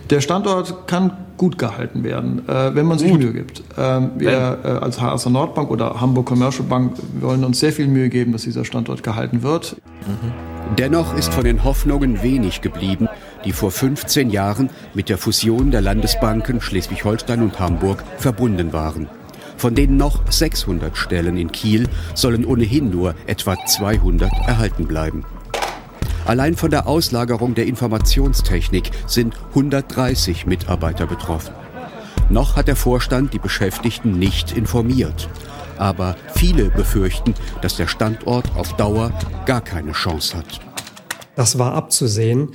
Der 0.09 0.21
Standort 0.21 0.87
kann 0.87 1.11
gut 1.37 1.57
gehalten 1.57 2.03
werden, 2.03 2.47
äh, 2.47 2.73
wenn 2.73 2.85
man 2.85 2.97
sich 2.97 3.11
gut. 3.11 3.19
Mühe 3.19 3.33
gibt. 3.33 3.61
Ähm, 3.77 4.11
wir 4.17 4.59
äh, 4.63 4.67
als 4.67 4.99
HSA 4.99 5.29
Nordbank 5.29 5.69
oder 5.69 6.01
Hamburg 6.01 6.25
Commercial 6.25 6.67
Bank 6.67 6.93
wollen 7.19 7.43
uns 7.43 7.59
sehr 7.59 7.71
viel 7.71 7.87
Mühe 7.87 8.09
geben, 8.09 8.31
dass 8.31 8.43
dieser 8.43 8.65
Standort 8.65 9.03
gehalten 9.03 9.43
wird. 9.43 9.77
Mhm. 10.07 10.57
Dennoch 10.77 11.15
ist 11.15 11.33
von 11.33 11.43
den 11.43 11.63
Hoffnungen 11.63 12.23
wenig 12.23 12.61
geblieben, 12.61 13.07
die 13.45 13.51
vor 13.51 13.71
15 13.71 14.29
Jahren 14.29 14.69
mit 14.93 15.09
der 15.09 15.17
Fusion 15.17 15.71
der 15.71 15.81
Landesbanken 15.81 16.59
Schleswig-Holstein 16.59 17.41
und 17.41 17.59
Hamburg 17.59 18.03
verbunden 18.17 18.73
waren. 18.73 19.07
Von 19.57 19.73
den 19.73 19.97
noch 19.97 20.21
600 20.29 20.95
Stellen 20.95 21.37
in 21.37 21.51
Kiel 21.51 21.87
sollen 22.13 22.45
ohnehin 22.45 22.91
nur 22.91 23.15
etwa 23.25 23.55
200 23.65 24.31
erhalten 24.45 24.85
bleiben. 24.85 25.23
Allein 26.27 26.57
von 26.57 26.69
der 26.69 26.87
Auslagerung 26.87 27.55
der 27.55 27.67
Informationstechnik 27.67 28.91
sind 29.07 29.33
130 29.51 30.45
Mitarbeiter 30.45 31.07
betroffen. 31.07 31.53
Noch 32.29 32.57
hat 32.57 32.67
der 32.67 32.75
Vorstand 32.75 33.33
die 33.33 33.39
Beschäftigten 33.39 34.19
nicht 34.19 34.51
informiert. 34.51 35.29
Aber 35.77 36.17
viele 36.35 36.65
befürchten, 36.65 37.33
dass 37.61 37.77
der 37.77 37.87
Standort 37.87 38.53
auf 38.57 38.75
Dauer 38.75 39.17
gar 39.45 39.61
keine 39.61 39.93
Chance 39.93 40.35
hat. 40.35 40.59
Das 41.37 41.59
war 41.59 41.73
abzusehen, 41.75 42.49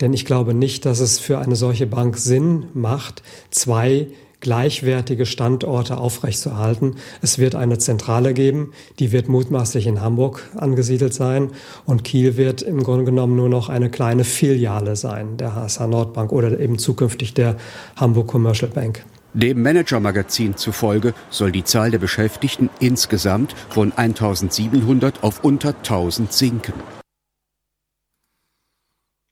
denn 0.00 0.12
ich 0.12 0.24
glaube 0.24 0.54
nicht, 0.54 0.86
dass 0.86 1.00
es 1.00 1.18
für 1.18 1.40
eine 1.40 1.56
solche 1.56 1.88
Bank 1.88 2.18
Sinn 2.18 2.66
macht, 2.74 3.24
zwei 3.50 4.06
gleichwertige 4.40 5.26
Standorte 5.26 5.98
aufrechtzuerhalten. 5.98 6.96
Es 7.22 7.38
wird 7.38 7.54
eine 7.54 7.78
Zentrale 7.78 8.34
geben, 8.34 8.72
die 8.98 9.12
wird 9.12 9.28
mutmaßlich 9.28 9.86
in 9.86 10.00
Hamburg 10.00 10.42
angesiedelt 10.56 11.14
sein 11.14 11.50
und 11.84 12.04
Kiel 12.04 12.36
wird 12.36 12.62
im 12.62 12.82
Grunde 12.82 13.04
genommen 13.04 13.36
nur 13.36 13.48
noch 13.48 13.68
eine 13.68 13.90
kleine 13.90 14.24
Filiale 14.24 14.96
sein 14.96 15.36
der 15.36 15.54
HSH 15.54 15.86
Nordbank 15.86 16.32
oder 16.32 16.58
eben 16.58 16.78
zukünftig 16.78 17.34
der 17.34 17.56
Hamburg 17.96 18.28
Commercial 18.28 18.70
Bank. 18.70 19.04
Dem 19.34 19.60
Manager-Magazin 19.60 20.56
zufolge 20.56 21.12
soll 21.28 21.52
die 21.52 21.62
Zahl 21.62 21.90
der 21.90 21.98
Beschäftigten 21.98 22.70
insgesamt 22.80 23.54
von 23.68 23.92
1700 23.92 25.22
auf 25.22 25.44
unter 25.44 25.74
1000 25.76 26.32
sinken. 26.32 26.72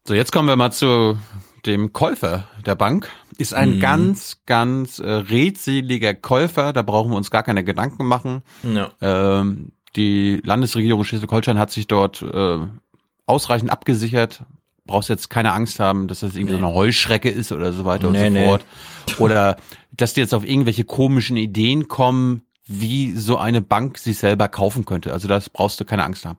So, 0.07 0.13
jetzt 0.13 0.33
kommen 0.33 0.49
wir 0.49 0.57
mal 0.57 0.73
zu 0.73 1.17
dem 1.65 1.95
Käufer 1.95 2.47
der 2.67 2.75
Bank, 2.75 3.09
ist 3.39 3.55
ein 3.55 3.77
mhm. 3.77 3.81
ganz, 3.81 4.39
ganz 4.47 4.99
äh, 4.99 5.09
redseliger 5.09 6.15
Käufer. 6.15 6.73
Da 6.73 6.83
brauchen 6.83 7.11
wir 7.11 7.17
uns 7.17 7.31
gar 7.31 7.43
keine 7.43 7.65
Gedanken 7.65 8.07
machen. 8.07 8.43
Ja. 8.63 8.91
Ähm, 9.01 9.73
die 9.97 10.41
Landesregierung 10.45 11.05
Schleswig-Holstein 11.05 11.59
hat 11.59 11.71
sich 11.71 11.87
dort 11.87 12.23
äh, 12.23 12.59
ausreichend 13.27 13.71
abgesichert. 13.71 14.43
Brauchst 14.87 15.09
jetzt 15.09 15.31
keine 15.31 15.53
Angst 15.53 15.81
haben, 15.81 16.09
dass 16.09 16.21
das 16.21 16.35
irgendwie 16.35 16.55
nee. 16.55 16.61
so 16.61 16.67
eine 16.67 16.75
Heuschrecke 16.75 17.31
ist 17.31 17.53
oder 17.53 17.73
so 17.73 17.85
weiter 17.85 18.11
nee, 18.11 18.27
und 18.27 18.35
so 18.35 18.45
fort. 18.45 18.65
Nee. 19.09 19.15
Oder 19.19 19.57
dass 19.93 20.15
die 20.15 20.21
jetzt 20.21 20.35
auf 20.35 20.47
irgendwelche 20.47 20.85
komischen 20.85 21.37
Ideen 21.37 21.89
kommen, 21.89 22.43
wie 22.67 23.13
so 23.13 23.37
eine 23.37 23.61
Bank 23.61 23.99
sich 23.99 24.19
selber 24.19 24.49
kaufen 24.49 24.85
könnte. 24.85 25.13
Also 25.13 25.29
das 25.29 25.51
brauchst 25.51 25.81
du 25.81 25.85
keine 25.85 26.05
Angst 26.05 26.25
haben. 26.25 26.39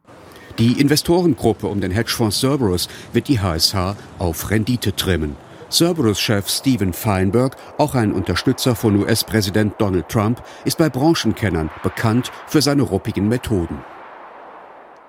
Die 0.58 0.80
Investorengruppe 0.80 1.68
um 1.68 1.82
den 1.82 1.92
Hedgefonds 1.92 2.40
Cerberus 2.40 2.88
wird 3.14 3.28
die 3.28 3.40
HSH 3.40 3.96
auf 4.20 4.50
Rendite 4.50 4.96
trimmen. 4.96 5.36
Cerberus-Chef 5.72 6.50
Steven 6.50 6.94
Feinberg, 6.94 7.56
auch 7.78 7.96
ein 7.96 8.12
Unterstützer 8.12 8.76
von 8.76 8.96
US-Präsident 9.02 9.74
Donald 9.80 10.10
Trump, 10.10 10.42
ist 10.64 10.78
bei 10.78 10.90
Branchenkennern 10.90 11.70
bekannt 11.84 12.32
für 12.48 12.62
seine 12.62 12.84
ruppigen 12.84 13.28
Methoden. 13.28 13.80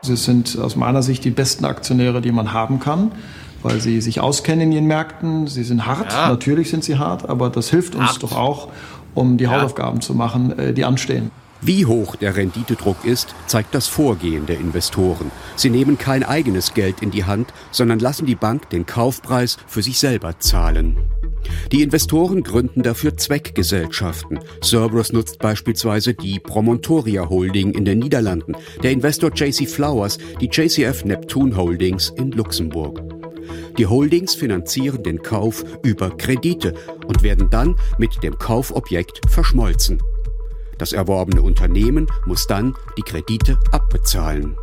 Sie 0.02 0.16
sind 0.16 0.58
aus 0.58 0.76
meiner 0.76 1.02
Sicht 1.02 1.24
die 1.24 1.30
besten 1.30 1.64
Aktionäre, 1.64 2.20
die 2.20 2.32
man 2.32 2.52
haben 2.52 2.80
kann, 2.80 3.12
weil 3.62 3.80
sie 3.80 4.00
sich 4.00 4.20
auskennen 4.20 4.68
in 4.68 4.72
ihren 4.72 4.86
Märkten. 4.86 5.46
Sie 5.46 5.64
sind 5.64 5.86
hart, 5.86 6.12
ja. 6.12 6.28
natürlich 6.28 6.70
sind 6.70 6.84
sie 6.84 6.98
hart, 6.98 7.28
aber 7.28 7.50
das 7.50 7.70
hilft 7.70 7.94
uns 7.94 8.10
hart. 8.10 8.22
doch 8.22 8.36
auch, 8.36 8.68
um 9.14 9.36
die 9.38 9.44
ja. 9.44 9.50
Hausaufgaben 9.50 10.00
zu 10.00 10.14
machen, 10.14 10.56
äh, 10.58 10.72
die 10.72 10.84
anstehen. 10.84 11.30
Wie 11.66 11.84
hoch 11.84 12.14
der 12.14 12.36
Renditedruck 12.36 13.05
ist, 13.05 13.34
zeigt 13.48 13.74
das 13.74 13.88
Vorgehen 13.88 14.47
der 14.47 14.60
Investoren. 14.60 15.32
Sie 15.56 15.68
nehmen 15.68 15.98
kein 15.98 16.22
eigenes 16.22 16.74
Geld 16.74 17.02
in 17.02 17.10
die 17.10 17.24
Hand, 17.24 17.52
sondern 17.72 17.98
lassen 17.98 18.24
die 18.24 18.36
Bank 18.36 18.70
den 18.70 18.86
Kaufpreis 18.86 19.56
für 19.66 19.82
sich 19.82 19.98
selber 19.98 20.38
zahlen. 20.38 20.97
Die 21.72 21.82
Investoren 21.82 22.44
gründen 22.44 22.84
dafür 22.84 23.16
Zweckgesellschaften. 23.16 24.38
Cerberus 24.62 25.12
nutzt 25.12 25.40
beispielsweise 25.40 26.14
die 26.14 26.38
Promontoria 26.38 27.28
Holding 27.28 27.72
in 27.72 27.84
den 27.84 27.98
Niederlanden, 27.98 28.55
der 28.84 28.93
Investor 28.93 29.32
JC 29.34 29.68
Flowers 29.68 30.18
die 30.40 30.47
JCF 30.47 31.05
Neptune 31.05 31.56
Holdings 31.56 32.12
in 32.16 32.30
Luxemburg. 32.30 33.02
Die 33.76 33.86
Holdings 33.86 34.36
finanzieren 34.36 35.02
den 35.02 35.20
Kauf 35.20 35.64
über 35.82 36.16
Kredite 36.16 36.74
und 37.09 37.24
werden 37.24 37.51
dann 37.51 37.74
mit 37.98 38.22
dem 38.22 38.38
Kaufobjekt 38.38 39.20
verschmolzen. 39.28 40.01
Das 40.78 40.92
erworbene 40.92 41.42
Unternehmen 41.42 42.06
muss 42.26 42.46
dann 42.46 42.74
die 42.96 43.02
Kredite 43.02 43.58
abbezahlen. 43.72 44.56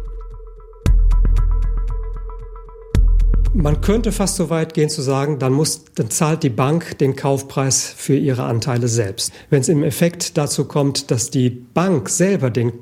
Man 3.55 3.81
könnte 3.81 4.11
fast 4.11 4.37
so 4.37 4.49
weit 4.49 4.73
gehen 4.73 4.89
zu 4.89 5.03
sagen, 5.03 5.37
dann, 5.37 5.53
muss, 5.53 5.85
dann 5.93 6.09
zahlt 6.09 6.41
die 6.41 6.49
Bank 6.49 6.97
den 6.97 7.15
Kaufpreis 7.15 7.93
für 7.95 8.15
ihre 8.15 8.45
Anteile 8.45 8.87
selbst. 8.87 9.31
Wenn 9.51 9.61
es 9.61 9.69
im 9.69 9.83
Effekt 9.83 10.37
dazu 10.39 10.65
kommt, 10.65 11.11
dass 11.11 11.29
die 11.29 11.51
Bank 11.51 12.09
selber 12.09 12.49
den 12.49 12.73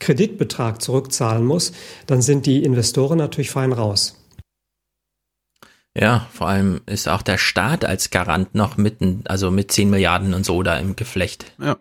Kreditbetrag 0.00 0.82
zurückzahlen 0.82 1.44
muss, 1.44 1.72
dann 2.06 2.22
sind 2.22 2.46
die 2.46 2.64
Investoren 2.64 3.18
natürlich 3.18 3.50
fein 3.50 3.72
raus. 3.72 4.16
Ja, 5.96 6.26
vor 6.32 6.48
allem 6.48 6.80
ist 6.86 7.08
auch 7.08 7.22
der 7.22 7.38
Staat 7.38 7.84
als 7.84 8.10
Garant 8.10 8.54
noch 8.54 8.76
mitten, 8.76 9.22
also 9.26 9.50
mit 9.50 9.72
10 9.72 9.88
Milliarden 9.88 10.34
und 10.34 10.44
so 10.44 10.62
da 10.62 10.76
im 10.76 10.96
Geflecht. 10.96 11.52
Ja. 11.58 11.76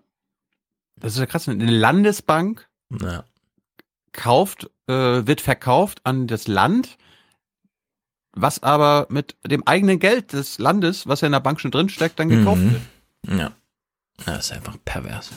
Das 0.97 1.13
ist 1.13 1.19
ja 1.19 1.25
krass. 1.25 1.47
Eine 1.47 1.69
Landesbank 1.69 2.67
ja. 3.01 3.23
kauft, 4.11 4.69
äh, 4.87 4.93
wird 4.93 5.41
verkauft 5.41 6.01
an 6.03 6.27
das 6.27 6.47
Land, 6.47 6.97
was 8.33 8.63
aber 8.63 9.07
mit 9.09 9.35
dem 9.45 9.65
eigenen 9.67 9.99
Geld 9.99 10.33
des 10.33 10.59
Landes, 10.59 11.07
was 11.07 11.21
ja 11.21 11.27
in 11.27 11.31
der 11.31 11.39
Bank 11.39 11.59
schon 11.59 11.71
drin 11.71 11.89
steckt, 11.89 12.19
dann 12.19 12.29
gekauft 12.29 12.61
mhm. 12.61 12.71
wird. 12.73 13.39
Ja. 13.39 13.51
Das 14.25 14.45
ist 14.45 14.51
einfach 14.53 14.77
pervers. 14.85 15.31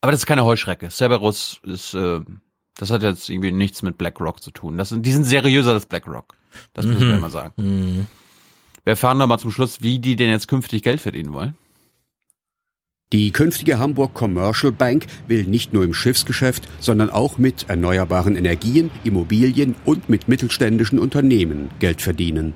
Aber 0.00 0.12
das 0.12 0.20
ist 0.20 0.26
keine 0.26 0.44
Heuschrecke. 0.44 0.90
Cerberus 0.90 1.60
ist, 1.62 1.94
äh, 1.94 2.20
das 2.76 2.90
hat 2.90 3.02
jetzt 3.02 3.30
irgendwie 3.30 3.52
nichts 3.52 3.80
mit 3.82 3.96
BlackRock 3.96 4.42
zu 4.42 4.50
tun. 4.50 4.76
Das 4.76 4.90
sind, 4.90 5.06
die 5.06 5.12
sind 5.12 5.24
seriöser 5.24 5.72
als 5.72 5.86
BlackRock. 5.86 6.36
Das 6.74 6.84
müssen 6.84 7.08
wir 7.08 7.14
mhm. 7.14 7.20
mal 7.20 7.30
sagen. 7.30 7.54
Mhm. 7.56 8.06
Wir 8.84 8.92
erfahren 8.92 9.16
noch 9.16 9.26
mal 9.26 9.38
zum 9.38 9.50
Schluss, 9.50 9.80
wie 9.80 9.98
die 9.98 10.16
denn 10.16 10.28
jetzt 10.28 10.46
künftig 10.46 10.82
Geld 10.82 11.00
verdienen 11.00 11.32
wollen. 11.32 11.56
Die 13.12 13.30
künftige 13.30 13.78
Hamburg 13.78 14.14
Commercial 14.14 14.72
Bank 14.72 15.06
will 15.28 15.44
nicht 15.44 15.72
nur 15.72 15.84
im 15.84 15.94
Schiffsgeschäft, 15.94 16.68
sondern 16.80 17.10
auch 17.10 17.38
mit 17.38 17.66
erneuerbaren 17.68 18.34
Energien, 18.34 18.90
Immobilien 19.04 19.76
und 19.84 20.08
mit 20.08 20.26
mittelständischen 20.26 20.98
Unternehmen 20.98 21.70
Geld 21.78 22.02
verdienen. 22.02 22.54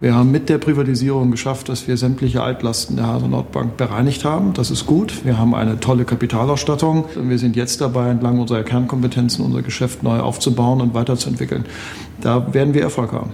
Wir 0.00 0.14
haben 0.14 0.30
mit 0.30 0.50
der 0.50 0.58
Privatisierung 0.58 1.30
geschafft, 1.30 1.70
dass 1.70 1.88
wir 1.88 1.96
sämtliche 1.96 2.42
Altlasten 2.42 2.96
der 2.96 3.06
Hase 3.06 3.26
Nordbank 3.26 3.78
bereinigt 3.78 4.26
haben. 4.26 4.52
Das 4.52 4.70
ist 4.70 4.84
gut. 4.84 5.24
Wir 5.24 5.38
haben 5.38 5.54
eine 5.54 5.80
tolle 5.80 6.04
Kapitalausstattung. 6.04 7.06
Wir 7.16 7.38
sind 7.38 7.56
jetzt 7.56 7.80
dabei, 7.80 8.10
entlang 8.10 8.38
unserer 8.38 8.64
Kernkompetenzen 8.64 9.42
unser 9.42 9.62
Geschäft 9.62 10.02
neu 10.02 10.18
aufzubauen 10.18 10.82
und 10.82 10.92
weiterzuentwickeln. 10.92 11.64
Da 12.20 12.52
werden 12.52 12.74
wir 12.74 12.82
Erfolg 12.82 13.12
haben. 13.12 13.30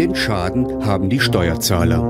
Den 0.00 0.16
Schaden 0.16 0.86
haben 0.86 1.10
die 1.10 1.20
Steuerzahler. 1.20 2.00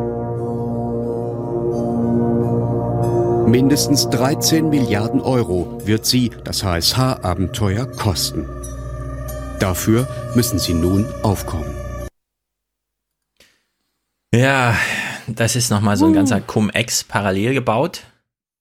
Mindestens 3.49 4.09
13 4.11 4.69
Milliarden 4.69 5.21
Euro 5.21 5.85
wird 5.85 6.07
sie 6.07 6.31
das 6.45 6.63
HSH-Abenteuer 6.63 7.87
kosten. 7.87 8.49
Dafür 9.59 10.07
müssen 10.37 10.61
sie 10.61 10.73
nun 10.73 11.05
aufkommen. 11.25 11.75
Ja, 14.33 14.77
das 15.27 15.57
ist 15.57 15.71
nochmal 15.71 15.97
so 15.97 16.07
ein 16.07 16.13
ganzer 16.13 16.41
Cum-Ex 16.41 17.03
parallel 17.03 17.55
gebaut. 17.55 18.05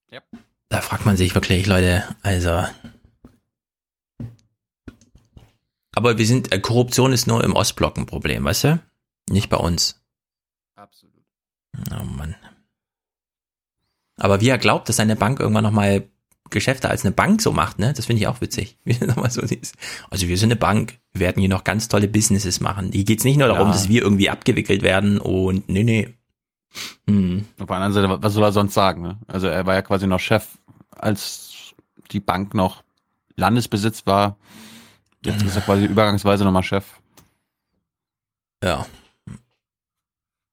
Ja. 0.09 0.21
Da 0.69 0.81
fragt 0.81 1.05
man 1.05 1.17
sich 1.17 1.35
wirklich, 1.35 1.67
Leute, 1.67 2.03
also. 2.23 2.63
Aber 5.95 6.17
wir 6.17 6.25
sind, 6.25 6.51
äh, 6.51 6.59
Korruption 6.59 7.13
ist 7.13 7.27
nur 7.27 7.43
im 7.43 7.53
Ostblock 7.53 7.95
ein 7.95 8.07
Problem, 8.07 8.43
weißt 8.43 8.63
du? 8.63 8.79
Nicht 9.29 9.49
bei 9.49 9.57
uns. 9.57 10.01
Absolut. 10.75 11.13
Oh 11.91 12.03
Mann. 12.03 12.35
Aber 14.17 14.41
wie 14.41 14.49
er 14.49 14.57
glaubt, 14.57 14.89
dass 14.89 14.97
seine 14.97 15.15
Bank 15.15 15.39
irgendwann 15.39 15.63
nochmal 15.63 16.09
Geschäfte 16.49 16.89
als 16.89 17.05
eine 17.05 17.13
Bank 17.13 17.41
so 17.41 17.51
macht, 17.51 17.79
ne? 17.79 17.93
Das 17.93 18.07
finde 18.07 18.21
ich 18.21 18.27
auch 18.27 18.41
witzig. 18.41 18.77
so 19.29 19.41
also 19.41 20.27
wir 20.27 20.37
sind 20.37 20.51
eine 20.51 20.55
Bank, 20.55 20.99
wir 21.13 21.21
werden 21.21 21.39
hier 21.39 21.49
noch 21.49 21.63
ganz 21.63 21.87
tolle 21.87 22.07
Businesses 22.07 22.59
machen. 22.59 22.91
Hier 22.91 23.03
geht's 23.03 23.23
nicht 23.23 23.37
nur 23.37 23.47
darum, 23.47 23.67
ja. 23.67 23.73
dass 23.73 23.87
wir 23.87 24.01
irgendwie 24.01 24.29
abgewickelt 24.29 24.81
werden 24.81 25.19
und 25.19 25.69
nee, 25.69 25.83
nee. 25.83 26.13
Hm. 27.07 27.45
Auf 27.59 27.67
der 27.67 27.75
anderen 27.75 27.93
Seite, 27.93 28.21
was 28.21 28.33
soll 28.33 28.43
er 28.43 28.51
sonst 28.51 28.73
sagen? 28.73 29.01
Ne? 29.01 29.17
Also 29.27 29.47
er 29.47 29.65
war 29.65 29.75
ja 29.75 29.81
quasi 29.81 30.07
noch 30.07 30.19
Chef, 30.19 30.57
als 30.91 31.73
die 32.11 32.19
Bank 32.19 32.53
noch 32.53 32.83
Landesbesitz 33.35 34.05
war. 34.05 34.37
Jetzt 35.23 35.43
ist 35.43 35.55
er 35.55 35.61
quasi 35.61 35.85
übergangsweise 35.85 36.43
nochmal 36.43 36.63
Chef. 36.63 36.85
Ja. 38.63 38.85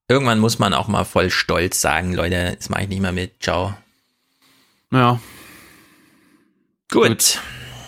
Irgendwann 0.09 0.39
muss 0.39 0.59
man 0.59 0.73
auch 0.73 0.87
mal 0.89 1.05
voll 1.05 1.31
stolz 1.31 1.81
sagen, 1.81 2.15
Leute, 2.15 2.55
das 2.57 2.69
mache 2.69 2.83
ich 2.83 2.89
nicht 2.89 3.01
mehr 3.01 3.13
mit. 3.13 3.43
Ciao. 3.43 3.75
Ja. 4.93 5.19
Gut. 6.91 7.09
Gut. 7.09 7.41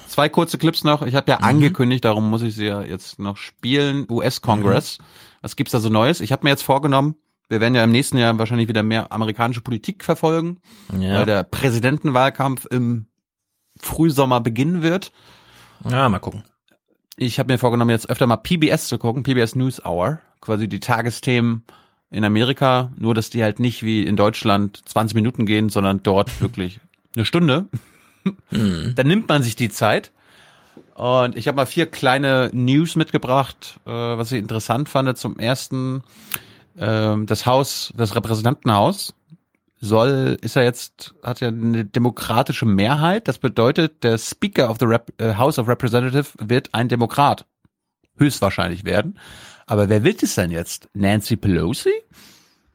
Zwei 0.09 0.29
kurze 0.29 0.59
Clips 0.59 0.83
noch. 0.83 1.03
Ich 1.03 1.15
habe 1.15 1.31
ja 1.31 1.39
Mhm. 1.39 1.45
angekündigt, 1.45 2.05
darum 2.05 2.29
muss 2.29 2.43
ich 2.43 2.57
sie 2.57 2.67
ja 2.67 2.83
jetzt 2.83 3.21
noch 3.21 3.37
spielen. 3.37 4.05
US-Congress. 4.11 4.99
Was 5.43 5.55
gibt's 5.55 5.71
da 5.71 5.79
so 5.79 5.89
Neues? 5.91 6.21
Ich 6.21 6.33
habe 6.33 6.43
mir 6.45 6.51
jetzt 6.51 6.63
vorgenommen, 6.65 7.15
wir 7.49 7.61
werden 7.61 7.77
ja 7.77 7.85
im 7.85 7.93
nächsten 7.93 8.19
Jahr 8.19 8.37
wahrscheinlich 8.37 8.67
wieder 8.69 8.83
mehr 8.83 9.13
amerikanische 9.13 9.61
Politik 9.61 10.03
verfolgen, 10.05 10.61
Ja. 10.99 11.19
weil 11.21 11.27
der 11.27 11.45
Präsidentenwahlkampf 11.45 12.67
im 12.67 13.07
Frühsommer 13.81 14.41
beginnen 14.41 14.83
wird. 14.83 15.13
Ja, 15.89 16.09
mal 16.09 16.19
gucken. 16.19 16.43
Ich 17.17 17.39
habe 17.39 17.53
mir 17.53 17.59
vorgenommen, 17.59 17.91
jetzt 17.91 18.11
öfter 18.11 18.27
mal 18.27 18.37
PBS 18.39 18.89
zu 18.89 18.99
gucken, 18.99 19.23
PBS 19.23 19.55
News 19.55 19.85
Hour, 19.85 20.19
quasi 20.41 20.69
die 20.69 20.81
Tagesthemen 20.81 21.65
in 22.11 22.25
Amerika, 22.25 22.91
nur 22.97 23.15
dass 23.15 23.31
die 23.31 23.43
halt 23.43 23.61
nicht 23.61 23.83
wie 23.83 24.03
in 24.03 24.17
Deutschland 24.17 24.81
20 24.87 25.15
Minuten 25.15 25.47
gehen, 25.47 25.69
sondern 25.69 26.03
dort 26.03 26.41
wirklich 26.41 26.81
eine 27.15 27.25
Stunde. 27.25 27.67
Dann 28.51 29.07
nimmt 29.07 29.29
man 29.29 29.43
sich 29.43 29.57
die 29.57 29.69
Zeit. 29.69 30.13
Und 30.95 31.37
ich 31.37 31.47
habe 31.47 31.57
mal 31.57 31.67
vier 31.67 31.87
kleine 31.87 32.51
News 32.53 32.97
mitgebracht, 32.97 33.79
äh, 33.87 33.91
was 33.91 34.33
ich 34.33 34.39
interessant 34.39 34.89
fand. 34.89 35.17
Zum 35.17 35.39
ersten, 35.39 36.03
ähm, 36.77 37.27
das 37.27 37.47
Haus, 37.47 37.93
das 37.97 38.17
Repräsentantenhaus 38.17 39.15
soll, 39.81 40.37
ist 40.41 40.57
ja 40.57 40.63
jetzt, 40.63 41.15
hat 41.23 41.41
ja 41.41 41.49
eine 41.49 41.85
demokratische 41.85 42.67
Mehrheit. 42.67 43.29
Das 43.29 43.39
bedeutet, 43.39 44.03
der 44.03 44.19
Speaker 44.19 44.71
of 44.71 44.79
the 44.81 44.87
Rep 44.87 45.13
äh, 45.19 45.35
House 45.35 45.59
of 45.59 45.69
Representative 45.69 46.27
wird 46.41 46.75
ein 46.75 46.89
Demokrat. 46.89 47.47
Höchstwahrscheinlich 48.17 48.85
werden. 48.85 49.19
Aber 49.69 49.87
wer 49.87 50.01
denn 50.01 50.51
jetzt? 50.51 50.89
Nancy 50.95 51.37
Pelosi? 51.37 52.03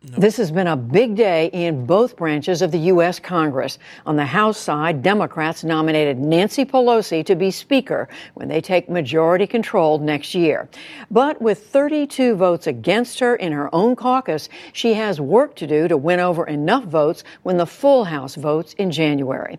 This 0.03 0.35
has 0.38 0.51
been 0.51 0.67
a 0.67 0.75
big 0.75 1.15
day 1.15 1.49
in 1.53 1.85
both 1.85 2.17
branches 2.17 2.61
of 2.61 2.72
the 2.72 2.77
U.S. 2.91 3.19
Congress. 3.19 3.80
On 4.05 4.17
the 4.17 4.25
House 4.25 4.57
side, 4.59 5.01
Democrats 5.01 5.63
nominated 5.63 6.19
Nancy 6.19 6.65
Pelosi 6.65 7.25
to 7.25 7.35
be 7.35 7.49
Speaker 7.49 8.09
when 8.33 8.49
they 8.49 8.59
take 8.59 8.89
majority 8.89 9.47
control 9.47 9.99
next 9.99 10.35
year. 10.35 10.67
But 11.09 11.41
with 11.41 11.65
32 11.67 12.35
votes 12.35 12.67
against 12.67 13.19
her 13.22 13.38
in 13.38 13.53
her 13.53 13.73
own 13.73 13.95
caucus, 13.95 14.49
she 14.73 14.93
has 14.93 15.22
work 15.22 15.55
to 15.55 15.65
do 15.65 15.88
to 15.88 15.95
win 15.95 16.19
over 16.19 16.45
enough 16.45 16.83
votes 16.83 17.23
when 17.43 17.55
the 17.55 17.65
full 17.65 18.03
House 18.03 18.35
votes 18.35 18.73
in 18.73 18.91
January. 18.91 19.57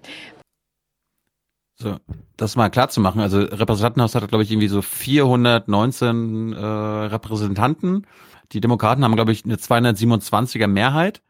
So, 1.76 1.96
das 2.36 2.56
mal 2.56 2.70
klar 2.70 2.88
zu 2.88 3.00
machen. 3.00 3.20
Also 3.20 3.38
Repräsentantenhaus 3.40 4.14
hat, 4.14 4.28
glaube 4.28 4.44
ich, 4.44 4.50
irgendwie 4.50 4.68
so 4.68 4.80
419 4.82 6.52
äh, 6.52 6.64
Repräsentanten. 6.64 8.06
Die 8.52 8.60
Demokraten 8.60 9.02
haben, 9.04 9.16
glaube 9.16 9.32
ich, 9.32 9.44
eine 9.44 9.56
227er 9.56 10.66
Mehrheit. 10.68 11.20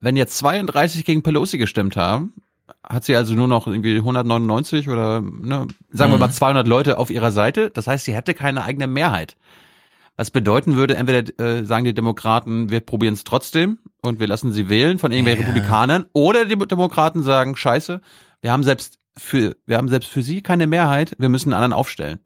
Wenn 0.00 0.16
jetzt 0.16 0.38
32 0.38 1.04
gegen 1.04 1.22
Pelosi 1.22 1.58
gestimmt 1.58 1.96
haben, 1.96 2.32
hat 2.88 3.04
sie 3.04 3.16
also 3.16 3.34
nur 3.34 3.48
noch 3.48 3.66
irgendwie 3.66 3.96
199 3.96 4.88
oder 4.88 5.20
ne, 5.20 5.66
sagen 5.90 6.12
wir 6.12 6.16
Mhm. 6.16 6.20
mal 6.20 6.30
200 6.30 6.66
Leute 6.66 6.98
auf 6.98 7.10
ihrer 7.10 7.32
Seite. 7.32 7.70
Das 7.70 7.86
heißt, 7.86 8.04
sie 8.04 8.14
hätte 8.14 8.34
keine 8.34 8.64
eigene 8.64 8.86
Mehrheit. 8.86 9.36
Was 10.16 10.30
bedeuten 10.30 10.76
würde, 10.76 10.96
entweder 10.96 11.38
äh, 11.40 11.64
sagen 11.64 11.84
die 11.84 11.94
Demokraten, 11.94 12.70
wir 12.70 12.80
probieren 12.80 13.14
es 13.14 13.24
trotzdem 13.24 13.78
und 14.02 14.20
wir 14.20 14.26
lassen 14.26 14.52
sie 14.52 14.68
wählen 14.68 14.98
von 14.98 15.12
irgendwelchen 15.12 15.44
Republikanern, 15.46 16.06
oder 16.12 16.44
die 16.44 16.56
Demokraten 16.56 17.22
sagen, 17.22 17.56
scheiße, 17.56 18.00
wir 18.42 18.52
haben 18.52 18.62
selbst 18.62 18.99
für, 19.16 19.56
wir 19.66 19.76
haben 19.76 19.88
selbst 19.88 20.10
für 20.10 20.22
sie 20.22 20.42
keine 20.42 20.66
Mehrheit, 20.66 21.14
wir 21.18 21.28
müssen 21.28 21.52
einen 21.52 21.62
anderen 21.62 21.78
aufstellen. 21.78 22.20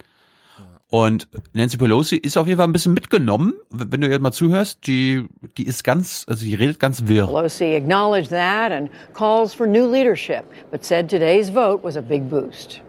Und 0.90 1.26
Nancy 1.54 1.76
Pelosi 1.76 2.16
ist 2.16 2.36
auf 2.36 2.46
jeden 2.46 2.58
Fall 2.58 2.68
ein 2.68 2.72
bisschen 2.72 2.94
mitgenommen, 2.94 3.54
wenn 3.70 4.00
du 4.00 4.08
ihr 4.08 4.20
mal 4.20 4.30
zuhörst, 4.30 4.86
die, 4.86 5.26
die 5.56 5.66
ist 5.66 5.82
ganz, 5.82 6.24
also 6.28 6.44
die 6.44 6.54
redet 6.54 6.78
ganz 6.78 7.06
wirr. 7.06 7.26
Pelosi 7.26 7.74
acknowledged 7.74 8.30
that 8.30 8.70
and 8.70 8.88
calls 9.12 9.52
for 9.52 9.66
new 9.66 9.90
leadership, 9.90 10.44
but 10.70 10.84
said 10.84 11.08
today's 11.08 11.50
vote 11.50 11.82
was 11.82 11.96
a 11.96 12.02
big 12.02 12.30
boost. 12.30 12.80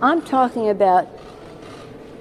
I'm 0.00 0.22
talking 0.22 0.70
about 0.70 1.08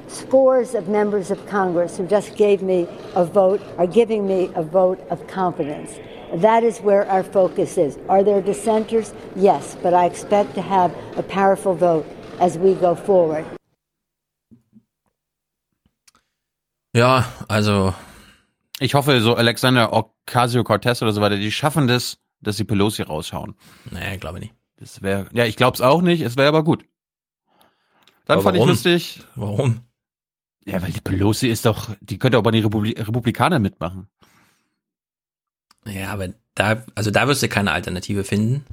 scores 0.07 0.73
of 0.73 0.87
members 0.87 1.29
of 1.29 1.37
Congress 1.47 1.97
who 1.97 2.07
just 2.07 2.35
gave 2.35 2.61
me 2.63 2.87
a 3.15 3.23
vote, 3.23 3.61
are 3.77 3.87
giving 3.87 4.27
me 4.27 4.49
a 4.55 4.63
vote 4.63 4.99
of 5.11 5.25
confidence. 5.27 5.91
That 6.35 6.63
is 6.63 6.79
where 6.81 7.09
our 7.09 7.23
focus 7.23 7.77
is. 7.77 7.97
Are 8.07 8.23
there 8.23 8.41
dissenters? 8.41 9.13
Yes, 9.35 9.75
but 9.81 9.93
I 9.93 10.05
expect 10.05 10.53
to 10.55 10.61
have 10.61 10.91
a 11.17 11.23
powerful 11.23 11.73
vote 11.73 12.05
as 12.39 12.57
we 12.57 12.75
go 12.75 12.95
forward. 12.95 13.45
Ja, 16.93 17.25
also. 17.47 17.93
Ich 18.79 18.93
hoffe, 18.93 19.19
so 19.21 19.35
Alexander 19.35 19.91
Ocasio-Cortez 19.91 21.01
oder 21.01 21.11
so 21.11 21.21
weiter, 21.21 21.35
die 21.37 21.51
schaffen 21.51 21.87
das, 21.87 22.17
dass 22.41 22.57
sie 22.57 22.63
Pelosi 22.63 23.01
raushauen. 23.01 23.55
Nee, 23.91 24.17
glaube 24.17 24.39
nicht. 24.39 24.53
Das 24.77 25.01
wäre, 25.01 25.27
ja, 25.33 25.45
ich 25.45 25.57
glaube 25.57 25.75
es 25.75 25.81
auch 25.81 26.01
nicht, 26.01 26.21
es 26.21 26.37
wäre 26.37 26.47
aber 26.47 26.63
gut. 26.63 26.85
Dann 28.25 28.35
Aber 28.35 28.43
fand 28.43 28.57
warum? 28.57 28.69
ich 28.69 28.75
lustig. 28.75 29.21
Warum? 29.35 29.81
Ja, 30.65 30.81
weil 30.81 30.91
die 30.91 31.01
Pelosi 31.01 31.49
ist 31.49 31.65
doch, 31.65 31.89
die 31.99 32.17
könnte 32.17 32.37
auch 32.37 32.43
bei 32.43 32.51
den 32.51 32.63
Republi 32.63 32.91
Republikanern 32.91 33.61
mitmachen. 33.61 34.07
Ja, 35.85 36.11
aber 36.11 36.29
da, 36.55 36.83
also 36.95 37.11
da 37.11 37.27
wirst 37.27 37.41
du 37.41 37.49
keine 37.49 37.71
Alternative 37.71 38.23
finden, 38.23 38.65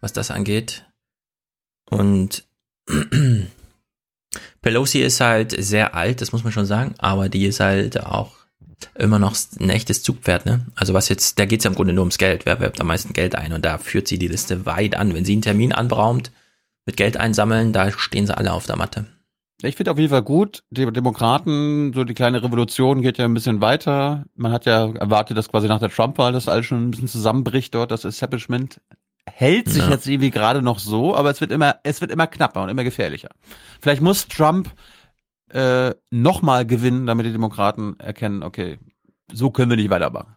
was 0.00 0.12
das 0.12 0.30
angeht. 0.30 0.84
Und 1.88 2.44
Pelosi 4.62 5.00
ist 5.00 5.20
halt 5.20 5.54
sehr 5.62 5.94
alt, 5.94 6.20
das 6.20 6.32
muss 6.32 6.44
man 6.44 6.52
schon 6.52 6.66
sagen, 6.66 6.94
aber 6.98 7.28
die 7.28 7.46
ist 7.46 7.60
halt 7.60 8.00
auch 8.04 8.36
immer 8.94 9.18
noch 9.18 9.36
ein 9.58 9.70
echtes 9.70 10.02
Zugpferd, 10.02 10.46
ne? 10.46 10.66
Also 10.74 10.94
was 10.94 11.08
jetzt, 11.08 11.38
da 11.38 11.44
geht's 11.44 11.64
ja 11.64 11.70
im 11.70 11.76
Grunde 11.76 11.92
nur 11.92 12.02
ums 12.02 12.18
Geld. 12.18 12.46
Wer 12.46 12.60
wirbt 12.60 12.80
am 12.80 12.86
meisten 12.86 13.12
Geld 13.12 13.34
ein? 13.34 13.52
Und 13.52 13.64
da 13.64 13.78
führt 13.78 14.08
sie 14.08 14.18
die 14.18 14.28
Liste 14.28 14.64
weit 14.66 14.96
an. 14.96 15.14
Wenn 15.14 15.24
sie 15.24 15.32
einen 15.32 15.42
Termin 15.42 15.72
anberaumt, 15.72 16.32
mit 16.86 16.96
Geld 16.96 17.16
einsammeln, 17.16 17.72
da 17.72 17.90
stehen 17.92 18.26
sie 18.26 18.36
alle 18.36 18.52
auf 18.52 18.66
der 18.66 18.76
Matte. 18.76 19.06
Ich 19.62 19.76
finde 19.76 19.90
auf 19.90 19.98
jeden 19.98 20.10
Fall 20.10 20.22
gut, 20.22 20.62
die 20.70 20.90
Demokraten, 20.90 21.92
so 21.92 22.04
die 22.04 22.14
kleine 22.14 22.42
Revolution 22.42 23.02
geht 23.02 23.18
ja 23.18 23.26
ein 23.26 23.34
bisschen 23.34 23.60
weiter. 23.60 24.24
Man 24.34 24.52
hat 24.52 24.64
ja 24.64 24.90
erwartet, 24.94 25.36
dass 25.36 25.48
quasi 25.50 25.68
nach 25.68 25.80
der 25.80 25.90
Trump-Wahl 25.90 26.32
das 26.32 26.48
alles 26.48 26.66
schon 26.66 26.86
ein 26.86 26.90
bisschen 26.90 27.08
zusammenbricht 27.08 27.74
dort, 27.74 27.90
das 27.90 28.04
Establishment 28.04 28.80
hält 29.26 29.68
sich 29.68 29.82
Ja. 29.84 29.90
jetzt 29.90 30.06
irgendwie 30.06 30.30
gerade 30.30 30.62
noch 30.62 30.78
so, 30.78 31.14
aber 31.14 31.30
es 31.30 31.40
wird 31.40 31.52
immer, 31.52 31.76
es 31.82 32.00
wird 32.00 32.10
immer 32.10 32.26
knapper 32.26 32.62
und 32.62 32.68
immer 32.70 32.84
gefährlicher. 32.84 33.28
Vielleicht 33.80 34.02
muss 34.02 34.28
Trump 34.28 34.70
äh, 35.50 35.92
nochmal 36.10 36.64
gewinnen, 36.66 37.06
damit 37.06 37.26
die 37.26 37.32
Demokraten 37.32 37.98
erkennen, 37.98 38.42
okay, 38.42 38.78
so 39.32 39.50
können 39.50 39.70
wir 39.70 39.76
nicht 39.76 39.90
weitermachen. 39.90 40.36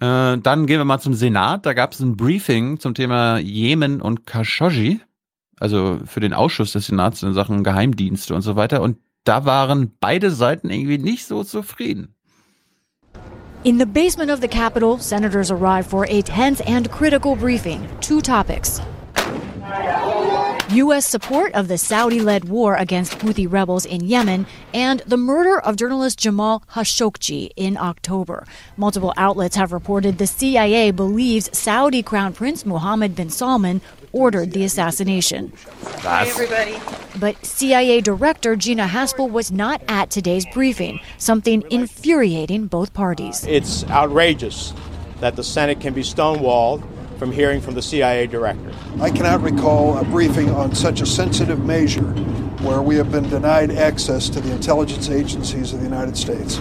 Äh, 0.00 0.38
dann 0.38 0.66
gehen 0.66 0.78
wir 0.78 0.84
mal 0.84 1.00
zum 1.00 1.14
Senat. 1.14 1.66
Da 1.66 1.72
gab 1.74 1.92
es 1.92 2.00
ein 2.00 2.16
Briefing 2.16 2.78
zum 2.78 2.94
Thema 2.94 3.38
Jemen 3.38 4.00
und 4.00 4.26
Khashoggi, 4.26 5.00
also 5.60 6.00
für 6.04 6.20
den 6.20 6.32
Ausschuss 6.32 6.72
des 6.72 6.86
Senats 6.86 7.22
in 7.22 7.34
Sachen 7.34 7.64
Geheimdienste 7.64 8.34
und 8.34 8.42
so 8.42 8.56
weiter. 8.56 8.82
Und 8.82 8.98
da 9.24 9.44
waren 9.44 9.92
beide 10.00 10.30
Seiten 10.30 10.70
irgendwie 10.70 10.98
nicht 10.98 11.26
so 11.26 11.44
zufrieden. 11.44 12.14
In 13.64 13.78
the 13.78 13.86
basement 13.86 14.30
of 14.30 14.40
the 14.40 14.48
Capitol, 14.48 14.98
senators 14.98 15.50
arrived 15.50 15.90
for 15.90 16.06
a 16.08 16.22
tense 16.22 16.60
and 16.60 16.90
critical 16.90 17.34
briefing. 17.34 17.86
Two 18.00 18.20
topics. 18.20 18.80
U.S. 20.70 21.06
support 21.06 21.54
of 21.54 21.66
the 21.66 21.78
Saudi 21.78 22.20
led 22.20 22.44
war 22.44 22.76
against 22.76 23.18
Houthi 23.18 23.50
rebels 23.50 23.86
in 23.86 24.04
Yemen 24.04 24.46
and 24.74 25.00
the 25.06 25.16
murder 25.16 25.58
of 25.58 25.76
journalist 25.76 26.18
Jamal 26.18 26.62
Khashoggi 26.70 27.50
in 27.56 27.78
October. 27.78 28.46
Multiple 28.76 29.14
outlets 29.16 29.56
have 29.56 29.72
reported 29.72 30.18
the 30.18 30.26
CIA 30.26 30.90
believes 30.90 31.48
Saudi 31.56 32.02
Crown 32.02 32.34
Prince 32.34 32.66
Mohammed 32.66 33.16
bin 33.16 33.30
Salman 33.30 33.80
ordered 34.12 34.52
the 34.52 34.64
assassination. 34.64 35.52
Was? 36.04 36.40
But 37.18 37.44
CIA 37.44 38.00
Director 38.00 38.56
Gina 38.56 38.86
Haspel 38.86 39.30
was 39.30 39.50
not 39.50 39.82
at 39.88 40.10
today's 40.10 40.46
briefing, 40.52 41.00
something 41.16 41.64
infuriating 41.70 42.66
both 42.66 42.94
parties. 42.94 43.44
It's 43.46 43.84
outrageous 43.90 44.72
that 45.20 45.36
the 45.36 45.44
Senate 45.44 45.80
can 45.80 45.94
be 45.94 46.02
stonewalled 46.02 46.86
from 47.18 47.32
hearing 47.32 47.60
from 47.60 47.74
the 47.74 47.82
CIA 47.82 48.26
director. 48.26 48.72
I 49.00 49.10
cannot 49.10 49.42
recall 49.42 49.98
a 49.98 50.04
briefing 50.04 50.50
on 50.50 50.74
such 50.74 51.00
a 51.00 51.06
sensitive 51.06 51.64
measure 51.64 52.12
where 52.62 52.80
we 52.80 52.96
have 52.96 53.10
been 53.10 53.28
denied 53.28 53.72
access 53.72 54.28
to 54.28 54.40
the 54.40 54.52
intelligence 54.52 55.10
agencies 55.10 55.72
of 55.72 55.80
the 55.80 55.84
United 55.84 56.16
States. 56.16 56.60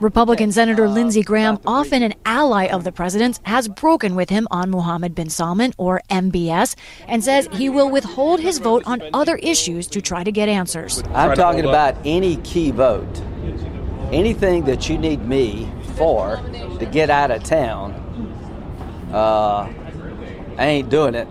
Republican 0.00 0.50
Senator 0.50 0.88
Lindsey 0.88 1.22
Graham, 1.22 1.58
often 1.66 2.02
an 2.02 2.14
ally 2.24 2.66
of 2.68 2.84
the 2.84 2.92
president's, 2.92 3.38
has 3.42 3.68
broken 3.68 4.14
with 4.14 4.30
him 4.30 4.48
on 4.50 4.70
Mohammed 4.70 5.14
bin 5.14 5.28
Salman, 5.28 5.74
or 5.76 6.00
MBS, 6.08 6.74
and 7.06 7.22
says 7.22 7.48
he 7.52 7.68
will 7.68 7.90
withhold 7.90 8.40
his 8.40 8.58
vote 8.58 8.82
on 8.86 9.02
other 9.12 9.36
issues 9.36 9.86
to 9.88 10.00
try 10.00 10.24
to 10.24 10.32
get 10.32 10.48
answers. 10.48 11.02
I'm 11.12 11.36
talking 11.36 11.66
about 11.66 11.98
any 12.06 12.36
key 12.38 12.70
vote. 12.70 13.20
Anything 14.10 14.64
that 14.64 14.88
you 14.88 14.96
need 14.96 15.26
me 15.26 15.70
for 15.96 16.40
to 16.78 16.88
get 16.90 17.10
out 17.10 17.30
of 17.30 17.44
town, 17.44 17.92
uh, 19.12 19.70
I 20.56 20.64
ain't 20.64 20.88
doing 20.88 21.14
it 21.14 21.28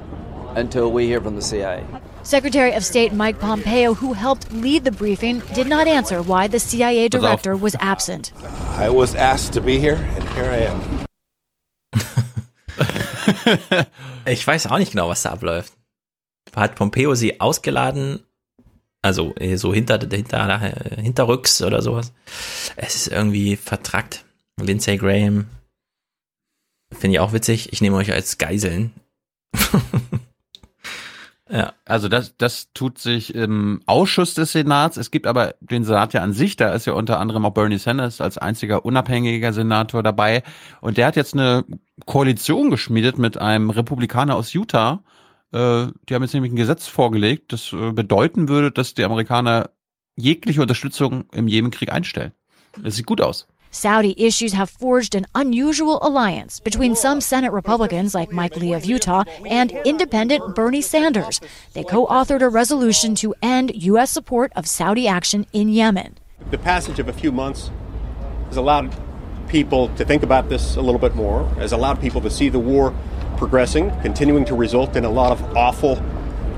until 0.56 0.92
we 0.92 1.06
hear 1.06 1.22
from 1.22 1.36
the 1.36 1.42
CIA. 1.42 1.84
Secretary 2.24 2.74
of 2.74 2.84
State 2.84 3.14
Mike 3.14 3.40
Pompeo, 3.40 3.94
who 3.94 4.14
helped 4.14 4.52
lead 4.52 4.84
the 4.84 4.92
briefing, 4.92 5.42
did 5.54 5.68
not 5.68 5.88
answer 5.88 6.22
why 6.22 6.48
the 6.48 6.60
CIA 6.60 7.10
director 7.10 7.56
was 7.56 7.76
absent. 7.80 8.32
I 8.78 8.90
was 8.90 9.16
asked 9.16 9.54
to 9.54 9.62
be 9.62 9.80
here, 9.80 9.96
and 10.16 10.24
here 10.30 10.52
I 10.52 10.68
am. 10.68 11.06
ich 14.26 14.46
weiß 14.46 14.68
auch 14.68 14.78
nicht 14.78 14.92
genau, 14.92 15.10
was 15.10 15.24
da 15.24 15.32
abläuft. 15.32 15.74
Hat 16.56 16.76
Pompeo 16.76 17.16
sie 17.16 17.40
ausgeladen? 17.40 18.20
Also 19.02 19.34
äh, 19.36 19.56
so 19.56 19.74
hinter, 19.74 20.00
hinter, 20.00 20.60
hinterrücks 20.98 21.62
oder 21.62 21.82
sowas. 21.82 22.12
Es 22.76 22.96
ist 22.96 23.08
irgendwie 23.08 23.56
vertrackt. 23.56 24.26
Lindsay 24.62 24.98
Graham. 24.98 25.48
Finde 26.92 27.16
ich 27.16 27.20
auch 27.20 27.34
witzig. 27.34 27.72
Ich 27.72 27.82
nehme 27.82 27.96
euch 27.98 28.12
als 28.12 28.38
Geiseln. 28.38 28.94
Ja, 31.52 31.74
also 31.86 32.10
das, 32.10 32.38
das 32.38 32.72
tut 32.74 33.00
sich 33.00 33.34
im 33.34 33.82
Ausschuss 33.88 34.36
des 34.36 34.52
Senats. 34.52 34.98
Es 34.98 35.10
gibt 35.10 35.26
aber 35.26 35.56
den 35.62 35.84
Senat 35.84 36.14
ja 36.14 36.22
an 36.22 36.32
sich, 36.32 36.58
da 36.58 36.74
ist 36.74 36.86
ja 36.86 36.94
unter 36.94 37.20
anderem 37.20 37.44
auch 37.44 37.54
Bernie 37.54 37.80
Sanders 37.80 38.22
als 38.22 38.38
einziger 38.38 38.86
unabhängiger 38.86 39.52
Senator 39.52 40.04
dabei. 40.04 40.44
Und 40.80 40.98
der 40.98 41.08
hat 41.08 41.16
jetzt 41.16 41.34
eine 41.34 41.66
Koalition 42.06 42.70
geschmiedet 42.70 43.18
mit 43.18 43.40
einem 43.40 43.72
Republikaner 43.72 44.36
aus 44.36 44.54
Utah. 44.54 45.04
Äh, 45.52 45.88
die 46.08 46.14
haben 46.14 46.22
jetzt 46.22 46.34
nämlich 46.34 46.52
ein 46.52 46.56
Gesetz 46.56 46.86
vorgelegt, 46.86 47.52
das 47.52 47.74
äh, 47.74 47.94
bedeuten 47.94 48.48
würde, 48.48 48.72
dass 48.72 48.94
die 48.94 49.04
Amerikaner 49.04 49.72
jegliche 50.16 50.62
Unterstützung 50.62 51.26
im 51.32 51.48
Jemenkrieg 51.48 51.92
einstellen. 51.92 52.34
Das 52.78 52.96
sieht 52.96 53.08
gut 53.08 53.22
aus. 53.22 53.48
Saudi 53.72 54.16
issues 54.18 54.54
have 54.54 54.70
forged 54.70 55.14
an 55.14 55.28
unusual 55.36 56.00
alliance 56.02 56.60
between 56.60 56.96
some 56.96 57.22
Senate 57.22 57.52
Republicans 57.52 58.16
like 58.16 58.32
Mike 58.32 58.56
Lee 58.56 58.74
of 58.74 58.86
Utah 58.86 59.24
and 59.46 59.72
independent 59.86 60.56
Bernie 60.56 60.82
Sanders. 60.82 61.40
They 61.74 61.84
co 61.84 62.08
authored 62.08 62.42
a 62.42 62.50
resolution 62.50 63.14
to 63.16 63.36
end 63.42 63.72
U.S. 63.84 64.10
support 64.10 64.52
of 64.56 64.68
Saudi 64.68 65.08
action 65.08 65.46
in 65.54 65.70
Yemen. 65.70 66.18
The 66.50 66.58
passage 66.58 67.00
of 67.00 67.08
a 67.08 67.14
few 67.14 67.32
months 67.32 67.70
has 68.48 68.58
allowed 68.58 68.96
people 69.48 69.90
to 69.96 70.06
think 70.06 70.24
about 70.24 70.50
this 70.50 70.76
a 70.76 70.82
little 70.82 71.00
bit 71.00 71.16
more, 71.16 71.48
has 71.56 71.72
allowed 71.72 72.02
people 72.02 72.22
to 72.22 72.30
see 72.30 72.50
the 72.50 72.60
war 72.60 72.96
progressing, 73.38 73.92
continuing 74.02 74.46
to 74.46 74.56
result 74.56 74.96
in 74.96 75.06
a 75.06 75.10
lot 75.10 75.32
of 75.32 75.42
awful 75.56 75.96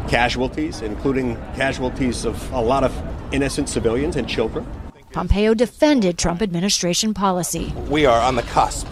casualties, 0.07 0.81
including 0.81 1.35
casualties 1.56 2.25
of 2.25 2.51
a 2.53 2.61
lot 2.61 2.83
of 2.83 2.93
innocent 3.33 3.67
civilians 3.69 4.15
and 4.15 4.27
children. 4.27 4.65
Pompeo 5.11 5.53
defended 5.53 6.17
Trump 6.17 6.41
administration 6.41 7.14
policy. 7.14 7.73
We 7.90 8.06
are 8.06 8.22
on 8.22 8.35
the 8.35 8.43
cusp 8.43 8.88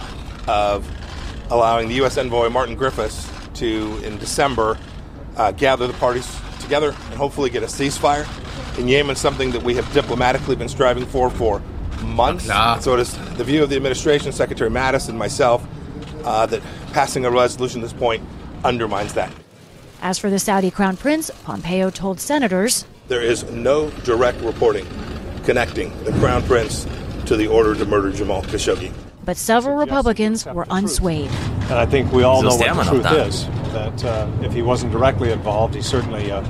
of 0.47 0.85
allowing 1.49 1.87
the 1.87 1.95
U.S. 1.95 2.17
envoy 2.17 2.49
Martin 2.49 2.75
Griffiths 2.75 3.29
to, 3.55 3.99
in 4.03 4.17
December, 4.17 4.77
uh, 5.37 5.51
gather 5.53 5.87
the 5.87 5.93
parties 5.93 6.29
together 6.59 6.89
and 6.89 7.13
hopefully 7.15 7.49
get 7.49 7.63
a 7.63 7.67
ceasefire 7.67 8.27
in 8.77 8.87
Yemen, 8.87 9.15
something 9.15 9.51
that 9.51 9.63
we 9.63 9.75
have 9.75 9.91
diplomatically 9.93 10.55
been 10.55 10.69
striving 10.69 11.05
for 11.05 11.29
for 11.29 11.61
months. 12.03 12.49
And 12.49 12.83
so 12.83 12.93
it 12.93 12.99
is 12.99 13.17
the 13.37 13.43
view 13.43 13.63
of 13.63 13.69
the 13.69 13.77
administration, 13.77 14.31
Secretary 14.31 14.69
Mattis, 14.69 15.09
and 15.09 15.17
myself, 15.17 15.65
uh, 16.23 16.45
that 16.47 16.61
passing 16.91 17.25
a 17.25 17.31
resolution 17.31 17.81
at 17.81 17.89
this 17.89 17.97
point 17.97 18.23
undermines 18.63 19.13
that. 19.13 19.31
As 20.01 20.17
for 20.17 20.29
the 20.29 20.39
Saudi 20.39 20.71
crown 20.71 20.97
prince, 20.97 21.29
Pompeo 21.43 21.89
told 21.89 22.19
senators 22.19 22.85
There 23.07 23.21
is 23.21 23.43
no 23.51 23.89
direct 24.03 24.39
reporting 24.41 24.87
connecting 25.49 25.89
the 26.03 26.11
Crown 26.21 26.43
Prince 26.43 26.85
to 27.25 27.35
the 27.35 27.47
order 27.47 27.73
to 27.73 27.83
murder 27.83 28.11
Jamal 28.11 28.43
Khashoggi. 28.43 28.91
But 29.25 29.35
several 29.35 29.77
Republicans 29.77 30.45
were 30.45 30.65
unswayed. 30.65 31.31
And 31.71 31.79
I 31.79 31.87
think 31.87 32.11
we 32.11 32.21
all 32.21 32.43
know 32.43 32.55
what 32.55 32.75
the 32.75 32.83
truth 32.83 33.27
is 33.27 33.47
that 33.73 34.05
uh, 34.05 34.27
if 34.43 34.53
he 34.53 34.61
wasn't 34.61 34.91
directly 34.91 35.31
involved, 35.31 35.73
he 35.73 35.81
certainly 35.81 36.31
uh, 36.31 36.43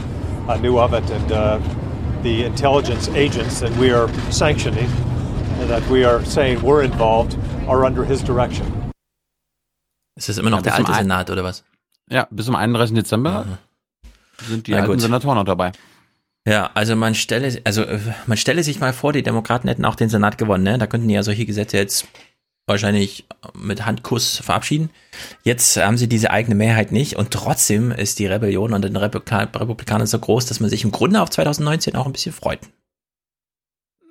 uh, 0.49 0.57
knew 0.57 0.77
of 0.77 0.93
it. 0.93 1.09
And 1.09 1.31
uh, 1.31 1.59
the 2.23 2.43
intelligence 2.43 3.07
agents 3.15 3.61
that 3.61 3.71
we 3.77 3.89
are 3.91 4.09
sanctioning, 4.31 4.89
that 5.67 5.87
we 5.89 6.03
are 6.03 6.25
saying 6.25 6.61
were 6.61 6.83
involved, 6.83 7.37
are 7.69 7.85
under 7.85 8.03
his 8.03 8.21
direction. 8.21 8.65
Ist 10.17 10.27
das 10.27 10.37
immer 10.37 10.49
noch 10.49 10.59
ja, 10.59 10.63
der 10.63 10.75
alte 10.75 10.93
Senat 10.93 11.29
oder 11.29 11.45
was? 11.45 11.63
Ja, 12.09 12.27
bis 12.29 12.47
zum 12.47 12.55
31. 12.55 12.95
Dezember 12.95 13.45
mhm. 13.45 13.57
sind 14.45 14.67
die 14.67 14.71
Na 14.71 14.79
alten 14.79 14.91
gut. 14.91 15.01
Senatoren 15.01 15.35
noch 15.35 15.45
dabei. 15.45 15.71
Ja, 16.49 16.71
also 16.73 16.95
man 16.95 17.13
stelle, 17.13 17.61
also 17.63 17.83
äh, 17.83 17.99
man 18.25 18.35
stelle 18.35 18.63
sich 18.63 18.79
mal 18.79 18.91
vor, 18.91 19.13
die 19.13 19.21
Demokraten 19.21 19.67
hätten 19.67 19.85
auch 19.85 19.93
den 19.93 20.09
Senat 20.09 20.39
gewonnen, 20.39 20.63
ne? 20.63 20.79
Da 20.79 20.87
könnten 20.87 21.07
die 21.07 21.13
ja 21.13 21.21
solche 21.21 21.45
Gesetze 21.45 21.77
jetzt 21.77 22.07
wahrscheinlich 22.65 23.25
mit 23.53 23.85
Handkuss 23.85 24.37
verabschieden. 24.37 24.89
Jetzt 25.43 25.77
haben 25.77 25.97
sie 25.97 26.09
diese 26.09 26.31
eigene 26.31 26.55
Mehrheit 26.55 26.91
nicht 26.91 27.17
und 27.17 27.29
trotzdem 27.29 27.91
ist 27.91 28.17
die 28.17 28.25
Rebellion 28.25 28.73
unter 28.73 28.89
den 28.89 28.95
Republika 28.95 29.43
Republikanern 29.43 30.07
so 30.07 30.17
groß, 30.17 30.47
dass 30.47 30.59
man 30.59 30.71
sich 30.71 30.83
im 30.83 30.91
Grunde 30.91 31.21
auf 31.21 31.29
2019 31.29 31.95
auch 31.95 32.07
ein 32.07 32.13
bisschen 32.13 32.33
freut. 32.33 32.61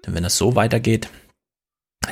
Denn 0.07 0.15
wenn 0.15 0.23
das 0.23 0.37
so 0.37 0.55
weitergeht, 0.55 1.09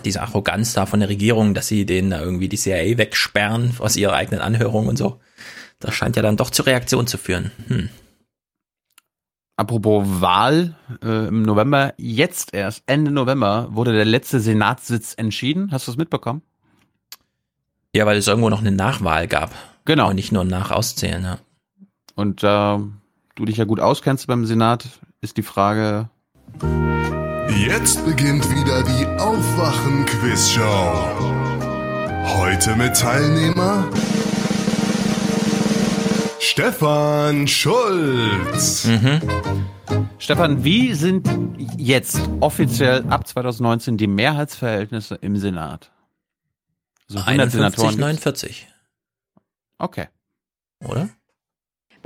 diese 0.05 0.23
Arroganz 0.23 0.73
da 0.73 0.87
von 0.87 0.99
der 0.99 1.09
Regierung, 1.09 1.55
dass 1.55 1.69
sie 1.69 1.87
denen 1.87 2.11
da 2.11 2.21
irgendwie 2.21 2.49
die 2.49 2.59
CIA 2.59 2.99
wegsperren 2.99 3.77
aus 3.79 3.95
ihrer 3.95 4.15
eigenen 4.15 4.41
Anhörung 4.41 4.89
und 4.89 4.97
so, 4.97 5.21
das 5.79 5.95
scheint 5.95 6.17
ja 6.17 6.23
dann 6.23 6.37
doch 6.37 6.51
zur 6.51 6.67
Reaktion 6.67 7.07
zu 7.07 7.17
führen. 7.17 7.53
Hm. 7.69 7.91
Apropos 9.59 10.05
Wahl 10.21 10.75
äh, 11.03 11.29
im 11.29 11.41
November, 11.43 11.95
jetzt 11.97 12.53
erst, 12.53 12.83
Ende 12.87 13.11
November, 13.11 13.69
wurde 13.71 13.95
der 13.95 14.05
letzte 14.05 14.39
Senatssitz 14.39 15.15
entschieden. 15.17 15.73
Hast 15.73 15.87
du 15.87 15.93
es 15.93 15.97
mitbekommen? 15.97 16.43
Ja, 17.95 18.05
weil 18.05 18.19
es 18.19 18.27
irgendwo 18.27 18.51
noch 18.51 18.61
eine 18.61 18.73
Nachwahl 18.73 19.27
gab. 19.27 19.55
Genau. 19.87 20.11
Und 20.11 20.17
nicht 20.17 20.31
nur 20.31 20.45
nach 20.45 20.71
Auszählen, 20.71 21.25
ja. 21.25 21.39
Und 22.15 22.43
da 22.43 22.77
äh, 22.77 22.81
du 23.35 23.45
dich 23.47 23.57
ja 23.57 23.65
gut 23.65 23.81
auskennst 23.81 24.27
beim 24.27 24.45
Senat, 24.45 24.87
ist 25.23 25.39
die 25.39 25.43
Frage. 25.43 26.11
Jetzt 27.49 28.05
beginnt 28.05 28.45
wieder 28.51 28.83
die 28.83 29.07
Aufwachen-Quiz-Show. 29.19 30.93
Heute 32.37 32.77
mit 32.77 32.95
Teilnehmer 32.95 33.89
Stefan 36.39 37.47
Schulz. 37.47 38.85
Mhm. 38.87 39.21
Stefan, 40.19 40.65
wie 40.65 40.95
sind 40.95 41.29
jetzt 41.77 42.21
offiziell 42.41 43.05
ab 43.09 43.27
2019 43.27 43.97
die 43.97 44.07
Mehrheitsverhältnisse 44.07 45.17
im 45.17 45.37
Senat? 45.37 45.91
Also 47.09 47.23
51, 47.25 47.97
49. 47.97 48.69
Okay. 49.79 50.09
Oder? 50.85 51.09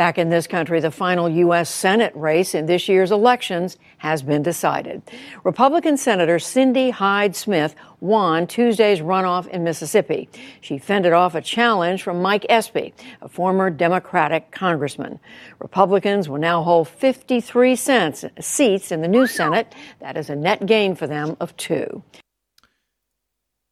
Back 0.01 0.17
in 0.17 0.31
this 0.31 0.47
country, 0.47 0.81
the 0.81 0.91
final 0.91 1.29
U.S. 1.29 1.69
Senate 1.69 2.11
race 2.17 2.55
in 2.55 2.65
this 2.65 2.89
year's 2.89 3.11
elections 3.11 3.77
has 3.99 4.23
been 4.23 4.43
decided. 4.43 5.03
Republican 5.45 5.99
Senator 5.99 6.39
Cindy 6.39 6.89
Hyde 6.89 7.37
Smith 7.37 7.75
won 8.01 8.47
Tuesday's 8.47 9.01
runoff 9.01 9.47
in 9.49 9.63
Mississippi. 9.63 10.27
She 10.63 10.79
fended 10.79 11.13
off 11.13 11.35
a 11.35 11.43
challenge 11.43 12.03
from 12.03 12.23
Mike 12.23 12.47
Espy, 12.49 12.95
a 13.21 13.29
former 13.29 13.69
Democratic 13.69 14.51
congressman. 14.53 15.21
Republicans 15.59 16.31
will 16.31 16.39
now 16.39 16.63
hold 16.63 16.89
53 16.89 17.77
cents, 17.77 18.25
seats 18.41 18.91
in 18.91 19.03
the 19.03 19.09
new 19.09 19.27
Senate. 19.27 19.75
That 20.01 20.17
is 20.17 20.31
a 20.31 20.35
net 20.35 20.65
gain 20.65 20.95
for 20.95 21.09
them 21.09 21.37
of 21.41 21.55
two. 21.59 22.03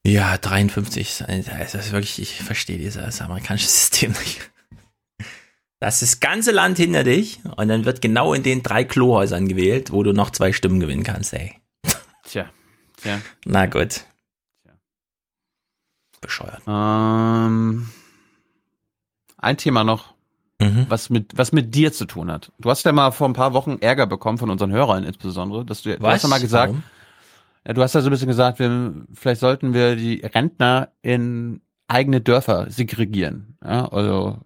Ja, 0.05 0.37
53. 0.37 1.25
Das 1.73 1.91
wirklich, 1.91 2.19
ich 2.21 2.43
verstehe 2.43 2.77
dieses 2.77 3.23
amerikanische 3.23 3.69
System 3.69 4.11
nicht. 4.11 4.51
Das 5.81 6.03
ist 6.03 6.15
das 6.15 6.21
ganze 6.21 6.51
Land 6.51 6.77
hinter 6.77 7.05
dich 7.05 7.41
und 7.57 7.69
dann 7.69 7.85
wird 7.85 8.01
genau 8.01 8.35
in 8.35 8.43
den 8.43 8.63
drei 8.63 8.83
Klohäusern 8.83 9.47
gewählt, 9.47 9.93
wo 9.93 10.03
du 10.03 10.13
noch 10.13 10.31
zwei 10.31 10.53
Stimmen 10.53 10.81
gewinnen 10.81 11.05
kannst, 11.05 11.33
ey. 11.35 11.55
Tja, 12.25 12.47
tja. 12.97 13.21
Na 13.45 13.67
gut. 13.67 14.05
Bescheuert. 16.21 16.63
Ähm, 16.67 17.89
ein 19.37 19.57
Thema 19.57 19.85
noch, 19.85 20.15
mhm. 20.61 20.87
was 20.89 21.11
mit 21.11 21.39
was 21.39 21.53
mit 21.53 21.77
dir 21.77 21.93
zu 21.93 22.07
tun 22.07 22.31
hat. 22.31 22.51
Du 22.59 22.71
hast 22.71 22.85
ja 22.85 22.91
mal 22.91 23.13
vor 23.13 23.29
ein 23.29 23.35
paar 23.35 23.53
Wochen 23.53 23.79
Ärger 23.81 24.09
bekommen 24.09 24.39
von 24.39 24.51
unseren 24.51 24.73
Hörern 24.73 25.05
insbesondere, 25.05 25.65
dass 25.65 25.83
du, 25.83 25.97
du 25.97 26.07
hast 26.07 26.25
ja 26.25 26.29
mal 26.29 26.41
gesagt, 26.41 26.75
ja, 27.65 27.73
du 27.73 27.83
hast 27.83 27.95
ja 27.95 28.01
so 28.01 28.09
ein 28.09 28.11
bisschen 28.11 28.27
gesagt, 28.27 28.59
wir, 28.59 28.95
vielleicht 29.15 29.41
sollten 29.41 29.75
wir 29.75 29.95
die 29.95 30.23
Rentner 30.25 30.91
in 31.03 31.61
eigene 31.87 32.21
Dörfer 32.21 32.69
segregieren. 32.69 33.57
Ja, 33.65 33.87
also. 33.87 34.39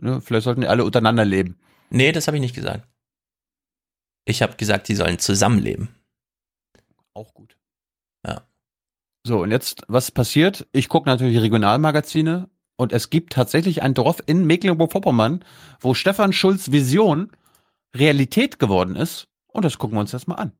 Ne? 0.00 0.20
Vielleicht 0.20 0.44
sollten 0.44 0.62
die 0.62 0.68
alle 0.68 0.84
untereinander 0.84 1.24
leben. 1.24 1.58
Nee, 1.90 2.12
das 2.12 2.26
habe 2.26 2.36
ich 2.36 2.40
nicht 2.40 2.54
gesagt. 2.54 2.86
Ich 4.24 4.42
habe 4.42 4.56
gesagt, 4.56 4.88
die 4.88 4.94
sollen 4.94 5.18
zusammenleben. 5.18 5.88
Auch 7.14 7.34
gut. 7.34 7.56
Ja. 8.26 8.42
So, 9.26 9.42
und 9.42 9.50
jetzt, 9.50 9.82
was 9.88 10.10
passiert? 10.10 10.66
Ich 10.72 10.88
gucke 10.88 11.08
natürlich 11.08 11.40
Regionalmagazine 11.40 12.48
und 12.76 12.92
es 12.92 13.10
gibt 13.10 13.32
tatsächlich 13.32 13.82
ein 13.82 13.94
Dorf 13.94 14.22
in 14.26 14.46
Mecklenburg-Vorpommern, 14.46 15.44
wo 15.80 15.94
Stefan 15.94 16.32
Schulz 16.32 16.70
Vision 16.70 17.30
Realität 17.94 18.58
geworden 18.58 18.96
ist. 18.96 19.26
Und 19.48 19.64
das 19.64 19.78
gucken 19.78 19.96
wir 19.96 20.00
uns 20.00 20.12
jetzt 20.12 20.28
mal 20.28 20.36
an. 20.36 20.52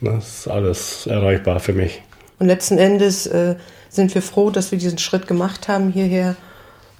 Das 0.00 0.40
ist 0.40 0.48
alles 0.48 1.06
erreichbar 1.06 1.60
für 1.60 1.74
mich. 1.74 2.02
Und 2.38 2.46
letzten 2.46 2.78
Endes 2.78 3.26
äh, 3.26 3.56
sind 3.88 4.12
wir 4.14 4.22
froh, 4.22 4.50
dass 4.50 4.72
wir 4.72 4.78
diesen 4.78 4.98
Schritt 4.98 5.28
gemacht 5.28 5.68
haben 5.68 5.92
hierher 5.92 6.34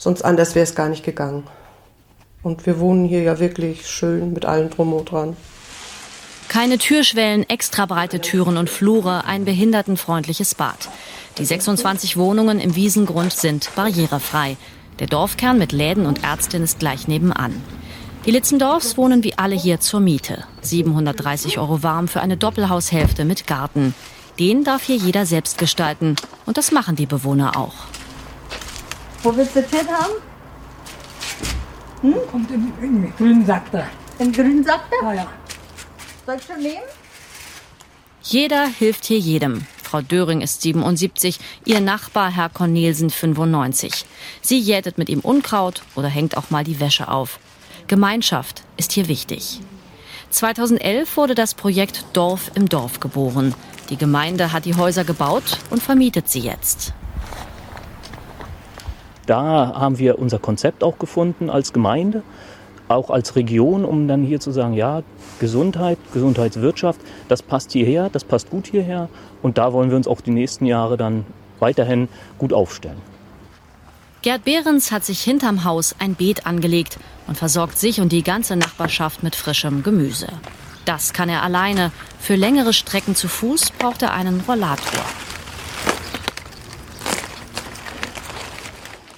Sonst 0.03 0.23
anders 0.23 0.57
wäre 0.57 0.65
es 0.65 0.75
gar 0.75 0.89
nicht 0.89 1.05
gegangen. 1.05 1.45
Und 2.43 2.67
wir 2.67 2.81
wohnen 2.81 3.05
hier 3.05 3.23
ja 3.23 3.39
wirklich 3.39 3.87
schön 3.87 4.33
mit 4.33 4.45
allem 4.45 4.69
drum 4.69 4.93
und 4.93 5.09
dran. 5.09 5.37
Keine 6.49 6.79
Türschwellen, 6.79 7.49
extra 7.49 7.87
breite 7.87 8.21
Türen 8.21 8.57
und 8.57 8.69
Flure, 8.69 9.25
ein 9.27 9.45
behindertenfreundliches 9.45 10.57
Bad. 10.57 10.89
Die 11.39 11.45
26 11.45 12.17
Wohnungen 12.17 12.59
im 12.59 12.75
Wiesengrund 12.75 13.33
sind 13.33 13.71
barrierefrei. 13.77 14.57
Der 14.99 15.07
Dorfkern 15.07 15.57
mit 15.57 15.71
Läden 15.71 16.07
und 16.07 16.25
Ärztin 16.25 16.65
ist 16.65 16.81
gleich 16.81 17.07
nebenan. 17.07 17.63
Die 18.27 18.33
Litzendorfs 18.33 18.97
wohnen 18.97 19.23
wie 19.23 19.39
alle 19.39 19.55
hier 19.55 19.79
zur 19.79 20.01
Miete. 20.01 20.43
730 20.63 21.59
Euro 21.59 21.85
warm 21.85 22.09
für 22.09 22.23
eine 22.23 22.37
Doppelhaushälfte 22.37 23.25
mit 23.25 23.47
Garten. 23.47 23.95
Den 24.41 24.65
darf 24.65 24.83
hier 24.83 24.97
jeder 24.97 25.27
selbst 25.27 25.59
gestalten. 25.59 26.17
Und 26.45 26.57
das 26.57 26.73
machen 26.73 26.97
die 26.97 27.07
Bewohner 27.07 27.57
auch. 27.57 27.75
Wo 29.23 29.37
willst 29.37 29.55
du 29.55 29.63
Tipp 29.63 29.89
haben? 29.89 30.15
Hm? 32.01 32.15
Kommt 32.31 32.51
in, 32.51 32.73
in 32.83 33.17
grünen 33.17 33.47
Sack 33.47 33.71
da. 33.71 33.87
Im 34.19 34.33
grünen 34.33 34.65
Sack 34.65 34.83
da? 34.91 35.13
Ja, 35.13 35.15
ja. 35.15 35.27
Soll 36.27 36.37
ich 36.37 36.45
schon 36.45 36.63
nehmen? 36.63 36.83
Jeder 38.23 38.67
hilft 38.67 39.05
hier 39.05 39.19
jedem. 39.19 39.67
Frau 39.83 40.01
Döring 40.01 40.41
ist 40.41 40.63
77, 40.63 41.39
ihr 41.65 41.81
Nachbar 41.81 42.31
Herr 42.31 42.49
Cornelsen 42.49 43.11
95. 43.11 44.07
Sie 44.41 44.59
jätet 44.59 44.97
mit 44.97 45.09
ihm 45.09 45.21
Unkraut 45.21 45.83
oder 45.97 46.09
hängt 46.09 46.37
auch 46.37 46.51
mal 46.51 46.65
die 46.65 46.81
Wäsche 46.81 47.09
auf. 47.09 47.39
Gemeinschaft 47.89 48.63
ist 48.77 48.93
hier 48.93 49.07
wichtig. 49.07 49.61
2011 50.31 51.17
wurde 51.17 51.35
das 51.35 51.55
Projekt 51.55 52.07
Dorf 52.15 52.51
im 52.55 52.69
Dorf 52.69 53.01
geboren. 53.01 53.55
Die 53.91 53.99
Gemeinde 53.99 54.53
hat 54.53 54.65
die 54.65 54.77
Häuser 54.77 55.05
gebaut 55.05 55.59
und 55.71 55.83
vermietet 55.83 56.29
sie 56.31 56.41
jetzt. 56.41 56.95
Da 59.27 59.75
haben 59.75 59.99
wir 59.99 60.19
unser 60.19 60.39
Konzept 60.39 60.83
auch 60.83 60.99
gefunden 60.99 61.51
als 61.51 61.73
Gemeinde, 61.73 62.23
auch 62.89 63.11
als 63.11 63.37
Region, 63.37 63.85
um 63.85 64.09
dann 64.09 64.23
hier 64.23 64.41
zu 64.41 64.51
sagen, 64.51 64.75
ja, 64.75 65.03
Gesundheit, 65.39 65.99
Gesundheitswirtschaft, 66.13 67.01
das 67.29 67.43
passt 67.43 67.73
hierher, 67.73 68.11
das 68.11 68.25
passt 68.25 68.51
gut 68.51 68.67
hierher 68.67 69.09
und 69.43 69.59
da 69.59 69.73
wollen 69.73 69.91
wir 69.91 69.97
uns 69.97 70.09
auch 70.09 70.21
die 70.21 70.31
nächsten 70.31 70.67
Jahre 70.67 70.97
dann 70.97 71.25
weiterhin 71.61 72.09
gut 72.39 72.53
aufstellen. 72.53 73.01
Gerd 74.23 74.45
Behrens 74.45 74.93
hat 74.93 75.05
sich 75.05 75.21
hinterm 75.21 75.65
Haus 75.65 75.97
ein 75.99 76.15
Beet 76.15 76.47
angelegt 76.47 76.99
und 77.27 77.37
versorgt 77.37 77.79
sich 77.79 78.01
und 78.01 78.13
die 78.13 78.23
ganze 78.23 78.55
Nachbarschaft 78.55 79.25
mit 79.25 79.35
frischem 79.35 79.83
Gemüse. 79.83 80.29
Das 80.85 81.13
kann 81.13 81.29
er 81.29 81.43
alleine. 81.43 81.91
Für 82.21 82.37
längere 82.37 82.73
Strecken 82.73 83.17
zu 83.17 83.27
Fuß 83.29 83.73
braucht 83.79 84.03
er 84.03 84.13
einen 84.13 84.41
Rollator. 84.47 85.05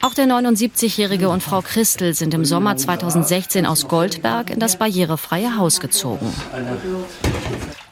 Auch 0.05 0.13
der 0.13 0.27
79-Jährige 0.27 1.31
und 1.31 1.43
Frau 1.43 1.63
Christel 1.63 2.13
sind 2.13 2.35
im 2.35 2.45
Sommer 2.45 2.77
2016 2.77 3.65
aus 3.65 3.89
Goldberg 3.89 4.51
in 4.51 4.59
das 4.59 4.77
barrierefreie 4.77 5.57
Haus 5.57 5.81
gezogen. 5.81 6.27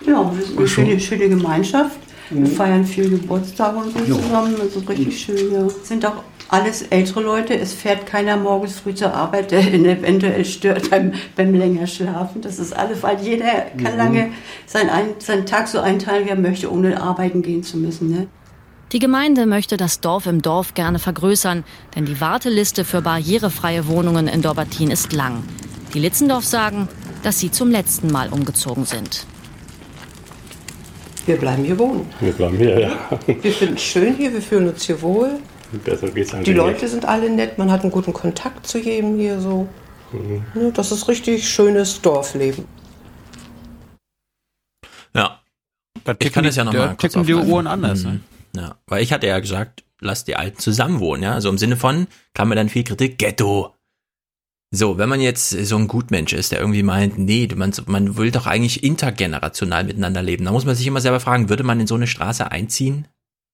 Ja, 0.06 0.30
wir 0.30 0.44
sind 0.44 0.58
eine 0.58 0.68
schöne, 0.68 1.00
schöne 1.00 1.30
Gemeinschaft. 1.30 1.96
Wir 2.28 2.46
feiern 2.48 2.84
viel 2.84 3.08
Geburtstage 3.08 3.78
und 3.78 3.96
so 3.96 4.04
zusammen. 4.04 4.56
Also 4.60 4.80
richtig 4.80 5.22
schön, 5.22 5.54
ja. 5.54 5.66
Sind 5.84 6.04
auch 6.04 6.22
alles 6.50 6.82
ältere 6.82 7.22
Leute. 7.22 7.58
Es 7.58 7.72
fährt 7.72 8.04
keiner 8.04 8.36
morgens 8.36 8.80
früh 8.80 8.94
zur 8.94 9.14
Arbeit, 9.14 9.50
der 9.50 9.72
ihn 9.72 9.86
eventuell 9.86 10.44
stört 10.44 10.90
beim, 10.90 11.14
beim 11.34 11.54
länger 11.54 11.86
Schlafen. 11.86 12.42
Das 12.42 12.58
ist 12.58 12.76
alles, 12.76 13.02
weil 13.02 13.22
jeder 13.22 13.68
kann 13.82 13.96
lange 13.96 14.32
seinen, 14.66 14.90
seinen 15.18 15.46
Tag 15.46 15.66
so 15.66 15.80
einteilen, 15.80 16.26
wie 16.26 16.30
er 16.30 16.36
möchte, 16.36 16.70
ohne 16.70 17.00
arbeiten 17.00 17.40
gehen 17.40 17.62
zu 17.62 17.78
müssen. 17.78 18.10
Ne? 18.10 18.26
Die 18.92 18.98
Gemeinde 18.98 19.46
möchte 19.46 19.78
das 19.78 20.00
Dorf 20.00 20.26
im 20.26 20.42
Dorf 20.42 20.74
gerne 20.74 20.98
vergrößern, 20.98 21.64
denn 21.96 22.04
die 22.04 22.20
Warteliste 22.20 22.84
für 22.84 23.00
barrierefreie 23.00 23.86
Wohnungen 23.86 24.28
in 24.28 24.42
Dorbatin 24.42 24.90
ist 24.90 25.14
lang. 25.14 25.42
Die 25.94 25.98
Litzendorf 25.98 26.44
sagen, 26.44 26.88
dass 27.22 27.40
sie 27.40 27.50
zum 27.50 27.70
letzten 27.70 28.12
Mal 28.12 28.28
umgezogen 28.28 28.84
sind. 28.84 29.24
Wir 31.24 31.36
bleiben 31.36 31.64
hier 31.64 31.78
wohnen. 31.78 32.06
Wir 32.20 32.32
bleiben 32.32 32.58
hier, 32.58 32.80
ja. 32.80 32.90
Wir 33.26 33.52
finden 33.52 33.76
es 33.76 33.82
schön 33.82 34.14
hier, 34.14 34.30
wir 34.30 34.42
fühlen 34.42 34.68
uns 34.68 34.84
hier 34.84 35.00
wohl. 35.00 35.38
Besser 35.84 36.10
geht's 36.10 36.34
eigentlich 36.34 36.44
Die 36.44 36.52
Leute 36.52 36.86
sind 36.86 37.06
alle 37.06 37.30
nett, 37.30 37.56
man 37.56 37.70
hat 37.70 37.82
einen 37.82 37.92
guten 37.92 38.12
Kontakt 38.12 38.66
zu 38.66 38.78
jedem 38.78 39.16
hier 39.16 39.40
so. 39.40 39.68
Mhm. 40.12 40.74
Das 40.74 40.92
ist 40.92 41.08
richtig 41.08 41.48
schönes 41.48 42.02
Dorfleben. 42.02 42.66
Ja. 45.14 45.40
Da 46.04 46.14
ich 46.18 46.30
kann 46.30 46.44
das 46.44 46.56
ja 46.56 46.64
nochmal 46.64 46.94
ticken 46.96 47.24
die. 47.24 47.32
Uhren 47.32 47.66
anders, 47.66 48.02
ne? 48.02 48.20
Ja, 48.54 48.76
weil 48.86 49.02
ich 49.02 49.12
hatte 49.12 49.26
ja 49.26 49.38
gesagt, 49.38 49.84
lass 50.00 50.24
die 50.24 50.36
Alten 50.36 50.58
zusammenwohnen, 50.58 51.22
ja. 51.22 51.32
Also 51.32 51.48
im 51.48 51.58
Sinne 51.58 51.76
von, 51.76 52.06
kam 52.34 52.48
mir 52.48 52.54
dann 52.54 52.68
viel 52.68 52.84
Kritik, 52.84 53.18
Ghetto. 53.18 53.74
So, 54.74 54.96
wenn 54.96 55.08
man 55.08 55.20
jetzt 55.20 55.50
so 55.50 55.76
ein 55.76 55.86
Gutmensch 55.86 56.32
ist, 56.32 56.52
der 56.52 56.60
irgendwie 56.60 56.82
meint, 56.82 57.18
nee, 57.18 57.46
man, 57.54 57.72
man 57.86 58.16
will 58.16 58.30
doch 58.30 58.46
eigentlich 58.46 58.82
intergenerational 58.82 59.84
miteinander 59.84 60.22
leben, 60.22 60.44
dann 60.44 60.54
muss 60.54 60.64
man 60.64 60.74
sich 60.74 60.86
immer 60.86 61.02
selber 61.02 61.20
fragen, 61.20 61.50
würde 61.50 61.62
man 61.62 61.78
in 61.78 61.86
so 61.86 61.94
eine 61.94 62.06
Straße 62.06 62.50
einziehen? 62.50 63.06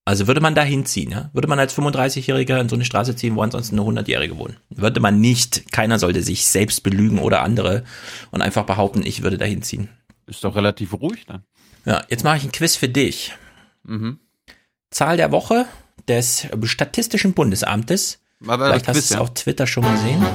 Also 0.05 0.27
würde 0.27 0.41
man 0.41 0.55
da 0.55 0.63
hinziehen, 0.63 1.11
ja? 1.11 1.29
Würde 1.33 1.47
man 1.47 1.59
als 1.59 1.77
35-Jähriger 1.77 2.59
in 2.59 2.69
so 2.69 2.75
eine 2.75 2.85
Straße 2.85 3.15
ziehen, 3.15 3.35
wo 3.35 3.41
ansonsten 3.41 3.77
eine 3.77 4.01
100-Jährige 4.01 4.37
wohnen? 4.37 4.55
Würde 4.69 5.01
man 5.01 5.19
nicht. 5.19 5.71
Keiner 5.71 5.99
sollte 5.99 6.23
sich 6.23 6.47
selbst 6.47 6.83
belügen 6.83 7.19
oder 7.19 7.43
andere 7.43 7.83
und 8.31 8.41
einfach 8.41 8.65
behaupten, 8.65 9.05
ich 9.05 9.21
würde 9.21 9.37
da 9.37 9.45
hinziehen. 9.45 9.89
Ist 10.25 10.43
doch 10.43 10.55
relativ 10.55 10.93
ruhig 10.93 11.25
dann. 11.25 11.43
Ja, 11.85 12.03
jetzt 12.09 12.23
mache 12.23 12.37
ich 12.37 12.43
ein 12.43 12.51
Quiz 12.51 12.75
für 12.75 12.89
dich. 12.89 13.33
Mhm. 13.83 14.19
Zahl 14.91 15.17
der 15.17 15.31
Woche 15.31 15.65
des 16.07 16.47
Statistischen 16.63 17.33
Bundesamtes. 17.33 18.19
Aber 18.47 18.67
Vielleicht 18.67 18.87
hast 18.87 18.95
du 18.95 18.99
es 18.99 19.09
ja. 19.09 19.19
auf 19.19 19.33
Twitter 19.33 19.67
schon 19.67 19.83
gesehen. 19.83 20.25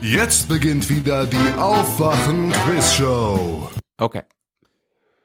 Jetzt 0.00 0.48
beginnt 0.48 0.88
wieder 0.90 1.26
die 1.26 1.52
Aufwachen-Quiz-Show. 1.58 3.68
Okay. 3.98 4.22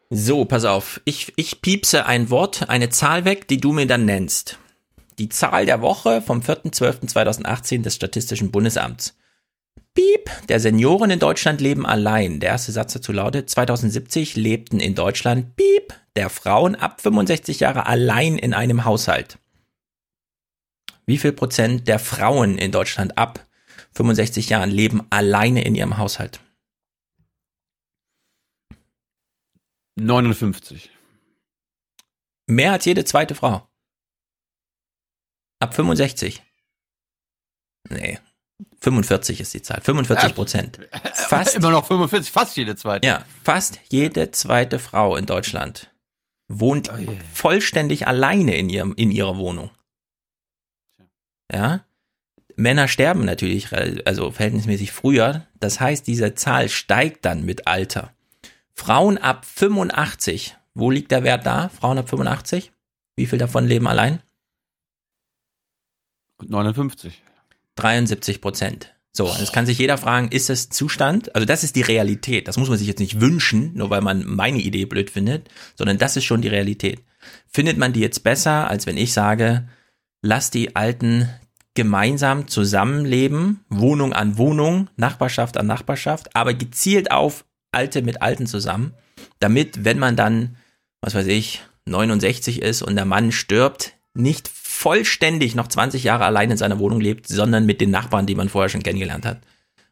So, 0.09 0.45
pass 0.45 0.63
auf. 0.65 1.01
Ich, 1.03 1.33
ich 1.35 1.61
piepse 1.61 2.05
ein 2.05 2.29
Wort, 2.29 2.69
eine 2.69 2.89
Zahl 2.89 3.25
weg, 3.25 3.47
die 3.47 3.57
du 3.57 3.73
mir 3.73 3.87
dann 3.87 4.05
nennst. 4.05 4.59
Die 5.17 5.29
Zahl 5.29 5.65
der 5.65 5.81
Woche 5.81 6.21
vom 6.21 6.41
4.12.2018 6.41 7.81
des 7.81 7.95
Statistischen 7.95 8.51
Bundesamts. 8.51 9.17
Piep. 9.95 10.29
Der 10.47 10.59
Senioren 10.59 11.09
in 11.09 11.19
Deutschland 11.19 11.59
leben 11.59 11.87
allein. 11.87 12.39
Der 12.39 12.51
erste 12.51 12.71
Satz 12.71 12.93
dazu 12.93 13.11
lautet, 13.11 13.49
2070 13.49 14.35
lebten 14.35 14.79
in 14.79 14.93
Deutschland, 14.93 15.55
piep, 15.55 15.95
der 16.17 16.29
Frauen 16.31 16.75
ab 16.75 16.99
65 16.99 17.59
Jahre 17.59 17.85
allein 17.85 18.37
in 18.39 18.53
einem 18.53 18.85
Haushalt. 18.85 19.37
Wie 21.05 21.19
viel 21.19 21.31
Prozent 21.31 21.87
der 21.87 21.99
Frauen 21.99 22.57
in 22.57 22.71
Deutschland 22.71 23.17
ab 23.17 23.45
65 23.93 24.49
Jahren 24.49 24.71
leben 24.71 25.05
alleine 25.11 25.63
in 25.63 25.75
ihrem 25.75 25.97
Haushalt? 25.97 26.41
59. 29.95 30.89
Mehr 32.47 32.71
als 32.71 32.85
jede 32.85 33.05
zweite 33.05 33.35
Frau. 33.35 33.67
Ab 35.59 35.75
65. 35.75 36.43
Nee. 37.89 38.19
45 38.79 39.39
ist 39.39 39.53
die 39.53 39.61
Zahl. 39.61 39.81
45 39.81 40.33
Prozent. 40.33 40.79
Fast. 41.13 41.55
Immer 41.55 41.71
noch 41.71 41.85
45, 41.85 42.31
fast 42.31 42.57
jede 42.57 42.75
zweite. 42.75 43.07
Ja, 43.07 43.25
fast 43.43 43.79
jede 43.89 44.31
zweite 44.31 44.79
Frau 44.79 45.15
in 45.15 45.25
Deutschland 45.27 45.91
wohnt 46.47 46.91
vollständig 47.33 48.07
alleine 48.07 48.55
in 48.55 48.69
ihrem, 48.69 48.93
in 48.95 49.11
ihrer 49.11 49.37
Wohnung. 49.37 49.69
Ja. 51.51 51.85
Männer 52.55 52.87
sterben 52.87 53.25
natürlich, 53.25 53.67
also 54.07 54.31
verhältnismäßig 54.31 54.91
früher. 54.91 55.45
Das 55.59 55.79
heißt, 55.79 56.07
diese 56.07 56.33
Zahl 56.33 56.69
steigt 56.69 57.23
dann 57.25 57.45
mit 57.45 57.67
Alter. 57.67 58.13
Frauen 58.73 59.17
ab 59.17 59.45
85. 59.45 60.55
Wo 60.73 60.89
liegt 60.89 61.11
der 61.11 61.23
Wert 61.23 61.45
da? 61.45 61.69
Frauen 61.69 61.97
ab 61.97 62.09
85? 62.09 62.71
Wie 63.15 63.25
viel 63.25 63.39
davon 63.39 63.65
leben 63.65 63.87
allein? 63.87 64.21
59. 66.41 67.21
73 67.75 68.41
Prozent. 68.41 68.95
So, 69.17 69.25
und 69.25 69.39
jetzt 69.39 69.51
kann 69.51 69.65
sich 69.65 69.79
jeder 69.79 69.97
fragen, 69.97 70.27
ist 70.27 70.51
es 70.51 70.69
Zustand? 70.69 71.33
Also 71.33 71.43
das 71.43 71.63
ist 71.63 71.75
die 71.75 71.81
Realität. 71.81 72.47
Das 72.47 72.55
muss 72.57 72.69
man 72.69 72.77
sich 72.77 72.87
jetzt 72.87 72.99
nicht 72.99 73.19
wünschen, 73.19 73.73
nur 73.73 73.89
weil 73.89 74.01
man 74.01 74.23
meine 74.27 74.59
Idee 74.59 74.85
blöd 74.85 75.09
findet, 75.09 75.49
sondern 75.73 75.97
das 75.97 76.17
ist 76.17 76.25
schon 76.25 76.43
die 76.43 76.49
Realität. 76.49 77.01
Findet 77.47 77.79
man 77.79 77.93
die 77.93 77.99
jetzt 77.99 78.23
besser, 78.23 78.69
als 78.69 78.85
wenn 78.85 78.95
ich 78.95 79.13
sage, 79.13 79.67
lass 80.21 80.51
die 80.51 80.75
Alten 80.75 81.27
gemeinsam 81.73 82.47
zusammenleben, 82.47 83.61
Wohnung 83.69 84.13
an 84.13 84.37
Wohnung, 84.37 84.87
Nachbarschaft 84.97 85.57
an 85.57 85.65
Nachbarschaft, 85.65 86.35
aber 86.35 86.53
gezielt 86.53 87.09
auf 87.09 87.43
Alte 87.71 88.03
mit 88.03 88.21
Alten 88.21 88.45
zusammen, 88.45 88.93
damit, 89.39 89.83
wenn 89.83 89.97
man 89.97 90.15
dann, 90.15 90.57
was 91.01 91.15
weiß 91.15 91.25
ich, 91.25 91.63
69 91.85 92.61
ist 92.61 92.83
und 92.83 92.95
der 92.95 93.05
Mann 93.05 93.31
stirbt, 93.31 93.93
nicht 94.13 94.47
vollständig 94.77 95.55
noch 95.55 95.67
20 95.67 96.03
Jahre 96.03 96.25
allein 96.25 96.51
in 96.51 96.57
seiner 96.57 96.77
Wohnung 96.77 97.01
lebt, 97.01 97.27
sondern 97.27 97.65
mit 97.65 97.81
den 97.81 97.89
Nachbarn, 97.89 98.27
die 98.27 98.35
man 98.35 98.47
vorher 98.47 98.69
schon 98.69 98.83
kennengelernt 98.83 99.25
hat. 99.25 99.41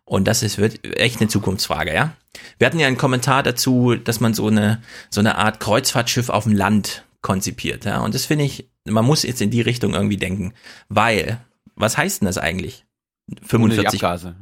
Und 0.04 0.28
das 0.28 0.44
ist 0.44 0.60
wird 0.60 0.86
echt 0.98 1.20
eine 1.20 1.28
Zukunftsfrage, 1.28 1.92
ja. 1.92 2.16
Wir 2.60 2.68
hatten 2.68 2.80
ja 2.80 2.86
einen 2.86 2.98
Kommentar 2.98 3.42
dazu, 3.42 3.96
dass 3.96 4.20
man 4.20 4.36
so 4.36 4.48
eine 4.48 4.84
so 5.10 5.22
eine 5.22 5.40
Art 5.40 5.60
Kreuzfahrtschiff 5.60 6.30
auf 6.30 6.44
dem 6.44 6.54
Land 6.54 7.04
konzipiert, 7.22 7.86
ja. 7.86 8.02
Und 8.02 8.14
das 8.14 8.26
finde 8.26 8.46
ich, 8.46 8.70
man 8.84 9.04
muss 9.04 9.24
jetzt 9.24 9.42
in 9.42 9.50
die 9.50 9.62
Richtung 9.62 9.96
irgendwie 9.96 10.18
denken, 10.18 10.54
weil 10.88 11.40
was 11.76 11.98
heißt 11.98 12.22
denn 12.22 12.28
das 12.28 12.38
eigentlich? 12.38 12.86
Ohne 13.28 13.40
die 13.42 13.48
45 13.48 14.04
Abgase. 14.04 14.36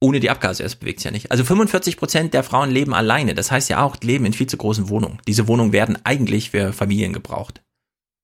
ohne 0.00 0.20
die 0.20 0.28
Abgase, 0.28 0.62
es 0.62 0.76
bewegt 0.76 1.00
sich 1.00 1.06
ja 1.06 1.10
nicht. 1.10 1.30
Also 1.30 1.42
45 1.42 1.96
Prozent 1.96 2.34
der 2.34 2.44
Frauen 2.44 2.70
leben 2.70 2.92
alleine. 2.92 3.34
Das 3.34 3.50
heißt 3.50 3.70
ja 3.70 3.82
auch, 3.82 3.96
leben 4.02 4.26
in 4.26 4.34
viel 4.34 4.46
zu 4.46 4.58
großen 4.58 4.90
Wohnungen. 4.90 5.20
Diese 5.26 5.48
Wohnungen 5.48 5.72
werden 5.72 5.98
eigentlich 6.04 6.50
für 6.50 6.74
Familien 6.74 7.14
gebraucht. 7.14 7.62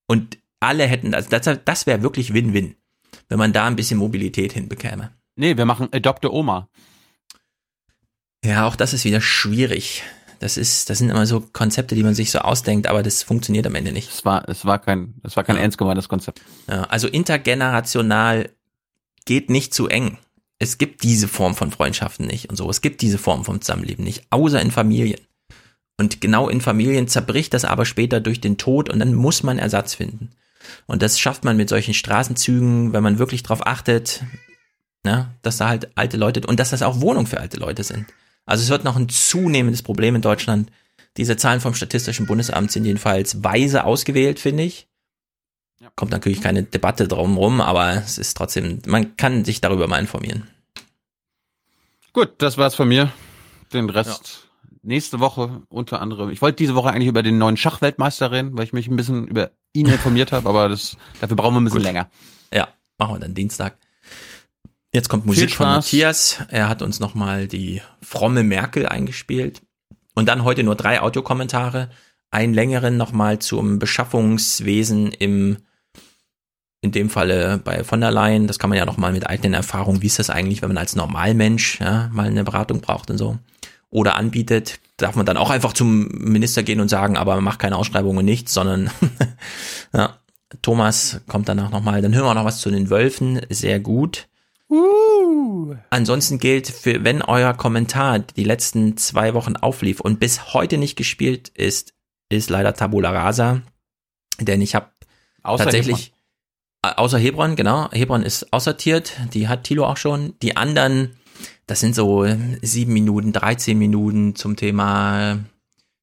Und 0.06 0.36
alle 0.60 0.86
hätten 0.86 1.12
das. 1.12 1.28
Das, 1.28 1.58
das 1.64 1.86
wäre 1.86 2.02
wirklich 2.02 2.32
Win-Win, 2.32 2.76
wenn 3.28 3.38
man 3.38 3.52
da 3.52 3.66
ein 3.66 3.76
bisschen 3.76 3.98
Mobilität 3.98 4.52
hinbekäme. 4.52 5.12
Nee, 5.36 5.56
wir 5.56 5.64
machen 5.64 5.88
Adopte 5.92 6.32
Oma. 6.32 6.68
Ja, 8.44 8.66
auch 8.66 8.76
das 8.76 8.92
ist 8.92 9.04
wieder 9.04 9.20
schwierig. 9.20 10.02
Das 10.38 10.56
ist, 10.56 10.90
das 10.90 10.98
sind 10.98 11.10
immer 11.10 11.26
so 11.26 11.40
Konzepte, 11.40 11.94
die 11.94 12.02
man 12.02 12.14
sich 12.14 12.30
so 12.30 12.40
ausdenkt, 12.40 12.86
aber 12.86 13.02
das 13.02 13.22
funktioniert 13.22 13.66
am 13.66 13.74
Ende 13.74 13.92
nicht. 13.92 14.10
Es 14.10 14.24
war, 14.24 14.48
es 14.48 14.64
war 14.64 14.78
kein, 14.78 15.14
es 15.22 15.36
war 15.36 15.44
kein 15.44 15.56
ja. 15.56 15.62
ernst 15.62 15.78
gemeintes 15.78 16.08
Konzept. 16.08 16.42
Ja, 16.68 16.82
also 16.84 17.08
intergenerational 17.08 18.50
geht 19.24 19.50
nicht 19.50 19.72
zu 19.72 19.88
eng. 19.88 20.18
Es 20.58 20.78
gibt 20.78 21.02
diese 21.02 21.28
Form 21.28 21.54
von 21.54 21.70
Freundschaften 21.70 22.26
nicht 22.26 22.48
und 22.50 22.56
so. 22.56 22.68
Es 22.70 22.80
gibt 22.80 23.02
diese 23.02 23.18
Form 23.18 23.44
von 23.44 23.60
Zusammenleben 23.60 24.04
nicht, 24.04 24.26
außer 24.30 24.60
in 24.60 24.70
Familien. 24.70 25.20
Und 25.98 26.20
genau 26.20 26.48
in 26.48 26.60
Familien 26.60 27.08
zerbricht 27.08 27.54
das 27.54 27.64
aber 27.64 27.86
später 27.86 28.20
durch 28.20 28.40
den 28.40 28.58
Tod 28.58 28.90
und 28.90 28.98
dann 28.98 29.14
muss 29.14 29.42
man 29.42 29.58
Ersatz 29.58 29.94
finden. 29.94 30.30
Und 30.86 31.02
das 31.02 31.18
schafft 31.18 31.44
man 31.44 31.56
mit 31.56 31.68
solchen 31.68 31.94
Straßenzügen, 31.94 32.92
wenn 32.92 33.02
man 33.02 33.18
wirklich 33.18 33.42
darauf 33.42 33.66
achtet, 33.66 34.22
ne, 35.04 35.30
dass 35.42 35.58
da 35.58 35.68
halt 35.68 35.96
alte 35.96 36.16
Leute 36.16 36.40
und 36.46 36.58
dass 36.60 36.70
das 36.70 36.82
auch 36.82 37.00
Wohnungen 37.00 37.26
für 37.26 37.40
alte 37.40 37.58
Leute 37.58 37.84
sind. 37.84 38.06
Also 38.44 38.62
es 38.62 38.70
wird 38.70 38.84
noch 38.84 38.96
ein 38.96 39.08
zunehmendes 39.08 39.82
Problem 39.82 40.14
in 40.14 40.22
Deutschland. 40.22 40.70
Diese 41.16 41.36
Zahlen 41.36 41.60
vom 41.60 41.74
Statistischen 41.74 42.26
Bundesamt 42.26 42.70
sind 42.70 42.84
jedenfalls 42.84 43.42
weise 43.42 43.84
ausgewählt, 43.84 44.38
finde 44.38 44.64
ich. 44.64 44.88
Kommt 45.94 46.12
natürlich 46.12 46.40
keine 46.40 46.62
Debatte 46.62 47.06
drum 47.06 47.36
rum, 47.36 47.60
aber 47.60 47.94
es 47.94 48.18
ist 48.18 48.36
trotzdem, 48.36 48.80
man 48.86 49.16
kann 49.16 49.44
sich 49.44 49.60
darüber 49.60 49.88
mal 49.88 49.98
informieren. 49.98 50.48
Gut, 52.12 52.32
das 52.38 52.56
war's 52.56 52.74
von 52.74 52.88
mir. 52.88 53.12
Den 53.72 53.90
Rest. 53.90 54.45
Nächste 54.86 55.20
Woche 55.20 55.62
unter 55.68 56.00
anderem. 56.00 56.30
Ich 56.30 56.40
wollte 56.40 56.56
diese 56.56 56.74
Woche 56.74 56.90
eigentlich 56.90 57.08
über 57.08 57.22
den 57.22 57.38
neuen 57.38 57.56
Schachweltmeister 57.56 58.30
reden, 58.30 58.56
weil 58.56 58.64
ich 58.64 58.72
mich 58.72 58.88
ein 58.88 58.96
bisschen 58.96 59.26
über 59.26 59.50
ihn 59.72 59.86
informiert 59.86 60.32
habe, 60.32 60.48
aber 60.48 60.68
das, 60.68 60.96
dafür 61.20 61.36
brauchen 61.36 61.54
wir 61.54 61.60
ein 61.60 61.64
bisschen 61.64 61.80
Gut. 61.80 61.86
länger. 61.86 62.10
Ja, 62.52 62.68
machen 62.98 63.16
wir 63.16 63.20
dann 63.20 63.34
Dienstag. 63.34 63.76
Jetzt 64.92 65.08
kommt 65.08 65.26
Musik 65.26 65.54
von 65.54 65.66
Matthias. 65.66 66.38
Er 66.48 66.68
hat 66.68 66.80
uns 66.80 67.00
nochmal 67.00 67.48
die 67.48 67.82
fromme 68.00 68.42
Merkel 68.42 68.86
eingespielt. 68.86 69.60
Und 70.14 70.26
dann 70.26 70.44
heute 70.44 70.62
nur 70.62 70.74
drei 70.74 71.02
Audiokommentare. 71.02 71.90
Einen 72.30 72.54
längeren 72.54 72.96
nochmal 72.96 73.38
zum 73.38 73.78
Beschaffungswesen 73.78 75.12
im, 75.12 75.58
in 76.80 76.92
dem 76.92 77.10
Falle 77.10 77.60
bei 77.62 77.84
von 77.84 78.00
der 78.00 78.10
Leyen. 78.10 78.46
Das 78.46 78.58
kann 78.58 78.70
man 78.70 78.78
ja 78.78 78.86
nochmal 78.86 79.12
mit 79.12 79.26
eigenen 79.26 79.52
Erfahrungen. 79.52 80.00
Wie 80.00 80.06
ist 80.06 80.18
das 80.18 80.30
eigentlich, 80.30 80.62
wenn 80.62 80.70
man 80.70 80.78
als 80.78 80.96
Normalmensch 80.96 81.80
ja, 81.80 82.08
mal 82.12 82.26
eine 82.26 82.44
Beratung 82.44 82.80
braucht 82.80 83.10
und 83.10 83.18
so? 83.18 83.38
Oder 83.96 84.16
anbietet, 84.16 84.78
darf 84.98 85.16
man 85.16 85.24
dann 85.24 85.38
auch 85.38 85.48
einfach 85.48 85.72
zum 85.72 86.08
Minister 86.08 86.62
gehen 86.62 86.80
und 86.80 86.88
sagen, 86.90 87.16
aber 87.16 87.40
macht 87.40 87.58
keine 87.58 87.76
Ausschreibung 87.76 88.18
und 88.18 88.26
nichts, 88.26 88.52
sondern 88.52 88.90
ja, 89.94 90.18
Thomas 90.60 91.22
kommt 91.28 91.48
danach 91.48 91.70
nochmal. 91.70 92.02
Dann 92.02 92.14
hören 92.14 92.26
wir 92.26 92.34
noch 92.34 92.44
was 92.44 92.60
zu 92.60 92.70
den 92.70 92.90
Wölfen. 92.90 93.40
Sehr 93.48 93.80
gut. 93.80 94.28
Uh. 94.68 95.76
Ansonsten 95.88 96.38
gilt, 96.38 96.68
für, 96.68 97.04
wenn 97.04 97.22
euer 97.22 97.54
Kommentar 97.54 98.18
die 98.18 98.44
letzten 98.44 98.98
zwei 98.98 99.32
Wochen 99.32 99.56
auflief 99.56 100.00
und 100.00 100.20
bis 100.20 100.52
heute 100.52 100.76
nicht 100.76 100.96
gespielt 100.96 101.48
ist, 101.48 101.94
ist 102.28 102.50
leider 102.50 102.74
Tabula 102.74 103.12
Rasa. 103.12 103.62
Denn 104.38 104.60
ich 104.60 104.74
habe 104.74 104.90
tatsächlich, 105.42 106.12
Hebron. 106.82 106.92
Äh, 106.92 106.96
außer 106.96 107.18
Hebron, 107.18 107.56
genau, 107.56 107.90
Hebron 107.92 108.22
ist 108.22 108.52
aussortiert, 108.52 109.14
die 109.32 109.48
hat 109.48 109.64
Tilo 109.64 109.86
auch 109.86 109.96
schon. 109.96 110.38
Die 110.42 110.54
anderen, 110.54 111.16
das 111.66 111.80
sind 111.80 111.94
so 111.94 112.26
sieben 112.62 112.92
Minuten, 112.92 113.32
13 113.32 113.76
Minuten 113.78 114.34
zum 114.36 114.56
Thema 114.56 115.40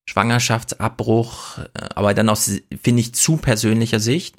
Schwangerschaftsabbruch, 0.06 1.60
äh, 1.60 1.90
aber 1.96 2.14
dann 2.14 2.30
aus, 2.30 2.52
finde 2.82 3.02
ich, 3.02 3.16
zu 3.16 3.38
persönlicher 3.38 4.00
Sicht. 4.00 4.38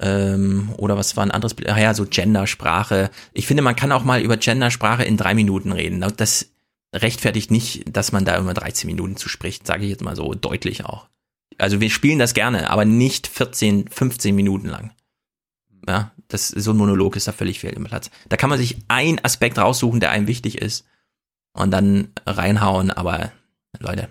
Ähm, 0.00 0.70
oder 0.76 0.96
was 0.96 1.16
war 1.16 1.24
ein 1.24 1.30
anderes 1.30 1.54
Bild? 1.54 1.68
Ah 1.68 1.78
ja, 1.78 1.94
so 1.94 2.06
Gendersprache. 2.06 3.10
Ich 3.32 3.46
finde, 3.46 3.62
man 3.62 3.76
kann 3.76 3.92
auch 3.92 4.04
mal 4.04 4.20
über 4.20 4.36
Gendersprache 4.36 5.04
in 5.04 5.16
drei 5.16 5.34
Minuten 5.34 5.72
reden. 5.72 6.04
Das 6.16 6.50
rechtfertigt 6.94 7.50
nicht, 7.50 7.84
dass 7.94 8.12
man 8.12 8.24
da 8.24 8.36
immer 8.36 8.54
13 8.54 8.86
Minuten 8.86 9.16
zu 9.16 9.28
spricht, 9.28 9.66
sage 9.66 9.84
ich 9.84 9.90
jetzt 9.90 10.04
mal 10.04 10.16
so 10.16 10.34
deutlich 10.34 10.84
auch. 10.84 11.08
Also 11.58 11.80
wir 11.80 11.90
spielen 11.90 12.18
das 12.18 12.34
gerne, 12.34 12.70
aber 12.70 12.84
nicht 12.84 13.26
14, 13.26 13.88
15 13.88 14.34
Minuten 14.34 14.68
lang. 14.68 14.92
Ja, 15.88 16.12
das, 16.28 16.48
so 16.48 16.72
ein 16.72 16.76
Monolog 16.76 17.16
ist 17.16 17.28
da 17.28 17.32
völlig 17.32 17.60
fehl 17.60 17.72
im 17.72 17.84
Platz. 17.84 18.10
Da 18.28 18.36
kann 18.36 18.50
man 18.50 18.58
sich 18.58 18.78
einen 18.88 19.24
Aspekt 19.24 19.58
raussuchen, 19.58 20.00
der 20.00 20.10
einem 20.10 20.26
wichtig 20.26 20.58
ist 20.60 20.84
und 21.52 21.70
dann 21.70 22.08
reinhauen, 22.26 22.90
aber 22.90 23.32
Leute, 23.78 24.08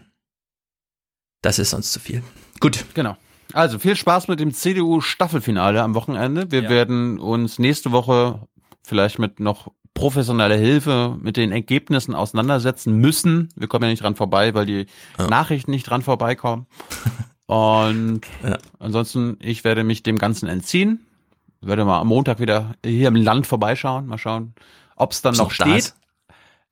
das 1.42 1.60
ist 1.60 1.72
sonst 1.72 1.92
zu 1.92 2.00
viel. 2.00 2.24
Gut. 2.60 2.86
Genau. 2.94 3.18
Also 3.54 3.78
viel 3.78 3.96
Spaß 3.96 4.28
mit 4.28 4.40
dem 4.40 4.54
CDU-Staffelfinale 4.54 5.82
am 5.84 5.94
Wochenende. 5.94 6.52
Wir 6.52 6.64
ja. 6.64 6.70
werden 6.70 7.20
uns 7.20 7.60
nächste 7.60 7.92
Woche 7.92 8.48
vielleicht 8.84 9.20
mit 9.20 9.40
noch 9.40 9.72
professioneller 9.94 10.58
Hilfe 10.58 11.18
mit 11.22 11.38
den 11.38 11.52
Ergebnissen 11.52 12.16
auseinandersetzen 12.16 12.98
müssen. 12.98 13.50
Wir 13.56 13.68
kommen 13.68 13.84
ja 13.84 13.90
nicht 13.90 14.04
dran 14.04 14.16
vorbei, 14.16 14.54
weil 14.54 14.66
die 14.66 14.86
ja. 15.18 15.28
Nachrichten 15.28 15.72
nicht 15.72 15.90
dran 15.90 16.02
vorbeikommen. 16.02 16.68
Und 17.48 18.22
ja. 18.44 18.58
ansonsten, 18.80 19.38
ich 19.40 19.64
werde 19.64 19.84
mich 19.84 20.04
dem 20.04 20.18
Ganzen 20.18 20.50
entziehen. 20.50 21.06
Werde 21.66 21.86
mal 21.86 22.00
am 22.00 22.08
Montag 22.08 22.40
wieder 22.40 22.76
hier 22.86 23.08
im 23.08 23.16
Land 23.16 23.48
vorbeischauen. 23.48 24.08
Mal 24.08 24.18
schauen, 24.18 24.54
ob 24.96 25.12
es 25.12 25.22
dann 25.22 25.36
noch 25.36 25.52
steht. 25.52 25.94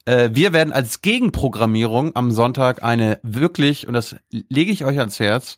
Äh, 0.05 0.29
wir 0.33 0.53
werden 0.53 0.73
als 0.73 1.01
Gegenprogrammierung 1.01 2.15
am 2.15 2.31
Sonntag 2.31 2.83
eine 2.83 3.19
wirklich, 3.23 3.87
und 3.87 3.93
das 3.93 4.15
lege 4.31 4.71
ich 4.71 4.85
euch 4.85 4.99
ans 4.99 5.19
Herz, 5.19 5.57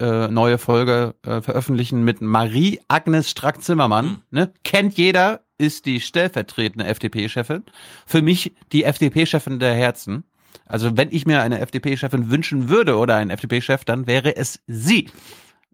äh, 0.00 0.28
neue 0.28 0.58
Folge 0.58 1.14
äh, 1.22 1.40
veröffentlichen 1.40 2.04
mit 2.04 2.20
Marie-Agnes 2.20 3.30
Strack-Zimmermann. 3.30 4.06
Mhm. 4.06 4.22
Ne? 4.30 4.52
Kennt 4.64 4.96
jeder, 4.96 5.42
ist 5.58 5.86
die 5.86 6.00
stellvertretende 6.00 6.86
FDP-Chefin. 6.86 7.64
Für 8.06 8.22
mich 8.22 8.54
die 8.72 8.84
FDP-Chefin 8.84 9.58
der 9.58 9.74
Herzen. 9.74 10.24
Also 10.64 10.96
wenn 10.96 11.12
ich 11.12 11.26
mir 11.26 11.42
eine 11.42 11.60
FDP-Chefin 11.60 12.30
wünschen 12.30 12.68
würde 12.68 12.96
oder 12.96 13.16
einen 13.16 13.30
FDP-Chef, 13.30 13.84
dann 13.84 14.06
wäre 14.06 14.36
es 14.36 14.62
sie. 14.66 15.10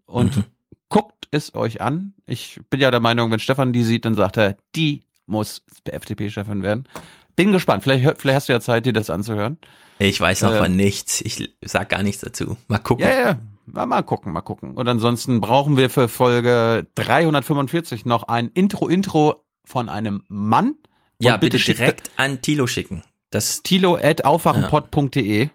Und 0.05 0.37
mhm. 0.37 0.43
Guckt 0.89 1.27
es 1.31 1.53
euch 1.55 1.81
an. 1.81 2.13
Ich 2.25 2.59
bin 2.69 2.79
ja 2.79 2.91
der 2.91 2.99
Meinung, 2.99 3.31
wenn 3.31 3.39
Stefan 3.39 3.73
die 3.73 3.83
sieht, 3.83 4.05
dann 4.05 4.15
sagt 4.15 4.37
er, 4.37 4.57
die 4.75 5.03
muss 5.25 5.63
FDP-Chefin 5.83 6.63
werden. 6.63 6.87
Bin 7.35 7.51
gespannt. 7.51 7.83
Vielleicht, 7.83 8.19
vielleicht 8.19 8.35
hast 8.35 8.49
du 8.49 8.53
ja 8.53 8.59
Zeit, 8.59 8.85
dir 8.85 8.93
das 8.93 9.09
anzuhören. 9.09 9.57
Ich 9.99 10.19
weiß 10.19 10.43
noch 10.43 10.53
äh, 10.53 10.57
von 10.59 10.75
nichts. 10.75 11.21
Ich 11.21 11.49
sag 11.63 11.89
gar 11.89 12.03
nichts 12.03 12.21
dazu. 12.21 12.57
Mal 12.67 12.79
gucken. 12.79 13.05
Ja, 13.05 13.19
ja. 13.19 13.85
Mal 13.85 14.01
gucken, 14.03 14.31
mal 14.31 14.41
gucken. 14.41 14.75
Und 14.75 14.87
ansonsten 14.87 15.41
brauchen 15.41 15.75
wir 15.75 15.89
für 15.89 16.07
Folge 16.07 16.87
345 16.95 18.05
noch 18.05 18.23
ein 18.23 18.49
Intro-Intro 18.53 19.43
von 19.65 19.89
einem 19.89 20.23
Mann. 20.29 20.75
ja, 21.19 21.35
bitte, 21.35 21.57
bitte 21.57 21.73
direkt 21.73 22.11
an 22.15 22.41
Tilo 22.41 22.65
schicken. 22.65 23.03
Das 23.29 23.61
Tilo 23.61 23.97
at 23.97 24.23
aufwachenpod.de. 24.23 25.43
Ja. 25.43 25.49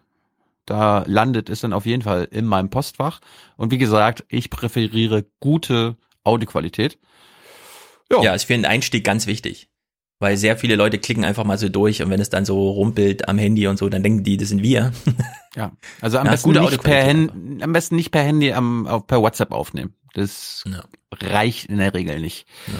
Da 0.67 1.05
landet 1.07 1.49
es 1.51 1.61
dann 1.61 1.73
auf 1.73 1.87
jeden 1.87 2.03
Fall 2.03 2.29
in 2.31 2.47
meinem 2.47 2.71
Postfach. 2.71 3.21
Und 3.57 3.71
wie 3.71 3.79
gesagt, 3.79 4.25
ich 4.29 4.51
präferiere 4.51 5.25
gute 5.41 5.97
Audioqualität. 6.25 6.99
Jo. 8.11 8.23
Ja, 8.23 8.35
ist 8.35 8.45
für 8.45 8.53
den 8.53 8.67
Einstieg 8.67 9.05
ganz 9.05 9.27
wichtig 9.27 9.69
weil 10.23 10.37
sehr 10.37 10.57
viele 10.57 10.77
Leute 10.77 10.99
klicken 10.99 11.25
einfach 11.25 11.43
mal 11.43 11.59
so 11.59 11.69
durch 11.69 12.01
und 12.01 12.09
wenn 12.09 12.21
es 12.21 12.31
dann 12.31 12.45
so 12.45 12.71
rumpelt 12.71 13.29
am 13.29 13.39
Handy 13.39 13.67
und 13.67 13.77
so, 13.77 13.89
dann 13.89 14.05
denken 14.05 14.23
die, 14.23 14.37
das 14.37 14.51
sind 14.51 14.63
wir. 14.63 14.93
ja, 15.57 15.73
also 16.01 16.19
am, 16.19 16.29
besten, 16.29 16.53
nicht 16.53 16.83
per 16.83 17.03
Handy, 17.03 17.63
am 17.63 17.73
besten 17.73 17.97
nicht 17.97 18.13
per 18.13 18.23
Handy 18.23 18.53
am, 18.53 18.87
auf, 18.87 19.07
per 19.07 19.21
WhatsApp 19.21 19.51
aufnehmen. 19.51 19.95
Das 20.15 20.63
ja. 20.65 20.85
reicht 21.13 21.67
in 21.67 21.79
der 21.79 21.93
Regel 21.93 22.21
nicht. 22.21 22.47
Ja. 22.69 22.75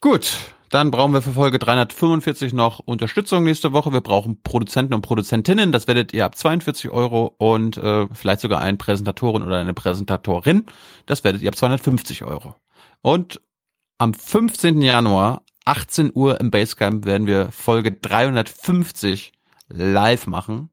Gut, 0.00 0.38
dann 0.74 0.90
brauchen 0.90 1.12
wir 1.12 1.22
für 1.22 1.32
Folge 1.32 1.60
345 1.60 2.52
noch 2.52 2.80
Unterstützung 2.80 3.44
nächste 3.44 3.72
Woche. 3.72 3.92
Wir 3.92 4.00
brauchen 4.00 4.42
Produzenten 4.42 4.92
und 4.92 5.02
Produzentinnen. 5.02 5.70
Das 5.70 5.86
werdet 5.86 6.12
ihr 6.12 6.24
ab 6.24 6.36
42 6.36 6.90
Euro 6.90 7.32
und 7.38 7.76
äh, 7.76 8.08
vielleicht 8.12 8.40
sogar 8.40 8.60
einen 8.60 8.76
Präsentatorin 8.76 9.44
oder 9.44 9.58
eine 9.60 9.72
Präsentatorin. 9.72 10.66
Das 11.06 11.22
werdet 11.22 11.42
ihr 11.42 11.48
ab 11.48 11.54
250 11.54 12.24
Euro. 12.24 12.56
Und 13.02 13.40
am 13.98 14.14
15. 14.14 14.82
Januar 14.82 15.42
18 15.64 16.10
Uhr 16.12 16.40
im 16.40 16.50
Basecamp 16.50 17.06
werden 17.06 17.28
wir 17.28 17.52
Folge 17.52 17.92
350 17.92 19.32
live 19.68 20.26
machen. 20.26 20.70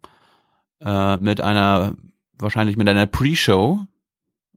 Äh, 0.79 1.17
mit 1.17 1.41
einer, 1.41 1.93
wahrscheinlich 2.39 2.75
mit 2.75 2.89
einer 2.89 3.05
Pre-Show. 3.05 3.81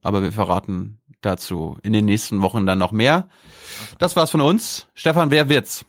Aber 0.00 0.22
wir 0.22 0.32
verraten 0.32 1.02
dazu 1.24 1.78
in 1.82 1.92
den 1.92 2.04
nächsten 2.04 2.42
Wochen 2.42 2.66
dann 2.66 2.78
noch 2.78 2.92
mehr. 2.92 3.28
Das 3.98 4.16
war's 4.16 4.30
von 4.30 4.40
uns. 4.40 4.86
Stefan, 4.94 5.30
wer 5.30 5.48
wird's? 5.48 5.84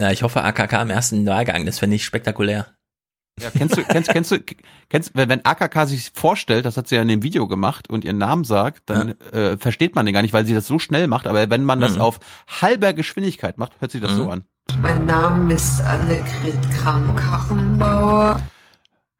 Ja, 0.00 0.12
ich 0.12 0.22
hoffe 0.22 0.42
AKK 0.42 0.82
im 0.82 0.90
ersten 0.90 1.26
Wahlgang. 1.26 1.66
Das 1.66 1.78
fände 1.78 1.96
ich 1.96 2.04
spektakulär. 2.04 2.66
Ja, 3.40 3.50
kennst 3.50 3.76
du, 3.76 3.84
kennst, 3.84 4.10
kennst 4.10 4.30
du, 4.32 4.38
kennst, 4.88 5.12
wenn 5.14 5.44
AKK 5.44 5.86
sich 5.86 6.10
vorstellt, 6.12 6.64
das 6.64 6.76
hat 6.76 6.88
sie 6.88 6.96
ja 6.96 7.02
in 7.02 7.08
dem 7.08 7.22
Video 7.22 7.46
gemacht 7.46 7.88
und 7.88 8.04
ihren 8.04 8.18
Namen 8.18 8.44
sagt, 8.44 8.90
dann 8.90 9.14
ja. 9.32 9.38
äh, 9.38 9.58
versteht 9.58 9.94
man 9.94 10.06
den 10.06 10.12
gar 10.12 10.22
nicht, 10.22 10.34
weil 10.34 10.44
sie 10.44 10.54
das 10.54 10.66
so 10.66 10.78
schnell 10.78 11.06
macht. 11.06 11.26
Aber 11.26 11.48
wenn 11.50 11.64
man 11.64 11.80
das 11.80 11.96
mhm. 11.96 12.00
auf 12.00 12.20
halber 12.60 12.92
Geschwindigkeit 12.92 13.58
macht, 13.58 13.80
hört 13.80 13.92
sich 13.92 14.00
das 14.00 14.12
mhm. 14.12 14.16
so 14.16 14.30
an. 14.30 14.44
Mein 14.82 15.06
Name 15.06 15.54
ist 15.54 15.80
Annegret 15.82 16.70
Kramp-Karrenbauer. 16.78 18.40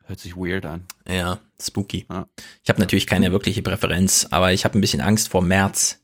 Hört 0.05 0.21
sich 0.21 0.37
weird 0.37 0.67
an. 0.67 0.85
Ja, 1.09 1.39
spooky. 1.61 2.07
Ja. 2.11 2.27
Ich 2.63 2.69
habe 2.69 2.81
natürlich 2.81 3.07
keine 3.07 3.33
wirkliche 3.33 3.63
Präferenz, 3.63 4.27
aber 4.31 4.53
ich 4.53 4.65
habe 4.65 4.79
ein 4.79 4.81
bisschen 4.81 5.01
Angst 5.01 5.29
vor 5.29 5.43
März. 5.43 6.01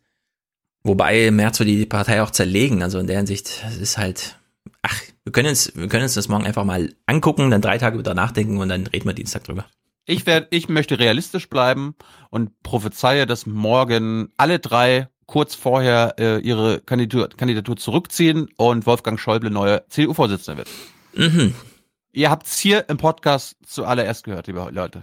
Wobei 0.83 1.31
März 1.31 1.61
würde 1.61 1.73
die 1.73 1.87
Partei 1.87 2.23
auch 2.23 2.31
zerlegen. 2.31 2.83
Also 2.83 2.99
in 2.99 3.07
der 3.07 3.17
Hinsicht, 3.17 3.65
es 3.67 3.79
ist 3.79 3.99
halt, 3.99 4.39
ach, 4.83 5.01
wir 5.25 5.33
können 5.33 5.49
uns, 5.49 5.73
wir 5.75 5.89
können 5.89 6.03
uns 6.03 6.15
das 6.15 6.29
morgen 6.29 6.45
einfach 6.45 6.65
mal 6.65 6.95
angucken, 7.07 7.51
dann 7.51 7.63
drei 7.63 7.79
Tage 7.79 7.99
wieder 7.99 8.15
nachdenken 8.15 8.59
und 8.59 8.69
dann 8.69 8.87
reden 8.87 9.07
wir 9.07 9.15
Dienstag 9.15 9.45
drüber. 9.45 9.65
Ich 10.07 10.27
werde, 10.27 10.49
ich 10.51 10.69
möchte 10.69 10.99
realistisch 10.99 11.49
bleiben 11.49 11.95
und 12.29 12.63
prophezeie, 12.63 13.27
dass 13.27 13.47
morgen 13.47 14.29
alle 14.37 14.59
drei 14.59 15.09
kurz 15.27 15.55
vorher 15.55 16.17
äh, 16.19 16.39
ihre 16.41 16.81
Kandidatur, 16.81 17.31
Kandidatur 17.31 17.77
zurückziehen 17.77 18.49
und 18.57 18.85
Wolfgang 18.87 19.19
Schäuble 19.19 19.51
neuer 19.51 19.85
CDU-Vorsitzender 19.89 20.59
wird. 20.59 20.69
Mhm. 21.15 21.55
Ihr 22.13 22.31
habt's 22.31 22.59
hier 22.59 22.89
im 22.89 22.99
Podcast 22.99 23.57
zuallererst 23.67 24.25
gehört, 24.25 24.47
liebe 24.47 24.69
Leute. 24.71 25.03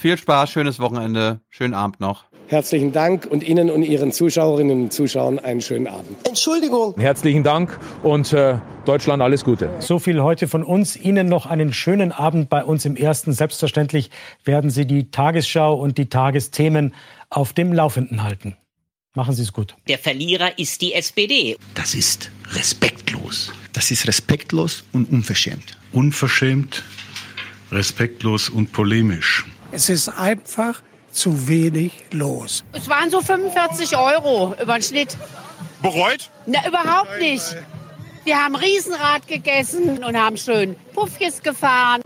Viel 0.00 0.16
Spaß, 0.16 0.52
schönes 0.52 0.78
Wochenende, 0.78 1.40
schönen 1.50 1.74
Abend 1.74 1.98
noch. 1.98 2.26
Herzlichen 2.46 2.92
Dank 2.92 3.26
und 3.26 3.42
Ihnen 3.42 3.68
und 3.68 3.82
Ihren 3.82 4.12
Zuschauerinnen 4.12 4.84
und 4.84 4.92
Zuschauern 4.92 5.40
einen 5.40 5.60
schönen 5.60 5.88
Abend. 5.88 6.24
Entschuldigung. 6.24 6.94
Herzlichen 6.96 7.42
Dank 7.42 7.76
und 8.04 8.32
äh, 8.32 8.58
Deutschland 8.84 9.24
alles 9.24 9.42
Gute. 9.42 9.68
So 9.80 9.98
viel 9.98 10.22
heute 10.22 10.46
von 10.46 10.62
uns. 10.62 10.94
Ihnen 10.94 11.28
noch 11.28 11.46
einen 11.46 11.72
schönen 11.72 12.12
Abend 12.12 12.48
bei 12.48 12.62
uns 12.62 12.84
im 12.84 12.94
Ersten. 12.94 13.32
Selbstverständlich 13.32 14.12
werden 14.44 14.70
Sie 14.70 14.86
die 14.86 15.10
Tagesschau 15.10 15.74
und 15.74 15.98
die 15.98 16.08
Tagesthemen 16.08 16.94
auf 17.28 17.52
dem 17.52 17.72
Laufenden 17.72 18.22
halten. 18.22 18.56
Machen 19.16 19.34
Sie 19.34 19.42
es 19.42 19.52
gut. 19.52 19.74
Der 19.88 19.98
Verlierer 19.98 20.60
ist 20.60 20.80
die 20.80 20.94
SPD. 20.94 21.56
Das 21.74 21.96
ist 21.96 22.30
respektlos. 22.52 23.52
Das 23.72 23.90
ist 23.90 24.06
respektlos 24.06 24.84
und 24.92 25.10
unverschämt. 25.10 25.76
Unverschämt, 25.90 26.84
respektlos 27.72 28.48
und 28.48 28.70
polemisch. 28.70 29.44
Es 29.78 29.88
ist 29.88 30.08
einfach 30.08 30.82
zu 31.12 31.46
wenig 31.46 31.92
los. 32.10 32.64
Es 32.72 32.88
waren 32.88 33.10
so 33.10 33.20
45 33.20 33.96
Euro 33.96 34.56
über 34.60 34.72
den 34.72 34.82
Schnitt. 34.82 35.16
Bereut? 35.80 36.32
Na, 36.46 36.66
überhaupt 36.66 37.20
nicht. 37.20 37.44
Wir 38.24 38.42
haben 38.42 38.56
Riesenrad 38.56 39.28
gegessen 39.28 40.02
und 40.02 40.16
haben 40.16 40.36
schön 40.36 40.74
Puffjes 40.94 41.40
gefahren. 41.40 42.02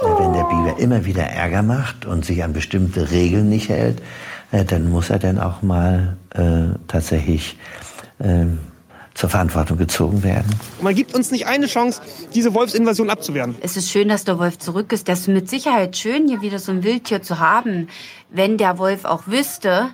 Wenn 0.00 0.32
der 0.32 0.44
Biber 0.44 0.78
immer 0.78 1.04
wieder 1.04 1.24
Ärger 1.24 1.64
macht 1.64 2.06
und 2.06 2.24
sich 2.24 2.44
an 2.44 2.52
bestimmte 2.52 3.10
Regeln 3.10 3.48
nicht 3.48 3.68
hält, 3.68 4.00
äh, 4.52 4.64
dann 4.64 4.90
muss 4.90 5.10
er 5.10 5.18
dann 5.18 5.40
auch 5.40 5.60
mal 5.60 6.18
äh, 6.34 6.78
tatsächlich 6.86 7.58
äh, 8.20 8.46
zur 9.14 9.28
Verantwortung 9.28 9.76
gezogen 9.78 10.22
werden. 10.22 10.48
Man 10.80 10.94
gibt 10.94 11.14
uns 11.14 11.30
nicht 11.30 11.46
eine 11.46 11.66
Chance, 11.66 12.00
diese 12.34 12.54
Wolfsinvasion 12.54 13.10
abzuwehren. 13.10 13.56
Es 13.60 13.76
ist 13.76 13.90
schön, 13.90 14.08
dass 14.08 14.24
der 14.24 14.38
Wolf 14.38 14.58
zurück 14.58 14.92
ist. 14.92 15.08
Das 15.08 15.20
ist 15.20 15.28
mit 15.28 15.50
Sicherheit 15.50 15.96
schön, 15.96 16.28
hier 16.28 16.40
wieder 16.40 16.58
so 16.58 16.72
ein 16.72 16.82
Wildtier 16.82 17.22
zu 17.22 17.38
haben. 17.38 17.88
Wenn 18.30 18.56
der 18.56 18.78
Wolf 18.78 19.04
auch 19.04 19.26
wüsste, 19.26 19.90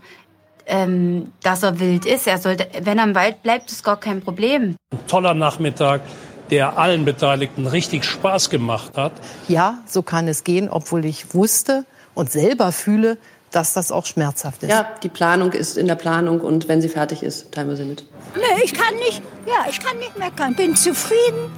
ähm, 0.67 1.33
dass 1.43 1.63
er 1.63 1.81
wild 1.81 2.07
ist, 2.07 2.27
er 2.27 2.39
sollte, 2.39 2.69
wenn 2.83 2.99
er 2.99 3.05
im 3.05 3.15
Wald 3.15 3.43
bleibt, 3.43 3.71
ist 3.71 3.85
gar 3.85 3.99
kein 3.99 4.21
Problem. 4.21 4.77
Ein 4.91 5.07
toller 5.07 5.35
Nachmittag 5.35 6.03
der 6.51 6.79
allen 6.79 7.05
Beteiligten 7.05 7.67
richtig 7.67 8.05
Spaß 8.05 8.51
gemacht 8.51 8.97
hat. 8.97 9.13
Ja, 9.49 9.79
so 9.87 10.03
kann 10.03 10.29
es 10.29 10.45
gehen, 10.45 10.69
obwohl 10.69 11.05
ich 11.05 11.35
wusste 11.35 11.85
und 12.15 12.31
selber 12.31 12.73
fühle, 12.73 13.19
dass 13.51 13.73
das 13.73 13.91
auch 13.93 14.07
schmerzhaft 14.07 14.63
ist. 14.63 14.71
Ja, 14.71 14.89
die 15.03 15.09
Planung 15.09 15.53
ist 15.53 15.77
in 15.77 15.87
der 15.87 15.95
Planung 15.95 16.41
und 16.41 16.69
wenn 16.69 16.83
sie 16.83 16.89
fertig 16.89 17.23
ist, 17.23 17.53
teilen 17.53 17.69
wir 17.69 17.77
sie 17.77 17.85
mit. 17.85 18.05
Nee, 18.35 18.63
ich 18.65 18.75
kann 18.75 18.95
nicht, 18.97 19.23
ja, 19.47 19.67
ich 19.71 19.81
kann 19.81 19.99
nicht 19.99 20.19
meckern. 20.19 20.55
Bin 20.55 20.77
zufrieden. 20.77 21.51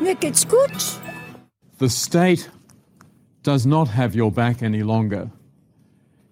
Mir 0.00 0.14
geht's 0.14 0.46
gut. 0.48 0.70
The 1.78 1.88
state 1.88 2.50
does 3.42 3.64
not 3.64 3.94
have 3.96 4.18
your 4.18 4.30
back 4.30 4.62
any 4.62 4.80
longer. 4.80 5.30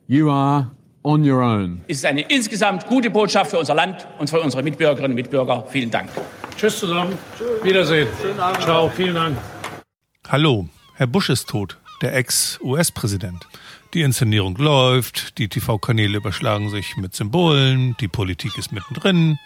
You 0.06 0.30
are 0.30 0.70
on 1.02 1.28
your 1.28 1.42
own. 1.42 1.82
Es 1.88 1.98
ist 1.98 2.06
eine 2.06 2.22
insgesamt 2.22 2.86
gute 2.86 3.10
Botschaft 3.10 3.50
für 3.50 3.58
unser 3.58 3.74
Land 3.74 4.06
und 4.18 4.30
für 4.30 4.40
unsere 4.40 4.62
Mitbürgerinnen 4.62 5.12
und 5.12 5.16
Mitbürger. 5.16 5.64
Vielen 5.68 5.90
Dank. 5.90 6.10
Tschüss 6.56 6.78
zusammen. 6.78 7.18
Tschüss. 7.36 7.64
Wiedersehen. 7.64 8.08
Ciao, 8.60 8.88
vielen 8.88 9.14
Dank. 9.14 9.36
Hallo, 10.28 10.68
Herr 10.94 11.06
Bush 11.06 11.30
ist 11.30 11.48
tot, 11.48 11.78
der 12.00 12.14
Ex-US-Präsident. 12.14 13.46
Die 13.94 14.00
Inszenierung 14.00 14.56
läuft, 14.56 15.36
die 15.36 15.48
TV-Kanäle 15.48 16.16
überschlagen 16.16 16.70
sich 16.70 16.96
mit 16.96 17.14
Symbolen, 17.14 17.94
die 18.00 18.08
Politik 18.08 18.56
ist 18.56 18.72
mittendrin. 18.72 19.38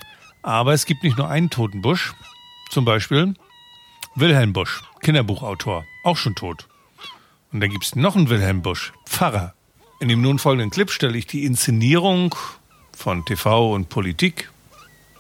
Aber 0.43 0.73
es 0.73 0.87
gibt 0.87 1.03
nicht 1.03 1.19
nur 1.19 1.29
einen 1.29 1.51
toten 1.51 1.83
Bush, 1.83 2.15
zum 2.71 2.85
Beispiel 2.85 3.35
Wilhelm 4.15 4.53
Busch, 4.53 4.85
Kinderbuchautor, 5.01 5.85
auch 6.05 6.17
schon 6.17 6.37
tot. 6.37 6.69
Und 7.51 7.61
dann 7.61 7.71
gibt's 7.71 7.97
noch 7.97 8.15
einen 8.15 8.29
Wilhelm 8.29 8.63
Busch, 8.63 8.93
Pfarrer. 9.05 9.53
In 9.99 10.09
dem 10.09 10.23
nun 10.23 10.39
folgenden 10.39 10.71
Clip 10.71 10.93
stelle 10.93 11.19
ich 11.19 11.27
die 11.27 11.45
Inszenierung 11.45 12.33
von 12.93 13.25
TV 13.25 13.75
und 13.75 13.89
Politik 13.89 14.53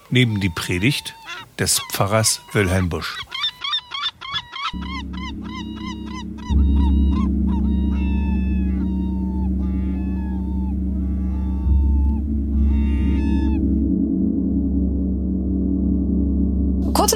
neben 0.09 0.39
die 0.39 0.51
Predigt 0.51 1.17
des 1.59 1.81
Pfarrers 1.91 2.43
Wilhelm 2.53 2.89
Busch. 2.89 3.19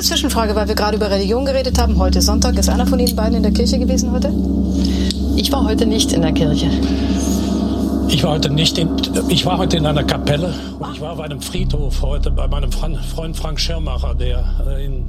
Kurze 0.01 0.15
Zwischenfrage, 0.15 0.55
weil 0.55 0.67
wir 0.67 0.75
gerade 0.75 0.97
über 0.97 1.11
Religion 1.11 1.45
geredet 1.45 1.79
haben. 1.79 1.99
Heute 1.99 2.23
Sonntag. 2.23 2.57
Ist 2.57 2.71
einer 2.71 2.87
von 2.87 2.99
Ihnen 2.99 3.15
beiden 3.15 3.35
in 3.35 3.43
der 3.43 3.53
Kirche 3.53 3.79
gewesen 3.79 4.11
heute? 4.13 4.33
Ich 5.37 5.53
war 5.53 5.63
heute 5.63 5.85
nicht 5.85 6.15
in 6.15 6.23
der 6.23 6.33
Kirche. 6.33 6.71
Ich 8.13 8.25
war 8.25 8.33
heute 8.33 8.51
nicht 8.51 8.77
in, 8.77 8.91
ich 9.29 9.47
war 9.47 9.57
heute 9.57 9.77
in 9.77 9.87
einer 9.87 10.03
Kapelle 10.03 10.53
und 10.81 10.95
ich 10.95 11.01
war 11.01 11.13
auf 11.13 11.21
einem 11.21 11.41
Friedhof 11.41 12.03
heute 12.03 12.33
bei 12.33 12.49
meinem 12.49 12.73
Freund 12.73 13.37
Frank 13.37 13.61
Schirmacher, 13.61 14.17
der 14.17 14.45
äh, 14.67 14.85
in 14.85 15.05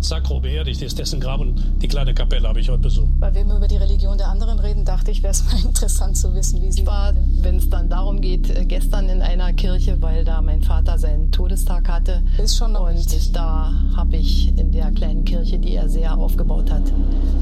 Sakro 0.00 0.38
beerdigt 0.38 0.80
ist, 0.80 0.96
dessen 0.96 1.18
Grab 1.18 1.40
und 1.40 1.60
die 1.82 1.88
kleine 1.88 2.14
Kapelle 2.14 2.48
habe 2.48 2.60
ich 2.60 2.68
heute 2.70 2.82
besucht. 2.82 3.08
Weil 3.18 3.34
wir 3.34 3.40
immer 3.40 3.56
über 3.56 3.66
die 3.66 3.76
Religion 3.76 4.16
der 4.16 4.28
anderen 4.28 4.60
reden, 4.60 4.84
dachte 4.84 5.10
ich, 5.10 5.24
wäre 5.24 5.32
es 5.32 5.44
mal 5.52 5.60
interessant 5.60 6.16
zu 6.16 6.32
wissen, 6.34 6.62
wie 6.62 6.70
sie 6.70 6.86
war, 6.86 7.14
wenn 7.42 7.56
es 7.56 7.68
dann 7.68 7.88
darum 7.88 8.20
geht, 8.20 8.48
äh, 8.56 8.64
gestern 8.64 9.08
in 9.08 9.22
einer 9.22 9.52
Kirche, 9.52 10.00
weil 10.00 10.24
da 10.24 10.40
mein 10.40 10.62
Vater 10.62 10.98
seinen 10.98 11.32
Todestag 11.32 11.88
hatte. 11.88 12.22
Ist 12.38 12.56
schon 12.56 12.72
noch 12.72 12.82
Und 12.82 12.94
richtig. 12.94 13.32
da 13.32 13.72
habe 13.96 14.16
ich 14.16 14.56
in 14.56 14.70
der 14.70 14.92
kleinen 14.92 15.24
Kirche, 15.24 15.58
die 15.58 15.74
er 15.74 15.88
sehr 15.88 16.16
aufgebaut 16.16 16.70
hat, 16.70 16.84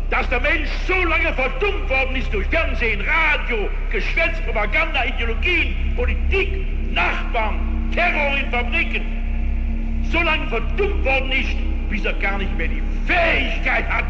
dass 0.09 0.27
der 0.29 0.39
Mensch 0.39 0.69
so 0.87 0.95
lange 1.03 1.33
verdummt 1.33 1.89
worden 1.89 2.15
ist 2.15 2.33
durch 2.33 2.47
Fernsehen, 2.47 3.01
Radio, 3.01 3.69
Geschwätz, 3.91 4.39
Propaganda, 4.45 5.03
Ideologien, 5.05 5.93
Politik, 5.95 6.65
Nachbarn, 6.91 7.91
Terror 7.93 8.37
in 8.37 8.49
Fabriken, 8.49 10.03
so 10.11 10.21
lange 10.21 10.47
verdummt 10.47 11.03
worden 11.03 11.31
ist, 11.31 11.57
bis 11.89 12.05
er 12.05 12.13
gar 12.13 12.37
nicht 12.37 12.55
mehr 12.57 12.69
die 12.69 12.81
Fähigkeit 13.05 13.87
hat, 13.89 14.05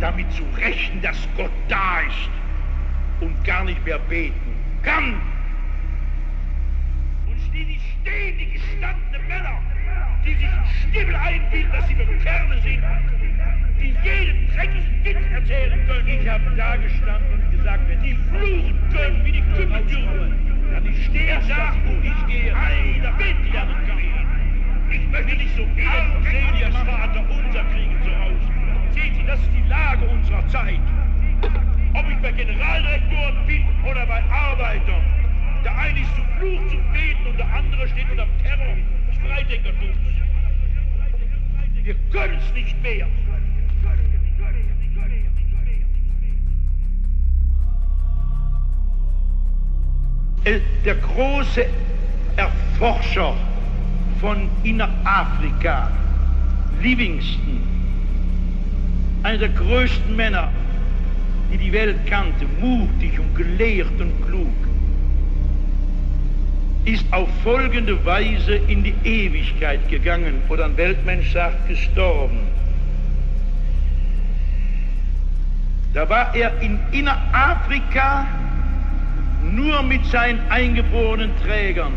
damit 0.00 0.30
zu 0.32 0.42
rechnen, 0.56 1.00
dass 1.00 1.26
Gott 1.36 1.50
da 1.68 2.00
ist 2.00 2.30
und 3.20 3.42
gar 3.44 3.64
nicht 3.64 3.82
mehr 3.84 3.98
beten 3.98 4.54
kann. 4.82 5.20
die 7.56 7.64
nicht 7.64 7.84
stehen, 8.02 8.38
die 8.38 8.52
gestandene 8.52 9.18
Männer, 9.26 9.62
die 10.24 10.34
sich 10.34 10.44
in 10.44 10.90
Stimmel 10.90 11.14
einbilden, 11.14 11.72
dass 11.72 11.86
sie 11.88 11.94
Bekerne 11.94 12.60
sind, 12.62 12.82
die 13.80 13.94
jeden 14.02 14.48
dreckigen 14.54 15.04
Witz 15.04 15.18
erzählen 15.32 15.86
können. 15.86 16.08
Ich 16.08 16.28
habe 16.28 16.50
da 16.56 16.76
gestanden 16.76 17.32
und 17.32 17.50
gesagt, 17.50 17.88
wenn 17.88 18.02
die 18.02 18.14
fluchen 18.14 18.78
können 18.92 19.24
wie 19.24 19.32
die 19.32 19.42
Kümmeltürme, 19.54 20.32
dann 20.72 20.86
ich 20.86 21.04
stehe 21.06 21.40
da 21.48 21.74
und 21.86 22.04
ich 22.04 22.26
gehe 22.26 22.54
einer 22.54 23.12
mit, 23.12 23.36
die 23.44 23.52
Herren 23.52 23.76
Ich 24.90 25.08
möchte 25.08 25.36
nicht 25.36 25.56
so 25.56 25.62
armseliger 25.62 26.72
Vater 26.72 27.24
unser 27.28 27.64
kriegen 27.64 27.96
zu 28.02 28.18
Hause. 28.18 28.56
Seht 28.90 29.16
ihr, 29.16 29.26
das 29.26 29.40
ist 29.40 29.50
die 29.54 29.68
Lage 29.68 30.06
unserer 30.06 30.46
Zeit. 30.48 30.80
Ob 31.94 32.10
ich 32.10 32.16
bei 32.18 32.32
Generaldirektoren 32.32 33.46
bin 33.46 33.64
oder 33.84 34.06
bei 34.06 34.22
Arbeitern. 34.30 35.25
Der 35.66 35.76
eine 35.76 35.98
ist 35.98 36.14
zu 36.14 36.22
Fluch, 36.38 36.60
zu 36.68 36.76
beten 36.92 37.26
und 37.28 37.36
der 37.38 37.52
andere 37.52 37.88
steht 37.88 38.08
unter 38.08 38.24
Terror 38.40 38.76
des 39.10 39.18
Freidenkertums. 39.18 39.96
Wir 41.82 41.94
können 42.12 42.38
es 42.38 42.54
nicht 42.54 42.80
mehr. 42.82 43.08
Der 50.84 50.94
große 50.94 51.66
Erforscher 52.36 53.34
von 54.20 54.48
Innerafrika, 54.62 55.90
Livingston, 56.80 57.60
einer 59.24 59.38
der 59.38 59.48
größten 59.48 60.14
Männer, 60.14 60.52
die 61.52 61.58
die 61.58 61.72
Welt 61.72 62.06
kannte, 62.06 62.46
mutig 62.60 63.18
und 63.18 63.34
gelehrt 63.34 64.00
und 64.00 64.24
klug, 64.28 64.65
ist 66.86 67.04
auf 67.12 67.28
folgende 67.42 68.04
Weise 68.06 68.54
in 68.54 68.84
die 68.84 68.94
Ewigkeit 69.04 69.88
gegangen 69.88 70.40
oder 70.48 70.66
ein 70.66 70.76
Weltmensch 70.76 71.32
sagt 71.32 71.68
gestorben. 71.68 72.38
Da 75.92 76.08
war 76.08 76.34
er 76.34 76.52
in 76.60 76.78
Innerafrika 76.92 78.26
nur 79.42 79.82
mit 79.82 80.06
seinen 80.06 80.40
eingeborenen 80.48 81.30
Trägern. 81.44 81.92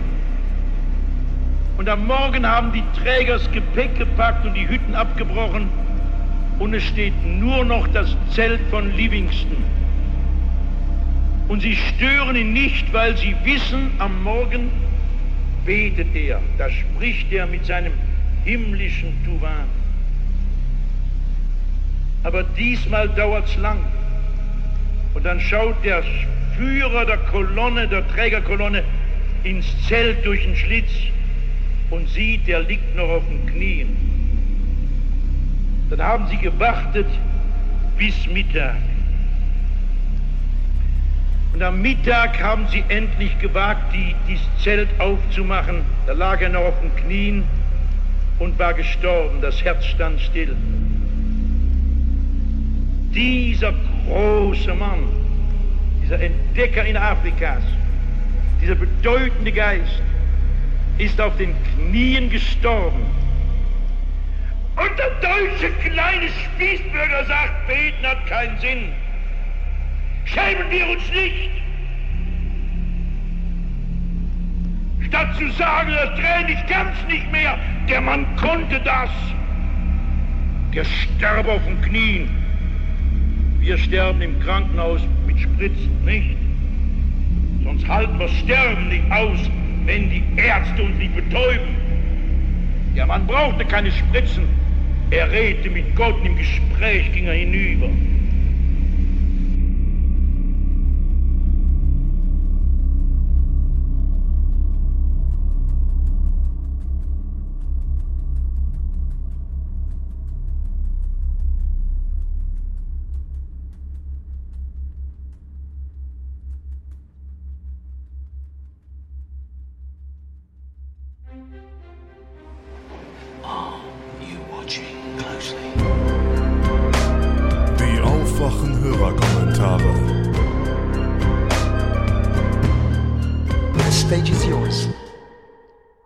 Und 1.78 1.88
am 1.88 2.08
Morgen 2.08 2.46
haben 2.46 2.74
die 2.74 2.84
Träger 3.00 3.34
das 3.34 3.52
Gepäck 3.52 3.96
gepackt 3.98 4.46
und 4.46 4.54
die 4.56 4.68
Hütten 4.68 4.96
abgebrochen 4.96 5.70
und 6.58 6.74
es 6.74 6.84
steht 6.84 7.14
nur 7.26 7.64
noch 7.64 7.88
das 7.90 8.16
Zelt 8.32 8.60
von 8.70 8.94
Livingston. 8.96 9.64
Und 11.50 11.62
sie 11.62 11.76
stören 11.76 12.36
ihn 12.36 12.54
nicht, 12.54 12.94
weil 12.94 13.18
sie 13.18 13.36
wissen, 13.44 13.92
am 13.98 14.24
Morgen 14.24 14.70
betet 15.66 16.16
er, 16.16 16.40
da 16.60 16.70
spricht 16.70 17.32
er 17.32 17.48
mit 17.48 17.66
seinem 17.66 17.92
himmlischen 18.46 19.14
Tuvan. 19.26 19.66
Aber 22.24 22.44
diesmal 22.44 23.10
dauert 23.10 23.48
es 23.48 23.58
lang. 23.58 23.80
Und 25.16 25.26
dann 25.26 25.40
schaut 25.40 25.84
der 25.84 26.04
Führer 26.56 27.06
der 27.06 27.18
Kolonne, 27.18 27.88
der 27.88 28.08
Trägerkolonne, 28.10 28.84
ins 29.44 29.66
Zelt 29.88 30.24
durch 30.26 30.44
den 30.44 30.56
Schlitz 30.56 30.92
und 31.90 32.08
sieht, 32.10 32.48
er 32.48 32.62
liegt 32.62 32.96
noch 32.96 33.10
auf 33.10 33.24
den 33.28 33.46
Knien. 33.48 33.98
Dann 35.90 36.02
haben 36.02 36.28
sie 36.28 36.38
gewartet 36.38 37.08
bis 37.98 38.28
Mittag. 38.28 38.76
Und 41.54 41.64
am 41.64 41.82
Mittag 41.82 42.42
haben 42.42 42.68
sie 42.68 42.84
endlich 42.90 43.38
gewagt, 43.40 43.94
die, 43.94 44.16
dieses 44.28 44.46
Zelt 44.64 44.90
aufzumachen. 45.00 45.82
Da 46.06 46.14
lag 46.14 46.42
er 46.42 46.50
noch 46.50 46.62
auf 46.62 46.80
den 46.82 46.96
Knien 46.96 47.44
und 48.38 48.58
war 48.60 48.74
gestorben. 48.74 49.42
Das 49.42 49.64
Herz 49.64 49.86
stand 49.86 50.22
still. 50.22 50.56
Dieser 53.14 53.74
große 54.08 54.74
Mann, 54.76 55.10
dieser 56.04 56.22
Entdecker 56.22 56.86
in 56.86 56.96
Afrikas, 56.96 57.64
dieser 58.62 58.76
bedeutende 58.76 59.52
Geist, 59.52 60.02
ist 61.00 61.20
auf 61.20 61.36
den 61.38 61.56
Knien 61.76 62.30
gestorben. 62.30 63.06
Und 64.76 64.92
der 64.98 65.10
deutsche 65.22 65.72
kleine 65.84 66.30
Spießbürger 66.30 67.26
sagt, 67.26 67.68
beten 67.68 68.06
hat 68.06 68.26
keinen 68.28 68.60
Sinn. 68.60 68.94
Schämen 70.26 70.70
wir 70.70 70.90
uns 70.90 71.04
nicht. 71.12 71.50
Statt 75.08 75.36
zu 75.38 75.50
sagen, 75.52 75.92
das 75.92 76.20
Tränen, 76.20 76.50
ich 76.50 76.66
kann's 76.68 76.98
nicht 77.08 77.32
mehr, 77.32 77.58
der 77.90 78.02
Mann 78.02 78.26
konnte 78.36 78.80
das. 78.82 79.10
Der 80.74 80.86
starb 80.86 81.48
auf 81.48 81.64
den 81.66 81.82
Knien. 81.82 82.30
Wir 83.60 83.78
sterben 83.78 84.22
im 84.22 84.40
Krankenhaus 84.40 85.02
mit 85.26 85.40
Spritzen, 85.40 86.06
nicht? 86.06 86.38
Sonst 87.64 87.88
halten 87.88 88.20
wir 88.20 88.28
Sterben 88.30 88.88
nicht 88.88 89.12
aus, 89.12 89.40
wenn 89.86 90.10
die 90.10 90.24
Ärzte 90.38 90.84
uns 90.84 90.98
nicht 90.98 91.16
betäuben. 91.16 91.76
Der 92.96 93.06
Mann 93.06 93.26
brauchte 93.26 93.66
keine 93.66 93.92
Spritzen. 93.92 94.44
Er 95.12 95.32
redete 95.32 95.70
mit 95.72 95.96
Gott 95.96 96.20
und 96.20 96.26
im 96.28 96.38
Gespräch 96.38 97.12
ging 97.14 97.26
er 97.26 97.34
hinüber. 97.34 97.90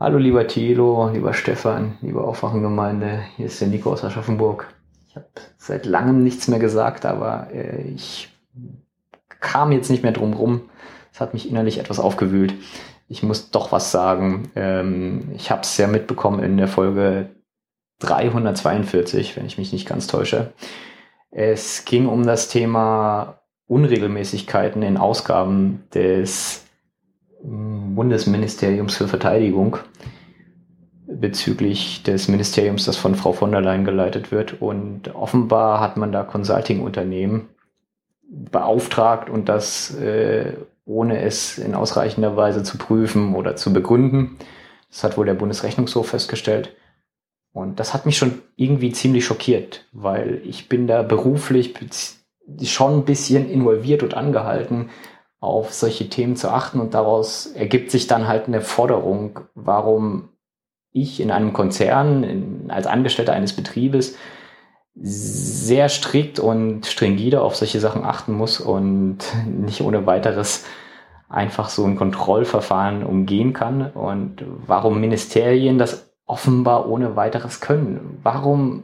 Hallo 0.03 0.17
lieber 0.17 0.45
Thilo, 0.47 1.09
lieber 1.13 1.31
Stefan, 1.33 1.97
liebe 2.01 2.21
Aufwachengemeinde, 2.21 3.23
hier 3.37 3.45
ist 3.45 3.61
der 3.61 3.69
Nico 3.69 3.89
aus 3.89 4.03
Aschaffenburg. 4.03 4.67
Ich 5.07 5.15
habe 5.15 5.27
seit 5.57 5.85
langem 5.85 6.25
nichts 6.25 6.49
mehr 6.49 6.59
gesagt, 6.59 7.05
aber 7.05 7.47
äh, 7.53 7.83
ich 7.83 8.27
kam 9.39 9.71
jetzt 9.71 9.89
nicht 9.89 10.03
mehr 10.03 10.11
drum 10.11 10.33
rum. 10.33 10.63
Es 11.13 11.21
hat 11.21 11.33
mich 11.33 11.49
innerlich 11.49 11.79
etwas 11.79 12.01
aufgewühlt. 12.01 12.53
Ich 13.07 13.23
muss 13.23 13.49
doch 13.49 13.71
was 13.71 13.93
sagen. 13.93 14.51
Ähm, 14.57 15.31
ich 15.35 15.49
habe 15.51 15.61
es 15.61 15.77
ja 15.77 15.87
mitbekommen 15.87 16.43
in 16.43 16.57
der 16.57 16.67
Folge 16.67 17.29
342, 17.99 19.37
wenn 19.37 19.45
ich 19.45 19.57
mich 19.57 19.71
nicht 19.71 19.87
ganz 19.87 20.07
täusche. 20.07 20.51
Es 21.31 21.85
ging 21.85 22.07
um 22.07 22.25
das 22.25 22.49
Thema 22.49 23.39
Unregelmäßigkeiten 23.67 24.83
in 24.83 24.97
Ausgaben 24.97 25.85
des 25.93 26.65
Bundesministeriums 27.95 28.95
für 28.95 29.07
Verteidigung 29.07 29.77
bezüglich 31.07 32.03
des 32.03 32.27
Ministeriums, 32.27 32.85
das 32.85 32.97
von 32.97 33.15
Frau 33.15 33.33
von 33.33 33.51
der 33.51 33.61
Leyen 33.61 33.85
geleitet 33.85 34.31
wird. 34.31 34.61
Und 34.61 35.13
offenbar 35.15 35.79
hat 35.79 35.97
man 35.97 36.11
da 36.11 36.23
Consulting-Unternehmen 36.23 37.49
beauftragt 38.29 39.29
und 39.29 39.47
das 39.49 39.95
äh, 39.95 40.53
ohne 40.85 41.21
es 41.21 41.57
in 41.57 41.75
ausreichender 41.75 42.35
Weise 42.35 42.63
zu 42.63 42.77
prüfen 42.77 43.35
oder 43.35 43.55
zu 43.55 43.71
begründen. 43.71 44.37
Das 44.89 45.03
hat 45.03 45.17
wohl 45.17 45.25
der 45.25 45.33
Bundesrechnungshof 45.33 46.09
festgestellt. 46.09 46.75
Und 47.53 47.79
das 47.79 47.93
hat 47.93 48.05
mich 48.05 48.17
schon 48.17 48.41
irgendwie 48.55 48.91
ziemlich 48.91 49.25
schockiert, 49.25 49.85
weil 49.91 50.41
ich 50.43 50.69
bin 50.69 50.87
da 50.87 51.03
beruflich 51.03 51.73
schon 52.63 52.99
ein 52.99 53.05
bisschen 53.05 53.49
involviert 53.49 54.03
und 54.03 54.15
angehalten, 54.15 54.89
auf 55.43 55.73
solche 55.73 56.09
Themen 56.09 56.35
zu 56.35 56.49
achten. 56.49 56.79
Und 56.79 56.93
daraus 56.93 57.47
ergibt 57.47 57.91
sich 57.91 58.07
dann 58.07 58.27
halt 58.27 58.47
eine 58.47 58.61
Forderung, 58.61 59.41
warum 59.55 60.29
ich 60.91 61.19
in 61.19 61.31
einem 61.31 61.53
Konzern 61.53 62.23
in, 62.23 62.71
als 62.71 62.87
Angestellter 62.87 63.33
eines 63.33 63.53
Betriebes 63.53 64.15
sehr 64.95 65.89
strikt 65.89 66.39
und 66.39 66.85
stringide 66.85 67.41
auf 67.41 67.55
solche 67.55 67.79
Sachen 67.79 68.05
achten 68.05 68.33
muss 68.33 68.59
und 68.59 69.17
nicht 69.45 69.81
ohne 69.81 70.05
weiteres 70.05 70.65
einfach 71.27 71.69
so 71.69 71.83
ein 71.83 71.95
Kontrollverfahren 71.95 73.03
umgehen 73.03 73.53
kann 73.53 73.89
und 73.89 74.45
warum 74.67 75.01
Ministerien 75.01 75.79
das 75.79 76.13
offenbar 76.25 76.87
ohne 76.87 77.15
weiteres 77.15 77.59
können. 77.59 78.19
Warum 78.21 78.83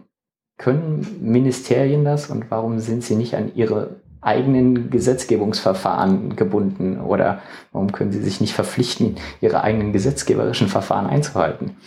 können 0.58 1.20
Ministerien 1.22 2.04
das 2.04 2.30
und 2.30 2.50
warum 2.50 2.80
sind 2.80 3.04
sie 3.04 3.16
nicht 3.16 3.36
an 3.36 3.52
ihre 3.56 4.02
eigenen 4.22 4.90
Gesetzgebungsverfahren 4.90 6.36
gebunden 6.36 7.00
oder 7.00 7.42
warum 7.72 7.92
können 7.92 8.12
sie 8.12 8.22
sich 8.22 8.42
nicht 8.42 8.54
verpflichten, 8.54 9.18
ihre 9.42 9.64
eigenen 9.64 9.94
gesetzgeberischen 9.94 10.68
Verfahren 10.68 11.08
einzuhalten? 11.08 11.78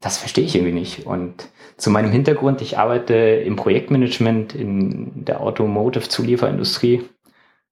Das 0.00 0.18
verstehe 0.18 0.44
ich 0.44 0.54
irgendwie 0.54 0.74
nicht. 0.74 1.06
Und 1.06 1.48
zu 1.76 1.90
meinem 1.90 2.10
Hintergrund, 2.10 2.60
ich 2.60 2.78
arbeite 2.78 3.14
im 3.14 3.56
Projektmanagement 3.56 4.54
in 4.54 5.24
der 5.24 5.40
Automotive-Zulieferindustrie, 5.40 7.08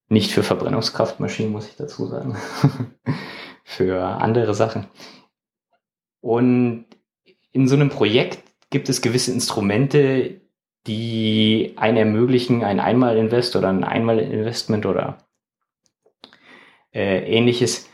nicht 0.08 0.32
für 0.32 0.42
Verbrennungskraftmaschinen, 0.42 1.52
muss 1.52 1.68
ich 1.68 1.76
dazu 1.76 2.06
sagen, 2.06 2.36
für 3.64 4.02
andere 4.02 4.54
Sachen. 4.54 4.86
Und 6.20 6.86
in 7.52 7.68
so 7.68 7.74
einem 7.74 7.90
Projekt 7.90 8.42
gibt 8.70 8.88
es 8.88 9.02
gewisse 9.02 9.32
Instrumente, 9.32 10.40
die 10.86 11.74
einen 11.76 11.96
ermöglichen, 11.96 12.62
ein 12.62 12.80
Einmalinvest 12.80 13.56
oder 13.56 13.68
ein 13.68 13.84
Einmalinvestment 13.84 14.86
oder 14.86 15.18
äh, 16.92 17.20
ähnliches 17.20 17.88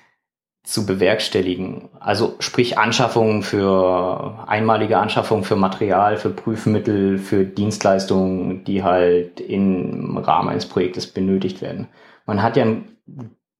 zu 0.62 0.86
bewerkstelligen. 0.86 1.88
Also 1.98 2.36
sprich 2.38 2.78
Anschaffungen 2.78 3.42
für 3.42 4.44
einmalige 4.46 4.98
Anschaffungen 4.98 5.44
für 5.44 5.56
Material, 5.56 6.16
für 6.16 6.30
Prüfmittel, 6.30 7.18
für 7.18 7.44
Dienstleistungen, 7.44 8.64
die 8.64 8.82
halt 8.82 9.40
im 9.40 10.18
Rahmen 10.18 10.50
eines 10.50 10.66
Projektes 10.66 11.06
benötigt 11.06 11.62
werden. 11.62 11.88
Man 12.26 12.42
hat 12.42 12.56
ja 12.56 12.64
einen 12.64 12.96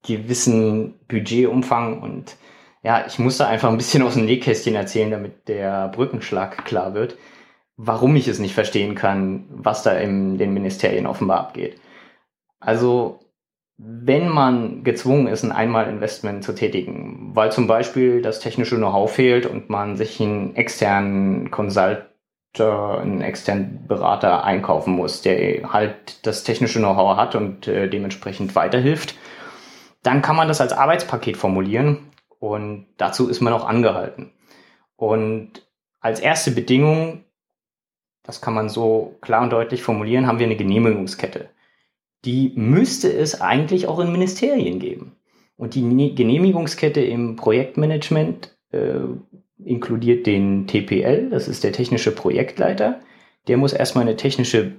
gewissen 0.06 1.00
Budgetumfang 1.08 2.00
und 2.02 2.36
ja, 2.82 3.04
ich 3.06 3.18
muss 3.18 3.38
da 3.38 3.46
einfach 3.46 3.68
ein 3.68 3.76
bisschen 3.76 4.02
aus 4.02 4.14
dem 4.14 4.24
Nähkästchen 4.24 4.74
erzählen, 4.74 5.10
damit 5.10 5.48
der 5.48 5.88
Brückenschlag 5.88 6.64
klar 6.64 6.94
wird 6.94 7.16
warum 7.82 8.14
ich 8.16 8.28
es 8.28 8.38
nicht 8.38 8.54
verstehen 8.54 8.94
kann, 8.94 9.46
was 9.48 9.82
da 9.82 9.92
in 9.92 10.36
den 10.36 10.52
Ministerien 10.52 11.06
offenbar 11.06 11.40
abgeht. 11.40 11.80
Also, 12.58 13.20
wenn 13.78 14.28
man 14.28 14.84
gezwungen 14.84 15.26
ist, 15.26 15.44
ein 15.44 15.52
Einmalinvestment 15.52 16.44
zu 16.44 16.54
tätigen, 16.54 17.30
weil 17.34 17.50
zum 17.50 17.66
Beispiel 17.66 18.20
das 18.20 18.40
technische 18.40 18.76
Know-how 18.76 19.10
fehlt 19.10 19.46
und 19.46 19.70
man 19.70 19.96
sich 19.96 20.20
einen 20.20 20.54
externen 20.56 21.50
Consultant, 21.50 22.04
einen 22.58 23.22
externen 23.22 23.86
Berater 23.86 24.44
einkaufen 24.44 24.92
muss, 24.92 25.22
der 25.22 25.72
halt 25.72 26.26
das 26.26 26.44
technische 26.44 26.80
Know-how 26.80 27.16
hat 27.16 27.34
und 27.34 27.66
äh, 27.66 27.88
dementsprechend 27.88 28.54
weiterhilft, 28.54 29.14
dann 30.02 30.20
kann 30.20 30.36
man 30.36 30.48
das 30.48 30.60
als 30.60 30.74
Arbeitspaket 30.74 31.38
formulieren 31.38 32.10
und 32.38 32.88
dazu 32.98 33.30
ist 33.30 33.40
man 33.40 33.54
auch 33.54 33.66
angehalten. 33.66 34.32
Und 34.96 35.66
als 36.00 36.20
erste 36.20 36.50
Bedingung 36.50 37.24
das 38.30 38.40
kann 38.40 38.54
man 38.54 38.68
so 38.68 39.16
klar 39.22 39.42
und 39.42 39.50
deutlich 39.50 39.82
formulieren, 39.82 40.28
haben 40.28 40.38
wir 40.38 40.46
eine 40.46 40.56
Genehmigungskette. 40.56 41.48
Die 42.24 42.52
müsste 42.54 43.12
es 43.12 43.40
eigentlich 43.40 43.88
auch 43.88 43.98
in 43.98 44.12
Ministerien 44.12 44.78
geben. 44.78 45.16
Und 45.56 45.74
die 45.74 46.14
Genehmigungskette 46.14 47.00
im 47.00 47.34
Projektmanagement 47.34 48.56
äh, 48.70 49.00
inkludiert 49.64 50.26
den 50.26 50.68
TPL, 50.68 51.28
das 51.30 51.48
ist 51.48 51.64
der 51.64 51.72
technische 51.72 52.12
Projektleiter. 52.12 53.00
Der 53.48 53.56
muss 53.56 53.72
erstmal 53.72 54.02
eine 54.02 54.16
technische 54.16 54.76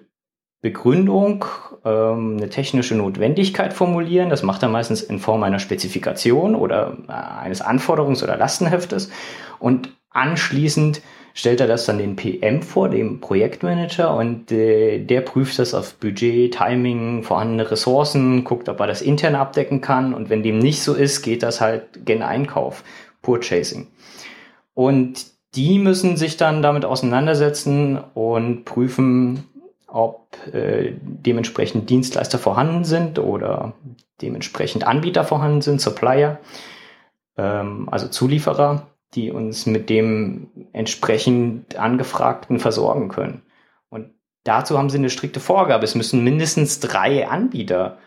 Begründung, 0.61 1.43
ähm, 1.83 2.37
eine 2.37 2.49
technische 2.49 2.95
Notwendigkeit 2.95 3.73
formulieren. 3.73 4.29
Das 4.29 4.43
macht 4.43 4.63
er 4.63 4.69
meistens 4.69 5.01
in 5.01 5.19
Form 5.19 5.43
einer 5.43 5.59
Spezifikation 5.59 6.55
oder 6.55 6.97
äh, 7.09 7.11
eines 7.11 7.61
Anforderungs- 7.61 8.23
oder 8.23 8.37
Lastenheftes. 8.37 9.11
Und 9.59 9.89
anschließend 10.09 11.01
stellt 11.33 11.61
er 11.61 11.67
das 11.67 11.85
dann 11.85 11.97
den 11.97 12.15
PM 12.15 12.61
vor, 12.61 12.89
dem 12.89 13.19
Projektmanager, 13.19 14.15
und 14.15 14.51
äh, 14.51 14.99
der 14.99 15.21
prüft 15.21 15.59
das 15.59 15.73
auf 15.73 15.95
Budget, 15.95 16.53
Timing, 16.53 17.23
vorhandene 17.23 17.69
Ressourcen, 17.69 18.43
guckt, 18.43 18.69
ob 18.69 18.79
er 18.79 18.87
das 18.87 19.01
intern 19.01 19.35
abdecken 19.35 19.81
kann. 19.81 20.13
Und 20.13 20.29
wenn 20.29 20.43
dem 20.43 20.59
nicht 20.59 20.81
so 20.83 20.93
ist, 20.93 21.21
geht 21.21 21.43
das 21.43 21.61
halt 21.61 22.05
gen 22.05 22.21
Einkauf, 22.21 22.83
Purchasing. 23.21 23.87
Und 24.73 25.25
die 25.55 25.79
müssen 25.79 26.17
sich 26.17 26.37
dann 26.37 26.61
damit 26.61 26.85
auseinandersetzen 26.85 27.99
und 28.13 28.63
prüfen, 28.65 29.43
ob 29.87 30.37
äh, 30.53 30.93
dementsprechend 31.01 31.89
Dienstleister 31.89 32.39
vorhanden 32.39 32.85
sind 32.85 33.19
oder 33.19 33.73
dementsprechend 34.21 34.87
Anbieter 34.87 35.25
vorhanden 35.25 35.61
sind, 35.61 35.81
Supplier, 35.81 36.39
ähm, 37.37 37.89
also 37.91 38.07
Zulieferer 38.07 38.87
die 39.13 39.31
uns 39.31 39.65
mit 39.65 39.89
dem 39.89 40.47
entsprechend 40.73 41.75
Angefragten 41.75 42.59
versorgen 42.59 43.09
können. 43.09 43.41
Und 43.89 44.11
dazu 44.43 44.77
haben 44.77 44.89
sie 44.89 44.97
eine 44.97 45.09
strikte 45.09 45.39
Vorgabe. 45.39 45.83
Es 45.83 45.95
müssen 45.95 46.23
mindestens 46.23 46.79
drei 46.79 47.27
Anbieter, 47.27 47.97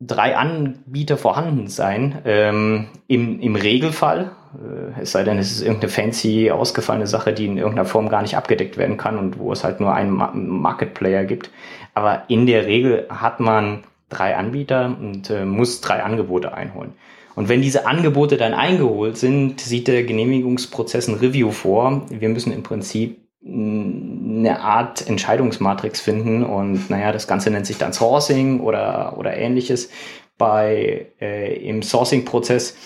drei 0.00 0.36
Anbieter 0.36 1.16
vorhanden 1.16 1.68
sein. 1.68 2.22
Ähm, 2.24 2.88
im, 3.06 3.40
Im 3.40 3.56
Regelfall, 3.56 4.32
äh, 4.54 5.00
es 5.02 5.12
sei 5.12 5.24
denn, 5.24 5.38
es 5.38 5.52
ist 5.52 5.62
irgendeine 5.62 5.92
fancy, 5.92 6.50
ausgefallene 6.50 7.06
Sache, 7.06 7.34
die 7.34 7.46
in 7.46 7.58
irgendeiner 7.58 7.86
Form 7.86 8.08
gar 8.08 8.22
nicht 8.22 8.36
abgedeckt 8.36 8.78
werden 8.78 8.96
kann 8.96 9.18
und 9.18 9.38
wo 9.38 9.52
es 9.52 9.62
halt 9.62 9.80
nur 9.80 9.94
einen 9.94 10.10
Ma 10.10 10.32
Market 10.34 10.94
Player 10.94 11.24
gibt. 11.24 11.50
Aber 11.92 12.24
in 12.28 12.46
der 12.46 12.66
Regel 12.66 13.06
hat 13.10 13.40
man 13.40 13.84
drei 14.08 14.36
Anbieter 14.36 14.86
und 14.86 15.28
äh, 15.28 15.44
muss 15.44 15.80
drei 15.80 16.02
Angebote 16.02 16.54
einholen. 16.54 16.94
Und 17.36 17.48
wenn 17.48 17.62
diese 17.62 17.86
Angebote 17.86 18.36
dann 18.36 18.54
eingeholt 18.54 19.16
sind, 19.16 19.60
sieht 19.60 19.88
der 19.88 20.04
Genehmigungsprozess 20.04 21.08
ein 21.08 21.14
Review 21.14 21.50
vor. 21.50 22.06
Wir 22.08 22.28
müssen 22.28 22.52
im 22.52 22.62
Prinzip 22.62 23.18
eine 23.46 24.60
Art 24.60 25.06
Entscheidungsmatrix 25.06 26.00
finden 26.00 26.44
und 26.44 26.88
naja, 26.88 27.12
das 27.12 27.26
Ganze 27.26 27.50
nennt 27.50 27.66
sich 27.66 27.76
dann 27.76 27.92
Sourcing 27.92 28.60
oder, 28.60 29.18
oder 29.18 29.36
ähnliches. 29.36 29.90
Bei 30.38 31.08
äh, 31.20 31.56
im 31.68 31.82
Sourcing-Prozess 31.82 32.76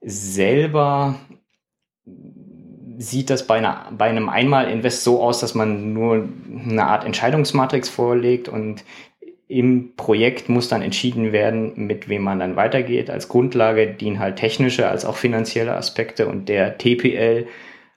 selber 0.00 1.14
sieht 2.98 3.30
das 3.30 3.46
bei, 3.46 3.56
einer, 3.56 3.86
bei 3.96 4.06
einem 4.06 4.28
Einmal-Invest 4.28 5.04
so 5.04 5.22
aus, 5.22 5.40
dass 5.40 5.54
man 5.54 5.94
nur 5.94 6.28
eine 6.68 6.86
Art 6.86 7.04
Entscheidungsmatrix 7.04 7.88
vorlegt 7.88 8.48
und 8.48 8.84
im 9.50 9.96
Projekt 9.96 10.48
muss 10.48 10.68
dann 10.68 10.80
entschieden 10.80 11.32
werden, 11.32 11.72
mit 11.74 12.08
wem 12.08 12.22
man 12.22 12.38
dann 12.38 12.54
weitergeht. 12.54 13.10
Als 13.10 13.26
Grundlage 13.26 13.88
dienen 13.88 14.20
halt 14.20 14.36
technische 14.36 14.88
als 14.88 15.04
auch 15.04 15.16
finanzielle 15.16 15.74
Aspekte 15.74 16.28
und 16.28 16.48
der 16.48 16.78
TPL, 16.78 17.48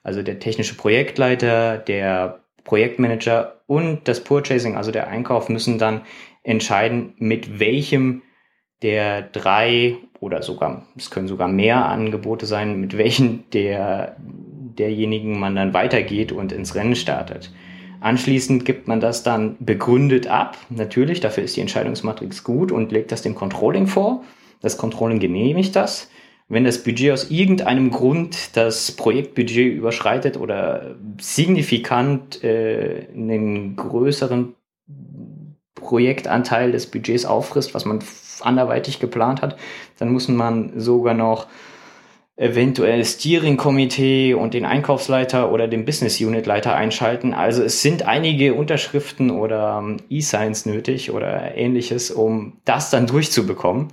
also 0.02 0.22
der 0.22 0.40
technische 0.40 0.76
Projektleiter, 0.76 1.78
der 1.78 2.40
Projektmanager 2.64 3.60
und 3.68 4.08
das 4.08 4.24
Purchasing, 4.24 4.76
also 4.76 4.90
der 4.90 5.06
Einkauf, 5.06 5.48
müssen 5.48 5.78
dann 5.78 6.00
entscheiden, 6.42 7.14
mit 7.18 7.60
welchem 7.60 8.22
der 8.82 9.22
drei 9.22 9.94
oder 10.18 10.42
sogar, 10.42 10.88
es 10.96 11.12
können 11.12 11.28
sogar 11.28 11.46
mehr 11.46 11.86
Angebote 11.86 12.46
sein, 12.46 12.80
mit 12.80 12.98
welchen 12.98 13.48
der, 13.52 14.16
derjenigen 14.18 15.38
man 15.38 15.54
dann 15.54 15.72
weitergeht 15.72 16.32
und 16.32 16.50
ins 16.50 16.74
Rennen 16.74 16.96
startet. 16.96 17.52
Anschließend 18.04 18.66
gibt 18.66 18.86
man 18.86 19.00
das 19.00 19.22
dann 19.22 19.56
begründet 19.60 20.26
ab. 20.26 20.58
Natürlich, 20.68 21.20
dafür 21.20 21.42
ist 21.42 21.56
die 21.56 21.62
Entscheidungsmatrix 21.62 22.44
gut 22.44 22.70
und 22.70 22.92
legt 22.92 23.10
das 23.12 23.22
dem 23.22 23.34
Controlling 23.34 23.86
vor. 23.86 24.22
Das 24.60 24.76
Controlling 24.76 25.20
genehmigt 25.20 25.74
das. 25.74 26.10
Wenn 26.46 26.64
das 26.64 26.82
Budget 26.84 27.12
aus 27.12 27.30
irgendeinem 27.30 27.90
Grund 27.90 28.58
das 28.58 28.92
Projektbudget 28.92 29.72
überschreitet 29.72 30.36
oder 30.36 30.96
signifikant 31.18 32.44
äh, 32.44 33.06
einen 33.14 33.74
größeren 33.74 34.54
Projektanteil 35.74 36.72
des 36.72 36.90
Budgets 36.90 37.24
auffrisst, 37.24 37.72
was 37.72 37.86
man 37.86 38.00
anderweitig 38.42 39.00
geplant 39.00 39.40
hat, 39.40 39.56
dann 39.98 40.12
muss 40.12 40.28
man 40.28 40.78
sogar 40.78 41.14
noch 41.14 41.46
eventuell 42.36 43.04
Steering-Komitee 43.04 44.34
und 44.34 44.54
den 44.54 44.64
Einkaufsleiter 44.64 45.52
oder 45.52 45.68
den 45.68 45.84
Business 45.84 46.20
Unit 46.20 46.46
Leiter 46.46 46.74
einschalten. 46.74 47.32
Also 47.32 47.62
es 47.62 47.80
sind 47.80 48.02
einige 48.02 48.54
Unterschriften 48.54 49.30
oder 49.30 49.78
ähm, 49.78 49.98
E-Signs 50.10 50.66
nötig 50.66 51.12
oder 51.12 51.56
ähnliches, 51.56 52.10
um 52.10 52.60
das 52.64 52.90
dann 52.90 53.06
durchzubekommen. 53.06 53.88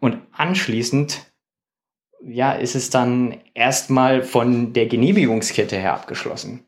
Und 0.00 0.18
anschließend, 0.32 1.32
ja, 2.26 2.52
ist 2.52 2.74
es 2.74 2.90
dann 2.90 3.36
erstmal 3.54 4.22
von 4.22 4.72
der 4.72 4.86
Genehmigungskette 4.86 5.76
her 5.76 5.94
abgeschlossen. 5.94 6.64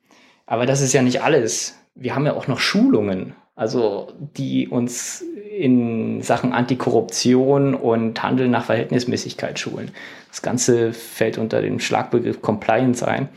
Aber 0.46 0.64
das 0.64 0.80
ist 0.80 0.92
ja 0.92 1.02
nicht 1.02 1.22
alles. 1.22 1.76
Wir 1.96 2.14
haben 2.14 2.26
ja 2.26 2.34
auch 2.34 2.46
noch 2.46 2.60
Schulungen, 2.60 3.34
also 3.56 4.12
die 4.36 4.68
uns 4.68 5.24
in 5.50 6.22
Sachen 6.22 6.52
Antikorruption 6.52 7.74
und 7.74 8.22
Handel 8.22 8.48
nach 8.48 8.66
Verhältnismäßigkeit 8.66 9.58
schulen. 9.58 9.90
Das 10.28 10.42
Ganze 10.42 10.92
fällt 10.92 11.38
unter 11.38 11.62
den 11.62 11.80
Schlagbegriff 11.80 12.42
Compliance 12.42 13.06
ein. 13.06 13.30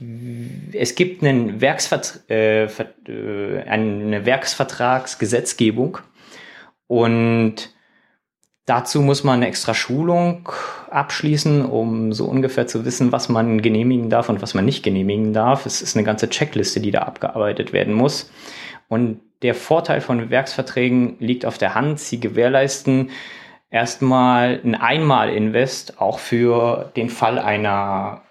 es 0.72 0.94
gibt 0.94 1.22
einen 1.22 1.60
Werksvert 1.60 2.22
äh, 2.30 2.64
äh, 2.64 3.62
eine 3.66 4.24
Werksvertragsgesetzgebung 4.24 5.98
und 6.86 7.71
dazu 8.66 9.00
muss 9.00 9.24
man 9.24 9.36
eine 9.36 9.48
extra 9.48 9.74
Schulung 9.74 10.48
abschließen, 10.90 11.64
um 11.64 12.12
so 12.12 12.26
ungefähr 12.26 12.66
zu 12.66 12.84
wissen, 12.84 13.12
was 13.12 13.28
man 13.28 13.62
genehmigen 13.62 14.10
darf 14.10 14.28
und 14.28 14.42
was 14.42 14.54
man 14.54 14.64
nicht 14.64 14.82
genehmigen 14.82 15.32
darf. 15.32 15.66
Es 15.66 15.82
ist 15.82 15.96
eine 15.96 16.04
ganze 16.04 16.28
Checkliste, 16.28 16.80
die 16.80 16.90
da 16.90 17.00
abgearbeitet 17.02 17.72
werden 17.72 17.94
muss. 17.94 18.30
Und 18.88 19.20
der 19.42 19.54
Vorteil 19.54 20.00
von 20.00 20.30
Werksverträgen 20.30 21.16
liegt 21.18 21.44
auf 21.46 21.58
der 21.58 21.74
Hand. 21.74 21.98
Sie 21.98 22.20
gewährleisten 22.20 23.10
erstmal 23.70 24.60
ein 24.64 24.74
Einmalinvest 24.74 26.00
auch 26.00 26.18
für 26.18 26.92
den 26.96 27.08
Fall 27.08 27.38
einer 27.38 28.22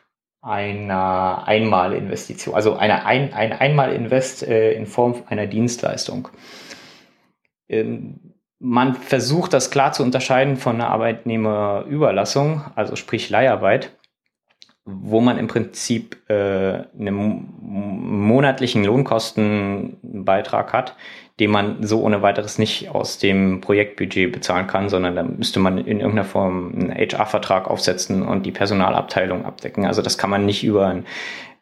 einer 0.44 1.48
Einmalinvestition, 1.48 2.56
also 2.56 2.76
eine 2.76 3.06
ein, 3.06 3.32
ein 3.34 3.54
Einmalinvest 3.54 4.42
äh, 4.42 4.74
in 4.74 4.88
Form 4.88 5.22
einer 5.28 5.46
Dienstleistung. 5.46 6.30
Man 8.64 8.94
versucht 8.94 9.54
das 9.54 9.72
klar 9.72 9.92
zu 9.92 10.04
unterscheiden 10.04 10.56
von 10.56 10.76
einer 10.76 10.90
Arbeitnehmerüberlassung, 10.90 12.62
also 12.76 12.96
sprich 12.96 13.32
Leiharbeit, 13.32 13.98
wo 14.86 15.20
man 15.20 15.40
im 15.40 15.48
Prinzip 15.48 16.18
äh, 16.30 16.84
einen 17.00 17.50
monatlichen 17.60 18.84
Lohnkostenbeitrag 18.84 20.74
hat, 20.74 20.96
den 21.40 21.50
man 21.50 21.82
so 21.82 22.04
ohne 22.04 22.22
weiteres 22.22 22.60
nicht 22.60 22.90
aus 22.90 23.18
dem 23.18 23.62
Projektbudget 23.62 24.32
bezahlen 24.32 24.68
kann, 24.68 24.90
sondern 24.90 25.16
da 25.16 25.24
müsste 25.24 25.60
man 25.60 25.80
in 25.80 26.00
irgendeiner 26.00 26.24
Form 26.24 26.72
einen 26.72 26.94
HR-Vertrag 26.94 27.68
aufsetzen 27.68 28.22
und 28.22 28.46
die 28.46 28.52
Personalabteilung 28.52 29.44
abdecken. 29.44 29.88
Also 29.88 30.04
das 30.04 30.20
kann 30.20 30.30
man 30.30 30.46
nicht 30.46 30.64
über 30.64 30.88
einen 30.88 31.08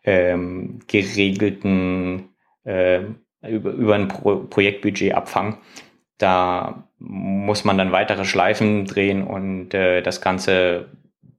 ähm, 0.04 0.80
geregelten, 0.88 2.28
äh, 2.66 3.04
über, 3.48 3.72
über 3.72 3.96
ein 3.96 4.10
Pro 4.10 4.36
Projektbudget 4.50 5.14
abfangen. 5.14 5.58
Da 6.18 6.89
muss 7.00 7.64
man 7.64 7.78
dann 7.78 7.92
weitere 7.92 8.26
Schleifen 8.26 8.86
drehen 8.86 9.24
und 9.24 9.74
äh, 9.74 10.02
das 10.02 10.22
Ganze 10.22 10.88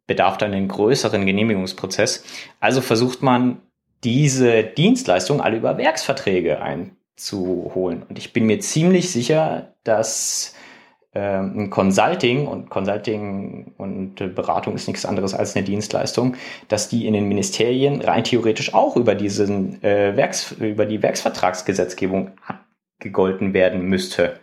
bedarf 0.07 0.39
dann 0.39 0.53
einen 0.53 0.69
größeren 0.69 1.25
Genehmigungsprozess. 1.25 2.25
Also 2.59 2.81
versucht 2.81 3.23
man 3.23 3.61
diese 4.03 4.65
Dienstleistung 4.65 5.41
alle 5.41 5.57
über 5.57 5.77
Werksverträge 5.77 6.63
ein 6.63 6.97
zu 7.17 7.71
holen. 7.75 8.03
Und 8.09 8.19
ich 8.19 8.33
bin 8.33 8.47
mir 8.47 8.61
ziemlich 8.61 9.13
sicher, 9.13 9.75
dass 9.85 10.55
ähm, 11.13 11.59
ein 11.59 11.71
Consulting 11.71 12.47
und 12.47 12.71
Consulting 12.71 13.75
und 13.77 14.15
Beratung 14.35 14.75
ist 14.75 14.89
nichts 14.89 15.05
anderes 15.05 15.35
als 15.35 15.55
eine 15.55 15.65
Dienstleistung, 15.65 16.37
dass 16.69 16.89
die 16.89 17.07
in 17.07 17.13
den 17.13 17.29
Ministerien 17.29 18.01
rein 18.01 18.25
theoretisch 18.25 18.75
auch 18.75 18.97
über 18.97 19.15
diesen 19.15 19.83
äh, 19.83 20.17
Werks, 20.17 20.53
über 20.53 20.87
die 20.87 21.03
Werksvertragsgesetzgebung 21.03 22.31
abgegolten 22.47 23.55
werden 23.55 23.83
müsste, 23.83 24.39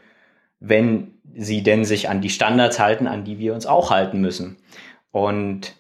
wenn 0.60 1.14
sie 1.36 1.64
denn 1.64 1.86
sich 1.86 2.10
an 2.10 2.22
die 2.22 2.30
Standards 2.30 2.80
halten, 2.80 3.08
an 3.08 3.24
die 3.24 3.38
wir 3.40 3.54
uns 3.54 3.66
auch 3.66 3.92
halten 3.92 4.20
müssen. 4.22 4.58
Und 5.12 5.76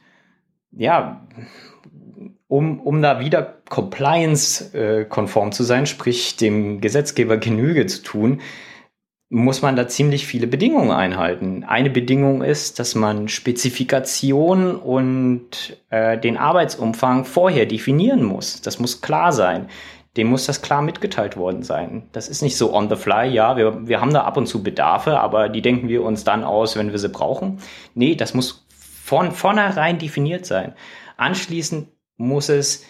ja, 0.71 1.27
um, 2.47 2.79
um 2.79 3.01
da 3.01 3.19
wieder 3.19 3.57
compliance-konform 3.69 5.51
zu 5.51 5.63
sein, 5.63 5.85
sprich 5.85 6.37
dem 6.37 6.79
Gesetzgeber 6.79 7.37
Genüge 7.37 7.85
zu 7.87 8.03
tun, 8.03 8.41
muss 9.29 9.61
man 9.61 9.75
da 9.75 9.89
ziemlich 9.89 10.25
viele 10.25 10.47
Bedingungen 10.47 10.91
einhalten. 10.91 11.65
Eine 11.65 11.89
Bedingung 11.89 12.41
ist, 12.41 12.79
dass 12.79 12.95
man 12.95 13.27
Spezifikation 13.27 14.75
und 14.77 15.77
äh, 15.89 16.17
den 16.17 16.37
Arbeitsumfang 16.37 17.25
vorher 17.25 17.65
definieren 17.65 18.23
muss. 18.23 18.61
Das 18.61 18.79
muss 18.79 19.01
klar 19.01 19.33
sein. 19.33 19.67
Dem 20.17 20.27
muss 20.27 20.45
das 20.45 20.61
klar 20.61 20.81
mitgeteilt 20.81 21.37
worden 21.37 21.63
sein. 21.63 22.09
Das 22.11 22.27
ist 22.27 22.41
nicht 22.41 22.57
so 22.57 22.73
on 22.73 22.89
the 22.89 22.95
fly, 22.95 23.27
ja, 23.27 23.55
wir, 23.55 23.87
wir 23.87 24.01
haben 24.01 24.13
da 24.13 24.23
ab 24.23 24.35
und 24.35 24.47
zu 24.47 24.63
Bedarfe, 24.63 25.19
aber 25.19 25.47
die 25.47 25.61
denken 25.61 25.87
wir 25.87 26.03
uns 26.03 26.23
dann 26.23 26.43
aus, 26.43 26.75
wenn 26.75 26.91
wir 26.91 26.99
sie 26.99 27.09
brauchen. 27.09 27.59
Nee, 27.93 28.15
das 28.15 28.33
muss 28.33 28.67
von 29.03 29.31
vornherein 29.31 29.99
definiert 29.99 30.45
sein. 30.45 30.73
Anschließend 31.15 31.87
muss 32.17 32.49
es 32.49 32.83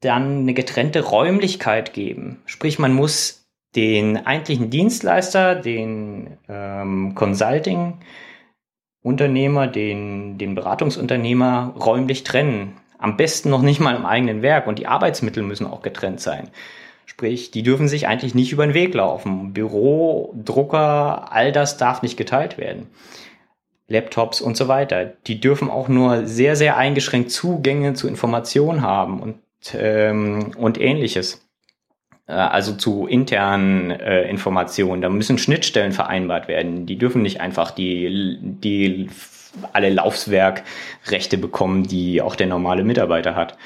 dann 0.00 0.40
eine 0.40 0.54
getrennte 0.54 1.02
Räumlichkeit 1.02 1.92
geben. 1.92 2.40
Sprich, 2.46 2.78
man 2.78 2.92
muss 2.92 3.48
den 3.74 4.24
eigentlichen 4.26 4.70
Dienstleister, 4.70 5.56
den 5.56 6.38
ähm, 6.48 7.14
Consulting-Unternehmer, 7.14 9.66
den, 9.66 10.38
den 10.38 10.54
Beratungsunternehmer 10.54 11.74
räumlich 11.78 12.24
trennen. 12.24 12.78
Am 12.98 13.16
besten 13.16 13.50
noch 13.50 13.62
nicht 13.62 13.80
mal 13.80 13.96
im 13.96 14.04
eigenen 14.04 14.42
Werk 14.42 14.66
und 14.66 14.78
die 14.78 14.86
Arbeitsmittel 14.86 15.42
müssen 15.42 15.66
auch 15.66 15.82
getrennt 15.82 16.20
sein. 16.20 16.50
Sprich, 17.06 17.50
die 17.50 17.62
dürfen 17.62 17.88
sich 17.88 18.06
eigentlich 18.06 18.34
nicht 18.34 18.52
über 18.52 18.66
den 18.66 18.74
Weg 18.74 18.92
laufen. 18.94 19.52
Büro, 19.52 20.34
Drucker, 20.44 21.32
all 21.32 21.52
das 21.52 21.76
darf 21.78 22.02
nicht 22.02 22.16
geteilt 22.16 22.58
werden. 22.58 22.88
Laptops 23.88 24.40
und 24.40 24.56
so 24.56 24.68
weiter. 24.68 25.14
Die 25.26 25.40
dürfen 25.40 25.70
auch 25.70 25.88
nur 25.88 26.26
sehr, 26.26 26.54
sehr 26.54 26.76
eingeschränkt 26.76 27.30
Zugänge 27.30 27.94
zu 27.94 28.06
Informationen 28.06 28.82
haben 28.82 29.20
und, 29.20 29.38
ähm, 29.74 30.50
und 30.58 30.78
ähnliches. 30.78 31.48
Äh, 32.28 32.32
also 32.32 32.74
zu 32.74 33.06
internen 33.06 33.90
äh, 33.90 34.28
Informationen. 34.28 35.02
Da 35.02 35.08
müssen 35.08 35.38
Schnittstellen 35.38 35.92
vereinbart 35.92 36.46
werden. 36.46 36.86
Die 36.86 36.98
dürfen 36.98 37.22
nicht 37.22 37.40
einfach 37.40 37.70
die, 37.70 38.38
die 38.40 39.08
alle 39.72 39.90
Laufswerkrechte 39.90 41.38
bekommen, 41.38 41.84
die 41.84 42.22
auch 42.22 42.36
der 42.36 42.46
normale 42.46 42.84
Mitarbeiter 42.84 43.34
hat. 43.34 43.56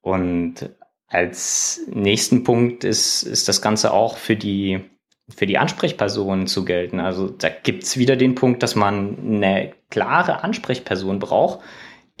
Und 0.00 0.70
als 1.08 1.80
nächsten 1.88 2.44
Punkt 2.44 2.84
ist, 2.84 3.22
ist 3.22 3.48
das 3.48 3.62
Ganze 3.62 3.92
auch 3.92 4.16
für 4.16 4.36
die 4.36 4.84
für 5.28 5.46
die 5.46 5.58
Ansprechpersonen 5.58 6.46
zu 6.46 6.64
gelten. 6.64 7.00
Also 7.00 7.28
da 7.28 7.48
gibt's 7.48 7.96
wieder 7.96 8.16
den 8.16 8.36
Punkt, 8.36 8.62
dass 8.62 8.76
man 8.76 9.18
eine 9.18 9.72
klare 9.90 10.44
Ansprechperson 10.44 11.18
braucht, 11.18 11.60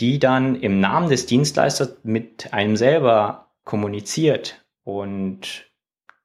die 0.00 0.18
dann 0.18 0.56
im 0.56 0.80
Namen 0.80 1.08
des 1.08 1.26
Dienstleisters 1.26 1.98
mit 2.02 2.52
einem 2.52 2.76
selber 2.76 3.52
kommuniziert 3.64 4.64
und 4.82 5.70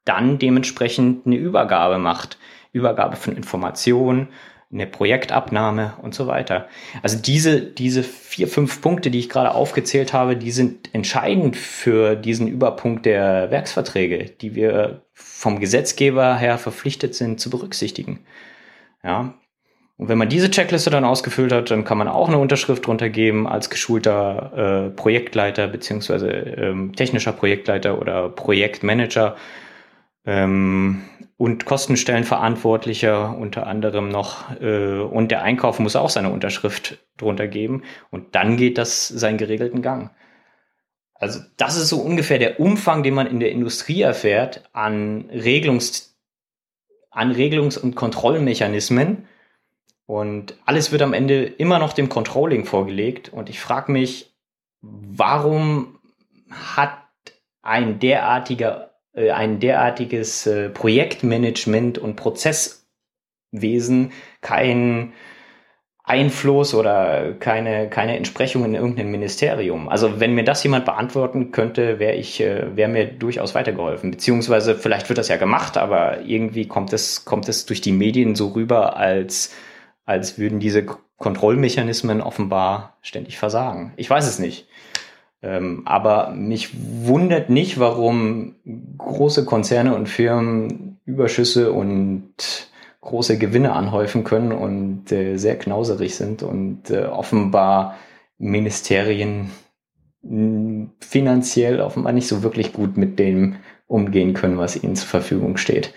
dann 0.05 0.39
dementsprechend 0.39 1.25
eine 1.25 1.35
Übergabe 1.35 1.99
macht. 1.99 2.37
Übergabe 2.73 3.15
von 3.15 3.35
Informationen, 3.35 4.29
eine 4.73 4.87
Projektabnahme 4.87 5.93
und 6.01 6.15
so 6.15 6.27
weiter. 6.27 6.67
Also 7.01 7.17
diese, 7.17 7.61
diese 7.61 8.03
vier, 8.03 8.47
fünf 8.47 8.81
Punkte, 8.81 9.11
die 9.11 9.19
ich 9.19 9.29
gerade 9.29 9.53
aufgezählt 9.53 10.13
habe, 10.13 10.37
die 10.37 10.51
sind 10.51 10.93
entscheidend 10.93 11.57
für 11.57 12.15
diesen 12.15 12.47
Überpunkt 12.47 13.05
der 13.05 13.51
Werksverträge, 13.51 14.31
die 14.39 14.55
wir 14.55 15.01
vom 15.13 15.59
Gesetzgeber 15.59 16.37
her 16.37 16.57
verpflichtet 16.57 17.15
sind 17.15 17.39
zu 17.39 17.49
berücksichtigen. 17.49 18.19
Ja. 19.03 19.33
Und 19.97 20.07
wenn 20.07 20.17
man 20.17 20.29
diese 20.29 20.49
Checkliste 20.49 20.89
dann 20.89 21.05
ausgefüllt 21.05 21.51
hat, 21.51 21.69
dann 21.69 21.83
kann 21.83 21.97
man 21.97 22.07
auch 22.07 22.27
eine 22.27 22.39
Unterschrift 22.39 22.87
drunter 22.87 23.09
geben 23.09 23.47
als 23.47 23.69
geschulter 23.69 24.87
äh, 24.87 24.89
Projektleiter 24.89 25.67
beziehungsweise 25.67 26.27
ähm, 26.27 26.95
technischer 26.95 27.33
Projektleiter 27.33 27.99
oder 27.99 28.29
Projektmanager 28.29 29.35
ähm, 30.25 31.03
und 31.37 31.65
Kostenstellenverantwortlicher 31.65 33.35
unter 33.35 33.65
anderem 33.65 34.09
noch 34.09 34.59
äh, 34.61 34.99
und 34.99 35.31
der 35.31 35.41
Einkauf 35.41 35.79
muss 35.79 35.95
auch 35.95 36.09
seine 36.09 36.29
Unterschrift 36.29 36.99
drunter 37.17 37.47
geben. 37.47 37.83
Und 38.11 38.35
dann 38.35 38.57
geht 38.57 38.77
das 38.77 39.07
seinen 39.07 39.37
geregelten 39.37 39.81
Gang. 39.81 40.11
Also 41.15 41.39
das 41.57 41.77
ist 41.77 41.89
so 41.89 41.99
ungefähr 41.99 42.39
der 42.39 42.59
Umfang, 42.59 43.03
den 43.03 43.13
man 43.13 43.27
in 43.27 43.39
der 43.39 43.51
Industrie 43.51 44.01
erfährt 44.01 44.69
an 44.73 45.29
Regelungs 45.31 46.11
an 47.11 47.33
Regelungs- 47.33 47.77
und 47.77 47.95
Kontrollmechanismen. 47.95 49.27
Und 50.05 50.55
alles 50.65 50.91
wird 50.91 51.01
am 51.01 51.13
Ende 51.13 51.43
immer 51.43 51.77
noch 51.77 51.93
dem 51.93 52.09
Controlling 52.09 52.65
vorgelegt. 52.65 53.29
Und 53.29 53.49
ich 53.49 53.59
frage 53.59 53.91
mich, 53.91 54.33
warum 54.81 55.99
hat 56.49 56.97
ein 57.61 57.99
derartiger 57.99 58.90
ein 59.13 59.59
derartiges 59.59 60.47
äh, 60.47 60.69
Projektmanagement 60.69 61.97
und 61.97 62.15
Prozesswesen 62.15 64.11
kein 64.41 65.13
Einfluss 66.03 66.73
oder 66.73 67.33
keine, 67.33 67.89
keine 67.89 68.17
Entsprechung 68.17 68.65
in 68.65 68.73
irgendeinem 68.75 69.11
Ministerium. 69.11 69.87
Also 69.87 70.19
wenn 70.19 70.33
mir 70.33 70.43
das 70.43 70.63
jemand 70.63 70.85
beantworten 70.85 71.51
könnte, 71.51 71.99
wäre 71.99 72.15
ich, 72.15 72.41
äh, 72.41 72.75
wäre 72.75 72.89
mir 72.89 73.05
durchaus 73.07 73.55
weitergeholfen. 73.55 74.11
Beziehungsweise 74.11 74.75
vielleicht 74.75 75.09
wird 75.09 75.19
das 75.19 75.27
ja 75.27 75.37
gemacht, 75.37 75.77
aber 75.77 76.21
irgendwie 76.21 76.67
kommt 76.67 76.91
es, 76.93 77.25
kommt 77.25 77.47
es 77.49 77.65
durch 77.65 77.81
die 77.81 77.91
Medien 77.91 78.35
so 78.35 78.49
rüber, 78.49 78.97
als 78.97 79.53
als 80.05 80.37
würden 80.37 80.59
diese 80.59 80.85
Kontrollmechanismen 81.17 82.21
offenbar 82.21 82.97
ständig 83.01 83.37
versagen. 83.37 83.93
Ich 83.95 84.09
weiß 84.09 84.27
es 84.27 84.39
nicht. 84.39 84.67
Ähm, 85.43 85.83
aber 85.85 86.31
mich 86.31 86.69
wundert 87.05 87.49
nicht, 87.49 87.79
warum 87.79 88.55
große 88.97 89.45
Konzerne 89.45 89.95
und 89.95 90.07
Firmen 90.07 90.99
Überschüsse 91.05 91.71
und 91.71 92.33
große 93.01 93.39
Gewinne 93.39 93.73
anhäufen 93.73 94.23
können 94.23 94.51
und 94.51 95.11
äh, 95.11 95.37
sehr 95.37 95.57
knauserig 95.57 96.15
sind 96.15 96.43
und 96.43 96.91
äh, 96.91 97.05
offenbar 97.05 97.95
Ministerien 98.37 99.49
finanziell 100.99 101.81
offenbar 101.81 102.13
nicht 102.13 102.27
so 102.27 102.43
wirklich 102.43 102.73
gut 102.73 102.95
mit 102.95 103.17
dem 103.17 103.55
umgehen 103.87 104.33
können, 104.33 104.59
was 104.59 104.81
ihnen 104.81 104.95
zur 104.95 105.07
Verfügung 105.07 105.57
steht. 105.57 105.93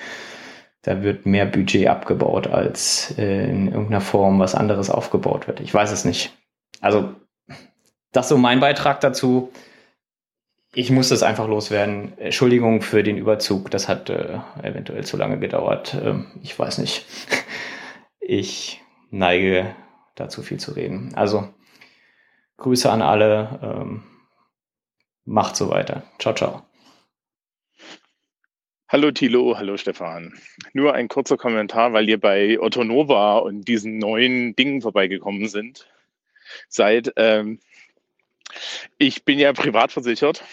Da 0.82 1.02
wird 1.02 1.26
mehr 1.26 1.46
Budget 1.46 1.88
abgebaut, 1.88 2.46
als 2.46 3.14
äh, 3.18 3.48
in 3.48 3.68
irgendeiner 3.68 4.00
Form 4.00 4.38
was 4.38 4.54
anderes 4.54 4.90
aufgebaut 4.90 5.46
wird. 5.46 5.60
Ich 5.60 5.72
weiß 5.72 5.92
es 5.92 6.04
nicht. 6.04 6.36
Also, 6.80 7.14
das 8.14 8.26
ist 8.26 8.30
so 8.30 8.38
mein 8.38 8.60
Beitrag 8.60 9.00
dazu. 9.00 9.52
Ich 10.72 10.90
muss 10.90 11.08
das 11.08 11.22
einfach 11.22 11.48
loswerden. 11.48 12.16
Entschuldigung 12.16 12.80
für 12.80 13.02
den 13.02 13.18
Überzug. 13.18 13.70
Das 13.72 13.88
hat 13.88 14.08
äh, 14.08 14.38
eventuell 14.62 15.04
zu 15.04 15.16
lange 15.16 15.38
gedauert. 15.38 15.94
Ähm, 16.00 16.26
ich 16.42 16.58
weiß 16.58 16.78
nicht. 16.78 17.04
Ich 18.26 18.80
neige 19.10 19.76
dazu 20.14 20.42
viel 20.42 20.58
zu 20.58 20.72
reden. 20.72 21.12
Also, 21.14 21.52
Grüße 22.56 22.90
an 22.90 23.02
alle. 23.02 23.60
Ähm, 23.62 24.02
macht 25.26 25.56
so 25.56 25.68
weiter. 25.68 26.04
Ciao, 26.18 26.34
ciao. 26.34 26.62
Hallo 28.88 29.10
Thilo, 29.10 29.58
hallo 29.58 29.76
Stefan. 29.76 30.32
Nur 30.72 30.94
ein 30.94 31.08
kurzer 31.08 31.36
Kommentar, 31.36 31.92
weil 31.92 32.08
ihr 32.08 32.18
bei 32.18 32.58
Otto 32.58 32.82
Nova 32.82 33.36
und 33.40 33.68
diesen 33.68 33.98
neuen 33.98 34.56
Dingen 34.56 34.80
vorbeigekommen 34.80 35.48
sind. 35.48 35.86
Seid, 36.70 37.12
ähm, 37.16 37.60
ich 38.98 39.24
bin 39.24 39.38
ja 39.38 39.52
privat 39.52 39.92
versichert, 39.92 40.44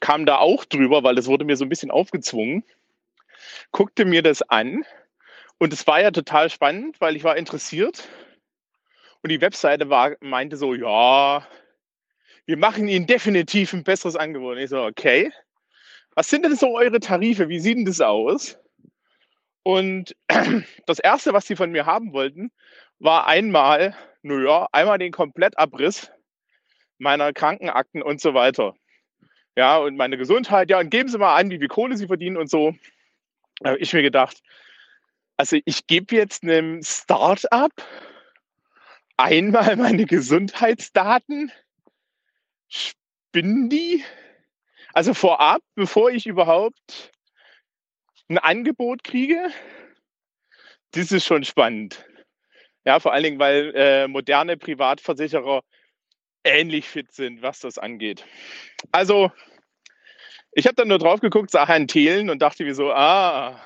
kam 0.00 0.26
da 0.26 0.38
auch 0.38 0.64
drüber, 0.64 1.02
weil 1.02 1.18
es 1.18 1.26
wurde 1.26 1.44
mir 1.44 1.56
so 1.56 1.64
ein 1.64 1.68
bisschen 1.68 1.90
aufgezwungen, 1.90 2.64
guckte 3.70 4.04
mir 4.04 4.22
das 4.22 4.42
an 4.42 4.84
und 5.58 5.72
es 5.72 5.86
war 5.86 6.00
ja 6.00 6.10
total 6.10 6.50
spannend, 6.50 7.00
weil 7.00 7.16
ich 7.16 7.24
war 7.24 7.36
interessiert 7.36 8.08
und 9.22 9.30
die 9.30 9.40
Webseite 9.40 9.88
war, 9.88 10.16
meinte 10.20 10.56
so, 10.56 10.74
ja, 10.74 11.46
wir 12.44 12.56
machen 12.56 12.88
Ihnen 12.88 13.06
definitiv 13.06 13.72
ein 13.72 13.84
besseres 13.84 14.16
Angebot. 14.16 14.56
Und 14.56 14.62
ich 14.62 14.70
so, 14.70 14.82
okay. 14.82 15.32
Was 16.14 16.28
sind 16.28 16.44
denn 16.44 16.56
so 16.56 16.76
eure 16.76 17.00
Tarife? 17.00 17.48
Wie 17.48 17.60
sieht 17.60 17.78
denn 17.78 17.84
das 17.84 18.00
aus? 18.00 18.58
Und 19.62 20.16
das 20.86 20.98
Erste, 20.98 21.32
was 21.32 21.46
sie 21.46 21.56
von 21.56 21.70
mir 21.70 21.86
haben 21.86 22.12
wollten, 22.12 22.50
war 22.98 23.26
einmal, 23.26 23.96
naja, 24.22 24.68
einmal 24.72 24.98
den 24.98 25.12
Komplettabriss 25.12 26.10
meiner 27.02 27.32
Krankenakten 27.32 28.02
und 28.02 28.20
so 28.20 28.32
weiter. 28.32 28.74
Ja, 29.56 29.76
und 29.76 29.96
meine 29.96 30.16
Gesundheit, 30.16 30.70
ja, 30.70 30.78
und 30.78 30.90
geben 30.90 31.08
Sie 31.08 31.18
mal 31.18 31.36
an, 31.36 31.50
wie 31.50 31.58
viel 31.58 31.68
Kohle 31.68 31.96
Sie 31.96 32.06
verdienen 32.06 32.36
und 32.38 32.48
so. 32.48 32.74
Da 33.60 33.70
habe 33.70 33.78
ich 33.80 33.92
mir 33.92 34.02
gedacht, 34.02 34.40
also 35.36 35.58
ich 35.64 35.86
gebe 35.86 36.14
jetzt 36.14 36.42
einem 36.42 36.82
Start-up 36.82 37.72
einmal 39.16 39.76
meine 39.76 40.06
Gesundheitsdaten 40.06 41.52
Spinnen 42.68 43.68
die? 43.68 44.04
Also 44.94 45.12
vorab, 45.12 45.62
bevor 45.74 46.10
ich 46.10 46.26
überhaupt 46.26 47.12
ein 48.28 48.38
Angebot 48.38 49.04
kriege, 49.04 49.50
das 50.92 51.12
ist 51.12 51.26
schon 51.26 51.44
spannend. 51.44 52.04
Ja, 52.84 52.98
vor 53.00 53.12
allen 53.12 53.24
Dingen, 53.24 53.38
weil 53.38 53.72
äh, 53.74 54.08
moderne 54.08 54.56
Privatversicherer 54.56 55.62
ähnlich 56.44 56.88
fit 56.88 57.12
sind, 57.12 57.42
was 57.42 57.60
das 57.60 57.78
angeht. 57.78 58.24
Also, 58.90 59.30
ich 60.52 60.66
habe 60.66 60.74
dann 60.74 60.88
nur 60.88 60.98
drauf 60.98 61.20
geguckt, 61.20 61.50
sah 61.50 61.66
Herrn 61.66 61.88
Thelen 61.88 62.30
und 62.30 62.40
dachte 62.40 62.64
mir 62.64 62.74
so, 62.74 62.92
ah, 62.92 63.60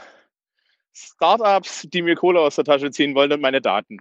Startups, 0.92 1.82
die 1.92 2.02
mir 2.02 2.16
Kohle 2.16 2.40
aus 2.40 2.56
der 2.56 2.64
Tasche 2.64 2.90
ziehen 2.90 3.14
wollen 3.14 3.32
und 3.32 3.40
meine 3.40 3.60
Daten 3.60 3.98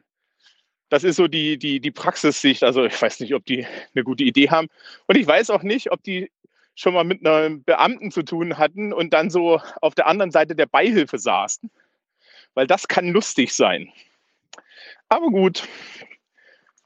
das 0.90 1.04
ist 1.04 1.16
so 1.16 1.28
die, 1.28 1.58
die, 1.58 1.80
die 1.80 1.92
Praxissicht. 1.92 2.64
Also 2.64 2.86
ich 2.86 3.00
weiß 3.02 3.20
nicht, 3.20 3.34
ob 3.34 3.45
die 3.45 3.66
eine 3.94 4.04
gute 4.04 4.24
Idee 4.24 4.50
haben. 4.50 4.68
Und 5.08 5.18
ich 5.18 5.26
weiß 5.26 5.50
auch 5.50 5.64
nicht, 5.64 5.92
ob 5.92 6.04
die 6.04 6.32
schon 6.76 6.94
mal 6.94 7.04
mit 7.04 7.26
einem 7.26 7.64
Beamten 7.64 8.12
zu 8.12 8.24
tun 8.24 8.58
hatten 8.58 8.94
und 8.94 9.14
dann 9.14 9.30
so 9.30 9.62
auf 9.82 9.95
der 9.95 10.08
anderen 10.08 10.32
Seite 10.32 10.56
der 10.56 10.66
Beihilfe 10.66 11.18
saßen. 11.18 11.72
Weil 12.54 12.68
das 12.68 12.88
kann 12.88 13.10
lustig 13.10 13.54
sein. 13.54 13.92
Aber 15.10 15.28
gut, 15.28 15.68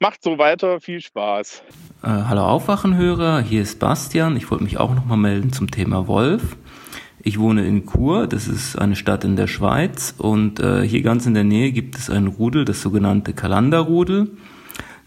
macht 0.00 0.22
so 0.22 0.38
weiter, 0.38 0.80
viel 0.80 1.00
Spaß. 1.00 1.62
Äh, 2.02 2.06
hallo 2.06 2.42
Aufwachenhörer, 2.42 3.42
hier 3.42 3.60
ist 3.60 3.78
Bastian. 3.78 4.34
Ich 4.36 4.50
wollte 4.50 4.64
mich 4.64 4.78
auch 4.78 4.94
noch 4.94 5.04
mal 5.04 5.16
melden 5.16 5.52
zum 5.52 5.70
Thema 5.70 6.06
Wolf. 6.06 6.56
Ich 7.22 7.38
wohne 7.38 7.66
in 7.66 7.86
Chur, 7.86 8.26
das 8.26 8.48
ist 8.48 8.76
eine 8.76 8.96
Stadt 8.96 9.24
in 9.24 9.36
der 9.36 9.46
Schweiz 9.46 10.14
und 10.16 10.58
äh, 10.58 10.88
hier 10.88 11.02
ganz 11.02 11.26
in 11.26 11.34
der 11.34 11.44
Nähe 11.44 11.70
gibt 11.70 11.96
es 11.96 12.08
ein 12.08 12.28
Rudel, 12.28 12.64
das 12.64 12.80
sogenannte 12.80 13.34
Kalanderrudel. 13.34 14.30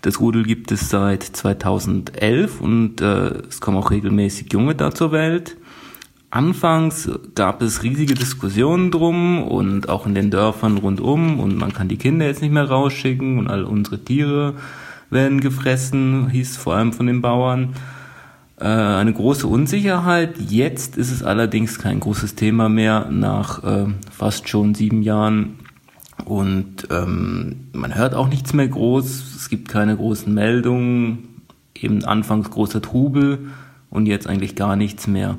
Das 0.04 0.20
Rudel 0.20 0.44
gibt 0.44 0.72
es 0.72 0.90
seit 0.90 1.24
2011 1.24 2.62
und 2.62 3.02
äh, 3.02 3.30
es 3.48 3.62
kommen 3.62 3.78
auch 3.78 3.90
regelmäßig 3.90 4.54
Junge 4.54 4.76
da 4.76 4.94
zur 4.94 5.12
Welt. 5.12 5.58
Anfangs 6.30 7.10
gab 7.34 7.64
es 7.64 7.82
riesige 7.82 8.14
Diskussionen 8.14 8.92
drum 8.92 9.42
und 9.42 9.90
auch 9.90 10.06
in 10.06 10.14
den 10.14 10.30
Dörfern 10.30 10.78
rundum 10.78 11.40
und 11.40 11.58
man 11.58 11.74
kann 11.74 11.88
die 11.88 11.98
Kinder 11.98 12.28
jetzt 12.28 12.44
nicht 12.44 12.54
mehr 12.54 12.70
rausschicken 12.70 13.40
und 13.40 13.48
all 13.48 13.64
unsere 13.64 14.04
Tiere 14.04 14.56
werden 15.14 15.42
gefressen, 15.42 16.30
hieß 16.30 16.58
vor 16.58 16.76
allem 16.76 16.94
von 16.94 17.08
den 17.08 17.22
Bauern. 17.22 17.76
Äh, 18.60 18.66
eine 18.66 19.14
große 19.14 19.48
Unsicherheit. 19.48 20.36
Jetzt 20.40 20.98
ist 20.98 21.12
es 21.12 21.24
allerdings 21.24 21.80
kein 21.80 22.00
großes 22.00 22.36
Thema 22.36 22.70
mehr 22.70 23.10
nach 23.10 23.64
äh, 23.64 23.88
fast 24.12 24.50
schon 24.50 24.76
sieben 24.76 25.02
Jahren. 25.02 25.60
Und 26.26 26.88
ähm, 26.92 27.68
man 27.74 27.96
hört 27.96 28.16
auch 28.16 28.28
nichts 28.28 28.54
mehr 28.54 28.68
groß. 28.68 29.36
Es 29.36 29.50
gibt 29.50 29.68
keine 29.68 29.96
großen 29.96 30.34
Meldungen. 30.34 31.42
Eben 31.76 32.06
anfangs 32.06 32.50
großer 32.52 32.82
Trubel 32.82 33.50
und 33.90 34.06
jetzt 34.06 34.28
eigentlich 34.28 34.56
gar 34.56 34.76
nichts 34.76 35.08
mehr 35.08 35.38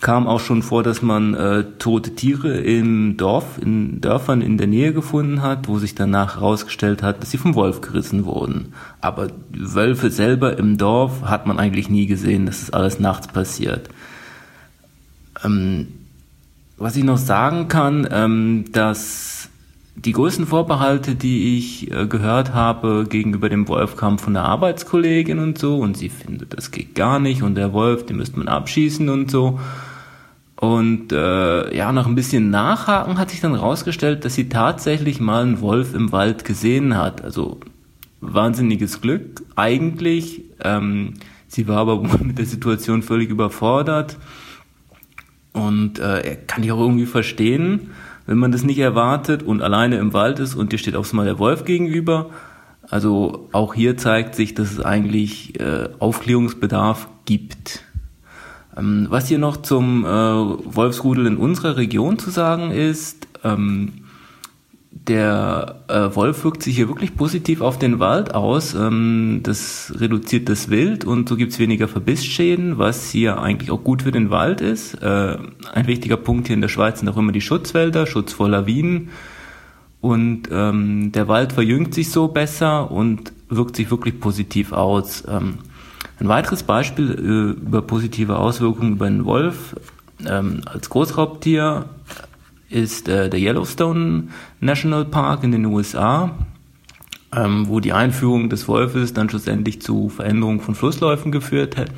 kam 0.00 0.26
auch 0.26 0.40
schon 0.40 0.62
vor, 0.62 0.82
dass 0.82 1.00
man 1.00 1.34
äh, 1.34 1.64
tote 1.78 2.14
Tiere 2.14 2.58
im 2.58 3.16
Dorf, 3.16 3.58
in 3.60 4.00
Dörfern 4.00 4.42
in 4.42 4.58
der 4.58 4.66
Nähe 4.66 4.92
gefunden 4.92 5.42
hat, 5.42 5.68
wo 5.68 5.78
sich 5.78 5.94
danach 5.94 6.36
herausgestellt 6.36 7.02
hat, 7.02 7.22
dass 7.22 7.30
sie 7.30 7.38
vom 7.38 7.54
Wolf 7.54 7.80
gerissen 7.80 8.24
wurden. 8.26 8.74
Aber 9.00 9.28
Wölfe 9.50 10.10
selber 10.10 10.58
im 10.58 10.76
Dorf 10.76 11.22
hat 11.22 11.46
man 11.46 11.58
eigentlich 11.58 11.88
nie 11.88 12.06
gesehen, 12.06 12.46
das 12.46 12.62
ist 12.62 12.74
alles 12.74 13.00
nachts 13.00 13.28
passiert. 13.28 13.88
Ähm, 15.42 15.88
was 16.76 16.96
ich 16.96 17.04
noch 17.04 17.18
sagen 17.18 17.68
kann, 17.68 18.06
ähm, 18.10 18.66
dass 18.72 19.48
die 19.94 20.12
größten 20.12 20.46
Vorbehalte, 20.46 21.14
die 21.14 21.56
ich 21.56 21.90
äh, 21.90 22.06
gehört 22.06 22.52
habe 22.52 23.06
gegenüber 23.08 23.48
dem 23.48 23.66
Wolf, 23.66 23.96
kamen 23.96 24.18
von 24.18 24.34
der 24.34 24.44
Arbeitskollegin 24.44 25.38
und 25.38 25.56
so 25.58 25.78
und 25.78 25.96
sie 25.96 26.10
findet, 26.10 26.56
das 26.56 26.70
geht 26.70 26.94
gar 26.94 27.18
nicht 27.18 27.42
und 27.42 27.54
der 27.54 27.72
Wolf, 27.72 28.04
den 28.04 28.18
müsste 28.18 28.38
man 28.38 28.48
abschießen 28.48 29.08
und 29.08 29.30
so. 29.30 29.58
Und 30.56 31.12
äh, 31.12 31.76
ja, 31.76 31.92
nach 31.92 32.06
ein 32.06 32.14
bisschen 32.14 32.50
Nachhaken 32.50 33.18
hat 33.18 33.30
sich 33.30 33.40
dann 33.40 33.54
rausgestellt, 33.54 34.24
dass 34.24 34.34
sie 34.34 34.48
tatsächlich 34.48 35.20
mal 35.20 35.42
einen 35.42 35.60
Wolf 35.60 35.94
im 35.94 36.12
Wald 36.12 36.44
gesehen 36.44 36.96
hat. 36.96 37.22
Also 37.22 37.60
wahnsinniges 38.20 39.00
Glück 39.02 39.42
eigentlich. 39.54 40.42
Ähm, 40.64 41.14
sie 41.46 41.68
war 41.68 41.78
aber 41.78 42.00
mit 42.22 42.38
der 42.38 42.46
Situation 42.46 43.02
völlig 43.02 43.28
überfordert. 43.28 44.16
Und 45.52 45.98
äh, 45.98 46.38
kann 46.46 46.62
ich 46.62 46.72
auch 46.72 46.80
irgendwie 46.80 47.06
verstehen 47.06 47.90
wenn 48.26 48.38
man 48.38 48.52
das 48.52 48.64
nicht 48.64 48.78
erwartet 48.78 49.42
und 49.42 49.62
alleine 49.62 49.96
im 49.96 50.12
Wald 50.12 50.40
ist 50.40 50.54
und 50.54 50.72
dir 50.72 50.78
steht 50.78 50.96
aufs 50.96 51.12
Mal 51.12 51.24
der 51.24 51.38
Wolf 51.38 51.64
gegenüber. 51.64 52.30
Also 52.88 53.48
auch 53.52 53.74
hier 53.74 53.96
zeigt 53.96 54.34
sich, 54.34 54.54
dass 54.54 54.70
es 54.70 54.80
eigentlich 54.80 55.58
äh, 55.60 55.88
Aufklärungsbedarf 55.98 57.08
gibt. 57.24 57.82
Ähm, 58.76 59.06
was 59.10 59.28
hier 59.28 59.38
noch 59.38 59.58
zum 59.58 60.04
äh, 60.04 60.08
Wolfsrudel 60.08 61.26
in 61.26 61.36
unserer 61.36 61.76
Region 61.76 62.18
zu 62.18 62.30
sagen 62.30 62.70
ist, 62.70 63.26
ähm, 63.44 63.92
der 64.90 65.82
äh, 65.88 66.14
Wolf 66.14 66.42
wirkt 66.44 66.62
sich 66.62 66.76
hier 66.76 66.88
wirklich 66.88 67.16
positiv 67.16 67.60
auf 67.60 67.78
den 67.78 68.00
Wald 68.00 68.34
aus. 68.34 68.74
Ähm, 68.74 69.40
das 69.42 69.92
reduziert 69.96 70.48
das 70.48 70.68
Wild 70.68 71.04
und 71.04 71.28
so 71.28 71.36
gibt's 71.36 71.58
weniger 71.58 71.86
Verbissschäden, 71.86 72.78
was 72.78 73.10
hier 73.10 73.40
eigentlich 73.40 73.70
auch 73.70 73.84
gut 73.84 74.02
für 74.02 74.10
den 74.10 74.30
Wald 74.30 74.60
ist. 74.60 74.94
Äh, 74.94 75.38
ein 75.72 75.86
wichtiger 75.86 76.16
Punkt 76.16 76.48
hier 76.48 76.54
in 76.54 76.60
der 76.60 76.68
Schweiz 76.68 77.00
sind 77.00 77.08
auch 77.08 77.16
immer 77.16 77.32
die 77.32 77.40
Schutzwälder, 77.40 78.06
Schutz 78.06 78.32
vor 78.32 78.48
Lawinen. 78.48 79.10
Und 80.00 80.48
ähm, 80.50 81.12
der 81.12 81.28
Wald 81.28 81.52
verjüngt 81.52 81.94
sich 81.94 82.10
so 82.10 82.28
besser 82.28 82.90
und 82.90 83.32
wirkt 83.48 83.76
sich 83.76 83.90
wirklich 83.90 84.20
positiv 84.20 84.72
aus. 84.72 85.24
Ähm, 85.28 85.58
ein 86.18 86.28
weiteres 86.28 86.62
Beispiel 86.62 87.10
äh, 87.10 87.60
über 87.60 87.82
positive 87.82 88.36
Auswirkungen 88.36 88.92
über 88.92 89.08
den 89.08 89.24
Wolf 89.24 89.76
ähm, 90.24 90.62
als 90.64 90.88
Großraubtier 90.88 91.86
ist 92.70 93.08
äh, 93.08 93.28
der 93.28 93.38
Yellowstone 93.38 94.28
National 94.60 95.04
Park 95.04 95.44
in 95.44 95.52
den 95.52 95.66
USA. 95.66 96.30
ähm, 97.34 97.68
wo 97.68 97.80
die 97.80 97.92
Einführung 97.92 98.48
des 98.48 98.68
Wolfes 98.68 99.12
dann 99.12 99.28
schlussendlich 99.28 99.82
zu 99.82 100.08
Veränderungen 100.08 100.60
von 100.60 100.74
Flussläufen 100.74 101.32
geführt 101.32 101.76
hat. 101.76 101.90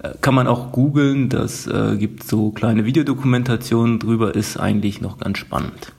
Äh, 0.00 0.14
kann 0.20 0.34
man 0.34 0.46
auch 0.46 0.72
googeln, 0.72 1.28
das 1.28 1.66
äh, 1.66 1.96
gibt 1.96 2.24
so 2.24 2.50
kleine 2.50 2.84
Videodokumentationen 2.84 3.98
drüber, 4.00 4.34
ist 4.34 4.58
eigentlich 4.58 5.00
noch 5.00 5.18
ganz 5.18 5.38
spannend. 5.38 5.92